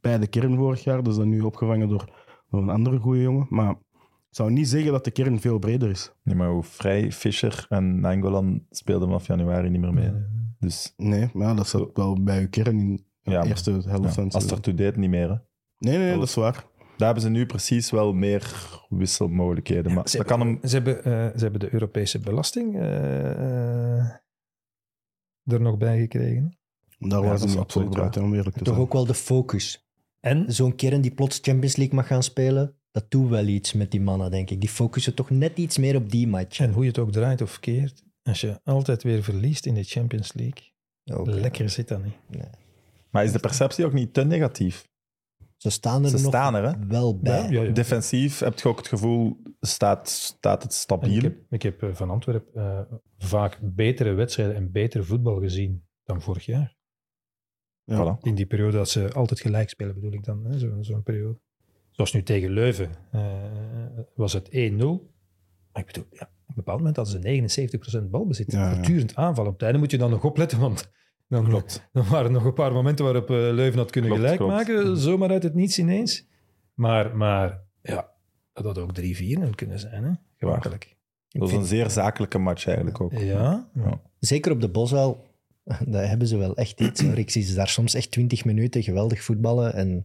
bij 0.00 0.18
de 0.18 0.26
kern 0.26 0.56
vorig 0.56 0.84
jaar, 0.84 1.02
dus 1.02 1.16
dan 1.16 1.28
nu 1.28 1.40
opgevangen 1.40 1.88
door, 1.88 2.12
door 2.50 2.62
een 2.62 2.68
andere 2.68 2.98
goede 2.98 3.20
jongen. 3.20 3.46
Maar 3.50 3.70
ik 3.70 4.38
zou 4.38 4.50
niet 4.50 4.68
zeggen 4.68 4.92
dat 4.92 5.04
de 5.04 5.10
kern 5.10 5.40
veel 5.40 5.58
breder 5.58 5.90
is. 5.90 6.12
Nee, 6.22 6.36
maar 6.36 6.50
hoe 6.50 6.62
vrij 6.62 7.12
Fischer 7.12 7.66
en 7.68 8.00
Nangolan 8.00 8.62
speelden 8.70 9.08
vanaf 9.08 9.26
januari 9.26 9.68
niet 9.68 9.80
meer 9.80 9.94
mee. 9.94 10.12
Dus 10.58 10.92
Nee, 10.96 11.30
maar 11.32 11.48
ja, 11.48 11.54
dat 11.54 11.68
zat 11.68 11.90
wel 11.94 12.22
bij 12.22 12.40
uw 12.40 12.48
kern 12.48 12.78
in 12.78 13.04
de 13.22 13.30
Ja, 13.30 13.44
eerste 13.44 13.70
helft 13.70 14.14
ja, 14.14 14.26
als 14.28 14.50
er 14.50 14.60
to 14.60 14.74
date 14.74 14.98
niet 14.98 15.10
meer. 15.10 15.28
Hè. 15.28 15.36
Nee, 15.78 15.98
nee, 15.98 16.14
dat 16.14 16.28
is 16.28 16.34
waar. 16.34 16.66
Daar 16.96 17.06
hebben 17.12 17.22
ze 17.22 17.28
nu 17.38 17.46
precies 17.46 17.90
wel 17.90 18.12
meer 18.12 18.70
wisselmogelijkheden. 18.88 19.92
maar 19.92 20.08
Ze 20.08 20.16
dat 20.16 20.28
hebben, 20.28 20.46
kan 20.46 20.58
hem... 20.60 20.68
ze, 20.68 20.74
hebben, 20.74 21.04
eh, 21.04 21.36
ze 21.36 21.42
hebben 21.42 21.60
de 21.60 21.72
Europese 21.72 22.18
belasting 22.18 22.76
eh, 22.76 23.30
eh, 24.00 24.06
er 25.44 25.60
nog 25.60 25.76
bij 25.78 25.98
gekregen. 26.00 26.58
Daar 26.98 27.22
Ja, 27.22 27.28
was 27.28 27.42
op 27.42 27.48
absoluut 27.60 27.86
voorbereid, 27.88 28.16
om 28.16 28.34
eerlijk 28.34 28.56
te 28.56 28.64
Toch 28.64 28.74
zijn. 28.74 28.86
ook 28.86 28.92
wel 28.92 29.06
de 29.06 29.14
focus. 29.14 29.86
En 30.20 30.52
Zo'n 30.52 30.74
kern 30.74 31.00
die 31.00 31.14
plots 31.14 31.38
Champions 31.42 31.76
League 31.76 31.94
mag 31.94 32.06
gaan 32.06 32.22
spelen, 32.22 32.76
dat 32.90 33.10
doet 33.10 33.28
wel 33.28 33.46
iets 33.46 33.72
met 33.72 33.90
die 33.90 34.00
mannen, 34.00 34.30
denk 34.30 34.50
ik. 34.50 34.60
Die 34.60 34.68
focussen 34.68 35.14
toch 35.14 35.30
net 35.30 35.58
iets 35.58 35.78
meer 35.78 35.96
op 35.96 36.10
die 36.10 36.28
match. 36.28 36.60
En 36.60 36.72
hoe 36.72 36.82
je 36.82 36.88
het 36.88 36.98
ook 36.98 37.12
draait 37.12 37.42
of 37.42 37.60
keert, 37.60 38.02
als 38.22 38.40
je 38.40 38.60
altijd 38.64 39.02
weer 39.02 39.22
verliest 39.22 39.66
in 39.66 39.74
de 39.74 39.82
Champions 39.84 40.32
League, 40.32 40.72
Ook, 41.12 41.26
lekker 41.26 41.70
zit 41.70 41.88
dat 41.88 42.04
niet. 42.04 42.14
Maar 43.10 43.24
is 43.24 43.32
de 43.32 43.38
perceptie 43.38 43.84
ook 43.84 43.92
niet 43.92 44.14
te 44.14 44.24
negatief? 44.24 44.88
Ze 45.62 45.70
staan 45.70 46.02
er 46.02 46.08
Ze 46.08 46.16
nog 46.16 46.24
staan 46.24 46.54
er, 46.54 46.64
hè? 46.64 46.86
wel 46.86 47.18
bij. 47.18 47.42
Ja, 47.42 47.50
ja, 47.50 47.62
ja. 47.62 47.72
Defensief 47.72 48.38
heb 48.38 48.58
je 48.58 48.68
ook 48.68 48.76
het 48.78 48.88
gevoel, 48.88 49.42
staat, 49.60 50.08
staat 50.08 50.62
het 50.62 50.72
stabiel? 50.72 51.16
ik 51.16 51.22
heb, 51.22 51.36
ik 51.50 51.62
heb 51.62 51.82
eh, 51.82 51.88
van 51.92 52.10
Antwerpen 52.10 52.62
eh, 52.62 52.96
vaak 53.18 53.58
betere 53.62 54.12
wedstrijden 54.12 54.56
en 54.56 54.72
beter 54.72 55.04
voetbal 55.04 55.40
gezien 55.40 55.84
dan 56.04 56.22
vorig 56.22 56.44
jaar. 56.46 56.76
Ja. 57.84 58.16
Voilà. 58.18 58.22
In 58.22 58.34
die 58.34 58.46
periode 58.46 58.76
dat 58.76 58.88
ze 58.88 59.12
altijd 59.12 59.40
gelijk 59.40 59.68
spelen, 59.68 59.94
bedoel 59.94 60.12
ik 60.12 60.24
dan. 60.24 60.44
hè, 60.44 60.58
zo- 60.58 60.76
Zo'n 60.82 61.02
periode. 61.02 61.38
Zoals 61.90 62.12
nu 62.12 62.22
tegen 62.22 62.50
Leuven 62.50 62.90
eh, 63.10 63.42
was 64.14 64.32
het 64.32 64.48
1-0. 64.48 64.50
Maar 65.72 65.82
ik 65.82 65.86
bedoel, 65.86 66.06
ja, 66.10 66.22
op 66.22 66.48
een 66.48 66.54
bepaald 66.54 66.78
moment 66.78 66.96
hadden 66.96 67.22
ze 67.22 67.98
79% 68.00 68.10
balbezit. 68.10 68.52
Ja, 68.52 68.68
ja. 68.68 68.74
Voortdurend 68.74 69.14
aanvallen. 69.14 69.50
Op 69.50 69.56
het 69.56 69.62
einde 69.64 69.78
moet 69.78 69.90
je 69.90 69.98
dan 69.98 70.10
nog 70.10 70.24
opletten, 70.24 70.58
want 70.60 70.90
dan, 71.32 71.44
Klopt. 71.44 71.88
dan 71.92 72.08
waren 72.10 72.24
er 72.26 72.32
nog 72.32 72.44
een 72.44 72.52
paar 72.52 72.72
momenten 72.72 73.04
waarop 73.04 73.30
eh, 73.30 73.36
Leuven 73.36 73.78
had 73.78 73.90
kunnen 73.90 74.10
Klopt, 74.10 74.24
gelijk 74.24 74.40
klopt. 74.42 74.54
maken. 74.68 74.96
Zomaar 74.96 75.30
uit 75.30 75.42
het 75.42 75.54
niets 75.54 75.78
ineens. 75.78 76.26
Maar, 76.74 77.16
maar 77.16 77.62
ja, 77.82 78.10
dat 78.52 78.64
had 78.64 78.78
ook 78.78 79.00
3-4 79.00 79.50
kunnen 79.54 79.78
zijn. 79.78 80.04
Hè? 80.04 80.12
Gemakkelijk. 80.36 80.96
Dat 81.28 81.42
was 81.42 81.52
een 81.52 81.64
zeer 81.64 81.90
zakelijke 81.90 82.38
match 82.38 82.66
eigenlijk 82.66 83.00
ook. 83.00 83.12
Ja, 83.12 83.68
Ja. 83.74 84.00
Zeker 84.18 84.52
op 84.52 84.60
de 84.60 84.68
Boswel, 84.68 85.26
daar 85.86 86.08
hebben 86.08 86.26
ze 86.26 86.36
wel 86.36 86.56
echt 86.56 86.80
iets. 86.80 87.02
Ik 87.24 87.30
zie 87.30 87.42
ze 87.42 87.54
daar 87.54 87.68
soms 87.68 87.94
echt 87.94 88.10
20 88.10 88.44
minuten 88.44 88.82
geweldig 88.82 89.22
voetballen. 89.22 89.74
En 89.74 90.04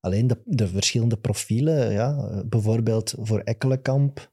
alleen 0.00 0.26
de, 0.26 0.40
de 0.44 0.68
verschillende 0.68 1.16
profielen, 1.16 1.92
ja, 1.92 2.42
bijvoorbeeld 2.46 3.14
voor 3.18 3.38
Ekkelenkamp 3.40 4.30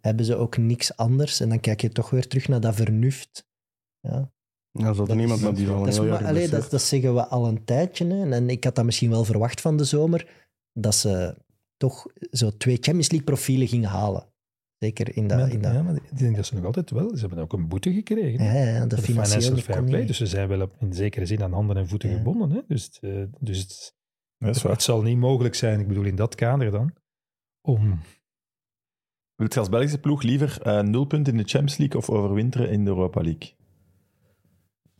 hebben 0.00 0.24
ze 0.24 0.36
ook 0.36 0.56
niks 0.56 0.96
anders. 0.96 1.40
En 1.40 1.48
dan 1.48 1.60
kijk 1.60 1.80
je 1.80 1.88
toch 1.88 2.10
weer 2.10 2.26
terug 2.28 2.48
naar 2.48 2.60
dat 2.60 2.74
vernuft. 2.74 3.46
Ja, 4.00 4.32
Ja, 4.78 4.88
er 4.88 4.94
zat 4.94 5.06
Dat 5.06 5.16
niemand 5.16 5.40
met 5.42 5.56
die 5.56 5.66
een 5.68 5.84
dat, 5.84 6.06
maar, 6.08 6.24
allee, 6.24 6.48
dat, 6.48 6.70
dat 6.70 6.82
zeggen 6.82 7.14
we 7.14 7.26
al 7.26 7.46
een 7.46 7.64
tijdje. 7.64 8.06
Hè. 8.06 8.30
En 8.30 8.50
ik 8.50 8.64
had 8.64 8.74
dat 8.74 8.84
misschien 8.84 9.10
wel 9.10 9.24
verwacht 9.24 9.60
van 9.60 9.76
de 9.76 9.84
zomer, 9.84 10.46
dat 10.72 10.94
ze 10.94 11.36
toch 11.76 12.06
zo 12.30 12.50
twee 12.56 12.74
Champions 12.74 13.08
League 13.10 13.26
profielen 13.26 13.68
gingen 13.68 13.88
halen. 13.88 14.26
Zeker 14.78 15.16
in 15.16 15.26
dat... 15.26 15.38
Maar- 15.38 15.50
in 15.52 15.60
dat 15.60 15.72
ja, 15.72 15.82
maar 15.82 15.94
ik 15.94 16.18
denk 16.18 16.36
dat 16.36 16.46
ze 16.46 16.54
nog 16.54 16.64
altijd 16.64 16.90
wel... 16.90 17.16
Ze 17.16 17.20
hebben 17.26 17.38
ook 17.38 17.52
een 17.52 17.68
boete 17.68 17.92
gekregen. 17.92 18.44
ja, 18.44 18.52
ja, 18.52 18.86
de 18.86 18.96
de 18.96 19.02
financiële 19.02 19.62
fair 19.62 19.84
play. 19.84 19.98
niet. 19.98 20.08
Dus 20.08 20.16
ze 20.16 20.26
zijn 20.26 20.48
wel 20.48 20.60
op, 20.60 20.74
in 20.80 20.92
zekere 20.94 21.26
zin 21.26 21.42
aan 21.42 21.52
handen 21.52 21.76
en 21.76 21.88
voeten 21.88 22.10
Ja. 22.10 22.16
gebonden. 22.16 22.50
Hè? 22.50 22.60
Dus, 22.68 22.84
het, 22.84 22.98
eh, 23.00 23.22
dus 23.40 23.58
het, 24.38 24.62
het 24.62 24.82
zal 24.82 25.02
niet 25.02 25.18
mogelijk 25.18 25.54
zijn, 25.54 25.80
ik 25.80 25.88
bedoel 25.88 26.04
in 26.04 26.16
dat 26.16 26.34
kader 26.34 26.70
dan, 26.70 26.94
om... 27.60 28.00
Wil 29.34 29.46
je 29.50 29.58
als 29.58 29.68
Belgische 29.68 29.98
ploeg 29.98 30.22
liever 30.22 30.62
eh, 30.62 30.80
nul 30.80 31.04
punten 31.04 31.32
in 31.32 31.38
de 31.38 31.48
Champions 31.48 31.76
League 31.76 31.98
of 31.98 32.10
overwinteren 32.10 32.70
in 32.70 32.84
de 32.84 32.90
Europa 32.90 33.20
League? 33.20 33.54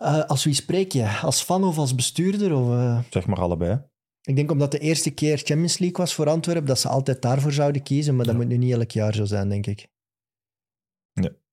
Eh, 0.04 0.24
als 0.24 0.44
wie 0.44 0.54
spreek 0.54 0.92
je? 0.92 1.18
Als 1.22 1.42
fan 1.42 1.64
of 1.64 1.78
als 1.78 1.94
bestuurder? 1.94 2.54
Of, 2.54 2.68
eh? 2.70 2.98
Zeg 3.10 3.26
maar 3.26 3.40
allebei. 3.40 3.82
Ik 4.22 4.36
denk 4.36 4.50
omdat 4.50 4.70
de 4.70 4.78
eerste 4.78 5.10
keer 5.10 5.36
Champions 5.38 5.78
League 5.78 5.98
was 5.98 6.14
voor 6.14 6.28
Antwerpen, 6.28 6.66
dat 6.66 6.78
ze 6.78 6.88
altijd 6.88 7.22
daarvoor 7.22 7.52
zouden 7.52 7.82
kiezen. 7.82 8.16
Maar 8.16 8.24
dat 8.24 8.34
Ja. 8.34 8.40
moet 8.40 8.48
nu 8.50 8.56
niet 8.56 8.72
elk 8.72 8.90
jaar 8.90 9.14
zo 9.14 9.24
zijn, 9.24 9.48
denk 9.48 9.66
ik. 9.66 9.86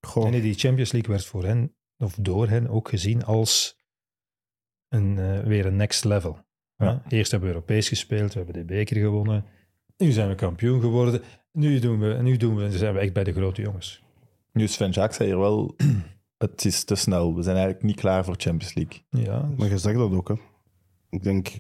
Goh, 0.08 0.24
Nee, 0.24 0.32
nee, 0.32 0.42
die 0.42 0.54
Champions 0.54 0.92
League 0.92 1.12
werd 1.12 1.26
voor 1.26 1.44
hen, 1.46 1.76
of 1.98 2.16
door 2.20 2.48
hen, 2.50 2.68
ook 2.68 2.90
gezien 2.90 3.24
als 3.26 3.78
een, 4.90 5.20
eh, 5.20 5.40
weer 5.40 5.66
een 5.66 5.76
next 5.76 6.04
level. 6.04 6.38
Ja. 6.76 6.86
Ja, 6.86 7.02
Eerst 7.10 7.32
hebben 7.32 7.50
we 7.50 7.56
Europees 7.56 7.88
gespeeld, 7.88 8.34
we 8.34 8.38
hebben 8.38 8.56
de 8.56 8.66
beker 8.66 8.98
gewonnen. 8.98 9.46
Nu 9.98 10.12
zijn 10.12 10.30
we 10.30 10.36
kampioen 10.36 10.82
geworden. 10.82 11.22
Nu, 11.52 11.80
doen 11.80 12.00
we, 12.00 12.20
nu 12.22 12.38
doen 12.38 12.56
we, 12.56 12.78
zijn 12.78 12.94
we 12.94 13.00
echt 13.00 13.14
bij 13.14 13.24
de 13.24 13.34
grote 13.34 13.62
jongens. 13.62 14.02
Nu, 14.54 14.68
Sven 14.68 14.90
Jacques 14.92 15.16
zei 15.18 15.30
hier 15.30 15.40
wel, 15.40 15.76
het 16.42 16.66
is 16.66 16.84
te 16.84 16.96
snel. 16.96 17.36
We 17.36 17.42
zijn 17.42 17.56
eigenlijk 17.56 17.86
niet 17.86 18.00
klaar 18.00 18.26
voor 18.26 18.36
Champions 18.38 18.74
League. 18.74 19.02
Ja, 19.10 19.40
dus- 19.40 19.58
maar 19.58 19.70
je 19.70 19.78
zegt 19.78 19.98
dat 19.98 20.12
ook, 20.12 20.28
hè. 20.28 20.36
Ik 21.10 21.24
denk... 21.24 21.60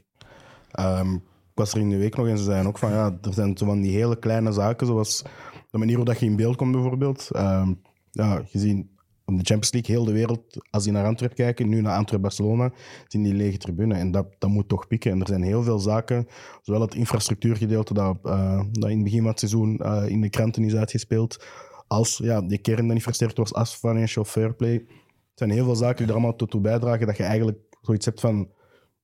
ehm, 0.71 1.13
ik 1.13 1.57
was 1.57 1.73
er 1.73 1.79
in 1.79 1.89
de 1.89 1.97
week 1.97 2.15
nog 2.15 2.27
en 2.27 2.37
ze 2.37 2.43
zeiden 2.43 2.67
ook 2.67 2.77
van, 2.77 2.91
ja, 2.91 3.17
er 3.21 3.33
zijn 3.33 3.57
zo 3.57 3.65
van 3.65 3.81
die 3.81 3.95
hele 3.95 4.19
kleine 4.19 4.51
zaken, 4.51 4.87
zoals 4.87 5.23
de 5.71 5.77
manier 5.77 5.95
hoe 5.95 6.05
dat 6.05 6.19
je 6.19 6.25
in 6.25 6.35
beeld 6.35 6.55
komt, 6.55 6.71
bijvoorbeeld. 6.71 7.29
Ehm, 7.31 7.73
ja, 8.11 8.41
gezien 8.45 8.89
op 9.25 9.37
de 9.37 9.43
Champions 9.43 9.71
League, 9.71 9.95
heel 9.95 10.05
de 10.05 10.11
wereld, 10.11 10.41
als 10.69 10.83
die 10.83 10.91
naar 10.91 11.05
Antwerpen 11.05 11.37
kijken, 11.37 11.69
nu 11.69 11.81
naar 11.81 11.97
Antwerpen-Barcelona, 11.97 12.71
zien 13.07 13.23
die 13.23 13.33
lege 13.33 13.57
tribune. 13.57 13.95
En 13.95 14.11
dat, 14.11 14.25
dat 14.39 14.49
moet 14.49 14.67
toch 14.67 14.87
pieken. 14.87 15.11
En 15.11 15.19
er 15.19 15.27
zijn 15.27 15.43
heel 15.43 15.63
veel 15.63 15.79
zaken, 15.79 16.27
zowel 16.61 16.81
het 16.81 16.95
infrastructuurgedeelte 16.95 17.93
dat, 17.93 18.17
eh, 18.23 18.61
dat 18.71 18.89
in 18.89 18.95
het 18.95 19.03
begin 19.03 19.19
van 19.19 19.29
het 19.29 19.39
seizoen 19.39 19.77
eh, 19.77 20.07
in 20.07 20.21
de 20.21 20.29
kranten 20.29 20.63
is 20.63 20.75
uitgespeeld, 20.75 21.45
als 21.91 22.18
ja, 22.18 22.41
die 22.41 22.57
kern 22.57 22.85
dat 22.85 22.93
niet 22.93 23.03
versterkt 23.03 23.38
was, 23.38 23.53
als 23.53 23.76
financial 23.76 24.26
fair 24.26 24.55
play. 24.55 24.73
Het 24.73 25.39
zijn 25.39 25.49
heel 25.49 25.63
veel 25.63 25.76
zaken 25.76 25.97
die 25.97 26.05
er 26.07 26.11
allemaal 26.13 26.35
toe 26.35 26.61
bijdragen 26.61 27.07
dat 27.07 27.18
je 27.18 27.23
eigenlijk 27.23 27.57
zoiets 27.81 28.05
hebt 28.05 28.19
van... 28.19 28.51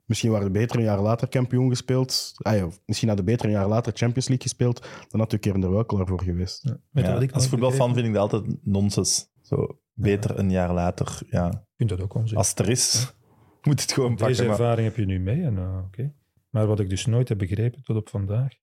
Misschien 0.05 0.31
waren 0.31 0.45
de 0.45 0.59
beter 0.59 0.77
een 0.77 0.84
jaar 0.84 1.01
later 1.01 1.27
kampioen 1.27 1.69
gespeeld. 1.69 2.34
Ah 2.38 2.55
ja, 2.55 2.68
misschien 2.85 3.07
hadden 3.07 3.26
de 3.26 3.31
beter 3.31 3.45
een 3.45 3.51
jaar 3.51 3.68
later 3.68 3.91
Champions 3.95 4.27
League 4.27 4.47
gespeeld. 4.47 4.88
Dan 5.07 5.19
had 5.19 5.30
de 5.30 5.38
kern 5.38 5.64
er 5.64 5.72
wel 5.72 5.85
klaar 5.85 6.07
voor 6.07 6.22
geweest. 6.22 6.64
Je 6.64 6.80
Ja, 6.91 7.14
wat 7.14 7.22
ik 7.22 7.31
als 7.31 7.47
voetbalfan 7.47 7.93
vind 7.93 8.07
ik 8.07 8.14
dat 8.14 8.22
altijd 8.22 8.55
nonsens. 8.65 9.30
Zo, 9.41 9.80
beter 9.93 10.39
een 10.39 10.51
jaar 10.51 10.73
later. 10.73 11.19
Ja. 11.30 11.47
Ik 11.49 11.76
vind 11.76 11.89
dat 11.89 12.01
ook 12.01 12.14
onzin. 12.14 12.38
Als 12.38 12.49
het 12.49 12.59
er 12.59 12.69
is, 12.69 13.14
moet 13.68 13.81
het 13.81 13.91
gewoon 13.91 14.15
Deze 14.15 14.23
pakken. 14.23 14.45
maar- 14.45 14.53
ervaring 14.59 14.88
heb 14.88 14.97
je 14.97 15.05
nu 15.05 15.19
mee. 15.19 15.43
En, 15.43 15.57
eh, 15.57 15.81
oké. 15.85 16.14
Maar 16.49 16.68
wat 16.68 16.80
ik 16.80 16.89
dus 16.89 17.05
nooit 17.05 17.30
heb 17.30 17.38
begrepen 17.38 17.84
tot 17.84 17.95
op 17.95 18.09
vandaag, 18.09 18.53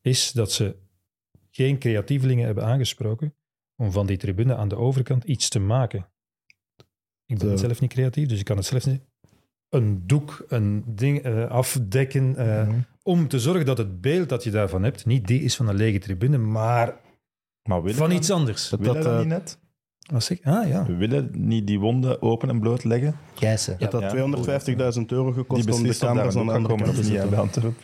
is 0.00 0.32
dat 0.32 0.52
ze 0.52 0.76
geen 1.50 1.78
creatievelingen 1.78 2.46
hebben 2.46 2.64
aangesproken 2.64 3.34
om 3.76 3.92
van 3.92 4.06
die 4.06 4.16
tribune 4.16 4.56
aan 4.56 4.68
de 4.68 4.76
overkant 4.76 5.24
iets 5.24 5.48
te 5.48 5.58
maken. 5.58 6.06
Ik 7.26 7.38
ben 7.38 7.48
De- 7.48 7.56
zelf 7.56 7.80
niet 7.80 7.90
creatief, 7.92 8.28
dus 8.28 8.38
ik 8.38 8.44
kan 8.44 8.56
het 8.56 8.66
zelf 8.66 8.86
niet. 8.86 9.00
Een 9.68 10.02
doek, 10.06 10.44
een 10.48 10.84
ding 10.86 11.22
eh, 11.22 11.46
afdekken, 11.50 12.36
eh, 12.36 12.66
Mhm. 12.68 12.78
om 13.02 13.28
te 13.28 13.38
zorgen 13.40 13.66
dat 13.66 13.78
het 13.78 14.00
beeld 14.00 14.28
dat 14.28 14.44
je 14.44 14.50
daarvan 14.50 14.82
hebt, 14.82 15.06
niet 15.06 15.26
die 15.26 15.40
is 15.42 15.56
van 15.56 15.68
een 15.68 15.74
lege 15.76 15.98
tribune, 15.98 16.38
maar 16.38 16.94
Maar 17.68 17.82
willen 17.82 17.96
van 17.98 18.08
we 18.08 18.14
iets 18.14 18.30
anders. 18.30 18.68
dat, 18.68 18.78
willen 18.80 18.94
dat, 18.94 19.04
we 19.04 19.08
dat 19.10 19.18
eh, 19.18 19.24
niet 19.26 19.34
net? 19.34 19.58
Zeg 20.22 20.38
ik? 20.38 20.46
Ah 20.46 20.68
ja. 20.68 20.86
We 20.86 20.94
willen 20.96 21.30
niet 21.32 21.66
die 21.66 21.78
wonden 21.80 22.22
open 22.22 22.48
en 22.48 22.60
bloot 22.60 22.84
leggen. 22.84 23.16
Gijssen. 23.34 23.76
Dat 23.78 23.92
had 23.92 24.00
Ja. 24.02 24.08
250.000 24.08 25.12
euro 25.12 25.24
Die 25.24 25.34
gekost 25.34 25.70
om 25.72 25.82
de 25.82 25.96
camera's 25.98 26.34
een 26.34 26.40
aan 26.40 26.46
de 26.46 26.52
andere 26.52 26.74
komen 26.74 26.84
kant 26.84 26.96
te 26.96 27.04
zetten. 27.04 27.74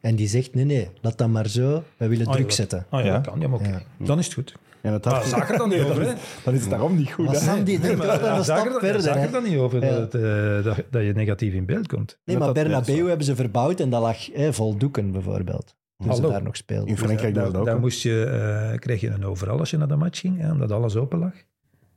En 0.00 0.16
die 0.16 0.28
zegt, 0.28 0.54
nee, 0.54 0.64
nee, 0.64 0.88
laat 1.00 1.18
dat 1.18 1.28
maar 1.28 1.48
zo. 1.48 1.82
Wij 1.96 2.08
willen 2.08 2.26
Ah, 2.26 2.32
druk 2.32 2.50
zetten. 2.52 2.86
Ah 2.90 3.00
ja, 3.00 3.06
Ja. 3.06 3.12
dat 3.12 3.26
kan. 3.26 3.40
Ja, 3.40 3.48
maar. 3.48 3.82
Dan 3.98 4.18
is 4.18 4.24
het 4.24 4.34
goed. 4.34 4.54
Het 4.82 5.04
had, 5.04 5.14
Ah, 5.14 5.22
zag 5.22 5.50
er 5.50 5.58
dan 5.58 5.68
niet 5.68 5.80
over, 5.90 6.02
hè? 6.02 6.12
Dan 6.44 6.54
is 6.54 6.60
het 6.60 6.70
daarom 6.70 6.96
niet 6.96 7.12
goed. 7.12 7.26
Maar? 7.26 7.34
Sam, 7.36 7.64
die 7.64 7.80
denkt 7.80 7.98
wel 8.04 8.12
een 8.14 8.44
Zag 8.44 8.58
stap 8.60 8.74
er, 8.74 8.80
verder. 8.80 9.00
zag 9.00 9.16
er 9.16 9.30
dan 9.30 9.42
niet 9.42 9.56
over 9.56 9.84
Ja. 9.84 9.90
dat, 9.98 10.12
het, 10.12 10.22
eh, 10.22 10.64
dat, 10.64 10.84
dat 10.90 11.02
je 11.02 11.12
negatief 11.12 11.52
in 11.54 11.66
beeld 11.66 11.86
komt. 11.88 12.18
Nee, 12.24 12.36
maar 12.38 12.46
dat- 12.46 12.56
ja, 12.56 12.62
dat 12.62 12.72
Bernabeu 12.84 13.08
hebben 13.08 13.26
ze 13.26 13.34
verbouwd 13.36 13.80
en 13.80 13.90
dat 13.90 14.02
lag 14.02 14.32
hè, 14.32 14.52
vol 14.52 14.76
doeken, 14.76 15.12
bijvoorbeeld. 15.12 15.74
Toen 15.96 16.14
ze 16.14 16.22
daar 16.22 16.42
nog 16.42 16.56
speelden. 16.56 16.88
in 16.88 16.98
Frankrijk 16.98 17.34
daar, 17.34 17.44
dat 17.44 17.56
ook. 17.56 17.64
daar 17.64 17.74
hè. 17.74 17.80
moest 17.80 18.02
je, 18.02 18.24
eh, 18.24 18.78
kreeg 18.78 19.00
je 19.00 19.08
een 19.10 19.24
overal 19.24 19.58
als 19.58 19.70
je 19.70 19.76
naar 19.76 19.88
de 19.88 19.96
match 19.96 20.20
ging, 20.20 20.40
hè, 20.40 20.50
omdat 20.52 20.72
alles 20.72 20.96
open 20.96 21.18
lag, 21.18 21.32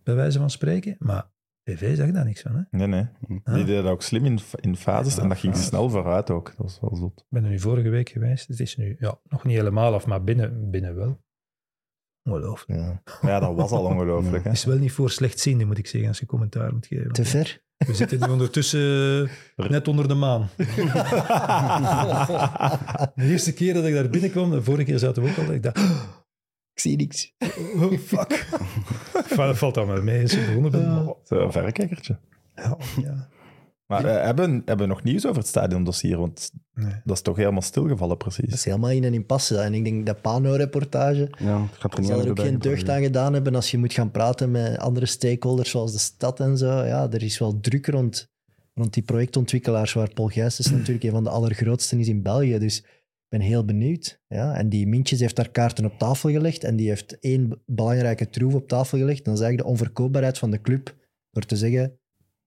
bij 0.03 0.15
wijze 0.15 0.39
van 0.39 0.49
spreken. 0.49 0.95
Maar 0.99 1.25
tv 1.63 1.95
zag 1.97 2.11
daar 2.11 2.25
niks 2.25 2.41
van. 2.41 2.51
Hè? 2.55 2.59
Ik 2.59 2.67
Nee, 2.71 2.87
nee. 2.87 3.05
Ah. 3.43 3.53
Die 3.55 3.63
deden 3.65 3.83
dat 3.83 3.91
ook 3.91 4.01
slim 4.01 4.25
in, 4.25 4.39
in 4.61 4.75
fases 4.75 5.15
Ja, 5.15 5.21
en 5.21 5.29
dat 5.29 5.37
ging 5.37 5.53
fases. 5.53 5.69
snel 5.69 5.89
vooruit 5.89 6.29
ook. 6.29 6.45
Dat 6.45 6.55
was 6.57 6.77
wel 6.81 6.95
zot. 6.95 7.25
ben 7.29 7.43
er 7.43 7.49
nu 7.49 7.59
vorige 7.59 7.89
week 7.89 8.09
geweest. 8.09 8.47
Het 8.47 8.59
is 8.59 8.77
nu 8.77 8.95
ja, 8.99 9.17
nog 9.23 9.43
niet 9.43 9.55
helemaal 9.55 9.93
af, 9.93 10.05
maar 10.07 10.23
binnen, 10.23 10.69
binnen 10.69 10.95
wel. 10.95 11.23
Ongelooflijk. 12.25 13.01
Ja. 13.21 13.39
Dat 13.39 13.55
was 13.55 13.71
al 13.71 13.83
ongelooflijk. 13.91 14.43
Het 14.43 14.53
is 14.53 14.65
wel 14.65 14.77
niet 14.77 14.91
voor 14.91 15.09
slechtziende, 15.09 15.65
moet 15.65 15.77
ik 15.77 15.87
zeggen, 15.87 16.09
als 16.09 16.19
je 16.19 16.25
commentaar 16.25 16.73
moet 16.73 16.87
geven. 16.87 17.11
Te 17.11 17.25
ver? 17.25 17.63
We 17.77 17.93
zitten 17.93 18.19
nu 18.19 18.27
ondertussen 18.27 19.29
net 19.55 19.87
onder 19.87 20.07
de 20.07 20.13
maan. 20.13 20.49
De 23.15 23.23
eerste 23.23 23.53
keer 23.53 23.73
dat 23.73 23.85
ik 23.85 23.93
daar 23.93 24.09
binnenkwam, 24.09 24.51
de 24.51 24.63
vorige 24.63 24.83
keer 24.83 24.99
zaten 24.99 25.23
we 25.23 25.29
ook 25.29 25.37
al, 25.47 25.53
ik 25.53 25.63
dacht, 25.63 25.77
Ik 26.73 26.81
zie 26.81 26.95
niks. 26.97 27.33
oh, 27.75 27.97
fuck. 27.97 28.47
Valt- 29.57 29.75
dat 29.75 29.87
maar 29.87 30.03
mee, 30.03 30.21
als 30.21 30.31
je 30.31 30.45
begonnen 30.45 31.15
Zo'n 31.23 31.51
verrekijkertje. 31.51 32.19
Ja, 32.55 32.77
ja. 33.01 33.27
Maar 33.87 34.05
eh, 34.05 34.23
hebben, 34.23 34.51
hebben 34.65 34.87
we 34.87 34.93
nog 34.93 35.03
nieuws 35.03 35.25
over 35.25 35.37
het 35.37 35.47
stadiondossier? 35.47 36.17
Want 36.17 36.51
Nee. 36.73 36.93
dat 37.03 37.15
is 37.15 37.21
toch 37.21 37.35
helemaal 37.37 37.61
stilgevallen, 37.61 38.17
Dat 38.17 38.27
precies. 38.27 38.53
is 38.53 38.65
helemaal 38.65 38.89
in 38.89 39.03
een 39.03 39.13
impasse. 39.13 39.57
En 39.57 39.73
ik 39.73 39.83
denk 39.83 40.05
dat 40.05 40.21
Pano-reportage 40.21 41.29
Ja, 41.39 41.61
het 41.61 41.77
gaat 41.77 41.93
er 41.93 41.99
niet 41.99 42.09
zal 42.09 42.19
er 42.21 42.29
ook 42.29 42.39
geen 42.39 42.59
deugd 42.59 42.89
aan 42.89 43.01
gedaan 43.01 43.33
hebben 43.33 43.55
als 43.55 43.71
je 43.71 43.77
moet 43.77 43.93
gaan 43.93 44.11
praten 44.11 44.51
met 44.51 44.77
andere 44.77 45.05
stakeholders 45.05 45.69
zoals 45.69 45.91
de 45.91 45.99
stad 45.99 46.39
en 46.39 46.57
zo. 46.57 46.83
Ja, 46.83 47.11
er 47.11 47.23
is 47.23 47.39
wel 47.39 47.59
druk 47.59 47.87
rond, 47.87 48.29
rond 48.73 48.93
die 48.93 49.03
projectontwikkelaars 49.03 49.93
waar 49.93 50.13
Paul 50.13 50.27
Gijsens 50.27 50.71
natuurlijk 50.71 51.03
een 51.03 51.11
van 51.11 51.23
de 51.23 51.29
allergrootste 51.29 51.99
is 51.99 52.07
in 52.07 52.21
België. 52.21 52.57
Dus 52.59 52.77
ik 52.79 53.25
ben 53.29 53.39
heel 53.41 53.65
benieuwd. 53.65 54.19
Ja, 54.27 54.53
en 54.55 54.69
die 54.69 54.87
Mintjes 54.87 55.19
heeft 55.19 55.35
daar 55.35 55.49
kaarten 55.51 55.85
op 55.85 55.97
tafel 55.97 56.29
gelegd 56.29 56.63
en 56.63 56.75
die 56.75 56.87
heeft 56.87 57.19
één 57.19 57.61
belangrijke 57.65 58.29
troef 58.29 58.53
op 58.53 58.67
tafel 58.67 58.97
gelegd. 58.97 59.25
Dan 59.25 59.37
zeg 59.37 59.49
ik 59.49 59.57
de 59.57 59.65
onverkoopbaarheid 59.65 60.37
van 60.37 60.51
de 60.51 60.61
club 60.61 60.95
door 61.31 61.43
te 61.45 61.55
zeggen 61.55 61.99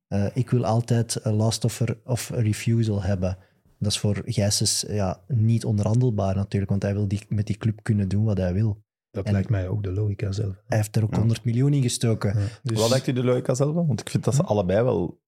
eh, 0.09 0.27
ik 0.35 0.51
wil 0.51 0.65
altijd 0.65 1.25
een 1.25 1.35
last 1.35 1.65
offer 1.65 1.99
of 2.05 2.31
refusal 2.31 3.03
hebben. 3.03 3.39
Dat 3.79 3.91
is 3.93 3.99
voor 3.99 4.23
Gijsens 4.25 4.85
ja, 4.89 5.21
niet 5.27 5.65
onderhandelbaar 5.65 6.35
natuurlijk, 6.35 6.71
want 6.71 6.83
hij 6.83 6.95
wil 6.95 7.09
die, 7.09 7.21
met 7.29 7.47
die 7.47 7.57
club 7.57 7.83
kunnen 7.83 8.09
doen 8.09 8.25
wat 8.25 8.37
hij 8.39 8.53
wil. 8.53 8.83
Dat 9.11 9.25
En- 9.27 9.33
lijkt 9.33 9.49
mij 9.49 9.69
ook 9.69 9.83
de 9.83 9.93
logica 9.93 10.33
zelf. 10.33 10.63
Hij 10.67 10.77
heeft 10.77 10.97
er 10.97 11.03
ook 11.03 11.13
Ja. 11.13 11.19
100 11.19 11.45
miljoen 11.45 11.73
in 11.73 11.83
gestoken. 11.83 12.39
Ja. 12.41 12.47
Dus 12.63 12.79
Wat 12.81 12.91
denkt 12.91 13.07
u 13.07 13.13
de 13.13 13.25
logica 13.25 13.55
zelf? 13.55 13.75
Want 13.75 14.01
ik 14.01 14.11
vind 14.11 14.25
dat 14.25 14.35
ze 14.35 14.43
allemaal 14.43 14.85
wel 14.85 15.21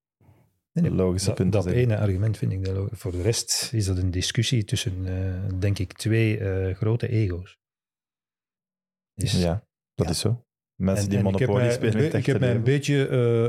Nee, 0.73 0.83
nee, 0.83 0.93
logische 0.93 1.27
dat, 1.27 1.35
punten 1.35 1.61
dat 1.61 1.63
zijn. 1.69 1.75
ene 1.83 1.97
argument 1.97 2.37
vind 2.37 2.51
ik 2.51 2.63
de 2.63 2.73
logica. 2.73 2.95
Voor 2.95 3.11
de 3.11 3.21
rest 3.21 3.69
is 3.73 3.85
dat 3.85 3.97
een 3.97 4.11
discussie 4.11 4.63
tussen, 4.63 5.07
eh, 5.07 5.59
denk 5.59 5.79
ik, 5.79 5.93
twee 5.93 6.37
eh, 6.37 6.75
grote 6.75 7.07
ego's. 7.09 7.59
Dus- 9.13 9.41
Ja, 9.41 9.63
dat 9.95 10.05
Ja. 10.05 10.11
is 10.11 10.19
zo. 10.19 10.45
Mensen 10.81 11.03
En- 11.03 11.09
die 11.09 11.19
en 11.19 11.25
ik 11.33 11.39
heb 11.39 11.49
mij- 11.49 11.71
spelen 11.71 12.13
Ik 12.15 12.25
heb 12.25 12.39
mij 12.39 12.55
een 12.55 12.63
beetje, 12.63 13.07
eh, 13.07 13.45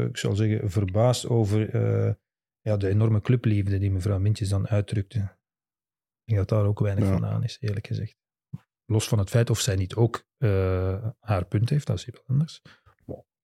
eh, 0.00 0.04
ik 0.08 0.16
zal 0.16 0.34
zeggen, 0.34 0.70
verbaasd 0.70 1.28
over 1.28 1.70
eh, 1.74 2.12
ja, 2.60 2.76
de 2.76 2.88
enorme 2.88 3.20
clubliefde 3.20 3.78
die 3.78 3.90
mevrouw 3.90 4.18
Mintjes 4.18 4.48
dan 4.48 4.68
uitdrukte. 4.68 5.18
Ik 5.18 6.34
denk 6.34 6.38
dat 6.38 6.48
daar 6.48 6.66
ook 6.68 6.80
weinig 6.80 7.04
Ja. 7.04 7.10
van 7.12 7.26
aan 7.26 7.44
is, 7.44 7.56
eerlijk 7.60 7.86
gezegd. 7.86 8.16
Los 8.86 9.08
van 9.08 9.18
het 9.18 9.28
feit 9.30 9.50
of 9.50 9.60
zij 9.60 9.76
niet 9.76 9.94
ook 9.94 10.24
eh, 10.38 11.06
haar 11.20 11.44
punt 11.44 11.70
heeft, 11.70 11.86
dat 11.86 11.98
is 11.98 12.04
wel 12.04 12.22
anders. 12.26 12.62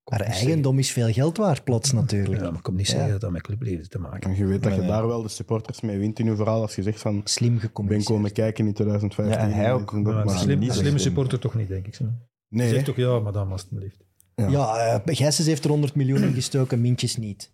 Haar 0.03 0.19
zeggen- 0.19 0.35
eigendom 0.37 0.79
is 0.79 0.91
veel 0.91 1.11
geld 1.11 1.37
waard 1.37 1.63
plots 1.63 1.91
natuurlijk. 1.91 2.41
Ja, 2.41 2.47
maar 2.49 2.57
ik 2.57 2.63
kom 2.63 2.75
niet 2.75 2.85
Ja. 2.87 2.91
zeggen 2.93 3.11
dat 3.11 3.21
dat 3.21 3.31
met 3.31 3.41
clubliefde 3.41 3.87
te 3.87 3.99
maken 3.99 4.29
En 4.29 4.35
je 4.37 4.45
weet 4.45 4.61
dat 4.63 4.71
Nee, 4.71 4.73
je 4.73 4.79
nee. 4.79 4.89
daar 4.89 5.07
wel 5.07 5.21
de 5.21 5.27
supporters 5.29 5.81
mee 5.81 5.97
wint 5.99 6.19
in 6.19 6.27
uw 6.27 6.35
verhaal 6.35 6.61
als 6.61 6.75
je 6.75 6.83
zegt 6.83 6.99
van 7.01 7.21
Slim 7.23 7.53
ik 7.53 7.59
ben 7.59 7.67
gecommuniceerd. 7.67 8.07
komen 8.15 8.31
kijken 8.31 8.65
in 8.67 8.73
2015. 8.73 9.37
Ja, 9.39 9.45
en 9.45 9.53
hij 9.53 9.73
ook. 9.73 9.91
Maar 9.91 10.01
maar 10.01 10.23
een 10.23 10.29
slim, 10.29 10.61
slimme 10.61 10.73
slim. 10.73 10.97
supporter 10.97 11.39
toch 11.39 11.55
niet, 11.55 11.67
denk 11.67 11.87
ik. 11.87 11.95
Zo. 11.95 12.05
Nee, 12.49 12.69
Zeg 12.69 12.83
toch 12.83 12.95
ja, 12.95 13.19
madame, 13.19 13.51
alstublieft. 13.51 14.03
Ja, 14.35 14.77
eh 14.77 15.15
Gijsens 15.15 15.47
heeft 15.47 15.63
er 15.63 15.69
100 15.69 15.95
miljoen 15.95 16.23
in 16.23 16.33
gestoken, 16.33 16.81
Mintjes 16.81 17.17
niet. 17.17 17.51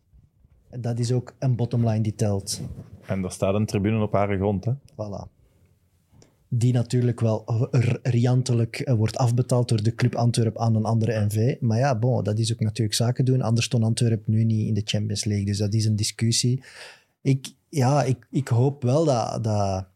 Dat 0.80 1.00
is 1.00 1.12
ook 1.12 1.36
een 1.40 1.56
bottomline 1.56 2.02
die 2.02 2.16
telt. 2.16 2.62
En 3.06 3.24
er 3.24 3.32
staat 3.32 3.54
een 3.54 3.66
tribune 3.66 4.04
op 4.04 4.14
haar 4.14 4.38
grond. 4.38 4.66
Hè? 4.66 4.72
Voilà. 4.92 5.34
Die 6.48 6.74
natuurlijk 6.74 7.20
wel 7.20 7.70
riantelijk 8.04 8.80
eh, 8.80 8.94
wordt 8.94 9.18
afbetaald 9.18 9.70
door 9.70 9.84
de 9.84 9.96
club 9.96 10.16
Antwerp 10.16 10.58
aan 10.58 10.76
een 10.76 10.86
andere 10.86 11.26
NV. 11.26 11.56
Maar 11.60 11.78
ja, 11.78 12.00
bon, 12.00 12.24
dat 12.24 12.40
is 12.40 12.54
ook 12.54 12.60
natuurlijk 12.60 12.96
zaken 12.96 13.26
doen. 13.26 13.42
Anders 13.42 13.66
stond 13.66 13.84
Antwerp 13.84 14.28
nu 14.28 14.44
niet 14.44 14.68
in 14.68 14.74
de 14.74 14.82
Champions 14.86 15.24
League. 15.24 15.46
Dus 15.46 15.58
dat 15.58 15.74
is 15.74 15.86
een 15.86 15.96
discussie. 15.96 16.64
Ik, 17.22 17.54
ja, 17.70 18.04
ik, 18.04 18.28
ik 18.30 18.48
hoop 18.48 18.84
wel 18.84 19.06
dat, 19.06 19.44
dat 19.44 19.88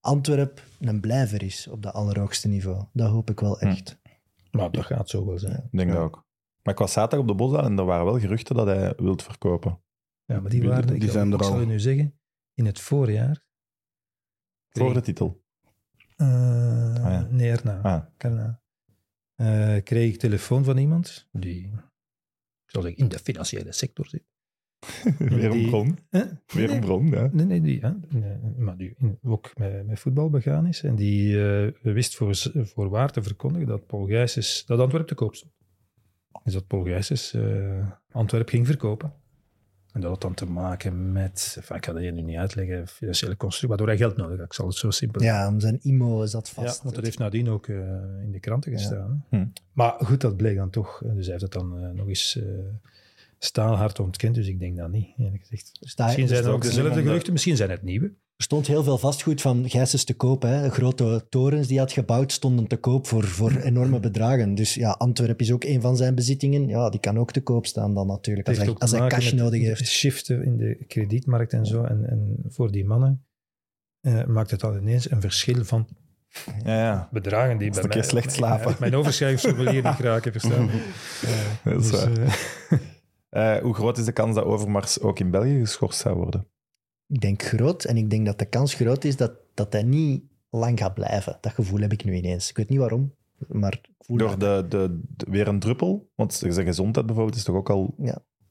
Antwerp 0.00 0.62
een 0.80 1.00
blijver 1.00 1.42
is 1.42 1.68
op 1.70 1.82
dat 1.82 1.92
allerhoogste 1.92 2.48
niveau. 2.48 2.84
Dat 2.92 3.10
hoop 3.10 3.30
ik 3.30 3.40
wel 3.40 3.60
echt. 3.60 4.00
Maar 4.56 4.70
dat 4.70 4.84
gaat 4.84 5.08
zo 5.08 5.26
wel 5.26 5.38
zijn. 5.38 5.62
Ik 5.70 5.78
denk 5.78 5.88
Ja. 5.90 5.94
dat 5.94 6.04
ook. 6.04 6.24
Maar 6.62 6.72
ik 6.74 6.80
was 6.80 6.92
zaterdag 6.92 7.20
op 7.20 7.26
de 7.28 7.34
Bosdaan 7.34 7.64
en 7.64 7.78
er 7.78 7.84
waren 7.84 8.04
wel 8.04 8.18
geruchten 8.20 8.56
dat 8.56 8.66
hij 8.66 8.94
wilt 8.96 9.22
verkopen. 9.22 9.82
Ja, 10.24 10.40
maar 10.40 10.50
die 10.50 10.68
waren, 10.68 10.86
die 10.86 10.96
ik, 11.02 11.10
zijn 11.10 11.32
ik 11.32 11.38
er 11.38 11.44
zal 11.44 11.54
al. 11.54 11.60
je 11.60 11.66
nu 11.66 11.80
zeggen, 11.80 12.20
in 12.54 12.66
het 12.66 12.80
voorjaar. 12.80 13.44
Voor 14.68 14.94
de 14.94 15.00
titel. 15.00 15.42
Eh, 16.16 16.26
ja. 16.96 17.26
Nee, 17.30 17.50
erna. 17.50 17.80
Ah, 17.82 18.04
Erna. 18.16 18.62
Eh, 19.34 19.82
kreeg 19.82 20.12
ik 20.12 20.18
telefoon 20.20 20.64
van 20.64 20.76
iemand 20.76 21.28
die, 21.32 21.64
ik 21.66 22.70
zal 22.70 22.82
zeggen, 22.82 23.00
in 23.02 23.08
de 23.08 23.18
financiële 23.18 23.72
sector 23.72 24.06
zit. 24.06 24.24
Weer 25.18 25.44
een 25.44 25.50
Die- 25.50 25.68
bron. 25.68 25.98
Hè? 26.10 26.22
Weer 26.46 26.66
Nee, 26.66 26.74
een 26.76 26.80
bron, 26.80 27.06
ja. 27.06 27.28
Nee, 27.32 27.46
nee, 27.46 27.60
die, 27.60 27.80
hè, 27.80 27.90
nee, 28.08 28.36
maar 28.58 28.76
die 28.76 28.94
in- 28.98 29.18
ook 29.22 29.50
met, 29.58 29.86
met 29.86 30.00
voetbal 30.00 30.30
begaan 30.30 30.66
is. 30.66 30.82
En 30.82 30.94
die 30.94 31.44
eh, 31.62 31.72
wist 31.82 32.16
voor, 32.16 32.34
voor 32.54 32.88
waar 32.88 33.12
te 33.12 33.22
verkondigen 33.22 33.66
dat 33.66 33.86
Paul 33.86 34.06
Gijsens, 34.06 34.64
dat 34.66 34.78
Antwerp 34.78 35.06
te 35.06 35.14
koop 35.14 35.34
stond. 35.34 35.52
Dus 36.44 36.52
dat 36.52 36.66
Paul 36.66 36.84
Gijsens 36.84 37.34
eh 37.34 37.86
Antwerp 38.10 38.48
ging 38.48 38.66
verkopen. 38.66 39.12
En 39.92 40.00
dat 40.00 40.10
had 40.10 40.20
dan 40.20 40.34
te 40.34 40.46
maken 40.46 41.12
met, 41.12 41.54
enfin, 41.58 41.76
ik 41.76 41.84
ga 41.84 41.92
dat 41.92 42.00
hier 42.02 42.12
nu 42.12 42.22
niet 42.22 42.36
uitleggen, 42.36 42.88
financiële 42.88 43.36
constructie, 43.36 43.68
waardoor 43.68 43.86
hij 43.86 43.96
geld 43.96 44.16
nodig 44.16 44.36
had. 44.36 44.46
Ik 44.46 44.52
zal 44.52 44.66
het 44.66 44.76
zo 44.76 44.90
simpel 44.90 45.22
Ja, 45.22 45.48
om 45.48 45.60
zijn 45.60 45.78
IMO 45.82 46.26
zat 46.26 46.52
ja, 46.56 46.62
vast. 46.62 46.82
want 46.82 46.94
dat 46.94 47.04
heeft 47.04 47.18
nadien 47.18 47.48
ook 47.48 47.66
eh, 47.68 47.76
in 48.22 48.30
de 48.32 48.40
kranten 48.40 48.70
Ja. 48.72 48.78
gestaan. 48.78 49.24
Hm. 49.28 49.46
Maar 49.72 49.92
goed, 49.98 50.20
dat 50.20 50.36
bleek 50.36 50.56
dan 50.56 50.70
toch. 50.70 50.98
Dus 51.04 51.22
hij 51.26 51.30
heeft 51.30 51.40
het 51.42 51.52
dan 51.52 51.94
nog 51.94 52.08
eens 52.08 52.36
eh 52.36 52.44
staalhard 53.44 54.00
ontkend. 54.00 54.34
Dus 54.34 54.46
ik 54.46 54.58
denk 54.58 54.76
dat 54.76 54.90
niet, 54.90 55.08
eerlijk 55.16 55.40
gezegd. 55.42 55.70
Daar- 55.96 56.06
Misschien 56.06 56.22
er 56.24 56.28
zijn 56.34 56.44
het 56.44 56.52
ook 56.54 56.62
dezelfde 56.62 57.02
geruchten, 57.02 57.32
misschien 57.32 57.56
zijn 57.56 57.70
het 57.70 57.82
nieuwe. 57.82 58.06
Er 58.36 58.48
stond 58.48 58.66
heel 58.66 58.82
veel 58.82 58.98
vastgoed 58.98 59.40
van 59.40 59.70
Gijsens 59.70 60.04
te 60.04 60.14
koop. 60.14 60.42
Hè. 60.42 60.70
Grote 60.70 61.26
torens 61.28 61.66
die 61.66 61.76
hij 61.76 61.84
had 61.84 61.92
gebouwd 61.94 62.32
stonden 62.32 62.66
te 62.66 62.76
koop 62.76 63.06
voor, 63.06 63.24
voor 63.24 63.56
enorme 63.56 64.00
bedragen. 64.00 64.54
Dus 64.54 64.74
ja, 64.74 64.90
Antwerp 64.90 65.40
is 65.40 65.52
ook 65.52 65.64
een 65.64 65.80
van 65.80 65.96
zijn 65.96 66.14
bezittingen. 66.14 66.68
Ja, 66.68 66.90
die 66.90 67.00
kan 67.00 67.18
ook 67.18 67.32
te 67.32 67.40
koop 67.42 67.66
staan 67.66 67.94
dan 67.94 68.06
natuurlijk. 68.06 68.48
Als 68.48 68.56
hij, 68.56 68.74
als 68.78 68.90
hij 68.90 69.08
cash 69.08 69.32
nodig 69.32 69.60
de 69.60 69.66
heeft. 69.66 69.86
Shiften 69.86 70.44
in 70.44 70.56
de 70.56 70.84
kredietmarkt 70.86 71.52
en 71.52 71.66
zo. 71.66 71.82
En, 71.84 72.08
en 72.08 72.36
voor 72.48 72.70
die 72.72 72.84
mannen 72.84 73.24
eh, 74.00 74.24
maakt 74.24 74.50
het 74.50 74.64
al 74.64 74.76
ineens 74.76 75.10
een 75.10 75.20
verschil 75.20 75.64
van 75.64 75.88
Ja, 76.64 76.78
ja. 76.82 77.08
bedragen 77.12 77.58
die 77.58 77.70
bij 77.70 77.78
is 77.78 77.84
een 77.84 77.90
keer 77.90 78.00
mij... 78.00 78.08
slecht 78.10 78.32
slapen. 78.32 78.76
mijn 78.80 78.94
overschrijvingsformulier 78.96 79.82
niet 79.84 79.98
raken, 80.00 80.32
verstaan. 80.32 80.68
Eh, 80.68 81.30
Dat 81.72 81.84
is 81.84 81.90
dus, 81.90 82.04
waar. 82.04 82.18
eh, 82.22 82.78
Eh, 83.32 83.56
hoe 83.56 83.74
groot 83.74 83.98
is 83.98 84.04
de 84.04 84.12
kans 84.12 84.34
dat 84.34 84.44
Overmars 84.44 85.00
ook 85.00 85.18
in 85.18 85.30
België 85.30 85.58
geschorst 85.58 86.00
zou 86.00 86.16
worden? 86.16 86.46
Ik 87.06 87.20
denk 87.20 87.42
groot. 87.42 87.84
En 87.84 87.96
ik 87.96 88.10
denk 88.10 88.26
dat 88.26 88.38
de 88.38 88.44
kans 88.44 88.74
groot 88.74 89.04
is 89.04 89.16
dat, 89.16 89.32
dat 89.54 89.72
hij 89.72 89.82
niet 89.82 90.22
lang 90.50 90.78
gaat 90.78 90.94
blijven. 90.94 91.38
Dat 91.40 91.52
gevoel 91.52 91.80
heb 91.80 91.92
ik 91.92 92.04
nu 92.04 92.14
ineens. 92.14 92.50
Ik 92.50 92.56
weet 92.56 92.68
niet 92.68 92.78
waarom, 92.78 93.14
maar 93.48 93.72
ik 93.72 93.88
voel 93.98 94.16
Door 94.16 94.38
de, 94.38 94.64
de, 94.68 95.00
de- 95.16 95.30
weer 95.30 95.48
een 95.48 95.58
druppel? 95.58 96.10
Want 96.14 96.34
zijn 96.34 96.66
gezondheid 96.66 97.06
bijvoorbeeld 97.06 97.36
is 97.36 97.44
toch 97.44 97.56
ook 97.56 97.70
al... 97.70 97.94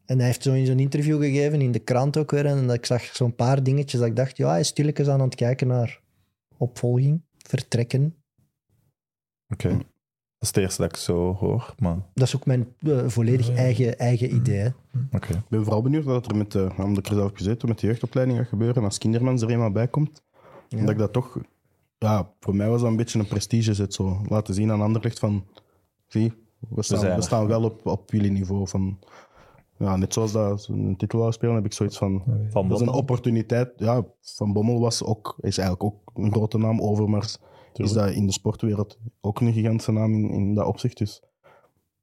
En 0.06 0.18
hij 0.18 0.26
heeft 0.28 0.44
zo 0.44 0.54
in 0.54 0.66
zo'n 0.66 0.80
interview 0.80 1.22
gegeven, 1.22 1.62
in 1.62 1.72
de 1.72 1.80
krant 1.80 2.18
ook 2.18 2.32
weer. 2.32 2.46
En 2.46 2.68
dat 2.68 2.76
ik 2.76 2.86
zag 2.86 3.04
zo'n 3.04 3.36
paar 3.36 3.64
dingetjes 3.64 4.00
dat 4.00 4.10
ik 4.10 4.16
dacht, 4.16 4.38
ja, 4.38 4.50
hij 4.50 4.60
is 4.60 4.68
stilletjes 4.68 5.08
aan 5.08 5.22
het 5.22 5.36
kijken 5.36 5.68
naar 5.68 6.02
opvolging, 6.58 7.22
vertrekken. 7.38 8.16
Oké. 9.48 9.78
Dat 10.42 10.50
is 10.50 10.56
het 10.56 10.66
eerste 10.66 10.82
dat 10.82 10.92
ik 10.92 10.98
zo 10.98 11.34
hoor, 11.34 11.74
maar... 11.80 11.96
Dat 12.14 12.28
is 12.28 12.36
ook 12.36 12.46
mijn 12.46 12.74
eh, 12.80 13.08
volledig 13.08 13.48
Ja. 13.48 13.56
eigen, 13.56 13.98
eigen 14.00 14.36
idee. 14.36 14.58
hè. 14.60 14.70
Oké. 15.12 15.34
Ik 15.34 15.48
ben 15.50 15.64
vooral 15.64 15.82
benieuwd 15.82 16.04
wat 16.04 16.32
er 16.32 16.36
met 16.38 16.52
de, 16.52 16.70
omdat 16.78 16.98
ik 16.98 17.08
er 17.08 17.16
zelf 17.16 17.32
gezeten 17.34 17.68
met 17.68 17.80
de 17.80 17.88
jeugdopleiding 17.88 18.38
gaat 18.40 18.48
gebeuren. 18.48 18.84
Als 18.84 18.98
Kindermans 18.98 19.42
er 19.42 19.50
eenmaal 19.50 19.72
bij 19.72 19.88
komt. 19.88 20.22
Ja. 20.68 20.80
Dat 20.82 20.90
ik 20.90 20.98
dat 20.98 21.14
toch... 21.14 21.38
Ja, 21.98 22.32
voor 22.40 22.56
mij 22.56 22.70
was 22.70 22.82
dat 22.82 22.90
een 22.90 22.96
beetje 22.96 23.20
een 23.20 23.28
prestigezet 23.28 23.94
zo. 23.94 24.22
Laten 24.30 24.54
zien 24.54 24.72
aan 24.72 24.82
Anderlecht 24.82 25.20
van... 25.20 25.46
Zie, 26.08 26.34
we 26.70 26.84
staan, 26.84 27.16
we 27.16 27.22
staan 27.22 27.48
wel 27.48 27.64
op, 27.64 27.86
op 27.86 28.12
jullie 28.12 28.32
niveau. 28.32 28.68
Van, 28.68 29.00
ja, 29.78 29.96
net 29.96 30.14
zoals 30.14 30.32
dat 30.32 30.68
een 30.72 30.96
titel 30.98 31.20
wou 31.20 31.32
spelen, 31.32 31.56
heb 31.56 31.66
ik 31.66 31.74
zoiets 31.74 31.98
van... 31.98 32.24
Van 32.50 32.68
Dat 32.68 32.82
is 32.82 32.88
een 32.88 32.94
opportuniteit. 32.94 33.72
Ja, 33.76 34.06
Van 34.22 34.54
Bommel 34.54 34.80
was 34.80 35.04
ook, 35.04 35.36
is 35.40 35.58
eigenlijk 35.58 35.84
ook 35.94 36.12
een 36.14 36.32
grote 36.32 36.58
naam. 36.58 36.82
Overmars 36.82 37.38
is 37.74 37.92
dat 37.92 38.10
in 38.10 38.26
de 38.26 38.32
sportwereld 38.34 39.00
ook 39.22 39.40
een 39.42 39.54
gigantische 39.54 39.92
naam 39.92 40.14
in, 40.14 40.30
in 40.30 40.54
dat 40.54 40.66
opzicht. 40.66 40.98
Dus 40.98 41.22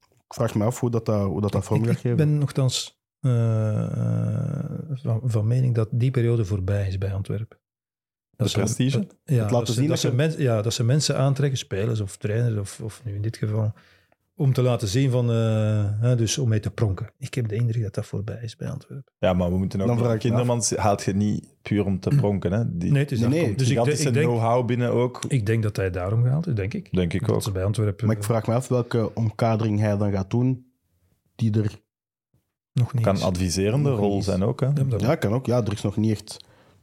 ik 0.08 0.34
vraag 0.34 0.54
me 0.54 0.64
af 0.64 0.80
hoe 0.80 0.90
dat, 0.90 1.06
dat, 1.06 1.26
hoe 1.26 1.40
dat, 1.40 1.52
dat 1.52 1.64
vorm 1.64 1.80
Ik, 1.80 1.86
gaat 1.86 1.94
ik 1.94 2.00
geven. 2.00 2.16
ben 2.16 2.38
nogthans 2.38 3.00
eh, 3.20 4.64
van, 5.02 5.20
van 5.24 5.46
mening 5.46 5.74
dat 5.74 5.88
die 5.92 6.10
periode 6.10 6.44
voorbij 6.44 6.86
is 6.88 6.98
bij 6.98 7.12
Antwerpen. 7.14 7.58
De 8.36 8.48
ze- 8.48 8.58
prestige? 8.58 9.06
ja, 9.24 9.36
laten 9.36 9.50
dat 9.50 9.66
ze, 9.66 9.72
zien 9.72 9.82
dat 9.82 9.90
dat 9.90 9.98
ze 9.98 10.14
men- 10.14 10.40
ja, 10.42 10.62
dat 10.62 10.74
ze 10.74 10.84
mensen 10.84 11.16
aantrekken, 11.18 11.58
spelers 11.58 12.00
of 12.00 12.16
trainers, 12.16 12.56
of, 12.58 12.80
of 12.80 13.04
nu 13.04 13.14
in 13.14 13.22
dit 13.22 13.36
geval, 13.36 13.72
om 14.39 14.52
te 14.52 14.62
laten 14.62 14.89
zien 14.89 15.10
van, 15.10 15.31
eh, 15.31 16.01
hè, 16.01 16.16
dus 16.16 16.39
om 16.39 16.48
mee 16.48 16.60
te 16.60 16.70
pronken. 16.70 17.10
Ik 17.19 17.35
heb 17.35 17.48
de 17.48 17.55
indruk 17.55 17.82
dat 17.82 17.94
dat 17.94 18.06
voorbij 18.06 18.39
is 18.43 18.56
bij 18.56 18.69
Antwerpen. 18.70 19.12
Ja, 19.19 19.32
maar 19.32 19.51
we 19.51 19.59
moeten 19.59 19.81
ook 19.81 19.86
Dan 19.86 19.98
vraag. 19.98 20.19
Kindermans 20.19 20.70
haalt 20.77 21.02
je 21.02 21.12
niet 21.15 21.47
puur 21.62 21.85
om 21.85 22.01
te 22.01 22.09
pronken. 22.16 22.52
Hè? 22.52 22.77
Die 22.77 22.93
Nee, 22.93 23.02
het 23.02 23.12
is 23.12 23.20
Nee, 23.20 23.55
dus 23.55 23.62
ik, 23.62 23.66
gigantische 23.66 24.09
ik, 24.09 24.15
denk, 24.15 24.27
know-how 24.27 24.66
binnen 24.66 24.90
ook, 24.93 25.24
ik 25.28 25.47
denk 25.47 25.62
dat 25.62 25.77
hij 25.77 25.90
daarom 25.90 26.23
gehaald 26.23 26.47
is, 26.47 26.55
denk 26.55 26.74
ik. 26.74 26.93
denk 26.93 27.12
ik 27.12 27.27
Dat 27.27 27.31
ook. 27.35 27.43
ze 27.43 27.52
bij 27.52 27.65
Antwerpen 27.65 28.06
Maar 28.06 28.16
ik 28.16 28.24
vraag 28.24 28.47
me 28.47 28.55
af 28.55 28.69
welke 28.69 29.15
omkadering 29.15 29.81
hij 29.81 29.97
dan 29.97 30.12
gaat 30.12 30.31
doen, 30.31 30.66
die 31.35 31.60
er... 31.62 31.81
nog 32.73 32.94
niet 32.94 33.02
Kan 33.05 33.15
is. 33.16 33.23
adviserende 33.23 33.90
Nog 33.90 33.98
rol 33.98 34.15
niet. 34.15 34.24
zijn 34.24 34.43
ook. 34.43 34.60
Hè? 34.60 34.69
Ja, 34.98 35.15
kan 35.15 35.32
ook. 35.32 35.47
Ja, 35.47 35.65
er 35.65 35.73
is 35.73 35.82
nog 35.82 35.97
niet 35.97 36.10
echt 36.10 36.36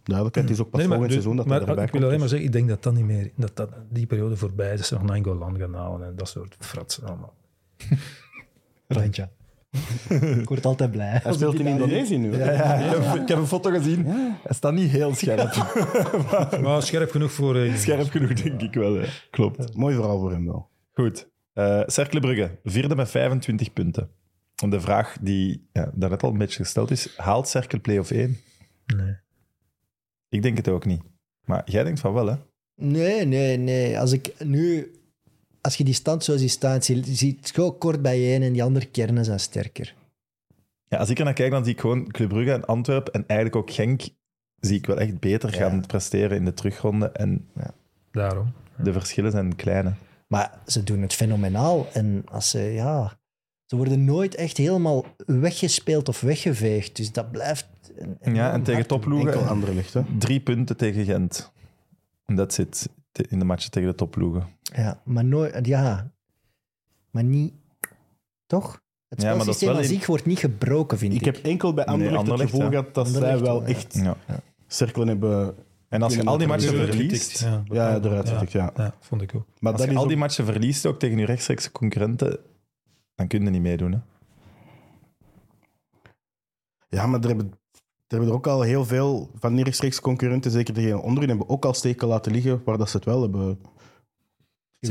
duidelijkheid. 0.03 0.49
Het 0.49 0.57
is 0.57 0.64
ook 0.64 0.69
pas 0.72 0.80
Nee, 0.80 0.90
maar, 0.90 0.98
volgend 0.98 1.15
dus- 1.15 1.23
seizoen 1.23 1.36
dat 1.36 1.45
maar 1.45 1.60
hij 1.60 1.68
erbij 1.69 1.86
ik 1.86 1.91
wil 1.91 2.02
alleen 2.02 2.11
maar 2.19 2.22
dus- 2.22 2.30
zeggen, 2.30 2.48
ik 2.48 2.53
denk 2.53 2.68
dat 2.69 2.84
dat 2.84 2.94
niet 2.94 3.06
meer, 3.06 3.32
dat, 3.36 3.56
dat 3.56 3.69
die 3.90 4.06
periode 4.06 4.36
voorbij 4.38 4.72
is. 4.72 4.77
Dat 4.77 4.86
ze 4.88 4.94
nog 4.94 5.03
Nangolan 5.03 5.57
gaan 5.60 5.73
halen 5.73 6.07
en 6.07 6.15
dat 6.15 6.27
soort 6.30 6.56
fratsen 6.60 7.03
allemaal. 7.03 7.34
Randja. 8.88 9.30
Ik 10.39 10.47
word 10.47 10.65
altijd 10.65 10.91
blij. 10.91 11.19
Hij 11.23 11.34
speelt 11.34 11.60
in 11.60 11.68
Indonesië 11.68 12.18
nu. 12.18 12.38
Ja, 12.38 12.52
ja, 12.52 12.73
ik, 12.76 13.03
heb, 13.03 13.22
ik 13.22 13.27
heb 13.27 13.38
een 13.38 13.47
foto 13.47 13.69
gezien. 13.72 14.06
Hij 14.07 14.53
staat 14.56 14.73
niet 14.73 14.89
heel 14.89 15.15
scherp. 15.15 15.53
Maar 16.61 16.81
scherp 16.84 17.11
genoeg 17.11 17.31
voor... 17.31 17.56
eh, 17.57 17.76
Scherp 17.76 18.10
genoeg, 18.10 18.34
denk 18.34 18.61
ik 18.61 18.73
wel. 18.73 18.93
Hè. 18.95 19.07
Klopt. 19.30 19.76
Mooi 19.76 19.95
verhaal 19.95 20.19
voor 20.19 20.31
hem 20.31 20.45
wel. 20.45 20.69
Goed. 20.93 21.30
Eh 21.53 21.81
Cercle 21.85 22.19
Brugge, 22.19 22.60
vierde 22.64 22.95
met 22.95 23.10
25 23.10 23.73
punten. 23.73 24.10
En 24.64 24.69
de 24.69 24.80
vraag 24.81 25.18
die 25.22 25.68
ja, 25.72 25.91
daarnet 25.93 26.23
al 26.23 26.31
een 26.31 26.38
beetje 26.38 26.64
gesteld 26.64 26.91
is, 26.91 27.18
haalt 27.18 27.47
Cercle 27.47 27.80
play-off 27.80 28.11
1? 28.11 28.38
Nee. 28.85 29.15
Ik 30.30 30.41
denk 30.41 30.57
het 30.57 30.68
ook 30.68 30.85
niet. 30.85 31.02
Maar 31.43 31.61
jij 31.65 31.84
denkt 31.84 31.99
van 31.99 32.14
wel, 32.14 32.27
hè? 32.27 32.35
Nee, 32.76 33.26
nee, 33.26 33.57
nee. 33.57 33.99
Als 33.99 34.11
ik 34.11 34.34
nu... 34.43 34.91
Als 35.65 35.75
je 35.75 35.83
die 35.83 35.93
stand 35.93 36.23
zo 36.23 36.37
ziet 36.37 36.51
staan, 36.51 36.83
zie 36.83 36.95
je 36.95 37.15
ziet 37.15 37.39
het 37.39 37.51
gewoon 37.51 37.77
kort 37.77 38.01
bij 38.01 38.31
één 38.31 38.41
en 38.41 38.53
die 38.53 38.63
andere 38.63 38.85
kernen 38.85 39.25
zijn 39.25 39.39
sterker. 39.39 39.95
Ja, 40.87 40.97
als 40.97 41.09
ik 41.09 41.17
er 41.19 41.25
naar 41.25 41.33
kijk, 41.33 41.51
dan 41.51 41.63
zie 41.63 41.73
ik 41.73 41.79
gewoon 41.79 42.11
Club 42.11 42.29
Brugge 42.29 42.51
en 42.51 42.65
Antwerpen 42.65 43.13
en 43.13 43.23
eigenlijk 43.27 43.59
ook 43.59 43.71
Genk 43.71 44.01
zie 44.59 44.77
ik 44.77 44.85
wel 44.85 44.99
echt 44.99 45.19
beter 45.19 45.51
Ja. 45.51 45.57
gaan 45.57 45.85
presteren 45.85 46.37
in 46.37 46.45
de 46.45 46.53
terugronde. 46.53 47.09
En 47.09 47.47
Daarom. 48.11 48.53
de 48.77 48.93
verschillen 48.93 49.31
zijn 49.31 49.55
kleine. 49.55 49.93
Maar 50.27 50.59
ze 50.65 50.83
doen 50.83 51.01
het 51.01 51.13
fenomenaal. 51.13 51.87
En 51.93 52.23
als 52.25 52.49
ze, 52.49 52.59
ja... 52.59 53.17
Ze 53.65 53.75
worden 53.75 54.05
nooit 54.05 54.35
echt 54.35 54.57
helemaal 54.57 55.05
weggespeeld 55.25 56.07
of 56.07 56.21
weggeveegd. 56.21 56.95
Dus 56.95 57.11
dat 57.11 57.31
blijft... 57.31 57.67
een 58.21 58.35
Ja, 58.35 58.51
en 58.51 58.63
tegen 58.63 58.87
topploegen 58.87 59.33
Enkel 59.33 59.47
andere 59.47 59.73
licht, 59.73 59.93
hè? 59.93 60.01
drie 60.17 60.39
punten 60.39 60.77
tegen 60.77 61.05
Gent. 61.05 61.51
En 62.25 62.35
dat 62.35 62.53
zit 62.53 62.89
in 63.29 63.39
de 63.39 63.45
matchen 63.45 63.71
tegen 63.71 63.89
de 63.89 63.95
topploegen. 63.95 64.47
Ja, 64.76 65.02
maar 65.03 65.26
nooit... 65.26 65.65
Ja. 65.68 66.11
Maar 67.11 67.23
niet... 67.23 67.53
Toch? 68.45 68.81
Het 69.07 69.22
Ja, 69.22 69.35
maar 69.35 69.45
dat 69.45 69.56
is 69.56 69.61
wel 69.61 69.73
aan 69.76 69.81
in- 69.81 69.88
zich 69.88 70.06
wordt 70.06 70.26
niet 70.26 70.39
gebroken, 70.39 70.97
vind 70.97 71.14
ik. 71.14 71.19
Ik 71.19 71.26
heb 71.26 71.45
enkel 71.45 71.73
bij 71.73 71.85
Nee, 71.85 71.93
Anderlecht 71.93 72.27
het 72.30 72.41
gevoel 72.49 72.61
ja. 72.61 72.69
gehad 72.69 72.93
dat 72.93 73.07
zij 73.07 73.39
wel 73.39 73.61
ja. 73.61 73.68
echt 73.68 73.93
Ja. 73.95 74.15
cirkelen 74.68 75.07
hebben... 75.07 75.56
En 75.89 76.02
als 76.02 76.15
je 76.15 76.23
al 76.23 76.38
die 76.38 76.47
matchen 76.47 76.76
verliest, 76.76 77.39
Ja, 77.39 77.64
Ja, 77.69 77.95
eruit 77.99 78.30
getikt, 78.30 78.52
ja. 78.52 78.72
ja, 78.76 78.93
vond 78.99 79.22
ik 79.22 79.35
ook. 79.35 79.45
Maar 79.60 79.73
als 79.73 79.84
je 79.84 79.95
al 79.95 80.07
die 80.07 80.18
matchen 80.18 80.45
verliest 80.45 80.85
ook 80.85 80.99
tegen 80.99 81.18
je 81.18 81.26
rechtstreekse 81.26 81.72
concurrenten, 81.72 82.39
dan 83.15 83.27
kun 83.27 83.43
je 83.43 83.49
niet 83.49 83.61
meedoen. 83.61 83.91
Hè? 83.91 83.97
Ja, 86.89 87.06
maar 87.07 87.19
er 87.19 87.27
hebben, 87.27 87.52
er 87.81 87.81
hebben 88.07 88.27
er 88.30 88.35
ook 88.35 88.47
al 88.47 88.61
heel 88.61 88.85
veel 88.85 89.30
van 89.35 89.56
die 89.56 89.64
rechtstreeks 89.64 89.99
concurrenten, 90.02 90.52
zeker 90.52 90.73
degene 90.73 91.02
onderin, 91.02 91.30
hebben 91.30 91.49
ook 91.49 91.65
al 91.65 91.73
steken 91.73 92.07
laten 92.07 92.31
liggen 92.31 92.61
waar 92.65 92.77
dat 92.77 92.89
ze 92.89 92.95
het 92.95 93.06
wel 93.06 93.22
hebben. 93.22 93.60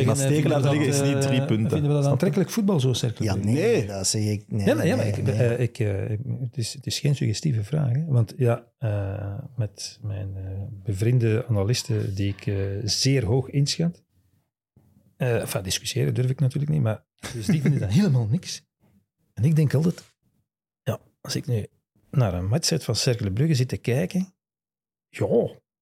Maar 0.04 0.16
steken 0.16 0.50
laten 0.50 0.70
liggen 0.70 0.88
is 0.88 1.02
niet 1.02 1.20
drie 1.22 1.44
punten. 1.44 1.64
eh, 1.66 1.70
Vinden 1.72 1.90
we 1.96 2.02
dat 2.02 2.06
aantrekkelijk 2.06 2.50
voetbal 2.50 2.80
zo 2.80 2.92
cirkel? 2.92 3.24
Ja, 3.24 3.34
nee, 3.34 3.54
Nee. 3.54 3.86
dat 3.86 4.06
zeg 4.06 4.22
ik... 4.24 4.44
Nee, 4.48 4.66
Ja, 4.66 4.74
maar, 4.74 4.86
ja, 4.86 4.96
maar 4.96 5.04
nee, 5.04 5.14
ik, 5.14 5.22
nee. 5.22 5.34
eh, 5.34 5.60
ik, 5.60 5.78
eh, 5.78 6.18
het, 6.40 6.56
is, 6.56 6.72
het 6.74 6.86
is 6.86 6.98
geen 7.00 7.14
suggestieve 7.16 7.64
vraag. 7.64 7.92
Hè? 7.92 8.04
Want 8.04 8.34
ja, 8.36 8.64
eh, 8.78 9.38
met 9.56 9.98
mijn 10.02 10.36
eh, 10.36 10.42
bevriende 10.84 11.44
analisten 11.48 12.14
die 12.14 12.28
ik 12.28 12.46
eh, 12.46 12.56
zeer 12.84 13.24
hoog 13.24 13.48
inschat. 13.50 14.02
eh 15.16 15.40
enfin, 15.40 15.62
discussiëren 15.62 16.14
durf 16.14 16.30
ik 16.30 16.40
natuurlijk 16.40 16.72
niet, 16.72 16.82
maar 16.82 17.04
dus 17.32 17.46
die 17.46 17.60
vinden 17.60 17.80
dan 17.80 17.88
helemaal 18.00 18.26
niks. 18.30 18.62
En 19.34 19.44
ik 19.44 19.56
denk 19.56 19.74
altijd, 19.74 20.02
ja, 20.82 20.98
als 21.20 21.36
ik 21.36 21.46
nu 21.46 21.66
naar 22.10 22.34
een 22.34 22.46
matchset 22.46 22.84
van 22.84 22.96
Cercle 22.96 23.32
Brugge 23.32 23.54
zit 23.54 23.68
te 23.68 23.76
kijken, 23.76 24.34
ja, 25.08 25.26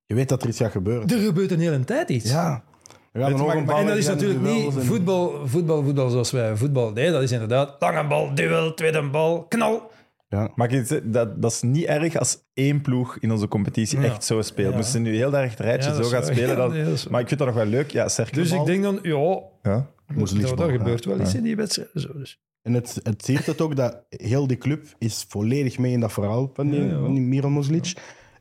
Je 0.07 0.15
weet 0.15 0.29
dat 0.29 0.43
er 0.43 0.49
iets 0.49 0.59
gaat 0.59 0.71
gebeuren. 0.73 1.09
er 1.09 1.19
gebeurt 1.19 1.51
een 1.51 1.61
hele 1.61 1.85
tijd 1.85 2.09
iets. 2.11 2.31
Ja. 2.31 2.65
En 3.13 3.87
dat 3.87 3.97
is 3.97 4.07
natuurlijk 4.07 4.41
niet 4.41 4.73
voetbal, 4.73 5.47
voetbal, 5.47 5.83
voetbal 5.83 6.11
zoals 6.11 6.31
wij 6.31 6.57
voetbal 6.57 6.95
deden. 6.95 7.13
Dat 7.13 7.23
is 7.23 7.33
inderdaad 7.33 7.77
lange 7.79 8.07
bal, 8.07 8.35
duel, 8.35 8.75
tweede 8.75 9.03
bal, 9.11 9.43
knal. 9.49 9.91
Ja. 10.29 10.51
Maar 10.55 10.73
ik 10.73 11.13
dat, 11.13 11.43
dat 11.43 11.51
is 11.53 11.63
niet 11.63 11.85
erg 11.85 12.17
als 12.17 12.39
één 12.55 12.81
ploeg 12.81 13.19
in 13.19 13.31
onze 13.33 13.49
competitie 13.49 14.01
Ja. 14.01 14.05
echt 14.05 14.25
zo 14.25 14.43
speelt. 14.43 14.71
Ja. 14.71 14.77
Moesten 14.77 14.93
ze 14.93 14.99
nu 15.11 15.17
heel 15.17 15.37
erg 15.37 15.51
het 15.51 15.61
rijtje 15.61 15.89
Ja, 15.91 15.95
zo 15.95 16.01
dat 16.03 16.11
gaan 16.11 16.25
spelen. 16.25 16.57
Dan, 16.63 16.73
nee, 16.73 16.85
dat 16.85 17.09
maar 17.11 17.21
ik 17.21 17.27
vind 17.29 17.39
dat 17.41 17.49
nog 17.49 17.57
wel 17.57 17.67
leuk. 17.67 17.91
Ja, 17.91 18.09
cirkelbal. 18.09 18.43
Dus 18.45 18.53
ik 18.53 18.65
denk 18.65 18.83
dan, 18.83 18.99
ja, 19.03 19.41
Ja. 19.63 19.91
Dat, 20.15 20.57
dat 20.57 20.71
gebeurt 20.71 21.05
wel 21.05 21.21
iets 21.21 21.33
Ja. 21.33 21.39
in 21.39 21.45
die 21.45 21.57
wedstrijd. 21.57 21.89
Zo, 21.95 22.13
dus. 22.13 22.41
En 22.63 22.73
het, 22.75 23.01
het 23.03 23.25
ziet 23.25 23.47
het 23.47 23.61
ook 23.61 23.77
dat 23.77 24.05
heel 24.09 24.47
die 24.47 24.59
club 24.59 24.85
is 24.99 25.25
volledig 25.29 25.79
mee 25.79 25.93
in 25.93 26.01
dat 26.01 26.13
verhaal 26.13 26.51
van 26.55 26.71
die, 26.71 26.81
Ja, 26.81 26.87
ja. 26.87 26.99
van 26.99 27.13
die 27.15 27.23
Miran 27.23 27.53
Moslic. 27.53 27.93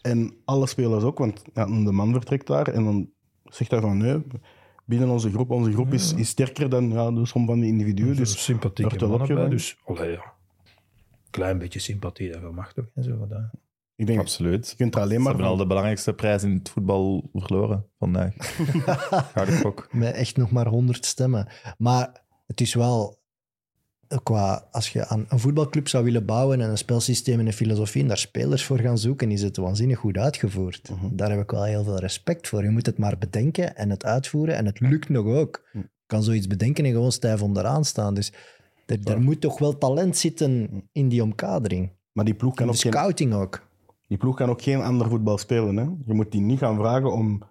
En 0.01 0.33
alle 0.45 0.67
spelers 0.67 1.03
ook, 1.03 1.17
want 1.17 1.41
ja, 1.53 1.65
de 1.65 1.91
man 1.91 2.11
vertrekt 2.11 2.47
daar 2.47 2.67
en 2.67 2.83
dan 2.83 3.09
zegt 3.43 3.71
hij 3.71 3.79
van 3.81 3.97
nee, 3.97 4.21
binnen 4.91 5.09
onze 5.09 5.31
groep, 5.31 5.49
onze 5.49 5.71
groep 5.71 5.93
is, 5.93 6.13
is 6.13 6.29
sterker 6.29 6.69
dan 6.69 6.89
ja, 6.91 7.11
de 7.11 7.25
som 7.25 7.45
van 7.45 7.59
de 7.59 7.65
individuen. 7.65 8.15
Dus 8.15 8.33
Dus 8.33 8.43
sympathieke 8.43 9.05
mannen 9.07 9.35
bij. 9.35 9.49
Dus, 9.49 9.77
allee, 9.85 10.11
ja. 10.11 10.33
Klein 11.29 11.57
beetje 11.57 11.79
sympathie, 11.79 12.31
dat 12.31 12.51
mag 12.51 12.73
toch? 12.73 12.85
En 12.95 13.03
zo, 13.03 13.17
wat 13.17 13.29
dat. 13.29 13.41
ik 13.95 14.07
denk, 14.07 14.19
Absoluut. 14.19 14.69
je 14.69 14.75
kunt 14.75 14.95
er 14.95 15.01
alleen 15.01 15.17
Ze 15.17 15.19
maar 15.19 15.31
hebben 15.31 15.49
al 15.49 15.57
de 15.57 15.67
belangrijkste 15.67 16.13
prijs 16.13 16.43
in 16.43 16.53
het 16.53 16.69
voetbal 16.69 17.29
verloren 17.33 17.85
vandaag. 17.99 18.33
Kok. 19.61 19.87
Met 19.91 20.13
echt 20.13 20.37
nog 20.37 20.51
maar 20.51 20.67
100 20.67 21.05
stemmen. 21.05 21.47
Maar 21.77 22.23
het 22.47 22.61
is 22.61 22.73
wel 22.73 23.20
qua, 24.23 24.67
als 24.71 24.89
je 24.89 25.07
aan 25.07 25.25
een 25.29 25.39
voetbalclub 25.39 25.87
zou 25.87 26.03
willen 26.03 26.25
bouwen 26.25 26.61
en 26.61 26.69
een 26.69 26.77
spelsysteem 26.77 27.39
en 27.39 27.45
een 27.45 27.53
filosofie 27.53 28.01
en 28.01 28.07
daar 28.07 28.17
spelers 28.17 28.65
voor 28.65 28.79
gaan 28.79 28.97
zoeken, 28.97 29.31
is 29.31 29.41
het 29.41 29.57
waanzinnig 29.57 29.99
goed 29.99 30.17
uitgevoerd. 30.17 30.89
Mhm. 30.89 31.15
Daar 31.15 31.29
heb 31.29 31.39
ik 31.39 31.51
wel 31.51 31.63
heel 31.63 31.83
veel 31.83 31.99
respect 31.99 32.47
voor. 32.47 32.63
Je 32.63 32.69
moet 32.69 32.85
het 32.85 32.97
maar 32.97 33.17
bedenken 33.17 33.75
en 33.75 33.89
het 33.89 34.05
uitvoeren 34.05 34.55
en 34.55 34.65
het 34.65 34.79
lukt 34.79 35.09
nog 35.09 35.25
ook. 35.25 35.63
Je 35.73 35.89
kan 36.05 36.23
zoiets 36.23 36.47
bedenken 36.47 36.85
en 36.85 36.91
gewoon 36.91 37.11
stijf 37.11 37.41
onderaan 37.41 37.85
staan. 37.85 38.13
Dus 38.13 38.33
er, 38.85 38.99
er 39.03 39.21
moet 39.21 39.41
toch 39.41 39.59
wel 39.59 39.77
talent 39.77 40.17
zitten 40.17 40.69
in 40.91 41.09
die 41.09 41.23
omkadering. 41.23 41.89
Maar 42.11 42.25
die 42.25 42.33
ploeg, 42.33 42.55
kan 42.55 42.65
de 42.65 42.73
ook 42.73 42.79
geen, 42.79 42.91
scouting 42.91 43.33
ook. 43.33 43.67
die 44.07 44.17
ploeg 44.17 44.35
kan 44.35 44.49
ook 44.49 44.61
geen 44.61 44.81
ander 44.81 45.09
voetbal 45.09 45.37
spelen. 45.37 45.77
Hè? 45.77 45.83
Je 46.05 46.13
moet 46.13 46.31
die 46.31 46.41
niet 46.41 46.59
gaan 46.59 46.75
vragen 46.75 47.13
om 47.13 47.41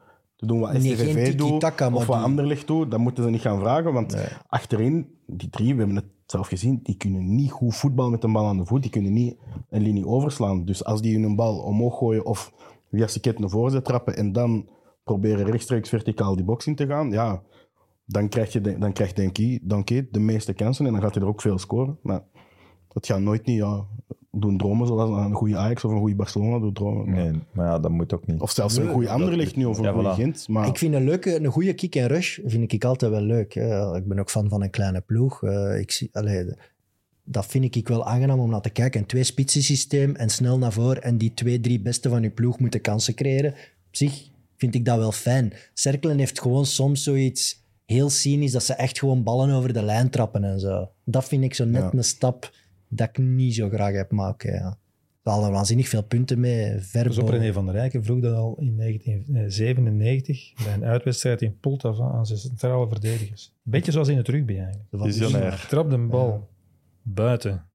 te 0.41 0.47
doen 0.47 0.61
wat 0.61 0.73
Nee, 0.73 0.97
STVV 0.97 1.35
doet 1.37 1.47
tiki-taka, 1.47 1.91
maar 1.91 1.99
of 1.99 2.07
wat 2.07 2.23
Anderlecht 2.23 2.67
doet. 2.67 2.91
Dat 2.91 3.01
moeten 3.01 3.25
ze 3.25 3.31
niet 3.31 3.41
gaan 3.41 3.59
vragen, 3.59 3.93
want 3.93 4.15
Nee. 4.15 4.25
achterin, 4.49 5.07
die 5.27 5.51
drie, 5.51 5.73
we 5.73 5.79
hebben 5.79 5.97
het 5.97 6.05
zelf 6.27 6.49
gezien, 6.49 6.81
die 6.83 6.97
kunnen 6.97 7.35
niet 7.35 7.51
goed 7.51 7.77
voetballen 7.77 8.11
met 8.11 8.25
een 8.25 8.33
bal 8.33 8.47
aan 8.47 8.57
de 8.57 8.67
voet. 8.67 8.83
Die 8.83 8.91
kunnen 8.91 9.13
niet 9.13 9.37
een 9.69 9.83
linie 9.83 10.07
overslaan. 10.07 10.65
Dus 10.65 10.85
als 10.85 11.03
die 11.03 11.19
hun 11.19 11.37
bal 11.37 11.59
omhoog 11.59 11.99
gooien 11.99 12.25
of 12.25 12.53
via 12.91 13.07
Siket 13.07 13.39
naar 13.39 13.49
voren 13.49 13.83
trappen 13.83 14.17
en 14.17 14.33
dan 14.33 14.69
proberen 15.05 15.47
rechtstreeks 15.47 15.89
verticaal 15.89 16.37
die 16.37 16.45
box 16.45 16.67
in 16.67 16.75
te 16.75 16.87
gaan, 16.87 17.11
ja, 17.11 17.43
dan 18.05 18.29
krijg 18.29 18.53
je 18.53 18.79
dan 18.79 18.93
krijgt 18.93 20.13
de 20.13 20.21
meeste 20.21 20.53
kansen 20.53 20.87
en 20.87 20.93
dan 20.93 21.03
gaat 21.03 21.15
hij 21.15 21.23
er 21.23 21.29
ook 21.29 21.41
veel 21.41 21.59
scoren. 21.59 21.99
Maar 22.03 22.23
dat 22.89 23.07
gaat 23.07 23.21
nooit 23.21 23.47
niet 23.47 23.57
ja, 23.57 23.87
doen 24.31 24.59
dromen 24.59 24.87
zoals 24.87 25.11
een 25.11 25.35
goede 25.35 25.57
Ajax 25.57 25.85
of 25.85 25.93
een 25.93 25.99
goede 25.99 26.15
Barcelona 26.15 26.59
doet 26.59 26.75
dromen. 26.75 27.11
Nee, 27.15 27.31
maar 27.53 27.67
ja, 27.67 27.79
dat 27.79 27.91
moet 27.91 28.15
ook 28.15 28.27
niet. 28.27 28.41
Of 28.41 28.51
zelfs 28.51 28.77
een 28.77 28.89
goede 28.89 29.09
Anderlecht 29.09 29.57
nu 29.57 29.65
of 29.65 29.79
een 29.79 29.85
Ja, 29.85 29.93
goede 29.93 30.11
voilà. 30.11 30.15
Gent. 30.15 30.49
Maar 30.49 30.67
Ik 30.67 30.79
vind 30.79 30.95
een 30.95 31.05
leuke, 31.05 31.37
een 31.45 31.47
goede 31.53 31.75
kick 31.75 31.95
en 31.95 32.07
rush 32.07 32.39
vind 32.45 32.73
ik 32.73 32.85
altijd 32.85 33.11
wel 33.11 33.21
leuk. 33.21 33.55
Hè. 33.55 33.97
Ik 33.97 34.07
ben 34.07 34.19
ook 34.19 34.31
fan 34.31 34.49
van 34.49 34.63
een 34.63 34.71
kleine 34.71 35.01
ploeg. 35.01 35.43
Eh, 35.43 35.79
ik 35.81 35.91
zie, 35.91 36.09
allee, 36.13 36.55
dat 37.25 37.47
vind 37.47 37.75
ik 37.77 37.89
wel 37.89 38.07
aangenaam 38.07 38.41
om 38.41 38.51
naar 38.51 38.61
te 38.61 38.71
kijken. 38.71 39.01
Een 39.01 39.07
twee-spitsen 39.07 39.63
systeem 39.63 40.15
en 40.15 40.29
snel 40.31 40.59
naar 40.59 40.73
voren. 40.73 41.03
En 41.03 41.19
die 41.19 41.35
twee, 41.35 41.61
drie 41.61 41.81
beste 41.81 42.09
van 42.09 42.23
je 42.23 42.31
ploeg 42.31 42.59
moeten 42.59 42.81
kansen 42.81 43.15
creëren. 43.15 43.51
Op 43.53 43.97
zich 43.97 44.29
vind 44.57 44.75
ik 44.75 44.85
dat 44.85 44.99
wel 44.99 45.13
fijn. 45.13 45.53
Cerkelen 45.75 46.19
heeft 46.19 46.41
gewoon 46.41 46.67
soms 46.67 47.03
zoiets 47.03 47.59
heel 47.87 48.11
cynisch 48.11 48.53
dat 48.53 48.63
ze 48.63 48.75
echt 48.75 48.99
gewoon 48.99 49.23
ballen 49.23 49.51
over 49.51 49.73
de 49.73 49.83
lijn 49.83 50.11
trappen 50.11 50.45
en 50.45 50.61
zo. 50.61 50.89
Dat 51.05 51.25
vind 51.25 51.45
ik 51.45 51.55
zo 51.55 51.65
net 51.65 51.83
Ja. 51.83 51.91
een 51.93 52.05
stap 52.05 52.51
dat 52.91 53.09
ik 53.09 53.19
niet 53.19 53.55
zo 53.55 53.69
graag 53.69 53.93
heb 53.93 54.11
maken. 54.11 54.53
Ja. 54.53 54.79
haalde 55.23 55.51
waanzinnig 55.51 55.89
veel 55.89 56.03
punten 56.03 56.41
mee. 56.41 56.79
Ver 56.79 57.07
Pas 57.07 57.19
op, 57.19 57.29
René 57.29 57.53
van 57.53 57.67
der 57.67 57.75
Rijken 57.75 58.05
vroeg 58.05 58.21
dat 58.21 58.35
al 58.35 58.57
in 58.59 58.77
1997 58.77 60.53
bij 60.65 60.75
een 60.75 60.85
uitwedstrijd 60.85 61.43
in 61.43 61.59
Poltava 61.59 62.11
aan 62.11 62.27
zijn 62.27 62.39
centrale 62.39 62.89
verdedigers. 62.89 63.55
Beetje 63.63 63.93
zoals 63.93 64.09
in 64.09 64.17
het 64.17 64.29
rugby 64.29 64.59
eigenlijk. 64.59 64.89
Visionair. 64.91 65.67
Trap 65.69 65.91
de 65.91 65.99
bal 65.99 66.49
buiten 67.03 67.71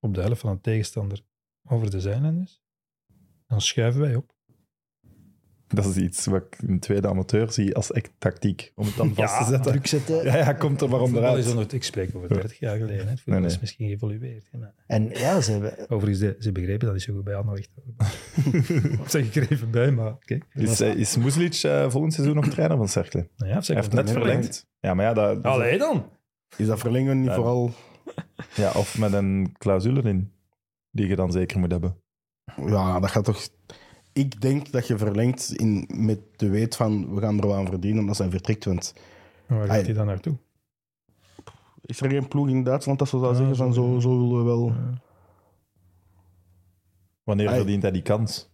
op 0.00 0.14
de 0.14 0.20
helft 0.20 0.40
van 0.40 0.50
een 0.50 0.60
tegenstander 0.60 1.20
over 1.68 1.90
de 1.90 2.00
zijlijn 2.00 2.48
Dan 3.46 3.60
schuiven 3.60 4.00
wij 4.00 4.14
op. 4.14 4.33
Dat 5.74 5.84
is 5.84 5.96
iets 5.96 6.26
wat 6.26 6.42
ik 6.42 6.58
in 6.68 6.78
tweede 6.80 7.08
amateur 7.08 7.52
zie 7.52 7.74
als 7.74 7.92
echt 7.92 8.10
tactiek. 8.18 8.72
Om 8.74 8.86
het 8.86 8.96
dan 8.96 9.14
vast 9.14 9.38
te 9.38 9.44
zetten. 9.44 9.72
Druk 9.72 9.86
zetten. 9.86 10.24
Ja, 10.24 10.36
ja, 10.36 10.52
komt 10.52 10.80
er 10.80 10.88
maar 10.88 11.00
is 11.00 11.06
onderuit. 11.06 11.50
onder, 11.50 11.74
ik 11.74 11.84
spreek 11.84 12.14
over 12.16 12.28
30 12.28 12.58
jaar 12.58 12.76
geleden. 12.76 13.04
hè. 13.04 13.10
Het 13.10 13.22
Nee, 13.26 13.38
nee. 13.38 13.48
is 13.48 13.60
misschien 13.60 13.88
geëvolueerd. 13.88 14.50
En 14.86 15.08
ja, 15.12 15.40
ze 15.40 15.50
hebben... 15.52 15.90
Overigens, 15.90 16.18
de- 16.18 16.36
ze 16.38 16.52
begrepen 16.52 16.86
dat 16.86 16.96
is 16.96 17.04
zo 17.04 17.14
goed 17.14 17.24
bij 17.24 17.34
Anderlecht. 17.34 17.70
Of 19.00 19.10
zeg 19.10 19.24
ik 19.26 19.34
er 19.34 19.52
even 19.52 19.70
bij, 19.70 19.90
maar 19.90 20.12
oké. 20.12 20.38
Is, 20.52 20.80
eh, 20.80 20.94
is 20.94 21.16
Muslic 21.16 21.54
eh, 21.62 21.90
volgend 21.90 22.12
seizoen 22.12 22.34
nog 22.36 22.48
trainer 22.48 22.76
van 22.76 22.88
Cercle? 22.88 23.28
Nou 23.36 23.50
ja, 23.50 23.60
Hij 23.66 23.76
heeft 23.76 23.92
net 23.92 24.10
verlengd. 24.10 24.66
Ja, 24.80 24.94
maar 24.94 25.04
ja, 25.04 25.12
dat, 25.12 25.42
Allee 25.42 25.78
dan! 25.78 26.10
Is 26.56 26.66
dat 26.66 26.78
verlengen 26.78 27.18
niet 27.18 27.28
Ja. 27.28 27.34
vooral... 27.34 27.70
ja, 28.54 28.70
of 28.72 28.98
met 28.98 29.12
een 29.12 29.54
clausule 29.58 30.02
in, 30.02 30.32
die 30.90 31.06
je 31.08 31.16
dan 31.16 31.32
zeker 31.32 31.58
moet 31.58 31.70
hebben. 31.70 31.96
Ja, 32.66 33.00
dat 33.00 33.10
gaat 33.10 33.24
toch... 33.24 33.48
Ik 34.14 34.40
denk 34.40 34.72
dat 34.72 34.86
je 34.86 34.98
verlengt 34.98 35.52
in, 35.56 35.88
met 35.92 36.18
de 36.36 36.48
weet 36.48 36.76
van 36.76 37.14
we 37.14 37.20
gaan 37.20 37.38
er 37.40 37.46
wel 37.46 37.56
aan 37.56 37.66
verdienen 37.66 38.08
als 38.08 38.18
hij 38.18 38.30
vertrekt. 38.30 38.64
Want 38.64 38.94
Waar 39.46 39.66
gaat 39.66 39.84
hij 39.84 39.92
dan 39.94 40.06
naartoe? 40.06 40.36
is 41.80 42.00
er 42.00 42.10
geen 42.10 42.28
ploeg 42.28 42.48
in 42.48 42.62
Duitsland 42.64 42.98
dat 42.98 43.08
ze 43.08 43.18
zou 43.18 43.30
Ja, 43.32 43.36
zeggen 43.38 43.56
van 43.56 43.74
zo- 43.74 44.00
zo, 44.00 44.08
willen 44.20 44.38
we 44.38 44.44
wel... 44.44 44.72
Wanneer 47.24 47.46
Hij- 47.48 47.56
verdient 47.56 47.82
hij 47.82 47.90
die 47.90 48.02
kans? 48.02 48.50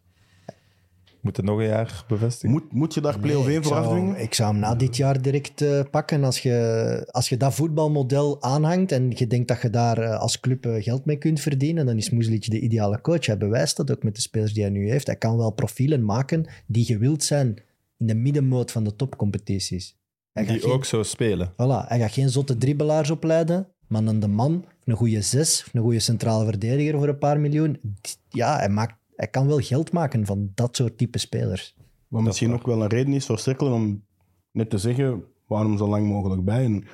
Moet 1.21 1.37
hij 1.37 1.45
nog 1.47 1.59
een 1.59 1.67
jaar 1.67 2.05
bevestigen? 2.09 2.51
Moet, 2.51 2.73
moet 2.73 2.95
je 2.95 3.01
daar 3.01 3.19
play-off 3.19 3.47
Nee, 3.47 3.55
1 3.55 3.63
ik 3.63 3.69
voor 3.69 3.77
zou- 3.77 3.87
afdwingen? 3.87 4.21
Ik 4.21 4.35
zou 4.35 4.51
hem 4.51 4.61
na 4.61 4.75
dit 4.75 4.97
jaar 4.97 5.23
direct 5.23 5.61
eh, 5.63 5.81
pakken. 5.91 6.25
Als 6.25 6.39
je, 6.39 7.09
als 7.11 7.29
je 7.29 7.37
dat 7.37 7.55
voetbalmodel 7.55 8.43
aanhangt 8.43 8.93
en 8.93 9.13
je 9.15 9.27
denkt 9.27 9.49
dat 9.49 9.63
je 9.63 9.71
daar 9.71 9.99
eh, 9.99 10.19
als 10.21 10.41
club 10.41 10.67
eh, 10.67 10.83
geld 10.83 11.05
mee 11.05 11.17
kunt 11.17 11.41
verdienen, 11.41 11.87
dan 11.87 11.97
is 11.97 12.11
Moeslic 12.11 12.51
de 12.51 12.61
ideale 12.61 13.01
coach. 13.01 13.27
Hij 13.27 13.39
bewijst 13.39 13.77
dat 13.77 13.91
ook 13.91 14.03
met 14.03 14.15
de 14.15 14.21
spelers 14.21 14.53
die 14.53 14.63
hij 14.63 14.73
nu 14.73 14.91
heeft. 14.91 15.07
Hij 15.07 15.17
kan 15.17 15.37
wel 15.37 15.51
profielen 15.51 16.05
maken 16.05 16.47
die 16.67 16.85
gewild 16.85 17.23
zijn 17.25 17.57
in 17.99 18.07
de 18.07 18.15
middenmoot 18.15 18.71
van 18.71 18.85
de 18.85 18.97
topcompetities. 18.97 19.97
Hij 20.33 20.45
Die 20.47 20.59
geen- 20.61 20.71
ook 20.71 20.85
zo 20.85 21.03
spelen. 21.03 21.53
Voilà, 21.53 21.87
hij 21.89 21.99
gaat 21.99 22.13
geen 22.13 22.31
zotte 22.31 22.57
dribbelaars 22.57 23.11
opleiden, 23.11 23.69
maar 23.89 24.03
een 24.05 24.21
de 24.21 24.29
man, 24.29 24.65
of 24.65 24.75
een 24.85 24.97
goede 24.97 25.23
zes, 25.23 25.63
of 25.67 25.75
een 25.75 25.81
goede 25.83 25.99
centrale 25.99 26.45
verdediger 26.45 26.99
voor 26.99 27.09
een 27.09 27.19
paar 27.19 27.41
miljoen. 27.41 27.81
Ja, 28.29 28.57
hij, 28.57 28.69
maakt, 28.69 28.95
hij 29.21 29.29
kan 29.29 29.47
wel 29.47 29.59
geld 29.59 29.93
maken 29.93 30.27
van 30.27 30.51
dat 30.55 30.77
soort 30.77 30.99
type 30.99 31.19
spelers. 31.19 31.77
Wat 32.09 32.23
misschien 32.23 32.53
ook 32.53 32.67
wel 32.67 32.83
een 32.83 32.89
reden 32.89 33.13
is 33.13 33.27
voor 33.27 33.39
Cirkel 33.39 33.73
om 33.73 34.05
net 34.51 34.71
te 34.71 34.79
zeggen 34.79 35.25
waarom 35.47 35.79
zo 35.79 35.89
lang 35.89 36.07
mogelijk 36.07 36.45
bij. 36.45 36.65
En 36.65 36.85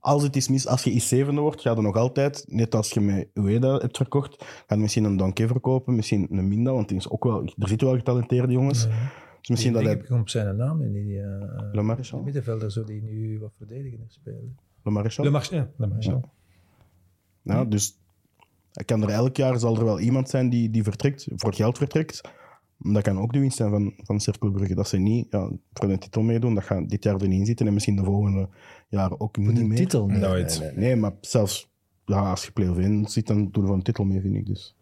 als 0.00 0.22
het 0.22 0.36
is 0.36 0.48
mis, 0.48 0.66
als 0.66 0.84
je 0.84 0.90
iets 0.90 1.08
zevende 1.08 1.40
wordt, 1.40 1.60
ga 1.60 1.74
je 1.74 1.80
nog 1.80 1.96
altijd, 1.96 2.44
net 2.48 2.74
als 2.74 2.90
je 2.90 3.00
met 3.00 3.28
Ueda 3.34 3.76
hebt 3.76 3.96
verkocht, 3.96 4.44
ga 4.66 4.74
je 4.74 4.80
misschien 4.80 5.04
een 5.04 5.16
Donke 5.16 5.46
verkopen, 5.46 5.94
misschien 5.94 6.26
een 6.30 6.48
Minda, 6.48 6.72
want 6.72 6.88
die 6.88 6.96
is 6.96 7.10
ook 7.10 7.24
wel, 7.24 7.44
er 7.44 7.68
zitten 7.68 7.86
wel 7.86 7.96
getalenteerde 7.96 8.52
jongens. 8.52 8.86
Dus 9.40 9.48
misschien 9.48 9.72
dat 9.72 9.82
ik 9.82 10.08
hij... 10.08 10.18
op 10.18 10.28
zijn 10.28 10.56
naam 10.56 10.82
in 10.82 10.92
die 10.92 11.14
uh, 11.14 11.24
Le 11.72 11.82
Maréchal? 11.82 12.22
middenvelder 12.22 12.72
zo 12.72 12.84
die 12.84 13.02
nu 13.02 13.38
wat 13.38 13.52
verdedigender 13.56 14.10
spelen. 14.10 14.56
Le 14.82 14.90
Maréchal? 14.90 15.24
Le 15.24 15.30
Maréchal. 15.30 15.56
Ja, 15.56 15.70
Le 15.76 15.86
Maréchal. 15.86 16.20
Ja, 17.42 17.64
dus 17.64 17.98
kan 18.84 19.02
er 19.02 19.08
elk 19.08 19.36
jaar 19.36 19.58
zal 19.58 19.76
er 19.76 19.84
wel 19.84 20.00
iemand 20.00 20.28
zijn 20.28 20.48
die, 20.50 20.70
die 20.70 20.82
vertrekt, 20.82 21.26
voor 21.34 21.54
geld 21.54 21.78
vertrekt. 21.78 22.20
Dat 22.78 23.02
kan 23.02 23.18
ook 23.18 23.32
de 23.32 23.38
winst 23.38 23.56
zijn 23.56 23.70
van, 23.70 23.92
van 23.96 24.20
Cercle 24.20 24.50
Brugge. 24.50 24.74
Dat 24.74 24.88
ze 24.88 24.96
niet 24.98 25.26
ja, 25.30 25.50
voor 25.72 25.88
de 25.88 25.98
titel 25.98 26.22
meedoen, 26.22 26.54
dat 26.54 26.64
gaat 26.64 26.88
dit 26.88 27.04
jaar 27.04 27.20
er 27.20 27.28
niet 27.28 27.38
in 27.38 27.46
zitten 27.46 27.66
en 27.66 27.72
misschien 27.72 27.96
de 27.96 28.04
volgende 28.04 28.48
jaren 28.88 29.20
ook 29.20 29.36
niet 29.36 29.58
Een 29.58 29.68
meer. 29.68 29.76
titel. 29.76 30.06
Nee, 30.06 30.18
Nooit. 30.18 30.58
nee, 30.60 30.70
nee. 30.70 30.78
Nee, 30.84 30.96
maar 30.96 31.12
zelfs 31.20 31.72
ja, 32.04 32.30
als 32.30 32.44
je 32.44 32.52
play-off 32.52 32.78
1 32.78 33.06
zit, 33.08 33.26
dan 33.26 33.48
doe 33.50 33.62
je 33.62 33.66
voor 33.68 33.76
een 33.76 33.82
titel 33.82 34.04
mee, 34.04 34.20
vind 34.20 34.34
ik. 34.36 34.46
Dus. 34.46 34.74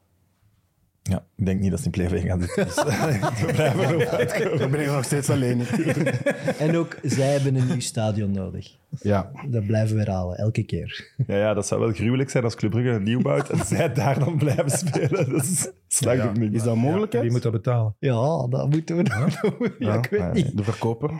Ja, 1.02 1.24
ik 1.36 1.44
denk 1.46 1.60
niet 1.60 1.70
dat 1.70 1.78
ze 1.80 1.84
in 1.84 1.90
play-off 1.90 2.22
gaan 2.26 2.40
zitten. 2.40 2.64
Dus, 2.64 2.74
we 3.46 3.52
blijven 3.52 3.88
erop 3.88 4.02
uitkomen. 4.02 4.58
Dan 4.58 4.70
ben 4.70 4.80
ik 4.80 4.86
nog 4.86 5.04
steeds 5.04 5.30
alleen. 5.30 5.62
En 6.58 6.76
ook 6.76 6.96
zij 7.02 7.26
hebben 7.32 7.54
een 7.54 7.66
nieuw 7.66 7.80
stadion 7.80 8.30
nodig. 8.30 8.76
ja, 9.00 9.30
Dat 9.48 9.66
blijven 9.66 9.96
we 9.96 10.02
herhalen, 10.02 10.36
elke 10.38 10.62
keer. 10.62 11.12
Ja, 11.26 11.36
ja, 11.36 11.54
dat 11.54 11.66
zou 11.66 11.80
wel 11.80 11.92
gruwelijk 11.92 12.30
zijn 12.30 12.44
als 12.44 12.54
Club 12.54 12.70
Brugge 12.70 12.90
een 12.90 13.02
nieuw 13.02 13.20
bouwt 13.22 13.48
en 13.50 13.64
zij 13.64 13.92
daar 13.92 14.18
dan 14.18 14.36
blijven 14.36 14.70
spelen. 14.70 15.30
Dat 15.30 15.42
is 15.44 15.68
Ja. 15.98 16.32
niet. 16.32 16.54
is 16.54 16.62
dat 16.62 16.76
mogelijk? 16.76 17.12
Wie 17.12 17.30
moet 17.30 17.42
dat 17.42 17.52
betalen? 17.52 17.94
Ja, 17.98 18.46
dat 18.48 18.70
moeten 18.70 18.96
we 18.96 19.02
nog 19.02 19.40
doen. 19.40 19.72
Ja, 19.88 19.94
ik 19.94 20.06
weet 20.10 20.20
Ja, 20.20 20.32
niet. 20.32 20.56
De 20.56 20.64
verkoper? 20.64 21.10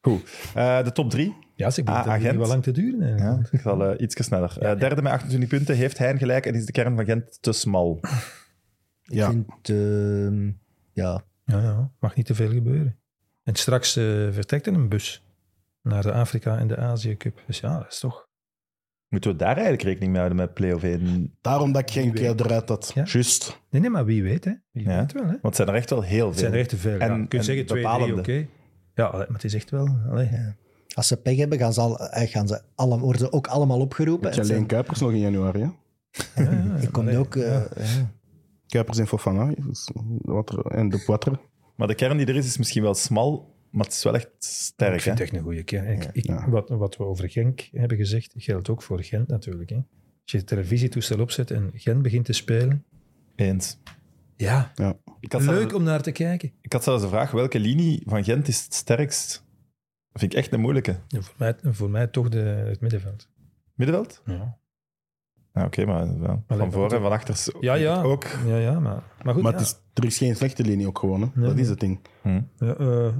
Goed. 0.00 0.30
Eh, 0.54 0.84
de 0.84 0.92
top 0.92 1.10
drie. 1.10 1.36
Ja, 1.54 1.70
ze 1.70 1.80
Ah, 1.80 1.86
begint 1.86 2.06
agent. 2.06 2.30
niet 2.30 2.36
wel 2.40 2.48
lang 2.48 2.62
te 2.62 2.72
duren. 2.72 3.16
Ja, 3.18 3.40
ik 3.50 3.60
zal 3.60 3.84
eh, 3.86 4.00
iets 4.00 4.24
sneller. 4.24 4.56
Eh, 4.60 4.78
derde 4.78 5.02
met 5.02 5.12
28 5.12 5.48
punten. 5.48 5.76
Heeft 5.76 5.98
hij 5.98 6.16
gelijk 6.18 6.46
en 6.46 6.54
is 6.54 6.64
de 6.66 6.72
kern 6.72 6.96
van 6.96 7.04
Gent 7.04 7.38
te 7.40 7.52
smal? 7.52 8.00
Ik 9.10 9.16
Ja. 9.16 9.30
vind, 9.30 9.68
ehm, 9.68 10.46
ja, 10.92 11.22
Ja, 11.44 11.60
ja, 11.62 11.90
mag 12.00 12.14
niet 12.16 12.26
te 12.26 12.34
veel 12.34 12.50
gebeuren. 12.50 12.98
En 13.42 13.54
straks 13.54 13.96
eh, 13.96 14.04
vertrekt 14.30 14.66
er 14.66 14.74
een 14.74 14.88
bus 14.88 15.24
naar 15.82 16.02
de 16.02 16.12
Afrika 16.12 16.58
en 16.58 16.66
de 16.68 16.76
Azië 16.76 17.16
Cup. 17.16 17.42
Dus 17.46 17.60
ja, 17.60 17.78
dat 17.78 17.92
is 17.92 17.98
toch... 17.98 18.28
Moeten 19.08 19.30
we 19.30 19.36
daar 19.36 19.52
eigenlijk 19.54 19.82
rekening 19.82 20.10
mee 20.10 20.20
houden 20.20 20.38
met 20.38 20.54
play-off 20.54 20.82
1? 20.84 21.34
Daarom 21.40 21.72
dat 21.72 21.82
ik 21.82 21.90
geen 21.90 22.12
keer 22.12 22.34
eruit 22.40 22.68
had. 22.68 22.90
Ja. 22.94 23.04
Juist. 23.06 23.60
Nee, 23.70 23.80
nee, 23.80 23.90
maar 23.90 24.04
wie 24.04 24.22
weet, 24.22 24.44
hè. 24.44 24.52
Wie 24.70 24.84
Ja. 24.88 24.98
weet 24.98 25.12
wel, 25.12 25.22
hè. 25.22 25.28
Want 25.30 25.42
het 25.42 25.56
zijn 25.56 25.68
er 25.68 25.74
echt 25.74 25.90
wel 25.90 26.02
heel 26.02 26.18
veel. 26.18 26.28
Het 26.28 26.38
zijn 26.38 26.52
er 26.52 26.58
echt 26.58 26.68
te 26.68 26.76
veel. 26.76 26.98
En- 26.98 27.08
ja. 27.08 27.12
Je 27.14 27.18
kunt 27.18 27.32
en 27.34 27.44
zeggen 27.44 27.66
twee, 27.66 27.84
oké. 27.86 27.96
bepalende. 27.98 28.46
Ja, 28.94 29.10
maar 29.12 29.26
het 29.32 29.44
is 29.44 29.54
echt 29.54 29.70
wel... 29.70 29.88
Allee. 30.10 30.28
Ja. 30.30 30.54
als 30.94 31.06
ze 31.06 31.16
pech 31.16 31.36
hebben, 31.36 31.58
gaan 31.58 31.72
ze, 31.72 31.80
al, 31.80 31.98
eh, 31.98 32.30
gaan 32.30 32.48
ze 32.48 32.62
alle, 32.74 32.98
worden 32.98 33.32
ook 33.32 33.46
allemaal 33.46 33.80
opgeroepen. 33.80 34.22
Je 34.30 34.34
Het 34.34 34.44
alleen 34.44 34.54
zijn- 34.56 34.66
Kuipers 34.66 35.00
nog 35.00 35.10
in 35.10 35.18
januari. 35.18 35.60
Hè? 35.60 35.68
Ja, 36.42 36.50
ja, 36.50 36.74
Ik 36.80 36.92
kom 36.92 37.04
allee, 37.06 37.18
ook... 37.18 37.36
eh, 37.36 37.42
ja. 37.44 37.66
ja. 37.76 38.10
Kuipers 38.70 38.98
en 38.98 39.06
Fofana 39.06 39.54
dus 39.66 39.90
wat 40.22 40.50
er- 40.52 40.66
en 40.66 40.88
de 40.88 41.02
Poitre. 41.06 41.40
Maar 41.76 41.88
de 41.88 41.94
kern 41.94 42.16
die 42.16 42.26
er 42.26 42.36
is, 42.36 42.46
is 42.46 42.58
misschien 42.58 42.82
wel 42.82 42.94
smal, 42.94 43.54
maar 43.70 43.84
het 43.84 43.94
is 43.94 44.02
wel 44.02 44.14
echt 44.14 44.24
Ik 44.26 44.32
sterk. 44.38 44.90
vind 45.00 45.04
Hè? 45.04 45.10
het 45.10 45.20
echt 45.20 45.32
een 45.32 45.42
goede 45.42 45.62
kern. 45.62 45.86
Ik, 45.88 46.04
ik- 46.12 46.26
Ja. 46.26 46.50
wat, 46.50 46.68
wat 46.68 46.96
we 46.96 47.04
over 47.04 47.30
Genk 47.30 47.68
hebben 47.72 47.96
gezegd, 47.96 48.32
geldt 48.36 48.68
ook 48.68 48.82
voor 48.82 49.02
Gent 49.02 49.28
natuurlijk. 49.28 49.70
Hè. 49.70 49.76
Als 49.76 50.32
je 50.32 50.36
het 50.38 50.46
televisietoestel 50.46 51.20
opzet 51.20 51.50
en 51.50 51.70
Gent 51.74 52.02
begint 52.02 52.24
te 52.24 52.32
spelen... 52.32 52.84
Eens. 53.36 53.78
Ja, 54.36 54.72
Ja. 54.74 54.98
Ik 55.20 55.32
had, 55.32 55.42
leuk 55.42 55.58
zelfs, 55.58 55.74
om 55.74 55.82
naar 55.82 56.02
te 56.02 56.12
kijken. 56.12 56.52
ik 56.60 56.72
had 56.72 56.84
zelfs 56.84 57.02
de 57.02 57.08
vraag, 57.08 57.30
welke 57.30 57.58
linie 57.58 58.02
van 58.06 58.24
Gent 58.24 58.48
is 58.48 58.64
het 58.64 58.74
sterkst? 58.74 59.44
Dat 60.12 60.20
vind 60.20 60.32
ik 60.32 60.38
echt 60.38 60.52
een 60.52 60.60
moeilijke. 60.60 61.00
Ja, 61.08 61.20
voor, 61.20 61.34
mij, 61.38 61.54
voor 61.62 61.90
mij 61.90 62.06
toch 62.06 62.28
de, 62.28 62.38
het 62.38 62.80
middenveld. 62.80 63.28
Middenveld? 63.74 64.22
Ja. 64.24 64.58
Ja, 65.54 65.64
Oké, 65.64 65.84
maar 65.84 66.20
wel, 66.20 66.44
van 66.46 66.72
voor 66.72 66.92
en 66.92 67.00
van 67.00 67.12
achter 67.12 67.34
is 67.34 67.50
Ja, 67.60 67.74
ja. 67.74 68.02
ook. 68.02 68.24
Ja, 68.46 68.56
ja, 68.56 68.80
maar, 68.80 69.02
maar 69.22 69.34
goed. 69.34 69.42
Maar 69.42 69.52
ja. 69.52 69.58
het 69.58 69.66
is, 69.66 69.80
er 69.94 70.04
is 70.04 70.18
geen 70.18 70.36
slechte 70.36 70.62
linie 70.62 70.86
ook 70.86 70.98
gewoon. 70.98 71.20
Hè? 71.20 71.42
Dat 71.42 71.58
is 71.58 71.68
het 71.68 71.80
ding. 71.80 72.00
Hm. 72.22 72.40
Ja, 72.56 72.74
eh, 72.74 73.06
eh, 73.06 73.14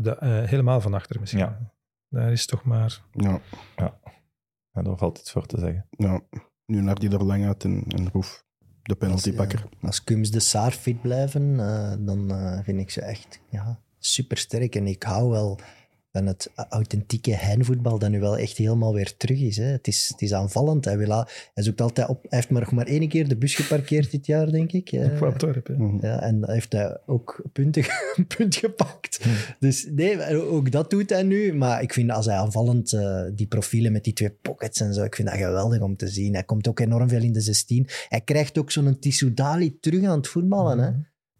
de, 0.00 0.16
eh, 0.20 0.48
helemaal 0.48 0.80
van 0.80 0.94
achter 0.94 1.20
misschien. 1.20 1.40
Ja. 1.40 1.72
Daar 2.08 2.32
is 2.32 2.46
toch 2.46 2.64
maar... 2.64 3.02
Ja. 3.12 3.40
Ja, 4.72 4.82
daar 4.82 4.96
valt 4.96 5.18
iets 5.18 5.32
voor 5.32 5.46
te 5.46 5.58
zeggen. 5.58 5.86
ja. 5.90 6.20
Nu 6.66 6.80
naar 6.80 6.98
die 6.98 7.10
er 7.10 7.24
lang 7.24 7.46
uit 7.46 7.64
en, 7.64 7.84
en 7.88 8.10
Roef, 8.10 8.44
de 8.82 8.94
penaltypakker. 8.94 9.60
Als, 9.62 9.70
ja, 9.80 9.86
als 9.86 10.04
Kums 10.04 10.30
de 10.30 10.40
Saar 10.40 10.70
fit 10.70 11.02
blijven, 11.02 11.60
eh, 11.60 11.92
dan 11.98 12.30
eh, 12.30 12.58
vind 12.62 12.80
ik 12.80 12.90
ze 12.90 13.00
echt 13.00 13.40
ja, 13.50 13.80
super 13.98 14.36
sterk. 14.36 14.74
En 14.74 14.86
ik 14.86 15.02
hou 15.02 15.30
wel 15.30 15.58
van 16.14 16.26
het 16.26 16.50
authentieke 16.68 17.34
heinvoetbal 17.34 17.98
dat 17.98 18.10
nu 18.10 18.20
wel 18.20 18.38
echt 18.38 18.56
helemaal 18.56 18.94
weer 18.94 19.16
terug 19.16 19.40
is. 19.40 19.56
Hè. 19.56 19.64
Het, 19.64 19.86
is 19.86 20.08
het 20.08 20.22
is 20.22 20.34
aanvallend. 20.34 20.84
Hij, 20.84 20.98
wil, 20.98 21.24
hij, 21.54 21.64
zoekt 21.64 21.80
altijd 21.80 22.08
op, 22.08 22.22
hij 22.22 22.38
heeft 22.38 22.50
maar 22.50 22.60
nog 22.60 22.72
maar 22.72 22.86
één 22.86 23.08
keer 23.08 23.28
de 23.28 23.36
bus 23.36 23.54
geparkeerd 23.54 24.10
dit 24.10 24.26
jaar, 24.26 24.50
denk 24.50 24.72
ik. 24.72 24.90
Op. 25.68 25.78
Mhm. 25.78 26.06
ja, 26.06 26.20
en 26.20 26.50
heeft 26.50 26.72
hij 26.72 26.98
ook 27.06 27.42
punten, 27.52 27.84
een 28.16 28.26
punt 28.26 28.56
gepakt. 28.56 29.24
Dus 29.58 29.88
nee, 29.90 30.36
ook 30.36 30.70
dat 30.70 30.90
doet 30.90 31.10
hij 31.10 31.22
nu. 31.22 31.54
Maar 31.54 31.82
ik 31.82 31.92
vind 31.92 32.10
als 32.10 32.26
hij 32.26 32.36
aanvallend 32.36 32.92
eh, 32.92 33.22
die 33.32 33.46
profielen 33.46 33.92
met 33.92 34.04
die 34.04 34.12
twee 34.12 34.30
pockets 34.30 34.80
en 34.80 34.94
zo, 34.94 35.02
ik 35.02 35.14
vind 35.14 35.28
dat 35.28 35.36
geweldig 35.36 35.80
om 35.80 35.96
te 35.96 36.08
zien. 36.08 36.32
Hij 36.34 36.44
komt 36.44 36.68
ook 36.68 36.80
enorm 36.80 37.08
veel 37.08 37.22
in 37.22 37.32
de 37.32 37.40
16. 37.40 37.88
Hij 38.08 38.20
krijgt 38.20 38.58
ook 38.58 38.70
zo'n 38.70 38.98
Tissoudali 38.98 39.78
terug 39.80 40.04
aan 40.04 40.16
het 40.16 40.28
voetballen. 40.28 40.78
Hè. 40.78 40.90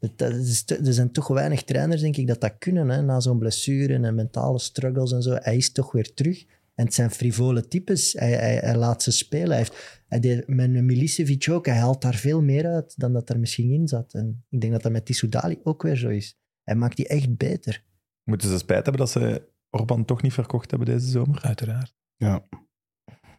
Dat, 0.05 0.19
dat 0.19 0.33
is 0.47 0.63
te- 0.63 0.77
er 0.77 0.93
zijn 0.93 1.13
toch 1.13 1.29
weinig 1.29 1.63
trainers, 1.63 2.01
denk 2.01 2.17
ik, 2.17 2.27
dat 2.27 2.41
dat 2.41 2.59
kunnen. 2.59 2.89
Hè. 2.89 3.03
Na 3.03 3.21
zo'n 3.21 3.39
blessure 3.39 3.95
en 3.95 4.15
mentale 4.15 4.59
struggles 4.59 5.13
en 5.13 5.23
zo. 5.23 5.35
Hij 5.35 5.57
is 5.57 5.73
toch 5.73 5.93
weer 5.93 6.15
terug. 6.15 6.45
En 6.75 6.85
het 6.85 6.95
zijn 6.95 7.11
frivole 7.11 7.69
types. 7.69 8.13
Hij, 8.13 8.33
hij, 8.33 8.57
hij 8.57 8.77
laat 8.77 9.03
ze 9.03 9.11
spelen. 9.11 9.49
Hij, 9.49 9.57
heeft, 9.57 10.03
hij 10.07 10.21
deed 10.21 10.49
met 10.49 10.71
Milicevic 10.71 11.49
ook. 11.51 11.67
Hij 11.67 11.77
haalt 11.77 12.03
daar 12.03 12.15
veel 12.15 12.43
meer 12.43 12.67
uit 12.67 12.95
dan 12.97 13.13
dat 13.13 13.29
er 13.29 13.39
misschien 13.39 13.71
in 13.71 13.89
zat. 13.89 14.15
En 14.15 14.45
ik 14.51 14.61
denk 14.61 14.73
dat 14.73 14.83
dat 14.83 14.93
met 14.93 15.05
Tissoudali 15.07 15.61
ook 15.63 15.83
weer 15.83 15.97
zo 15.97 16.09
is. 16.09 16.39
Hij 16.63 16.75
maakt 16.75 16.97
die 16.97 17.09
echt 17.09 17.37
beter. 17.37 17.85
Moeten 18.25 18.49
ze 18.49 18.59
spijt 18.59 18.83
hebben 18.87 19.07
dat 19.07 19.11
ze 19.11 19.43
Orban 19.71 20.05
toch 20.05 20.23
niet 20.23 20.33
verkocht 20.33 20.71
hebben 20.71 20.89
deze 20.89 21.07
zomer? 21.07 21.43
Uiteraard. 21.43 21.95
Ja. 22.17 22.49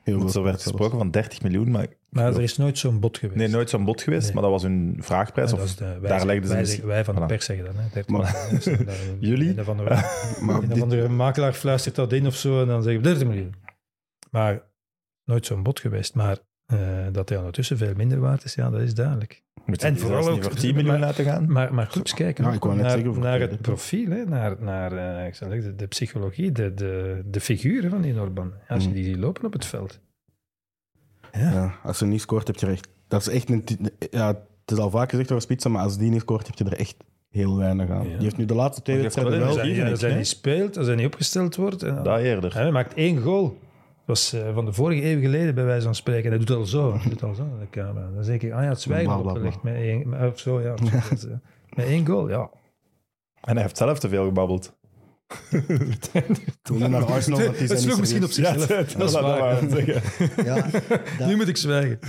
Heel 0.02 0.18
Want 0.18 0.32
veel 0.32 0.42
er 0.42 0.48
werd 0.48 0.62
gesproken 0.62 0.98
van 0.98 1.12
30 1.12 1.42
miljoen, 1.42 1.72
maar 1.72 1.88
Maar 2.16 2.34
er 2.36 2.42
is 2.42 2.58
nooit 2.58 2.78
zo'n 2.78 3.00
bot 3.00 3.18
geweest. 3.18 3.38
Nee, 3.40 3.48
nooit 3.48 3.70
zo'n 3.70 3.86
bod 3.86 4.02
geweest, 4.02 4.24
Nee. 4.24 4.34
maar 4.34 4.42
dat 4.42 4.52
was 4.52 4.62
hun 4.64 4.98
vraagprijs. 5.00 5.52
Ja, 5.52 5.58
Of, 5.58 5.76
de- 5.76 5.98
wij, 6.00 6.10
daar 6.10 6.26
legden 6.26 6.68
ze 6.68 6.78
wij, 6.78 6.88
wij 6.88 7.04
van 7.06 7.16
de 7.16 7.26
pers 7.26 7.46
zeggen 7.46 7.66
dat. 7.66 7.74
Hè. 7.94 8.02
Maar- 8.08 8.48
dat- 8.52 8.64
Jullie? 9.20 9.50
Een 9.50 9.60
of 9.60 9.70
andere, 9.70 9.90
Maar 10.46 10.56
een 10.56 10.62
of 10.64 10.66
dit- 10.66 10.82
andere 10.82 11.10
makelaar 11.10 11.54
fluistert 11.54 11.96
dat 11.96 12.14
in 12.14 12.26
of 12.28 12.36
zo 12.36 12.62
en 12.62 12.68
dan 12.68 12.84
zeggen 12.84 13.02
we 13.02 13.08
30 13.08 13.28
miljoen. 13.28 13.54
Maar 14.32 14.62
nooit 15.24 15.46
zo'n 15.46 15.64
bot 15.64 15.80
geweest. 15.80 16.16
Maar 16.16 16.38
eh, 16.66 16.80
dat 17.12 17.30
hij 17.30 17.38
ondertussen 17.38 17.78
veel 17.78 17.94
minder 17.96 18.20
waard 18.20 18.44
is, 18.44 18.54
ja, 18.56 18.70
dat 18.70 18.82
is 18.82 18.94
duidelijk. 18.94 19.44
Moet 19.66 19.84
En 19.84 19.98
vooral 20.00 20.30
ook- 20.30 20.44
voor 20.44 20.54
10 20.54 20.74
miljoen 20.76 20.92
maar- 20.92 21.00
laten 21.00 21.26
gaan. 21.26 21.52
Maar, 21.52 21.74
maar 21.74 21.86
goed 21.88 21.98
eens 21.98 22.14
kijken 22.14 22.46
ik 22.54 22.64
net 22.64 22.76
naar, 22.76 22.90
zeggen 22.90 23.50
het 23.50 23.62
profiel, 23.62 24.10
hè, 24.10 24.26
naar, 24.26 24.56
naar 24.60 25.18
eh, 25.20 25.28
ik 25.28 25.36
zou 25.36 25.52
zeggen, 25.52 25.70
de, 25.70 25.76
de 25.76 25.88
psychologie, 25.88 26.52
de, 26.52 26.74
de, 26.74 27.22
de 27.26 27.40
figuren 27.40 27.90
van 27.90 28.02
die 28.02 28.20
Orban. 28.20 28.54
Als 28.68 28.84
je 28.84 28.90
Mhm. 28.90 28.98
die 28.98 29.06
ziet 29.06 29.18
lopen 29.18 29.46
op 29.46 29.54
het 29.54 29.66
veld. 29.66 30.00
Ja. 31.38 31.52
Ja, 31.52 31.76
als 31.84 31.98
ze 31.98 32.06
niet 32.06 32.22
scoort, 32.22 32.48
heb 32.48 32.56
je 32.56 32.66
er 32.66 32.72
echt... 32.72 32.88
Dat 33.08 33.22
is 33.22 33.28
echt 33.28 33.50
een... 33.50 33.64
Ja, 34.12 34.28
het 34.28 34.72
is 34.72 34.78
al 34.78 34.90
vaak 34.90 35.10
gezegd 35.10 35.30
over 35.32 35.44
Spitsen, 35.44 35.72
maar 35.72 35.84
als 35.84 35.98
die 35.98 36.10
niet 36.12 36.22
scoort, 36.22 36.48
heb 36.48 36.58
je 36.58 36.64
er 36.64 36.80
echt 36.80 36.96
heel 37.30 37.58
weinig 37.58 37.90
aan. 37.90 38.04
Ja. 38.10 38.14
Die 38.14 38.24
heeft 38.24 38.38
nu 38.38 38.46
de 38.46 38.56
laatste 38.56 38.82
twee 38.82 39.02
wedstrijden 39.02 39.40
wel 39.40 39.48
Als 39.48 39.58
Even 39.58 39.82
hij, 39.82 39.92
als 39.92 40.02
hij 40.02 40.16
niet 40.16 40.28
speelt, 40.28 40.78
als 40.78 40.88
hij 40.88 40.96
niet 40.96 41.06
opgesteld 41.06 41.56
wordt, 41.56 41.84
en, 41.84 42.04
Dat 42.04 42.20
eerder. 42.20 42.54
hij 42.54 42.72
maakt 42.72 42.94
één 42.94 43.22
goal. 43.22 43.44
Dat 43.44 44.18
was 44.18 44.34
eh, 44.34 44.54
van 44.54 44.66
de 44.66 44.74
vorige 44.74 45.06
eeuw 45.06 45.20
geleden, 45.20 45.56
bij 45.56 45.64
wijze 45.66 45.86
van 45.86 45.96
spreken. 45.96 46.24
En 46.32 46.38
hij 46.38 46.46
doet 46.46 46.58
al 46.58 46.66
zo. 46.66 46.94
Hij 47.00 47.10
doet 47.10 47.24
al 47.24 47.34
zo 47.34 47.44
naar 47.46 47.60
de 47.60 47.70
camera. 47.70 48.10
Dan 48.16 48.24
zeg 48.24 48.36
ik, 48.36 48.52
ah 48.52 48.64
ja, 48.64 48.70
het 48.70 48.82
zwijgen 48.82 49.18
opgelegd 49.18 49.64
met 49.64 49.76
één, 49.76 50.10
met- 50.10 50.32
of 50.32 50.40
zo, 50.40 50.62
ja. 50.62 50.74
eh, 50.74 50.94
met 51.76 51.86
één 51.86 52.06
goal, 52.06 52.30
ja. 52.30 52.50
En 53.42 53.54
hij 53.54 53.62
heeft 53.62 53.78
zelf 53.78 54.00
te 54.00 54.10
veel 54.10 54.26
gebabbeld. 54.26 54.74
Toen 56.62 56.92
naar 56.92 57.06
Arsenal... 57.06 57.40
Het 57.40 57.80
sloeg 57.80 57.86
niet 57.86 57.98
misschien 58.00 58.24
op 58.24 58.32
zichzelf. 58.32 58.66
dat 58.66 58.92
dat 58.98 59.08
is 59.08 59.14
laat 59.14 59.24
waar. 59.24 59.64
maar 59.64 59.70
zeggen. 59.70 60.46
Ja, 60.46 61.28
Nu 61.28 61.36
moet 61.36 61.48
ik 61.48 61.58
zwijgen. 61.58 62.00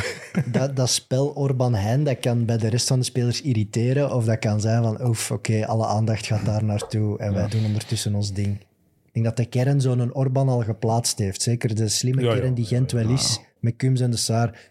dat, 0.52 0.76
dat 0.76 0.90
spel 0.90 1.26
Orban 1.26 1.74
Heijn, 1.74 2.04
dat 2.04 2.18
kan 2.18 2.44
bij 2.44 2.58
de 2.58 2.68
rest 2.68 2.88
van 2.88 2.98
de 2.98 3.04
spelers 3.04 3.42
irriteren. 3.42 4.14
Of 4.14 4.24
dat 4.24 4.38
kan 4.38 4.60
zijn 4.60 4.82
van, 4.82 5.06
oef, 5.06 5.30
oké, 5.30 5.66
alle 5.66 5.86
aandacht 5.86 6.26
gaat 6.26 6.44
daar 6.44 6.64
naartoe. 6.64 7.18
En 7.18 7.34
wij 7.34 7.48
doen 7.48 7.64
ondertussen 7.64 8.14
ons 8.14 8.32
ding. 8.32 8.60
Ik 9.04 9.12
denk 9.12 9.24
dat 9.24 9.36
de 9.36 9.46
kern 9.46 9.80
zo'n 9.80 10.14
Orban 10.14 10.48
al 10.48 10.62
geplaatst 10.62 11.18
heeft. 11.18 11.42
Zeker 11.42 11.74
de 11.74 11.88
slimme 11.88 12.22
Ja, 12.22 12.34
ja. 12.34 12.40
kern 12.40 12.54
die 12.54 12.64
Gent 12.64 12.92
wel 12.92 13.08
is. 13.08 13.40
Met 13.60 13.76
Kums 13.76 14.00
en 14.00 14.10
de 14.10 14.16
Saar. 14.16 14.70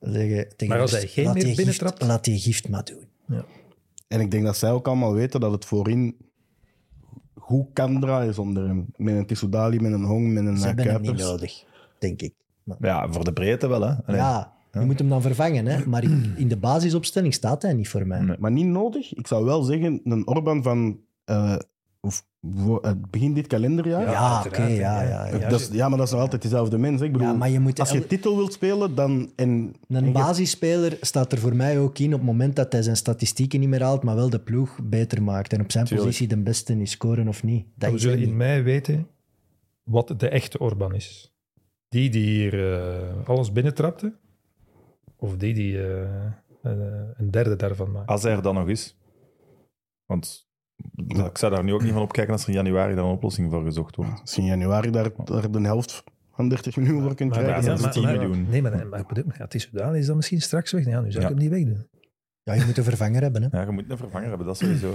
Tegen 0.00 0.48
Maar 0.66 0.80
als 0.80 0.90
hij 0.90 1.06
geen 1.06 1.24
laat 1.24 1.34
meer 1.34 1.56
binnentrapt? 1.56 1.96
Gift, 1.98 2.10
laat 2.10 2.24
die 2.24 2.38
gift 2.38 2.68
maar 2.68 2.84
doen. 2.84 3.06
En 4.08 4.20
ik 4.20 4.30
denk 4.30 4.44
dat 4.44 4.56
zij 4.56 4.70
ook 4.70 4.86
allemaal 4.86 5.14
weten 5.14 5.40
dat 5.40 5.52
het 5.52 5.64
voorin 5.64 6.16
goed 7.42 7.66
kan 7.72 8.00
draaien 8.00 8.34
zonder 8.34 8.66
hem. 8.66 8.86
Met 8.96 9.14
een 9.14 9.26
Tissoudali, 9.26 9.80
met 9.80 9.92
een 9.92 10.04
Hong, 10.04 10.32
met 10.32 10.46
een 10.46 10.56
Ze 10.56 10.68
eh, 10.68 10.74
hebben 10.74 10.92
hem 10.92 11.02
niet 11.02 11.18
nodig, 11.18 11.64
denk 11.98 12.22
ik. 12.22 12.34
Maar- 12.62 12.76
Ja, 12.80 13.08
voor 13.12 13.24
de 13.24 13.32
breedte 13.32 13.66
wel, 13.66 13.80
hè. 13.80 13.94
Allee. 14.06 14.20
ja, 14.20 14.52
je 14.72 14.80
moet 14.80 14.98
hem 14.98 15.08
dan 15.08 15.22
vervangen. 15.22 15.66
Hè? 15.66 15.86
Maar 15.86 16.02
in, 16.02 16.32
in 16.36 16.48
de 16.48 16.56
basisopstelling 16.56 17.34
staat 17.34 17.62
hij 17.62 17.72
niet 17.72 17.88
voor 17.88 18.06
mij. 18.06 18.20
Nee. 18.20 18.36
Maar 18.38 18.50
niet 18.50 18.66
nodig. 18.66 19.14
Ik 19.14 19.26
zou 19.26 19.44
wel 19.44 19.62
zeggen, 19.62 20.00
een 20.04 20.26
Orban 20.26 20.62
van 20.62 20.98
eh, 21.24 21.56
of, 22.06 22.26
voor, 22.56 22.96
begin 23.10 23.34
dit 23.34 23.46
kalenderjaar. 23.46 24.10
Ja, 24.10 24.42
oké, 24.46 24.62
ja, 24.66 25.02
ja, 25.02 25.26
ja. 25.26 25.48
dat 25.48 25.60
is, 25.60 25.68
ja, 25.72 25.88
maar 25.88 25.98
dat 25.98 26.06
is 26.06 26.12
nog 26.12 26.20
altijd 26.22 26.42
dezelfde 26.42 26.78
mens. 26.78 27.00
hè. 27.00 27.06
Ik 27.06 27.12
bedoel, 27.12 27.26
Ja, 27.26 27.32
maar 27.34 27.50
je 27.50 27.60
moet 27.60 27.80
als 27.80 27.90
je 27.90 27.98
el- 28.00 28.06
titel 28.06 28.36
wilt 28.36 28.52
spelen, 28.52 28.94
dan... 28.94 29.32
En, 29.36 29.74
en 29.88 29.96
Een 29.96 30.04
je- 30.06 30.12
basisspeler 30.12 30.96
staat 31.00 31.32
er 31.32 31.38
voor 31.38 31.56
mij 31.56 31.78
ook 31.78 31.98
in 31.98 32.06
op 32.12 32.18
het 32.18 32.22
moment 32.28 32.56
dat 32.56 32.72
hij 32.72 32.82
zijn 32.82 32.96
statistieken 32.96 33.60
niet 33.60 33.68
meer 33.68 33.82
haalt, 33.82 34.02
maar 34.02 34.14
wel 34.16 34.30
de 34.30 34.40
ploeg 34.40 34.78
beter 34.82 35.22
maakt. 35.22 35.52
En 35.52 35.60
op 35.60 35.72
zijn 35.72 35.84
Tuurlijk. 35.84 36.08
positie 36.08 36.28
de 36.36 36.42
beste 36.42 36.80
is 36.80 36.90
scoren 36.90 37.28
of 37.28 37.42
niet. 37.42 37.66
Dat 37.74 37.92
we 37.92 37.98
zullen 37.98 38.18
in 38.18 38.36
mei 38.36 38.62
weten 38.62 39.06
wat 39.82 40.14
de 40.16 40.28
echte 40.28 40.58
Orban 40.58 40.94
is. 40.94 41.34
Die 41.88 42.10
die 42.10 42.24
hier 42.24 42.72
eh, 42.74 43.28
alles 43.28 43.52
binnentrapte, 43.52 44.12
of 45.16 45.36
die 45.36 45.54
die 45.54 45.78
eh, 45.78 46.02
eh, 46.62 46.72
een 47.16 47.30
derde 47.30 47.56
daarvan 47.56 47.90
maakt. 47.90 48.08
Als 48.08 48.22
hij 48.22 48.32
er 48.32 48.42
dan 48.42 48.54
nog 48.54 48.68
is. 48.68 48.96
Want 50.06 50.50
ik 50.96 51.38
zou 51.38 51.54
daar 51.54 51.64
nu 51.64 51.72
ook 51.72 51.82
niet 51.82 51.92
van 51.92 52.02
opkijken 52.02 52.32
als 52.32 52.42
er 52.42 52.48
in 52.48 52.54
januari 52.54 52.94
dan 52.94 53.04
een 53.06 53.12
oplossing 53.12 53.50
voor 53.50 53.64
gezocht 53.64 53.96
wordt. 53.96 54.20
Als 54.20 54.34
je 54.34 54.40
in 54.40 54.46
januari 54.46 54.90
daar, 54.90 55.10
daar 55.24 55.50
de 55.50 55.60
helft 55.60 56.04
van 56.32 56.48
30 56.48 56.76
miljoen 56.76 57.02
voor 57.02 57.14
kunt 57.14 57.30
krijgen... 57.32 57.54
dat 57.54 57.64
is 57.74 57.78
is 57.78 57.84
het 57.84 57.92
10 57.92 58.02
miljoen. 58.04 58.46
Nee, 58.48 58.62
maar, 58.62 59.04
het 59.28 59.54
is 59.54 59.68
zodanig, 59.72 60.00
is 60.00 60.06
dat 60.06 60.16
misschien 60.16 60.40
straks 60.42 60.72
weg? 60.72 60.84
Ja, 60.84 61.00
nu 61.00 61.12
zou 61.12 61.24
ik 61.24 61.30
Ja. 61.30 61.36
hem 61.36 61.50
niet 61.50 61.50
wegdoen. 61.50 61.86
Ja, 62.42 62.52
je 62.54 62.64
moet 62.66 62.78
een 62.78 62.84
vervanger 62.84 63.22
hebben. 63.22 63.42
Hè. 63.42 63.58
Ja, 63.58 63.64
je 63.66 63.70
moet 63.72 63.90
een 63.90 63.96
vervanger 63.96 64.28
hebben, 64.28 64.46
dat 64.46 64.56
sowieso. 64.58 64.94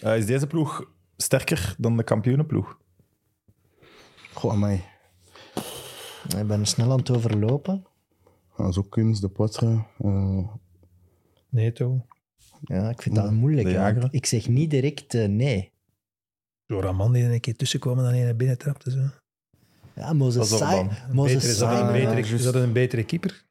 Eh, 0.00 0.16
is 0.16 0.26
deze 0.26 0.46
ploeg 0.46 0.90
sterker 1.16 1.74
dan 1.78 1.96
de 1.96 2.02
kampioenenploeg? 2.02 2.78
Goh, 4.32 4.52
amai. 4.52 4.82
Ik 6.38 6.46
ben 6.46 6.66
snel 6.66 6.90
aan 6.92 6.98
het 6.98 7.10
overlopen. 7.10 7.86
Ja, 8.56 8.70
zo 8.72 8.82
Kums, 8.82 9.20
De 9.20 9.28
Poitre... 9.28 9.84
eh, 9.98 10.46
Neto. 11.48 12.06
Ja, 12.60 12.90
ik 12.90 13.02
vind 13.02 13.14
dat 13.14 13.30
moeilijk. 13.30 14.08
Ik 14.10 14.26
zeg 14.26 14.48
niet 14.48 14.70
direct 14.70 15.14
eh, 15.14 15.28
nee. 15.28 15.72
Zo 16.66 16.80
Raman 16.80 17.12
die 17.12 17.24
er 17.24 17.32
een 17.32 17.40
keer 17.40 17.56
tussenkomen 17.56 18.04
dan 18.04 18.12
hij 18.14 18.36
binnen 18.36 18.58
trapte. 18.58 18.90
Zo. 18.90 19.00
Ja, 19.94 20.14
is 20.26 20.56
Sai- 20.56 20.88
Beter, 21.12 21.34
is, 21.36 21.58
dat 21.58 21.70
een 21.70 21.86
ja, 21.86 21.92
betere, 21.92 22.34
is 22.34 22.42
dat 22.42 22.54
een 22.54 22.72
betere 22.72 23.04
keeper? 23.04 23.44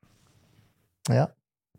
Ja, 1.02 1.36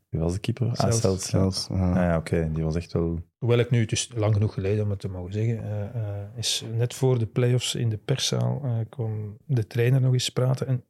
Wie 0.09 0.21
was 0.21 0.33
de 0.33 0.39
keeper? 0.39 0.67
Ah, 0.77 0.93
Zelfs. 0.93 1.67
Ja. 1.67 1.77
ja. 1.77 1.91
Ah, 1.91 1.95
ja, 1.95 2.17
oké. 2.17 2.51
Die 2.53 2.65
was 2.65 2.75
echt 2.77 2.93
wel... 2.93 3.23
Hoewel 3.39 3.59
ik 3.59 3.71
nu, 3.71 3.81
het 3.81 3.93
is 3.93 4.11
lang 4.15 4.35
genoeg 4.35 4.55
geleden 4.55 4.85
om 4.85 4.91
het 4.91 5.01
te 5.01 5.09
mogen 5.09 5.33
zeggen, 5.33 5.63
eh, 5.63 5.85
eh, 5.85 6.27
is 6.37 6.65
net 6.75 6.95
voor 6.95 7.19
de 7.19 7.27
play-offs 7.27 7.75
in 7.75 7.89
de 7.89 7.97
perszaal 7.97 8.61
eh, 8.65 8.79
kwam 8.89 9.37
de 9.47 9.67
trainer 9.67 10.01
nog 10.01 10.13
eens 10.13 10.29
praten 10.29 10.67
en 10.67 10.85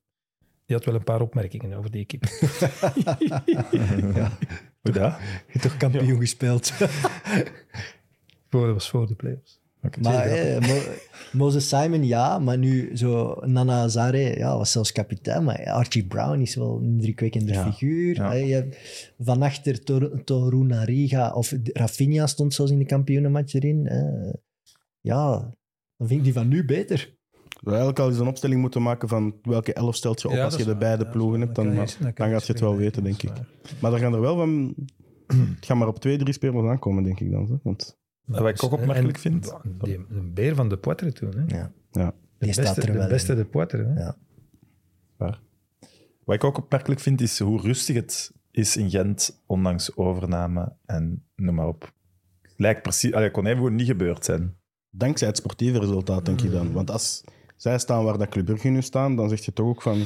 die 0.65 0.77
had 0.77 0.85
wel 0.85 0.94
een 0.94 1.05
paar 1.05 1.20
opmerkingen 1.20 1.78
over 1.78 1.90
die 1.90 2.05
keeper. 2.05 2.31
Hoe 4.78 4.78
dat? 4.93 5.12
je 5.19 5.52
hebt 5.52 5.62
toch 5.62 5.77
kampioen 5.77 6.20
gespeeld. 6.20 6.73
voor, 8.51 8.65
dat 8.66 8.73
was 8.74 8.89
voor 8.90 9.06
de 9.06 9.15
play-offs. 9.15 9.60
maar 10.01 10.27
eh, 10.27 10.60
Mo- 10.69 10.93
Moses 11.32 11.69
Simon, 11.69 12.05
ja. 12.06 12.39
Maar 12.39 12.59
nu 12.59 12.97
zo 12.97 13.35
Nana 13.44 13.82
Azare, 13.82 14.19
ja, 14.39 14.56
was 14.56 14.73
zelfs 14.73 14.93
kapitein. 14.93 15.44
Maar 15.44 15.65
Archie 15.70 16.06
Brown 16.06 16.40
is 16.40 16.55
wel 16.55 16.77
een 16.77 16.85
indrukwekkende 16.85 17.52
Ja. 17.52 17.73
figuur. 17.73 18.15
Ja. 18.15 18.35
Eh, 18.35 18.48
je 18.48 18.55
hebt 18.55 18.77
van 19.19 19.43
achter 19.43 19.85
Tor 19.85 20.24
Toruna 20.24 20.85
Riga 20.85 21.32
of 21.32 21.55
Rafinha 21.73 22.27
stond 22.27 22.55
zelfs 22.55 22.70
in 22.70 22.78
de 22.78 22.85
kampioenenmatch 22.86 23.55
erin. 23.55 23.86
eh. 23.86 24.32
ja, 25.01 25.31
dan 25.97 26.09
vind 26.09 26.19
ik 26.19 26.24
die 26.24 26.32
van 26.32 26.48
nu 26.48 26.65
beter. 26.65 27.16
We 27.61 27.69
eigenlijk 27.69 27.99
al 27.99 28.09
eens 28.09 28.19
een 28.19 28.27
opstelling 28.27 28.61
moeten 28.61 28.83
maken 28.83 29.09
van 29.09 29.35
welke 29.43 29.73
elf 29.73 29.95
stelt 29.97 30.23
je 30.23 30.29
op 30.29 30.37
als 30.37 30.57
je 30.57 30.65
de 30.65 30.77
beide 30.77 31.07
ploegen 31.07 31.41
hebt. 31.41 31.55
Dan, 31.55 31.75
dan 31.75 31.87
gaat 32.15 32.47
je 32.47 32.53
het 32.53 32.61
wel 32.61 32.77
weten, 32.77 33.03
denk 33.05 33.23
ik. 33.23 33.33
Maar 33.81 33.91
dan 33.91 34.01
gaan 34.01 34.15
er 34.15 34.21
wel 34.21 34.37
van... 34.37 34.75
Het 35.57 35.67
gaan 35.67 35.79
maar 35.79 35.89
op 35.89 35.99
twee, 36.01 36.19
drie 36.19 36.33
spelers 36.33 36.69
aankomen, 36.69 37.03
denk 37.03 37.21
ik 37.21 37.31
dan. 37.31 37.47
Hè? 37.51 37.55
Want 37.63 37.99
Wat 38.25 38.49
ik 38.49 38.63
ook 38.63 38.73
opmerkelijk 38.73 39.19
vind- 39.19 39.55
Die, 39.81 39.99
een 40.11 40.35
beer 40.35 40.55
van 40.55 40.69
de 40.69 40.77
Poitre 40.77 41.13
toen. 41.13 41.33
Hè? 41.37 41.57
Ja. 41.59 41.73
Ja. 41.93 42.07
De 42.39 42.45
Die 42.45 42.53
staat 42.53 42.65
beste, 42.65 42.81
er 42.81 42.87
de 42.93 42.99
wel 42.99 43.09
beste 43.09 43.33
in. 43.33 43.39
de 43.39 43.45
Poitre. 43.45 43.85
Hè? 43.85 44.01
Ja. 44.01 44.17
Wat 46.25 46.35
ik 46.37 46.45
ook 46.45 46.59
opmerkelijk 46.59 47.01
vind, 47.01 47.21
is 47.21 47.39
hoe 47.39 47.61
rustig 47.61 47.97
het 47.97 48.33
is 48.51 48.77
in 48.77 48.91
Gent, 48.91 49.43
ondanks 49.47 49.97
overname 49.97 50.73
en 50.87 51.25
noem 51.37 51.55
maar 51.55 51.67
op. 51.69 51.93
Lijkt 52.57 52.83
precies... 52.83 53.13
Allee, 53.13 53.31
kon 53.31 53.45
even 53.47 53.57
gewoon 53.59 53.75
niet 53.75 53.87
gebeurd 53.87 54.25
zijn. 54.25 54.57
dankzij 54.91 55.29
het 55.29 55.37
sportieve 55.37 55.79
resultaat, 55.79 56.27
denk 56.27 56.41
ik 56.41 56.51
dan. 56.51 56.73
Want 56.73 56.91
als 56.91 57.25
zij 57.59 57.79
staan 57.79 58.05
waar 58.05 58.19
dat 58.19 58.29
Club 58.29 58.45
Brugge 58.45 58.69
nu 58.69 58.83
staan, 58.83 59.17
dan 59.17 59.29
zeg 59.29 59.45
je 59.45 59.53
toch 59.53 59.67
ook 59.67 59.83
van... 59.83 60.03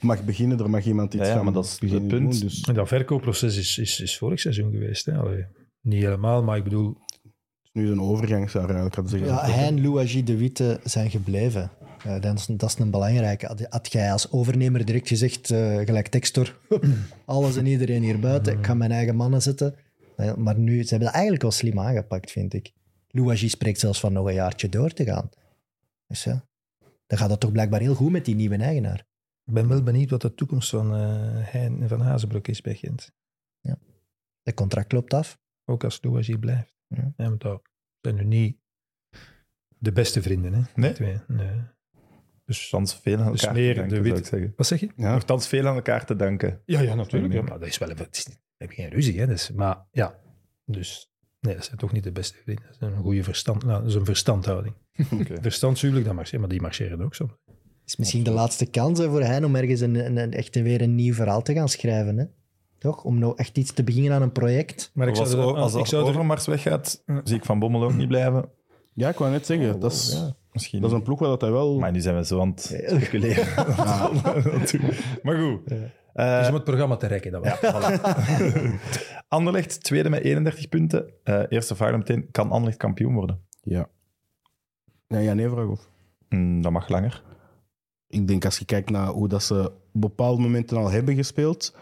Mag 0.00 0.24
beginnen, 0.24 0.58
er 0.58 0.70
mag 0.70 0.84
iemand 0.84 1.14
iets 1.14 1.22
Ja, 1.22 1.28
ja, 1.28 1.34
gaan 1.34 1.44
maar 1.44 1.52
dat 1.52 1.64
is 1.64 1.90
het 1.90 2.08
punt. 2.08 2.10
doen, 2.10 2.30
Dus 2.30 2.60
En 2.60 2.74
dat 2.74 2.88
verkoopproces 2.88 3.56
is, 3.56 3.78
is, 3.78 4.00
is 4.00 4.18
vorig 4.18 4.40
seizoen 4.40 4.70
geweest. 4.70 5.06
Hè? 5.06 5.16
Allee, 5.16 5.46
niet 5.80 6.02
helemaal, 6.02 6.42
maar 6.42 6.56
ik 6.56 6.64
bedoel, 6.64 6.96
het 7.22 7.30
is 7.62 7.70
nu 7.72 7.90
een 7.90 8.00
overgangsjaar 8.00 8.64
eigenlijk, 8.64 8.94
had 8.94 9.04
ik 9.04 9.10
zeggen. 9.10 9.28
Ja, 9.28 9.44
hij 9.44 9.66
en 9.66 9.82
Louagie 9.82 10.22
de 10.22 10.36
Witte 10.36 10.80
zijn 10.84 11.10
gebleven. 11.10 11.70
Eh, 12.04 12.20
dat, 12.20 12.38
is, 12.38 12.46
dat 12.46 12.70
is 12.70 12.78
een 12.78 12.90
belangrijke. 12.90 13.46
Had, 13.46 13.66
had 13.68 13.92
jij 13.92 14.12
als 14.12 14.30
overnemer 14.30 14.84
direct 14.84 15.08
gezegd, 15.08 15.50
eh, 15.50 15.78
gelijk 15.78 16.08
Textor, 16.08 16.58
alles 17.24 17.56
en 17.56 17.66
iedereen 17.66 18.02
hier 18.02 18.20
buiten, 18.20 18.58
ik 18.58 18.66
ga 18.66 18.74
mijn 18.74 18.92
eigen 18.92 19.16
mannen 19.16 19.42
zetten. 19.42 19.74
Eh, 20.16 20.34
maar 20.34 20.58
nu, 20.58 20.82
ze 20.82 20.88
hebben 20.88 21.06
dat 21.06 21.12
eigenlijk 21.12 21.42
wel 21.42 21.52
slim 21.52 21.80
aangepakt, 21.80 22.30
vind 22.30 22.54
ik. 22.54 22.72
Louagie 23.08 23.48
spreekt 23.48 23.80
zelfs 23.80 24.00
van 24.00 24.12
nog 24.12 24.26
een 24.26 24.34
jaartje 24.34 24.68
door 24.68 24.90
te 24.90 25.04
gaan. 25.04 25.30
Dus 26.08 26.24
ja, 26.24 26.44
dan 27.06 27.18
gaat 27.18 27.30
het 27.30 27.40
toch 27.40 27.52
blijkbaar 27.52 27.80
heel 27.80 27.94
goed 27.94 28.10
met 28.10 28.24
die 28.24 28.34
nieuwe 28.34 28.56
eigenaar. 28.56 28.98
ik 29.44 29.54
ben 29.54 29.68
wel 29.68 29.82
benieuwd 29.82 30.10
wat 30.10 30.20
de 30.20 30.34
toekomst 30.34 30.70
van 30.70 30.94
eh 30.94 31.46
Hein 31.52 31.82
en 31.82 31.88
van 31.88 32.00
Hazenbroek 32.00 32.48
is 32.48 32.60
bij 32.60 32.74
Gent. 32.74 33.14
Het 34.42 34.54
contract 34.54 34.92
loopt 34.92 35.14
af. 35.14 35.38
Ook 35.64 35.84
als 35.84 35.98
Louagie 36.02 36.38
blijft. 36.38 36.74
Ja. 36.86 37.12
Ja, 37.16 37.28
want 37.28 37.40
dat 37.40 37.62
zijn 38.00 38.14
nu 38.14 38.24
niet 38.24 38.58
de 39.78 39.92
beste 39.92 40.22
vrienden. 40.22 40.52
Hè? 40.52 40.60
Nee? 40.74 40.92
Die 40.92 40.92
Twee. 40.92 41.20
nee. 41.28 41.60
Dus, 42.44 42.60
Nogthans 42.60 43.00
veel 43.00 43.18
aan 43.18 43.32
Dus 43.32 43.40
elkaar 43.40 43.56
meer 43.56 43.74
te 43.74 43.80
danken, 43.80 43.96
de 43.96 44.02
zou 44.02 44.14
wit- 44.14 44.18
ik 44.24 44.30
zeggen. 44.30 44.52
wat 44.56 44.66
zeg 44.66 44.80
je? 44.80 44.90
Ja, 44.96 45.12
Nogthans 45.12 45.48
veel 45.48 45.66
aan 45.66 45.74
elkaar 45.74 46.06
te 46.06 46.16
danken. 46.16 46.62
Ja, 46.64 46.80
ja, 46.80 46.94
natuurlijk. 46.94 47.32
Ja. 47.32 47.38
Ja, 47.40 47.44
maar 47.46 47.58
dat 47.58 47.68
is 47.68 47.78
wel 47.78 47.90
even, 47.90 48.04
het 48.04 48.16
is 48.16 48.26
niet- 48.26 48.40
hebben 48.56 48.76
geen 48.76 48.88
ruzie, 48.90 49.20
hè. 49.20 49.26
Dus, 49.26 49.50
maar 49.50 49.86
ja, 49.90 50.20
dus 50.64 51.10
nee, 51.40 51.54
dat 51.54 51.64
zijn 51.64 51.76
toch 51.78 51.92
niet 51.92 52.04
de 52.04 52.12
beste 52.12 52.38
vrienden. 52.38 52.64
Dat 52.64 52.74
is 52.74 52.80
een 52.96 53.02
goede 53.02 53.22
verstand, 53.22 53.64
nou, 53.64 53.80
dat 53.80 53.88
is 53.88 53.94
een 53.94 54.04
verstandhouding. 54.04 54.74
Oké. 55.12 55.34
Verstandshuwelijk, 55.42 56.06
dat 56.06 56.14
marcheert, 56.14 56.40
maar 56.40 56.50
die 56.50 56.60
marcheren 56.60 57.02
ook 57.02 57.14
soms. 57.14 57.32
is 57.86 57.96
misschien 57.96 58.22
de 58.22 58.30
laatste 58.30 58.66
kans 58.66 58.98
hè, 58.98 59.08
voor 59.08 59.22
hen 59.22 59.44
om 59.44 59.56
ergens 59.56 59.80
een, 59.80 59.94
een, 60.06 60.16
een- 60.16 60.32
echt 60.32 60.54
weer 60.60 60.82
een 60.82 60.94
nieuw 60.94 61.14
verhaal 61.14 61.42
te 61.42 61.52
gaan 61.52 61.68
schrijven. 61.68 62.16
Hè? 62.18 62.24
Toch? 62.78 63.04
Om 63.04 63.18
nou 63.18 63.32
echt 63.36 63.58
iets 63.58 63.72
te 63.72 63.84
beginnen 63.84 64.12
aan 64.12 64.22
een 64.22 64.32
project. 64.32 64.90
Maar 64.94 65.08
ik 65.08 65.16
als 65.16 65.30
zou 65.30 65.42
er, 65.54 65.60
als, 65.60 65.72
ik 65.72 65.78
als 65.78 65.88
zou 65.88 66.02
er, 66.02 66.08
Overmars 66.08 66.46
weggaat, 66.46 67.02
zie 67.24 67.36
ik 67.36 67.44
Van 67.44 67.58
Bommel 67.58 67.84
ook 67.84 67.94
niet 67.94 68.08
blijven. 68.08 68.48
Ja, 68.94 69.08
ik 69.08 69.16
wou 69.16 69.30
net 69.30 69.46
zeggen, 69.46 69.80
dat 69.80 69.92
is, 69.92 70.12
Ja. 70.12 70.36
Misschien. 70.52 70.80
dat 70.80 70.90
is 70.90 70.96
een 70.96 71.02
ploeg 71.02 71.18
waar 71.18 71.28
dat 71.28 71.40
hij 71.40 71.50
wel... 71.50 71.78
Maar 71.78 71.92
nu 71.92 72.00
zijn 72.00 72.16
we 72.16 72.24
zo 72.24 72.40
aan 72.40 72.48
het 72.50 72.60
speculeren. 72.86 73.44
maar 75.22 75.38
goed. 75.38 75.60
Eh, 76.14 76.38
dus 76.38 76.48
om 76.48 76.54
het 76.54 76.64
programma 76.64 76.96
te 76.96 77.06
rekken. 77.06 77.32
Dat 77.32 77.44
was. 77.44 77.60
ja, 77.60 77.72
voilà. 77.74 78.80
Anderlecht, 79.28 79.82
tweede 79.82 80.08
met 80.10 80.22
31 80.22 80.68
punten. 80.68 81.10
Eh, 81.24 81.42
eerste 81.48 81.76
vraag 81.76 81.96
meteen. 81.96 82.28
Kan 82.30 82.50
Anderlecht 82.50 82.76
kampioen 82.76 83.14
worden? 83.14 83.40
Ja. 83.62 83.88
Ja, 85.06 85.18
ja, 85.18 85.34
nee, 85.34 85.48
vraag 85.48 85.66
of. 85.66 85.88
Hmm, 86.28 86.62
dat 86.62 86.72
mag 86.72 86.88
langer. 86.88 87.22
Ik 88.06 88.28
denk 88.28 88.44
als 88.44 88.58
je 88.58 88.64
kijkt 88.64 88.90
naar 88.90 89.08
hoe 89.08 89.28
dat 89.28 89.42
ze 89.42 89.72
op 89.92 90.00
bepaalde 90.00 90.42
momenten 90.42 90.76
al 90.76 90.90
hebben 90.90 91.14
gespeeld, 91.14 91.74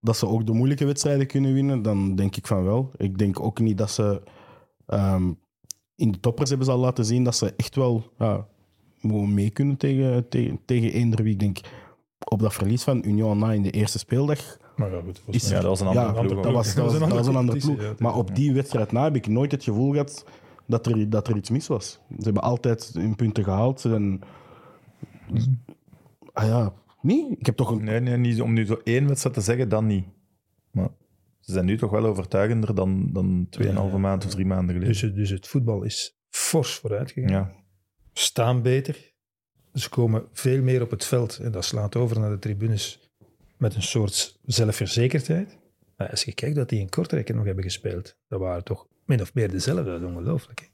dat 0.00 0.16
ze 0.16 0.26
ook 0.26 0.46
de 0.46 0.52
moeilijke 0.52 0.84
wedstrijden 0.84 1.26
kunnen 1.26 1.52
winnen, 1.52 1.82
dan 1.82 2.14
denk 2.14 2.36
ik 2.36 2.46
van 2.46 2.64
wel. 2.64 2.90
Ik 2.96 3.18
denk 3.18 3.40
ook 3.40 3.58
niet 3.58 3.78
dat 3.78 3.90
ze 3.90 4.22
ehm, 4.86 5.32
in 5.94 6.12
de 6.12 6.20
toppers 6.20 6.48
hebben 6.48 6.66
ze 6.66 6.72
al 6.72 6.78
laten 6.78 7.04
zien 7.04 7.24
dat 7.24 7.36
ze 7.36 7.54
echt 7.56 7.76
wel 7.76 8.12
mee 9.26 9.50
kunnen 9.50 9.76
tegen, 9.76 10.28
tegen, 10.28 10.60
tegen 10.64 10.92
eender 10.92 11.22
wie. 11.22 11.32
Ik 11.32 11.40
denk 11.40 11.60
op 12.24 12.40
dat 12.40 12.54
verlies 12.54 12.82
van 12.82 13.04
Union 13.06 13.38
na 13.38 13.52
in 13.52 13.62
de 13.62 13.70
eerste 13.70 13.98
speeldag 13.98 14.56
Maar 14.76 14.90
ja, 14.90 15.00
goed, 15.00 15.14
dat 15.14 15.22
was 15.26 15.34
is 15.34 15.48
Ja, 15.48 15.54
dat 15.54 15.64
was 15.64 15.80
een 15.80 15.86
andere 15.86 16.06
ja, 16.06 16.20
ploeg. 16.20 16.42
Dat 16.42 16.52
was, 16.52 16.74
dat 16.74 16.84
was, 16.84 16.98
dat 16.98 17.12
was 17.12 17.26
een 17.26 17.36
andere 17.36 17.58
ploeg. 17.58 17.80
ja. 17.80 17.94
Maar 17.98 18.16
op 18.16 18.34
die 18.34 18.52
wedstrijd 18.52 18.92
na 18.92 19.04
heb 19.04 19.16
ik 19.16 19.26
nooit 19.26 19.50
het 19.50 19.64
gevoel 19.64 19.90
gehad 19.90 20.24
dat 20.66 20.86
er, 20.86 21.10
dat 21.10 21.28
er 21.28 21.36
iets 21.36 21.50
mis 21.50 21.66
was. 21.66 21.90
Ze 22.18 22.24
hebben 22.24 22.42
altijd 22.42 22.90
hun 22.92 23.16
punten 23.16 23.44
gehaald. 23.44 23.80
Ze 23.80 23.88
zijn... 23.88 24.20
Ah 26.32 26.46
ja, 26.46 26.72
nee? 27.02 27.36
Ik 27.38 27.46
heb 27.46 27.56
toch 27.56 27.70
een... 27.70 27.84
Nee, 27.84 28.00
nee, 28.00 28.16
niet 28.16 28.40
om 28.40 28.52
nu 28.52 28.66
zo 28.66 28.80
één 28.84 29.06
wedstrijd 29.06 29.34
te 29.34 29.40
zeggen, 29.42 29.68
dan 29.68 29.86
niet. 29.86 30.06
Maar 30.70 30.88
ze 31.40 31.52
zijn 31.52 31.64
nu 31.64 31.76
toch 31.78 31.90
wel 31.90 32.04
overtuigender 32.04 32.74
dan, 32.74 33.12
dan 33.12 33.46
2,5 33.60 33.64
Ja. 33.72 33.98
maand 33.98 34.24
of 34.24 34.30
drie 34.30 34.46
maanden 34.46 34.66
geleden. 34.74 34.88
Dus, 34.88 35.00
het- 35.00 35.14
dus 35.14 35.30
het 35.30 35.46
voetbal 35.48 35.82
is 35.82 36.18
fors 36.28 36.74
vooruit 36.74 37.10
gegaan. 37.10 37.30
ja. 37.30 37.52
Staan 38.12 38.62
beter. 38.62 39.12
Ze 39.72 39.88
komen 39.88 40.24
veel 40.32 40.62
meer 40.62 40.82
op 40.82 40.90
het 40.90 41.04
veld. 41.04 41.38
En 41.38 41.52
dat 41.52 41.64
slaat 41.64 41.96
over 41.96 42.20
naar 42.20 42.30
de 42.30 42.38
tribunes 42.38 43.10
met 43.58 43.74
een 43.74 43.82
soort 43.82 44.38
zelfverzekerdheid. 44.44 45.58
Maar 45.96 46.10
als 46.10 46.24
je 46.24 46.32
kijkt 46.34 46.56
dat 46.56 46.68
die 46.68 46.80
in 46.80 46.88
Kortrijk 46.88 47.34
nog 47.34 47.44
hebben 47.44 47.64
gespeeld, 47.64 48.16
dat 48.28 48.40
waren 48.40 48.64
toch 48.64 48.86
min 49.06 49.20
of 49.20 49.34
meer 49.34 49.50
dezelfde. 49.50 49.84
Dat 49.84 50.00
is 50.00 50.06
ongelooflijk. 50.06 50.60
hè. 50.60 50.66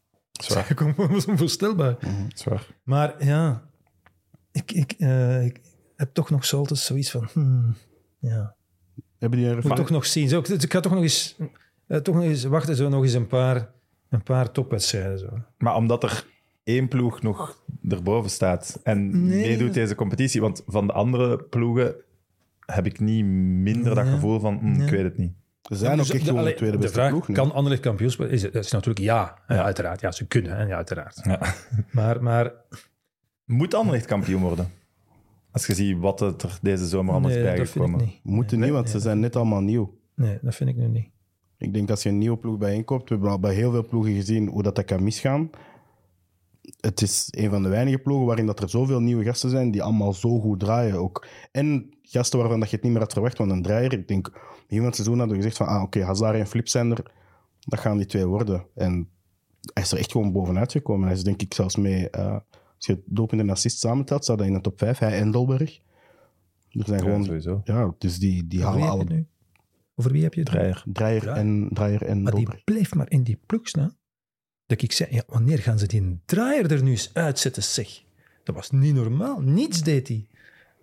Zwaar. 0.44 0.94
Dat 0.96 1.10
is 1.10 1.26
onvoorstelbaar. 1.26 1.96
Zwaar. 2.34 2.66
Maar 2.82 3.24
ja, 3.24 3.62
ik, 4.52 4.72
ik, 4.72 4.92
eh, 4.92 5.44
ik 5.44 5.60
heb 5.96 6.14
toch 6.14 6.30
nog 6.30 6.52
altijd 6.52 6.78
zoiets 6.80 7.10
van... 7.10 7.28
hmm, 7.32 7.74
ja, 8.18 8.54
Hebben 9.18 9.38
die 9.38 9.54
moet 9.54 9.76
toch 9.76 9.90
nog 9.90 10.06
zien. 10.06 10.28
Zo, 10.28 10.38
ik 10.38 10.72
ga 10.72 10.80
toch 10.80 10.92
nog 10.92 11.02
eens, 11.02 11.36
eh, 11.86 11.98
toch 11.98 12.14
nog 12.14 12.24
eens 12.24 12.44
wachten, 12.44 12.76
zo 12.76 12.88
nog 12.88 13.02
eens 13.02 13.12
een 13.12 13.26
paar, 13.26 13.70
een 14.08 14.22
paar 14.22 14.50
topwedstrijden. 14.52 15.18
Zo. 15.18 15.28
Maar 15.58 15.74
omdat 15.74 16.02
er 16.02 16.26
één 16.64 16.88
ploeg 16.88 17.22
nog 17.22 17.62
erboven 17.88 18.30
staat 18.30 18.80
en 18.82 19.26
Nee. 19.26 19.46
meedoet 19.48 19.74
deze 19.74 19.94
competitie, 19.94 20.40
want 20.40 20.62
van 20.66 20.86
de 20.86 20.92
andere 20.92 21.42
ploegen 21.42 21.94
heb 22.60 22.86
ik 22.86 23.00
niet 23.00 23.24
minder 23.24 23.94
dat 23.94 24.06
gevoel 24.08 24.40
van, 24.40 24.58
hm, 24.58 24.74
Ja. 24.78 24.84
ik 24.84 24.90
weet 24.90 25.02
het 25.02 25.16
niet. 25.18 25.32
Ze 25.70 25.76
zijn 25.76 25.96
Dus 25.96 26.08
ook 26.08 26.14
echt 26.14 26.24
de- 26.24 26.30
gewoon 26.30 26.44
de 26.44 26.54
tweede 26.54 26.76
de 26.76 26.82
beste 26.82 26.94
vraag, 26.98 27.10
ploeg 27.10 27.28
nu. 27.28 27.34
Kan 27.34 27.52
Anderlecht 27.52 27.82
kampioen 27.82 28.10
spelen? 28.10 28.30
Is, 28.30 28.42
het- 28.42 28.52
dat 28.52 28.64
is 28.64 28.70
natuurlijk 28.72 29.04
ja, 29.04 29.34
ja. 29.48 29.54
Ja. 29.54 29.62
uiteraard. 29.64 30.00
Ja, 30.00 30.12
ze 30.12 30.26
kunnen, 30.26 30.56
hè, 30.56 30.62
ja, 30.62 30.76
uiteraard. 30.76 31.20
Ja. 31.24 31.40
Maar, 31.90 32.22
maar 32.22 32.52
Moet 33.44 33.74
Anderlecht 33.74 34.06
kampioen 34.06 34.42
worden? 34.42 34.70
Als 35.50 35.66
je 35.66 35.74
ziet 35.74 35.98
wat 35.98 36.20
er 36.20 36.34
deze 36.62 36.86
zomer 36.86 37.12
allemaal 37.12 37.30
nee, 37.30 37.38
is 37.38 37.44
dat 37.44 37.54
vind 37.54 37.68
ik 37.68 37.72
bijgekomen. 37.74 38.06
niet. 38.06 38.20
Moeten 38.34 38.58
nee, 38.58 38.66
niet, 38.66 38.76
want 38.76 38.88
ze 38.88 38.94
nee. 38.94 39.02
zijn 39.04 39.20
net 39.20 39.36
allemaal 39.36 39.60
nieuw. 39.60 39.98
Nee, 40.14 40.38
dat 40.42 40.54
vind 40.54 40.70
ik 40.70 40.76
nu 40.76 40.86
niet. 40.86 41.08
Ik 41.58 41.74
denk 41.74 41.90
als 41.90 42.02
je 42.02 42.08
een 42.08 42.18
nieuwe 42.18 42.36
ploeg 42.36 42.58
bijeenkoopt, 42.58 43.08
we 43.08 43.14
hebben 43.14 43.32
al 43.32 43.40
bij 43.40 43.54
heel 43.54 43.70
veel 43.70 43.86
ploegen 43.86 44.12
gezien 44.14 44.48
hoe 44.48 44.62
dat, 44.62 44.76
dat 44.76 44.84
kan 44.84 45.02
misgaan. 45.02 45.50
Het 46.80 47.02
is 47.02 47.28
een 47.30 47.50
van 47.50 47.62
de 47.62 47.68
weinige 47.68 47.98
ploegen 47.98 48.26
waarin 48.26 48.46
dat 48.46 48.62
er 48.62 48.68
zoveel 48.68 49.00
nieuwe 49.00 49.24
gasten 49.24 49.50
zijn 49.50 49.70
die 49.70 49.82
allemaal 49.82 50.12
zo 50.12 50.40
goed 50.40 50.60
draaien 50.60 50.94
ook. 50.94 51.26
En 51.52 51.94
gasten 52.02 52.38
waarvan 52.38 52.60
dat 52.60 52.70
je 52.70 52.74
het 52.74 52.84
niet 52.84 52.92
meer 52.92 53.02
had 53.02 53.12
verwacht, 53.12 53.38
want 53.38 53.50
een 53.50 53.62
draaier, 53.62 53.92
ik 53.92 54.08
denk, 54.08 54.30
begin 54.32 54.76
van 54.76 54.84
het 54.84 54.94
seizoen 54.94 55.18
hadden 55.18 55.36
we 55.36 55.42
gezegd 55.42 55.56
van, 55.56 55.66
ah 55.66 55.82
oké, 55.82 56.04
Hazard 56.04 56.38
en 56.38 56.46
Flip 56.46 56.68
zijn 56.68 56.90
er, 56.90 57.12
dat 57.60 57.80
gaan 57.80 57.96
die 57.96 58.06
twee 58.06 58.26
worden. 58.26 58.66
En 58.74 59.08
hij 59.72 59.82
is 59.82 59.92
er 59.92 59.98
echt 59.98 60.12
gewoon 60.12 60.32
bovenuit 60.32 60.72
gekomen. 60.72 61.06
Hij 61.06 61.16
is 61.16 61.22
denk 61.24 61.42
ik 61.42 61.54
zelfs 61.54 61.76
mee, 61.76 62.10
eh, 62.10 62.36
als 62.76 62.86
je 62.86 63.02
doelpunt 63.04 63.40
en 63.40 63.50
assist 63.50 63.78
samentelt, 63.78 64.24
staat 64.24 64.38
hij 64.38 64.48
in 64.48 64.54
de 64.54 64.60
top 64.60 64.78
5, 64.78 64.98
hij 64.98 65.18
en 65.18 65.30
Dolberg. 65.30 65.80
Er 66.70 66.84
zijn 66.86 66.98
Ja, 66.98 67.04
gewoon, 67.04 67.24
sowieso. 67.24 67.60
ja, 67.64 67.94
dus 67.98 68.18
die, 68.18 68.46
die 68.46 68.66
Over 68.66 68.74
wie 68.76 68.84
halen 68.84 68.98
heb 68.98 69.08
je 69.08 69.14
alle 69.14 69.18
het 69.20 69.28
nu? 69.28 69.38
Over 69.94 70.12
wie 70.12 70.22
heb 70.22 70.34
je 70.34 70.40
het? 70.40 70.48
draaier 70.50 70.84
Draaier. 70.92 71.28
en, 71.28 71.68
draaier 71.72 72.02
en 72.02 72.22
Maar 72.22 72.34
die 72.34 72.48
bleef 72.64 72.94
maar 72.94 73.10
in 73.10 73.22
die 73.22 73.38
ploeg 73.46 73.68
staan. 73.68 73.96
Dat 74.70 74.82
ik 74.82 74.92
zei, 74.92 75.14
ja, 75.14 75.22
wanneer 75.26 75.58
gaan 75.58 75.78
ze 75.78 75.86
die 75.86 76.18
draaier 76.24 76.72
er 76.72 76.82
nu 76.82 76.90
eens 76.90 77.10
uitzetten, 77.12 77.62
zeg. 77.62 78.02
Dat 78.44 78.54
was 78.54 78.70
niet 78.70 78.94
normaal. 78.94 79.40
Niets 79.40 79.82
deed 79.82 80.08
hij. 80.08 80.26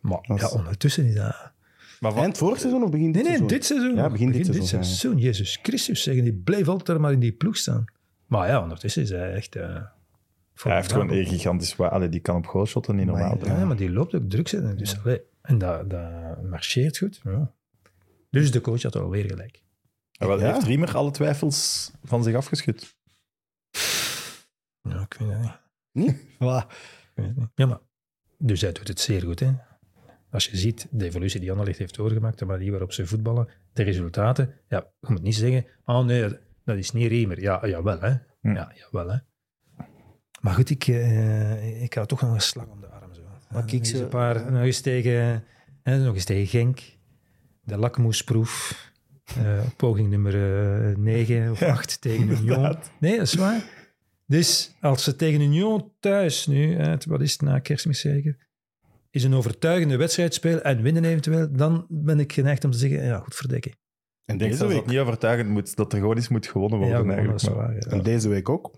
Maar 0.01 0.19
ja, 0.23 0.49
ondertussen 0.49 1.05
is 1.05 1.15
dat... 1.15 1.51
Maar 1.99 2.11
van, 2.11 2.21
Eind 2.21 2.37
vorig 2.37 2.59
seizoen 2.59 2.83
of 2.83 2.89
begin 2.89 3.11
dit 3.11 3.23
Nee, 3.23 3.23
nee, 3.23 3.31
seizoen? 3.31 3.47
dit 3.47 3.65
seizoen. 3.65 3.95
Ja, 3.95 4.09
begin 4.09 4.31
dit 4.31 4.45
seizoen, 4.45 4.65
ja. 4.79 4.83
seizoen. 4.83 5.17
Jezus 5.17 5.59
Christus, 5.61 6.03
zeggen. 6.03 6.23
Die 6.23 6.33
bleef 6.33 6.67
altijd 6.67 6.99
maar 6.99 7.11
in 7.11 7.19
die 7.19 7.31
ploeg 7.31 7.57
staan. 7.57 7.85
Maar 8.25 8.47
ja, 8.47 8.61
ondertussen 8.61 9.01
is 9.01 9.09
hij 9.09 9.33
echt... 9.33 9.55
eh 9.55 9.81
hij 10.63 10.75
heeft 10.75 10.91
gewoon 10.91 11.11
een 11.11 11.25
gigantisch... 11.25 11.77
Allee, 11.79 12.09
die 12.09 12.19
kan 12.19 12.35
op 12.35 12.45
goal 12.45 12.65
shotten, 12.65 12.95
niet 12.95 13.05
normaal. 13.05 13.37
ja. 13.43 13.57
Ja, 13.57 13.65
maar 13.65 13.75
die 13.75 13.89
loopt 13.91 14.15
ook 14.15 14.29
druk 14.29 14.47
zetten. 14.47 14.77
Dus, 14.77 14.99
allee, 15.03 15.21
en 15.41 15.57
dat, 15.57 15.89
dat 15.89 16.43
marcheert 16.43 16.97
goed. 16.97 17.21
Ja. 17.23 17.51
Dus 18.29 18.51
de 18.51 18.61
coach 18.61 18.81
had 18.81 18.95
alweer 18.95 19.25
gelijk. 19.25 19.63
Wel, 20.11 20.39
Ja. 20.39 20.53
Heeft 20.53 20.65
Riemer 20.65 20.95
alle 20.95 21.11
twijfels 21.11 21.91
van 22.03 22.23
zich 22.23 22.35
afgeschud? 22.35 22.95
Ja, 24.89 25.01
ik 25.01 25.13
weet 25.19 25.29
het 25.29 25.59
niet. 25.91 26.15
Voilà. 26.39 26.65
Ik 26.67 27.11
weet 27.15 27.25
het 27.27 27.35
niet. 27.37 27.49
Ja, 27.55 27.65
maar... 27.65 27.79
Dus 28.37 28.61
hij 28.61 28.71
doet 28.71 28.87
het 28.87 28.99
zeer 28.99 29.21
goed, 29.21 29.39
hè. 29.39 29.51
Als 30.31 30.45
je 30.47 30.57
ziet 30.57 30.87
de 30.91 31.05
evolutie 31.05 31.39
die 31.39 31.49
Anderlecht 31.51 31.77
heeft 31.79 31.95
doorgemaakt, 31.95 32.39
de 32.39 32.45
manier 32.45 32.71
waarop 32.71 32.93
ze 32.93 33.07
voetballen, 33.07 33.47
de 33.73 33.83
resultaten. 33.83 34.53
Ja, 34.67 34.85
je 34.99 35.11
moet 35.11 35.21
niet 35.21 35.35
zeggen, 35.35 35.65
oh 35.85 36.05
nee, 36.05 36.29
dat 36.65 36.77
is 36.77 36.91
niet 36.91 37.07
Riemer. 37.07 37.41
Ja, 37.41 37.67
jawel, 37.67 37.99
hè. 37.99 38.15
Hm. 38.41 38.53
Ja, 38.53 38.71
jawel, 38.75 39.09
hè. 39.09 39.17
Maar 40.41 40.53
goed, 40.53 40.69
ik, 40.69 40.87
eh, 40.87 41.83
ik 41.83 41.93
hou 41.93 42.07
toch 42.07 42.21
nog 42.21 42.33
een 42.33 42.41
slag 42.41 42.67
om 42.67 42.81
de 42.81 42.87
arm. 42.87 43.13
Zo. 43.13 43.21
Maar 43.23 43.41
nog, 43.51 43.59
kijk, 43.65 43.71
eens 43.71 43.89
zo- 43.89 44.01
een 44.03 44.07
paar, 44.09 44.51
nog, 44.51 44.61
eens 44.61 44.81
tegen, 44.81 45.43
hè, 45.83 45.97
nog 45.97 46.13
eens 46.13 46.23
tegen 46.25 46.47
Genk. 46.47 46.79
De 47.61 47.77
lakmoesproef. 47.77 48.85
eh, 49.37 49.59
poging 49.77 50.09
nummer 50.09 50.33
9 50.99 51.51
of 51.51 51.61
8 51.61 52.01
tegen 52.01 52.21
Union. 52.23 52.37
inderdaad. 52.39 52.91
Nee, 52.99 53.17
dat 53.17 53.25
is 53.27 53.33
waar. 53.33 53.63
Dus 54.29 54.75
als 54.81 55.03
ze 55.03 55.15
tegen 55.15 55.41
Union 55.41 55.91
thuis 55.99 56.47
nu, 56.47 56.75
hè, 56.75 56.95
wat 57.07 57.21
is 57.21 57.31
het 57.31 57.41
na 57.41 57.59
kerstmis 57.59 57.99
zeker, 57.99 58.47
is 59.09 59.23
een 59.23 59.33
overtuigende 59.33 59.97
wedstrijd 59.97 60.33
spelen 60.33 60.63
en 60.63 60.81
winnen 60.81 61.05
eventueel, 61.05 61.51
dan 61.51 61.85
ben 61.89 62.19
ik 62.19 62.33
geneigd 62.33 62.63
om 62.63 62.71
te 62.71 62.77
zeggen, 62.77 63.03
ja, 63.03 63.17
goed 63.19 63.35
verdekken. 63.35 63.71
En 64.25 64.37
denk 64.37 64.51
deze 64.51 64.67
week, 64.67 64.77
het 64.77 64.85
niet 64.85 64.97
overtuigend 64.99 65.49
moet, 65.49 65.75
dat 65.75 65.93
er 65.93 65.99
gewoon 65.99 66.15
eens 66.15 66.27
moet 66.27 66.47
gewonnen 66.47 66.79
Ja, 66.79 66.85
worden 66.85 67.05
dat 67.07 67.15
eigenlijk. 67.15 67.43
is 67.43 67.49
Maar- 67.49 67.57
waar. 67.57 67.73
ja. 67.73 67.97
en 67.97 68.03
deze 68.03 68.29
week 68.29 68.49
ook. 68.49 68.71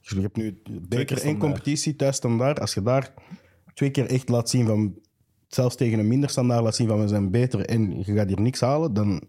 Dus 0.00 0.10
je 0.10 0.20
hebt 0.20 0.36
nu 0.36 0.62
beker 0.88 1.16
standaard. 1.18 1.38
competitie 1.44 1.96
thuis 1.96 2.16
standaard. 2.16 2.60
Als 2.60 2.74
je 2.74 2.82
daar 2.82 3.14
twee 3.74 3.90
keer 3.90 4.06
echt 4.06 4.28
laat 4.28 4.50
zien 4.50 4.66
van, 4.66 4.98
zelfs 5.48 5.76
tegen 5.76 5.98
een 5.98 6.08
minder 6.08 6.30
standaard 6.30 6.62
laat 6.62 6.74
zien 6.76 6.88
van 6.88 7.00
we 7.00 7.08
zijn 7.08 7.30
beter 7.30 7.60
en 7.60 7.98
je 8.04 8.12
gaat 8.14 8.28
hier 8.28 8.40
niks 8.40 8.60
halen, 8.60 8.92
dan 8.94 9.22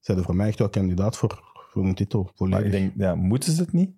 zijn 0.00 0.18
er 0.18 0.24
voor 0.24 0.36
mij 0.36 0.48
echt 0.48 0.58
wel 0.58 0.68
kandidaat 0.68 1.16
voor, 1.16 1.40
voor 1.72 1.84
een 1.84 1.94
titel. 1.94 2.22
Maar 2.22 2.32
Volledig. 2.34 2.64
ik 2.66 2.72
denk, 2.72 2.92
ja, 2.96 3.14
moeten 3.14 3.52
ze 3.52 3.60
het 3.62 3.72
niet? 3.72 3.90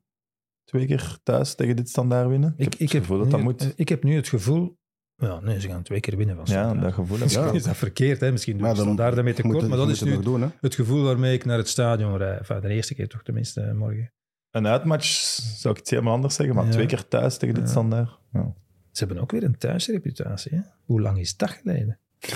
Twee 0.68 0.86
keer 0.86 1.18
thuis 1.22 1.54
tegen 1.54 1.76
dit 1.76 1.88
standaard 1.88 2.28
winnen? 2.28 2.54
Ik, 2.56 2.64
Ik, 2.66 2.72
heb 2.72 2.74
ik, 2.74 2.80
het 2.80 2.92
heb 2.92 3.02
gevoel 3.02 3.16
dat 3.18 3.26
nu, 3.26 3.32
dat 3.32 3.40
moet. 3.42 3.72
ik 3.76 3.88
heb 3.88 4.02
nu 4.04 4.14
het 4.16 4.28
gevoel, 4.28 4.76
ja, 5.16 5.40
nee, 5.40 5.60
ze 5.60 5.68
gaan 5.68 5.82
twee 5.82 6.00
keer 6.00 6.16
winnen 6.16 6.36
van 6.36 6.44
Ja, 6.48 6.50
Standaard. 6.50 6.80
dat 6.82 6.92
gevoel 6.94 7.06
heb 7.06 7.16
ik 7.16 7.22
Misschien 7.22 7.44
ook. 7.46 7.54
is 7.54 7.62
dat 7.62 7.76
verkeerd, 7.76 8.20
hè? 8.20 8.32
misschien 8.32 8.52
doen 8.52 8.62
Maar 8.62 8.70
we 8.70 8.76
dan 8.76 8.84
Standaard 8.86 9.14
daarmee 9.14 9.34
tekort, 9.34 9.68
maar 9.68 9.76
dat 9.78 9.88
is 9.88 10.00
nu 10.02 10.06
het 10.12 10.16
nog 10.24 10.32
doen. 10.32 10.42
Hè? 10.42 10.48
het 10.60 10.74
gevoel 10.74 11.02
waarmee 11.04 11.34
ik 11.34 11.44
naar 11.44 11.58
het 11.58 11.68
stadion 11.68 12.16
rijd. 12.16 12.38
Enfin, 12.38 12.60
de 12.60 12.68
eerste 12.68 12.94
keer 12.94 13.08
toch 13.08 13.22
tenminste, 13.22 13.60
eh, 13.60 13.72
morgen. 13.74 14.12
Een 14.50 14.66
uitmatch 14.66 15.06
zou 15.58 15.74
ik 15.74 15.80
het 15.80 15.90
helemaal 15.90 16.14
anders 16.14 16.34
zeggen, 16.34 16.54
maar 16.54 16.64
Ja. 16.64 16.70
twee 16.70 16.86
keer 16.86 17.08
thuis 17.08 17.36
tegen 17.38 17.54
dit 17.54 17.64
Ja. 17.64 17.70
standaard. 17.70 18.18
Ja. 18.32 18.54
Ze 18.92 19.04
hebben 19.04 19.22
ook 19.22 19.30
weer 19.32 19.44
een 19.44 19.58
thuisreputatie. 19.58 20.54
Hè? 20.54 20.60
Hoe 20.84 21.00
lang 21.00 21.18
is 21.18 21.36
dat 21.36 21.50
geleden? 21.50 21.98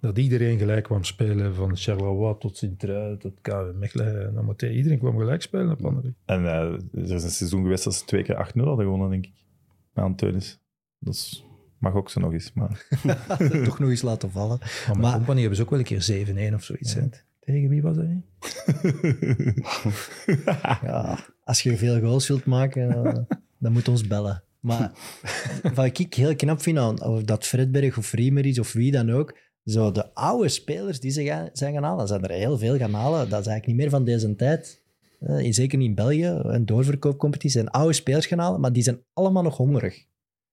Dat 0.00 0.18
iedereen 0.18 0.58
gelijk 0.58 0.84
kwam 0.84 1.04
spelen, 1.04 1.54
van 1.54 1.76
Charleroi 1.76 2.34
tot 2.38 2.56
Sint-Truiden 2.56 3.18
tot 3.18 3.40
KV 3.40 3.72
Mechelen. 3.74 4.56
Iedereen 4.72 4.98
kwam 4.98 5.18
gelijk 5.18 5.42
spelen 5.42 5.70
op 5.70 5.84
Anderlecht. 5.84 6.16
En 6.24 6.44
eh, 6.46 6.60
er 7.04 7.14
is 7.14 7.22
een 7.22 7.30
seizoen 7.30 7.62
geweest 7.62 7.84
dat 7.84 7.94
ze 7.94 8.04
twee 8.04 8.22
keer 8.22 8.34
8-0 8.54 8.62
hadden 8.64 8.84
gewonnen, 8.84 9.10
denk 9.10 9.24
ik. 9.24 9.32
Met 9.92 10.04
Anteunis. 10.04 10.60
Dat 10.98 11.14
is- 11.14 11.44
mag 11.78 11.94
ook 11.94 12.10
zo 12.10 12.20
nog 12.20 12.32
eens. 12.32 12.52
Maar 12.52 12.86
Toch 13.64 13.78
nog 13.78 13.90
eens 13.90 14.02
laten 14.02 14.30
vallen. 14.30 14.58
Maar 14.58 14.68
met 14.88 14.96
Maar- 14.98 15.12
Company 15.14 15.38
hebben 15.40 15.56
ze 15.56 15.62
ook 15.62 15.70
wel 15.70 15.78
een 15.78 15.84
keer 15.84 16.02
7-1 16.50 16.54
of 16.54 16.62
zoiets. 16.64 16.96
Tegen 17.40 17.68
wie 17.68 17.82
was 17.82 17.96
dat? 17.96 18.04
hè? 18.06 18.14
Ja, 20.82 21.18
als 21.44 21.62
je 21.62 21.76
veel 21.76 22.00
goals 22.00 22.28
wilt 22.28 22.44
maken, 22.44 23.04
eh, 23.04 23.14
dan 23.58 23.72
moet 23.72 23.88
ons 23.88 24.06
bellen. 24.06 24.42
Maar 24.60 24.92
wat 25.74 25.98
ik 25.98 26.14
heel 26.14 26.36
knap 26.36 26.60
vind, 26.62 26.78
aan, 26.78 27.02
of 27.02 27.22
dat 27.22 27.44
Fredberg 27.44 27.98
of 27.98 28.12
Riemer 28.12 28.46
is 28.46 28.58
of 28.58 28.72
wie 28.72 28.92
dan 28.92 29.10
ook, 29.10 29.36
zo 29.66 29.92
de 29.92 30.14
oude 30.14 30.48
spelers 30.48 31.00
die 31.00 31.10
ze 31.10 31.24
gaan, 31.24 31.48
zijn 31.52 31.72
gaan 31.72 31.82
halen, 31.82 32.08
zijn 32.08 32.22
er 32.22 32.30
heel 32.30 32.58
veel 32.58 32.76
gaan 32.76 32.94
halen. 32.94 33.28
Dat 33.28 33.40
is 33.40 33.46
eigenlijk 33.46 33.66
niet 33.66 33.76
meer 33.76 33.90
van 33.90 34.04
deze 34.04 34.36
tijd. 34.36 34.82
Eh, 35.20 35.52
zeker 35.52 35.78
niet 35.78 35.88
in 35.88 35.94
België, 35.94 36.40
een 36.42 36.66
doorverkoopcompetitie, 36.66 37.60
zijn 37.60 37.70
oude 37.70 37.92
spelers 37.92 38.26
gaan 38.26 38.38
halen, 38.38 38.60
maar 38.60 38.72
die 38.72 38.82
zijn 38.82 39.00
allemaal 39.12 39.42
nog 39.42 39.56
hongerig. 39.56 40.04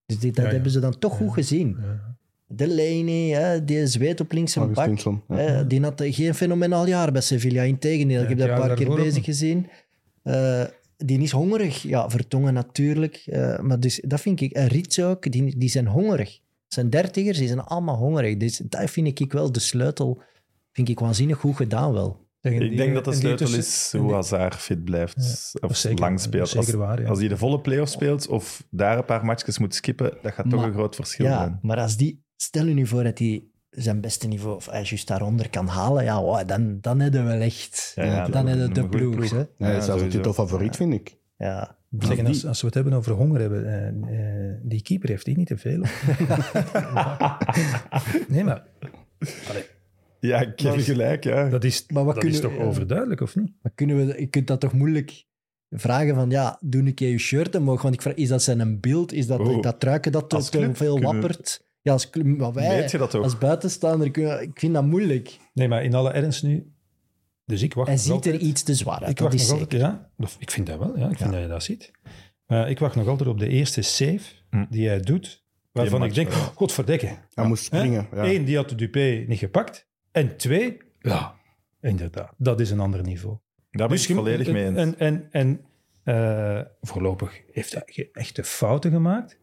Dus 0.05 0.19
die, 0.19 0.31
dat 0.31 0.43
Ja, 0.43 0.43
ja. 0.49 0.53
hebben 0.53 0.71
ze 0.71 0.79
dan 0.79 0.99
toch 0.99 1.15
goed 1.15 1.33
gezien. 1.33 1.77
Ja. 1.79 2.15
Delaney, 2.47 3.29
hè, 3.29 3.63
die 3.63 3.87
zweet 3.87 4.19
op 4.19 4.31
links 4.31 4.55
en. 4.55 4.71
Ja. 4.73 5.37
Eh, 5.37 5.61
die 5.67 5.81
had 5.81 6.01
geen 6.05 6.35
fenomenaal 6.35 6.87
jaar 6.87 7.11
bij 7.11 7.21
Sevilla. 7.21 7.61
Integendeel, 7.61 8.21
ik 8.21 8.29
heb 8.29 8.37
dat 8.37 8.49
een 8.49 8.55
paar 8.55 8.75
keer 8.75 8.95
bezig 8.95 9.25
gezien. 9.25 9.69
Eh, 10.23 10.63
die 10.97 11.21
is 11.21 11.31
hongerig. 11.31 11.81
Ja, 11.81 12.09
Vertongen 12.09 12.53
natuurlijk. 12.53 13.23
Eh, 13.25 13.59
maar 13.59 13.79
dus, 13.79 14.01
dat 14.07 14.21
vind 14.21 14.41
ik. 14.41 14.51
En 14.51 14.67
Rits 14.67 15.01
ook, 15.01 15.31
die, 15.31 15.57
die 15.57 15.69
zijn 15.69 15.87
hongerig. 15.87 16.39
Zijn 16.73 16.89
dertigers, 16.89 17.37
die 17.37 17.47
zijn 17.47 17.59
allemaal 17.59 17.95
hongerig. 17.95 18.37
Dus 18.37 18.57
dat 18.57 18.89
vind 18.89 19.19
ik 19.19 19.31
wel 19.33 19.51
de 19.51 19.59
sleutel. 19.59 20.21
Vind 20.71 20.89
ik 20.89 20.99
waanzinnig 20.99 21.37
goed 21.37 21.55
gedaan 21.55 21.93
wel. 21.93 22.21
Tegen 22.41 22.61
Ik 22.61 22.67
die- 22.69 22.77
denk 22.77 22.93
dat 22.93 23.05
de 23.05 23.13
sleutel 23.13 23.45
tussen- 23.47 23.59
is 23.99 24.01
hoe 24.01 24.13
Hazard 24.13 24.55
fit 24.55 24.83
blijft. 24.83 25.53
of 25.61 25.75
zeker- 25.75 25.99
lang 25.99 26.19
speelt. 26.19 26.47
zeker 26.49 26.65
als, 26.65 26.75
waar, 26.75 27.01
ja. 27.01 27.07
als 27.09 27.19
hij 27.19 27.27
de 27.27 27.37
volle 27.37 27.59
play-off 27.61 27.91
speelt 27.91 28.27
of 28.27 28.63
daar 28.69 28.97
een 28.97 29.05
paar 29.05 29.25
matches 29.25 29.57
moet 29.57 29.75
skippen, 29.75 30.17
dat 30.21 30.33
gaat 30.33 30.49
toch 30.49 30.63
een 30.63 30.73
groot 30.73 30.95
verschil 30.95 31.25
Ja, 31.25 31.37
zijn. 31.37 31.59
maar 31.61 31.77
als 31.77 31.97
die... 31.97 32.21
Stel 32.35 32.65
je 32.65 32.73
nu 32.73 32.87
voor 32.87 33.03
dat 33.03 33.19
hij 33.19 33.43
zijn 33.69 34.01
beste 34.01 34.27
niveau, 34.27 34.55
of 34.55 34.65
hij 34.65 34.81
juist 34.83 35.07
daaronder 35.07 35.49
kan 35.49 35.67
halen, 35.67 36.03
ja, 36.03 36.21
wow, 36.21 36.47
dan, 36.47 36.77
dan 36.81 36.99
hebben 36.99 37.23
we 37.25 37.31
wel 37.31 37.41
echt... 37.41 37.91
Ja, 37.95 38.03
ja, 38.03 38.27
dan 38.27 38.47
hebben 38.47 38.67
we 38.67 38.73
de 38.73 38.87
ploeg. 38.89 39.29
Hè? 39.29 39.43
Nee, 39.57 39.81
zelfs 39.81 40.01
een 40.01 40.09
titelfavoriet, 40.09 40.75
vind 40.75 40.93
ik. 40.93 41.17
Ja. 41.37 41.77
Zeg, 41.99 42.17
en 42.17 42.25
als, 42.25 42.39
die- 42.39 42.47
als 42.49 42.59
we 42.59 42.65
het 42.65 42.75
hebben 42.75 42.93
over 42.93 43.11
honger 43.11 43.41
hebben, 43.41 43.65
eh, 43.65 43.87
eh, 44.49 44.55
die 44.63 44.81
keeper 44.81 45.09
heeft 45.09 45.25
die 45.25 45.37
niet 45.37 45.47
te 45.47 45.57
veel. 45.57 45.81
nee, 48.27 48.43
maar 48.43 48.63
Ja, 50.19 50.41
ik 50.41 50.59
heb 50.59 50.75
Maar- 50.75 50.79
gelijk. 50.83 51.23
Ja. 51.23 51.49
dat 51.49 51.63
is, 51.63 51.85
Maar 51.87 52.03
wat 52.05 52.15
dat 52.15 52.23
is 52.23 52.39
toch 52.39 52.57
overduidelijk, 52.57 53.21
of 53.21 53.35
niet? 53.35 53.51
Maar 53.61 53.71
kunnen 53.75 53.97
we, 54.07 54.19
je 54.19 54.27
kunt 54.27 54.47
dat 54.47 54.59
toch 54.59 54.73
moeilijk 54.73 55.25
vragen 55.69 56.15
van, 56.15 56.29
ja, 56.29 56.57
doe 56.61 56.81
een 56.81 56.93
keer 56.93 57.09
je 57.09 57.17
shirt 57.17 57.55
omhoog. 57.55 57.81
Want 57.81 57.93
ik 57.93 58.01
vraag, 58.01 58.13
is 58.15 58.27
dat 58.27 58.43
zijn 58.43 58.59
een 58.59 58.79
beeld? 58.79 59.13
Is 59.13 59.27
dat 59.27 59.39
Oh. 59.39 59.61
dat 59.61 59.79
truiken 59.79 60.11
dat 60.11 60.29
te, 60.29 60.47
club 60.51 60.77
veel 60.77 60.93
kunnen- 60.93 61.11
wappert? 61.13 61.65
Ja, 61.81 61.91
als 61.91 62.09
wij, 62.53 62.79
Weet 62.79 62.91
je 62.91 62.97
dat 62.97 63.15
ook? 63.15 63.23
als 63.23 63.37
buitenstaander, 63.37 64.11
kunnen- 64.11 64.41
ik 64.41 64.59
vind 64.59 64.73
dat 64.73 64.85
moeilijk. 64.85 65.37
Nee, 65.53 65.67
maar 65.67 65.83
in 65.83 65.93
alle 65.93 66.11
ernst 66.11 66.43
nu. 66.43 66.72
Dus 67.45 67.61
ik 67.61 67.73
wacht 67.73 67.87
Hij 67.87 67.95
nog 67.95 68.05
ziet 68.05 68.13
altijd, 68.13 68.35
er 68.35 68.41
iets 68.41 68.63
te 68.63 68.75
zwaar 68.75 68.99
uit, 68.99 69.09
Ik 69.09 69.19
wacht 69.19 69.33
is 69.33 69.49
nog 69.49 69.59
altijd, 69.59 69.81
ja. 69.81 70.09
Ik 70.39 70.51
vind 70.51 70.67
dat 70.67 70.79
wel, 70.79 70.97
ja. 70.97 71.09
Ik 71.09 71.17
vind 71.17 71.19
Ja. 71.29 71.35
dat 71.35 71.41
je 71.41 71.47
dat 71.47 71.63
ziet. 71.63 71.91
Eh, 72.45 72.69
ik 72.69 72.79
wacht 72.79 72.95
nog 72.95 73.07
altijd 73.07 73.29
op 73.29 73.39
de 73.39 73.47
eerste 73.47 73.81
save 73.81 74.19
Hm. 74.49 74.65
die 74.69 74.87
hij 74.87 74.99
doet, 74.99 75.43
waarvan 75.71 76.03
ik 76.03 76.13
denk, 76.13 76.29
wel. 76.29 76.39
godverdekke. 76.41 77.17
Hij 77.33 77.45
moest 77.47 77.63
springen. 77.63 78.07
Ja. 78.13 78.23
Eén, 78.25 78.45
die 78.45 78.55
had 78.55 78.69
de 78.69 78.75
Dupé 78.75 79.23
niet 79.27 79.39
gepakt. 79.39 79.87
En 80.11 80.37
twee, 80.37 80.77
ja, 80.99 81.35
inderdaad, 81.81 82.33
dat 82.37 82.59
is 82.59 82.69
een 82.71 82.79
ander 82.79 83.03
niveau. 83.03 83.37
Daar 83.71 83.87
ben 83.87 83.97
ik 83.97 84.03
je- 84.03 84.13
volledig 84.13 84.51
mee 84.51 84.65
eens. 84.65 84.75
En, 84.77 84.99
en, 84.99 85.27
en 85.31 85.61
eh, 86.03 86.61
voorlopig 86.81 87.41
heeft 87.51 87.73
hij 87.73 87.83
geen 87.85 88.09
echte 88.11 88.43
fouten 88.43 88.91
gemaakt. 88.91 89.39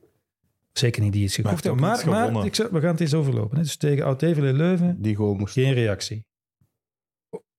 Zeker 0.72 1.02
niet 1.02 1.12
die 1.12 1.22
iets 1.22 1.38
Maar 1.38 1.56
gekocht 1.56 1.80
Maar, 1.80 2.08
maar 2.08 2.18
gewonnen. 2.18 2.44
ik 2.44 2.54
zeg, 2.54 2.68
we 2.68 2.80
gaan 2.80 2.90
het 2.90 3.00
eens 3.00 3.14
overlopen. 3.14 3.56
Hè. 3.56 3.62
Dus 3.62 3.76
tegen 3.76 4.04
Oud-Evelen 4.04 4.54
Leuven, 4.54 5.02
Die 5.02 5.14
goal 5.14 5.34
moest. 5.34 5.52
geen 5.52 5.72
reactie. 5.72 6.26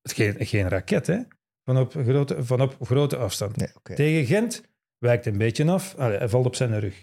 Geen, 0.03 0.35
geen 0.45 0.69
raket, 0.69 1.07
hè? 1.07 1.17
Van 1.63 1.77
op 1.77 1.91
grote, 1.91 2.43
van 2.45 2.61
op 2.61 2.75
grote 2.81 3.17
afstand. 3.17 3.55
Nee. 3.57 3.95
Tegen 3.95 4.25
Gent 4.25 4.61
wijkt 4.97 5.25
een 5.25 5.37
beetje 5.37 5.71
af. 5.71 5.95
Allee, 5.95 6.17
hij 6.17 6.29
valt 6.29 6.45
op 6.45 6.55
zijn 6.55 6.79
rug. 6.79 6.95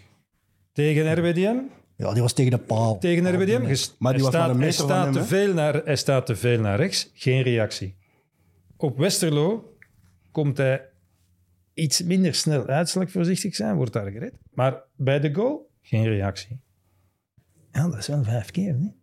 Tegen 0.71 1.13
RWDM, 1.13 1.57
Ja, 1.95 2.13
die 2.13 2.21
was 2.21 2.33
tegen 2.33 2.51
de 2.51 2.57
paal. 2.57 2.97
tegen 2.97 3.35
RWDM. 3.35 3.61
Maar 3.99 4.13
die 4.13 4.21
hij 4.23 4.31
was 4.31 4.41
staat, 4.41 4.49
een 4.49 4.61
hij 4.61 4.71
staat 4.71 5.03
hem, 5.03 5.13
te 5.13 5.23
veel 5.23 5.53
naar, 5.53 5.73
hij 5.73 5.95
staat 5.95 6.25
te 6.25 6.35
veel 6.35 6.59
naar 6.59 6.77
rechts, 6.77 7.11
geen 7.13 7.41
reactie. 7.41 7.95
Op 8.77 8.97
Westerlo 8.97 9.77
komt 10.31 10.57
hij 10.57 10.89
iets 11.73 12.01
minder 12.03 12.35
snel 12.35 12.67
uit, 12.67 12.89
zal 12.89 13.01
ik 13.01 13.09
voorzichtig 13.09 13.55
zijn, 13.55 13.75
wordt 13.75 13.93
daar 13.93 14.11
gered. 14.11 14.33
Maar 14.53 14.83
bij 14.95 15.19
de 15.19 15.33
goal, 15.33 15.69
geen 15.81 16.03
reactie. 16.07 16.59
Ja, 17.71 17.87
dat 17.87 17.97
is 17.97 18.07
wel 18.07 18.23
vijf 18.23 18.51
keer, 18.51 18.73
nee? 18.73 18.95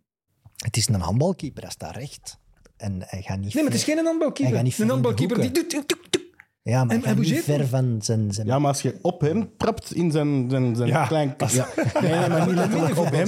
Het 0.57 0.77
is 0.77 0.87
een 0.87 0.99
handbalkeeper, 0.99 1.61
hij 1.61 1.71
staat 1.71 1.95
recht. 1.95 2.39
En 2.77 2.97
hij 2.99 3.21
gaat 3.21 3.39
niet 3.39 3.53
Nee, 3.53 3.63
maar 3.63 3.71
het 3.71 3.81
is 3.81 3.83
geen 3.87 4.05
handbalkeeper. 4.05 4.45
Hij 4.45 4.53
gaat 4.53 4.63
niet 4.63 4.75
ver 4.75 4.83
Een 4.83 4.89
handbalkeeper 4.89 5.41
die 5.41 5.51
doet... 5.51 5.69
tuk, 5.69 5.83
tuk, 5.83 6.05
tuk. 6.09 6.25
Ja, 6.61 6.83
maar 6.83 6.95
En 6.95 7.03
hij 7.03 7.13
niet 7.15 7.43
ver 7.43 7.67
van 7.67 7.99
zijn... 8.01 8.33
zijn 8.33 8.47
Ja, 8.47 8.59
maar 8.59 8.67
als 8.71 8.81
je 8.81 8.95
op 9.01 9.21
hem 9.21 9.49
trapt 9.57 9.93
in 9.93 10.11
zijn, 10.11 10.49
zijn, 10.49 10.75
zijn 10.75 10.87
Ja. 10.87 11.05
klein... 11.07 11.35
Ja. 11.47 11.67
Nee, 12.01 12.11
nee, 12.11 12.29
maar 12.29 12.47
niet 12.47 12.55
letterlijk 12.55 12.97
op 12.97 13.09
hem, 13.11 13.27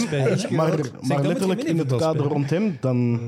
maar, 0.55 1.21
letterlijk 1.21 1.63
in 1.63 1.77
het 1.77 1.95
kader 1.95 2.25
rond 2.25 2.49
hem, 2.49 2.77
dan... 2.79 3.19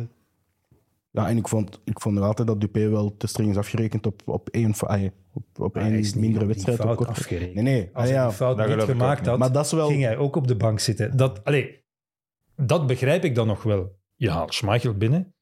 Ja, 1.12 1.28
en 1.30 1.38
ik 1.38 1.48
vond, 1.48 1.80
ik 1.84 2.00
vond 2.00 2.20
altijd 2.20 2.48
dat 2.48 2.62
Dupé 2.62 2.90
wel 2.90 3.18
te 3.18 3.28
streng 3.28 3.50
is 3.50 3.58
afgerekend 3.58 4.06
op, 4.06 4.22
op 4.26 4.50
één, 4.50 4.74
ah, 4.80 5.04
op, 5.34 5.44
op 5.60 5.78
één 5.78 5.94
is 5.94 6.14
mindere 6.14 6.42
op 6.44 6.48
wedstrijd. 6.52 6.80
op 6.80 6.86
fout 6.86 6.98
kort- 6.98 7.10
afgerekend. 7.10 7.54
Nee, 7.54 7.64
nee. 7.64 7.90
Als 7.94 8.04
ah, 8.04 8.04
hij 8.04 8.14
ja. 8.14 8.28
die 8.28 8.36
fout 8.36 8.58
niet 8.58 8.68
ik 8.78 8.82
gemaakt 8.82 9.26
had, 9.26 9.38
Maar 9.38 9.52
dat 9.52 9.66
is 9.66 9.72
wel... 9.72 9.88
ging 9.88 10.04
hij 10.04 10.18
ook 10.18 10.36
op 10.36 10.48
de 10.48 10.56
bank 10.56 10.80
zitten. 10.80 11.18
Dat, 11.18 11.44
allee, 11.44 11.84
dat 12.56 12.88
begrijp 12.88 13.24
ik 13.24 13.36
dan 13.36 13.48
nog 13.48 13.64
wel. 13.64 14.00
Je 14.16 14.30
haalt 14.30 14.54
Schmeichel 14.54 14.94
binnen. 14.94 15.34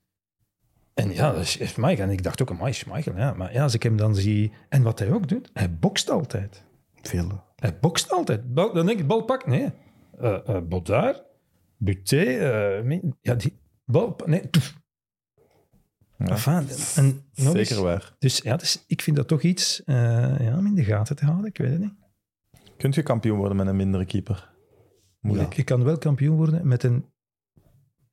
En 1.04 1.14
ja, 1.14 1.32
dat 1.32 1.42
is 1.42 1.70
Schmeichel. 1.70 2.06
En 2.06 2.12
ik 2.12 2.24
dacht 2.24 2.42
ook, 2.42 2.50
amai, 2.50 2.74
Schmeichel. 2.74 3.16
Ja. 3.16 3.34
Maar 3.34 3.54
ja, 3.54 3.64
als 3.64 3.74
ik 3.74 3.84
hem 3.84 3.98
dan 3.98 4.16
zie... 4.16 4.52
En 4.70 4.84
wat 4.84 5.00
hij 5.00 5.12
ook 5.12 5.28
doet, 5.28 5.50
hij 5.54 5.74
bokst 5.74 6.10
altijd. 6.10 6.64
Veel. 7.02 7.44
Hij 7.56 7.80
bokst 7.80 8.12
altijd. 8.12 8.54
Bal, 8.54 8.74
dan 8.74 8.86
denk 8.86 9.00
ik, 9.00 9.08
bal 9.08 9.24
pak. 9.24 9.48
Nee. 9.48 9.72
Eh 10.20 10.48
eh 10.48 10.64
Baudard, 10.64 11.24
Buté, 11.78 12.18
eh, 12.18 13.02
ja, 13.22 13.36
die 13.36 13.60
bal... 13.86 14.16
Nee. 14.26 14.50
Ja. 16.18 16.26
Enfin, 16.26 16.68
en 16.96 17.24
eens. 17.34 17.52
Zeker 17.52 17.84
waar. 17.84 18.16
Dus 18.20 18.38
ja, 18.38 18.56
dus 18.58 18.84
ik 18.88 19.02
vind 19.02 19.16
dat 19.16 19.28
toch 19.28 19.42
iets 19.42 19.84
eh, 19.84 20.40
ja, 20.40 20.58
om 20.58 20.66
in 20.66 20.76
de 20.76 20.84
gaten 20.84 21.16
te 21.16 21.26
houden. 21.26 21.46
Ik 21.46 21.58
weet 21.58 21.72
het 21.72 21.80
niet. 21.80 21.94
Kunt 22.78 22.96
je 22.96 23.04
kampioen 23.04 23.38
worden 23.38 23.58
met 23.58 23.68
een 23.68 23.76
mindere 23.76 24.06
keeper? 24.06 24.50
Moeilijk. 25.20 25.54
Je 25.54 25.64
kan 25.64 25.84
wel 25.84 25.98
kampioen 25.98 26.36
worden 26.36 26.68
met 26.68 26.84
een. 26.84 27.06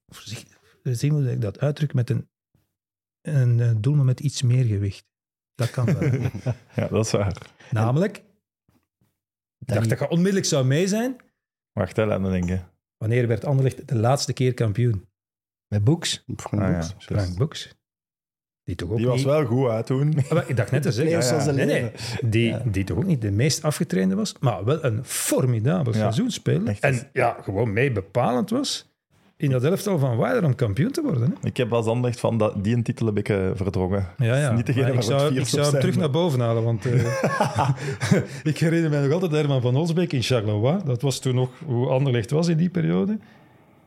Voorzichtig, 0.09 0.59
zien 0.83 1.13
hoe 1.13 1.31
ik 1.31 1.41
dat 1.41 1.61
uitdruk. 1.61 1.95
Met 1.95 2.11
een, 2.11 2.29
een 3.27 3.61
eh, 3.61 3.71
doelman 3.77 4.05
met 4.07 4.21
iets 4.21 4.43
meer 4.43 4.65
gewicht. 4.65 5.05
Dat 5.55 5.71
kan 5.71 5.85
wel. 5.85 6.11
Ja, 6.77 6.89
dat 6.89 7.05
is 7.07 7.11
waar. 7.13 7.37
Namelijk, 7.71 8.17
ik 9.59 9.67
dacht 9.75 9.89
dat 9.89 9.99
je 9.99 10.09
onmiddellijk 10.09 10.47
zou 10.47 10.65
mee 10.67 10.87
zijn. 10.89 11.17
Wacht, 11.73 11.97
hè, 11.97 12.05
laat 12.07 12.21
me 12.21 12.31
denken. 12.31 12.69
Wanneer 12.97 13.27
werd 13.29 13.45
Anderlecht 13.45 13.89
de 13.89 13.97
laatste 13.97 14.33
keer 14.33 14.55
kampioen? 14.55 15.07
Met 15.69 15.85
Boeks. 15.85 16.25
Frank 16.37 16.63
Ah, 16.63 16.69
ja, 16.71 16.75
Boeks. 16.79 16.89
juist. 16.91 17.05
Frank 17.05 17.39
Boeks. 17.39 17.75
Die 18.65 18.75
toch 18.77 18.91
ook 18.91 18.97
Die 18.97 19.07
was 19.07 19.17
niet... 19.17 19.25
wel 19.25 19.45
goed 19.45 19.71
hè, 19.71 19.85
toen. 19.85 20.15
Ah, 20.29 20.49
Ik 20.49 20.57
dacht 20.57 20.71
net 20.71 20.83
te 20.83 20.93
zeggen. 20.93 21.37
Ja. 21.37 21.53
Nee, 21.53 21.67
nee. 21.67 21.93
Die, 22.25 22.47
Ja. 22.49 22.59
die 22.67 22.85
toch 22.85 22.97
ook 22.97 23.05
niet 23.05 23.21
de 23.21 23.31
meest 23.31 23.63
afgetrainde 23.65 24.15
was, 24.15 24.35
maar 24.41 24.65
wel 24.65 24.85
een 24.85 25.05
formidabel 25.05 25.93
Ja. 25.93 25.99
seizoenspeler. 25.99 26.77
En 26.81 27.09
ja, 27.13 27.37
gewoon 27.43 27.73
mee 27.73 27.93
bepalend 27.93 28.51
was 28.51 28.86
in 29.39 29.51
dat 29.51 29.65
elftal 29.65 29.99
van 29.99 30.17
Weiler 30.17 30.45
om 30.45 30.55
kampioen 30.55 30.91
te 30.91 31.03
worden. 31.03 31.23
Hè? 31.23 31.49
Ik 31.49 31.57
heb 31.57 31.73
als 31.73 31.87
Anderlecht 31.87 32.21
van 32.21 32.39
dat, 32.39 32.65
die 32.65 32.75
een 32.75 32.83
titel 32.83 33.07
heb 33.07 33.19
ik 33.19 33.29
eh, 33.29 33.51
verdrongen. 33.55 34.07
Ja, 34.19 34.37
ja. 34.37 34.53
Niet 34.53 34.67
degene 34.67 34.93
ik 34.93 35.03
zou, 35.03 35.35
ik 35.35 35.47
zou 35.47 35.63
hem 35.63 35.81
terug 35.81 35.95
maar- 35.95 36.03
naar 36.05 36.13
boven 36.13 36.41
halen, 36.41 36.63
want 36.65 36.87
eh, 36.87 37.71
ik 38.43 38.59
herinner 38.59 38.91
me 38.91 39.01
nog 39.01 39.13
altijd 39.13 39.33
Herman 39.33 39.61
van 39.61 39.77
Olsbeek 39.77 40.13
in 40.13 40.23
Charleroi. 40.23 40.79
Dat 40.85 41.03
was 41.03 41.19
toen 41.19 41.35
nog 41.35 41.51
hoe 41.65 41.89
Anderlecht 41.89 42.31
was 42.31 42.49
in 42.49 42.57
die 42.57 42.71
periode. 42.71 43.19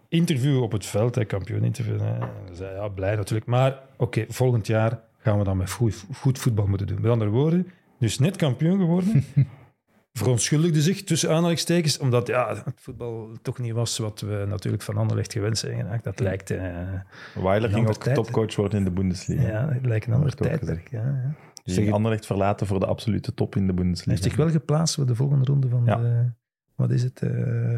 Interview 0.08 0.61
op 0.61 0.72
het 0.72 0.86
veld, 0.86 1.16
hè, 1.16 1.26
kampioen 1.26 1.64
interview. 1.64 2.00
Hè. 2.00 2.14
Zei, 2.53 2.76
ja, 2.76 2.88
blij 2.88 3.16
natuurlijk. 3.16 3.48
Maar 3.48 3.80
oké, 3.98 4.26
volgend 4.28 4.68
jaar 4.68 5.00
gaan 5.18 5.38
we 5.38 5.44
dan 5.44 5.58
met 5.58 5.72
goed, 5.72 6.06
goed 6.14 6.40
voetbal 6.40 6.68
moeten 6.68 6.88
doen. 6.88 7.02
Met 7.02 7.11
andere 7.11 7.30
woorden, 7.30 7.68
dus 8.00 8.19
net 8.19 8.36
kampioen 8.36 8.80
geworden. 8.80 9.24
verontschuldigde 10.14 10.82
zich 10.82 11.04
tussen 11.04 11.30
aanhalingstekens, 11.30 11.98
omdat 11.98 12.28
ja, 12.28 12.50
het 12.50 12.82
voetbal 12.82 13.30
toch 13.42 13.58
niet 13.60 13.74
was 13.74 13.98
wat 13.98 14.22
we 14.22 14.46
natuurlijk 14.48 14.84
van 14.84 14.98
Anderlecht 14.98 15.34
gewend 15.34 15.58
zijn. 15.58 16.00
Dat 16.04 16.20
lijkt, 16.20 16.50
eh, 16.52 16.60
Weiler 17.36 17.70
ging 17.70 17.74
andere 17.76 17.88
ook 17.88 18.04
tijd, 18.04 18.16
topcoach 18.16 18.56
worden 18.56 18.78
in 18.80 18.86
de 18.86 18.92
Bundesliga. 18.92 19.48
ja, 19.48 19.70
het 19.70 19.86
lijkt 19.86 20.08
een 20.08 20.14
ander 20.14 20.36
tijdperk. 20.36 20.90
Ja, 20.92 21.04
ja. 21.04 21.36
Zeg 21.64 21.92
Anderlecht 21.92 22.26
verlaten 22.26 22.68
voor 22.68 22.80
de 22.80 22.86
absolute 22.86 23.34
top 23.34 23.56
in 23.56 23.62
de 23.68 23.74
Hij 23.74 23.76
Bundesliga. 23.76 24.10
heeft 24.12 24.24
zich 24.24 24.36
wel 24.36 24.50
geplaatst 24.50 24.96
voor 24.96 25.06
de 25.06 25.16
volgende 25.16 25.46
ronde 25.46 25.70
van 25.70 25.84
Ja. 25.86 25.96
de, 25.96 26.32
wat 26.76 26.92
is 26.92 27.04
het, 27.04 27.22
eh, 27.22 27.30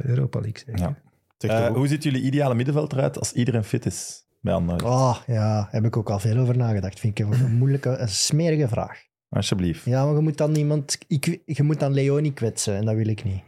Europa 0.04 0.40
League. 0.40 0.64
Zeker? 0.66 0.80
Ja. 0.80 0.96
Eh, 1.38 1.50
hij 1.50 1.70
hoe 1.70 1.88
ziet 1.88 2.04
jullie 2.04 2.22
ideale 2.22 2.56
middenveld 2.56 2.94
eruit 2.94 3.20
als 3.20 3.34
iedereen 3.34 3.64
fit 3.64 3.86
is 3.86 4.26
bij 4.40 4.54
Anderlecht? 4.54 4.86
Oh, 4.86 5.18
ja, 5.28 5.68
heb 5.72 5.86
ik 5.86 5.98
ook 5.98 6.10
al 6.10 6.20
veel 6.20 6.38
over 6.38 6.58
nagedacht. 6.58 7.00
Vind 7.00 7.20
ik 7.20 7.26
een 7.26 7.56
moeilijke, 7.58 7.90
een 7.98 8.10
smerige 8.10 8.68
vraag. 8.68 9.10
Alsjeblieft. 9.32 9.86
Ja, 9.86 10.06
maar 10.06 10.16
je 10.16 10.22
moet 10.22 10.38
dan 10.38 10.56
iemand... 10.56 10.98
Ik, 11.08 11.42
je 11.46 11.64
moet 11.64 11.80
dan 11.80 11.94
Leoni 11.94 12.34
kwetsen 12.34 12.76
en 12.76 12.86
dat 12.86 12.96
wil 12.96 13.08
ik 13.08 13.24
niet. 13.24 13.42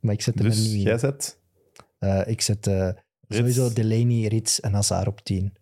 Maar 0.00 0.14
ik 0.14 0.22
zet 0.22 0.34
hem 0.34 0.44
er 0.44 0.50
Dus 0.50 0.72
niet 0.72 0.82
jij 0.82 0.98
zet 0.98 1.38
Eh, 1.98 2.26
ik 2.26 2.40
zet 2.40 2.66
eh, 2.66 2.90
sowieso 3.28 3.72
Delaney, 3.72 4.26
Rits 4.26 4.60
en 4.60 4.72
Hazard 4.72 5.06
op 5.06 5.20
10. 5.20 5.52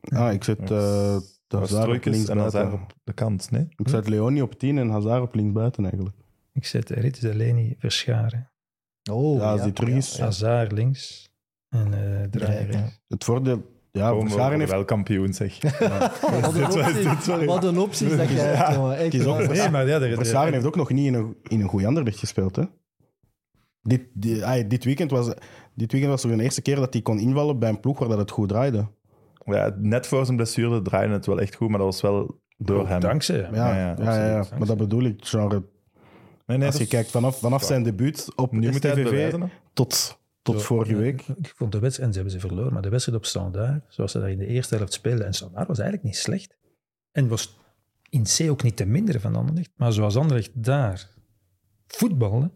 Ah, 0.00 0.32
ik 0.32 0.44
zet 0.44 0.70
uh, 0.70 1.16
Hazard 1.48 1.96
op 1.96 2.04
links 2.04 2.28
en 2.28 2.38
Hazard 2.38 2.72
op 2.72 2.94
de 3.04 3.12
kant, 3.12 3.50
nee? 3.50 3.68
Ik 3.76 3.88
zet 3.88 4.08
Leoni 4.08 4.42
op 4.42 4.58
10 4.58 4.78
en 4.78 4.88
Hazard 4.88 5.22
op 5.22 5.34
links 5.34 5.52
buiten 5.52 5.84
eigenlijk. 5.84 6.16
Ik 6.52 6.64
zet 6.64 6.90
Rit 6.90 7.16
Zeleni 7.16 7.76
verscharen. 7.78 8.50
Oh, 9.10 9.38
Ja, 9.38 9.50
als 9.52 9.62
die 9.62 9.72
terug 9.72 9.94
is. 9.94 10.18
Hazard 10.18 10.72
links 10.72 11.28
en 11.68 11.94
eh 11.94 12.28
Draaier 12.30 12.60
Ja, 12.60 12.72
ja. 12.72 12.78
rechts. 12.80 13.00
Het 13.08 13.24
voordeel... 13.24 13.74
Ja, 13.96 14.08
Komen 14.10 14.28
Verscharen 14.28 14.58
heeft... 14.58 14.70
wel 14.70 14.84
kampioen, 14.84 15.32
zeg. 15.34 15.58
Wat 16.40 16.54
een 16.54 16.64
opties, 16.72 17.26
wat 17.46 17.64
een 17.64 17.78
opties 17.78 18.16
dat 18.16 18.28
jij 18.30 18.54
hebt, 18.54 18.74
jongen. 18.74 18.96
Echt 18.96 19.08
Kies 19.08 19.24
ook 19.24 19.36
waar. 19.36 19.44
voor- 19.44 19.54
Nee, 19.54 19.70
maar 19.70 19.86
ja, 19.88 20.00
Verscharen 20.00 20.52
heeft 20.52 20.64
ook 20.66 20.76
nog 20.76 20.90
niet 20.90 21.06
in 21.06 21.14
een, 21.14 21.36
in 21.42 21.60
een 21.60 21.68
goede 21.68 21.86
anderlicht 21.86 22.18
gespeeld. 22.18 22.56
Hè? 22.56 22.62
Dit, 23.82 24.02
die- 24.12 24.44
ay, 24.44 24.66
dit, 24.66 24.84
weekend 24.84 25.10
was, 25.10 25.26
dit 25.74 25.92
weekend 25.92 26.12
was 26.12 26.22
de 26.22 26.42
eerste 26.42 26.62
keer 26.62 26.76
dat 26.76 26.92
hij 26.92 27.02
kon 27.02 27.18
invallen 27.18 27.58
bij 27.58 27.68
een 27.68 27.80
ploeg 27.80 27.98
waar 27.98 28.08
dat 28.08 28.18
het 28.18 28.30
goed 28.30 28.48
draaide. 28.48 28.86
Ja, 29.44 29.74
net 29.78 30.06
voor 30.06 30.24
zijn 30.24 30.36
blessure 30.36 30.82
draaide 30.82 31.12
het 31.12 31.26
wel 31.26 31.40
echt 31.40 31.54
goed, 31.54 31.68
maar 31.68 31.78
dat 31.78 31.86
was 31.86 32.00
wel 32.00 32.40
door 32.58 32.88
hem. 32.88 33.00
dankzij 33.00 33.36
hem. 33.40 33.54
Ja, 33.54 33.68
Ja, 33.68 33.76
ja, 33.76 33.94
ja, 34.04 34.26
ja, 34.28 34.36
absoluut. 34.38 34.58
maar 34.58 34.68
dat 34.68 34.76
bedoel 34.76 35.02
ik. 35.04 35.14
Genre, 35.20 35.62
Nee, 36.46 36.58
nee, 36.58 36.66
als 36.66 36.76
je 36.76 36.86
kijkt 36.86 37.10
vanaf, 37.10 37.38
vanaf 37.38 37.62
zijn 37.62 37.82
debuut 37.82 38.28
op 38.36 38.52
nu 38.52 38.70
moet 38.70 38.82
hij 38.82 38.92
het 38.92 39.06
STVV 39.08 39.34
tot, 39.72 40.18
tot 40.46 40.62
vorige 40.62 40.96
week. 40.96 41.20
Ik 41.28 41.52
vond 41.56 41.72
de 41.72 41.78
wedstrijd, 41.78 42.08
en 42.08 42.14
ze 42.14 42.20
hebben 42.20 42.40
ze 42.40 42.46
verloren, 42.46 42.72
maar 42.72 42.82
de 42.82 42.88
wedstrijd 42.88 43.18
op 43.18 43.24
Standaard, 43.24 43.84
zoals 43.88 44.12
ze 44.12 44.18
dat 44.18 44.28
in 44.28 44.38
de 44.38 44.46
eerste 44.46 44.76
helft 44.76 44.92
speelden, 44.92 45.26
en 45.26 45.34
Standaard 45.34 45.68
was 45.68 45.78
eigenlijk 45.78 46.08
niet 46.08 46.16
slecht. 46.16 46.56
En 47.12 47.28
was 47.28 47.58
in 48.08 48.22
C 48.22 48.50
ook 48.50 48.62
niet 48.62 48.76
te 48.76 48.84
minderen 48.84 49.20
van 49.20 49.36
Anderlecht. 49.36 49.70
Maar 49.76 49.92
zoals 49.92 50.16
Anderlecht 50.16 50.50
daar 50.54 51.08
voetbalde, 51.86 52.50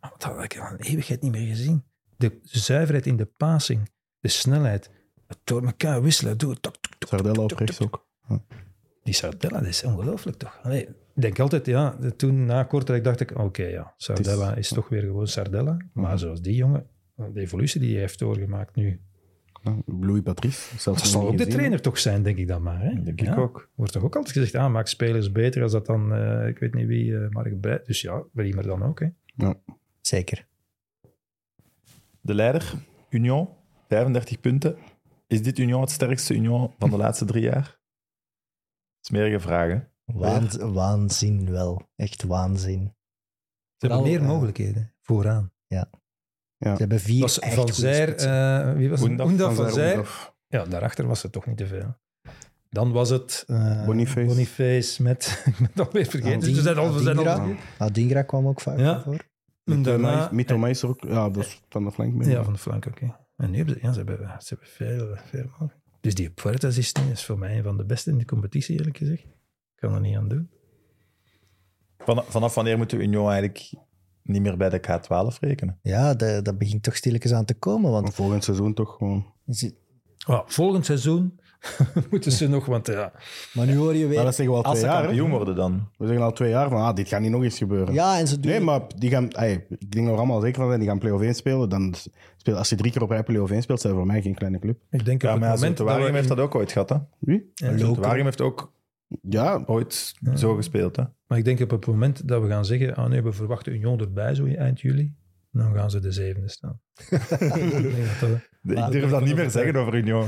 ah, 0.00 0.10
dat 0.10 0.22
had 0.22 0.44
ik 0.44 0.58
al 0.58 0.72
een 0.72 0.80
eeuwigheid 0.80 1.22
niet 1.22 1.32
meer 1.32 1.46
gezien. 1.46 1.84
De 2.16 2.38
zuiverheid 2.42 3.06
in 3.06 3.16
de 3.16 3.26
passing, 3.26 3.90
de 4.20 4.28
snelheid, 4.28 4.90
het 5.26 5.38
door 5.44 5.64
elkaar 5.64 6.02
wisselen, 6.02 6.36
tak, 6.36 6.76
Sardella 6.98 7.34
tak, 7.34 7.42
op 7.42 7.48
tak, 7.48 7.58
rechts 7.58 7.76
tak. 7.76 7.94
ook. 8.28 8.42
Die 9.02 9.14
Sardella, 9.14 9.58
dat 9.58 9.68
is 9.68 9.84
ongelooflijk 9.84 10.36
toch? 10.36 10.58
Allee, 10.62 10.86
ik 11.14 11.22
denk 11.22 11.38
altijd, 11.38 11.66
ja, 11.66 11.98
toen 12.16 12.44
na 12.44 12.64
Kortrijk 12.64 13.04
dacht 13.04 13.20
ik, 13.20 13.38
oké, 13.38 13.62
ja, 13.62 13.94
Sardella 13.96 14.54
is, 14.54 14.68
toch 14.68 14.88
weer 14.88 15.02
gewoon 15.02 15.26
Sardella. 15.26 15.76
Maar 15.92 16.18
zoals 16.18 16.40
die 16.40 16.54
jongen, 16.54 16.86
de 17.28 17.40
evolutie 17.40 17.80
die 17.80 17.90
hij 17.92 18.00
heeft 18.00 18.18
doorgemaakt 18.18 18.74
nu, 18.74 19.00
Ja, 19.62 19.76
Louis 19.86 20.22
Patrice. 20.22 20.78
Zelfs 20.78 21.02
dat 21.02 21.10
zal 21.10 21.28
ook 21.28 21.38
de 21.38 21.46
trainer 21.46 21.80
toch 21.80 21.98
zijn, 21.98 22.22
denk 22.22 22.36
ik 22.38 22.48
dan 22.48 22.62
maar. 22.62 22.80
Hè? 22.82 23.02
Denk 23.02 23.20
Ja. 23.20 23.32
ik 23.32 23.38
ook. 23.38 23.68
Wordt 23.74 23.92
toch 23.92 24.02
ook 24.02 24.16
altijd 24.16 24.34
gezegd, 24.36 24.54
ah, 24.54 24.72
maak 24.72 24.86
spelers 24.86 25.32
beter 25.32 25.62
als 25.62 25.72
dat 25.72 25.86
dan, 25.86 26.14
eh, 26.14 26.46
ik 26.48 26.58
weet 26.58 26.74
niet 26.74 26.86
wie, 26.86 27.16
eh 27.18 27.28
Mark. 27.30 27.86
Dus 27.86 28.00
ja, 28.00 28.22
Riemer 28.34 28.66
dan 28.66 28.82
ook. 28.82 29.00
Hè? 29.00 29.08
Zeker. 30.00 30.46
De 32.20 32.34
leider, 32.34 32.72
Union, 33.10 33.48
35 33.88 34.40
punten. 34.40 34.76
Is 35.26 35.42
dit 35.42 35.58
Union 35.58 35.80
het 35.80 35.90
sterkste 35.90 36.34
Union 36.34 36.74
van 36.78 36.90
de 36.90 36.96
laatste 36.96 37.24
drie 37.24 37.42
jaar? 37.42 37.78
Smerige 39.00 39.40
vragen. 39.40 39.88
Waanz- 40.04 40.56
waanzin 40.56 41.50
wel. 41.50 41.88
Echt 41.96 42.22
waanzin. 42.22 42.94
Ze 43.76 43.86
hebben 43.86 44.02
meer 44.02 44.20
eh, 44.20 44.26
mogelijkheden 44.26 44.92
vooraan. 45.00 45.52
Ze 46.60 46.68
hebben 46.68 47.00
vier 47.00 47.20
Was 47.20 47.38
echt 47.38 47.54
Van 47.54 47.62
goede 47.62 47.80
Zijr, 47.80 48.06
spitsen. 48.08 48.66
eh, 48.68 48.72
wie 48.76 48.90
was 48.90 49.00
het? 49.00 49.08
Oendaf, 49.10 49.26
Oendaf 49.26 49.54
Van 49.54 49.64
van 49.64 49.74
Zijr. 49.74 50.30
Ja, 50.46 50.64
daarachter 50.64 51.06
was 51.06 51.22
het 51.22 51.32
toch 51.32 51.46
niet 51.46 51.56
te 51.56 51.66
veel. 51.66 51.96
Dan 52.68 52.92
was 52.92 53.10
het 53.10 53.44
eh, 53.46 53.84
Boniface. 53.86 54.26
Boniface 54.26 55.02
met, 55.02 55.26
ik 55.46 55.56
ben 55.58 55.68
het 55.74 55.86
alweer 55.86 56.06
vergeten. 56.06 56.40
Dus 56.40 56.54
we 56.54 56.60
zijn 56.60 56.76
al, 56.78 56.94
we 56.94 57.02
zijn 57.02 57.18
al 57.18 57.54
Adingra. 57.78 58.22
Kwam 58.22 58.46
ook 58.48 58.60
vaak 58.60 58.78
Ja. 58.78 59.00
voor. 59.00 59.16
En 59.64 59.82
daarna, 59.82 60.28
Mito 60.32 60.58
Meijs 60.58 60.84
ook. 60.84 61.02
Ja, 61.08 61.30
dat 61.30 61.44
is 61.44 61.60
van 61.68 61.84
de 61.84 61.92
flank. 61.92 62.24
ja, 62.24 62.44
van 62.44 62.52
de 62.52 62.58
flank, 62.58 62.86
oké. 62.86 63.16
En 63.36 63.50
nu 63.50 63.56
hebben 63.56 63.74
ze, 63.74 63.80
ja, 63.86 63.92
ze 63.92 63.98
hebben, 63.98 64.36
ze 64.38 64.48
hebben 64.48 64.68
veel, 64.68 65.16
veel 65.24 65.44
mogelijk. 65.50 65.74
Dus 66.00 66.14
die 66.14 66.30
Puertas 66.30 66.76
is, 66.78 66.92
is 67.12 67.24
voor 67.24 67.38
mij 67.38 67.56
een 67.56 67.62
van 67.62 67.76
de 67.76 67.84
beste 67.84 68.10
in 68.10 68.18
de 68.18 68.24
competitie, 68.24 68.78
eerlijk 68.78 68.96
gezegd. 68.96 69.22
Ik 69.22 69.28
kan 69.74 69.94
er 69.94 70.00
niet 70.00 70.16
aan 70.16 70.28
doen. 70.28 70.50
Van, 71.98 72.24
vanaf 72.28 72.54
wanneer 72.54 72.76
moeten 72.76 72.98
we 72.98 73.04
Union 73.04 73.30
eigenlijk 73.30 73.70
niet 74.22 74.42
meer 74.42 74.56
bij 74.56 74.68
de 74.68 74.80
K12 74.80 75.38
rekenen? 75.40 75.78
Ja, 75.82 76.14
dat, 76.14 76.44
dat 76.44 76.58
begint 76.58 76.82
toch 76.82 76.96
stilletjes 76.96 77.32
aan 77.32 77.44
te 77.44 77.54
komen. 77.54 77.90
Want 77.90 78.02
Maar 78.04 78.12
volgend 78.12 78.44
seizoen 78.44 78.74
toch 78.74 78.96
gewoon. 78.96 79.26
ze- 79.48 79.74
volgend 80.46 80.84
seizoen 80.86 81.38
moeten 82.10 82.32
ze 82.32 82.48
nog, 82.48 82.66
want 82.66 82.86
ja, 82.86 83.12
maar 83.52 83.66
nu 83.66 83.76
hoor 83.76 83.94
je 83.94 84.06
weer... 84.06 84.16
Maar 84.16 84.24
dat 84.24 84.34
zeggen 84.34 84.54
we 84.54 84.60
al 84.60 84.66
als 84.66 84.78
twee 84.78 84.90
ze 84.90 84.96
jaar. 84.96 85.04
Kampioen 85.04 85.30
worden 85.30 85.54
dan. 85.56 85.88
We 85.98 86.06
zeggen 86.06 86.24
al 86.24 86.32
twee 86.32 86.50
jaar 86.50 86.68
van 86.68 86.80
ah, 86.80 86.94
dit 86.94 87.08
gaat 87.08 87.20
niet 87.20 87.30
nog 87.30 87.42
eens 87.42 87.58
gebeuren. 87.58 87.94
Ja, 87.94 88.18
en 88.18 88.26
ze 88.28 88.40
doen... 88.40 88.50
Nee, 88.50 88.60
maar 88.60 88.80
die 88.96 89.10
gaan, 89.10 89.30
ey, 89.30 89.66
ik 89.78 89.90
denk 89.92 90.06
we 90.06 90.12
allemaal 90.12 90.40
zeker 90.40 90.56
van 90.58 90.66
zijn, 90.66 90.80
die 90.80 90.88
gaan 90.88 90.98
play-off 90.98 91.22
1 91.22 91.34
spelen. 91.34 91.68
Dan 91.68 91.94
speel, 92.36 92.56
als 92.56 92.68
je 92.68 92.76
drie 92.76 92.92
keer 92.92 93.02
op 93.02 93.10
rij 93.10 93.22
play-off 93.22 93.50
1 93.52 93.62
speelt, 93.62 93.80
zijn 93.80 93.94
voor 93.94 94.06
mij 94.06 94.22
geen 94.22 94.34
kleine 94.34 94.58
club. 94.58 94.78
ik 94.90 95.04
denk 95.04 95.22
Ja, 95.22 95.34
op 95.34 95.40
maar 95.40 95.50
het 95.50 95.58
ja, 95.60 95.64
moment 95.66 95.84
Waregem 95.88 96.14
heeft 96.14 96.28
dat 96.28 96.38
ook 96.38 96.54
ooit 96.54 96.72
gehad. 96.72 96.88
Hè? 96.88 96.96
Wie? 97.18 97.52
Waregem 97.96 98.24
heeft 98.24 98.40
ook 98.40 98.72
Ja, 99.22 99.62
ooit 99.66 100.14
Ja. 100.20 100.36
zo 100.36 100.54
gespeeld. 100.54 100.96
Hè? 100.96 101.02
Maar 101.30 101.38
ik 101.38 101.44
denk 101.44 101.60
op 101.60 101.70
het 101.70 101.86
moment 101.86 102.28
dat 102.28 102.42
we 102.42 102.48
gaan 102.48 102.64
zeggen, 102.64 102.94
ah 102.94 103.08
nee, 103.08 103.22
we 103.22 103.32
verwachten 103.32 103.72
Union 103.72 104.00
erbij 104.00 104.34
zo 104.34 104.44
in 104.44 104.56
eind 104.56 104.80
juli, 104.80 105.14
dan 105.52 105.74
gaan 105.74 105.90
ze 105.90 106.00
de 106.00 106.12
zevende 106.12 106.48
staan. 106.48 106.80
Ik 107.10 107.16
dat 108.20 108.76
dat- 108.76 108.92
durf 108.92 109.10
dat 109.10 109.24
niet 109.24 109.34
meer 109.34 109.50
zeggen 109.50 109.76
over 109.76 109.94
Union. 109.94 110.26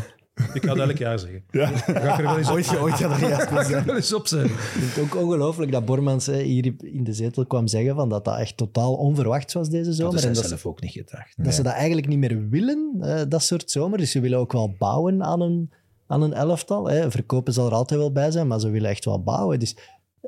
Ik 0.53 0.65
ga 0.65 0.73
het 0.75 0.89
elk 0.89 0.97
jaar 0.97 1.19
zeggen. 1.19 1.45
Ja. 1.51 1.67
Ga 1.67 2.13
ik 2.13 2.19
er 2.19 2.23
wel 2.23 2.39
eens 2.39 2.49
op, 2.49 2.55
ooit, 2.55 2.79
ooit 2.79 2.95
gaat 2.95 3.21
er 3.21 3.29
juist 3.29 3.71
er 3.71 3.85
wel 3.85 3.97
eens 3.97 4.15
op 4.15 4.27
zijn. 4.27 4.45
Ik 4.45 4.51
vind 4.51 4.95
het 4.95 5.05
ook 5.05 5.23
ongelooflijk 5.23 5.73
dat 5.73 5.85
Bormans 5.85 6.27
hè, 6.27 6.43
hier 6.43 6.75
in 6.79 7.05
de 7.05 7.13
zetel 7.13 7.47
kwam 7.47 7.67
zeggen 7.67 7.95
van 7.95 8.09
dat 8.09 8.25
dat 8.25 8.39
echt 8.39 8.57
totaal 8.57 8.95
onverwachts 8.95 9.55
was 9.55 9.69
deze 9.69 9.93
zomer. 9.93 10.15
Dat 10.15 10.23
en 10.25 10.31
is 10.31 10.35
dat, 10.37 10.45
ze, 10.45 10.51
zelf 10.51 10.67
ook 10.67 10.81
niet 10.81 10.91
gedacht. 10.93 11.35
dat 11.37 11.55
ze 11.55 11.63
dat 11.63 11.73
eigenlijk 11.73 12.07
niet 12.09 12.19
meer 12.19 12.49
willen, 12.49 12.97
eh, 13.01 13.21
dat 13.29 13.43
soort 13.43 13.71
zomer. 13.71 13.99
Dus 13.99 14.11
ze 14.11 14.21
willen 14.21 14.39
ook 14.39 14.53
wel 14.53 14.75
bouwen 14.79 15.23
aan 15.23 15.41
een, 15.41 15.73
aan 16.07 16.23
een 16.23 16.33
elftal. 16.33 16.89
Hè. 16.89 17.11
Verkopen 17.11 17.53
zal 17.53 17.67
er 17.67 17.73
altijd 17.73 18.01
wel 18.01 18.13
bij 18.13 18.31
zijn, 18.31 18.47
maar 18.47 18.61
ze 18.61 18.71
willen 18.71 18.91
echt 18.91 19.05
wel 19.05 19.23
bouwen. 19.23 19.59
Dus 19.59 19.77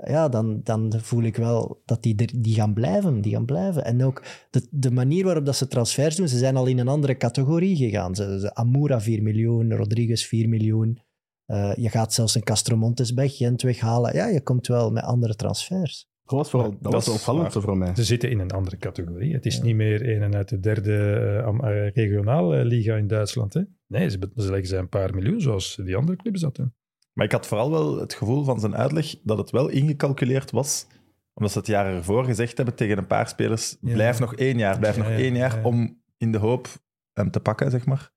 ja, 0.03 0.29
dan, 0.29 0.61
dan 0.63 0.93
voel 0.97 1.23
ik 1.23 1.37
wel 1.37 1.83
dat 1.85 2.03
die, 2.03 2.17
er, 2.17 2.31
die 2.37 2.55
gaan 2.55 2.75
blijven. 2.75 3.21
Die 3.21 3.33
gaan 3.33 3.45
blijven. 3.45 3.85
En 3.85 4.05
ook 4.05 4.25
de, 4.51 4.67
de 4.71 4.91
manier 4.91 5.25
waarop 5.25 5.47
dat 5.47 5.57
ze 5.57 5.69
transfers 5.69 6.17
doen, 6.17 6.29
ze 6.29 6.39
zijn 6.39 6.57
al 6.57 6.67
in 6.67 6.79
een 6.79 6.89
andere 6.89 7.17
categorie 7.17 7.77
gegaan. 7.77 8.15
Ze, 8.15 8.41
ze, 8.41 8.55
Amoura 8.55 9.01
4 9.01 9.23
miljoen, 9.23 9.75
Rodriguez 9.75 10.25
4 10.25 10.49
miljoen. 10.49 11.03
Eh, 11.47 11.75
je 11.77 11.89
gaat 11.89 12.13
zelfs 12.13 12.35
een 12.35 12.43
Castromontes 12.43 13.15
bij 13.15 13.29
Gent 13.29 13.63
weghalen. 13.63 14.15
Ja, 14.15 14.27
je 14.27 14.43
komt 14.43 14.67
wel 14.67 14.91
met 14.91 15.05
andere 15.05 15.35
transfers. 15.35 16.09
Dat 16.25 16.39
was 16.39 16.51
vooral 16.51 16.71
dat 16.71 16.83
Dat 16.83 16.93
was 16.93 17.09
opvallendste 17.09 17.61
voor 17.61 17.77
mij. 17.77 17.95
Ze 17.95 18.05
zitten 18.05 18.31
in 18.31 18.39
een 18.39 18.51
andere 18.51 18.77
categorie. 18.77 19.33
Het 19.33 19.47
is 19.47 19.61
niet 19.61 19.77
meer 19.77 20.09
een 20.15 20.23
en 20.23 20.35
uit 20.35 20.49
de 20.49 20.61
derde 20.61 20.93
eh, 20.93 21.87
eh, 21.87 21.95
regionale 21.95 22.65
liga 22.65 22.97
in 22.97 23.07
Duitsland. 23.07 23.55
Hè? 23.55 23.61
Nee, 23.87 24.11
ze, 24.11 24.19
ze 24.37 24.51
leggen 24.51 24.67
ze 24.67 24.77
een 24.77 24.89
paar 24.89 25.15
miljoen, 25.15 25.41
zoals 25.41 25.81
die 25.85 25.97
andere 25.97 26.17
clubs 26.17 26.41
dat 26.41 26.57
doen. 26.57 26.73
Maar 27.15 27.27
ik 27.27 27.33
had 27.33 27.47
vooral 27.47 27.71
wel 27.71 27.99
het 28.01 28.15
gevoel 28.15 28.45
van 28.45 28.61
zijn 28.61 28.77
uitleg 28.77 29.15
dat 29.23 29.39
het 29.39 29.51
wel 29.51 29.69
ingecalculeerd 29.69 30.51
was. 30.51 30.87
Omdat 31.35 31.53
ze 31.53 31.59
het 31.59 31.67
jaar 31.67 31.87
ervoor 31.87 32.25
gezegd 32.25 32.57
hebben 32.57 32.75
tegen 32.75 32.99
een 32.99 33.07
paar 33.07 33.29
spelers: 33.29 33.77
Ja. 33.81 33.93
blijf 33.93 34.19
nog 34.19 34.35
één 34.35 34.59
jaar, 34.59 34.79
blijf 34.79 34.97
Ja, 34.97 35.03
nog 35.03 35.11
ja, 35.11 35.17
één 35.17 35.35
jaar 35.35 35.57
ja. 35.57 35.63
om 35.65 36.03
in 36.17 36.33
de 36.33 36.39
hoop 36.39 36.69
hem 37.13 37.31
te 37.31 37.41
pakken, 37.41 37.71
zeg 37.71 37.87
maar. 37.87 38.13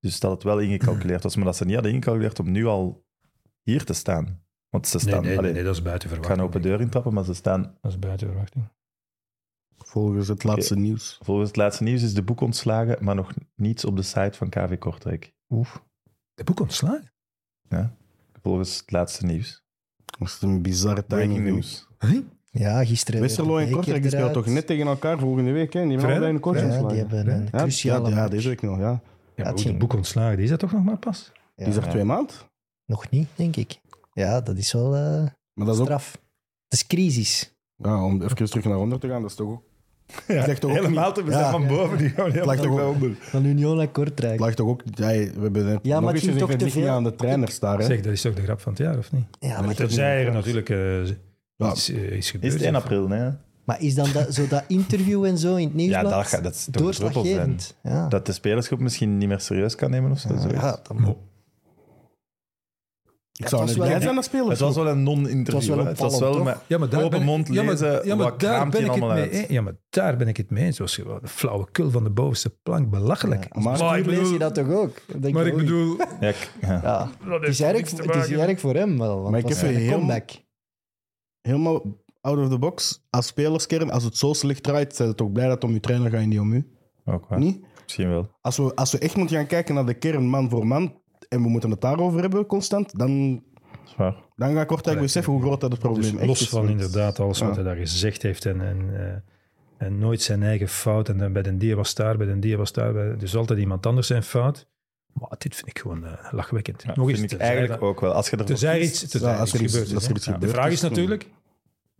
Dus 0.00 0.20
dat 0.20 0.30
het 0.30 0.42
wel 0.42 0.58
ingecalculeerd 0.58 1.22
was, 1.22 1.36
maar 1.36 1.44
dat 1.44 1.56
ze 1.56 1.64
niet 1.64 1.74
hadden 1.74 1.92
ingecalculeerd 1.92 2.38
om 2.38 2.50
nu 2.50 2.66
al 2.66 3.04
hier 3.62 3.84
te 3.84 3.92
staan. 3.92 4.44
Want 4.68 4.86
ze 4.86 4.98
staan, 4.98 5.20
nee, 5.20 5.28
nee, 5.28 5.38
allee, 5.38 5.52
nee, 5.52 5.62
dat 5.64 5.74
is 5.74 5.82
buiten 5.82 6.08
ik 6.08 6.14
ga 6.14 6.20
verwachting. 6.20 6.48
een 6.48 6.54
open 6.56 6.70
deur 6.70 6.80
intrappen, 6.80 7.14
maar 7.14 7.24
ze 7.24 7.34
staan, 7.34 7.62
Dat 7.80 7.90
is 7.90 7.98
buiten 7.98 8.26
verwachting. 8.26 8.64
Volgens 9.76 10.28
het 10.28 10.44
laatste 10.44 10.76
nieuws. 10.76 11.18
volgens 11.22 11.48
het 11.48 11.56
laatste 11.56 11.82
nieuws 11.82 12.02
is 12.02 12.14
de 12.14 12.22
boek 12.22 12.40
ontslagen, 12.40 13.04
maar 13.04 13.14
nog 13.14 13.32
niets 13.54 13.84
op 13.84 13.96
de 13.96 14.02
site 14.02 14.32
van 14.32 14.48
KV 14.48 14.78
Kortrijk. 14.78 15.32
Oef. 15.48 15.84
De 16.34 16.44
boek 16.44 16.60
ontslagen? 16.60 17.12
Volgens 18.42 18.78
het 18.78 18.90
laatste 18.90 19.26
nieuws. 19.26 19.62
Dat 20.18 20.28
is 20.28 20.38
een 20.40 20.62
bizarre 20.62 21.06
timing. 21.06 21.44
news. 21.44 21.86
Ja, 22.50 22.84
gisteren... 22.84 23.20
Westerlo 23.20 23.56
en 23.58 23.70
Kortrijk 23.70 24.02
die 24.02 24.10
spelen 24.10 24.32
toch 24.32 24.46
net 24.46 24.66
tegen 24.66 24.86
elkaar 24.86 25.18
volgende 25.18 25.50
week. 25.52 25.72
Hè? 25.72 25.82
Die 25.82 25.90
hebben 25.90 26.10
allebei 26.10 26.32
een 26.32 26.40
Ja, 26.40 26.64
ontslagen. 26.66 26.88
die 26.88 26.98
hebben 26.98 27.28
een 27.34 27.48
Ja, 27.52 27.58
cruciale 27.58 28.08
ja, 28.10 28.16
ja, 28.16 28.28
deze 28.28 28.48
week 28.48 28.62
nog, 28.62 28.78
ja. 28.78 29.00
Ja, 29.34 29.46
het 29.46 29.54
maar 29.54 29.72
de 29.72 29.78
boek 29.78 29.92
ontslagen, 29.92 30.34
die 30.34 30.44
is 30.44 30.50
dat 30.50 30.58
toch 30.58 30.72
nog 30.72 30.84
maar 30.84 30.98
pas? 30.98 31.30
Ja, 31.34 31.40
Die 31.54 31.66
is 31.66 31.76
er 31.76 31.88
twee 31.88 32.04
maanden. 32.04 32.34
Nog 32.86 33.10
niet, 33.10 33.28
denk 33.34 33.56
ik. 33.56 33.80
Ja, 34.12 34.40
dat 34.40 34.56
is 34.56 34.72
wel 34.72 34.94
eh, 34.96 35.22
Maar 35.54 35.66
dat 35.66 35.74
is 35.74 35.80
ook, 35.80 35.86
straf. 35.86 36.12
Het 36.68 36.72
is 36.72 36.86
crisis. 36.86 37.54
ja, 37.76 38.04
om 38.04 38.22
even 38.22 38.36
terug 38.50 38.64
naar 38.64 38.78
onder 38.78 38.98
te 38.98 39.08
gaan, 39.08 39.20
dat 39.22 39.30
is 39.30 39.36
toch 39.36 39.48
ook... 39.48 39.62
Ja, 40.28 40.46
ligt 40.46 40.60
toch 40.60 40.70
ook 40.70 40.76
helemaal 40.76 41.06
niet- 41.06 41.14
te 41.14 41.30
zijn 41.30 41.44
Ja. 41.44 41.50
van 41.50 41.66
boven, 41.66 41.98
die 41.98 42.08
gaan 42.08 42.30
helemaal 42.30 42.48
ligt 42.54 42.62
toch 42.62 42.92
onder. 42.94 43.10
Van 43.20 43.44
Union 43.44 43.76
naar 43.76 43.88
Kortrijk. 43.88 44.32
Het 44.32 44.40
lag 44.40 44.54
toch 44.54 44.68
ook... 44.68 44.82
Ja, 44.94 45.06
we 45.06 45.30
hebben 45.40 45.64
net 45.64 45.78
Ja, 45.82 46.00
nog 46.00 46.12
eens 46.12 46.38
toch 46.38 46.54
te 46.54 46.70
veel. 46.70 46.88
aan 46.88 47.04
de 47.04 47.14
trainers 47.14 47.58
daar. 47.58 47.78
Hè? 47.78 47.84
Zeg, 47.84 48.00
dat 48.00 48.12
is 48.12 48.20
toch 48.20 48.34
de 48.34 48.42
grap 48.42 48.60
van 48.60 48.72
het 48.72 48.80
jaar, 48.80 48.98
of 48.98 49.12
niet? 49.12 49.24
Ja, 49.40 49.58
maar, 49.60 49.68
het 49.68 49.76
Tenzij 49.76 50.26
er 50.26 50.32
natuurlijk 50.32 50.68
eh, 50.70 51.06
Ja. 51.56 51.70
iets 51.70 51.90
eh, 51.90 51.96
is 52.10 52.30
gebeurd. 52.30 52.52
Is 52.54 52.58
het 52.60 52.68
1 52.68 52.74
april, 52.74 53.06
nee? 53.06 53.30
maar 53.64 53.80
is 53.82 53.94
dan 53.94 54.08
dat, 54.12 54.34
zo 54.34 54.46
dat 54.48 54.64
interview 54.68 55.24
en 55.24 55.38
zo 55.38 55.56
in 55.56 55.62
het 55.62 55.70
Ja, 55.72 55.76
nieuwsblad 55.76 56.10
dat, 56.10 56.26
gaat- 56.26 56.42
dat 56.42 56.54
is 56.54 56.64
doorslaggevend? 56.70 57.76
Ja. 57.82 58.08
Dat 58.08 58.26
de 58.26 58.32
spelersgroep 58.32 58.80
misschien 58.80 59.18
niet 59.18 59.28
meer 59.28 59.40
serieus 59.40 59.74
kan 59.74 59.90
nemen 59.90 60.10
of 60.10 60.18
zo. 60.18 60.28
ja, 60.52 60.78
dan- 60.82 61.16
Ik 63.40 63.48
zou 63.48 63.62
was 63.62 63.76
wel- 63.76 64.00
zijn 64.00 64.22
spelers. 64.22 64.48
Het 64.48 64.58
was 64.58 64.74
wel 64.76 64.88
een 64.88 64.98
Het 64.98 65.06
was 65.06 65.14
non-interview. 65.16 65.68
wel 65.68 65.78
een 65.78 65.86
Het 65.86 65.98
was 65.98 66.18
wel 66.18 66.44
Ja, 66.66 66.78
maar 66.78 66.88
daar 66.88 67.02
open 67.02 67.22
mond 67.22 67.48
ja, 67.48 67.62
maar- 67.62 67.70
lezen, 67.72 68.06
ja, 68.06 68.14
maar 68.14 68.30
wat 68.30 68.40
daar 68.40 68.68
ben 68.68 68.84
ik 68.84 68.90
het 68.92 69.04
mee 69.04 69.30
eens. 69.30 69.48
Ja, 69.48 69.60
maar 69.62 69.72
daar 69.90 70.16
ben 70.16 70.28
ik 70.28 70.36
het 70.36 70.50
mee 70.50 70.64
eens. 70.64 70.76
Zoals 70.76 70.96
je 70.96 71.18
de 71.22 71.28
flauwekul 71.28 71.90
van 71.90 72.04
de 72.04 72.10
bovenste 72.10 72.50
plank, 72.62 72.90
belachelijk. 72.90 73.46
Ja, 73.54 73.60
maar- 73.60 73.78
Maar 73.78 73.98
ik 73.98 74.06
lees 74.06 74.14
je 74.16 74.22
bedoel, 74.22 74.38
dat 74.38 74.54
toch 74.54 74.70
ook? 74.70 74.96
Denk 75.20 75.34
maar 75.34 75.46
ik 75.46 75.52
oei. 75.54 75.62
bedoel 75.64 75.96
Ja, 76.20 76.28
ik- 76.28 76.52
ja. 76.60 76.80
Ja, 76.82 77.10
dat 77.28 77.40
het 77.40 77.48
is 77.48 77.56
te 77.56 77.64
het 77.64 78.14
is 78.16 78.30
erg 78.48 78.60
voor 78.60 78.74
hem 78.74 78.98
wel. 78.98 79.16
Want 79.18 79.30
Maar 79.30 79.38
ik 79.40 79.44
het 79.48 79.54
was 79.54 79.62
heb 79.62 79.74
een 79.74 79.80
heel- 79.80 79.92
comeback. 79.98 80.30
Helemaal 81.40 81.82
out 82.20 82.38
of 82.38 82.48
the 82.48 82.58
box, 82.58 83.06
als 83.10 83.26
spelerskern, 83.26 83.90
als 83.90 84.04
het 84.04 84.16
zo 84.16 84.32
slecht 84.32 84.62
draait, 84.62 84.96
zijn 84.96 85.08
ze 85.08 85.14
toch 85.14 85.32
blij 85.32 85.48
dat 85.48 85.64
om 85.64 85.72
je 85.72 85.80
trainer 85.80 86.10
gaat 86.10 86.20
en 86.20 86.28
niet 86.28 86.40
om 86.40 86.52
u? 86.52 86.66
Ook 87.04 87.26
waar. 87.28 87.38
Niet? 87.38 87.60
Misschien 87.82 88.08
wel. 88.08 88.30
Als 88.40 88.56
we, 88.56 88.74
als 88.74 88.92
we 88.92 88.98
echt 88.98 89.16
moeten 89.16 89.36
gaan 89.36 89.46
kijken 89.46 89.74
naar 89.74 89.86
de 89.86 89.94
kern 89.94 90.24
man 90.28 90.50
voor 90.50 90.66
man, 90.66 90.99
en 91.30 91.42
we 91.42 91.48
moeten 91.48 91.70
het 91.70 91.80
daarover 91.80 92.20
hebben 92.20 92.46
constant, 92.46 92.98
dan, 92.98 93.42
is 93.86 93.94
dan 94.36 94.52
ga 94.54 94.60
ik 94.60 94.66
Kortrijk 94.66 95.00
beseffen 95.00 95.32
hoe 95.32 95.42
groot 95.42 95.60
dat 95.60 95.70
het 95.70 95.80
probleem 95.80 96.02
Dus 96.10 96.14
echt 96.18 96.26
los 96.26 96.40
is. 96.40 96.48
van 96.48 96.68
inderdaad 96.68 97.20
alles 97.20 97.38
wat 97.40 97.54
hij 97.54 97.64
daar 97.64 97.76
gezegd 97.76 98.22
heeft 98.22 98.46
en, 98.46 98.60
en, 98.60 98.90
eh, 98.96 99.86
en 99.86 99.98
nooit 99.98 100.22
zijn 100.22 100.42
eigen 100.42 100.68
fout. 100.68 101.08
En 101.08 101.18
dan 101.18 101.32
bij 101.32 101.42
de 101.42 101.56
die 101.56 101.76
was 101.76 101.94
daar, 101.94 102.16
bij 102.16 102.26
de 102.26 102.38
die 102.38 102.56
was 102.56 102.72
daar. 102.72 102.92
Bij, 102.92 103.16
dus 103.16 103.36
altijd 103.36 103.58
iemand 103.58 103.86
anders 103.86 104.06
zijn 104.06 104.22
fout. 104.22 104.66
Maar 105.12 105.34
dit 105.38 105.54
vind 105.54 105.66
ik 105.68 105.78
gewoon 105.78 106.04
eh, 106.04 106.32
lachwekkend. 106.32 106.82
Ja, 106.82 106.92
Nog 106.94 107.08
eens, 107.08 107.18
vind 107.18 107.22
ik 107.32 107.38
tenzij 107.38 107.46
eigenlijk 107.56 107.80
dat- 107.80 107.88
ook 107.90 108.00
wel. 108.00 108.12
Als 108.12 108.30
je 108.30 108.36
er 108.36 108.44
kiest- 108.44 108.62
iets, 109.02 109.12
Ja, 109.12 109.36
als 109.36 109.52
er 109.52 109.62
iets 109.62 109.74
is. 109.74 109.94
als 109.94 110.04
er 110.08 110.16
iets 110.16 110.24
Ja, 110.24 110.38
de 110.38 110.48
vraag 110.48 110.66
is, 110.66 110.72
is 110.72 110.80
natuurlijk, 110.80 111.26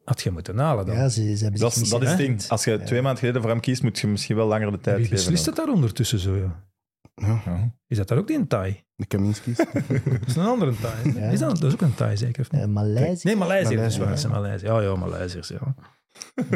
had 0.05 0.21
je 0.23 0.31
moeten 0.31 0.59
halen 0.59 0.87
dan? 0.87 0.95
Ja, 0.95 1.09
ze, 1.09 1.37
ze 1.37 1.43
hebben 1.43 1.61
Dat 1.61 1.77
is, 1.77 1.89
dat 1.89 2.03
is 2.03 2.09
het 2.09 2.19
ding. 2.19 2.43
Als 2.49 2.65
je 2.65 2.81
twee 2.83 3.01
maanden 3.03 3.19
geleden 3.21 3.41
voor 3.41 3.51
hem 3.51 3.61
kiest, 3.61 3.83
moet 3.83 3.99
je 3.99 4.07
misschien 4.07 4.37
wel 4.37 4.47
langer 4.47 4.71
de 4.71 4.81
tijd 4.81 4.97
Wie 4.97 5.05
geven. 5.07 5.17
beslist 5.25 5.47
het 5.47 5.57
daar 5.57 5.69
ondertussen 5.69 6.19
zo? 6.19 6.37
Ja? 6.37 6.69
Ja. 7.21 7.73
Is 7.87 7.97
dat 7.97 8.09
daar 8.09 8.19
ook 8.19 8.29
niet 8.29 8.39
een 8.39 8.47
Thai? 8.47 8.85
De 8.97 9.07
Kaminski's. 9.07 9.57
Dat 10.05 10.27
is 10.27 10.37
een 10.37 10.47
andere 10.47 10.75
Thai. 10.81 11.13
Ja. 11.21 11.29
Is 11.31 11.39
dat, 11.39 11.51
dat 11.59 11.65
is 11.65 11.73
ook 11.73 11.81
een 11.81 11.95
Thai 11.95 12.17
zeker? 12.17 12.41
Of 12.43 12.51
niet? 12.51 12.61
Eh, 12.63 12.67
Maleisië. 12.69 13.27
Nee, 13.27 13.37
Maleisië. 13.37 13.77
Dat 13.77 13.87
is 13.87 13.97
ja. 13.97 14.07
het 14.07 14.21
zijn 14.21 14.33
Maleisië. 14.33 14.67
Ja, 14.67 14.81
ja, 14.81 14.95
Maleisiërs. 14.97 15.49
Ja. 15.49 15.75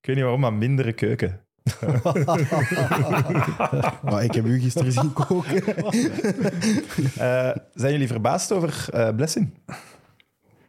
Ik 0.00 0.10
weet 0.10 0.16
niet 0.16 0.24
waarom, 0.24 0.40
maar 0.40 0.52
mindere 0.52 0.92
keuken. 0.92 1.40
maar 4.02 4.24
ik 4.24 4.34
heb 4.34 4.44
u 4.44 4.60
gisteren 4.60 4.92
zien 4.92 5.12
koken. 5.12 5.62
Eh, 7.16 7.50
zijn 7.74 7.92
jullie 7.92 8.06
verbaasd 8.06 8.52
over 8.52 8.86
eh 8.92 9.14
Blessing? 9.16 9.54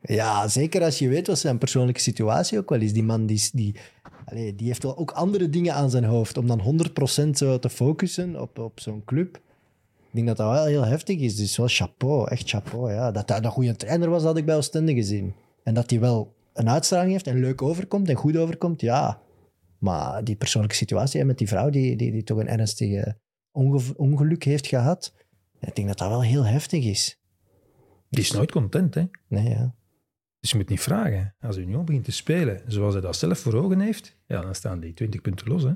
Ja, 0.01 0.47
zeker 0.47 0.83
als 0.83 0.99
je 0.99 1.07
weet 1.09 1.27
wat 1.27 1.39
zijn 1.39 1.57
persoonlijke 1.57 1.99
situatie 2.01 2.57
ook 2.57 2.69
wel 2.69 2.79
is. 2.81 2.93
Die 2.93 3.03
man 3.03 3.25
die, 3.25 3.35
is- 3.35 3.51
die, 3.51 3.75
allee, 4.25 4.55
die 4.55 4.67
heeft 4.67 4.83
wel 4.83 4.97
ook 4.97 5.11
andere 5.11 5.49
dingen 5.49 5.73
aan 5.73 5.89
zijn 5.89 6.03
hoofd. 6.03 6.37
Om 6.37 6.47
dan 6.47 6.61
100% 7.25 7.29
zo 7.29 7.59
te 7.59 7.69
focussen 7.69 8.41
op, 8.41 8.59
op 8.59 8.79
zo'n 8.79 9.03
club. 9.05 9.35
Ik 9.97 10.21
denk 10.21 10.27
dat 10.27 10.37
dat 10.37 10.51
wel 10.51 10.65
heel 10.65 10.85
heftig 10.85 11.19
is. 11.19 11.35
Dus 11.35 11.57
wel 11.57 11.67
chapeau, 11.67 12.29
echt 12.29 12.49
chapeau. 12.49 12.91
Ja. 12.91 13.11
Dat 13.11 13.29
hij 13.29 13.43
een 13.43 13.51
goede 13.51 13.75
trainer 13.75 14.09
was, 14.09 14.23
had 14.23 14.37
ik 14.37 14.45
bij 14.45 14.55
Oostende 14.55 14.93
gezien. 14.93 15.33
En 15.63 15.73
dat 15.73 15.89
hij 15.89 15.99
wel 15.99 16.33
een 16.53 16.69
uitstraling 16.69 17.11
heeft 17.11 17.27
en 17.27 17.39
leuk 17.39 17.61
overkomt 17.61 18.09
en 18.09 18.15
goed 18.15 18.37
overkomt, 18.37 18.81
ja. 18.81 19.21
Maar 19.77 20.23
die 20.23 20.35
persoonlijke 20.35 20.75
situatie 20.77 21.19
hè, 21.19 21.25
met 21.25 21.37
die 21.37 21.47
vrouw 21.47 21.69
die, 21.69 21.95
die, 21.95 22.11
die 22.11 22.23
toch 22.23 22.37
een 22.37 22.47
ernstige 22.47 23.17
onge- 23.51 23.93
ongeluk 23.97 24.43
heeft 24.43 24.67
gehad. 24.67 25.13
Ik 25.59 25.75
denk 25.75 25.87
dat 25.87 25.97
dat 25.97 26.09
wel 26.09 26.23
heel 26.23 26.45
heftig 26.45 26.85
is. 26.85 27.19
Die 28.09 28.23
is 28.23 28.31
nooit 28.31 28.51
content, 28.51 28.93
hè? 28.93 29.03
Nee, 29.27 29.49
ja. 29.49 29.75
Dus 30.45 30.53
je 30.53 30.59
moet 30.59 30.69
niet 30.69 30.81
vragen. 30.81 31.35
Als 31.41 31.57
Union 31.57 31.85
begint 31.85 32.03
te 32.03 32.11
spelen 32.11 32.61
zoals 32.67 32.93
hij 32.93 33.01
dat 33.01 33.15
zelf 33.15 33.39
voor 33.39 33.53
ogen 33.53 33.79
heeft, 33.79 34.17
ja, 34.27 34.41
dan 34.41 34.55
staan 34.55 34.79
die 34.79 34.93
20 34.93 35.21
punten 35.21 35.47
los. 35.47 35.63
Hè? 35.63 35.71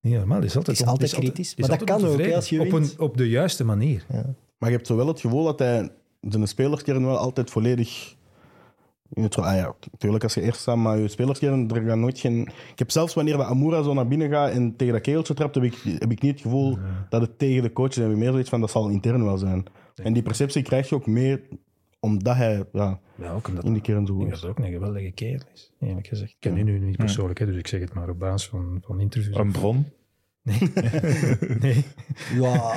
Niet 0.00 0.14
normaal. 0.14 0.42
Is 0.42 0.56
altijd, 0.56 0.66
Het 0.66 0.76
is 0.76 0.82
on- 0.82 0.88
altijd 0.88 1.14
kritisch, 1.14 1.54
is 1.54 1.68
maar 1.68 1.78
dat 1.78 1.88
kan 1.88 2.04
ook, 2.04 2.32
als 2.32 2.48
je 2.48 2.60
op, 2.60 2.72
een, 2.72 2.90
op 2.98 3.16
de 3.16 3.28
juiste 3.28 3.64
manier. 3.64 4.04
Maar 4.58 4.70
je 4.70 4.76
hebt 4.76 4.86
zo 4.86 4.96
wel 4.96 5.06
het 5.06 5.20
gevoel 5.20 5.44
dat 5.44 5.58
hij 5.58 5.90
zijn 6.20 6.48
spelerskern 6.48 7.04
wel 7.04 7.16
altijd 7.16 7.50
volledig... 7.50 8.16
In 9.12 9.22
het, 9.22 9.36
ah 9.36 9.54
ja, 9.54 9.74
natuurlijk 9.90 10.22
als 10.22 10.34
je 10.34 10.42
eerst 10.42 10.60
staat, 10.60 10.76
maar 10.76 10.98
je 10.98 11.08
spelerskern, 11.08 11.70
er 11.70 11.82
gaat 11.82 11.96
nooit 11.96 12.18
geen... 12.18 12.40
Ik 12.72 12.78
heb 12.78 12.90
zelfs 12.90 13.14
wanneer 13.14 13.36
de 13.36 13.44
Amoura 13.44 13.82
zo 13.82 13.94
naar 13.94 14.08
binnen 14.08 14.30
gaat 14.30 14.50
en 14.50 14.76
tegen 14.76 14.94
dat 14.94 15.02
keeltje 15.02 15.34
trapt, 15.34 15.54
heb 15.54 15.64
ik, 15.64 15.74
heb 15.98 16.10
ik 16.10 16.22
niet 16.22 16.32
het 16.32 16.40
gevoel 16.40 16.78
dat 17.08 17.20
het 17.20 17.38
tegen 17.38 17.62
de 17.62 17.72
coach 17.72 17.88
is. 17.90 17.96
En 17.96 18.18
meer 18.18 18.30
zoiets 18.30 18.48
van, 18.50 18.60
dat 18.60 18.70
zal 18.70 18.88
intern 18.88 19.24
wel 19.24 19.38
zijn. 19.38 19.64
En 19.94 20.12
die 20.12 20.22
perceptie 20.22 20.62
krijg 20.62 20.88
je 20.88 20.94
ook 20.94 21.06
meer 21.06 21.40
omdat 22.00 22.36
hij 22.36 22.64
ja, 22.72 23.00
Ja, 23.16 23.32
ook 23.32 23.48
omdat 23.48 23.64
in 23.64 23.72
die 23.72 23.82
kern 23.82 24.06
zo 24.06 24.18
is. 24.24 24.40
dat 24.40 24.50
ook 24.50 24.58
een 24.58 24.72
geweldige 24.72 25.10
kerel 25.10 25.46
is, 25.54 25.72
eerlijk 25.80 26.06
gezegd. 26.06 26.30
Ik 26.30 26.36
ken 26.40 26.54
die 26.54 26.64
nu 26.64 26.78
niet 26.78 26.96
persoonlijk, 26.96 27.38
hè, 27.38 27.46
dus 27.46 27.56
ik 27.56 27.66
zeg 27.66 27.80
het 27.80 27.94
maar 27.94 28.08
op 28.08 28.18
basis 28.18 28.48
van, 28.48 28.78
van 28.82 29.00
interviews. 29.00 29.36
Een 29.36 29.52
bron? 29.52 29.84
Nee. 31.60 31.84
Ja, 32.34 32.72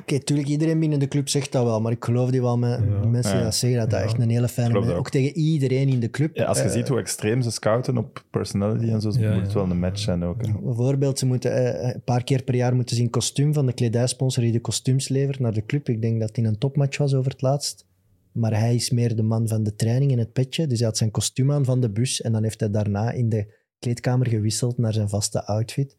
oké, 0.00 0.18
tuurlijk, 0.18 0.48
iedereen 0.48 0.78
binnen 0.78 0.98
de 0.98 1.08
club 1.08 1.28
zegt 1.28 1.52
dat 1.52 1.64
wel, 1.64 1.80
maar 1.80 1.92
ik 1.92 2.04
geloof 2.04 2.30
die 2.30 2.40
wel 2.42 2.58
met 2.58 2.80
Ja. 2.88 3.00
die 3.00 3.10
mensen 3.10 3.34
die 3.34 3.42
dat 3.42 3.54
zeggen, 3.54 3.78
dat 3.80 3.90
dat 3.90 4.00
echt 4.00 4.18
een 4.18 4.30
hele 4.30 4.48
fijne 4.48 4.80
man 4.80 4.92
Ook 4.92 5.10
tegen 5.10 5.36
iedereen 5.36 5.88
in 5.88 6.00
de 6.00 6.10
club. 6.10 6.36
Ja, 6.36 6.44
als 6.44 6.58
je 6.58 6.64
Eh, 6.64 6.70
ziet 6.70 6.88
hoe 6.88 6.98
extreem 6.98 7.42
ze 7.42 7.50
scouten 7.50 7.96
op 7.98 8.24
personality 8.30 8.88
en 8.90 9.00
zo, 9.00 9.10
Ja, 9.18 9.32
moet 9.32 9.42
het 9.42 9.52
ja. 9.52 9.58
wel 9.60 9.70
een 9.70 9.78
match 9.78 9.98
zijn 10.00 10.24
ook. 10.24 10.46
hè. 10.46 10.52
Bijvoorbeeld, 10.62 11.18
ze 11.18 11.26
moeten 11.26 11.80
eh, 11.82 11.94
een 11.94 12.02
paar 12.04 12.24
keer 12.24 12.42
per 12.42 12.54
jaar 12.54 12.74
moeten 12.74 12.96
ze 12.96 13.02
in 13.02 13.10
kostuum 13.10 13.54
van 13.54 13.66
de 13.66 13.72
kledijsponsor 13.72 14.42
die 14.42 14.52
de 14.52 14.60
kostuums 14.60 15.08
levert 15.08 15.38
naar 15.38 15.52
de 15.54 15.66
club. 15.66 15.88
Ik 15.88 16.02
denk 16.02 16.20
dat 16.20 16.36
in 16.36 16.44
een 16.44 16.58
topmatch 16.58 16.98
was 16.98 17.14
over 17.14 17.30
het 17.30 17.42
laatst. 17.42 17.86
Maar 18.32 18.58
hij 18.58 18.74
is 18.74 18.90
meer 18.90 19.16
de 19.16 19.22
man 19.22 19.48
van 19.48 19.62
de 19.62 19.74
training 19.74 20.12
en 20.12 20.18
het 20.18 20.32
petje. 20.32 20.66
Dus 20.66 20.78
hij 20.78 20.86
had 20.88 20.96
zijn 20.96 21.10
kostuum 21.10 21.52
aan 21.52 21.64
van 21.64 21.80
de 21.80 21.90
bus 21.90 22.20
en 22.20 22.32
dan 22.32 22.42
heeft 22.42 22.60
hij 22.60 22.70
daarna 22.70 23.10
in 23.10 23.28
de 23.28 23.54
kleedkamer 23.78 24.26
gewisseld 24.28 24.78
naar 24.78 24.92
zijn 24.92 25.08
vaste 25.08 25.44
outfit. 25.46 25.96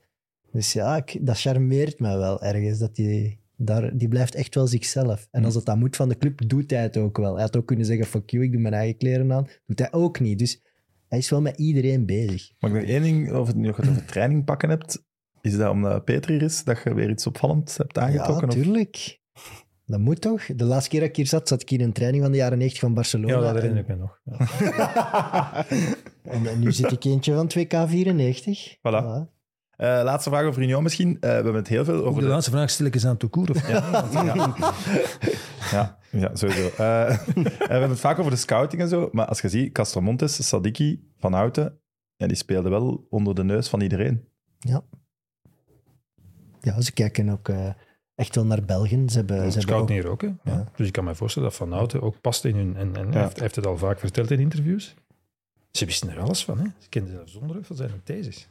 Dus 0.52 0.74
ja, 0.74 0.98
ik- 0.98 1.18
dat 1.22 1.40
charmeert 1.40 2.00
mij 2.00 2.18
wel 2.18 2.42
ergens. 2.44 2.78
Dat 2.80 2.96
die, 2.96 3.40
daar, 3.58 3.98
die 3.98 4.08
blijft 4.08 4.36
echt 4.36 4.56
wel 4.56 4.68
zichzelf. 4.68 5.28
En 5.32 5.46
als 5.46 5.56
het 5.56 5.66
dan 5.66 5.80
moet 5.80 5.96
van 5.96 6.10
de 6.10 6.18
club, 6.18 6.48
doet 6.50 6.72
hij 6.72 6.82
het 6.82 6.98
ook 6.98 7.18
wel. 7.18 7.34
Hij 7.34 7.42
had 7.44 7.58
ook 7.58 7.66
kunnen 7.68 7.86
zeggen, 7.86 8.06
fuck 8.06 8.30
you, 8.30 8.44
ik 8.44 8.52
doe 8.52 8.62
mijn 8.62 8.74
eigen 8.74 8.98
kleren 8.98 9.34
aan. 9.34 9.48
Doet 9.66 9.80
hij 9.80 9.92
ook 9.94 10.20
niet. 10.20 10.40
Dus 10.40 10.62
hij 11.08 11.18
is 11.20 11.30
wel 11.30 11.42
met 11.42 11.58
iedereen 11.58 12.06
bezig. 12.06 12.52
Maar 12.60 12.70
ik 12.70 12.76
denk 12.76 12.88
één 12.90 13.02
ding, 13.04 13.34
of 13.34 13.48
het 13.48 13.56
nu 13.56 13.68
nog 13.68 13.78
het 13.78 13.90
over 13.90 14.06
training 14.06 14.46
pakken 14.46 14.70
hebt, 14.70 15.04
is 15.42 15.58
dat 15.58 15.70
omdat 15.72 16.06
Peter 16.06 16.32
hier 16.32 16.42
is, 16.42 16.64
dat 16.64 16.82
je 16.84 16.94
weer 16.94 17.10
iets 17.10 17.28
opvallends 17.28 17.78
hebt 17.78 17.98
aangetrokken? 17.98 18.50
Ja, 18.50 18.56
of- 18.58 18.64
tuurlijk. 18.64 19.20
Dat 19.86 20.00
moet 20.00 20.22
toch? 20.22 20.46
De 20.56 20.64
laatste 20.64 20.90
keer 20.90 21.00
dat 21.00 21.10
ik 21.10 21.16
hier 21.16 21.28
zat, 21.28 21.48
zat 21.48 21.62
ik 21.62 21.72
in 21.72 21.82
een 21.82 21.94
training 21.94 22.24
van 22.24 22.32
de 22.32 22.38
jaren 22.38 22.58
90 22.58 22.80
van 22.80 22.94
Barcelona. 22.94 23.34
Ja, 23.34 23.40
dat 23.40 23.54
herinner 23.54 23.80
ik 23.80 23.88
me 23.88 23.96
nog. 23.96 24.20
Ja. 24.24 25.66
en, 26.24 26.46
en 26.46 26.60
nu 26.60 26.72
zit 26.72 26.92
ik 26.92 27.04
eentje 27.04 27.34
van 27.34 27.52
2K94. 27.58 28.78
Voilà. 28.78 29.30
Eh, 29.82 30.02
laatste 30.04 30.30
vraag 30.30 30.46
over 30.46 30.62
Union 30.62 30.84
misschien. 30.84 31.14
Eh, 31.14 31.20
we 31.20 31.28
hebben 31.28 31.56
het 31.56 31.68
heel 31.68 31.86
veel 31.86 31.96
Ook 31.96 32.06
over 32.06 32.22
de 32.22 32.28
laatste 32.28 32.52
vraag 32.52 32.70
stel 32.70 32.86
ik 32.86 32.94
eens 32.94 33.06
aan 33.06 33.18
Toekoer. 33.18 33.50
Of 33.50 33.68
ja. 33.68 33.84
Ja, 35.72 35.98
ja 36.12 36.36
sowieso. 36.36 36.70
Eh, 36.78 37.18
we 37.36 37.68
hebben 37.68 37.90
het 37.90 38.00
vaak 38.00 38.20
over 38.20 38.32
de 38.32 38.38
scouting 38.38 38.82
en 38.82 38.88
zo, 38.88 39.10
maar 39.12 39.26
als 39.26 39.42
je 39.42 39.50
ziet, 39.50 39.72
Castromontes, 39.72 40.48
Sadiki, 40.48 41.08
Van 41.18 41.34
Houten, 41.34 41.80
ja, 42.16 42.28
die 42.28 42.38
speelden 42.38 42.72
wel 42.72 43.08
onder 43.10 43.36
de 43.36 43.44
neus 43.44 43.68
van 43.68 43.82
iedereen. 43.82 44.28
Ja, 46.62 46.82
ze 46.82 46.92
kijken 46.94 47.30
ook 47.30 47.50
eh, 47.50 47.70
echt 48.22 48.36
wel 48.36 48.46
naar 48.46 48.64
België. 48.64 49.04
Ze 49.08 49.18
hebben, 49.18 49.36
ze 49.36 49.42
hebben 49.42 49.62
Scout 49.62 49.82
ook- 49.82 49.90
hier 49.90 50.08
ook. 50.08 50.22
Hè? 50.22 50.28
Ja. 50.28 50.38
Ja. 50.44 50.72
Dus 50.76 50.88
ik 50.88 50.94
kan 50.94 51.04
me 51.04 51.16
voorstellen 51.16 51.50
dat 51.50 51.58
Van 51.58 51.72
Houten 51.72 52.02
ook 52.02 52.22
past 52.22 52.46
in 52.46 52.56
hun... 52.56 52.76
En, 52.76 52.96
en 52.96 53.12
hij, 53.12 53.22
heeft, 53.22 53.40
heeft 53.40 53.56
het 53.56 53.66
al 53.66 53.78
vaak 53.78 54.00
verteld 54.00 54.32
in 54.32 54.40
interviews. 54.40 54.96
Ze 55.72 55.86
wisten 55.86 56.10
er 56.10 56.20
alles 56.20 56.44
van. 56.46 56.58
Hè? 56.60 56.66
Ze 56.78 56.90
kenden 56.90 57.12
zelfs 57.14 57.36
onderwerp 57.36 57.66
van 57.66 57.76
zijn 57.76 58.02
thesis. 58.04 58.48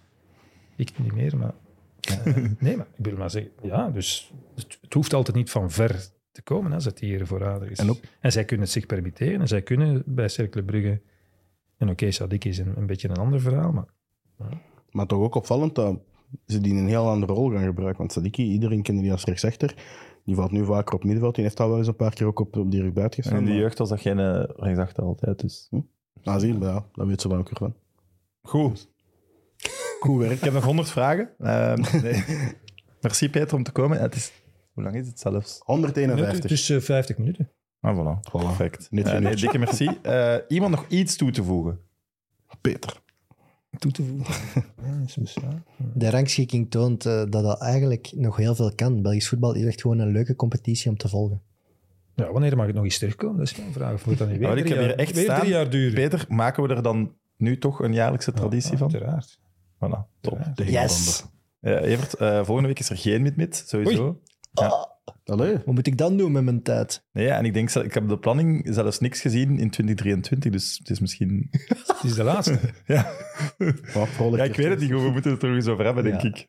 Ik 0.77 0.99
niet 0.99 1.13
meer, 1.13 1.37
maar... 1.37 1.53
nee, 2.59 2.77
maar 2.77 2.87
ik 2.97 3.05
wil 3.05 3.17
maar 3.17 3.31
zeggen... 3.31 3.53
Ja, 3.63 3.91
dus 3.91 4.33
het, 4.55 4.79
het 4.81 4.95
hoeft 4.95 5.15
altijd 5.15 5.37
niet 5.37 5.51
van 5.51 5.71
ver 5.71 6.07
te 6.33 6.43
komen 6.43 6.73
als 6.73 6.85
het 6.85 6.99
hier 6.99 7.27
voorradig 7.27 7.71
is. 7.71 7.79
En 7.79 7.91
ook- 7.91 8.01
En 8.21 8.33
zij 8.33 8.45
kunnen 8.45 8.65
het 8.67 8.75
zich 8.75 8.87
permitteren. 8.87 9.41
En 9.41 9.49
zij 9.49 9.63
kunnen 9.63 10.03
bij 10.07 10.29
Cercle 10.29 10.63
Brugge... 10.63 11.01
En 11.77 11.89
oké, 11.91 12.11
Sadik 12.11 12.45
is 12.45 12.59
een, 12.59 12.73
een 12.77 12.87
beetje 12.87 13.09
een 13.09 13.17
ander 13.17 13.41
verhaal, 13.41 13.73
maar... 13.73 13.87
Maar 14.91 15.07
toch 15.07 15.21
ook 15.23 15.35
opvallend 15.35 15.75
dat 15.75 15.99
ze 16.47 16.61
die 16.61 16.75
een 16.75 16.89
heel 16.89 17.09
andere 17.09 17.33
rol 17.33 17.51
gaan 17.51 17.65
gebruiken. 17.65 17.99
Want 17.99 18.13
Sadiki, 18.13 18.43
iedereen 18.43 18.83
kende 18.83 19.03
die 19.03 19.13
als 19.13 19.25
rechtsachter. 19.25 19.75
Die 20.25 20.35
valt 20.35 20.51
nu 20.51 20.65
vaker 20.65 20.95
op 20.95 21.03
middenveld. 21.05 21.35
Die 21.35 21.45
heeft 21.45 21.61
al 21.61 21.69
wel 21.69 21.79
eens 21.79 21.87
een 21.87 21.97
paar 21.97 22.15
keer 22.15 22.27
ook 22.27 22.41
op, 22.41 22.57
op 22.57 22.71
direct 22.71 22.95
buiten 22.95 23.17
En 23.19 23.23
gestaan. 23.23 23.41
in 23.41 23.47
de 23.47 23.51
maar- 23.53 23.61
jeugd 23.61 23.79
was 23.79 23.89
dat 23.89 24.01
geen 24.01 24.19
uh, 24.19 24.43
rechtsachter 24.57 25.03
altijd. 25.05 25.41
Dus. 25.41 25.69
Ah, 26.25 26.39
zie 26.41 26.53
je, 26.53 26.59
ja, 26.59 26.85
dat 26.93 27.07
weet 27.07 27.21
ze 27.21 27.29
dan 27.29 27.39
ook 27.39 27.49
weer 27.49 27.59
van. 27.59 27.75
Goed. 28.43 28.89
Goed 30.01 30.19
werk. 30.19 30.33
Ik 30.33 30.41
heb 30.45 30.53
nog 30.53 30.65
honderd 30.65 30.91
vragen. 30.91 31.31
Ehm, 31.39 32.03
nee. 32.03 32.25
Merci 33.01 33.31
Peter 33.31 33.57
om 33.57 33.63
te 33.63 33.73
komen. 33.73 34.01
Het 34.01 34.15
is, 34.15 34.33
hoe 34.73 34.83
lang 34.85 34.97
is 34.97 35.07
het 35.07 35.21
zelfs? 35.21 35.61
151. 35.65 36.43
Het 36.43 36.51
is 36.51 36.71
eh, 36.71 36.81
50 36.81 37.19
minuten. 37.19 37.51
Ah, 37.81 37.97
voilà. 37.99 38.31
Perfect. 38.31 38.89
Eh, 38.91 39.19
nee, 39.19 39.37
dikke 39.37 39.59
merci. 39.59 39.91
Eh, 40.03 40.35
iemand 40.49 40.71
nog 40.71 40.87
iets 40.89 41.17
toe 41.17 41.31
te 41.31 41.45
voegen? 41.45 41.81
Peter. 42.61 43.03
Toe 43.79 43.93
te 43.93 44.03
voegen. 44.03 44.35
Ja, 44.85 45.03
is 45.07 45.15
dus, 45.15 45.35
ja. 45.35 45.63
De 45.95 46.11
rangschikking 46.11 46.71
toont 46.71 47.07
eh, 47.07 47.13
dat 47.29 47.43
dat 47.43 47.61
eigenlijk 47.61 48.13
nog 48.15 48.37
heel 48.37 48.55
veel 48.55 48.75
kan. 48.75 49.03
Belgisch 49.03 49.29
voetbal 49.29 49.55
is 49.55 49.65
echt 49.65 49.81
gewoon 49.81 49.99
een 49.99 50.13
leuke 50.13 50.37
competitie 50.37 50.91
om 50.91 50.97
te 50.97 51.09
volgen. 51.09 51.41
Ja, 52.15 52.33
wanneer 52.33 52.57
mag 52.57 52.67
het 52.67 52.75
nog 52.75 52.85
eens 52.85 52.99
terugkomen? 52.99 53.37
Dat 53.39 53.47
is 53.47 53.57
mijn 53.57 53.73
vraag. 53.73 53.93
Of 53.95 54.07
moet 54.07 54.19
dat 54.19 54.29
niet 54.29 54.39
weer, 54.39 54.49
ik 54.49 54.55
drie 54.57 54.69
heb 54.69 54.77
jaar, 54.77 54.87
hier 54.89 54.99
echt 54.99 55.15
weer 55.15 55.25
staan. 55.25 55.39
drie 55.41 55.51
jaar 55.53 55.71
duren? 55.71 55.95
Peter, 55.95 56.25
maken 56.29 56.63
we 56.63 56.75
er 56.75 56.83
dan 56.83 57.15
nu 57.37 57.59
toch 57.59 57.81
een 57.81 57.93
jaarlijkse 57.93 58.33
traditie 58.33 58.73
Ja, 58.73 58.77
van? 58.79 58.93
Uiteraard. 58.93 59.39
Voilà, 59.75 60.21
top. 60.21 60.39
Uiteraard. 60.39 60.91
Yes! 60.91 61.25
Ja, 61.61 61.79
Evert, 61.79 62.15
eh, 62.15 62.45
volgende 62.45 62.69
week 62.69 62.79
is 62.79 62.91
er 62.91 62.97
geen 62.97 63.23
mid-mid, 63.23 63.65
sowieso. 63.67 64.21
Allee. 65.25 65.53
Wat 65.53 65.75
moet 65.75 65.87
ik 65.87 65.97
dan 65.97 66.17
doen 66.17 66.33
met 66.33 66.45
mijn 66.45 66.63
tijd? 66.63 67.05
Nee, 67.13 67.27
ja, 67.27 67.37
en 67.37 67.45
ik 67.45 67.55
denk, 67.55 67.71
ik 67.71 67.95
heb 67.95 68.09
de 68.09 68.19
planning 68.19 68.67
zelfs 68.71 68.99
niks 68.99 69.21
gezien 69.21 69.49
in 69.59 69.71
2023, 69.71 70.53
dus 70.53 70.79
het 70.79 70.91
is 70.91 71.01
misschien... 71.01 71.49
Het 72.01 72.11
is 72.11 72.15
de 72.15 72.23
laatste. 72.25 72.59
ja. 72.87 73.13
Ja, 73.59 74.45
ik 74.45 74.57
weet 74.57 74.69
het 74.69 74.81
niet 74.81 74.93
goed, 74.93 75.03
we 75.03 75.11
moeten 75.11 75.31
het 75.31 75.43
er 75.43 75.49
nog 75.49 75.57
eens 75.57 75.67
over 75.67 75.85
hebben, 75.85 76.05
denk 76.05 76.21
Ja. 76.23 76.29
ik. 76.29 76.49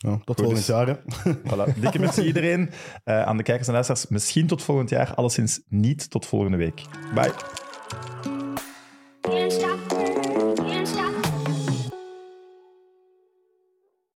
Ja, 0.00 0.10
tot 0.10 0.24
Goed, 0.24 0.36
volgend 0.36 0.56
dus- 0.56 0.66
jaar. 0.66 0.86
Hè. 0.86 0.94
Voilà. 1.50 1.80
Dikke 1.80 1.98
merci 1.98 2.22
iedereen. 2.22 2.70
Eh, 3.04 3.22
aan 3.22 3.36
de 3.36 3.42
kijkers 3.42 3.66
en 3.66 3.72
luisteraars, 3.72 4.08
misschien 4.08 4.46
tot 4.46 4.62
volgend 4.62 4.90
jaar, 4.90 5.14
alleszins 5.14 5.60
niet 5.68 6.10
tot 6.10 6.26
volgende 6.26 6.56
week. 6.56 6.82
Bye. 7.14 7.32